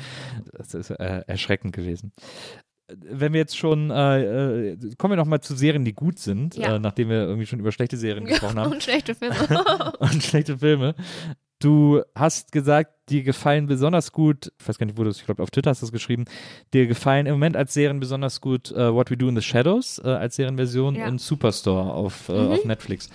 Das 0.52 0.72
ist 0.74 0.90
äh, 0.90 1.22
erschreckend 1.26 1.74
gewesen. 1.74 2.12
Wenn 2.88 3.34
wir 3.34 3.40
jetzt 3.40 3.56
schon, 3.56 3.90
äh, 3.90 4.70
äh, 4.72 4.78
kommen 4.96 5.12
wir 5.12 5.16
noch 5.16 5.26
mal 5.26 5.40
zu 5.40 5.54
Serien, 5.54 5.84
die 5.84 5.92
gut 5.92 6.18
sind, 6.18 6.56
Ja. 6.56 6.76
äh, 6.76 6.78
nachdem 6.78 7.08
wir 7.10 7.18
irgendwie 7.18 7.46
schon 7.46 7.60
über 7.60 7.72
schlechte 7.72 7.96
Serien 7.96 8.24
gesprochen 8.26 8.58
haben 8.58 8.72
und 8.72 8.82
schlechte 8.82 9.14
Filme. 9.14 9.94
und 9.98 10.22
schlechte 10.24 10.58
Filme. 10.58 10.94
Du 11.60 12.00
hast 12.14 12.52
gesagt, 12.52 12.94
dir 13.10 13.22
gefallen 13.22 13.66
besonders 13.66 14.12
gut, 14.12 14.52
ich 14.60 14.68
weiß 14.68 14.78
gar 14.78 14.86
nicht, 14.86 14.96
wo 14.96 15.04
du 15.04 15.10
es, 15.10 15.18
ich 15.18 15.24
glaube, 15.26 15.42
auf 15.42 15.50
Twitter 15.50 15.70
hast 15.70 15.82
du 15.82 15.86
es 15.86 15.92
geschrieben, 15.92 16.24
dir 16.72 16.86
gefallen 16.86 17.26
im 17.26 17.32
Moment 17.32 17.56
als 17.56 17.74
Serien 17.74 18.00
besonders 18.00 18.40
gut 18.40 18.70
äh, 18.72 18.92
What 18.94 19.10
We 19.10 19.16
Do 19.16 19.28
in 19.28 19.36
the 19.36 19.42
Shadows 19.42 20.00
äh, 20.04 20.08
als 20.08 20.36
Serienversion 20.36 20.94
Ja. 20.94 21.08
und 21.08 21.20
Superstore 21.20 21.92
auf, 21.92 22.28
äh, 22.28 22.32
auf 22.32 22.64
Netflix. 22.64 23.10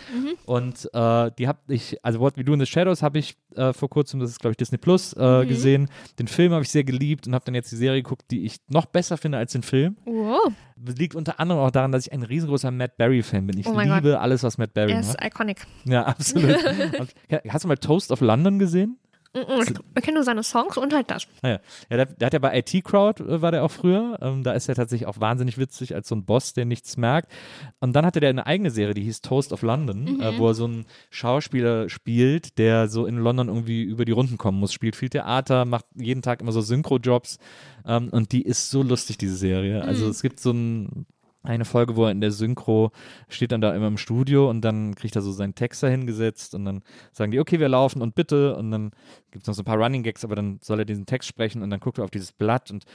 Und 0.45 0.89
äh, 0.93 1.31
die 1.37 1.47
habe 1.47 1.59
ich, 1.67 1.97
also 2.03 2.19
What 2.19 2.37
We 2.37 2.43
Do 2.43 2.53
in 2.53 2.59
the 2.59 2.65
Shadows 2.65 3.01
habe 3.01 3.19
ich 3.19 3.37
vor 3.55 3.89
kurzem, 3.89 4.19
das 4.19 4.31
ist 4.31 4.41
glaube 4.41 4.51
ich 4.51 4.57
Disney 4.57 4.77
Plus, 4.77 5.13
äh, 5.13 5.45
gesehen. 5.45 5.87
Den 6.19 6.27
Film 6.27 6.51
habe 6.51 6.63
ich 6.63 6.69
sehr 6.69 6.83
geliebt 6.83 7.25
und 7.25 7.33
habe 7.33 7.45
dann 7.45 7.55
jetzt 7.55 7.71
die 7.71 7.77
Serie 7.77 8.03
geguckt, 8.03 8.25
die 8.29 8.43
ich 8.45 8.57
noch 8.67 8.85
besser 8.85 9.15
finde 9.15 9.37
als 9.37 9.53
den 9.53 9.63
Film. 9.63 9.95
wow, 10.03 10.51
Das 10.75 10.97
liegt 10.97 11.15
unter 11.15 11.39
anderem 11.39 11.61
auch 11.61 11.71
daran, 11.71 11.93
dass 11.93 12.05
ich 12.05 12.11
ein 12.11 12.23
riesengroßer 12.23 12.69
Matt 12.71 12.97
Berry-Fan 12.97 13.47
bin. 13.47 13.57
Ich 13.57 13.65
Oh 13.65 13.79
liebe 13.79 14.19
alles, 14.19 14.43
was 14.43 14.57
Matt 14.57 14.73
Berry 14.73 14.91
er 14.91 14.97
macht. 14.99 15.07
ist 15.15 15.23
iconic. 15.25 15.65
Ja, 15.85 16.03
absolut. 16.05 16.53
Und, 16.99 17.13
hast 17.47 17.63
du 17.63 17.67
mal 17.69 17.77
Toast 17.77 18.11
of 18.11 18.19
London 18.19 18.59
gesehen? 18.59 18.97
Ich 19.35 20.03
kenne 20.03 20.15
nur 20.15 20.23
seine 20.23 20.43
Songs 20.43 20.77
und 20.77 20.93
halt 20.93 21.11
das. 21.11 21.27
Ah 21.41 21.49
ja, 21.49 21.59
ja 21.89 21.97
der, 21.97 22.05
der 22.05 22.25
hat 22.27 22.33
ja 22.33 22.39
bei 22.39 22.57
IT 22.57 22.83
Crowd, 22.83 23.21
äh, 23.23 23.41
war 23.41 23.51
der 23.51 23.63
auch 23.63 23.71
früher. 23.71 24.17
Ähm, 24.21 24.43
da 24.43 24.53
ist 24.53 24.69
er 24.69 24.75
tatsächlich 24.75 25.07
auch 25.07 25.19
wahnsinnig 25.19 25.57
witzig 25.57 25.93
als 25.93 26.07
so 26.07 26.15
ein 26.15 26.25
Boss, 26.25 26.53
der 26.53 26.65
nichts 26.65 26.97
merkt. 26.97 27.31
Und 27.79 27.93
dann 27.93 28.05
hatte 28.05 28.19
der 28.19 28.29
eine 28.29 28.45
eigene 28.45 28.71
Serie, 28.71 28.93
die 28.93 29.03
hieß 29.03 29.21
Toast 29.21 29.51
of 29.51 29.61
London, 29.61 30.21
äh, 30.21 30.37
wo 30.37 30.47
er 30.47 30.53
so 30.53 30.65
einen 30.65 30.85
Schauspieler 31.09 31.89
spielt, 31.89 32.57
der 32.57 32.87
so 32.87 33.05
in 33.05 33.17
London 33.17 33.49
irgendwie 33.49 33.83
über 33.83 34.05
die 34.05 34.13
Runden 34.13 34.37
kommen 34.37 34.59
muss. 34.59 34.73
Spielt 34.73 34.95
viel 34.95 35.09
Theater, 35.09 35.65
macht 35.65 35.85
jeden 35.95 36.21
Tag 36.21 36.41
immer 36.41 36.51
so 36.51 36.61
Synchro-Jobs. 36.61 37.37
Ähm, 37.85 38.09
und 38.09 38.31
die 38.31 38.41
ist 38.41 38.69
so 38.69 38.83
lustig, 38.83 39.17
diese 39.17 39.35
Serie. 39.35 39.83
Also 39.83 40.07
es 40.07 40.21
gibt 40.21 40.39
so 40.39 40.51
ein 40.51 41.05
eine 41.45 41.65
Folge, 41.65 41.95
wo 41.95 42.05
er 42.05 42.11
in 42.11 42.21
der 42.21 42.31
Synchro 42.31 42.91
steht 43.29 43.51
dann 43.51 43.61
da 43.61 43.73
immer 43.75 43.87
im 43.87 43.97
Studio 43.97 44.49
und 44.49 44.61
dann 44.61 44.95
kriegt 44.95 45.15
er 45.15 45.21
so 45.21 45.31
seinen 45.31 45.55
Text 45.55 45.83
da 45.83 45.87
hingesetzt 45.87 46.55
und 46.55 46.65
dann 46.65 46.83
sagen 47.11 47.31
die, 47.31 47.39
okay, 47.39 47.59
wir 47.59 47.69
laufen 47.69 48.01
und 48.01 48.15
bitte 48.15 48.55
und 48.55 48.71
dann 48.71 48.91
gibt 49.31 49.43
es 49.43 49.47
noch 49.47 49.53
so 49.53 49.61
ein 49.61 49.65
paar 49.65 49.77
Running 49.77 50.03
Gags, 50.03 50.23
aber 50.23 50.35
dann 50.35 50.59
soll 50.61 50.79
er 50.79 50.85
diesen 50.85 51.05
Text 51.05 51.29
sprechen 51.29 51.61
und 51.61 51.69
dann 51.69 51.79
guckt 51.79 51.97
er 51.97 52.03
auf 52.03 52.11
dieses 52.11 52.31
Blatt 52.31 52.71
und 52.71 52.85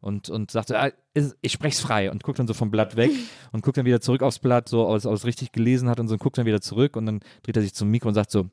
und, 0.00 0.28
und 0.28 0.50
sagt, 0.50 0.72
ah, 0.72 0.90
ich 1.14 1.52
spreche 1.52 1.74
es 1.74 1.80
frei 1.80 2.10
und 2.10 2.22
guckt 2.22 2.38
dann 2.38 2.46
so 2.46 2.52
vom 2.52 2.70
Blatt 2.70 2.96
weg 2.96 3.10
und 3.52 3.62
guckt 3.62 3.78
dann 3.78 3.86
wieder 3.86 4.00
zurück 4.00 4.22
aufs 4.22 4.38
Blatt, 4.38 4.68
so 4.68 4.86
aus, 4.86 5.06
aus 5.06 5.24
richtig 5.24 5.52
gelesen 5.52 5.88
hat 5.88 5.98
und 5.98 6.08
so 6.08 6.14
und 6.14 6.20
guckt 6.20 6.36
dann 6.36 6.44
wieder 6.46 6.60
zurück 6.60 6.96
und 6.96 7.06
dann 7.06 7.20
dreht 7.42 7.56
er 7.56 7.62
sich 7.62 7.74
zum 7.74 7.90
Mikro 7.90 8.08
und 8.08 8.14
sagt 8.14 8.30
so, 8.30 8.50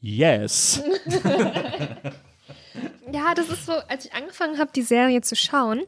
yes. 0.00 0.82
ja, 3.12 3.34
das 3.34 3.48
ist 3.48 3.66
so, 3.66 3.72
als 3.72 4.04
ich 4.04 4.12
angefangen 4.12 4.58
habe, 4.58 4.70
die 4.74 4.82
Serie 4.82 5.20
zu 5.22 5.36
schauen, 5.36 5.82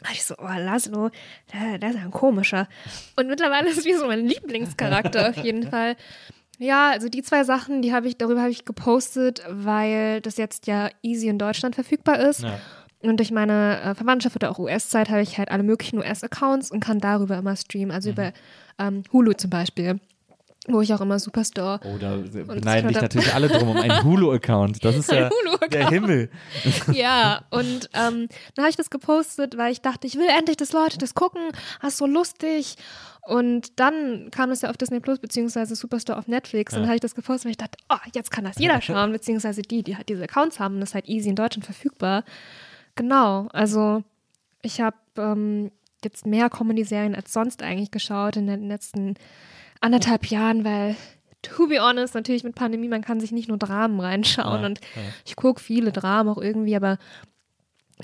dachte 0.00 0.14
ich 0.14 0.24
so, 0.24 0.34
oh, 0.38 0.58
Laszlo, 0.58 1.10
der, 1.52 1.78
der 1.78 1.90
ist 1.90 1.96
ja 1.96 2.02
ein 2.02 2.10
komischer. 2.10 2.68
Und 3.16 3.28
mittlerweile 3.28 3.68
ist 3.68 3.78
es 3.78 3.84
wie 3.84 3.94
so 3.94 4.06
mein 4.06 4.26
Lieblingscharakter 4.26 5.30
auf 5.30 5.36
jeden 5.36 5.62
Fall. 5.70 5.96
Ja, 6.58 6.90
also 6.90 7.08
die 7.08 7.22
zwei 7.22 7.44
Sachen, 7.44 7.80
die 7.80 7.92
habe 7.92 8.06
ich, 8.08 8.18
darüber 8.18 8.42
habe 8.42 8.50
ich 8.50 8.64
gepostet, 8.64 9.42
weil 9.48 10.20
das 10.20 10.36
jetzt 10.36 10.66
ja 10.66 10.90
easy 11.02 11.28
in 11.28 11.38
Deutschland 11.38 11.74
verfügbar 11.74 12.18
ist. 12.20 12.42
Ja. 12.42 12.60
Und 13.02 13.16
durch 13.16 13.30
meine 13.30 13.80
äh, 13.80 13.94
Verwandtschaft 13.94 14.36
oder 14.36 14.50
auch 14.50 14.58
US-Zeit 14.58 15.08
habe 15.08 15.22
ich 15.22 15.38
halt 15.38 15.50
alle 15.50 15.62
möglichen 15.62 15.98
US-Accounts 15.98 16.70
und 16.70 16.80
kann 16.80 16.98
darüber 16.98 17.38
immer 17.38 17.56
streamen. 17.56 17.92
Also 17.92 18.10
mhm. 18.10 18.12
über 18.12 18.32
ähm, 18.78 19.02
Hulu 19.10 19.32
zum 19.32 19.48
Beispiel 19.48 20.00
wo 20.72 20.80
ich 20.80 20.92
auch 20.94 21.00
immer 21.00 21.18
Superstore. 21.18 21.80
Oh, 21.84 21.98
da 21.98 22.16
beneiden 22.16 22.88
dich 22.88 23.00
natürlich 23.00 23.34
alle 23.34 23.48
drum 23.48 23.70
um 23.70 23.76
einen 23.76 24.04
Hulu-Account. 24.04 24.84
Das 24.84 24.96
ist 24.96 25.10
ja 25.12 25.30
der 25.70 25.88
Himmel. 25.88 26.30
Ja, 26.92 27.42
und 27.50 27.88
ähm, 27.94 28.28
dann 28.54 28.64
habe 28.64 28.70
ich 28.70 28.76
das 28.76 28.90
gepostet, 28.90 29.56
weil 29.56 29.72
ich 29.72 29.80
dachte, 29.80 30.06
ich 30.06 30.16
will 30.16 30.26
endlich, 30.36 30.56
dass 30.56 30.72
Leute 30.72 30.98
das 30.98 31.14
gucken. 31.14 31.40
Das 31.80 31.92
ist 31.92 31.98
so 31.98 32.06
lustig. 32.06 32.76
Und 33.22 33.78
dann 33.78 34.30
kam 34.30 34.50
es 34.50 34.62
ja 34.62 34.70
auf 34.70 34.76
Disney 34.76 35.00
Plus 35.00 35.18
beziehungsweise 35.18 35.76
Superstore 35.76 36.18
auf 36.18 36.26
Netflix. 36.26 36.72
Ja. 36.72 36.78
Und 36.78 36.82
dann 36.82 36.88
habe 36.88 36.96
ich 36.96 37.00
das 37.00 37.14
gepostet, 37.14 37.44
weil 37.46 37.50
ich 37.52 37.58
dachte, 37.58 37.78
oh, 37.88 37.96
jetzt 38.14 38.30
kann 38.30 38.44
das 38.44 38.58
jeder 38.58 38.80
schauen, 38.82 39.12
beziehungsweise 39.12 39.62
die, 39.62 39.82
die 39.82 39.96
halt 39.96 40.08
diese 40.08 40.24
Accounts 40.24 40.58
haben. 40.58 40.80
Das 40.80 40.90
ist 40.90 40.94
halt 40.94 41.08
easy 41.08 41.28
in 41.28 41.36
Deutschland 41.36 41.64
verfügbar. 41.64 42.24
Genau, 42.96 43.48
also 43.52 44.02
ich 44.62 44.80
habe 44.80 44.96
ähm, 45.16 45.70
jetzt 46.04 46.26
mehr 46.26 46.50
Comedy-Serien 46.50 47.14
als 47.14 47.32
sonst 47.32 47.62
eigentlich 47.62 47.90
geschaut 47.90 48.36
in 48.36 48.46
den 48.46 48.68
letzten 48.68 49.14
anderthalb 49.80 50.26
Jahren, 50.26 50.64
weil 50.64 50.96
to 51.42 51.66
be 51.66 51.80
honest, 51.80 52.14
natürlich 52.14 52.44
mit 52.44 52.54
Pandemie, 52.54 52.88
man 52.88 53.02
kann 53.02 53.20
sich 53.20 53.32
nicht 53.32 53.48
nur 53.48 53.58
Dramen 53.58 54.00
reinschauen 54.00 54.60
ja, 54.60 54.66
und 54.66 54.80
ja. 54.80 55.02
ich 55.24 55.36
gucke 55.36 55.60
viele 55.60 55.92
Dramen 55.92 56.28
auch 56.28 56.38
irgendwie, 56.38 56.76
aber 56.76 56.98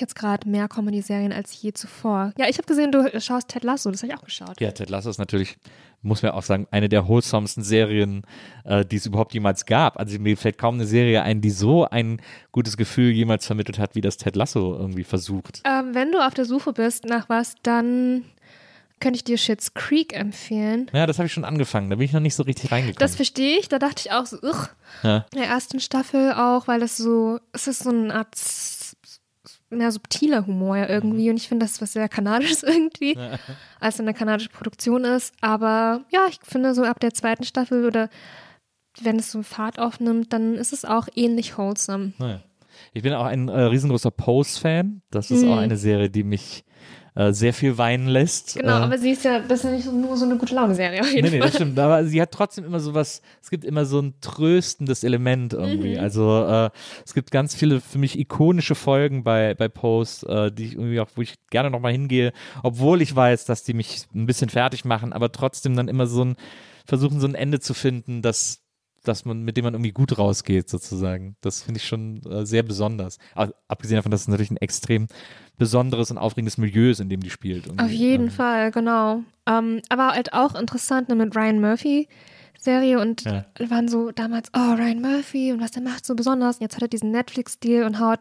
jetzt 0.01 0.15
gerade 0.15 0.49
mehr 0.49 0.69
Comedy-Serien 0.69 1.33
als 1.33 1.61
je 1.61 1.73
zuvor. 1.73 2.33
Ja, 2.39 2.49
ich 2.49 2.59
habe 2.59 2.67
gesehen, 2.67 2.93
du 2.93 3.09
schaust 3.21 3.49
Ted 3.49 3.65
Lasso, 3.65 3.91
das 3.91 4.03
habe 4.03 4.13
ich 4.13 4.19
auch 4.19 4.25
geschaut. 4.25 4.61
Ja, 4.61 4.71
Ted 4.71 4.91
Lasso 4.91 5.09
ist 5.09 5.19
natürlich, 5.19 5.57
muss 6.03 6.23
man 6.23 6.33
auch 6.33 6.43
sagen, 6.43 6.67
eine 6.71 6.89
der 6.89 7.09
wholesomsten 7.09 7.63
Serien, 7.63 8.23
äh, 8.65 8.85
die 8.85 8.97
es 8.97 9.07
überhaupt 9.07 9.35
jemals 9.35 9.67
gab. 9.67 9.99
Also 9.99 10.19
mir 10.19 10.37
fällt 10.37 10.59
kaum 10.59 10.75
eine 10.75 10.87
Serie 10.87 11.23
ein, 11.23 11.41
die 11.41 11.51
so 11.51 11.87
ein 11.87 12.21
gutes 12.53 12.77
Gefühl 12.77 13.11
jemals 13.11 13.47
vermittelt 13.47 13.79
hat, 13.79 13.95
wie 13.95 14.01
das 14.01 14.17
Ted 14.17 14.37
Lasso 14.37 14.77
irgendwie 14.77 15.05
versucht. 15.05 15.63
Ähm, 15.65 15.95
wenn 15.95 16.13
du 16.13 16.25
auf 16.25 16.35
der 16.35 16.45
Suche 16.45 16.73
bist 16.73 17.05
nach 17.07 17.29
was, 17.29 17.55
dann 17.63 18.25
könnte 19.01 19.17
ich 19.17 19.25
dir 19.25 19.37
Shits 19.37 19.75
Creek 19.75 20.15
empfehlen. 20.15 20.91
Ja, 20.93 21.07
das 21.07 21.19
habe 21.19 21.27
ich 21.27 21.33
schon 21.33 21.45
angefangen. 21.45 21.91
Da 21.91 21.97
bin 21.97 22.05
ich 22.05 22.13
noch 22.13 22.21
nicht 22.21 22.35
so 22.35 22.43
richtig 22.43 22.73
reingekommen. 22.73 22.99
Das 22.99 23.17
verstehe 23.17 23.59
ich. 23.59 23.69
Da 23.69 23.79
dachte 23.79 24.03
ich 24.07 24.13
auch 24.13 24.27
so, 24.27 24.39
ugh. 24.43 24.69
Ja. 25.03 25.27
In 25.33 25.41
der 25.41 25.49
ersten 25.49 25.81
Staffel 25.81 26.33
auch, 26.33 26.67
weil 26.67 26.81
das 26.81 26.97
so, 26.97 27.39
es 27.53 27.67
ist 27.67 27.83
so 27.83 27.91
eine 27.91 28.15
Art 28.15 28.35
mehr 29.71 29.93
subtiler 29.93 30.47
Humor 30.47 30.77
ja 30.77 30.89
irgendwie. 30.89 31.31
Und 31.31 31.37
ich 31.37 31.49
finde, 31.49 31.65
das 31.65 31.73
ist 31.73 31.83
was 31.83 31.93
sehr 31.93 32.09
Kanadisches 32.09 32.63
irgendwie, 32.63 33.15
ja. 33.15 33.39
als 33.81 34.01
eine 34.01 34.15
kanadische 34.15 34.51
Produktion 34.51 35.05
ist. 35.05 35.35
Aber 35.41 36.05
ja, 36.11 36.27
ich 36.29 36.39
finde 36.43 36.75
so 36.75 36.85
ab 36.85 37.01
der 37.01 37.13
zweiten 37.13 37.45
Staffel 37.45 37.85
oder 37.85 38.09
wenn 39.03 39.19
es 39.19 39.31
so 39.31 39.43
Fahrt 39.43 39.79
aufnimmt, 39.79 40.33
dann 40.33 40.55
ist 40.55 40.73
es 40.73 40.85
auch 40.85 41.09
ähnlich 41.15 41.59
wholesome. 41.59 42.13
Ja. 42.19 42.41
Ich 42.93 43.03
bin 43.03 43.13
auch 43.15 43.25
ein 43.25 43.49
äh, 43.49 43.63
riesengroßer 43.63 44.11
Pose-Fan. 44.11 45.03
Das 45.11 45.31
ist 45.31 45.43
mhm. 45.43 45.53
auch 45.53 45.59
eine 45.59 45.77
Serie, 45.77 46.11
die 46.11 46.25
mich 46.25 46.65
äh, 47.17 47.33
sehr 47.33 47.55
viel 47.55 47.79
weinen 47.79 48.09
lässt. 48.09 48.57
Genau, 48.57 48.79
äh, 48.79 48.83
aber 48.83 48.99
sie 48.99 49.11
ist 49.11 49.25
ja, 49.25 49.41
das 49.41 49.61
ist 49.61 49.65
ja 49.65 49.71
nicht 49.71 49.91
nur 49.91 50.17
so 50.19 50.27
eine 50.27 50.37
gute 50.37 50.55
Laune-Serie. 50.55 51.01
Nee, 51.15 51.23
nee, 51.23 51.39
das 51.39 51.55
stimmt. 51.55 51.79
Aber 51.79 52.05
sie 52.05 52.21
hat 52.21 52.31
trotzdem 52.31 52.65
immer 52.65 52.79
so 52.79 52.93
was, 52.93 53.23
es 53.43 53.49
gibt 53.49 53.65
immer 53.65 53.87
so 53.87 54.01
ein 54.01 54.15
tröstendes 54.21 55.03
Element 55.03 55.55
irgendwie. 55.55 55.95
Mhm. 55.95 56.01
Also 56.01 56.45
äh, 56.47 56.71
es 57.05 57.15
gibt 57.15 57.31
ganz 57.31 57.55
viele 57.55 57.81
für 57.81 57.99
mich 57.99 58.19
ikonische 58.19 58.75
Folgen 58.75 59.25
bei, 59.25 59.55
bei 59.55 59.69
Post, 59.69 60.25
äh, 60.29 60.53
die 60.53 60.67
ich 60.67 60.73
irgendwie 60.75 61.01
auch, 61.01 61.09
wo 61.15 61.23
ich 61.23 61.35
gerne 61.49 61.71
nochmal 61.71 61.93
hingehe, 61.93 62.33
obwohl 62.63 63.01
ich 63.01 63.17
weiß, 63.17 63.47
dass 63.47 63.65
die 63.65 63.73
mich 63.73 64.07
ein 64.15 64.27
bisschen 64.27 64.51
fertig 64.51 64.85
machen, 64.85 65.15
aber 65.15 65.33
trotzdem 65.33 65.75
dann 65.75 65.89
immer 65.89 66.07
so 66.07 66.23
ein, 66.23 66.37
versuchen 66.85 67.19
so 67.19 67.27
ein 67.27 67.35
Ende 67.35 67.61
zu 67.61 67.73
finden, 67.73 68.21
das 68.21 68.66
dass 69.09 69.25
man, 69.25 69.43
mit 69.43 69.57
dem 69.57 69.65
man 69.65 69.75
irgendwie 69.75 69.93
gut 69.93 70.19
rausgeht, 70.19 70.69
sozusagen. 70.69 71.37
Das 71.41 71.63
finde 71.63 71.79
ich 71.79 71.87
schon 71.87 72.23
äh, 72.25 72.45
sehr 72.47 72.63
besonders. 72.63 73.19
Aber, 73.35 73.55
abgesehen 73.69 73.97
davon, 73.97 74.11
dass 74.11 74.23
es 74.23 74.29
natürlich 74.29 74.51
ein 74.51 74.57
extrem 74.59 75.07
besonderes 75.59 76.11
und 76.11 76.19
aufregendes 76.19 76.59
Milieu 76.59 76.91
ist, 76.91 77.01
in 77.01 77.09
dem 77.09 77.21
die 77.21 77.31
spielt. 77.31 77.69
Auf 77.81 77.91
jeden 77.91 78.25
ähm. 78.25 78.31
Fall, 78.31 78.71
genau. 78.71 79.23
Ähm, 79.47 79.81
aber 79.89 80.09
halt 80.09 80.33
auch 80.33 80.55
interessant 80.55 81.09
ne, 81.09 81.15
mit 81.15 81.35
Ryan 81.37 81.61
Murphy. 81.61 82.09
Serie 82.59 82.99
und 82.99 83.23
ja. 83.23 83.45
waren 83.69 83.87
so 83.87 84.11
damals, 84.11 84.49
oh, 84.57 84.75
Ryan 84.75 85.01
Murphy 85.01 85.53
und 85.53 85.61
was 85.61 85.71
der 85.71 85.83
macht 85.83 86.05
so 86.05 86.15
besonders. 86.17 86.57
Und 86.57 86.63
jetzt 86.63 86.75
hat 86.75 86.83
er 86.83 86.89
diesen 86.89 87.13
Netflix-Deal 87.13 87.85
und 87.85 88.01
haut 88.01 88.21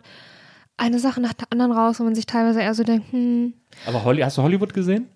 eine 0.78 1.00
Sache 1.00 1.22
nach 1.22 1.34
der 1.34 1.48
anderen 1.52 1.72
raus, 1.72 2.00
wo 2.00 2.04
man 2.04 2.16
sich 2.16 2.26
teilweise 2.26 2.62
eher 2.62 2.74
so 2.74 2.84
denkt, 2.84 3.12
hm. 3.12 3.54
Aber 3.86 4.04
Holly, 4.04 4.22
hast 4.22 4.38
du 4.38 4.44
Hollywood 4.44 4.74
gesehen? 4.74 5.08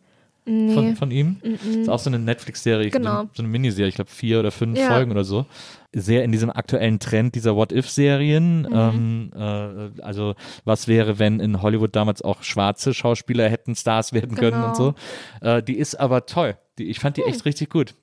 Nee. 0.52 0.74
Von, 0.74 0.96
von 0.96 1.12
ihm. 1.12 1.38
Mm 1.44 1.48
-mm. 1.48 1.82
Ist 1.82 1.90
auch 1.90 2.00
so 2.00 2.10
eine 2.10 2.18
Netflix-Serie, 2.18 2.90
genau. 2.90 3.30
so, 3.34 3.44
eine 3.44 3.48
Miniserie, 3.50 3.88
ich 3.90 3.96
glaube 3.96 4.10
vier 4.10 4.40
oder 4.40 4.50
fünf 4.50 4.80
ja. 4.80 4.88
Folgen 4.88 5.12
oder 5.12 5.24
so. 5.24 5.46
Sehr 5.94 6.24
in 6.24 6.32
diesem 6.32 6.50
aktuellen 6.50 6.98
Trend 6.98 7.36
dieser 7.36 7.56
What-If-Serien. 7.56 8.64
Mhm. 8.64 8.68
Ähm, 8.74 9.32
äh, 9.36 10.02
also 10.02 10.34
was 10.66 10.88
wäre, 10.88 11.20
wenn 11.20 11.40
in 11.40 11.62
Hollywood 11.62 11.96
damals 11.96 12.24
auch 12.24 12.42
schwarze 12.42 12.96
Schauspieler 12.96 13.48
hätten 13.48 13.76
Stars 13.76 14.12
werden 14.12 14.34
genau. 14.34 14.40
können 14.40 14.64
und 14.64 14.76
so. 14.76 14.96
Äh, 15.42 15.62
die 15.62 15.78
ist 15.78 16.00
aber 16.00 16.26
toll. 16.26 16.58
Die, 16.80 16.86
ich 16.86 17.00
fand 17.00 17.18
die 17.18 17.22
hm. 17.22 17.30
echt 17.30 17.46
richtig 17.46 17.70
gut. 17.70 17.94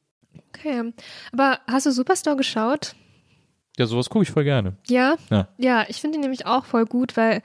Okay. 0.51 0.93
Aber 1.33 1.59
hast 1.67 1.87
du 1.87 1.91
Superstore 1.91 2.37
geschaut? 2.37 2.95
Ja, 3.77 3.87
sowas 3.87 4.09
gucke 4.09 4.23
ich 4.23 4.31
voll 4.31 4.45
gerne. 4.45 4.77
Ja? 4.87 5.17
Ja, 5.31 5.49
ja 5.59 5.85
ich 5.89 6.01
finde 6.01 6.19
die 6.19 6.23
nämlich 6.23 6.47
auch 6.47 6.65
voll 6.65 6.85
gut, 6.85 7.17
weil 7.17 7.43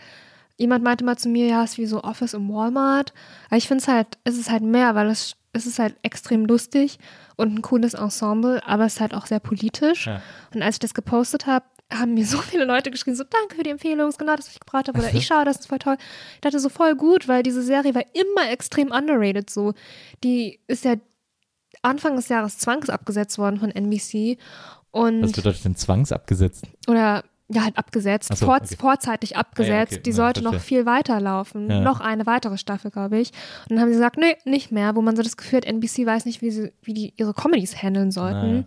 jemand 0.62 0.84
meinte 0.84 1.04
mal 1.04 1.18
zu 1.18 1.28
mir, 1.28 1.48
ja, 1.48 1.64
es 1.64 1.72
ist 1.72 1.78
wie 1.80 1.88
so 1.88 2.04
Office 2.04 2.36
im 2.36 2.48
Walmart. 2.48 3.14
Aber 3.48 3.58
ich 3.58 3.68
finde 3.68 3.82
es 3.82 3.88
halt, 3.88 4.08
es 4.24 4.38
ist 4.38 4.52
halt 4.52 4.62
mehr, 4.62 4.94
weil 4.94 5.10
es, 5.10 5.36
es 5.54 5.66
ist 5.66 5.80
halt 5.80 5.96
extrem 6.04 6.46
lustig 6.46 7.00
und 7.36 7.56
ein 7.56 7.62
cooles 7.64 7.96
Ensemble, 7.96 8.62
aber 8.66 8.86
es 8.86 8.94
ist 8.94 9.02
halt 9.02 9.16
auch 9.16 9.26
sehr 9.26 9.40
politisch. 9.40 10.06
Ja. 10.06 10.22
Und 10.54 10.62
als 10.62 10.76
ich 10.76 10.80
das 10.80 10.94
gepostet 10.94 11.48
habe, 11.48 11.66
haben 11.92 12.14
mir 12.14 12.26
so 12.28 12.38
viele 12.38 12.66
Leute 12.66 12.92
geschrieben, 12.92 13.18
so 13.18 13.24
danke 13.24 13.56
für 13.56 13.64
die 13.64 13.72
Empfehlung, 13.72 14.08
ist 14.08 14.20
genau 14.20 14.36
das, 14.36 14.46
was 14.46 14.54
ich 14.54 14.60
gebraucht 14.60 14.88
habe. 14.88 15.00
Oder 15.00 15.12
ich 15.16 15.26
schaue, 15.26 15.46
das 15.46 15.58
ist 15.58 15.68
voll 15.68 15.80
toll. 15.80 15.98
Ich 16.36 16.42
dachte 16.42 16.60
so 16.60 16.70
voll 16.70 16.96
gut, 16.96 17.28
weil 17.28 17.42
diese 17.42 17.64
Serie 17.64 17.96
war 17.96 18.06
immer 18.14 18.52
extrem 18.52 18.92
underrated 18.92 19.50
so. 19.50 19.74
Die 20.24 20.60
ist 20.68 20.86
ja 20.86 20.96
Anfang 21.82 22.16
des 22.16 22.30
Jahres 22.30 22.60
zwangsabgesetzt 22.60 23.40
worden 23.40 23.60
von 23.60 23.72
NBC. 23.72 24.38
Und 24.92 25.24
Was 25.24 25.32
bedeutet 25.32 25.66
denn 25.66 25.76
zwangsabgesetzt? 25.76 26.68
Oder 26.88 27.24
ja, 27.54 27.64
halt 27.64 27.78
abgesetzt, 27.78 28.36
so, 28.36 28.46
Vor 28.46 28.56
okay. 28.56 28.76
vorzeitig 28.78 29.36
abgesetzt. 29.36 29.92
Ah, 29.92 29.96
ja, 29.96 29.98
okay. 29.98 30.04
Die 30.04 30.12
sollte 30.12 30.42
ja, 30.42 30.52
noch 30.52 30.60
viel 30.60 30.86
weiterlaufen. 30.86 31.70
Ja. 31.70 31.82
Noch 31.82 32.00
eine 32.00 32.26
weitere 32.26 32.58
Staffel, 32.58 32.92
glaube 32.92 33.20
ich. 33.20 33.32
Und 33.64 33.72
dann 33.72 33.82
haben 33.82 33.90
sie 33.90 33.96
gesagt, 33.96 34.18
nee, 34.18 34.38
nicht 34.46 34.72
mehr, 34.72 34.96
wo 34.96 35.02
man 35.02 35.16
so 35.16 35.24
das 35.24 35.38
Gefühl 35.38 35.58
hat, 35.58 35.66
NBC 35.66 36.06
weiß 36.06 36.26
nicht, 36.26 36.42
wie 36.42 36.52
sie, 36.52 36.72
wie 36.82 36.94
die 36.94 37.14
ihre 37.18 37.34
Comedies 37.34 37.82
handeln 37.82 38.12
sollten. 38.12 38.66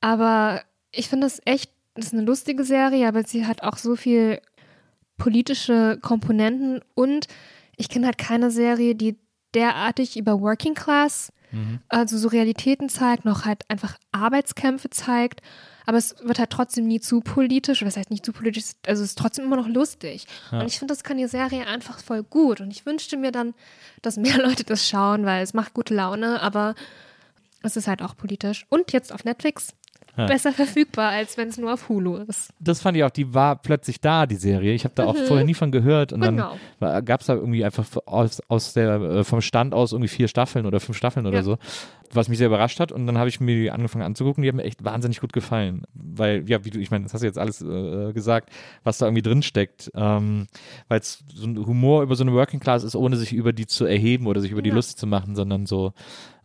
Aber 0.00 0.62
ich 0.92 1.08
finde 1.08 1.26
das 1.26 1.40
echt, 1.44 1.72
das 1.94 2.06
ist 2.06 2.14
eine 2.14 2.22
lustige 2.22 2.64
Serie, 2.64 3.08
aber 3.08 3.24
sie 3.24 3.46
hat 3.46 3.62
auch 3.62 3.76
so 3.76 3.96
viel 3.96 4.40
politische 5.16 5.98
Komponenten 6.00 6.80
und 6.94 7.26
ich 7.76 7.88
kenne 7.88 8.06
halt 8.06 8.18
keine 8.18 8.50
Serie, 8.50 8.94
die 8.94 9.18
derartig 9.54 10.16
über 10.16 10.40
Working 10.40 10.74
Class, 10.74 11.32
mhm. 11.50 11.80
also 11.88 12.16
so 12.16 12.28
Realitäten 12.28 12.88
zeigt, 12.88 13.24
noch 13.24 13.44
halt 13.44 13.68
einfach 13.68 13.98
Arbeitskämpfe 14.12 14.90
zeigt 14.90 15.40
aber 15.88 15.96
es 15.96 16.16
wird 16.22 16.38
halt 16.38 16.50
trotzdem 16.50 16.86
nie 16.86 17.00
zu 17.00 17.22
politisch. 17.22 17.82
Was 17.82 17.96
heißt 17.96 18.10
nicht 18.10 18.22
zu 18.22 18.34
politisch? 18.34 18.72
Also 18.86 19.02
es 19.02 19.08
ist 19.08 19.18
trotzdem 19.18 19.46
immer 19.46 19.56
noch 19.56 19.68
lustig. 19.68 20.26
Ja. 20.52 20.60
Und 20.60 20.66
ich 20.66 20.78
finde, 20.78 20.92
das 20.92 21.02
kann 21.02 21.16
die 21.16 21.26
Serie 21.26 21.66
einfach 21.66 22.00
voll 22.00 22.22
gut. 22.22 22.60
Und 22.60 22.70
ich 22.70 22.84
wünschte 22.84 23.16
mir 23.16 23.32
dann, 23.32 23.54
dass 24.02 24.18
mehr 24.18 24.36
Leute 24.44 24.64
das 24.64 24.86
schauen, 24.86 25.24
weil 25.24 25.42
es 25.42 25.54
macht 25.54 25.72
gute 25.72 25.94
Laune, 25.94 26.42
aber 26.42 26.74
es 27.62 27.78
ist 27.78 27.88
halt 27.88 28.02
auch 28.02 28.14
politisch. 28.18 28.66
Und 28.68 28.92
jetzt 28.92 29.14
auf 29.14 29.24
Netflix 29.24 29.72
ja. 30.18 30.26
besser 30.26 30.52
verfügbar, 30.52 31.10
als 31.10 31.38
wenn 31.38 31.48
es 31.48 31.56
nur 31.56 31.72
auf 31.72 31.88
Hulu 31.88 32.16
ist. 32.16 32.52
Das 32.60 32.82
fand 32.82 32.96
ich 32.96 33.04
auch, 33.04 33.10
die 33.10 33.32
war 33.32 33.56
plötzlich 33.56 34.00
da, 34.00 34.26
die 34.26 34.36
Serie. 34.36 34.74
Ich 34.74 34.84
habe 34.84 34.94
da 34.94 35.04
mhm. 35.04 35.08
auch 35.08 35.16
vorher 35.16 35.46
nie 35.46 35.54
von 35.54 35.72
gehört. 35.72 36.12
Und 36.12 36.20
genau. 36.20 36.56
dann 36.80 37.04
gab 37.04 37.22
es 37.22 37.28
da 37.28 37.34
irgendwie 37.34 37.64
einfach 37.64 37.86
aus, 38.04 38.42
aus 38.48 38.74
der, 38.74 39.00
äh, 39.00 39.24
vom 39.24 39.40
Stand 39.40 39.72
aus 39.72 39.92
irgendwie 39.92 40.08
vier 40.08 40.28
Staffeln 40.28 40.66
oder 40.66 40.80
fünf 40.80 40.98
Staffeln 40.98 41.26
oder 41.26 41.38
ja. 41.38 41.42
so. 41.42 41.56
Was 42.14 42.28
mich 42.28 42.38
sehr 42.38 42.46
überrascht 42.48 42.80
hat. 42.80 42.92
Und 42.92 43.06
dann 43.06 43.18
habe 43.18 43.28
ich 43.28 43.40
mir 43.40 43.54
die 43.54 43.70
angefangen 43.70 44.04
anzugucken. 44.04 44.42
Die 44.42 44.48
haben 44.48 44.56
mir 44.56 44.64
echt 44.64 44.84
wahnsinnig 44.84 45.20
gut 45.20 45.32
gefallen. 45.32 45.82
Weil, 45.94 46.48
ja, 46.48 46.64
wie 46.64 46.70
du, 46.70 46.78
ich 46.78 46.90
meine, 46.90 47.04
das 47.04 47.14
hast 47.14 47.20
du 47.22 47.26
jetzt 47.26 47.38
alles 47.38 47.60
äh, 47.62 48.12
gesagt, 48.12 48.50
was 48.84 48.98
da 48.98 49.06
irgendwie 49.06 49.22
drin 49.22 49.42
steckt. 49.42 49.90
Ähm, 49.94 50.46
Weil 50.88 51.00
es 51.00 51.22
so 51.34 51.46
ein 51.46 51.66
Humor 51.66 52.02
über 52.02 52.16
so 52.16 52.24
eine 52.24 52.32
Working 52.32 52.60
Class 52.60 52.84
ist, 52.84 52.96
ohne 52.96 53.16
sich 53.16 53.32
über 53.32 53.52
die 53.52 53.66
zu 53.66 53.84
erheben 53.84 54.26
oder 54.26 54.40
sich 54.40 54.50
über 54.50 54.62
die 54.62 54.70
Ja. 54.70 54.74
lustig 54.74 54.96
zu 54.96 55.06
machen, 55.06 55.36
sondern 55.36 55.66
so. 55.66 55.92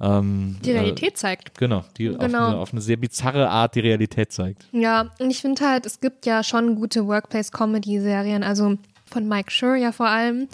Ähm, 0.02 0.58
Die 0.66 0.72
Realität 0.72 1.18
zeigt. 1.18 1.50
Äh, 1.50 1.52
genau, 1.60 1.86
die 1.98 2.10
Auf, 2.10 2.18
Genau. 2.20 2.48
eine, 2.48 2.58
auf 2.58 2.72
eine 2.74 2.82
sehr 2.82 2.98
bizarre 2.98 3.50
Art 3.50 3.76
die 3.76 3.80
Realität 3.80 4.32
zeigt. 4.32 4.66
Ja, 4.74 5.12
und 5.20 5.30
ich 5.30 5.40
finde 5.42 5.66
halt, 5.70 5.86
es 5.86 6.00
gibt 6.02 6.26
ja 6.26 6.44
schon 6.44 6.76
gute 6.76 7.08
Workplace-Comedy-Serien, 7.08 8.44
also 8.44 8.78
von 9.06 9.28
Mike 9.28 9.52
Schur 9.52 9.76
ja 9.76 9.92
vor 9.92 10.08
allem, 10.08 10.48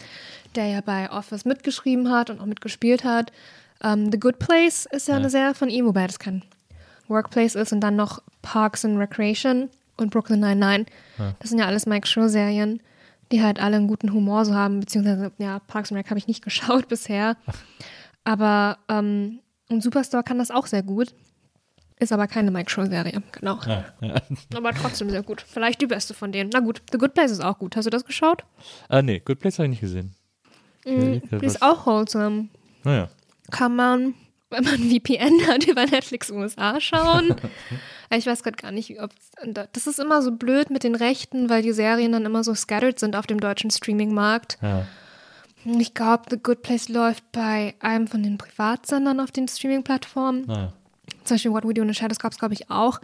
der 0.56 0.68
ja 0.68 0.82
bei 0.82 1.10
Office 1.12 1.46
mitgeschrieben 1.46 2.12
hat 2.12 2.30
und 2.30 2.42
auch 2.42 2.46
mitgespielt 2.46 3.04
hat. 3.04 3.32
Ähm, 3.84 4.12
The 4.12 4.20
Good 4.20 4.40
Place 4.40 4.88
ist 4.92 5.08
ja, 5.08 5.16
eine 5.16 5.30
Serie 5.30 5.54
von 5.54 5.70
ihm, 5.70 5.86
wobei 5.86 6.08
das 6.08 6.20
kein 6.20 6.44
Workplace 7.08 7.56
ist 7.56 7.74
und 7.74 7.82
dann 7.82 7.96
noch 7.96 8.22
Parks 8.42 8.86
and 8.86 8.98
Recreation 8.98 9.70
und 9.98 10.12
Brooklyn 10.12 10.40
Nine-Nine. 10.40 10.86
Das 11.40 11.50
sind 11.50 11.60
ja 11.60 11.66
alles 11.66 11.86
Mike 11.86 12.08
Schur-Serien, 12.08 12.82
die 13.32 13.44
halt 13.44 13.60
alle 13.60 13.78
einen 13.78 13.88
guten 13.88 14.14
Humor 14.14 14.46
so 14.46 14.54
haben, 14.54 14.80
beziehungsweise, 14.80 15.32
ja, 15.38 15.60
Parks 15.60 15.92
and 15.92 16.00
Rec 16.00 16.10
habe 16.10 16.18
ich 16.18 16.28
nicht 16.28 16.44
geschaut 16.44 16.88
bisher. 16.88 17.38
Aber 18.24 18.78
ähm, 18.90 19.40
und 19.70 19.84
Superstore 19.84 20.24
kann 20.24 20.40
das 20.40 20.52
auch 20.52 20.68
sehr 20.68 20.84
gut. 20.84 21.14
Ist 22.00 22.14
aber 22.14 22.28
keine 22.28 22.50
Mike 22.50 22.70
Schur-Serie, 22.70 23.22
genau. 23.34 23.60
Aber 24.56 24.74
trotzdem 24.74 25.10
sehr 25.10 25.22
gut. 25.22 25.42
Vielleicht 25.46 25.82
die 25.82 25.86
beste 25.86 26.14
von 26.14 26.32
denen. 26.32 26.50
Na 26.54 26.62
gut, 26.62 26.82
The 26.94 26.98
Good 26.98 27.14
Place 27.14 27.30
ist 27.30 27.44
auch 27.44 27.60
gut. 27.60 27.76
Hast 27.76 27.86
du 27.86 27.90
das 27.90 28.06
geschaut? 28.06 28.46
Äh, 28.90 29.02
nee, 29.02 29.20
Good 29.20 29.40
Place 29.40 29.60
habe 29.60 29.66
ich 29.66 29.72
nicht 29.72 29.82
gesehen. 29.82 30.16
Die 30.86 31.22
ist 31.42 31.62
auch 31.62 31.86
wholesome. 31.86 32.48
Naja. 32.86 33.10
Kann 33.50 33.76
man, 33.76 34.14
wenn 34.50 34.64
man 34.64 34.78
VPN 34.78 35.48
hat, 35.48 35.68
über 35.68 35.86
Netflix 35.86 36.30
USA 36.32 36.80
schauen. 36.80 37.36
ich 38.12 38.26
weiß 38.26 38.44
gerade 38.44 38.58
gar 38.58 38.72
nicht, 38.72 39.02
ob 39.02 39.12
das 39.74 39.88
ist 39.88 40.00
immer 40.00 40.22
so 40.22 40.32
blöd 40.32 40.70
mit 40.70 40.84
den 40.84 40.96
Rechten, 40.96 41.50
weil 41.50 41.62
die 41.62 41.74
Serien 41.74 42.12
dann 42.12 42.26
immer 42.26 42.44
so 42.44 42.54
scattered 42.54 43.00
sind 43.00 43.16
auf 43.16 43.28
dem 43.28 43.40
deutschen 43.40 43.72
Streaming-Markt. 43.72 44.58
Ja. 44.62 44.86
Ich 45.66 45.94
glaube, 45.94 46.24
The 46.30 46.38
Good 46.42 46.62
Place 46.62 46.88
läuft 46.90 47.32
bei 47.32 47.76
einem 47.80 48.08
von 48.08 48.24
den 48.24 48.38
Privatsendern 48.38 49.20
auf 49.20 49.32
den 49.32 49.48
Streaming-Plattformen. 49.48 50.46
Naja. 50.46 50.74
Zum 51.24 51.36
Beispiel 51.36 51.52
What 51.52 51.68
We 51.68 51.74
Do 51.74 51.82
in 51.82 51.90
the 51.90 51.94
Shadows 51.94 52.20
gab 52.20 52.32
es, 52.32 52.40
glaube 52.40 52.54
ich, 52.54 52.72
auch 52.72 53.00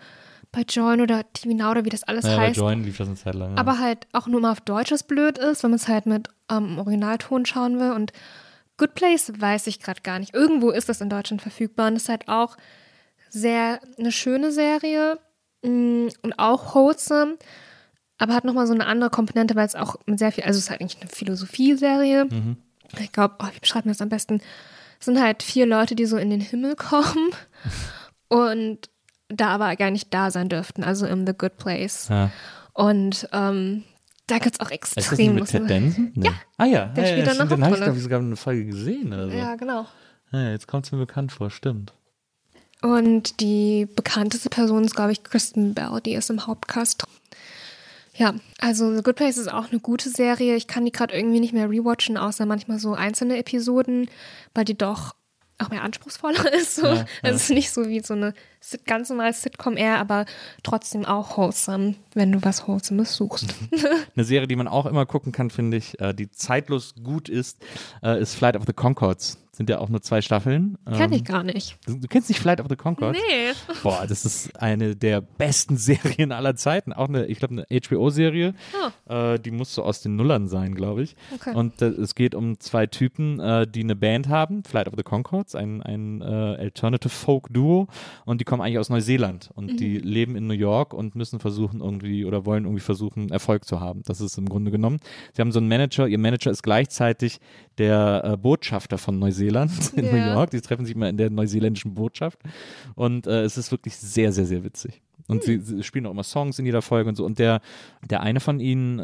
bei 0.52 0.62
Join 0.62 1.02
oder 1.02 1.24
TV 1.34 1.54
Now 1.54 1.72
oder 1.72 1.86
wie 1.86 1.90
das 1.90 2.04
alles 2.04 2.24
bei 2.24 2.38
heißt. 2.38 2.58
Join 2.58 2.84
lief 2.84 2.98
das 2.98 3.08
eine 3.08 3.18
Zeit 3.18 3.36
lang. 3.36 3.52
Ja. 3.52 3.58
aber 3.58 3.80
halt 3.80 4.08
auch 4.14 4.28
nur 4.28 4.40
mal 4.40 4.52
auf 4.52 4.62
Deutsch 4.62 4.92
was 4.92 5.04
blöd 5.04 5.38
ist, 5.38 5.64
wenn 5.64 5.72
man 5.72 5.80
es 5.80 5.88
halt 5.88 6.06
mit 6.06 6.30
ähm, 6.50 6.80
Originalton 6.80 7.46
schauen 7.46 7.80
will. 7.80 7.92
Und 7.92 8.14
Good 8.78 8.94
Place 8.94 9.32
weiß 9.38 9.68
ich 9.68 9.80
gerade 9.80 10.02
gar 10.02 10.20
nicht. 10.20 10.34
Irgendwo 10.34 10.70
ist 10.70 10.90
das 10.90 11.02
in 11.02 11.10
Deutschland 11.10 11.42
verfügbar 11.42 11.88
und 11.88 11.96
ist 11.96 12.10
halt 12.10 12.28
auch 12.28 12.58
sehr 13.30 13.80
eine 13.98 14.12
schöne 14.12 14.52
Serie 14.52 15.20
mm, 15.64 16.08
und 16.22 16.40
auch 16.40 16.76
wholesome, 16.76 17.38
aber 18.18 18.34
hat 18.34 18.46
nochmal 18.46 18.68
so 18.68 18.74
eine 18.74 18.86
andere 18.86 19.10
Komponente, 19.10 19.56
weil 19.56 19.66
es 19.66 19.76
auch 19.76 19.96
mit 20.06 20.20
sehr 20.20 20.32
viel, 20.32 20.44
also 20.44 20.58
es 20.58 20.66
ist 20.66 20.70
halt 20.70 20.82
eigentlich 20.82 21.02
eine 21.02 21.10
Philosophie-Serie. 21.10 22.28
Ich 23.00 23.12
glaube, 23.12 23.36
oh, 23.40 23.48
wie 23.54 23.60
beschreibt 23.60 23.86
man 23.86 23.94
das 23.94 24.02
am 24.02 24.10
besten? 24.10 24.42
Es 25.00 25.06
sind 25.06 25.22
halt 25.22 25.44
vier 25.44 25.66
Leute, 25.66 25.96
die 25.96 26.06
so 26.06 26.18
in 26.18 26.30
den 26.30 26.42
Himmel 26.42 26.76
kommen 26.76 27.32
und 28.30 28.90
da 29.28 29.50
aber 29.50 29.76
gar 29.76 29.92
nicht 29.92 30.14
da 30.14 30.32
sein 30.32 30.50
dürften, 30.50 30.84
also 30.84 31.06
im 31.06 31.26
The 31.26 31.34
Good 31.38 31.58
Place. 31.58 32.08
ja. 32.10 32.32
Und 32.74 33.30
ähm, 33.32 33.86
da 34.28 34.40
gibt 34.40 34.56
es 34.56 34.60
auch 34.60 34.72
Ist 34.72 34.98
das 34.98 35.08
extrem 35.08 35.36
mit 35.36 35.48
Ted 35.48 35.70
Danson? 35.70 36.12
Nee. 36.16 36.28
Ja. 36.28 36.34
Ah 36.58 36.66
ja, 36.66 36.86
Der 36.88 37.04
ja, 37.04 37.10
spielt 37.12 37.28
ja, 37.28 37.34
da 37.34 37.40
eine 37.40 37.50
stimmt, 37.50 37.52
den 37.52 37.66
habe 37.66 37.76
ich, 37.76 37.82
glaube 37.82 37.98
ich, 37.98 38.04
sogar 38.04 38.20
in 38.20 38.26
einer 38.28 38.36
Folge 38.36 38.66
gesehen 38.66 39.14
oder 39.14 39.30
so. 39.30 39.36
Ja, 39.36 39.56
genau. 39.56 39.86
Ja, 40.32 40.52
jetzt 40.52 40.68
kommt 40.68 40.86
es 40.86 40.92
mir 40.92 40.98
bekannt 40.98 41.32
vor, 41.32 41.50
stimmt. 41.52 41.94
Und 42.82 43.40
die 43.40 43.88
bekannteste 43.96 44.50
Person 44.50 44.84
ist, 44.84 44.96
glaube 44.96 45.12
ich, 45.12 45.24
Kristen 45.24 45.74
Bell, 45.74 46.00
die 46.06 46.14
ist 46.14 46.30
im 46.30 46.46
Hauptcast. 46.46 47.04
Ja, 48.16 48.34
also 48.60 48.96
The 48.96 49.04
Good 49.04 49.16
Place 49.16 49.38
ist 49.38 49.52
auch 49.52 49.72
eine 49.72 49.80
gute 49.80 50.10
Serie. 50.10 50.56
Ich 50.56 50.68
kann 50.68 50.86
die 50.86 50.92
gerade 50.92 51.14
irgendwie 51.16 51.40
nicht 51.40 51.54
mehr 51.54 51.70
rewatchen, 51.70 52.18
außer 52.18 52.46
manchmal 52.46 52.80
so 52.80 52.94
einzelne 52.94 53.38
Episoden, 53.38 54.10
weil 54.54 54.66
die 54.66 54.78
doch 54.78 55.16
auch 55.60 55.69
mehr 55.69 55.84
anspruchsvoller 55.84 56.53
ist. 56.60 56.76
So. 56.76 56.88
Ja, 56.88 57.06
Es 57.22 57.44
ist 57.44 57.49
nicht 57.49 57.72
so 57.72 57.88
wie 57.88 58.02
so 58.02 58.14
eine 58.14 58.34
ganz 58.86 59.10
normale 59.10 59.34
Sitcom 59.34 59.77
eher, 59.77 59.99
aber 59.99 60.26
trotzdem 60.64 61.06
auch 61.06 61.38
wholesome, 61.38 61.95
wenn 62.14 62.32
du 62.32 62.44
was 62.44 62.68
Wholesomes 62.68 63.15
suchst. 63.15 63.53
Eine 64.15 64.26
Serie, 64.26 64.48
die 64.48 64.56
man 64.56 64.68
auch 64.68 64.86
immer 64.86 65.06
gucken 65.06 65.32
kann, 65.32 65.49
finde 65.49 65.77
ich, 65.77 65.99
äh, 65.99 66.14
die 66.14 66.32
zeitlos 66.32 66.95
gut 67.03 67.30
ist, 67.30 67.64
äh, 68.03 68.19
ist 68.19 68.36
Flight 68.36 68.56
of 68.56 68.64
the 68.65 68.73
Concords. 68.73 69.38
Sind 69.56 69.69
ja 69.69 69.80
auch 69.80 69.88
nur 69.88 70.02
zwei 70.02 70.22
Staffeln. 70.22 70.77
Kenn 70.98 71.14
ich 71.14 71.19
Ähm, 71.19 71.23
gar 71.23 71.44
nicht. 71.44 71.77
Du, 71.86 71.98
du 71.98 72.10
kennst 72.10 72.27
nicht 72.27 72.41
Flight 72.41 72.60
of 72.60 72.68
the 72.68 72.76
Concords? 72.76 73.18
Nee. 73.18 73.53
Boah, 73.84 74.06
das 74.06 74.26
ist 74.26 74.61
eine 74.61 74.98
der 74.98 75.22
besten 75.22 75.77
Serien 75.88 76.34
aller 76.34 76.57
Zeiten. 76.57 76.91
Auch 76.91 77.07
eine, 77.07 77.26
ich 77.27 77.40
glaube, 77.40 77.65
eine 77.69 77.82
HBO-Serie. 77.82 78.53
Äh, 79.07 79.40
die 79.40 79.52
muss 79.52 79.73
so 79.73 79.84
aus 79.84 80.02
den 80.02 80.18
Nullern 80.18 80.49
sein, 80.49 80.76
glaube 80.76 81.03
ich. 81.03 81.15
Okay. 81.34 81.56
Und 81.56 81.82
äh, 81.82 81.86
es 81.86 82.15
geht 82.15 82.36
um 82.36 82.60
zwei 82.60 82.86
Typen, 82.86 83.40
äh, 83.40 83.65
die 83.65 83.80
eine 83.84 83.95
Band 83.95 84.27
haben, 84.27 84.65
Flight 84.65 84.90
of 84.90 84.95
the 84.98 85.03
Concords, 85.03 85.56
ein, 85.56 85.82
ein 85.82 86.22
äh, 86.22 86.26
Alternative 86.26 87.07
Folk 87.07 87.48
Duo. 87.49 87.88
Und 88.26 88.41
die 88.41 88.45
kommen 88.45 88.61
eigentlich 88.61 88.80
aus 88.80 88.90
Neuseeland. 88.90 89.52
Und 89.56 89.80
die 89.80 89.99
leben 89.99 90.36
in 90.36 90.48
New 90.48 90.53
York 90.53 90.94
und 90.94 91.15
müssen 91.15 91.40
versuchen 91.40 91.80
irgendwie 91.80 92.26
oder 92.26 92.45
wollen 92.45 92.65
irgendwie 92.65 92.82
versuchen, 92.84 93.30
Erfolg 93.30 93.64
zu 93.64 93.80
haben. 93.80 94.03
Das 94.06 94.19
ist 94.19 94.38
im 94.38 94.49
Grunde 94.49 94.69
genommen. 94.69 94.99
Sie 95.32 95.41
haben 95.41 95.53
so 95.53 95.60
einen 95.60 95.69
Manager. 95.69 96.07
Ihr 96.10 96.19
Manager 96.19 96.52
ist 96.52 96.61
gleichzeitig 96.61 97.40
der 97.77 98.22
äh, 98.26 98.38
Botschafter 98.38 98.98
von 98.98 99.18
Neuseeland 99.18 99.45
in 99.96 100.06
Ja. 100.06 100.12
New 100.12 100.34
York. 100.34 100.52
Die 100.52 100.62
treffen 100.62 100.86
sich 100.86 100.96
mal 100.96 101.10
in 101.10 101.18
der 101.18 101.30
neuseeländischen 101.30 101.94
Botschaft. 101.94 102.40
Und 102.96 103.28
äh, 103.28 103.44
es 103.44 103.58
ist 103.58 103.72
wirklich 103.72 103.96
sehr, 103.96 104.32
sehr, 104.32 104.46
sehr 104.46 104.64
witzig. 104.64 105.02
Und 105.28 105.44
sie, 105.44 105.58
sie 105.60 105.82
spielen 105.82 106.06
auch 106.06 106.12
immer 106.12 106.24
Songs 106.24 106.60
in 106.60 106.66
jeder 106.66 106.84
Folge 106.84 107.10
und 107.10 107.16
so. 107.16 107.26
Und 107.26 107.40
der, 107.40 107.62
der 108.04 108.22
eine 108.22 108.40
von 108.40 108.60
ihnen, 108.60 109.00
äh, 109.00 109.04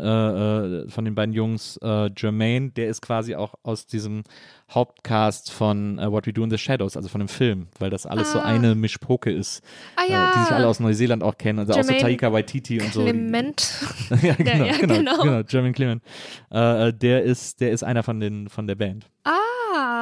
äh, 0.84 0.90
von 0.90 1.04
den 1.04 1.16
beiden 1.16 1.34
Jungs, 1.34 1.78
äh, 1.82 2.12
Jermaine, 2.16 2.70
der 2.70 2.90
ist 2.90 3.02
quasi 3.02 3.34
auch 3.34 3.56
aus 3.64 3.88
diesem 3.88 4.22
Hauptcast 4.70 5.52
von 5.52 5.98
äh, 5.98 6.12
What 6.12 6.28
We 6.28 6.34
Do 6.34 6.44
in 6.44 6.52
the 6.52 6.60
Shadows, 6.60 6.96
also 6.96 7.10
von 7.10 7.20
dem 7.20 7.28
Film, 7.28 7.68
weil 7.80 7.90
das 7.90 8.06
alles 8.06 8.32
so 8.32 8.40
eine 8.40 8.76
Mischpoke 8.76 9.32
ist, 9.32 9.64
Ah 9.96 10.04
äh, 10.08 10.12
ja. 10.12 10.32
die 10.36 10.40
sich 10.44 10.52
alle 10.52 10.68
aus 10.68 10.80
Neuseeland 10.80 11.24
auch 11.24 11.38
kennen. 11.38 11.58
Also 11.58 11.74
auch 11.74 11.78
so 11.78 11.92
Jermaine 11.92 12.02
Taika 12.02 12.32
Waititi 12.32 12.80
und 12.80 12.94
so. 12.94 13.02
Clement. 13.02 13.74
ja, 14.22 14.36
genau, 14.36 14.66
ja, 14.66 14.78
genau, 14.78 14.96
genau. 14.96 15.24
genau, 15.24 15.42
Jermaine 15.48 15.74
Clement. 15.74 16.04
Äh, 16.52 16.90
äh, 16.90 16.94
der 16.94 17.24
ist, 17.24 17.62
der 17.62 17.72
ist 17.72 17.84
einer 17.84 18.04
von 18.04 18.20
den, 18.20 18.48
von 18.48 18.68
der 18.68 18.76
Band. 18.76 19.10
Ah. 19.24 19.32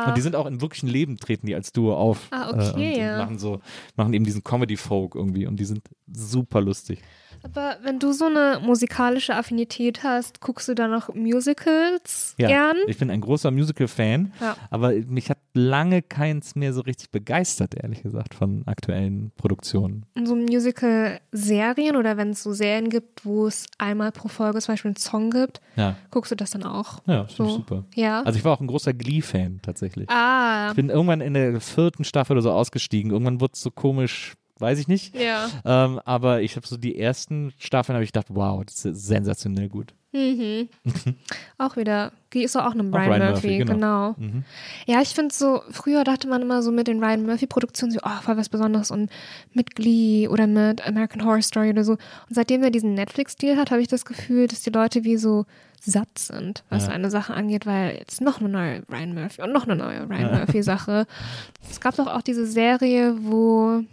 Und 0.07 0.17
die 0.17 0.21
sind 0.21 0.35
auch 0.35 0.45
im 0.45 0.61
wirklichen 0.61 0.87
Leben 0.87 1.17
treten 1.17 1.47
die 1.47 1.55
als 1.55 1.71
Duo 1.71 1.95
auf. 1.95 2.27
Ah, 2.31 2.49
äh, 2.49 2.69
okay, 2.71 2.93
und, 2.93 2.99
ja. 2.99 3.13
und 3.13 3.19
machen 3.19 3.39
so, 3.39 3.61
machen 3.95 4.13
eben 4.13 4.25
diesen 4.25 4.43
Comedy-Folk 4.43 5.15
irgendwie 5.15 5.45
und 5.45 5.57
die 5.59 5.65
sind 5.65 5.81
super 6.11 6.61
lustig. 6.61 7.01
Aber 7.43 7.77
wenn 7.83 7.99
du 7.99 8.11
so 8.11 8.25
eine 8.25 8.59
musikalische 8.63 9.35
Affinität 9.35 10.03
hast, 10.03 10.41
guckst 10.41 10.67
du 10.67 10.73
dann 10.75 10.91
noch 10.91 11.13
Musicals 11.13 12.35
Ja, 12.37 12.47
gern? 12.47 12.77
ich 12.87 12.97
bin 12.97 13.09
ein 13.09 13.21
großer 13.21 13.51
Musical-Fan, 13.51 14.33
Ja. 14.41 14.55
aber 14.69 14.91
mich 15.07 15.29
hat 15.29 15.37
lange 15.53 16.01
keins 16.01 16.55
mehr 16.55 16.73
so 16.73 16.81
richtig 16.81 17.11
begeistert, 17.11 17.75
ehrlich 17.75 18.03
gesagt, 18.03 18.33
von 18.33 18.63
aktuellen 18.67 19.31
Produktionen. 19.37 20.05
Und 20.15 20.25
so 20.27 20.35
Musical-Serien 20.35 21.95
oder 21.95 22.17
wenn 22.17 22.31
es 22.31 22.43
so 22.43 22.53
Serien 22.53 22.89
gibt, 22.89 23.25
wo 23.25 23.47
es 23.47 23.65
einmal 23.77 24.11
pro 24.11 24.27
Folge 24.27 24.59
zum 24.59 24.73
Beispiel 24.73 24.89
einen 24.89 24.95
Song 24.97 25.29
gibt, 25.31 25.61
Ja, 25.75 25.95
guckst 26.11 26.31
du 26.31 26.35
das 26.35 26.51
dann 26.51 26.63
auch? 26.63 26.99
ja, 27.07 27.23
das 27.23 27.33
finde 27.33 27.49
ich 27.51 27.55
So. 27.55 27.61
super. 27.61 27.85
Ja. 27.95 28.21
Also 28.23 28.37
ich 28.37 28.45
war 28.45 28.53
auch 28.53 28.61
ein 28.61 28.67
großer 28.67 28.93
Glee-Fan 28.93 29.59
tatsächlich. 29.61 30.09
ah. 30.09 30.69
Ich 30.69 30.75
bin 30.75 30.89
irgendwann 30.89 31.21
in 31.21 31.33
der 31.33 31.59
vierten 31.61 32.03
Staffel 32.03 32.33
oder 32.33 32.41
so 32.41 32.51
ausgestiegen. 32.51 33.11
Irgendwann 33.11 33.41
wurde 33.41 33.53
es 33.55 33.61
so 33.61 33.71
komisch, 33.71 34.33
weiß 34.59 34.79
ich 34.79 34.87
nicht. 34.87 35.15
Ja. 35.15 35.49
Ähm, 35.65 35.99
aber 36.05 36.41
ich 36.41 36.55
habe 36.55 36.67
so 36.67 36.77
die 36.77 36.97
ersten 36.99 37.53
Staffeln, 37.57 37.95
habe 37.95 38.03
ich 38.03 38.11
gedacht, 38.11 38.27
wow, 38.29 38.63
das 38.63 38.85
ist 38.85 39.05
sensationell 39.05 39.69
gut. 39.69 39.93
Auch 41.59 41.77
wieder. 41.77 42.11
Die 42.33 42.43
ist 42.43 42.55
auch 42.55 42.73
eine 42.73 42.83
Brian, 42.83 43.09
Ryan 43.09 43.31
Murphy, 43.31 43.47
Murphy, 43.47 43.57
genau. 43.59 44.13
genau. 44.13 44.43
Ja, 44.87 45.01
ich 45.01 45.09
finde 45.09 45.33
so, 45.33 45.61
früher 45.69 46.03
dachte 46.03 46.27
man 46.27 46.41
immer 46.41 46.63
so 46.63 46.71
mit 46.71 46.87
den 46.87 47.03
Ryan 47.03 47.25
Murphy-Produktionen 47.25 47.91
so, 47.91 47.99
oh, 48.03 48.21
voll 48.21 48.37
was 48.37 48.49
Besonderes 48.49 48.89
und 48.89 49.11
mit 49.53 49.75
Glee 49.75 50.27
oder 50.27 50.47
mit 50.47 50.85
American 50.85 51.23
Horror 51.23 51.41
Story 51.41 51.69
oder 51.69 51.83
so. 51.83 51.93
Und 51.93 51.99
seitdem 52.29 52.63
er 52.63 52.71
diesen 52.71 52.95
Netflix-Deal 52.95 53.57
hat, 53.57 53.69
habe 53.71 53.81
ich 53.81 53.87
das 53.87 54.05
Gefühl, 54.05 54.47
dass 54.47 54.61
die 54.61 54.71
Leute 54.71 55.03
wie 55.03 55.17
so 55.17 55.45
satt 55.81 56.17
sind, 56.17 56.63
was 56.69 56.85
so 56.85 56.91
eine 56.91 57.09
Sache 57.09 57.33
angeht, 57.33 57.65
weil 57.65 57.95
jetzt 57.97 58.21
noch 58.21 58.39
eine 58.39 58.49
neue 58.49 58.83
Ryan 58.89 59.13
Murphy 59.13 59.41
und 59.41 59.53
noch 59.53 59.65
eine 59.65 59.75
neue 59.75 60.09
Ryan 60.09 60.39
Murphy-Sache. 60.39 61.05
Es 61.69 61.79
gab 61.79 61.95
doch 61.95 62.07
auch 62.07 62.21
diese 62.21 62.45
Serie, 62.45 63.15
wo 63.21 63.83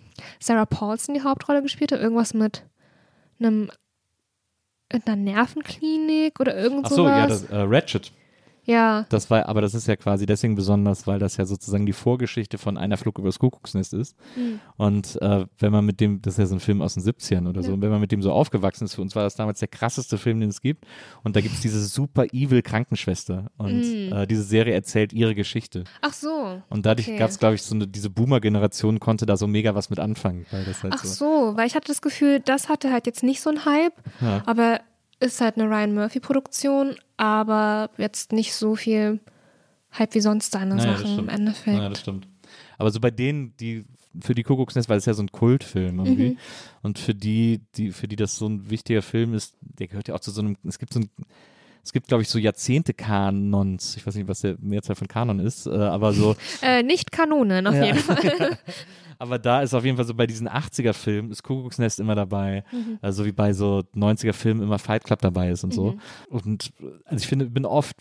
Sarah 0.41 0.67
Paulson 0.67 1.15
die 1.15 1.23
Hauptrolle 1.23 1.63
gespielt 1.63 1.93
hat, 1.93 2.01
irgendwas 2.01 2.35
mit 2.35 2.65
einem 3.39 3.71
in 4.93 5.03
einer 5.05 5.17
Nervenklinik 5.17 6.39
oder 6.41 6.57
irgend 6.57 6.87
Ach 6.87 6.91
so, 6.91 7.07
ja, 7.07 7.27
sowas. 7.27 7.43
das, 7.43 7.51
äh, 7.51 7.57
Ratchet. 7.57 8.13
Ja. 8.67 9.07
Das 9.09 9.31
war, 9.31 9.49
aber 9.49 9.61
das 9.61 9.75
ist 9.75 9.87
ja 9.89 9.97
quasi 9.97 10.27
deswegen 10.27 10.55
besonders, 10.57 11.07
weil 11.07 11.19
das 11.19 11.37
ja 11.37 11.47
sozusagen 11.47 11.87
die 11.87 11.93
Vorgeschichte 11.93 12.59
von 12.59 12.77
einer 12.77 12.97
Flug 12.97 13.19
übers 13.19 13.39
Kuckucksnest 13.39 13.95
ist. 13.95 14.17
Mhm. 14.37 14.61
Und 14.77 15.21
äh, 15.23 15.47
wenn 15.59 15.73
man 15.73 15.85
mit 15.87 16.01
dem, 16.01 16.21
das 16.21 16.35
ist 16.35 16.39
ja 16.39 16.47
so 16.47 16.57
ein 16.57 16.61
Film 16.61 16.83
aus 16.83 16.95
den 16.95 17.03
70ern 17.03 17.49
oder 17.49 17.63
so, 17.63 17.69
Ja. 17.69 17.75
und 17.75 17.83
wenn 17.83 17.91
man 17.91 18.01
mit 18.01 18.13
dem 18.13 18.23
so 18.23 18.33
aufgewachsen 18.33 18.85
ist, 18.85 18.95
für 18.95 19.03
uns 19.03 19.15
war 19.17 19.23
das 19.23 19.37
damals 19.37 19.61
der 19.61 19.69
krasseste 19.69 20.19
Film, 20.19 20.41
den 20.41 20.51
es 20.51 20.61
gibt. 20.61 20.85
Und 21.23 21.37
da 21.37 21.41
gibt 21.41 21.55
es 21.55 21.61
diese 21.61 21.85
super 21.87 22.27
evil 22.33 22.63
Krankenschwester. 22.63 23.47
Und 23.57 23.81
Mhm. 23.83 24.13
äh, 24.13 24.27
diese 24.27 24.43
Serie 24.43 24.75
erzählt 24.75 25.13
ihre 25.13 25.35
Geschichte. 25.35 25.85
Ach 26.03 26.13
so. 26.13 26.61
Und 26.69 26.87
dadurch 26.87 27.09
Okay. 27.09 27.19
gab 27.19 27.31
es, 27.31 27.39
glaube 27.39 27.55
ich, 27.55 27.63
so 27.63 27.75
eine, 27.75 27.87
diese 27.87 28.11
Boomer-Generation 28.11 29.01
konnte 29.01 29.27
da 29.27 29.37
so 29.37 29.47
mega 29.47 29.75
was 29.75 29.91
mit 29.91 30.01
anfangen. 30.01 30.45
Weil 30.51 30.65
das 30.65 30.83
halt 30.83 30.95
Ach 30.97 31.05
so. 31.05 31.25
so, 31.53 31.57
weil 31.57 31.67
ich 31.67 31.75
hatte 31.77 31.89
das 31.89 32.03
Gefühl, 32.03 32.41
das 32.41 32.69
hatte 32.69 32.93
halt 32.93 33.07
jetzt 33.07 33.23
nicht 33.23 33.41
so 33.41 33.51
einen 33.51 33.65
Hype, 33.65 33.95
Ja. 34.21 34.43
aber 34.47 34.81
ist 35.21 35.41
halt 35.41 35.57
eine 35.57 35.69
Ryan 35.69 35.95
Murphy-Produktion, 35.95 36.97
aber 37.17 37.91
jetzt 37.97 38.33
nicht 38.33 38.55
so 38.55 38.77
viel 38.77 39.21
Hype 39.99 40.15
wie 40.15 40.21
sonst 40.21 40.53
seine 40.53 40.75
Naja, 40.75 40.97
Sachen 40.97 41.19
im. 41.19 41.29
Endeffekt. 41.29 41.79
Ja, 41.79 41.89
das 41.89 42.01
stimmt. 42.01 42.29
Aber 42.79 42.91
so 42.91 43.01
bei 43.01 43.11
denen, 43.11 43.57
die 43.57 43.85
für 44.21 44.35
die 44.35 44.43
Kuckucksnest, 44.43 44.89
weil 44.89 44.99
es 44.99 45.07
ja 45.07 45.15
so 45.15 45.23
ein 45.23 45.33
Kultfilm 45.33 45.99
irgendwie. 45.99 46.31
Mhm. 46.31 46.39
Und 46.83 46.99
für 46.99 47.15
die, 47.15 47.61
die, 47.75 47.93
für 47.93 48.09
die 48.09 48.17
das 48.17 48.37
so 48.37 48.47
ein 48.47 48.71
wichtiger 48.71 49.03
Film 49.03 49.35
ist, 49.35 49.57
der 49.61 49.89
gehört 49.89 50.09
ja 50.09 50.15
auch 50.15 50.21
zu 50.21 50.31
so 50.31 50.41
einem, 50.41 50.57
es 50.65 50.79
gibt 50.79 50.93
so 50.93 51.01
ein, 51.01 51.11
es 51.87 51.93
gibt, 51.93 52.09
glaube 52.09 52.23
ich, 52.23 52.29
so 52.29 52.41
Jahrzehnte-Kanons. 52.41 53.97
Ich 53.97 54.05
weiß 54.05 54.17
nicht, 54.17 54.27
was 54.27 54.41
der 54.41 54.57
Mehrzahl 54.61 54.97
von 54.97 55.07
Kanon 55.07 55.39
ist, 55.39 55.67
äh, 55.67 55.71
aber 55.71 56.13
so, 56.13 56.35
Äh, 56.63 56.83
nicht 56.83 57.13
Kanonen, 57.13 57.65
auf 57.67 57.75
Ja. 57.77 57.85
jeden 57.85 57.99
Fall. 57.99 58.59
aber 59.21 59.39
da 59.39 59.63
ist 59.63 59.73
auf 59.73 59.85
jeden 59.85 59.97
Fall 59.97 60.05
so 60.07 60.15
bei 60.15 60.27
diesen 60.27 60.49
80er-Filmen 60.49 61.31
ist 61.31 61.45
Kuckucksnest 61.45 62.01
immer 62.01 62.17
dabei. 62.17 62.65
Mhm. 62.73 62.99
Also 63.03 63.25
wie 63.25 63.31
bei 63.31 63.53
so 63.53 63.85
90er-Filmen 63.95 64.65
immer 64.65 64.81
Fight 64.81 65.05
Club 65.05 65.21
dabei 65.21 65.51
ist 65.51 65.63
und 65.63 65.73
so. 65.73 65.93
Mhm. 65.93 66.01
Und 66.29 66.73
also 67.05 67.23
ich 67.23 67.29
finde, 67.29 67.47
bin 67.47 67.65
oft 67.65 67.97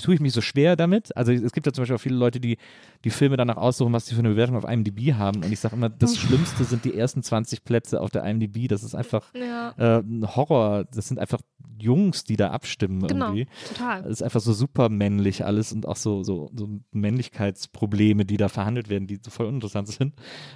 tue 0.00 0.14
ich 0.14 0.20
mich 0.20 0.32
so 0.32 0.40
schwer 0.40 0.76
damit. 0.76 1.16
Also 1.16 1.32
es 1.32 1.52
gibt 1.52 1.66
ja 1.66 1.72
zum 1.72 1.82
Beispiel 1.82 1.96
auch 1.96 2.00
viele 2.00 2.16
Leute, 2.16 2.40
die 2.40 2.58
die 3.04 3.10
Filme 3.10 3.36
danach 3.36 3.56
aussuchen, 3.56 3.92
was 3.92 4.06
sie 4.06 4.14
für 4.14 4.20
eine 4.20 4.30
Bewertung 4.30 4.56
auf 4.56 4.64
IMDb 4.64 5.14
haben. 5.14 5.42
Und 5.44 5.52
ich 5.52 5.60
sage 5.60 5.76
immer, 5.76 5.88
das 5.88 6.16
Schlimmste 6.16 6.64
sind 6.64 6.84
die 6.84 6.96
ersten 6.96 7.22
20 7.22 7.64
Plätze 7.64 8.00
auf 8.00 8.10
der 8.10 8.24
IMDb. 8.24 8.68
Das 8.68 8.82
ist 8.82 8.94
einfach 8.94 9.32
Ja. 9.34 9.74
äh, 9.76 10.00
ein 10.00 10.26
Horror. 10.36 10.84
Das 10.84 11.08
sind 11.08 11.18
einfach 11.18 11.40
Jungs, 11.78 12.22
die 12.22 12.36
da 12.36 12.50
abstimmen 12.50 13.04
Genau, 13.08 13.26
irgendwie. 13.34 13.46
total. 13.68 14.02
Es 14.04 14.10
ist 14.12 14.22
einfach 14.22 14.40
so 14.40 14.52
super 14.52 14.88
männlich 14.88 15.44
alles 15.44 15.72
und 15.72 15.86
auch 15.88 15.96
so, 15.96 16.22
so, 16.22 16.48
so 16.54 16.68
Männlichkeitsprobleme, 17.32 18.24
die 18.24 18.36
da 18.36 18.48
verhandelt 18.48 18.88
werden, 18.88 19.06
die 19.06 19.18
so 19.22 19.30
voll 19.30 19.46
uninteressant 19.46 19.88
sind. 19.88 20.14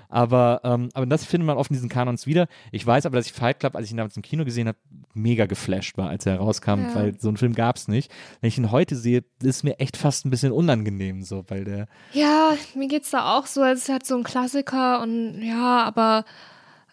Aber, 0.09 0.61
ähm, 0.65 0.89
aber 0.94 1.07
das 1.07 1.24
findet 1.24 1.47
man 1.47 1.57
oft 1.57 1.70
in 1.70 1.74
diesen 1.74 1.89
Kanons 1.89 2.27
wieder. 2.27 2.47
Ich 2.73 2.86
weiß 2.86 3.07
aber, 3.07 3.16
dass 3.16 3.27
ich 3.27 3.32
Fight 3.32 3.61
Club, 3.61 3.74
als 3.77 3.86
ich 3.86 3.90
ihn 3.93 3.97
damals 3.97 4.16
im 4.16 4.23
Kino 4.23 4.44
gesehen 4.44 4.69
habe, 4.69 4.78
mega 5.17 5.47
geflasht 5.47 5.97
war, 5.99 6.09
als 6.11 6.27
er 6.27 6.35
herauskam, 6.35 6.81
Ja. 6.83 6.95
weil 6.95 7.21
so 7.21 7.29
einen 7.29 7.37
Film 7.37 7.55
gab 7.55 7.77
es 7.77 7.89
nicht. 7.89 8.11
Wenn 8.41 8.49
ich 8.49 8.59
ihn 8.59 8.71
heute 8.71 8.95
sehe, 8.97 9.25
ist 9.43 9.65
mir 9.65 9.79
echt 9.81 9.97
fast 9.97 10.25
ein 10.25 10.31
bisschen 10.31 10.53
unangenehm, 10.53 11.23
so, 11.23 11.45
weil 11.49 11.65
der. 11.65 11.89
Ja, 12.13 12.55
mir 12.75 12.89
geht's 12.89 13.11
da 13.11 13.37
auch 13.37 13.47
so, 13.47 13.65
es 13.65 13.83
ist 13.83 13.89
halt 13.89 14.07
so 14.07 14.17
ein 14.17 14.23
Klassiker 14.25 15.01
und 15.03 15.43
ja, 15.43 15.83
aber 15.85 16.25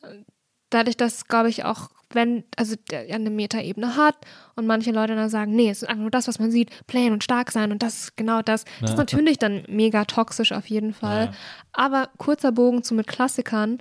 äh, 0.01 0.23
dadurch, 0.69 0.97
dass, 0.97 1.27
glaube 1.27 1.49
ich, 1.49 1.65
auch 1.65 1.89
wenn, 2.15 2.43
also 2.57 2.75
der 2.91 3.11
eine 3.13 3.31
Metaebene 3.31 3.95
hat 3.97 4.15
und 4.55 4.67
manche 4.67 4.91
Leute 4.91 5.15
dann 5.15 5.29
sagen, 5.29 5.55
nee, 5.55 5.69
es 5.71 5.81
ist 5.81 5.87
einfach 5.89 6.01
nur 6.01 6.11
das, 6.11 6.27
was 6.27 6.37
man 6.37 6.51
sieht, 6.51 6.69
plain 6.85 7.11
und 7.11 7.23
stark 7.23 7.51
sein 7.51 7.71
und 7.71 7.81
das 7.81 7.95
ist 8.01 8.17
genau 8.17 8.43
das. 8.43 8.65
Das 8.81 8.91
ist 8.91 8.97
natürlich 8.97 9.39
dann 9.39 9.63
mega 9.67 10.05
toxisch 10.05 10.51
auf 10.51 10.67
jeden 10.67 10.93
Fall. 10.93 11.25
Ja. 11.25 11.31
Aber 11.71 12.09
kurzer 12.17 12.51
Bogen 12.51 12.83
zu 12.83 12.93
mit 12.93 13.07
Klassikern. 13.07 13.79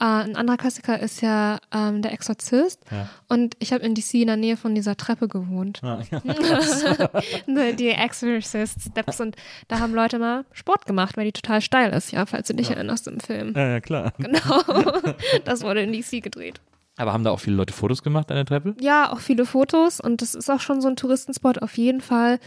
Äh, 0.00 0.04
ein 0.04 0.36
anderer 0.36 0.56
Klassiker 0.56 0.98
ist 1.00 1.22
ja 1.22 1.58
ähm, 1.72 2.02
Der 2.02 2.12
Exorzist. 2.12 2.80
Ja. 2.90 3.08
Und 3.28 3.56
ich 3.58 3.72
habe 3.72 3.84
in 3.84 3.94
DC 3.94 4.14
in 4.14 4.26
der 4.26 4.36
Nähe 4.36 4.56
von 4.56 4.74
dieser 4.74 4.96
Treppe 4.96 5.28
gewohnt. 5.28 5.80
Ah, 5.82 6.00
ja. 6.10 6.20
Die 7.72 7.88
Exorcist 7.88 8.82
Steps 8.90 9.20
und 9.20 9.36
da 9.68 9.78
haben 9.78 9.94
Leute 9.94 10.18
mal 10.18 10.44
Sport 10.52 10.86
gemacht, 10.86 11.16
weil 11.16 11.26
die 11.26 11.32
total 11.32 11.60
steil 11.60 11.92
ist, 11.92 12.12
ja, 12.12 12.26
falls 12.26 12.48
du 12.48 12.54
dich 12.54 12.70
erinnerst 12.70 13.08
im 13.08 13.20
Film. 13.20 13.52
ja, 13.56 13.68
ja, 13.68 13.80
klar. 13.80 14.12
Genau. 14.18 14.62
das 15.44 15.62
wurde 15.62 15.82
in 15.82 15.92
DC 15.92 16.22
gedreht. 16.22 16.60
Aber 16.96 17.12
haben 17.12 17.24
da 17.24 17.30
auch 17.30 17.40
viele 17.40 17.56
Leute 17.56 17.72
Fotos 17.74 18.02
gemacht 18.02 18.30
an 18.30 18.36
der 18.36 18.46
Treppe? 18.46 18.74
Ja, 18.80 19.12
auch 19.12 19.20
viele 19.20 19.44
Fotos 19.44 20.00
und 20.00 20.22
das 20.22 20.34
ist 20.34 20.50
auch 20.50 20.60
schon 20.60 20.80
so 20.80 20.88
ein 20.88 20.96
Touristenspot 20.96 21.62
auf 21.62 21.76
jeden 21.76 22.00
Fall. 22.00 22.38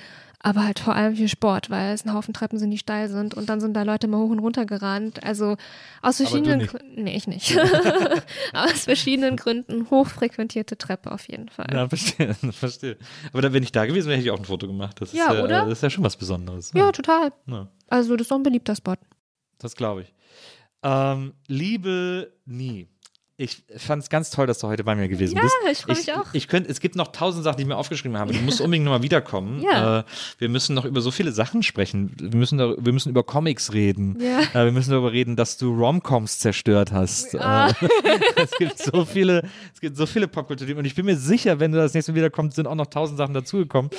Aber 0.41 0.64
halt 0.64 0.80
vor 0.80 0.95
allem 0.95 1.18
viel 1.18 1.28
Sport, 1.28 1.70
weil 1.70 1.94
es 1.94 2.06
ein 2.06 2.14
Haufen 2.14 2.34
Treppen 2.34 2.57
sind, 2.60 2.72
die 2.72 2.78
steil 2.78 3.10
sind 3.10 3.34
und 3.34 3.49
dann 3.49 3.60
sind 3.60 3.74
da 3.74 3.84
Leute 3.84 4.07
mal 4.07 4.20
hoch 4.20 4.30
und 4.30 4.40
runter 4.40 4.66
gerannt. 4.66 5.22
Also 5.24 5.57
aus 6.02 6.18
verschiedenen. 6.18 6.66
Gründen. 6.66 7.03
Nee, 7.03 7.18
ich 7.18 7.28
nicht. 7.28 7.57
aus 8.53 8.86
verschiedenen 8.86 9.36
Gründen 9.36 9.90
hochfrequentierte 9.90 10.78
Treppe 10.78 11.11
auf 11.11 11.28
jeden 11.28 11.49
Fall. 11.49 11.68
Ja, 11.74 11.90
verstehe, 11.90 12.34
verstehe. 12.53 12.98
Aber 13.34 13.41
da, 13.41 13.52
wenn 13.52 13.64
ich 13.64 13.74
da 13.74 13.86
gewesen 13.86 14.07
wäre, 14.07 14.18
hätte 14.18 14.28
ich 14.28 14.32
auch 14.32 14.40
ein 14.40 14.45
Foto 14.45 14.66
gemacht. 14.66 15.02
Das 15.02 15.11
Ja, 15.11 15.28
ist 15.28 15.34
ja, 15.34 15.44
oder? 15.44 15.66
Das 15.66 15.74
ist 15.74 15.84
ja 15.84 15.90
schon 15.90 16.06
was 16.06 16.16
Besonderes. 16.16 16.72
Ja, 16.74 16.91
total. 16.94 17.34
Ja. 17.48 17.68
Also 17.90 18.16
das 18.16 18.26
ist 18.26 18.32
doch 18.32 18.38
ein 18.38 18.44
beliebter 18.44 18.76
Spot. 18.76 18.95
Das 19.57 19.76
glaube 19.76 20.03
ich. 20.03 20.14
Ähm, 20.84 21.34
Liebe 21.48 22.32
Nie. 22.45 22.88
Ich 23.41 23.64
fand 23.78 24.03
es 24.03 24.10
ganz 24.10 24.32
toll, 24.32 24.48
dass 24.48 24.60
du 24.60 24.68
heute 24.68 24.84
bei 24.84 24.95
mir 24.95 25.07
gewesen 25.07 25.38
Ja, 25.38 25.44
bist. 25.44 25.56
ich 25.72 25.78
freu 25.86 25.94
mich 25.94 26.11
auch. 26.14 26.26
Ich 26.34 26.49
könnte, 26.49 26.70
es 26.70 26.82
gibt 26.82 26.98
noch 26.98 27.07
tausend 27.14 27.45
Sachen, 27.45 27.56
die 27.56 27.64
ich 27.64 27.70
mir 27.70 27.78
aufgeschrieben 27.78 28.18
habe. 28.18 28.34
Du 28.34 28.40
musst 28.41 28.60
unbedingt 28.60 28.84
nochmal 28.84 29.02
wiederkommen. 29.02 29.61
Ja. 29.61 29.99
Äh, 29.99 30.03
wir 30.40 30.49
müssen 30.49 30.76
noch 30.76 30.84
über 30.84 30.99
so 30.99 31.10
viele 31.10 31.32
Sachen 31.32 31.64
sprechen. 31.64 32.11
Wir 32.20 32.38
müssen, 32.38 32.57
da, 32.57 32.74
wir 32.78 32.91
müssen 32.91 33.10
über 33.10 33.24
Comics 33.24 33.72
reden. 33.72 34.18
Ja. 34.22 34.41
Äh, 34.61 34.66
wir 34.66 34.72
müssen 34.74 34.91
darüber 34.91 35.14
reden, 35.14 35.38
dass 35.38 35.56
du 35.56 35.74
Romcoms 35.74 36.40
zerstört 36.40 36.91
hast. 36.91 37.34
Ah. 37.40 37.70
Äh, 37.70 37.74
es 38.44 38.52
gibt 38.60 38.78
so 38.78 39.06
viele, 39.06 39.48
es 39.74 39.80
gibt 39.80 39.95
so 39.95 40.06
viele 40.06 40.28
Popkultur 40.28 40.76
und 40.78 40.84
ich 40.84 40.95
bin 40.95 41.06
mir 41.06 41.16
sicher, 41.16 41.61
wenn 41.61 41.72
du 41.72 41.78
das 41.78 41.94
nächste 41.94 42.11
Mal 42.11 42.18
wiederkommst, 42.18 42.57
sind 42.57 42.68
auch 42.68 42.76
noch 42.76 42.88
tausend 42.88 43.18
Sachen 43.18 43.34
dazugekommen. 43.34 43.90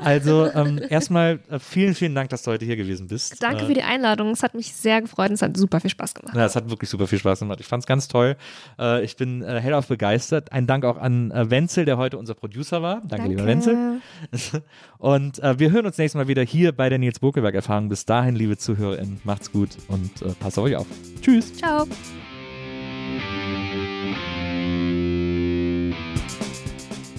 Also 0.00 0.50
ähm, 0.52 0.80
erstmal 0.88 1.38
äh, 1.50 1.60
vielen, 1.60 1.94
vielen 1.94 2.16
Dank, 2.16 2.30
dass 2.30 2.42
du 2.42 2.50
heute 2.50 2.64
hier 2.64 2.76
gewesen 2.76 3.06
bist. 3.06 3.40
Danke 3.42 3.62
Äh, 3.62 3.66
für 3.68 3.74
die 3.74 3.82
Einladung. 3.82 4.30
Es 4.30 4.42
hat 4.42 4.54
mich 4.54 4.72
sehr 4.72 5.00
gefreut 5.02 5.28
und 5.28 5.34
es 5.34 5.42
hat 5.42 5.56
super 5.56 5.78
viel 5.78 5.90
Spaß 5.90 6.14
gemacht. 6.14 6.34
ja, 6.36 6.44
es 6.46 6.56
hat 6.56 6.68
wirklich 6.68 6.90
super 6.90 7.06
viel 7.06 7.20
Spaß 7.20 7.38
gemacht. 7.38 7.60
Ich 7.60 7.66
fand 7.66 7.84
es 7.84 7.86
ganz 7.86 8.08
toll. 8.08 8.36
Äh, 8.76 8.87
ich 9.02 9.16
bin 9.16 9.42
äh, 9.42 9.60
hellauf 9.60 9.88
begeistert. 9.88 10.52
Ein 10.52 10.66
Dank 10.66 10.84
auch 10.84 10.96
an 10.96 11.30
äh, 11.30 11.50
Wenzel, 11.50 11.84
der 11.84 11.98
heute 11.98 12.18
unser 12.18 12.34
Producer 12.34 12.82
war. 12.82 13.02
Danke, 13.06 13.28
lieber 13.28 13.46
Wenzel. 13.46 14.00
Und 14.98 15.38
äh, 15.40 15.58
wir 15.58 15.70
hören 15.70 15.86
uns 15.86 15.98
nächstes 15.98 16.18
Mal 16.18 16.28
wieder 16.28 16.42
hier 16.42 16.72
bei 16.72 16.88
der 16.88 16.98
Nils 16.98 17.18
Bokelberg 17.18 17.54
Erfahrung. 17.54 17.88
Bis 17.88 18.04
dahin, 18.04 18.34
liebe 18.36 18.56
ZuhörerInnen, 18.56 19.20
macht's 19.24 19.52
gut 19.52 19.70
und 19.88 20.22
äh, 20.22 20.30
passt 20.40 20.58
auf 20.58 20.64
euch 20.64 20.76
auf. 20.76 20.86
Tschüss. 21.20 21.54
Ciao. 21.54 21.86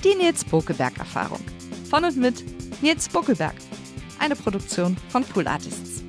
Die 0.04 0.16
Nils 0.16 0.44
Bokelberg 0.46 0.98
Erfahrung. 0.98 1.42
Von 1.90 2.04
und 2.04 2.18
mit 2.18 2.44
Nils 2.82 3.10
Bokelberg. 3.10 3.56
Eine 4.20 4.36
Produktion 4.36 4.98
von 5.10 5.24
Pool 5.24 5.48
Artists. 5.48 6.09